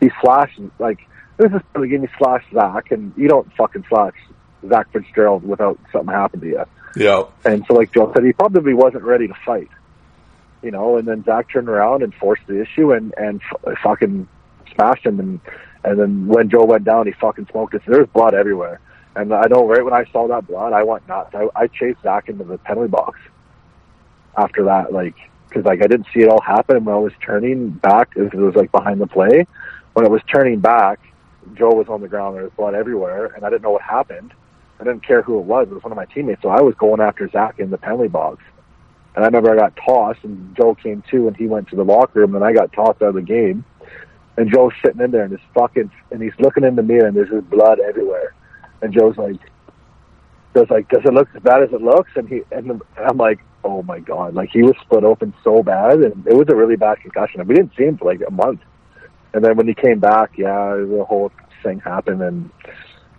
he 0.00 0.10
slashed 0.20 0.60
like 0.78 1.00
this 1.36 1.52
is 1.52 1.60
the 1.74 1.86
game. 1.86 2.02
He 2.02 2.08
slashed 2.18 2.46
Zach, 2.52 2.90
and 2.90 3.12
you 3.16 3.28
don't 3.28 3.50
fucking 3.54 3.84
slash 3.88 4.14
Zach 4.68 4.90
Fitzgerald 4.92 5.44
without 5.44 5.78
something 5.92 6.14
happened 6.14 6.42
to 6.42 6.48
you. 6.48 6.64
Yeah. 6.96 7.24
And 7.44 7.64
so, 7.66 7.74
like 7.74 7.92
Joe 7.92 8.12
said, 8.14 8.24
he 8.24 8.32
probably 8.32 8.74
wasn't 8.74 9.04
ready 9.04 9.28
to 9.28 9.34
fight. 9.44 9.68
You 10.62 10.70
know, 10.70 10.96
and 10.96 11.06
then 11.06 11.24
Zach 11.24 11.50
turned 11.50 11.68
around 11.68 12.02
and 12.02 12.14
forced 12.14 12.46
the 12.46 12.60
issue 12.60 12.92
and 12.92 13.14
and 13.18 13.40
f- 13.66 13.78
fucking 13.82 14.28
smashed 14.74 15.04
him. 15.04 15.20
And 15.20 15.40
and 15.82 15.98
then 15.98 16.26
when 16.26 16.48
Joe 16.48 16.64
went 16.64 16.84
down, 16.84 17.06
he 17.06 17.12
fucking 17.12 17.48
smoked 17.50 17.74
us. 17.74 17.82
There 17.86 18.00
was 18.00 18.08
blood 18.08 18.34
everywhere. 18.34 18.80
And 19.16 19.32
I 19.32 19.46
know 19.48 19.66
right 19.66 19.84
when 19.84 19.94
I 19.94 20.04
saw 20.12 20.26
that 20.28 20.46
blood, 20.46 20.72
I 20.72 20.82
went 20.82 21.06
nuts. 21.06 21.34
I, 21.34 21.48
I 21.54 21.66
chased 21.68 22.02
Zach 22.02 22.28
into 22.28 22.44
the 22.44 22.58
penalty 22.58 22.88
box 22.88 23.20
after 24.36 24.64
that, 24.64 24.92
like 24.92 25.14
because 25.48 25.64
like 25.64 25.82
I 25.82 25.86
didn't 25.86 26.06
see 26.12 26.20
it 26.20 26.28
all 26.28 26.40
happen 26.40 26.84
when 26.84 26.94
I 26.94 26.98
was 26.98 27.12
turning 27.24 27.70
back. 27.70 28.12
It 28.16 28.34
was 28.34 28.56
like 28.56 28.72
behind 28.72 29.00
the 29.00 29.06
play. 29.06 29.46
When 29.92 30.04
it 30.04 30.10
was 30.10 30.22
turning 30.32 30.58
back, 30.58 30.98
Joe 31.54 31.70
was 31.74 31.88
on 31.88 32.00
the 32.00 32.08
ground. 32.08 32.36
There 32.36 32.44
was 32.44 32.52
blood 32.56 32.74
everywhere, 32.74 33.26
and 33.26 33.44
I 33.44 33.50
didn't 33.50 33.62
know 33.62 33.70
what 33.70 33.82
happened. 33.82 34.34
I 34.80 34.84
didn't 34.84 35.06
care 35.06 35.22
who 35.22 35.38
it 35.38 35.44
was. 35.44 35.68
It 35.70 35.74
was 35.74 35.84
one 35.84 35.92
of 35.92 35.96
my 35.96 36.06
teammates, 36.06 36.42
so 36.42 36.48
I 36.48 36.60
was 36.60 36.74
going 36.74 37.00
after 37.00 37.28
Zach 37.30 37.60
in 37.60 37.70
the 37.70 37.78
penalty 37.78 38.08
box. 38.08 38.42
And 39.14 39.24
I 39.24 39.28
remember 39.28 39.52
I 39.52 39.56
got 39.56 39.76
tossed, 39.76 40.24
and 40.24 40.56
Joe 40.56 40.74
came 40.74 41.04
too, 41.08 41.28
and 41.28 41.36
he 41.36 41.46
went 41.46 41.68
to 41.68 41.76
the 41.76 41.84
locker 41.84 42.20
room, 42.20 42.34
and 42.34 42.44
I 42.44 42.52
got 42.52 42.72
tossed 42.72 43.00
out 43.00 43.10
of 43.10 43.14
the 43.14 43.22
game. 43.22 43.64
And 44.36 44.52
Joe's 44.52 44.72
sitting 44.84 45.00
in 45.00 45.12
there, 45.12 45.22
and 45.22 45.32
this 45.32 45.40
fucking, 45.54 45.92
and 46.10 46.20
he's 46.20 46.32
looking 46.40 46.64
in 46.64 46.74
the 46.74 46.82
mirror, 46.82 47.06
and 47.06 47.16
there's 47.16 47.30
just 47.30 47.48
blood 47.48 47.78
everywhere. 47.78 48.34
And 48.82 48.92
Joe's 48.92 49.16
like, 49.16 49.40
Joe's 50.54 50.70
like, 50.70 50.88
does 50.88 51.02
it 51.04 51.12
look 51.12 51.28
as 51.34 51.42
bad 51.42 51.62
as 51.62 51.72
it 51.72 51.80
looks? 51.80 52.10
And 52.16 52.28
he, 52.28 52.42
and 52.52 52.80
I'm 52.96 53.16
like, 53.16 53.40
oh 53.64 53.82
my 53.82 53.98
god, 53.98 54.34
like 54.34 54.50
he 54.50 54.62
was 54.62 54.74
split 54.82 55.04
open 55.04 55.34
so 55.42 55.62
bad, 55.62 56.00
and 56.00 56.26
it 56.26 56.34
was 56.34 56.48
a 56.48 56.54
really 56.54 56.76
bad 56.76 57.00
concussion. 57.00 57.40
And 57.40 57.48
we 57.48 57.54
didn't 57.54 57.72
see 57.76 57.84
him 57.84 57.96
for 57.96 58.04
like 58.04 58.20
a 58.26 58.30
month. 58.30 58.60
And 59.32 59.44
then 59.44 59.56
when 59.56 59.66
he 59.66 59.74
came 59.74 59.98
back, 59.98 60.36
yeah, 60.36 60.76
the 60.76 61.04
whole 61.08 61.32
thing 61.62 61.80
happened, 61.80 62.22
and 62.22 62.50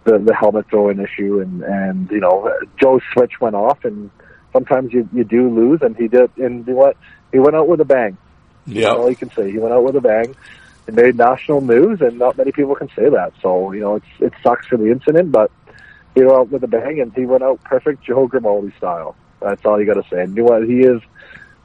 the 0.05 0.19
the 0.19 0.33
helmet 0.33 0.67
throwing 0.69 0.99
issue, 0.99 1.41
and 1.41 1.63
and 1.63 2.09
you 2.11 2.19
know 2.19 2.51
Joe's 2.79 3.01
switch 3.13 3.41
went 3.41 3.55
off, 3.55 3.83
and 3.83 4.09
sometimes 4.53 4.93
you 4.93 5.09
you 5.11 5.23
do 5.23 5.49
lose, 5.49 5.81
and 5.81 5.97
he 5.97 6.07
did, 6.07 6.29
and 6.37 6.65
you 6.67 6.73
know 6.73 6.79
what? 6.79 6.97
He 7.31 7.39
went 7.39 7.55
out 7.55 7.67
with 7.67 7.81
a 7.81 7.85
bang. 7.85 8.17
Yeah. 8.65 8.89
That's 8.89 8.97
all 8.97 9.09
you 9.09 9.15
can 9.15 9.31
say. 9.31 9.51
He 9.51 9.57
went 9.57 9.73
out 9.73 9.83
with 9.83 9.95
a 9.95 10.01
bang. 10.01 10.35
It 10.87 10.93
made 10.93 11.17
national 11.17 11.61
news, 11.61 12.01
and 12.01 12.19
not 12.19 12.37
many 12.37 12.51
people 12.51 12.75
can 12.75 12.89
say 12.95 13.09
that. 13.09 13.33
So 13.41 13.71
you 13.71 13.81
know, 13.81 13.95
it's 13.95 14.05
it 14.19 14.33
sucks 14.43 14.67
for 14.67 14.77
the 14.77 14.91
incident, 14.91 15.31
but 15.31 15.51
he 16.13 16.23
went 16.23 16.37
out 16.37 16.49
with 16.49 16.63
a 16.63 16.67
bang, 16.67 17.01
and 17.01 17.13
he 17.13 17.25
went 17.25 17.43
out 17.43 17.63
perfect 17.63 18.03
Joe 18.03 18.27
Grimaldi 18.27 18.73
style. 18.77 19.15
That's 19.41 19.65
all 19.65 19.79
you 19.79 19.85
got 19.85 20.01
to 20.01 20.09
say. 20.09 20.21
And 20.21 20.35
you 20.35 20.43
know 20.43 20.51
what? 20.51 20.67
He 20.67 20.81
is. 20.81 21.01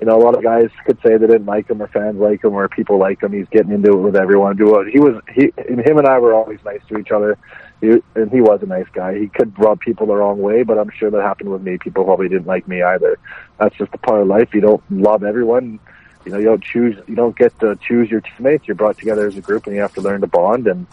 You 0.01 0.07
know, 0.07 0.17
a 0.17 0.25
lot 0.25 0.35
of 0.35 0.43
guys 0.43 0.71
could 0.87 0.97
say 1.03 1.19
they 1.19 1.27
didn't 1.27 1.45
like 1.45 1.69
him, 1.69 1.83
or 1.83 1.87
fans 1.89 2.17
like 2.17 2.43
him, 2.43 2.55
or 2.55 2.67
people 2.71 2.99
like 2.99 3.23
him. 3.23 3.35
He's 3.35 3.49
getting 3.51 3.71
into 3.71 3.93
it 3.93 4.01
with 4.01 4.17
everyone. 4.17 4.57
Do 4.57 4.81
it. 4.81 4.89
He 4.91 4.99
was. 4.99 5.21
He, 5.35 5.53
and 5.69 5.87
him 5.87 5.99
and 5.99 6.07
I 6.07 6.19
were 6.19 6.33
always 6.33 6.59
nice 6.65 6.81
to 6.89 6.97
each 6.97 7.11
other. 7.11 7.37
He, 7.83 8.03
and 8.15 8.31
he 8.31 8.41
was 8.41 8.63
a 8.63 8.67
nice 8.67 8.89
guy. 8.95 9.19
He 9.19 9.29
could 9.29 9.59
rub 9.59 9.81
people 9.81 10.07
the 10.07 10.17
wrong 10.17 10.41
way, 10.41 10.63
but 10.63 10.79
I'm 10.79 10.91
sure 10.99 11.11
that 11.11 11.21
happened 11.21 11.51
with 11.51 11.61
me. 11.61 11.77
People 11.77 12.05
probably 12.05 12.31
didn't 12.31 12.47
like 12.47 12.67
me 12.67 12.83
either. 12.83 13.19
That's 13.59 13.77
just 13.77 13.93
a 13.93 13.99
part 13.99 14.23
of 14.23 14.27
life. 14.27 14.55
You 14.55 14.63
don't 14.63 14.83
love 14.91 15.23
everyone 15.23 15.81
you 16.25 16.33
know, 16.33 16.39
you 16.39 16.45
don't 16.45 16.63
choose, 16.63 16.97
you 17.07 17.15
don't 17.15 17.37
get 17.37 17.59
to 17.61 17.77
choose 17.77 18.11
your 18.11 18.21
teammates. 18.21 18.67
You're 18.67 18.75
brought 18.75 18.99
together 18.99 19.27
as 19.27 19.37
a 19.37 19.41
group, 19.41 19.67
and 19.67 19.75
you 19.75 19.83
have 19.83 19.95
to 19.95 20.01
learn 20.01 20.21
to 20.21 20.27
bond. 20.27 20.67
And 20.67 20.87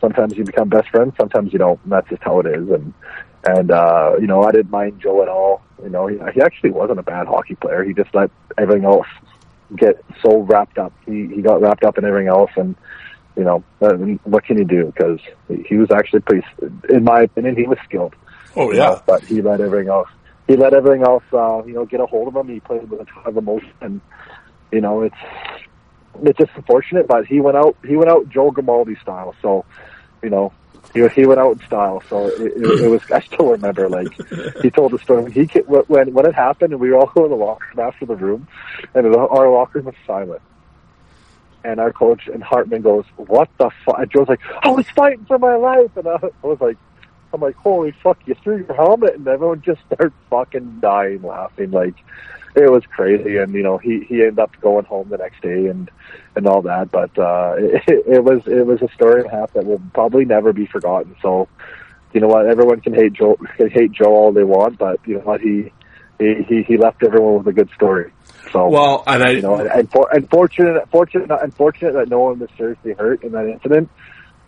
sometimes 0.00 0.36
you 0.36 0.44
become 0.44 0.68
best 0.68 0.88
friends, 0.90 1.14
sometimes 1.16 1.52
you 1.52 1.58
don't. 1.58 1.80
And 1.84 1.92
that's 1.92 2.08
just 2.08 2.22
how 2.22 2.40
it 2.40 2.46
is. 2.46 2.68
And 2.68 2.92
and 3.44 3.70
uh, 3.70 4.16
you 4.20 4.26
know, 4.26 4.44
I 4.44 4.52
didn't 4.52 4.70
mind 4.70 5.00
Joe 5.00 5.22
at 5.22 5.28
all. 5.28 5.62
You 5.82 5.90
know, 5.90 6.06
he, 6.06 6.18
he 6.34 6.40
actually 6.40 6.70
wasn't 6.70 6.98
a 6.98 7.02
bad 7.02 7.26
hockey 7.26 7.56
player. 7.56 7.82
He 7.82 7.92
just 7.92 8.14
let 8.14 8.30
everything 8.56 8.84
else 8.84 9.06
get 9.76 10.04
so 10.24 10.38
wrapped 10.38 10.78
up. 10.78 10.92
He 11.06 11.26
he 11.28 11.42
got 11.42 11.60
wrapped 11.60 11.84
up 11.84 11.98
in 11.98 12.04
everything 12.04 12.28
else, 12.28 12.50
and 12.56 12.76
you 13.36 13.44
know, 13.44 13.64
uh, 13.80 13.94
what 14.24 14.44
can 14.44 14.58
you 14.58 14.64
do? 14.64 14.86
Because 14.86 15.18
he, 15.66 15.76
was 15.76 15.90
actually 15.90 16.20
pretty, 16.20 16.46
in 16.90 17.04
my 17.04 17.22
opinion, 17.22 17.56
he 17.56 17.66
was 17.66 17.78
skilled. 17.84 18.14
Oh 18.54 18.70
you 18.70 18.78
yeah. 18.78 18.90
know, 18.90 19.02
but 19.06 19.24
he 19.24 19.40
let 19.40 19.60
everything 19.60 19.88
else. 19.88 20.08
He 20.46 20.56
let 20.56 20.74
everything 20.74 21.02
else, 21.02 21.24
uh, 21.32 21.62
you 21.64 21.72
know, 21.72 21.86
get 21.86 22.00
a 22.00 22.06
hold 22.06 22.28
of 22.28 22.36
him. 22.36 22.52
He 22.52 22.60
played 22.60 22.90
with 22.90 23.00
a 23.00 23.04
ton 23.06 23.22
of 23.24 23.36
emotion, 23.36 23.72
and 23.80 24.00
you 24.72 24.80
know, 24.80 25.02
it's 25.02 25.16
it's 26.22 26.38
just 26.38 26.50
unfortunate. 26.56 27.06
But 27.06 27.26
he 27.26 27.40
went 27.40 27.56
out, 27.56 27.76
he 27.86 27.96
went 27.96 28.10
out 28.10 28.28
Joe 28.28 28.50
Grimaldi 28.50 28.96
style. 28.96 29.34
So, 29.42 29.64
you 30.22 30.30
know, 30.30 30.52
he 30.94 31.06
he 31.08 31.26
went 31.26 31.40
out 31.40 31.52
in 31.52 31.66
style. 31.66 32.02
So 32.08 32.26
it, 32.26 32.40
it, 32.40 32.80
it 32.84 32.88
was. 32.88 33.02
I 33.12 33.20
still 33.20 33.50
remember, 33.50 33.88
like 33.88 34.12
he 34.62 34.70
told 34.70 34.92
the 34.92 34.98
story 34.98 35.30
he 35.32 35.44
when 35.60 36.12
when 36.12 36.26
it 36.26 36.34
happened, 36.34 36.72
and 36.72 36.80
we 36.80 36.90
were 36.90 36.96
all 36.96 37.10
in 37.24 37.30
the 37.30 37.36
locker 37.36 37.66
room 37.74 37.86
after 37.86 38.06
the 38.06 38.16
room, 38.16 38.48
and 38.94 39.06
our 39.14 39.50
locker 39.50 39.78
room 39.78 39.86
was 39.86 39.94
silent. 40.06 40.42
And 41.64 41.78
our 41.78 41.92
coach 41.92 42.26
and 42.26 42.42
Hartman 42.42 42.82
goes, 42.82 43.04
"What 43.16 43.48
the 43.58 43.70
fuck?" 43.84 43.98
And 43.98 44.10
Joe's 44.10 44.28
like, 44.28 44.40
"I 44.62 44.70
was 44.70 44.88
fighting 44.90 45.24
for 45.26 45.38
my 45.38 45.54
life," 45.54 45.96
and 45.96 46.08
I, 46.08 46.16
I 46.16 46.46
was 46.46 46.60
like. 46.60 46.76
I'm 47.34 47.40
like, 47.40 47.56
holy 47.56 47.92
fuck, 48.02 48.18
you 48.26 48.34
threw 48.34 48.58
your 48.58 48.74
helmet, 48.74 49.14
and 49.14 49.26
everyone 49.26 49.62
just 49.62 49.80
started 49.86 50.12
fucking 50.28 50.80
dying 50.80 51.22
laughing. 51.22 51.70
Like, 51.70 51.94
it 52.54 52.70
was 52.70 52.84
crazy. 52.86 53.36
And, 53.38 53.54
you 53.54 53.62
know, 53.62 53.78
he, 53.78 54.00
he 54.08 54.20
ended 54.20 54.38
up 54.38 54.52
going 54.60 54.84
home 54.84 55.08
the 55.08 55.18
next 55.18 55.40
day 55.42 55.66
and, 55.66 55.90
and 56.36 56.46
all 56.46 56.62
that. 56.62 56.90
But, 56.90 57.16
uh, 57.18 57.54
it, 57.58 58.04
it 58.06 58.24
was, 58.24 58.42
it 58.46 58.66
was 58.66 58.82
a 58.82 58.92
story 58.94 59.22
and 59.22 59.30
a 59.30 59.34
half 59.34 59.52
that 59.54 59.64
will 59.64 59.82
probably 59.94 60.24
never 60.24 60.52
be 60.52 60.66
forgotten. 60.66 61.16
So, 61.22 61.48
you 62.12 62.20
know 62.20 62.28
what, 62.28 62.46
everyone 62.46 62.80
can 62.80 62.94
hate 62.94 63.14
Joe, 63.14 63.36
can 63.56 63.70
hate 63.70 63.92
Joe 63.92 64.14
all 64.14 64.32
they 64.32 64.44
want, 64.44 64.78
but, 64.78 65.00
you 65.06 65.14
know 65.14 65.20
what, 65.20 65.40
he, 65.40 65.72
he, 66.18 66.62
he, 66.66 66.76
left 66.76 67.02
everyone 67.02 67.38
with 67.38 67.46
a 67.48 67.52
good 67.54 67.70
story. 67.74 68.12
So, 68.52 68.68
Well, 68.68 69.02
and 69.06 69.22
I, 69.22 69.30
you 69.30 69.40
know, 69.40 69.54
and, 69.56 69.70
and, 69.70 69.90
for, 69.90 70.14
and 70.14 70.28
fortunate, 70.28 70.88
fortunate, 70.90 71.30
unfortunate 71.42 71.94
that 71.94 72.10
no 72.10 72.20
one 72.20 72.38
was 72.38 72.50
seriously 72.58 72.92
hurt 72.92 73.24
in 73.24 73.32
that 73.32 73.46
incident 73.46 73.88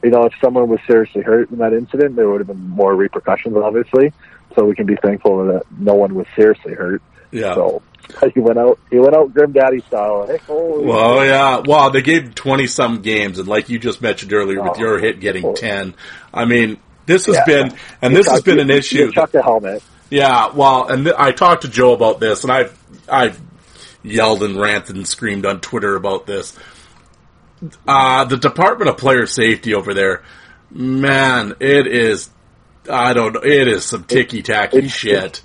you 0.05 0.11
know, 0.11 0.25
if 0.25 0.35
someone 0.39 0.69
was 0.69 0.81
seriously 0.87 1.23
hurt 1.23 1.51
in 1.51 1.59
that 1.59 1.73
incident, 1.73 2.15
there 2.15 2.29
would 2.29 2.41
have 2.41 2.47
been 2.47 2.69
more 2.69 2.95
repercussions, 2.95 3.57
obviously. 3.57 4.13
So 4.55 4.65
we 4.67 4.75
can 4.75 4.85
be 4.85 4.97
thankful 4.97 5.47
that 5.47 5.63
no 5.79 5.95
one 5.95 6.15
was 6.15 6.27
seriously 6.37 6.75
hurt. 6.75 7.03
Yeah. 7.35 7.55
So 7.55 7.83
he 8.33 8.41
went 8.41 8.59
out, 8.59 8.79
he 8.91 8.99
went 8.99 9.15
out 9.15 9.33
Grim 9.35 9.53
Daddy 9.53 9.81
style. 9.81 10.27
Hey, 10.27 10.39
holy 10.47 10.85
Well, 10.87 11.25
yeah. 11.25 11.63
Well, 11.67 11.91
they 11.91 12.03
gave 12.03 12.35
twenty 12.35 12.67
some 12.67 13.03
games, 13.03 13.39
and 13.39 13.49
like 13.49 13.69
you 13.69 13.79
just 13.79 14.01
mentioned 14.03 14.33
earlier, 14.33 14.63
with 14.63 14.73
Oh. 14.77 14.79
your 14.81 14.99
hit 14.99 15.21
getting 15.21 15.55
ten, 15.55 15.95
I 16.33 16.45
mean, 16.45 16.79
this 17.07 17.27
has 17.27 17.37
Yeah. 17.37 17.45
been, 17.45 17.75
and 18.01 18.13
You 18.13 18.19
this 18.19 18.29
has 18.31 18.43
been 18.43 18.59
an 18.61 18.69
you- 18.69 18.75
issue. 18.77 18.99
You 19.07 19.13
chuck 19.13 19.33
the 19.33 19.43
helmet. 19.43 19.83
Yeah, 20.11 20.51
well, 20.55 20.87
and 20.87 21.05
th- 21.07 21.17
I 21.19 21.33
talked 21.33 21.63
to 21.63 21.69
Joe 21.69 21.93
about 21.93 22.21
this, 22.21 22.45
and 22.45 22.53
I've 22.53 22.79
I've 23.09 23.41
yelled 24.03 24.43
and 24.43 24.61
ranted 24.61 24.97
and 24.97 25.09
screamed 25.09 25.45
on 25.47 25.61
Twitter 25.61 25.97
about 25.97 26.27
this. 26.27 26.53
Uh, 27.89 28.25
the 28.25 28.37
Department 28.37 28.91
of 28.91 28.99
Player 28.99 29.27
Safety 29.27 29.75
over 29.75 29.95
there, 29.95 30.23
man, 30.71 31.55
it 31.61 31.87
is. 31.87 32.29
I 32.91 33.15
don't 33.15 33.33
know. 33.33 33.41
It 33.43 33.67
is 33.67 33.85
some 33.87 34.05
ticky 34.05 34.43
tacky 34.43 34.89
shit. 34.89 35.41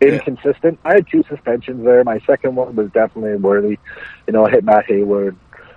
Inconsistent. 0.00 0.78
I 0.84 0.94
had 0.94 1.08
two 1.08 1.24
suspensions 1.28 1.84
there. 1.84 2.04
My 2.04 2.20
second 2.20 2.54
one 2.54 2.74
was 2.76 2.90
definitely 2.92 3.36
worthy. 3.36 3.78
You 4.26 4.32
know, 4.32 4.46
I 4.46 4.50
hit 4.50 4.64
Matt 4.64 4.86
Hayward 4.86 5.36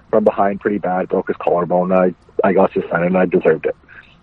from 0.09 0.23
behind 0.23 0.59
pretty 0.59 0.80
bad, 0.80 1.09
broke 1.09 1.27
his 1.27 1.38
collarbone. 1.38 1.91
I 1.91 2.14
I 2.43 2.53
got 2.53 2.73
suspended 2.73 3.07
and 3.07 3.17
I 3.17 3.25
deserved 3.25 3.65
it. 3.65 3.75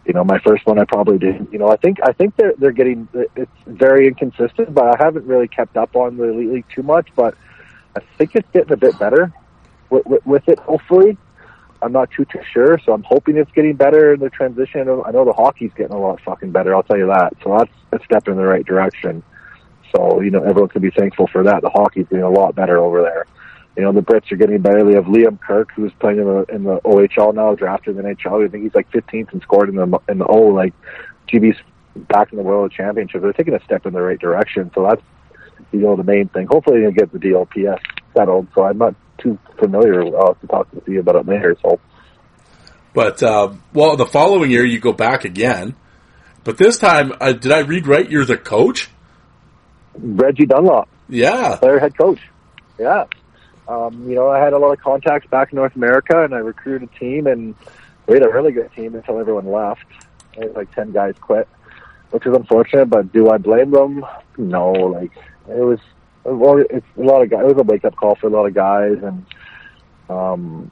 You 0.05 0.12
know, 0.12 0.25
my 0.25 0.39
first 0.39 0.66
one 0.66 0.78
I 0.78 0.84
probably 0.84 1.18
didn't. 1.18 1.52
You 1.52 1.58
know, 1.58 1.68
I 1.68 1.76
think 1.76 1.99
I 2.02 2.12
think 2.12 2.36
they're 2.36 2.55
they're 2.58 2.73
getting 2.73 3.08
it's 3.15 3.50
very 3.66 4.07
inconsistent, 4.07 4.75
but 4.75 4.84
I 4.84 5.05
haven't 5.05 5.26
really 5.26 5.49
kept 5.49 5.76
up 5.76 5.97
on 5.97 6.16
the 6.16 6.26
league 6.26 6.66
too 6.75 6.83
much. 6.83 7.08
But 7.16 7.36
I 7.97 8.00
think 8.18 8.36
it's 8.36 8.49
getting 8.52 8.73
a 8.73 8.76
bit 8.76 8.99
better 8.99 9.33
with, 9.91 10.07
with, 10.07 10.26
with 10.26 10.49
it. 10.49 10.58
Hopefully, 10.60 11.16
I'm 11.83 11.92
not 11.92 12.10
too 12.10 12.25
too 12.25 12.42
sure. 12.52 12.78
So 12.84 12.92
I'm 12.92 13.02
hoping 13.02 13.36
it's 13.36 13.50
getting 13.52 13.75
better 13.75 14.15
in 14.15 14.20
the 14.20 14.31
transition. 14.31 14.83
I 14.83 15.10
know 15.10 15.25
the 15.25 15.33
hockey's 15.33 15.73
getting 15.75 15.97
a 15.97 16.00
lot 16.00 16.20
fucking 16.20 16.52
better. 16.52 16.75
I'll 16.75 16.83
tell 16.83 16.99
you 16.99 17.07
that. 17.07 17.34
So 17.42 17.58
that's 17.58 18.02
a 18.02 18.05
step 18.05 18.28
in 18.28 18.36
the 18.36 18.44
right 18.44 18.65
direction. 18.65 19.23
So, 19.94 20.20
you 20.20 20.31
know, 20.31 20.42
everyone 20.42 20.68
can 20.68 20.82
be 20.82 20.90
thankful 20.90 21.26
for 21.26 21.42
that. 21.44 21.62
The 21.62 21.70
hockey's 21.70 22.06
doing 22.08 22.23
a 22.23 22.31
lot 22.31 22.55
better 22.55 22.78
over 22.78 23.02
there. 23.02 23.26
You 23.76 23.82
know, 23.82 23.92
the 23.92 24.00
Brits 24.00 24.32
are 24.32 24.36
getting 24.36 24.60
better. 24.62 24.84
They 24.84 24.94
have 24.94 25.05
Liam 25.05 25.39
Kirk, 25.40 25.70
who's 25.76 25.92
playing 26.00 26.18
in 26.18 26.24
the 26.24 26.44
in 26.48 26.65
the 26.65 26.81
OHL 26.81 27.34
now, 27.34 27.55
drafted 27.55 27.97
in 27.97 28.02
the 28.02 28.08
NHL. 28.08 28.44
I 28.44 28.48
think 28.48 28.65
he's 28.65 28.74
like 28.74 28.90
15th 28.90 29.32
and 29.32 29.42
scored 29.42 29.68
in 29.68 29.76
the 29.76 30.00
in 30.08 30.18
the 30.18 30.26
O. 30.26 30.40
Like, 30.47 30.73
GB's 31.28 31.58
back 31.97 32.32
in 32.32 32.39
the 32.39 32.44
World 32.44 32.73
Championship. 32.73 33.20
They're 33.20 33.32
taking 33.32 33.55
a 33.55 33.62
step 33.65 33.84
in 33.84 33.92
the 33.92 34.00
right 34.00 34.18
direction. 34.18 34.70
So 34.74 34.86
that's 34.89 35.02
you 35.73 35.81
know 35.81 35.97
the 35.97 36.05
main 36.05 36.28
thing. 36.28 36.47
Hopefully, 36.47 36.81
they'll 36.81 36.90
get 36.90 37.12
the 37.12 37.18
DLPS 37.18 37.81
settled. 38.16 38.48
So 38.55 38.65
I'm 38.65 38.78
not 38.78 38.94
too 39.18 39.39
familiar. 39.58 40.02
I'll 40.16 40.34
to 40.34 40.47
talk 40.47 40.70
to 40.70 40.92
you 40.92 41.00
about 41.00 41.16
it 41.16 41.26
later. 41.26 41.56
So 41.62 41.78
But 42.94 43.23
uh, 43.23 43.55
well, 43.73 43.97
the 43.97 44.06
following 44.06 44.50
year 44.50 44.65
you 44.65 44.81
go 44.81 44.92
back 44.92 45.24
again, 45.24 45.76
but 46.44 46.58
this 46.58 46.78
time, 46.78 47.12
uh, 47.20 47.32
did 47.32 47.52
I 47.52 47.60
read 47.60 47.86
right? 47.86 48.08
You're 48.08 48.24
the 48.24 48.39
coach. 48.39 48.90
Reggie 49.99 50.47
Dunlop. 50.47 50.89
Yeah. 51.08 51.57
Their 51.57 51.78
head 51.78 51.97
coach. 51.97 52.20
Yeah. 52.78 53.05
Um, 53.68 54.08
you 54.08 54.15
know, 54.15 54.28
I 54.28 54.39
had 54.39 54.52
a 54.52 54.58
lot 54.58 54.73
of 54.73 54.81
contacts 54.81 55.28
back 55.28 55.52
in 55.52 55.57
North 55.57 55.75
America 55.75 56.23
and 56.23 56.34
I 56.34 56.39
recruited 56.39 56.89
a 56.89 56.99
team 56.99 57.26
and 57.26 57.55
we 58.07 58.15
had 58.15 58.23
a 58.23 58.28
really 58.28 58.52
good 58.52 58.73
team 58.73 58.94
until 58.94 59.18
everyone 59.18 59.50
left. 59.50 59.84
Like 60.55 60.73
10 60.75 60.92
guys 60.92 61.15
quit, 61.20 61.49
which 62.10 62.26
is 62.26 62.34
unfortunate, 62.34 62.91
but 62.91 63.12
do 63.12 63.31
I 63.31 63.39
blame 63.39 63.70
them? 63.70 64.05
No, 64.36 64.70
like 64.73 65.12
it 65.49 65.62
was, 65.62 65.81
well, 66.25 66.58
it's 66.58 66.86
a 66.97 67.00
lot 67.00 67.23
of 67.23 67.31
guys, 67.31 67.41
it 67.41 67.47
was 67.47 67.58
a 67.58 67.62
wake 67.62 67.84
up 67.84 67.97
call 67.97 68.15
for 68.16 68.26
a 68.26 68.31
lot 68.31 68.47
of 68.47 68.55
guys 68.55 68.99
and, 69.02 69.26
um, 70.10 70.70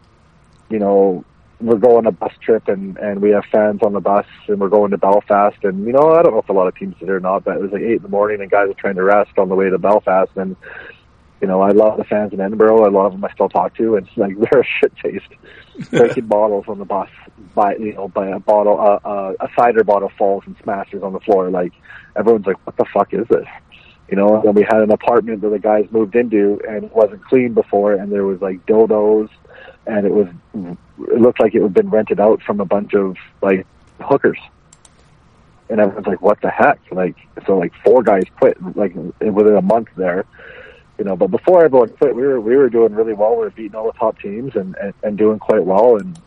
you 0.68 0.78
know, 0.78 1.24
we're 1.64 1.78
going 1.78 2.06
a 2.06 2.12
bus 2.12 2.32
trip 2.40 2.68
and 2.68 2.96
and 2.98 3.20
we 3.20 3.30
have 3.30 3.44
fans 3.50 3.80
on 3.82 3.92
the 3.92 4.00
bus 4.00 4.26
and 4.48 4.60
we're 4.60 4.68
going 4.68 4.90
to 4.90 4.98
Belfast 4.98 5.56
and 5.62 5.86
you 5.86 5.92
know 5.92 6.12
I 6.12 6.22
don't 6.22 6.34
know 6.34 6.40
if 6.40 6.48
a 6.48 6.52
lot 6.52 6.68
of 6.68 6.76
teams 6.76 6.94
did 6.98 7.08
or 7.08 7.20
not, 7.20 7.44
but 7.44 7.56
it 7.56 7.62
was 7.62 7.72
like 7.72 7.82
eight 7.82 7.96
in 7.96 8.02
the 8.02 8.08
morning 8.08 8.40
and 8.40 8.50
guys 8.50 8.68
are 8.68 8.74
trying 8.74 8.96
to 8.96 9.02
rest 9.02 9.38
on 9.38 9.48
the 9.48 9.54
way 9.54 9.70
to 9.70 9.78
Belfast 9.78 10.30
and 10.36 10.56
you 11.40 11.48
know 11.48 11.62
I 11.62 11.70
love 11.70 11.96
the 11.96 12.04
fans 12.04 12.32
in 12.32 12.40
Edinburgh. 12.40 12.88
A 12.88 12.90
lot 12.90 13.06
of 13.06 13.12
them 13.12 13.24
I 13.24 13.32
still 13.32 13.48
talk 13.48 13.74
to 13.76 13.96
and 13.96 14.06
it's 14.06 14.16
like 14.16 14.38
they're 14.50 14.60
a 14.60 14.64
shit 14.80 14.92
faced 15.02 15.90
breaking 15.90 16.26
bottles 16.28 16.66
on 16.68 16.78
the 16.78 16.84
bus 16.84 17.08
by 17.54 17.76
you 17.76 17.94
know 17.94 18.08
by 18.08 18.28
a 18.28 18.38
bottle 18.38 18.78
uh, 18.78 19.08
uh, 19.08 19.32
a 19.40 19.48
cider 19.58 19.84
bottle 19.84 20.12
falls 20.18 20.44
and 20.46 20.56
smashes 20.62 21.02
on 21.02 21.12
the 21.12 21.20
floor. 21.20 21.50
Like 21.50 21.72
everyone's 22.14 22.46
like, 22.46 22.64
what 22.66 22.76
the 22.76 22.86
fuck 22.92 23.14
is 23.14 23.26
this? 23.28 23.46
You 24.10 24.16
know, 24.16 24.42
and 24.42 24.54
we 24.54 24.62
had 24.62 24.82
an 24.82 24.90
apartment 24.90 25.40
that 25.40 25.48
the 25.48 25.58
guys 25.58 25.86
moved 25.90 26.14
into 26.14 26.60
and 26.68 26.84
it 26.84 26.94
wasn't 26.94 27.24
clean 27.24 27.54
before 27.54 27.94
and 27.94 28.12
there 28.12 28.24
was 28.24 28.40
like 28.42 28.66
dildos 28.66 29.30
and 29.86 30.06
it 30.06 30.12
was 30.12 30.28
it 30.54 31.20
looked 31.20 31.40
like 31.40 31.54
it 31.54 31.62
had 31.62 31.74
been 31.74 31.90
rented 31.90 32.20
out 32.20 32.42
from 32.42 32.60
a 32.60 32.64
bunch 32.64 32.94
of 32.94 33.16
like 33.42 33.66
hookers. 34.00 34.38
And 35.70 35.80
everyone's 35.80 36.06
like, 36.06 36.20
"What 36.20 36.40
the 36.42 36.50
heck?" 36.50 36.78
Like, 36.90 37.16
so 37.46 37.56
like 37.56 37.72
four 37.82 38.02
guys 38.02 38.24
quit 38.38 38.58
like 38.76 38.94
within 38.94 39.56
a 39.56 39.62
month 39.62 39.88
there, 39.96 40.26
you 40.98 41.04
know. 41.04 41.16
But 41.16 41.30
before 41.30 41.64
everyone 41.64 41.88
quit, 41.90 42.14
we 42.14 42.22
were 42.22 42.40
we 42.40 42.56
were 42.56 42.68
doing 42.68 42.94
really 42.94 43.14
well. 43.14 43.32
We 43.32 43.44
were 43.44 43.50
beating 43.50 43.74
all 43.74 43.86
the 43.86 43.98
top 43.98 44.18
teams 44.18 44.54
and 44.56 44.76
and, 44.76 44.92
and 45.02 45.18
doing 45.18 45.38
quite 45.38 45.64
well. 45.64 45.96
And 45.96 46.18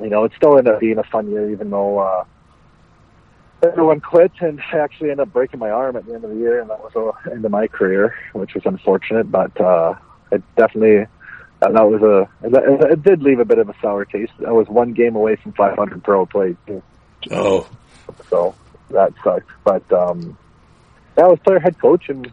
you 0.00 0.08
know, 0.08 0.24
it 0.24 0.32
still 0.36 0.56
ended 0.56 0.74
up 0.74 0.80
being 0.80 0.98
a 0.98 1.04
fun 1.04 1.30
year, 1.30 1.50
even 1.50 1.70
though 1.70 1.98
uh, 1.98 2.24
everyone 3.62 4.00
quit. 4.00 4.32
And 4.40 4.60
I 4.72 4.78
actually 4.78 5.10
ended 5.10 5.28
up 5.28 5.32
breaking 5.32 5.60
my 5.60 5.70
arm 5.70 5.96
at 5.96 6.06
the 6.06 6.14
end 6.14 6.24
of 6.24 6.30
the 6.30 6.36
year, 6.36 6.60
and 6.60 6.70
that 6.70 6.80
was 6.80 6.92
the 7.24 7.30
end 7.30 7.44
of 7.44 7.50
my 7.50 7.68
career, 7.68 8.16
which 8.32 8.54
was 8.54 8.64
unfortunate. 8.64 9.30
But 9.30 9.60
uh, 9.60 9.94
it 10.32 10.42
definitely 10.56 11.06
that, 11.60 11.72
that 11.72 11.90
was 11.90 12.02
a 12.02 12.46
it, 12.46 12.92
it 12.92 13.02
did 13.02 13.22
leave 13.22 13.40
a 13.40 13.44
bit 13.44 13.58
of 13.58 13.68
a 13.68 13.74
sour 13.80 14.04
taste. 14.04 14.32
I 14.46 14.52
was 14.52 14.68
one 14.68 14.92
game 14.92 15.16
away 15.16 15.36
from 15.36 15.52
500 15.52 16.02
pro 16.02 16.26
play 16.26 16.56
too, 16.66 16.82
Oh, 17.30 17.68
so 18.30 18.54
that 18.90 19.12
sucked. 19.22 19.50
But 19.64 19.90
um, 19.92 20.38
yeah, 21.16 21.24
I 21.24 21.28
was 21.28 21.38
player 21.40 21.58
head 21.58 21.78
coach, 21.80 22.08
and 22.08 22.30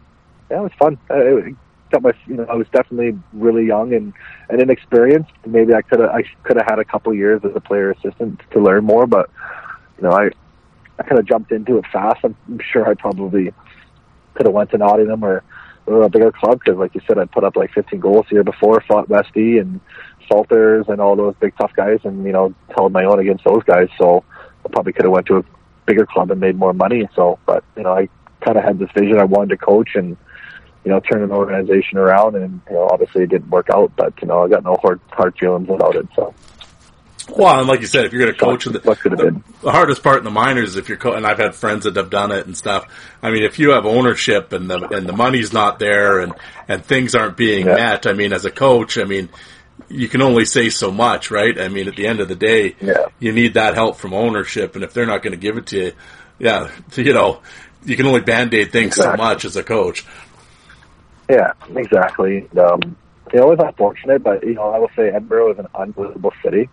yeah, 0.50 0.60
it 0.60 0.62
was 0.62 0.72
fun. 0.78 0.98
I, 1.10 1.54
got 1.90 2.02
my 2.02 2.12
you 2.26 2.34
know 2.34 2.46
I 2.50 2.54
was 2.54 2.66
definitely 2.72 3.18
really 3.32 3.66
young 3.66 3.94
and 3.94 4.12
and 4.48 4.60
inexperienced. 4.60 5.32
Maybe 5.46 5.74
I 5.74 5.82
could 5.82 6.00
have 6.00 6.10
I 6.10 6.22
could 6.42 6.56
have 6.56 6.66
had 6.68 6.78
a 6.78 6.84
couple 6.84 7.12
years 7.14 7.42
as 7.44 7.52
a 7.54 7.60
player 7.60 7.90
assistant 7.90 8.40
to 8.52 8.60
learn 8.60 8.84
more, 8.84 9.06
but 9.06 9.30
you 9.96 10.04
know 10.04 10.12
I 10.12 10.30
I 10.98 11.02
kind 11.02 11.18
of 11.18 11.26
jumped 11.26 11.52
into 11.52 11.78
it 11.78 11.84
fast. 11.92 12.20
I'm, 12.24 12.36
I'm 12.48 12.60
sure 12.72 12.88
I 12.88 12.94
probably 12.94 13.52
could 14.34 14.46
have 14.46 14.54
went 14.54 14.70
to 14.70 14.78
Nottingham 14.78 15.24
or 15.24 15.42
a 15.86 16.08
bigger 16.08 16.32
club 16.32 16.60
because, 16.60 16.78
like 16.78 16.94
you 16.94 17.00
said, 17.06 17.18
I 17.18 17.24
put 17.26 17.44
up 17.44 17.56
like 17.56 17.72
15 17.72 18.00
goals 18.00 18.26
the 18.28 18.36
year 18.36 18.44
before, 18.44 18.80
fought 18.82 19.08
Westy 19.08 19.58
and 19.58 19.80
Salters 20.28 20.86
and 20.88 21.00
all 21.00 21.16
those 21.16 21.34
big 21.40 21.56
tough 21.56 21.72
guys, 21.74 22.00
and 22.04 22.24
you 22.24 22.32
know 22.32 22.54
held 22.76 22.92
my 22.92 23.04
own 23.04 23.20
against 23.20 23.44
those 23.44 23.62
guys. 23.64 23.88
So 23.98 24.24
I 24.64 24.68
probably 24.68 24.92
could 24.92 25.04
have 25.04 25.12
went 25.12 25.26
to 25.26 25.38
a 25.38 25.44
bigger 25.86 26.06
club 26.06 26.30
and 26.30 26.40
made 26.40 26.56
more 26.56 26.72
money. 26.72 27.08
So, 27.14 27.38
but 27.46 27.64
you 27.76 27.84
know, 27.84 27.92
I 27.92 28.08
kind 28.40 28.58
of 28.58 28.64
had 28.64 28.78
this 28.78 28.90
vision. 28.96 29.18
I 29.18 29.24
wanted 29.24 29.50
to 29.50 29.56
coach 29.56 29.90
and 29.94 30.16
you 30.84 30.90
know 30.90 31.00
turn 31.00 31.22
an 31.22 31.30
organization 31.30 31.98
around, 31.98 32.34
and 32.36 32.60
you 32.68 32.74
know, 32.74 32.88
obviously 32.90 33.22
it 33.22 33.30
didn't 33.30 33.50
work 33.50 33.68
out. 33.70 33.92
But 33.96 34.14
you 34.20 34.28
know, 34.28 34.44
I 34.44 34.48
got 34.48 34.64
no 34.64 34.76
hard 34.82 35.00
hard 35.10 35.36
feelings 35.38 35.68
about 35.68 35.96
it. 35.96 36.08
So 36.14 36.34
well, 37.28 37.58
and 37.58 37.68
like 37.68 37.80
you 37.80 37.86
said, 37.86 38.04
if 38.04 38.12
you're 38.12 38.22
going 38.22 38.34
to 38.34 38.38
coach 38.38 38.66
in 38.66 38.72
the, 38.72 38.80
what 38.80 39.00
could 39.00 39.12
have 39.12 39.20
been. 39.20 39.42
the 39.62 39.72
hardest 39.72 40.02
part 40.02 40.18
in 40.18 40.24
the 40.24 40.30
minors, 40.30 40.70
is 40.70 40.76
if 40.76 40.88
you're, 40.88 40.98
co- 40.98 41.12
and 41.14 41.26
I've 41.26 41.38
had 41.38 41.54
friends 41.54 41.84
that 41.84 41.96
have 41.96 42.10
done 42.10 42.30
it 42.32 42.46
and 42.46 42.56
stuff. 42.56 42.86
I 43.22 43.30
mean, 43.30 43.42
if 43.42 43.58
you 43.58 43.70
have 43.70 43.84
ownership 43.86 44.52
and 44.52 44.70
the 44.70 44.86
and 44.88 45.08
the 45.08 45.12
money's 45.12 45.52
not 45.52 45.78
there 45.78 46.20
and 46.20 46.34
and 46.68 46.84
things 46.84 47.14
aren't 47.14 47.36
being 47.36 47.66
Yeah. 47.66 47.74
met, 47.74 48.06
I 48.06 48.12
mean, 48.12 48.32
as 48.32 48.44
a 48.44 48.50
coach, 48.50 48.96
I 48.98 49.04
mean, 49.04 49.28
you 49.88 50.08
can 50.08 50.22
only 50.22 50.44
say 50.44 50.70
so 50.70 50.90
much, 50.90 51.30
right? 51.30 51.60
I 51.60 51.68
mean, 51.68 51.88
at 51.88 51.96
the 51.96 52.06
end 52.06 52.20
of 52.20 52.28
the 52.28 52.34
day, 52.36 52.76
Yeah. 52.80 53.06
you 53.18 53.32
need 53.32 53.54
that 53.54 53.74
help 53.74 53.96
from 53.96 54.14
ownership, 54.14 54.74
and 54.74 54.84
if 54.84 54.92
they're 54.94 55.06
not 55.06 55.22
going 55.22 55.32
to 55.32 55.36
give 55.40 55.56
it 55.58 55.66
to 55.68 55.76
you, 55.78 55.92
yeah, 56.38 56.70
you 56.94 57.12
know, 57.12 57.40
you 57.84 57.96
can 57.96 58.06
only 58.06 58.20
band 58.20 58.52
aid 58.54 58.72
things 58.72 58.96
so 58.96 59.14
much 59.16 59.44
as 59.44 59.56
a 59.56 59.62
coach. 59.62 60.04
Yeah, 61.28 61.52
exactly. 61.74 62.48
Um, 62.58 62.96
you 63.32 63.40
know, 63.40 63.50
it 63.52 63.58
was 63.58 63.66
unfortunate, 63.68 64.22
but 64.22 64.44
you 64.44 64.54
know, 64.54 64.70
I 64.70 64.78
will 64.78 64.90
say 64.94 65.08
Edinburgh 65.08 65.52
is 65.52 65.58
an 65.58 65.66
unbelievable 65.74 66.32
city. 66.42 66.68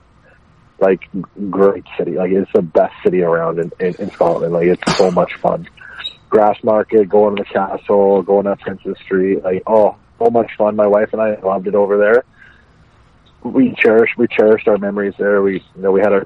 Like 0.80 1.08
great 1.50 1.86
city. 1.98 2.14
Like 2.14 2.32
it's 2.32 2.52
the 2.54 2.62
best 2.62 2.94
city 3.04 3.22
around 3.22 3.60
in, 3.60 3.72
in, 3.80 3.96
in 3.96 4.12
Scotland. 4.12 4.54
Like 4.54 4.68
it's 4.68 4.98
so 4.98 5.12
much 5.12 5.34
fun. 5.36 5.68
Grass 6.30 6.58
Market, 6.64 7.10
going 7.10 7.36
to 7.36 7.44
the 7.44 7.50
castle, 7.50 8.22
going 8.24 8.48
up 8.48 8.60
Princess 8.60 8.98
Street. 9.04 9.44
Like 9.44 9.64
oh, 9.68 9.96
so 10.20 10.30
much 10.30 10.52
fun. 10.58 10.76
My 10.76 10.88
wife 10.88 11.10
and 11.14 11.22
I 11.22 11.36
loved 11.40 11.68
it 11.68 11.76
over 11.76 11.98
there. 11.98 12.24
We 13.44 13.76
cherished 13.76 14.18
we 14.18 14.28
cherished 14.28 14.68
our 14.68 14.78
memories 14.78 15.14
there. 15.18 15.42
We 15.42 15.64
you 15.76 15.82
know 15.82 15.92
we 15.92 16.02
had 16.02 16.14
our 16.14 16.26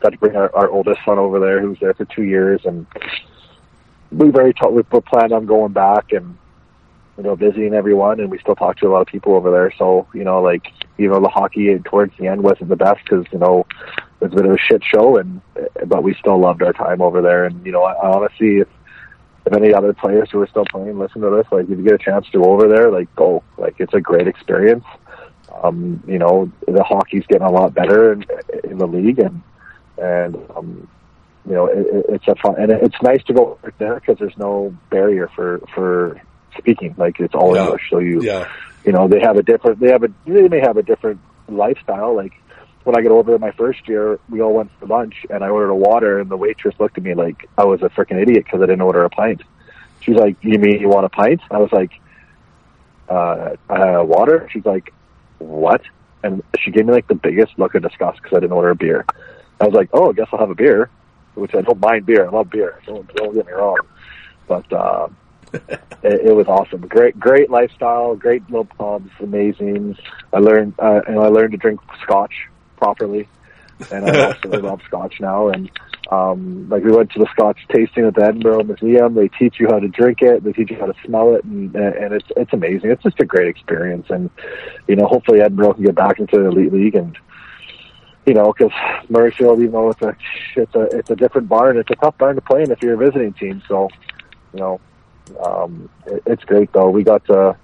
got 0.00 0.10
to 0.10 0.18
bring 0.18 0.36
our, 0.36 0.54
our 0.54 0.68
oldest 0.68 1.00
son 1.04 1.18
over 1.18 1.40
there 1.40 1.60
who 1.60 1.70
was 1.70 1.78
there 1.80 1.94
for 1.94 2.04
two 2.04 2.22
years 2.22 2.60
and 2.64 2.86
we 4.10 4.30
very 4.30 4.54
t- 4.54 4.68
we 4.70 4.82
planned 4.82 5.32
on 5.32 5.46
going 5.46 5.72
back 5.72 6.12
and 6.12 6.38
you 7.18 7.24
know, 7.24 7.34
visiting 7.34 7.74
everyone, 7.74 8.20
and 8.20 8.30
we 8.30 8.38
still 8.38 8.54
talk 8.54 8.78
to 8.78 8.86
a 8.86 8.90
lot 8.90 9.00
of 9.02 9.08
people 9.08 9.34
over 9.34 9.50
there. 9.50 9.72
So, 9.76 10.06
you 10.14 10.24
know, 10.24 10.40
like, 10.40 10.68
you 10.96 11.08
know, 11.10 11.20
the 11.20 11.28
hockey 11.28 11.76
towards 11.80 12.16
the 12.16 12.28
end 12.28 12.42
wasn't 12.44 12.68
the 12.70 12.76
best 12.76 13.00
because, 13.02 13.26
you 13.32 13.40
know, 13.40 13.66
it 14.20 14.24
was 14.30 14.32
a 14.32 14.36
bit 14.36 14.46
of 14.46 14.52
a 14.52 14.58
shit 14.58 14.82
show, 14.84 15.16
and 15.18 15.40
but 15.86 16.02
we 16.04 16.14
still 16.14 16.38
loved 16.40 16.62
our 16.62 16.72
time 16.72 17.02
over 17.02 17.20
there. 17.20 17.44
And 17.44 17.64
you 17.66 17.72
know, 17.72 17.82
I, 17.82 17.92
I 17.94 18.12
honestly, 18.16 18.58
if 18.58 18.68
if 19.46 19.52
any 19.52 19.74
other 19.74 19.92
players 19.92 20.30
who 20.30 20.40
are 20.42 20.46
still 20.46 20.64
playing 20.70 20.98
listen 20.98 21.22
to 21.22 21.30
this, 21.30 21.46
like, 21.50 21.64
if 21.64 21.70
you 21.78 21.82
get 21.84 21.94
a 21.94 21.98
chance 21.98 22.26
to 22.30 22.38
go 22.38 22.44
over 22.52 22.68
there, 22.68 22.90
like, 22.90 23.12
go. 23.16 23.42
Like, 23.56 23.76
it's 23.80 23.94
a 23.94 24.00
great 24.00 24.28
experience. 24.28 24.84
Um, 25.62 26.02
you 26.06 26.18
know, 26.18 26.50
the 26.66 26.84
hockey's 26.84 27.26
getting 27.26 27.46
a 27.46 27.50
lot 27.50 27.74
better 27.74 28.12
in, 28.12 28.24
in 28.64 28.78
the 28.78 28.86
league, 28.86 29.18
and 29.18 29.42
and 29.96 30.36
um, 30.56 30.88
you 31.48 31.54
know, 31.54 31.66
it, 31.66 31.78
it- 31.86 32.06
it's 32.10 32.28
a 32.28 32.34
fun, 32.36 32.56
and 32.58 32.70
it's 32.70 33.00
nice 33.02 33.22
to 33.24 33.32
go 33.32 33.58
there 33.78 33.94
because 33.96 34.18
there's 34.18 34.36
no 34.36 34.76
barrier 34.90 35.28
for 35.34 35.60
for 35.74 36.20
speaking. 36.58 36.94
Like 36.98 37.18
it's 37.20 37.34
all 37.34 37.54
Yeah. 37.54 37.64
English, 37.64 37.82
so 37.90 37.98
you 37.98 38.22
Yeah, 38.22 38.48
you 38.84 38.92
know 38.92 39.08
they 39.08 39.20
have 39.20 39.36
a 39.36 39.42
different 39.42 39.80
they 39.80 39.90
have 39.90 40.02
a 40.02 40.08
they 40.26 40.48
may 40.48 40.60
have 40.60 40.76
a 40.76 40.82
different 40.82 41.20
lifestyle. 41.48 42.14
Like 42.14 42.32
when 42.84 42.96
I 42.96 43.02
got 43.02 43.12
over 43.12 43.30
there 43.30 43.38
my 43.38 43.50
first 43.52 43.86
year, 43.88 44.18
we 44.30 44.40
all 44.40 44.54
went 44.54 44.70
for 44.78 44.86
lunch, 44.86 45.26
and 45.30 45.42
I 45.44 45.48
ordered 45.48 45.70
a 45.70 45.74
water, 45.74 46.20
and 46.20 46.30
the 46.30 46.36
waitress 46.36 46.74
looked 46.80 46.98
at 46.98 47.04
me 47.04 47.14
like 47.14 47.48
I 47.56 47.64
was 47.64 47.82
a 47.82 47.88
freaking 47.88 48.20
idiot 48.20 48.44
because 48.44 48.60
I 48.62 48.66
didn't 48.66 48.82
order 48.82 49.04
a 49.04 49.10
pint. 49.10 49.42
She's 50.00 50.16
like, 50.16 50.36
"You 50.42 50.58
mean 50.58 50.80
you 50.80 50.88
want 50.88 51.06
a 51.06 51.08
pint?" 51.08 51.40
I 51.50 51.58
was 51.58 51.72
like, 51.72 51.92
uh, 53.08 53.56
uh, 53.68 54.02
"Water." 54.04 54.48
She's 54.52 54.64
like, 54.64 54.92
"What?" 55.38 55.82
And 56.22 56.42
she 56.60 56.70
gave 56.70 56.86
me 56.86 56.92
like 56.92 57.08
the 57.08 57.14
biggest 57.14 57.58
look 57.58 57.74
of 57.74 57.82
disgust 57.82 58.22
because 58.22 58.36
I 58.36 58.40
didn't 58.40 58.52
order 58.52 58.70
a 58.70 58.76
beer. 58.76 59.04
I 59.60 59.64
was 59.66 59.74
like, 59.74 59.90
"Oh, 59.92 60.10
I 60.10 60.12
guess 60.12 60.28
I'll 60.32 60.38
have 60.38 60.50
a 60.50 60.54
beer," 60.54 60.88
which 61.34 61.54
I 61.54 61.62
don't 61.62 61.80
mind 61.80 62.06
beer. 62.06 62.26
I 62.26 62.30
love 62.30 62.48
beer. 62.50 62.80
Don't 62.86 63.06
don't 63.14 63.34
get 63.34 63.46
me 63.46 63.52
wrong, 63.52 63.78
but. 64.46 64.72
uh 64.72 65.08
it, 66.02 66.26
it 66.26 66.34
was 66.34 66.46
awesome. 66.46 66.80
Great, 66.82 67.18
great 67.18 67.50
lifestyle. 67.50 68.14
Great 68.16 68.42
little 68.50 68.64
pubs. 68.64 69.10
Amazing. 69.20 69.96
I 70.32 70.38
learned, 70.38 70.74
uh, 70.78 71.00
and 71.06 71.18
I 71.18 71.28
learned 71.28 71.52
to 71.52 71.58
drink 71.58 71.80
scotch 72.02 72.48
properly, 72.76 73.28
and 73.90 74.04
I 74.04 74.30
absolutely 74.30 74.68
love 74.68 74.80
scotch 74.86 75.20
now. 75.20 75.48
And 75.48 75.70
um, 76.10 76.68
like 76.68 76.84
we 76.84 76.92
went 76.92 77.10
to 77.12 77.18
the 77.18 77.28
scotch 77.32 77.58
tasting 77.72 78.04
at 78.04 78.14
the 78.14 78.24
Edinburgh 78.24 78.64
Museum. 78.64 79.14
They 79.14 79.28
teach 79.28 79.56
you 79.58 79.68
how 79.70 79.78
to 79.78 79.88
drink 79.88 80.22
it. 80.22 80.42
They 80.42 80.52
teach 80.52 80.70
you 80.70 80.78
how 80.78 80.86
to 80.86 80.94
smell 81.04 81.34
it, 81.34 81.44
and 81.44 81.74
and 81.74 82.14
it's 82.14 82.28
it's 82.36 82.52
amazing. 82.52 82.90
It's 82.90 83.02
just 83.02 83.20
a 83.20 83.26
great 83.26 83.48
experience. 83.48 84.06
And 84.08 84.30
you 84.86 84.96
know, 84.96 85.06
hopefully 85.06 85.40
Edinburgh 85.40 85.74
can 85.74 85.84
get 85.84 85.94
back 85.94 86.18
into 86.18 86.38
the 86.38 86.46
elite 86.46 86.72
league 86.72 86.94
and. 86.94 87.16
You 88.26 88.34
know, 88.34 88.52
because 88.52 88.72
Murrayfield, 89.08 89.58
even 89.58 89.72
though 89.72 89.88
it's 89.88 90.02
a 90.02 90.14
it's 90.54 90.74
a 90.74 90.82
it's 90.98 91.08
a 91.08 91.16
different 91.16 91.48
barn, 91.48 91.78
it's 91.78 91.88
a 91.90 91.94
tough 91.94 92.18
barn 92.18 92.36
to 92.36 92.42
play 92.42 92.62
in 92.62 92.70
if 92.70 92.82
you're 92.82 92.92
a 92.92 92.98
visiting 92.98 93.32
team. 93.32 93.62
So, 93.66 93.88
you 94.52 94.60
know, 94.60 94.80
um, 95.36 95.88
it, 96.06 96.22
it's 96.26 96.44
great 96.44 96.72
though. 96.72 96.90
We 96.90 97.04
got 97.04 97.24
to, 97.26 97.56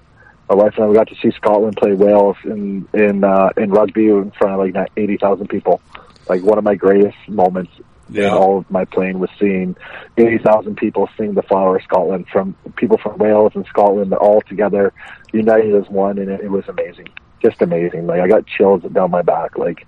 my 0.49 0.55
wife 0.55 0.75
and 0.77 0.85
I 0.85 0.89
we 0.89 0.95
got 0.95 1.09
to 1.09 1.17
see 1.17 1.31
Scotland 1.33 1.77
play 1.77 1.95
Wales 1.95 2.37
in 2.45 2.89
in 2.93 3.25
uh, 3.25 3.51
in 3.57 3.71
rugby 3.71 4.09
in 4.09 4.31
front 4.33 4.61
of 4.61 4.75
like 4.75 4.91
eighty 4.97 5.17
thousand 5.17 5.49
people. 5.49 5.81
Like 6.29 6.43
one 6.43 6.59
of 6.59 6.65
my 6.65 6.75
greatest 6.75 7.17
moments 7.29 7.73
in 8.09 8.17
yeah. 8.17 8.35
all 8.35 8.59
of 8.59 8.71
my 8.71 8.85
playing 8.85 9.19
was 9.19 9.31
seeing 9.39 9.77
eighty 10.17 10.39
thousand 10.39 10.77
people 10.77 11.09
sing 11.17 11.35
the 11.35 11.43
Flower 11.43 11.77
of 11.77 11.83
Scotland 11.83 12.27
from 12.31 12.55
people 12.77 12.99
from 12.99 13.19
Wales 13.19 13.53
and 13.55 13.67
Scotland 13.67 14.13
all 14.15 14.41
together, 14.43 14.93
united 15.33 15.75
as 15.75 15.89
one, 15.89 16.19
and 16.19 16.31
it, 16.31 16.41
it 16.43 16.51
was 16.51 16.65
amazing, 16.69 17.09
just 17.43 17.63
amazing. 17.63 18.07
Like 18.07 18.21
I 18.21 18.29
got 18.29 18.47
chills 18.47 18.83
down 18.83 19.11
my 19.11 19.23
back, 19.23 19.57
like 19.59 19.87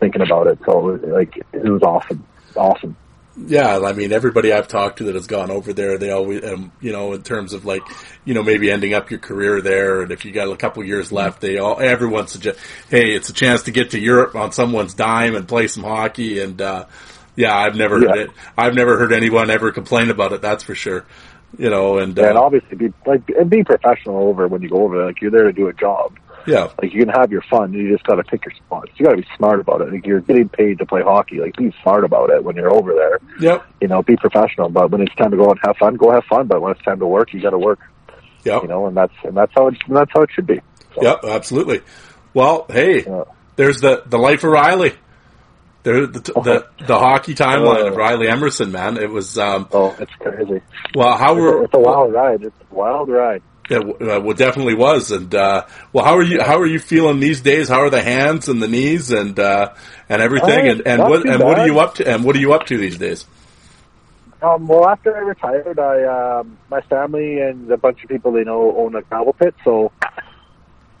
thinking 0.00 0.22
about 0.22 0.46
it. 0.46 0.58
So 0.64 0.90
it 0.90 1.02
was, 1.02 1.10
like 1.10 1.36
it 1.52 1.64
was 1.64 1.82
awesome, 1.82 2.24
awesome. 2.56 2.96
Yeah, 3.46 3.78
I 3.78 3.92
mean, 3.92 4.12
everybody 4.12 4.52
I've 4.52 4.68
talked 4.68 4.98
to 4.98 5.04
that 5.04 5.14
has 5.14 5.26
gone 5.26 5.50
over 5.50 5.72
there, 5.72 5.96
they 5.96 6.10
always, 6.10 6.44
um, 6.44 6.72
you 6.80 6.92
know, 6.92 7.12
in 7.12 7.22
terms 7.22 7.52
of 7.52 7.64
like, 7.64 7.82
you 8.24 8.34
know, 8.34 8.42
maybe 8.42 8.70
ending 8.70 8.94
up 8.94 9.10
your 9.10 9.20
career 9.20 9.60
there, 9.60 10.02
and 10.02 10.10
if 10.10 10.24
you 10.24 10.32
got 10.32 10.48
a 10.48 10.56
couple 10.56 10.82
years 10.84 11.12
left, 11.12 11.40
they 11.40 11.58
all, 11.58 11.80
everyone 11.80 12.26
suggest, 12.26 12.58
hey, 12.90 13.14
it's 13.14 13.28
a 13.28 13.32
chance 13.32 13.62
to 13.64 13.70
get 13.70 13.90
to 13.90 13.98
Europe 14.00 14.34
on 14.34 14.50
someone's 14.50 14.94
dime 14.94 15.36
and 15.36 15.46
play 15.46 15.68
some 15.68 15.84
hockey, 15.84 16.40
and 16.40 16.60
uh, 16.60 16.86
yeah, 17.36 17.56
I've 17.56 17.76
never 17.76 18.00
heard 18.00 18.16
it. 18.16 18.30
I've 18.56 18.74
never 18.74 18.98
heard 18.98 19.12
anyone 19.12 19.48
ever 19.50 19.70
complain 19.70 20.10
about 20.10 20.32
it. 20.32 20.42
That's 20.42 20.64
for 20.64 20.74
sure. 20.74 21.06
You 21.56 21.70
know, 21.70 21.98
and, 21.98 22.18
and 22.18 22.36
uh, 22.36 22.42
obviously 22.42 22.76
be 22.76 22.92
like 23.06 23.22
and 23.28 23.48
be 23.48 23.62
professional 23.62 24.18
over 24.28 24.48
when 24.48 24.60
you 24.60 24.68
go 24.68 24.82
over 24.82 24.96
there. 24.96 25.06
Like 25.06 25.22
you're 25.22 25.30
there 25.30 25.44
to 25.44 25.52
do 25.52 25.68
a 25.68 25.72
job. 25.72 26.18
Yeah, 26.48 26.70
Like 26.80 26.92
you 26.94 27.00
can 27.04 27.10
have 27.10 27.30
your 27.30 27.42
fun. 27.42 27.72
You 27.74 27.92
just 27.92 28.04
got 28.04 28.16
to 28.16 28.24
pick 28.24 28.44
your 28.46 28.54
spots. 28.54 28.90
You 28.96 29.04
got 29.04 29.12
to 29.12 29.18
be 29.18 29.26
smart 29.36 29.60
about 29.60 29.82
it. 29.82 29.92
Like 29.92 30.06
you're 30.06 30.20
getting 30.20 30.48
paid 30.48 30.78
to 30.78 30.86
play 30.86 31.02
hockey. 31.02 31.40
Like 31.40 31.56
be 31.56 31.72
smart 31.82 32.04
about 32.04 32.30
it 32.30 32.42
when 32.42 32.56
you're 32.56 32.72
over 32.72 32.94
there. 32.94 33.18
yep, 33.38 33.66
You 33.80 33.88
know, 33.88 34.02
be 34.02 34.16
professional. 34.16 34.68
But 34.70 34.90
when 34.90 35.02
it's 35.02 35.14
time 35.16 35.30
to 35.30 35.36
go 35.36 35.50
and 35.50 35.60
have 35.64 35.76
fun, 35.76 35.96
go 35.96 36.10
have 36.10 36.24
fun. 36.24 36.46
But 36.46 36.62
when 36.62 36.72
it's 36.72 36.82
time 36.82 36.98
to 37.00 37.06
work, 37.06 37.32
you 37.34 37.40
got 37.42 37.50
to 37.50 37.58
work. 37.58 37.80
Yeah. 38.44 38.62
You 38.62 38.68
know, 38.68 38.86
and 38.86 38.96
that's 38.96 39.12
and 39.24 39.36
that's 39.36 39.52
how 39.54 39.68
it, 39.68 39.74
and 39.86 39.96
that's 39.96 40.10
how 40.14 40.22
it 40.22 40.30
should 40.34 40.46
be. 40.46 40.60
So, 40.94 41.02
yep, 41.02 41.24
absolutely. 41.24 41.82
Well, 42.34 42.66
hey, 42.70 43.04
Yeah. 43.04 43.24
there's 43.56 43.78
the 43.78 44.02
the 44.06 44.18
life 44.18 44.42
of 44.44 44.50
Riley. 44.50 44.94
There, 45.82 46.06
the, 46.06 46.20
the 46.20 46.66
the 46.86 46.98
hockey 46.98 47.34
timeline 47.34 47.86
of 47.86 47.94
Oh. 47.94 47.96
Riley 47.96 48.28
Emmerson, 48.28 48.72
man. 48.72 48.96
It 48.96 49.10
was 49.10 49.38
um, 49.38 49.68
Oh, 49.72 49.94
it's 49.98 50.12
crazy. 50.18 50.60
well, 50.94 51.16
how 51.16 51.32
It's 51.32 51.38
a, 51.38 51.42
were 51.42 51.64
it's 51.64 51.74
a 51.74 51.78
wild 51.78 52.12
ride. 52.12 52.42
It's 52.42 52.56
a 52.70 52.74
wild 52.74 53.08
ride. 53.08 53.42
Uh, 53.70 54.20
well, 54.20 54.34
definitely 54.34 54.74
was. 54.74 55.10
And 55.10 55.34
uh, 55.34 55.66
well, 55.92 56.04
how 56.04 56.16
are 56.16 56.22
you? 56.22 56.40
How 56.40 56.58
are 56.58 56.66
you 56.66 56.78
feeling 56.78 57.20
these 57.20 57.40
days? 57.40 57.68
How 57.68 57.80
are 57.80 57.90
the 57.90 58.02
hands 58.02 58.48
and 58.48 58.62
the 58.62 58.68
knees 58.68 59.10
and 59.10 59.38
uh, 59.38 59.74
and 60.08 60.22
everything? 60.22 60.68
Uh, 60.68 60.72
and 60.72 60.86
and 60.86 61.02
what 61.02 61.28
and 61.28 61.42
what 61.42 61.58
are 61.58 61.66
you 61.66 61.78
up 61.78 61.96
to? 61.96 62.08
And 62.08 62.24
what 62.24 62.34
are 62.36 62.40
you 62.40 62.52
up 62.54 62.66
to 62.66 62.78
these 62.78 62.98
days? 62.98 63.26
Um, 64.40 64.68
well, 64.68 64.88
after 64.88 65.16
I 65.16 65.20
retired, 65.20 65.78
I 65.78 66.04
um, 66.38 66.58
my 66.70 66.80
family 66.82 67.40
and 67.40 67.70
a 67.70 67.76
bunch 67.76 68.02
of 68.04 68.08
people 68.08 68.32
they 68.32 68.44
know 68.44 68.76
own 68.76 68.94
a 68.94 69.02
gravel 69.02 69.32
pit, 69.32 69.54
so 69.64 69.92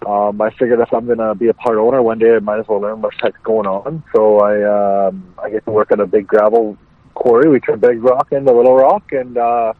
um, 0.06 0.40
I 0.40 0.50
figured 0.50 0.80
if 0.80 0.92
I'm 0.92 1.06
going 1.06 1.18
to 1.18 1.34
be 1.34 1.48
a 1.48 1.54
part 1.54 1.76
owner 1.78 2.02
one 2.02 2.18
day, 2.18 2.34
I 2.34 2.38
might 2.40 2.60
as 2.60 2.68
well 2.68 2.80
learn 2.80 3.00
what's 3.00 3.16
going 3.42 3.66
on. 3.66 4.02
So 4.12 4.40
I 4.40 5.08
um, 5.08 5.34
I 5.42 5.50
get 5.50 5.64
to 5.66 5.70
work 5.70 5.92
at 5.92 6.00
a 6.00 6.06
big 6.06 6.26
gravel 6.26 6.76
quarry. 7.14 7.48
We 7.48 7.60
turn 7.60 7.78
big 7.78 8.02
rock 8.02 8.32
into 8.32 8.52
little 8.52 8.76
rock, 8.76 9.12
and 9.12 9.36
uh, 9.36 9.72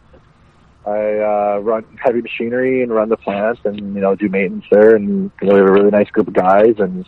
I 0.87 1.19
uh, 1.19 1.59
run 1.63 1.85
heavy 2.03 2.23
machinery 2.23 2.83
and 2.83 2.93
run 2.93 3.09
the 3.09 3.17
plant, 3.17 3.59
and 3.65 3.95
you 3.95 4.01
know 4.01 4.15
do 4.15 4.29
maintenance 4.29 4.65
there. 4.71 4.97
And 4.97 5.31
you 5.41 5.49
know, 5.49 5.55
we 5.55 5.61
have 5.61 5.69
a 5.69 5.73
really 5.73 5.91
nice 5.91 6.11
group 6.11 6.29
of 6.29 6.35
guys, 6.35 6.75
and 6.79 7.05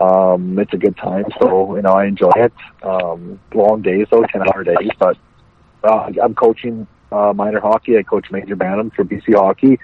um, 0.00 0.58
it's 0.58 0.72
a 0.72 0.78
good 0.78 0.96
time. 0.96 1.24
So 1.40 1.76
you 1.76 1.82
know 1.82 1.92
I 1.92 2.06
enjoy 2.06 2.32
it. 2.34 2.52
Um, 2.82 3.40
long 3.54 3.82
days 3.82 4.06
though, 4.10 4.24
ten 4.24 4.42
hour 4.48 4.64
days, 4.64 4.90
but 4.98 5.16
uh, 5.84 6.10
I'm 6.22 6.34
coaching 6.34 6.86
uh, 7.12 7.32
minor 7.32 7.60
hockey. 7.60 7.96
I 7.98 8.02
coach 8.02 8.30
major 8.30 8.56
bantam 8.56 8.90
for 8.90 9.04
BC 9.04 9.34
Hockey, 9.34 9.78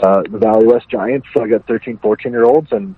uh, 0.00 0.22
the 0.22 0.38
Valley 0.38 0.66
West 0.66 0.88
Giants. 0.88 1.26
So 1.34 1.42
I 1.42 1.48
got 1.48 1.66
13, 1.66 1.98
14 1.98 2.32
year 2.32 2.44
olds, 2.44 2.72
and 2.72 2.94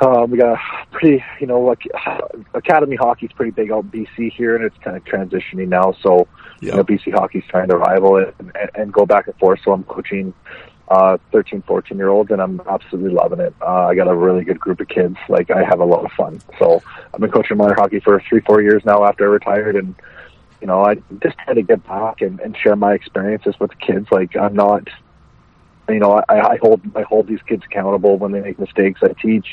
um, 0.00 0.30
we 0.30 0.38
got 0.38 0.54
a 0.54 0.86
pretty, 0.92 1.24
you 1.40 1.46
know, 1.46 1.60
like 1.60 1.82
academy 2.54 2.96
hockey's 2.96 3.32
pretty 3.32 3.52
big 3.52 3.70
out 3.70 3.84
in 3.84 3.90
BC 3.90 4.32
here, 4.32 4.56
and 4.56 4.64
it's 4.64 4.76
kind 4.78 4.96
of 4.96 5.04
transitioning 5.04 5.68
now. 5.68 5.94
So 6.02 6.28
you 6.60 6.72
know, 6.72 6.78
Yeah, 6.78 6.82
BC 6.82 7.12
hockey's 7.12 7.44
trying 7.48 7.68
to 7.68 7.76
rival 7.76 8.16
it 8.16 8.34
and, 8.38 8.52
and 8.74 8.92
go 8.92 9.06
back 9.06 9.26
and 9.26 9.36
forth. 9.36 9.60
So 9.64 9.72
I'm 9.72 9.84
coaching 9.84 10.34
uh, 10.88 11.18
13, 11.32 11.62
14 11.62 11.96
year 11.98 12.08
olds, 12.08 12.30
and 12.30 12.40
I'm 12.40 12.60
absolutely 12.68 13.10
loving 13.10 13.40
it. 13.40 13.54
Uh, 13.60 13.86
I 13.86 13.94
got 13.94 14.08
a 14.08 14.14
really 14.14 14.44
good 14.44 14.60
group 14.60 14.80
of 14.80 14.88
kids. 14.88 15.16
Like 15.28 15.50
I 15.50 15.64
have 15.64 15.80
a 15.80 15.84
lot 15.84 16.04
of 16.04 16.12
fun. 16.12 16.40
So 16.58 16.82
I've 17.12 17.20
been 17.20 17.30
coaching 17.30 17.56
minor 17.56 17.74
hockey 17.74 18.00
for 18.00 18.22
three, 18.28 18.40
four 18.40 18.62
years 18.62 18.84
now 18.84 19.04
after 19.04 19.24
I 19.24 19.32
retired, 19.32 19.76
and 19.76 19.94
you 20.60 20.66
know, 20.66 20.84
I 20.84 20.96
just 21.22 21.36
try 21.38 21.54
to 21.54 21.62
get 21.62 21.86
back 21.86 22.22
and, 22.22 22.40
and 22.40 22.56
share 22.56 22.76
my 22.76 22.94
experiences 22.94 23.54
with 23.60 23.70
the 23.70 23.76
kids. 23.76 24.08
Like 24.10 24.36
I'm 24.36 24.54
not, 24.54 24.88
you 25.88 26.00
know, 26.00 26.22
I, 26.28 26.54
I 26.54 26.56
hold 26.60 26.80
I 26.96 27.02
hold 27.02 27.28
these 27.28 27.42
kids 27.46 27.62
accountable 27.64 28.18
when 28.18 28.32
they 28.32 28.40
make 28.40 28.58
mistakes. 28.58 29.00
I 29.02 29.12
teach, 29.20 29.46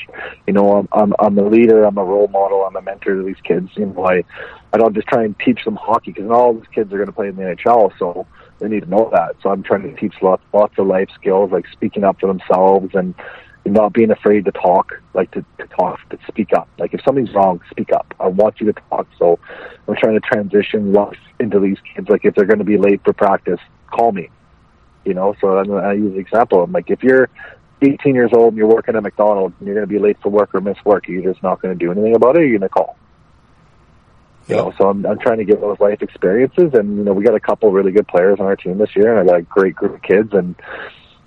you 0.46 0.52
know, 0.52 0.76
I'm 0.76 0.88
I'm, 0.92 1.14
I'm 1.18 1.38
a 1.38 1.48
leader. 1.48 1.84
I'm 1.84 1.98
a 1.98 2.04
role 2.04 2.28
model. 2.28 2.64
I'm 2.64 2.76
a 2.76 2.82
mentor 2.82 3.16
to 3.16 3.22
these 3.22 3.40
kids. 3.44 3.70
You 3.76 3.86
know, 3.86 4.04
I 4.04 4.24
I 4.72 4.78
don't 4.78 4.94
just 4.94 5.06
try 5.06 5.24
and 5.24 5.38
teach 5.38 5.64
them 5.64 5.76
hockey 5.76 6.12
because 6.12 6.30
all 6.30 6.54
these 6.54 6.68
kids 6.74 6.92
are 6.92 6.96
going 6.96 7.06
to 7.06 7.12
play 7.12 7.28
in 7.28 7.36
the 7.36 7.42
NHL, 7.42 7.92
so 7.98 8.26
they 8.58 8.68
need 8.68 8.82
to 8.82 8.90
know 8.90 9.10
that. 9.12 9.36
So 9.42 9.50
I'm 9.50 9.62
trying 9.62 9.82
to 9.82 9.94
teach 10.00 10.14
lots 10.22 10.42
lots 10.52 10.74
of 10.78 10.86
life 10.86 11.08
skills 11.14 11.52
like 11.52 11.66
speaking 11.72 12.04
up 12.04 12.18
for 12.18 12.26
themselves 12.26 12.94
and 12.94 13.14
not 13.66 13.92
being 13.92 14.10
afraid 14.10 14.44
to 14.44 14.52
talk, 14.52 14.92
like 15.14 15.30
to, 15.30 15.44
to 15.58 15.66
talk, 15.68 15.98
to 16.10 16.18
speak 16.28 16.52
up. 16.52 16.68
Like 16.78 16.92
if 16.92 17.00
something's 17.04 17.32
wrong, 17.32 17.60
speak 17.70 17.92
up. 17.92 18.12
I 18.20 18.28
want 18.28 18.60
you 18.60 18.66
to 18.72 18.80
talk. 18.90 19.06
So 19.18 19.38
I'm 19.88 19.96
trying 19.96 20.14
to 20.14 20.20
transition 20.20 20.92
life 20.92 21.16
into 21.40 21.60
these 21.60 21.78
kids. 21.94 22.08
Like 22.08 22.24
if 22.24 22.34
they're 22.34 22.44
going 22.44 22.58
to 22.58 22.64
be 22.64 22.76
late 22.76 23.00
for 23.04 23.12
practice, 23.12 23.60
call 23.90 24.12
me. 24.12 24.28
You 25.04 25.14
know, 25.14 25.34
so 25.40 25.58
I'm, 25.58 25.72
I 25.72 25.92
use 25.92 26.14
the 26.14 26.20
example. 26.20 26.62
I'm 26.62 26.72
like, 26.72 26.90
if 26.90 27.02
you're 27.02 27.28
18 27.82 28.14
years 28.14 28.30
old 28.34 28.48
and 28.48 28.56
you're 28.58 28.66
working 28.68 28.96
at 28.96 29.02
McDonald's 29.02 29.54
and 29.58 29.66
you're 29.66 29.76
going 29.76 29.86
to 29.86 29.92
be 29.92 29.98
late 29.98 30.18
for 30.22 30.30
work 30.30 30.54
or 30.54 30.60
miss 30.60 30.78
work, 30.84 31.08
you're 31.08 31.30
just 31.30 31.42
not 31.42 31.60
going 31.60 31.76
to 31.76 31.84
do 31.84 31.92
anything 31.92 32.14
about 32.16 32.36
it. 32.36 32.40
You're 32.48 32.58
going 32.58 32.62
to 32.62 32.68
call. 32.68 32.98
You 34.48 34.56
Yeah. 34.56 34.56
know, 34.56 34.72
so 34.78 34.88
I'm, 34.88 35.04
I'm 35.06 35.18
trying 35.18 35.38
to 35.38 35.44
get 35.44 35.60
those 35.60 35.80
life 35.80 36.02
experiences, 36.02 36.70
and 36.74 36.98
you 36.98 37.04
know, 37.04 37.14
we 37.14 37.24
got 37.24 37.34
a 37.34 37.40
couple 37.40 37.72
really 37.72 37.92
good 37.92 38.06
players 38.06 38.38
on 38.40 38.46
our 38.46 38.56
team 38.56 38.76
this 38.76 38.94
year, 38.94 39.10
and 39.10 39.18
I 39.18 39.32
got 39.32 39.40
a 39.40 39.42
great 39.42 39.74
group 39.74 39.94
of 39.94 40.02
kids, 40.02 40.30
and 40.32 40.54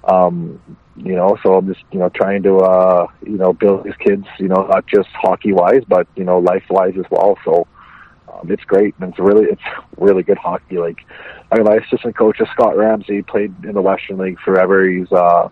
um, 0.03 0.61
you 0.95 1.15
know, 1.15 1.35
so 1.41 1.55
I'm 1.55 1.67
just 1.67 1.83
you 1.91 1.97
know 1.99 2.09
trying 2.09 2.43
to 2.43 2.57
uh, 2.57 3.07
you 3.25 3.37
know 3.37 3.53
build 3.53 3.85
these 3.85 3.95
kids, 3.95 4.25
you 4.39 4.47
know, 4.47 4.67
not 4.67 4.85
just 4.85 5.09
hockey 5.13 5.51
wise, 5.51 5.83
but 5.87 6.07
you 6.15 6.25
know, 6.25 6.37
life 6.37 6.63
wise 6.69 6.93
as 6.97 7.05
well. 7.09 7.37
So 7.43 7.67
um, 8.37 8.51
it's 8.51 8.63
great, 8.63 8.95
and 8.99 9.09
it's 9.09 9.19
really 9.19 9.45
it's 9.45 9.61
really 9.97 10.23
good 10.23 10.37
hockey. 10.37 10.77
Like, 10.77 10.99
I 11.51 11.55
mean, 11.55 11.65
my 11.65 11.75
assistant 11.75 12.15
coach 12.15 12.39
is 12.39 12.47
Scott 12.49 12.77
Ramsey. 12.77 13.21
Played 13.21 13.53
in 13.63 13.73
the 13.73 13.81
Western 13.81 14.17
League 14.17 14.39
forever. 14.39 14.87
He's 14.87 15.11
uh, 15.11 15.49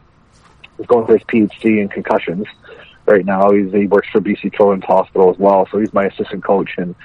he's 0.78 0.88
going 0.88 1.06
for 1.06 1.14
his 1.14 1.24
PhD 1.24 1.82
in 1.82 1.90
concussions 1.90 2.46
right 3.06 3.26
now. 3.26 3.52
He's 3.52 3.72
he 3.72 3.88
works 3.88 4.08
for 4.12 4.22
BC 4.22 4.56
Children's 4.56 4.86
Hospital 4.86 5.30
as 5.30 5.38
well. 5.38 5.68
So 5.72 5.80
he's 5.80 5.94
my 5.94 6.06
assistant 6.06 6.44
coach, 6.44 6.72
and 6.78 6.96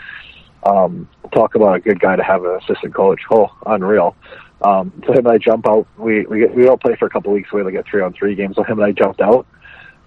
um, 0.64 1.08
talk 1.32 1.54
about 1.54 1.76
a 1.76 1.80
good 1.80 2.00
guy 2.00 2.16
to 2.16 2.22
have 2.22 2.44
an 2.44 2.58
assistant 2.62 2.94
coach. 2.94 3.20
Oh, 3.30 3.50
unreal. 3.66 4.16
Um, 4.62 4.92
so 5.06 5.12
him 5.12 5.26
and 5.26 5.28
I 5.28 5.38
jump 5.38 5.66
out. 5.66 5.86
We 5.96 6.26
we 6.26 6.40
get, 6.40 6.54
we 6.54 6.64
don't 6.64 6.80
play 6.80 6.96
for 6.96 7.06
a 7.06 7.10
couple 7.10 7.32
weeks. 7.32 7.52
We 7.52 7.60
only 7.60 7.72
get 7.72 7.86
three 7.86 8.02
on 8.02 8.12
three 8.12 8.34
games. 8.34 8.56
So 8.56 8.62
him 8.62 8.78
and 8.78 8.86
I 8.86 8.92
jumped 8.92 9.20
out. 9.20 9.46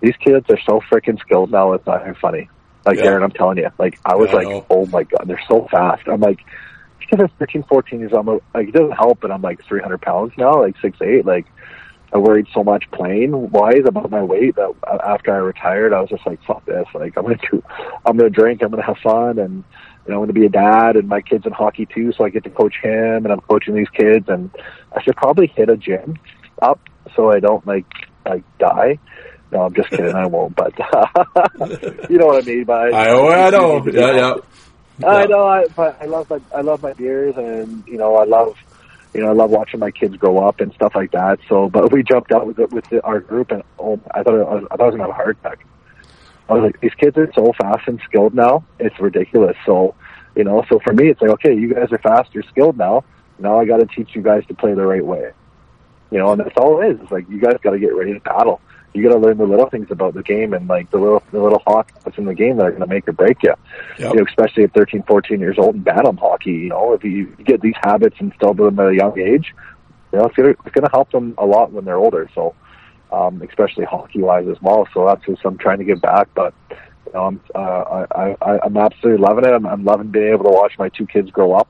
These 0.01 0.15
kids 0.17 0.45
are 0.49 0.59
so 0.65 0.81
freaking 0.91 1.19
skilled 1.19 1.51
now. 1.51 1.71
It's 1.73 1.85
not 1.85 2.01
even 2.01 2.15
funny. 2.15 2.49
Like 2.85 2.97
Yeah. 2.97 3.05
Darren, 3.05 3.23
I'm 3.23 3.31
telling 3.31 3.57
you. 3.57 3.69
Like 3.77 3.99
I 4.05 4.15
was 4.15 4.29
I 4.31 4.33
like, 4.33 4.47
know. 4.47 4.65
oh 4.69 4.85
my 4.87 5.03
god, 5.03 5.23
they're 5.27 5.41
so 5.47 5.67
fast. 5.71 6.07
I'm 6.07 6.21
like, 6.21 6.39
kids 7.09 7.21
are 7.21 7.27
13, 7.39 7.63
14 7.63 7.99
years 7.99 8.13
old. 8.13 8.27
I'm 8.27 8.39
like, 8.53 8.69
it 8.69 8.73
doesn't 8.73 8.91
help, 8.91 9.19
but 9.21 9.31
I'm 9.31 9.41
like 9.41 9.63
300 9.65 10.01
pounds 10.01 10.33
now, 10.37 10.61
like 10.61 10.75
six 10.81 10.97
eight. 11.01 11.25
Like 11.25 11.45
I 12.13 12.17
worried 12.17 12.47
so 12.53 12.63
much 12.63 12.89
playing 12.91 13.51
wise 13.51 13.83
about 13.85 14.11
my 14.11 14.21
weight 14.21 14.55
that 14.55 14.71
uh, 14.83 14.97
after 15.03 15.33
I 15.33 15.37
retired, 15.37 15.93
I 15.93 16.01
was 16.01 16.09
just 16.09 16.25
like, 16.27 16.43
fuck 16.43 16.63
this. 16.65 16.85
Like 16.93 17.17
I'm 17.17 17.23
gonna 17.23 17.37
do, 17.51 17.63
I'm 18.05 18.17
gonna 18.17 18.29
drink, 18.29 18.61
I'm 18.61 18.69
gonna 18.69 18.83
have 18.83 18.97
fun, 18.99 19.39
and 19.39 19.63
you 20.05 20.11
know, 20.11 20.15
I'm 20.15 20.21
gonna 20.23 20.33
be 20.33 20.45
a 20.45 20.49
dad, 20.49 20.95
and 20.95 21.07
my 21.07 21.21
kid's 21.21 21.45
in 21.45 21.53
hockey 21.53 21.85
too, 21.87 22.11
so 22.11 22.23
I 22.25 22.29
get 22.29 22.43
to 22.43 22.49
coach 22.49 22.75
him, 22.81 23.25
and 23.25 23.31
I'm 23.31 23.39
coaching 23.41 23.73
these 23.73 23.89
kids, 23.89 24.27
and 24.29 24.51
I 24.95 25.01
should 25.01 25.15
probably 25.15 25.47
hit 25.47 25.69
a 25.69 25.77
gym 25.77 26.19
up 26.61 26.79
so 27.15 27.31
I 27.31 27.39
don't 27.39 27.65
like 27.65 27.85
like 28.25 28.43
die. 28.59 28.99
No, 29.53 29.61
I'm 29.61 29.73
just 29.73 29.89
kidding. 29.89 30.13
I 30.15 30.25
won't, 30.25 30.55
but 30.55 30.73
you 32.09 32.17
know 32.17 32.27
what 32.27 32.43
I 32.43 32.45
mean. 32.45 32.63
By 32.63 32.89
I 32.89 33.13
I 33.31 33.49
know. 33.49 33.85
Yeah, 33.85 34.15
yeah. 34.15 34.35
I 35.07 35.25
know, 35.25 35.45
I, 35.45 35.65
but 35.67 36.01
I 36.01 36.05
love 36.05 36.29
my 36.29 36.39
I 36.55 36.61
love 36.61 36.81
my 36.81 36.93
beers, 36.93 37.35
and 37.37 37.83
you 37.87 37.97
know, 37.97 38.15
I 38.15 38.25
love 38.25 38.57
you 39.13 39.21
know, 39.21 39.29
I 39.29 39.33
love 39.33 39.51
watching 39.51 39.79
my 39.79 39.91
kids 39.91 40.15
grow 40.17 40.39
up 40.39 40.59
and 40.59 40.73
stuff 40.73 40.93
like 40.95 41.11
that. 41.11 41.39
So, 41.47 41.69
but 41.69 41.91
we 41.91 42.03
jumped 42.03 42.31
out 42.31 42.47
with 42.47 42.57
with 42.71 42.89
the, 42.89 43.03
our 43.03 43.19
group, 43.19 43.51
and 43.51 43.63
oh, 43.79 43.99
I 44.11 44.23
thought 44.23 44.33
I 44.33 44.37
was, 44.37 44.67
I 44.71 44.75
thought 44.75 44.83
I 44.83 44.85
was 44.85 44.93
gonna 44.93 45.03
have 45.03 45.09
a 45.11 45.13
heart 45.13 45.37
attack. 45.39 45.65
I 46.49 46.53
was 46.53 46.63
like, 46.63 46.81
these 46.81 46.93
kids 46.95 47.17
are 47.17 47.31
so 47.33 47.53
fast 47.57 47.87
and 47.87 48.01
skilled 48.05 48.33
now, 48.33 48.65
it's 48.79 48.99
ridiculous. 48.99 49.55
So, 49.65 49.95
you 50.35 50.43
know, 50.43 50.63
so 50.69 50.79
for 50.79 50.93
me, 50.93 51.09
it's 51.09 51.21
like, 51.21 51.31
okay, 51.31 51.55
you 51.55 51.73
guys 51.73 51.91
are 51.91 51.99
fast, 51.99 52.33
you're 52.33 52.43
skilled 52.43 52.77
now. 52.77 53.05
Now 53.39 53.59
I 53.59 53.65
got 53.65 53.77
to 53.77 53.85
teach 53.85 54.09
you 54.13 54.21
guys 54.21 54.45
to 54.47 54.53
play 54.53 54.73
the 54.73 54.85
right 54.85 55.05
way. 55.05 55.31
You 56.11 56.19
know, 56.19 56.33
and 56.33 56.41
that's 56.41 56.55
all 56.57 56.81
it 56.81 56.91
is. 56.91 56.99
It's 57.01 57.11
like 57.11 57.29
you 57.29 57.39
guys 57.39 57.55
got 57.63 57.71
to 57.71 57.79
get 57.79 57.95
ready 57.95 58.13
to 58.13 58.19
battle. 58.19 58.61
You 58.93 59.03
got 59.03 59.13
to 59.15 59.19
learn 59.19 59.37
the 59.37 59.45
little 59.45 59.69
things 59.69 59.87
about 59.89 60.13
the 60.13 60.23
game 60.23 60.53
and 60.53 60.67
like 60.67 60.91
the 60.91 60.97
little 60.97 61.23
the 61.31 61.41
little 61.41 61.61
hawks 61.65 61.93
that's 62.03 62.17
in 62.17 62.25
the 62.25 62.35
game 62.35 62.57
that 62.57 62.67
are 62.67 62.71
going 62.71 62.81
to 62.81 62.87
make 62.87 63.07
or 63.07 63.13
break 63.13 63.41
you 63.41 63.53
Yep. 63.99 64.13
you 64.13 64.19
know, 64.19 64.25
especially 64.27 64.63
at 64.63 64.73
13, 64.73 65.03
14 65.03 65.39
years 65.39 65.57
old 65.57 65.75
in 65.75 65.81
Bantam 65.81 66.17
hockey, 66.17 66.51
you 66.51 66.69
know, 66.69 66.93
if 66.93 67.03
you 67.03 67.27
get 67.43 67.61
these 67.61 67.75
habits 67.81 68.15
instilled 68.19 68.59
in 68.59 68.65
them 68.65 68.79
at 68.79 68.87
a 68.87 68.95
young 68.95 69.17
age, 69.19 69.53
you 70.11 70.19
know, 70.19 70.25
it's 70.25 70.35
gonna, 70.35 70.49
it's 70.49 70.73
gonna 70.73 70.89
help 70.91 71.11
them 71.11 71.35
a 71.37 71.45
lot 71.45 71.71
when 71.71 71.85
they're 71.85 71.97
older. 71.97 72.29
So, 72.35 72.55
um, 73.11 73.41
especially 73.41 73.85
hockey 73.85 74.21
wise 74.21 74.47
as 74.47 74.61
well. 74.61 74.87
So 74.93 75.05
that's 75.05 75.23
just 75.25 75.45
I'm 75.45 75.57
trying 75.57 75.79
to 75.79 75.83
give 75.83 76.01
back, 76.01 76.27
but, 76.33 76.53
you 76.71 77.13
know, 77.13 77.25
I'm, 77.25 77.41
uh, 77.53 78.05
I, 78.15 78.35
I, 78.41 78.59
I'm 78.63 78.77
absolutely 78.77 79.23
loving 79.23 79.45
it. 79.45 79.53
I'm, 79.53 79.65
I'm 79.65 79.83
loving 79.83 80.07
being 80.07 80.33
able 80.33 80.45
to 80.45 80.51
watch 80.51 80.73
my 80.79 80.89
two 80.89 81.05
kids 81.05 81.29
grow 81.29 81.53
up. 81.53 81.67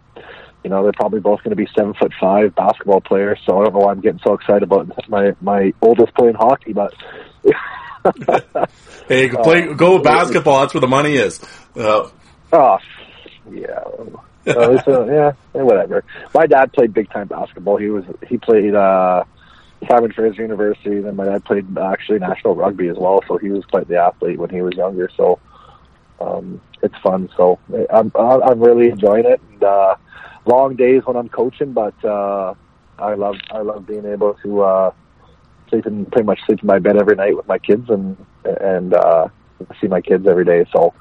You 0.63 0.69
know, 0.69 0.83
they're 0.83 0.93
probably 0.93 1.19
both 1.19 1.43
going 1.43 1.49
to 1.49 1.55
be 1.55 1.67
seven 1.75 1.93
foot 1.93 2.13
five 2.19 2.55
basketball 2.55 3.01
players. 3.01 3.39
So 3.45 3.59
I 3.59 3.65
don't 3.65 3.73
know 3.73 3.79
why 3.79 3.91
I'm 3.91 4.01
getting 4.01 4.21
so 4.23 4.33
excited 4.33 4.63
about 4.63 5.09
my, 5.09 5.35
my 5.41 5.73
oldest 5.81 6.13
playing 6.15 6.35
hockey, 6.35 6.73
but 6.73 6.93
Hey, 9.07 9.29
go 9.29 9.43
play 9.43 9.73
go 9.73 10.01
basketball. 10.01 10.61
That's 10.61 10.73
where 10.73 10.81
the 10.81 10.87
money 10.87 11.15
is. 11.15 11.39
Uh, 11.75 12.09
Oh, 12.53 12.77
yeah. 13.51 13.79
Uh, 14.45 14.83
so, 14.83 15.05
yeah, 15.11 15.31
whatever. 15.59 16.03
My 16.35 16.45
dad 16.45 16.71
played 16.71 16.93
big 16.93 17.09
time 17.09 17.27
basketball. 17.27 17.77
He 17.77 17.89
was 17.89 18.05
he 18.27 18.37
played 18.37 18.75
uh, 18.75 19.23
Simon 19.87 20.11
Fraser 20.11 20.43
University. 20.43 20.99
Then 20.99 21.15
my 21.15 21.25
dad 21.25 21.45
played 21.45 21.65
actually 21.77 22.19
national 22.19 22.55
rugby 22.55 22.89
as 22.89 22.97
well. 22.97 23.23
So 23.27 23.37
he 23.37 23.49
was 23.49 23.65
quite 23.65 23.87
the 23.87 23.97
athlete 23.97 24.37
when 24.37 24.51
he 24.51 24.61
was 24.61 24.75
younger. 24.75 25.09
So 25.17 25.39
um, 26.21 26.61
it's 26.83 26.97
fun. 26.97 27.29
So 27.35 27.57
I'm 27.91 28.11
I'm 28.15 28.59
really 28.59 28.89
enjoying 28.89 29.25
it. 29.25 29.41
And, 29.51 29.63
uh, 29.63 29.95
long 30.45 30.75
days 30.75 31.03
when 31.05 31.15
I'm 31.15 31.29
coaching, 31.29 31.73
but 31.73 31.93
uh, 32.03 32.53
I 32.99 33.13
love 33.15 33.35
I 33.51 33.61
love 33.61 33.87
being 33.87 34.05
able 34.05 34.35
to 34.43 34.61
uh, 34.61 34.91
sleep 35.69 35.85
in 35.85 36.05
pretty 36.05 36.25
much 36.25 36.39
sleep 36.45 36.61
in 36.61 36.67
my 36.67 36.79
bed 36.79 36.97
every 36.97 37.15
night 37.15 37.35
with 37.35 37.47
my 37.47 37.59
kids 37.59 37.89
and 37.89 38.17
and 38.45 38.93
uh, 38.93 39.27
see 39.79 39.87
my 39.87 40.01
kids 40.01 40.27
every 40.27 40.45
day. 40.45 40.65
So 40.71 40.93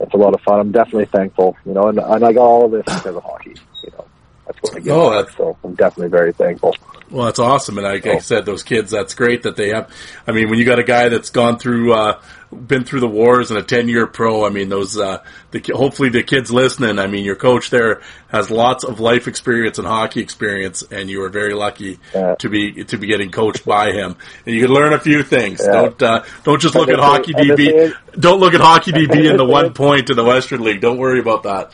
it's 0.00 0.14
a 0.14 0.16
lot 0.16 0.34
of 0.34 0.40
fun. 0.40 0.60
I'm 0.60 0.72
definitely 0.72 1.06
thankful, 1.06 1.56
you 1.64 1.72
know, 1.72 1.88
and, 1.88 1.98
and 1.98 2.24
I 2.24 2.32
got 2.32 2.42
all 2.42 2.64
of 2.64 2.72
this 2.72 2.84
because 2.84 3.16
of 3.16 3.22
hockey. 3.22 3.54
You 3.84 3.90
know, 3.92 4.06
that's 4.54 4.72
what 4.72 4.76
I 4.76 4.80
get. 4.80 4.92
Oh, 4.92 5.26
so 5.36 5.56
I'm 5.64 5.74
definitely 5.74 6.08
very 6.10 6.32
thankful. 6.32 6.76
Well, 7.10 7.26
that's 7.26 7.38
awesome, 7.38 7.76
and 7.76 7.86
like 7.86 8.06
I 8.06 8.18
said, 8.20 8.46
those 8.46 8.62
kids. 8.62 8.90
That's 8.90 9.12
great 9.12 9.42
that 9.42 9.54
they 9.54 9.68
have. 9.68 9.90
I 10.26 10.32
mean, 10.32 10.48
when 10.48 10.58
you 10.58 10.64
got 10.64 10.78
a 10.78 10.82
guy 10.84 11.10
that's 11.10 11.28
gone 11.28 11.58
through, 11.58 11.92
uh, 11.92 12.18
been 12.50 12.84
through 12.84 13.00
the 13.00 13.08
wars 13.08 13.50
and 13.50 13.58
a 13.58 13.62
ten-year 13.62 14.06
pro. 14.06 14.46
I 14.46 14.48
mean, 14.48 14.70
those. 14.70 14.96
Uh, 14.98 15.22
the 15.50 15.62
hopefully 15.74 16.08
the 16.08 16.22
kids 16.22 16.50
listening. 16.50 16.98
I 16.98 17.06
mean, 17.08 17.26
your 17.26 17.36
coach 17.36 17.68
there 17.68 18.00
has 18.28 18.50
lots 18.50 18.82
of 18.84 18.98
life 18.98 19.28
experience 19.28 19.76
and 19.78 19.86
hockey 19.86 20.20
experience, 20.22 20.82
and 20.90 21.10
you 21.10 21.22
are 21.24 21.28
very 21.28 21.52
lucky 21.52 21.98
Yeah. 22.14 22.34
to 22.36 22.48
be 22.48 22.82
to 22.84 22.96
be 22.96 23.06
getting 23.08 23.30
coached 23.30 23.66
by 23.66 23.92
him. 23.92 24.16
And 24.46 24.54
you 24.54 24.62
can 24.62 24.72
learn 24.72 24.94
a 24.94 24.98
few 25.00 25.22
things. 25.22 25.60
Yeah. 25.62 25.72
Don't 25.72 26.02
uh, 26.02 26.24
don't 26.44 26.62
just 26.62 26.74
look 26.74 26.88
And 26.88 26.96
at 26.98 27.04
hockey 27.04 27.34
thing- 27.34 27.50
and 27.50 27.58
the 27.58 27.66
DB. 28.14 28.20
Don't 28.20 28.40
look 28.40 28.54
at 28.54 28.62
hockey 28.62 28.92
DB 28.92 29.28
in 29.30 29.36
the 29.36 29.44
one 29.44 29.74
point 29.74 30.08
in 30.08 30.16
the 30.16 30.24
Western 30.24 30.62
League. 30.62 30.80
Don't 30.80 30.96
worry 30.96 31.20
about 31.20 31.42
that. 31.42 31.72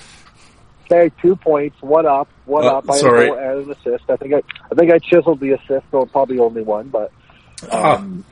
Okay, 0.91 1.15
two 1.20 1.36
points, 1.36 1.76
one 1.83 2.07
up, 2.07 2.28
one 2.47 2.65
Oh, 2.65 2.78
up. 2.78 2.91
I 2.91 2.97
sorry. 2.99 3.28
had 3.28 3.39
and 3.39 3.67
an 3.67 3.70
assist. 3.73 4.08
I 4.08 4.17
think 4.17 4.33
I, 4.34 4.42
I 4.70 4.75
think 4.75 4.91
I 4.92 4.99
chiseled 4.99 5.41
the 5.41 5.52
assist, 5.52 5.84
so 5.91 6.07
probably 6.07 6.39
only 6.39 6.62
one, 6.62 6.89
but 6.89 7.12
um, 7.70 8.25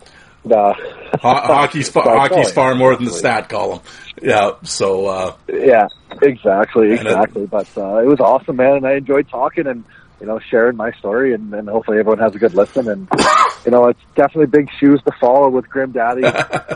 the, 0.45 0.57
Ho- 1.21 1.35
hockey's 1.35 1.91
fa- 1.91 2.03
That's 2.05 2.17
hockey's 2.17 2.53
far 2.53 2.75
more 2.75 2.95
than 2.97 3.05
the 3.05 3.11
stat 3.11 3.49
column. 3.51 3.81
Yeah. 4.23 4.53
So. 4.65 5.07
Uh, 5.07 5.37
yeah, 5.53 5.87
exactly, 6.23 6.93
uh, 6.93 6.95
exactly. 7.03 7.47
But 7.47 7.69
uh, 7.77 7.99
it 7.99 8.07
was 8.07 8.21
awesome, 8.21 8.57
man, 8.57 8.77
and 8.77 8.87
I 8.87 8.95
enjoyed 8.95 9.29
talking 9.29 9.67
and 9.67 9.85
you 10.21 10.27
know 10.27 10.39
sharing 10.39 10.77
my 10.77 10.93
story, 10.93 11.35
and, 11.35 11.53
and 11.55 11.69
hopefully 11.69 11.99
everyone 11.99 12.19
has 12.19 12.35
a 12.35 12.39
good 12.39 12.55
listen. 12.55 12.89
And 12.89 13.09
you 13.65 13.71
know, 13.71 13.87
it's 13.89 14.01
definitely 14.15 14.47
big 14.47 14.69
shoes 14.79 15.01
to 15.05 15.13
follow 15.21 15.49
with 15.49 15.69
Grim 15.69 15.93
Daddy 15.93 16.23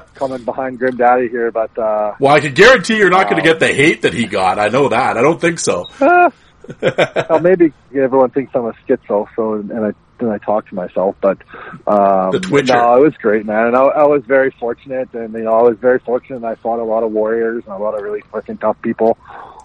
coming 0.15 0.44
behind 0.44 0.78
Grim 0.78 0.97
Daddy 0.97 1.28
here, 1.28 1.51
but. 1.51 1.77
uh 1.78 2.15
Well, 2.20 2.35
I 2.35 2.41
can 2.41 2.55
guarantee 2.55 2.99
you're 2.99 3.10
not 3.10 3.31
going 3.31 3.43
to 3.43 3.49
get 3.49 3.60
the 3.60 3.73
hate 3.73 4.02
that 4.02 4.15
he 4.15 4.27
got. 4.27 4.59
I 4.59 4.69
know 4.69 4.89
that. 4.89 5.17
I 5.17 5.23
don't 5.23 5.41
think 5.41 5.59
so. 5.59 5.89
well, 6.01 7.41
maybe 7.41 7.73
everyone 7.94 8.31
thinks 8.31 8.52
I'm 8.55 8.67
a 8.67 8.73
schizo, 8.86 9.27
so 9.35 9.55
and 9.55 9.73
I 9.73 9.93
and 10.20 10.31
I 10.31 10.39
talk 10.39 10.69
to 10.69 10.75
myself, 10.75 11.17
but 11.20 11.39
um, 11.86 12.33
The 12.33 12.41
Twitcher. 12.41 12.75
No, 12.75 12.97
it 12.97 13.02
was 13.02 13.15
great, 13.15 13.47
man, 13.47 13.69
and 13.69 13.77
I, 13.77 13.83
I 13.83 14.07
was 14.07 14.23
very 14.27 14.51
fortunate, 14.51 15.12
and 15.15 15.33
you 15.33 15.44
know, 15.44 15.52
I 15.52 15.62
was 15.62 15.78
very 15.78 15.99
fortunate. 15.99 16.36
And 16.36 16.47
I 16.47 16.55
fought 16.57 16.78
a 16.78 16.85
lot 16.85 17.02
of 17.02 17.12
warriors 17.12 17.65
and 17.65 17.75
a 17.75 17.78
lot 17.78 17.97
of 17.97 18.02
really 18.02 18.23
fucking 18.33 18.59
tough 18.59 18.81
people. 18.83 19.19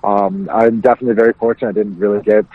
Um, 0.03 0.49
I'm 0.51 0.81
definitely 0.81 1.15
very 1.15 1.33
fortunate. 1.33 1.69
I 1.69 1.73
didn't 1.73 1.99
really 1.99 2.21
get 2.21 2.45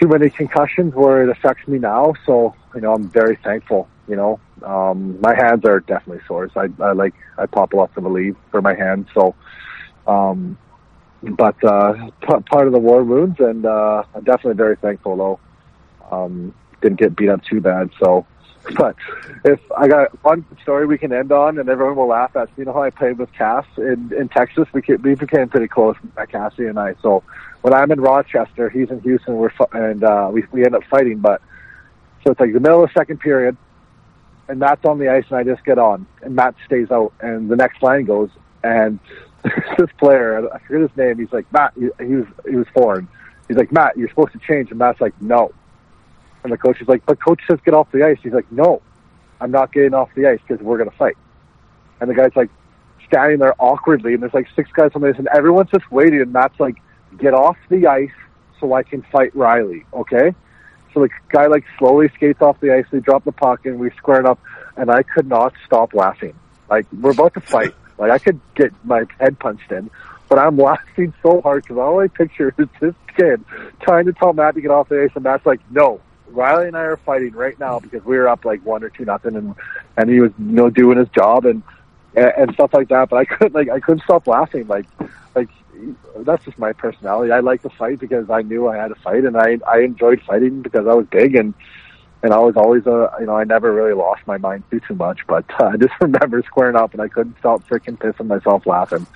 too 0.00 0.08
many 0.08 0.30
concussions 0.30 0.94
where 0.94 1.22
it 1.22 1.30
affects 1.30 1.66
me 1.68 1.78
now, 1.78 2.14
so 2.26 2.54
you 2.74 2.80
know, 2.80 2.94
I'm 2.94 3.08
very 3.10 3.38
thankful. 3.42 3.88
You 4.08 4.16
know, 4.16 4.40
um, 4.64 5.20
my 5.20 5.34
hands 5.34 5.64
are 5.64 5.80
definitely 5.80 6.22
sore. 6.26 6.50
So 6.52 6.60
I, 6.60 6.82
I 6.84 6.92
like 6.92 7.14
I 7.38 7.46
pop 7.46 7.72
lots 7.74 7.96
of 7.96 8.04
Aleve 8.04 8.36
for 8.50 8.62
my 8.62 8.74
hands, 8.74 9.08
so. 9.14 9.34
Um, 10.06 10.58
but 11.22 11.62
uh, 11.62 12.10
p- 12.22 12.42
part 12.50 12.66
of 12.66 12.72
the 12.72 12.78
war 12.78 13.04
wounds, 13.04 13.36
and 13.40 13.66
uh, 13.66 14.04
I'm 14.14 14.24
definitely 14.24 14.54
very 14.54 14.76
thankful 14.76 15.16
though. 15.16 15.40
Um, 16.10 16.54
didn't 16.80 16.98
get 16.98 17.16
beat 17.16 17.28
up 17.28 17.42
too 17.44 17.60
bad, 17.60 17.90
so. 18.02 18.26
But 18.76 18.94
if 19.44 19.58
I 19.76 19.88
got 19.88 20.22
one 20.22 20.44
story 20.62 20.86
we 20.86 20.98
can 20.98 21.12
end 21.12 21.32
on, 21.32 21.58
and 21.58 21.68
everyone 21.68 21.96
will 21.96 22.08
laugh 22.08 22.36
at, 22.36 22.50
you 22.56 22.64
know 22.66 22.74
how 22.74 22.82
I 22.82 22.90
played 22.90 23.18
with 23.18 23.32
Cass 23.32 23.64
in 23.78 24.12
in 24.16 24.28
Texas. 24.28 24.68
We 24.74 24.82
we 25.02 25.14
became 25.14 25.48
pretty 25.48 25.66
close, 25.66 25.96
Cassie 26.30 26.66
and 26.66 26.78
I. 26.78 26.94
So 27.02 27.24
when 27.62 27.74
I'm 27.74 27.90
in 27.90 28.00
Rochester, 28.00 28.70
he's 28.70 28.90
in 28.90 29.00
Houston. 29.00 29.36
We're 29.36 29.50
and 29.72 30.02
uh, 30.02 30.30
we 30.32 30.44
we 30.52 30.64
end 30.64 30.74
up 30.74 30.84
fighting, 30.84 31.18
but 31.18 31.42
so 32.24 32.32
it's 32.32 32.40
like 32.40 32.52
the 32.52 32.60
middle 32.60 32.82
of 32.82 32.90
the 32.90 32.98
second 32.98 33.20
period, 33.20 33.56
and 34.48 34.58
Matt's 34.58 34.84
on 34.84 34.98
the 34.98 35.08
ice, 35.08 35.24
and 35.28 35.38
I 35.38 35.44
just 35.44 35.64
get 35.64 35.78
on, 35.78 36.06
and 36.22 36.34
Matt 36.34 36.54
stays 36.66 36.90
out, 36.90 37.12
and 37.20 37.48
the 37.48 37.56
next 37.56 37.82
line 37.82 38.04
goes, 38.04 38.30
and 38.62 38.98
this 39.78 39.90
player, 39.98 40.48
I 40.52 40.58
forget 40.60 40.88
his 40.88 40.96
name, 40.96 41.18
he's 41.18 41.32
like, 41.32 41.50
Matt, 41.52 41.72
he, 41.74 41.88
he 42.04 42.16
was 42.16 42.26
he 42.48 42.56
was 42.56 42.66
foreign. 42.74 43.08
He's 43.48 43.56
like, 43.56 43.72
Matt, 43.72 43.96
you're 43.96 44.08
supposed 44.08 44.32
to 44.32 44.38
change, 44.38 44.70
and 44.70 44.78
Matt's 44.78 45.00
like, 45.00 45.20
no. 45.20 45.52
And 46.44 46.52
the 46.52 46.56
coach 46.56 46.80
is 46.80 46.88
like, 46.88 47.04
but 47.04 47.20
coach 47.22 47.40
says 47.48 47.58
get 47.64 47.74
off 47.74 47.90
the 47.92 48.04
ice. 48.04 48.18
He's 48.22 48.32
like, 48.32 48.50
no, 48.50 48.80
I'm 49.40 49.50
not 49.50 49.72
getting 49.72 49.92
off 49.92 50.08
the 50.14 50.26
ice 50.26 50.40
because 50.46 50.62
we're 50.64 50.78
gonna 50.78 50.90
fight. 50.92 51.16
And 52.00 52.08
the 52.08 52.14
guy's 52.14 52.34
like 52.36 52.50
standing 53.06 53.38
there 53.38 53.54
awkwardly, 53.58 54.14
and 54.14 54.22
there's 54.22 54.34
like 54.34 54.48
six 54.56 54.70
guys 54.72 54.92
on 54.94 55.02
the 55.02 55.08
ice, 55.08 55.18
and 55.18 55.28
everyone's 55.28 55.70
just 55.70 55.90
waiting, 55.90 56.20
and 56.20 56.32
Matt's 56.32 56.58
like, 56.58 56.76
get 57.18 57.34
off 57.34 57.56
the 57.68 57.86
ice 57.86 58.10
so 58.58 58.72
I 58.72 58.82
can 58.82 59.02
fight 59.02 59.34
Riley, 59.34 59.84
okay? 59.92 60.34
So 60.92 61.00
the 61.00 61.10
guy 61.28 61.46
like 61.46 61.64
slowly 61.78 62.08
skates 62.14 62.42
off 62.42 62.60
the 62.60 62.74
ice. 62.74 62.84
We 62.90 63.00
drop 63.00 63.24
the 63.24 63.32
puck 63.32 63.66
and 63.66 63.78
we 63.78 63.90
square 63.90 64.20
it 64.20 64.26
up, 64.26 64.40
and 64.76 64.90
I 64.90 65.02
could 65.02 65.28
not 65.28 65.54
stop 65.64 65.94
laughing. 65.94 66.34
Like 66.68 66.86
we're 66.92 67.12
about 67.12 67.34
to 67.34 67.40
fight. 67.40 67.74
Like 67.98 68.12
I 68.12 68.18
could 68.18 68.40
get 68.54 68.72
my 68.82 69.04
head 69.18 69.38
punched 69.38 69.70
in, 69.70 69.90
but 70.30 70.38
I'm 70.38 70.56
laughing 70.70 71.12
so 71.22 71.42
hard 71.42 71.64
because 71.64 71.76
all 71.76 72.00
I 72.00 72.08
picture 72.08 72.54
is 72.56 72.66
this 72.80 72.94
kid 73.14 73.44
trying 73.82 74.06
to 74.06 74.14
tell 74.14 74.32
Matt 74.32 74.54
to 74.54 74.62
get 74.62 74.70
off 74.70 74.88
the 74.88 75.02
ice, 75.02 75.10
and 75.14 75.22
Matt's 75.22 75.44
like, 75.44 75.60
"No, 75.70 76.00
Riley 76.28 76.68
and 76.68 76.76
I 76.78 76.80
are 76.80 76.96
fighting 76.96 77.32
right 77.32 77.58
now 77.58 77.78
because 77.78 78.02
we 78.04 78.16
were 78.16 78.26
up 78.26 78.46
like 78.46 78.64
one 78.64 78.82
or 78.82 78.88
two 78.88 79.04
nothing, 79.04 79.36
and 79.36 79.54
and 79.98 80.08
he 80.08 80.20
was 80.20 80.30
you 80.38 80.44
know 80.46 80.70
doing 80.70 80.98
his 80.98 81.08
job 81.10 81.44
and, 81.44 81.62
and 82.14 82.52
stuff 82.54 82.72
like 82.72 82.88
that. 82.88 83.10
But 83.10 83.16
I 83.16 83.24
couldn't 83.26 83.54
like 83.54 83.68
I 83.68 83.80
couldn't 83.80 84.02
stop 84.04 84.26
laughing. 84.26 84.66
Like 84.66 84.86
like 85.34 85.48
that's 86.18 86.44
just 86.44 86.58
my 86.58 86.72
personality. 86.72 87.32
I 87.32 87.40
like 87.40 87.62
to 87.62 87.70
fight 87.70 87.98
because 88.00 88.28
I 88.30 88.42
knew 88.42 88.68
I 88.68 88.76
had 88.76 88.88
to 88.88 88.94
fight, 88.96 89.24
and 89.24 89.36
I 89.36 89.58
I 89.66 89.80
enjoyed 89.80 90.20
fighting 90.22 90.62
because 90.62 90.86
I 90.86 90.94
was 90.94 91.06
big 91.06 91.34
and 91.36 91.54
and 92.22 92.32
I 92.32 92.38
was 92.38 92.56
always 92.56 92.86
a 92.86 93.10
you 93.20 93.26
know 93.26 93.36
I 93.36 93.44
never 93.44 93.72
really 93.72 93.94
lost 93.94 94.22
my 94.26 94.38
mind 94.38 94.64
too 94.70 94.80
too 94.80 94.94
much. 94.94 95.20
But 95.26 95.44
uh, 95.60 95.66
I 95.72 95.76
just 95.76 95.94
remember 96.00 96.42
squaring 96.42 96.76
up, 96.76 96.92
and 96.92 97.00
I 97.02 97.08
couldn't 97.08 97.38
stop 97.38 97.62
freaking 97.68 97.96
pissing 97.98 98.26
myself 98.26 98.66
laughing. 98.66 99.06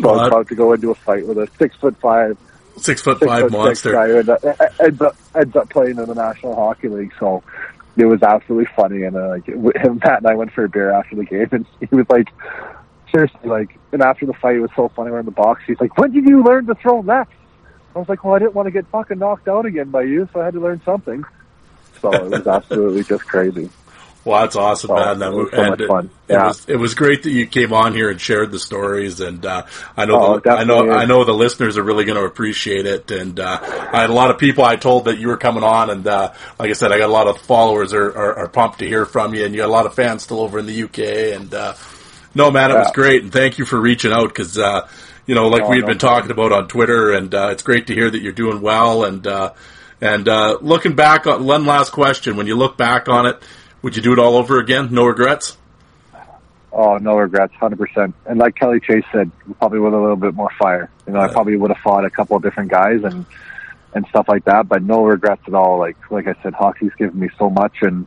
So 0.00 0.08
I 0.10 0.12
was 0.14 0.22
Well, 0.22 0.26
about 0.26 0.48
to 0.48 0.54
go 0.54 0.72
into 0.72 0.90
a 0.90 0.94
fight 0.94 1.26
with 1.26 1.38
a 1.38 1.48
six 1.58 1.76
foot 1.76 1.96
five, 2.00 2.38
Six 2.78 3.02
foot 3.02 3.18
six 3.20 3.28
five 3.28 3.40
foot 3.40 3.52
monster. 3.52 3.92
guy 3.92 4.08
who 4.08 4.16
ends 4.18 4.28
up, 4.28 4.44
ends 4.80 5.00
up 5.00 5.16
ends 5.34 5.56
up 5.56 5.70
playing 5.70 5.98
in 5.98 6.06
the 6.06 6.14
National 6.14 6.54
Hockey 6.54 6.88
League. 6.88 7.12
So 7.18 7.42
it 7.96 8.06
was 8.06 8.22
absolutely 8.22 8.68
funny, 8.74 9.02
and 9.02 9.16
uh, 9.16 9.28
like 9.28 9.46
him, 9.46 10.00
Matt 10.04 10.18
and 10.18 10.26
I 10.26 10.34
went 10.34 10.52
for 10.52 10.64
a 10.64 10.68
beer 10.68 10.90
after 10.90 11.16
the 11.16 11.24
game, 11.24 11.48
and 11.52 11.66
he 11.80 11.94
was 11.94 12.06
like, 12.08 12.28
seriously, 13.12 13.48
like, 13.48 13.78
and 13.92 14.02
after 14.02 14.26
the 14.26 14.32
fight, 14.34 14.56
it 14.56 14.60
was 14.60 14.70
so 14.74 14.88
funny. 14.88 15.10
We're 15.10 15.20
in 15.20 15.26
the 15.26 15.30
box. 15.30 15.62
He's 15.66 15.80
like, 15.80 15.96
"When 15.98 16.12
did 16.12 16.26
you 16.26 16.42
learn 16.42 16.66
to 16.66 16.74
throw 16.74 17.02
nets?" 17.02 17.30
I 17.94 17.98
was 17.98 18.08
like, 18.08 18.24
"Well, 18.24 18.34
I 18.34 18.38
didn't 18.38 18.54
want 18.54 18.66
to 18.66 18.72
get 18.72 18.86
fucking 18.88 19.18
knocked 19.18 19.48
out 19.48 19.66
again 19.66 19.90
by 19.90 20.02
you, 20.02 20.28
so 20.32 20.40
I 20.40 20.46
had 20.46 20.54
to 20.54 20.60
learn 20.60 20.80
something." 20.84 21.24
So 22.00 22.10
it 22.12 22.30
was 22.30 22.46
absolutely 22.46 23.04
just 23.04 23.24
crazy. 23.26 23.70
Well, 24.24 24.40
that's 24.42 24.54
awesome, 24.54 24.94
man. 24.94 25.18
That 25.18 25.32
it 25.32 25.36
was 25.36 25.50
so 25.50 25.64
much 25.68 25.82
fun. 25.82 26.10
It 26.28 26.32
Yeah. 26.34 26.46
was 26.46 26.64
it 26.68 26.76
was 26.76 26.94
great 26.94 27.24
that 27.24 27.30
you 27.32 27.44
came 27.44 27.72
on 27.72 27.92
here 27.92 28.08
and 28.08 28.20
shared 28.20 28.52
the 28.52 28.58
stories, 28.60 29.18
and 29.20 29.44
uh, 29.44 29.64
I 29.96 30.04
know 30.06 30.14
Oh, 30.20 30.38
the, 30.38 30.48
I 30.50 30.62
know 30.62 30.88
is. 30.88 30.96
I 30.96 31.06
know 31.06 31.24
the 31.24 31.32
listeners 31.34 31.76
are 31.76 31.82
really 31.82 32.04
going 32.04 32.16
to 32.18 32.24
appreciate 32.24 32.86
it. 32.86 33.10
And 33.10 33.40
uh, 33.40 33.58
I 33.60 34.00
had 34.00 34.10
a 34.10 34.12
lot 34.12 34.30
of 34.30 34.38
people 34.38 34.64
I 34.64 34.76
told 34.76 35.06
that 35.06 35.18
you 35.18 35.26
were 35.26 35.38
coming 35.38 35.64
on, 35.64 35.90
and 35.90 36.06
uh, 36.06 36.32
like 36.60 36.70
I 36.70 36.72
said, 36.74 36.92
I 36.92 36.98
got 36.98 37.10
a 37.10 37.12
lot 37.12 37.26
of 37.26 37.38
followers 37.38 37.92
are, 37.94 38.16
are, 38.16 38.38
are 38.38 38.48
pumped 38.48 38.78
to 38.78 38.86
hear 38.86 39.04
from 39.06 39.34
you, 39.34 39.44
and 39.44 39.56
you 39.56 39.60
got 39.60 39.68
a 39.68 39.72
lot 39.72 39.86
of 39.86 39.94
fans 39.94 40.22
still 40.22 40.38
over 40.38 40.60
in 40.60 40.66
the 40.66 40.84
UK. 40.84 41.00
And 41.40 41.52
uh, 41.52 41.72
no, 42.34 42.50
man, 42.50 42.70
it 42.70 42.74
was 42.74 42.92
great, 42.92 43.22
and 43.22 43.32
thank 43.32 43.58
you 43.58 43.64
for 43.64 43.80
reaching 43.80 44.12
out 44.12 44.28
because. 44.28 44.58
Uh, 44.58 44.88
you 45.24 45.36
know, 45.36 45.46
like 45.48 45.68
we 45.68 45.76
had 45.76 45.82
no 45.82 45.86
been 45.86 45.98
problem. 45.98 46.22
talking 46.22 46.30
about 46.32 46.52
on 46.52 46.68
Twitter, 46.68 47.12
and 47.12 47.32
uh, 47.32 47.50
it's 47.52 47.62
great 47.62 47.86
to 47.86 47.94
hear 47.94 48.10
that 48.10 48.20
you're 48.20 48.32
doing 48.32 48.60
well. 48.60 49.04
And 49.04 49.24
uh, 49.24 49.52
and 50.00 50.28
uh, 50.28 50.58
looking 50.60 50.96
back 50.96 51.28
on 51.28 51.44
one 51.44 51.64
last 51.64 51.92
question: 51.92 52.36
When 52.36 52.48
you 52.48 52.56
look 52.56 52.76
back 52.76 53.08
on 53.08 53.26
it, 53.26 53.40
would 53.82 53.96
you 53.96 54.02
do 54.02 54.12
it 54.12 54.18
all 54.18 54.36
over 54.36 54.58
again? 54.58 54.88
No 54.90 55.06
regrets. 55.06 55.56
Oh, 56.72 56.96
no 56.96 57.16
regrets, 57.16 57.52
hundred 57.54 57.78
percent. 57.78 58.14
And 58.24 58.38
like 58.38 58.56
Kelly 58.56 58.80
Chase 58.80 59.04
said, 59.12 59.30
probably 59.58 59.78
with 59.78 59.92
a 59.92 59.98
little 59.98 60.16
bit 60.16 60.34
more 60.34 60.50
fire. 60.58 60.90
You 61.06 61.12
know, 61.12 61.20
I 61.20 61.28
probably 61.28 61.54
would 61.56 61.70
have 61.70 61.82
fought 61.84 62.04
a 62.04 62.10
couple 62.10 62.36
of 62.36 62.42
different 62.42 62.70
guys 62.70 63.04
and 63.04 63.26
and 63.94 64.06
stuff 64.08 64.26
like 64.26 64.46
that, 64.46 64.68
but 64.68 64.82
no 64.82 65.04
regrets 65.04 65.42
at 65.46 65.54
all. 65.54 65.78
Like 65.78 65.98
like 66.10 66.26
I 66.26 66.34
said, 66.42 66.54
hockey's 66.54 66.94
given 66.98 67.20
me 67.20 67.28
so 67.38 67.50
much, 67.50 67.82
and 67.82 68.06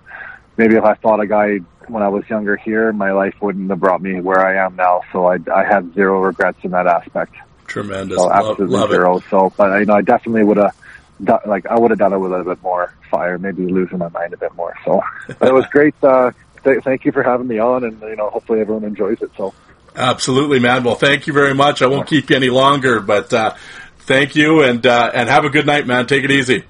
maybe 0.58 0.76
if 0.76 0.84
I 0.84 0.96
fought 0.96 1.20
a 1.20 1.28
guy 1.28 1.60
when 1.90 2.04
I 2.04 2.08
was 2.08 2.28
younger 2.30 2.56
here, 2.56 2.92
my 2.94 3.12
life 3.12 3.36
wouldn't 3.42 3.70
have 3.70 3.80
brought 3.80 4.02
me 4.02 4.22
where 4.22 4.40
I 4.40 4.66
am 4.66 4.76
now. 4.76 5.02
So 5.12 5.28
I 5.28 5.38
I 5.54 5.64
have 5.64 5.94
zero 5.94 6.22
regrets 6.22 6.60
in 6.64 6.72
that 6.72 6.88
aspect. 6.88 7.36
Tremendous. 7.68 8.18
So 8.18 8.32
absolutely 8.32 8.68
love 8.68 8.92
it. 8.92 8.96
zero. 8.96 9.20
So, 9.30 9.54
but 9.56 9.80
you 9.80 9.86
know, 9.86 9.96
I 9.96 10.02
definitely 10.02 10.44
would 10.44 10.58
have. 10.58 10.76
Done, 11.24 11.40
like 11.46 11.66
I 11.68 11.80
would 11.80 11.92
have 11.92 11.98
done 12.00 12.12
it 12.12 12.18
with 12.18 12.34
a 12.34 12.38
little 12.38 12.54
bit 12.54 12.62
more 12.62 12.94
fire, 13.10 13.38
maybe 13.38 13.66
losing 13.66 14.00
my 14.00 14.10
mind 14.10 14.34
a 14.34 14.38
bit 14.38 14.54
more. 14.56 14.74
So, 14.84 15.02
it 15.30 15.54
was 15.54 15.66
great. 15.72 15.96
Uh, 16.04 16.32
th- 16.66 16.84
thank 16.84 17.06
you 17.06 17.14
for 17.14 17.24
having 17.24 17.48
me 17.48 17.58
on, 17.58 17.86
and 17.86 18.02
you 18.02 18.18
know, 18.18 18.30
hopefully 18.30 18.60
everyone 18.60 18.84
enjoys 18.84 19.22
it. 19.22 19.32
So. 19.38 19.54
Absolutely, 19.96 20.60
man. 20.60 20.84
Well, 20.84 20.96
thank 20.96 21.26
you 21.26 21.32
very 21.32 21.54
much. 21.54 21.82
I 21.82 21.88
won't 21.88 22.06
keep 22.06 22.30
you 22.30 22.36
any 22.36 22.50
longer, 22.50 23.00
but 23.00 23.32
uh, 23.32 23.56
thank 24.00 24.36
you 24.36 24.62
and 24.62 24.86
uh, 24.86 25.12
and 25.14 25.30
have 25.30 25.46
a 25.46 25.50
good 25.50 25.66
night, 25.66 25.88
man. 25.88 26.06
Take 26.06 26.26
it 26.26 26.32
easy. 26.32 26.66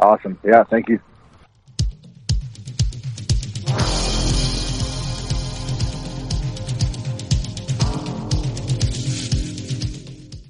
Awesome. 0.00 0.36
Yeah, 0.42 0.64
thank 0.64 0.88
you. 0.88 0.98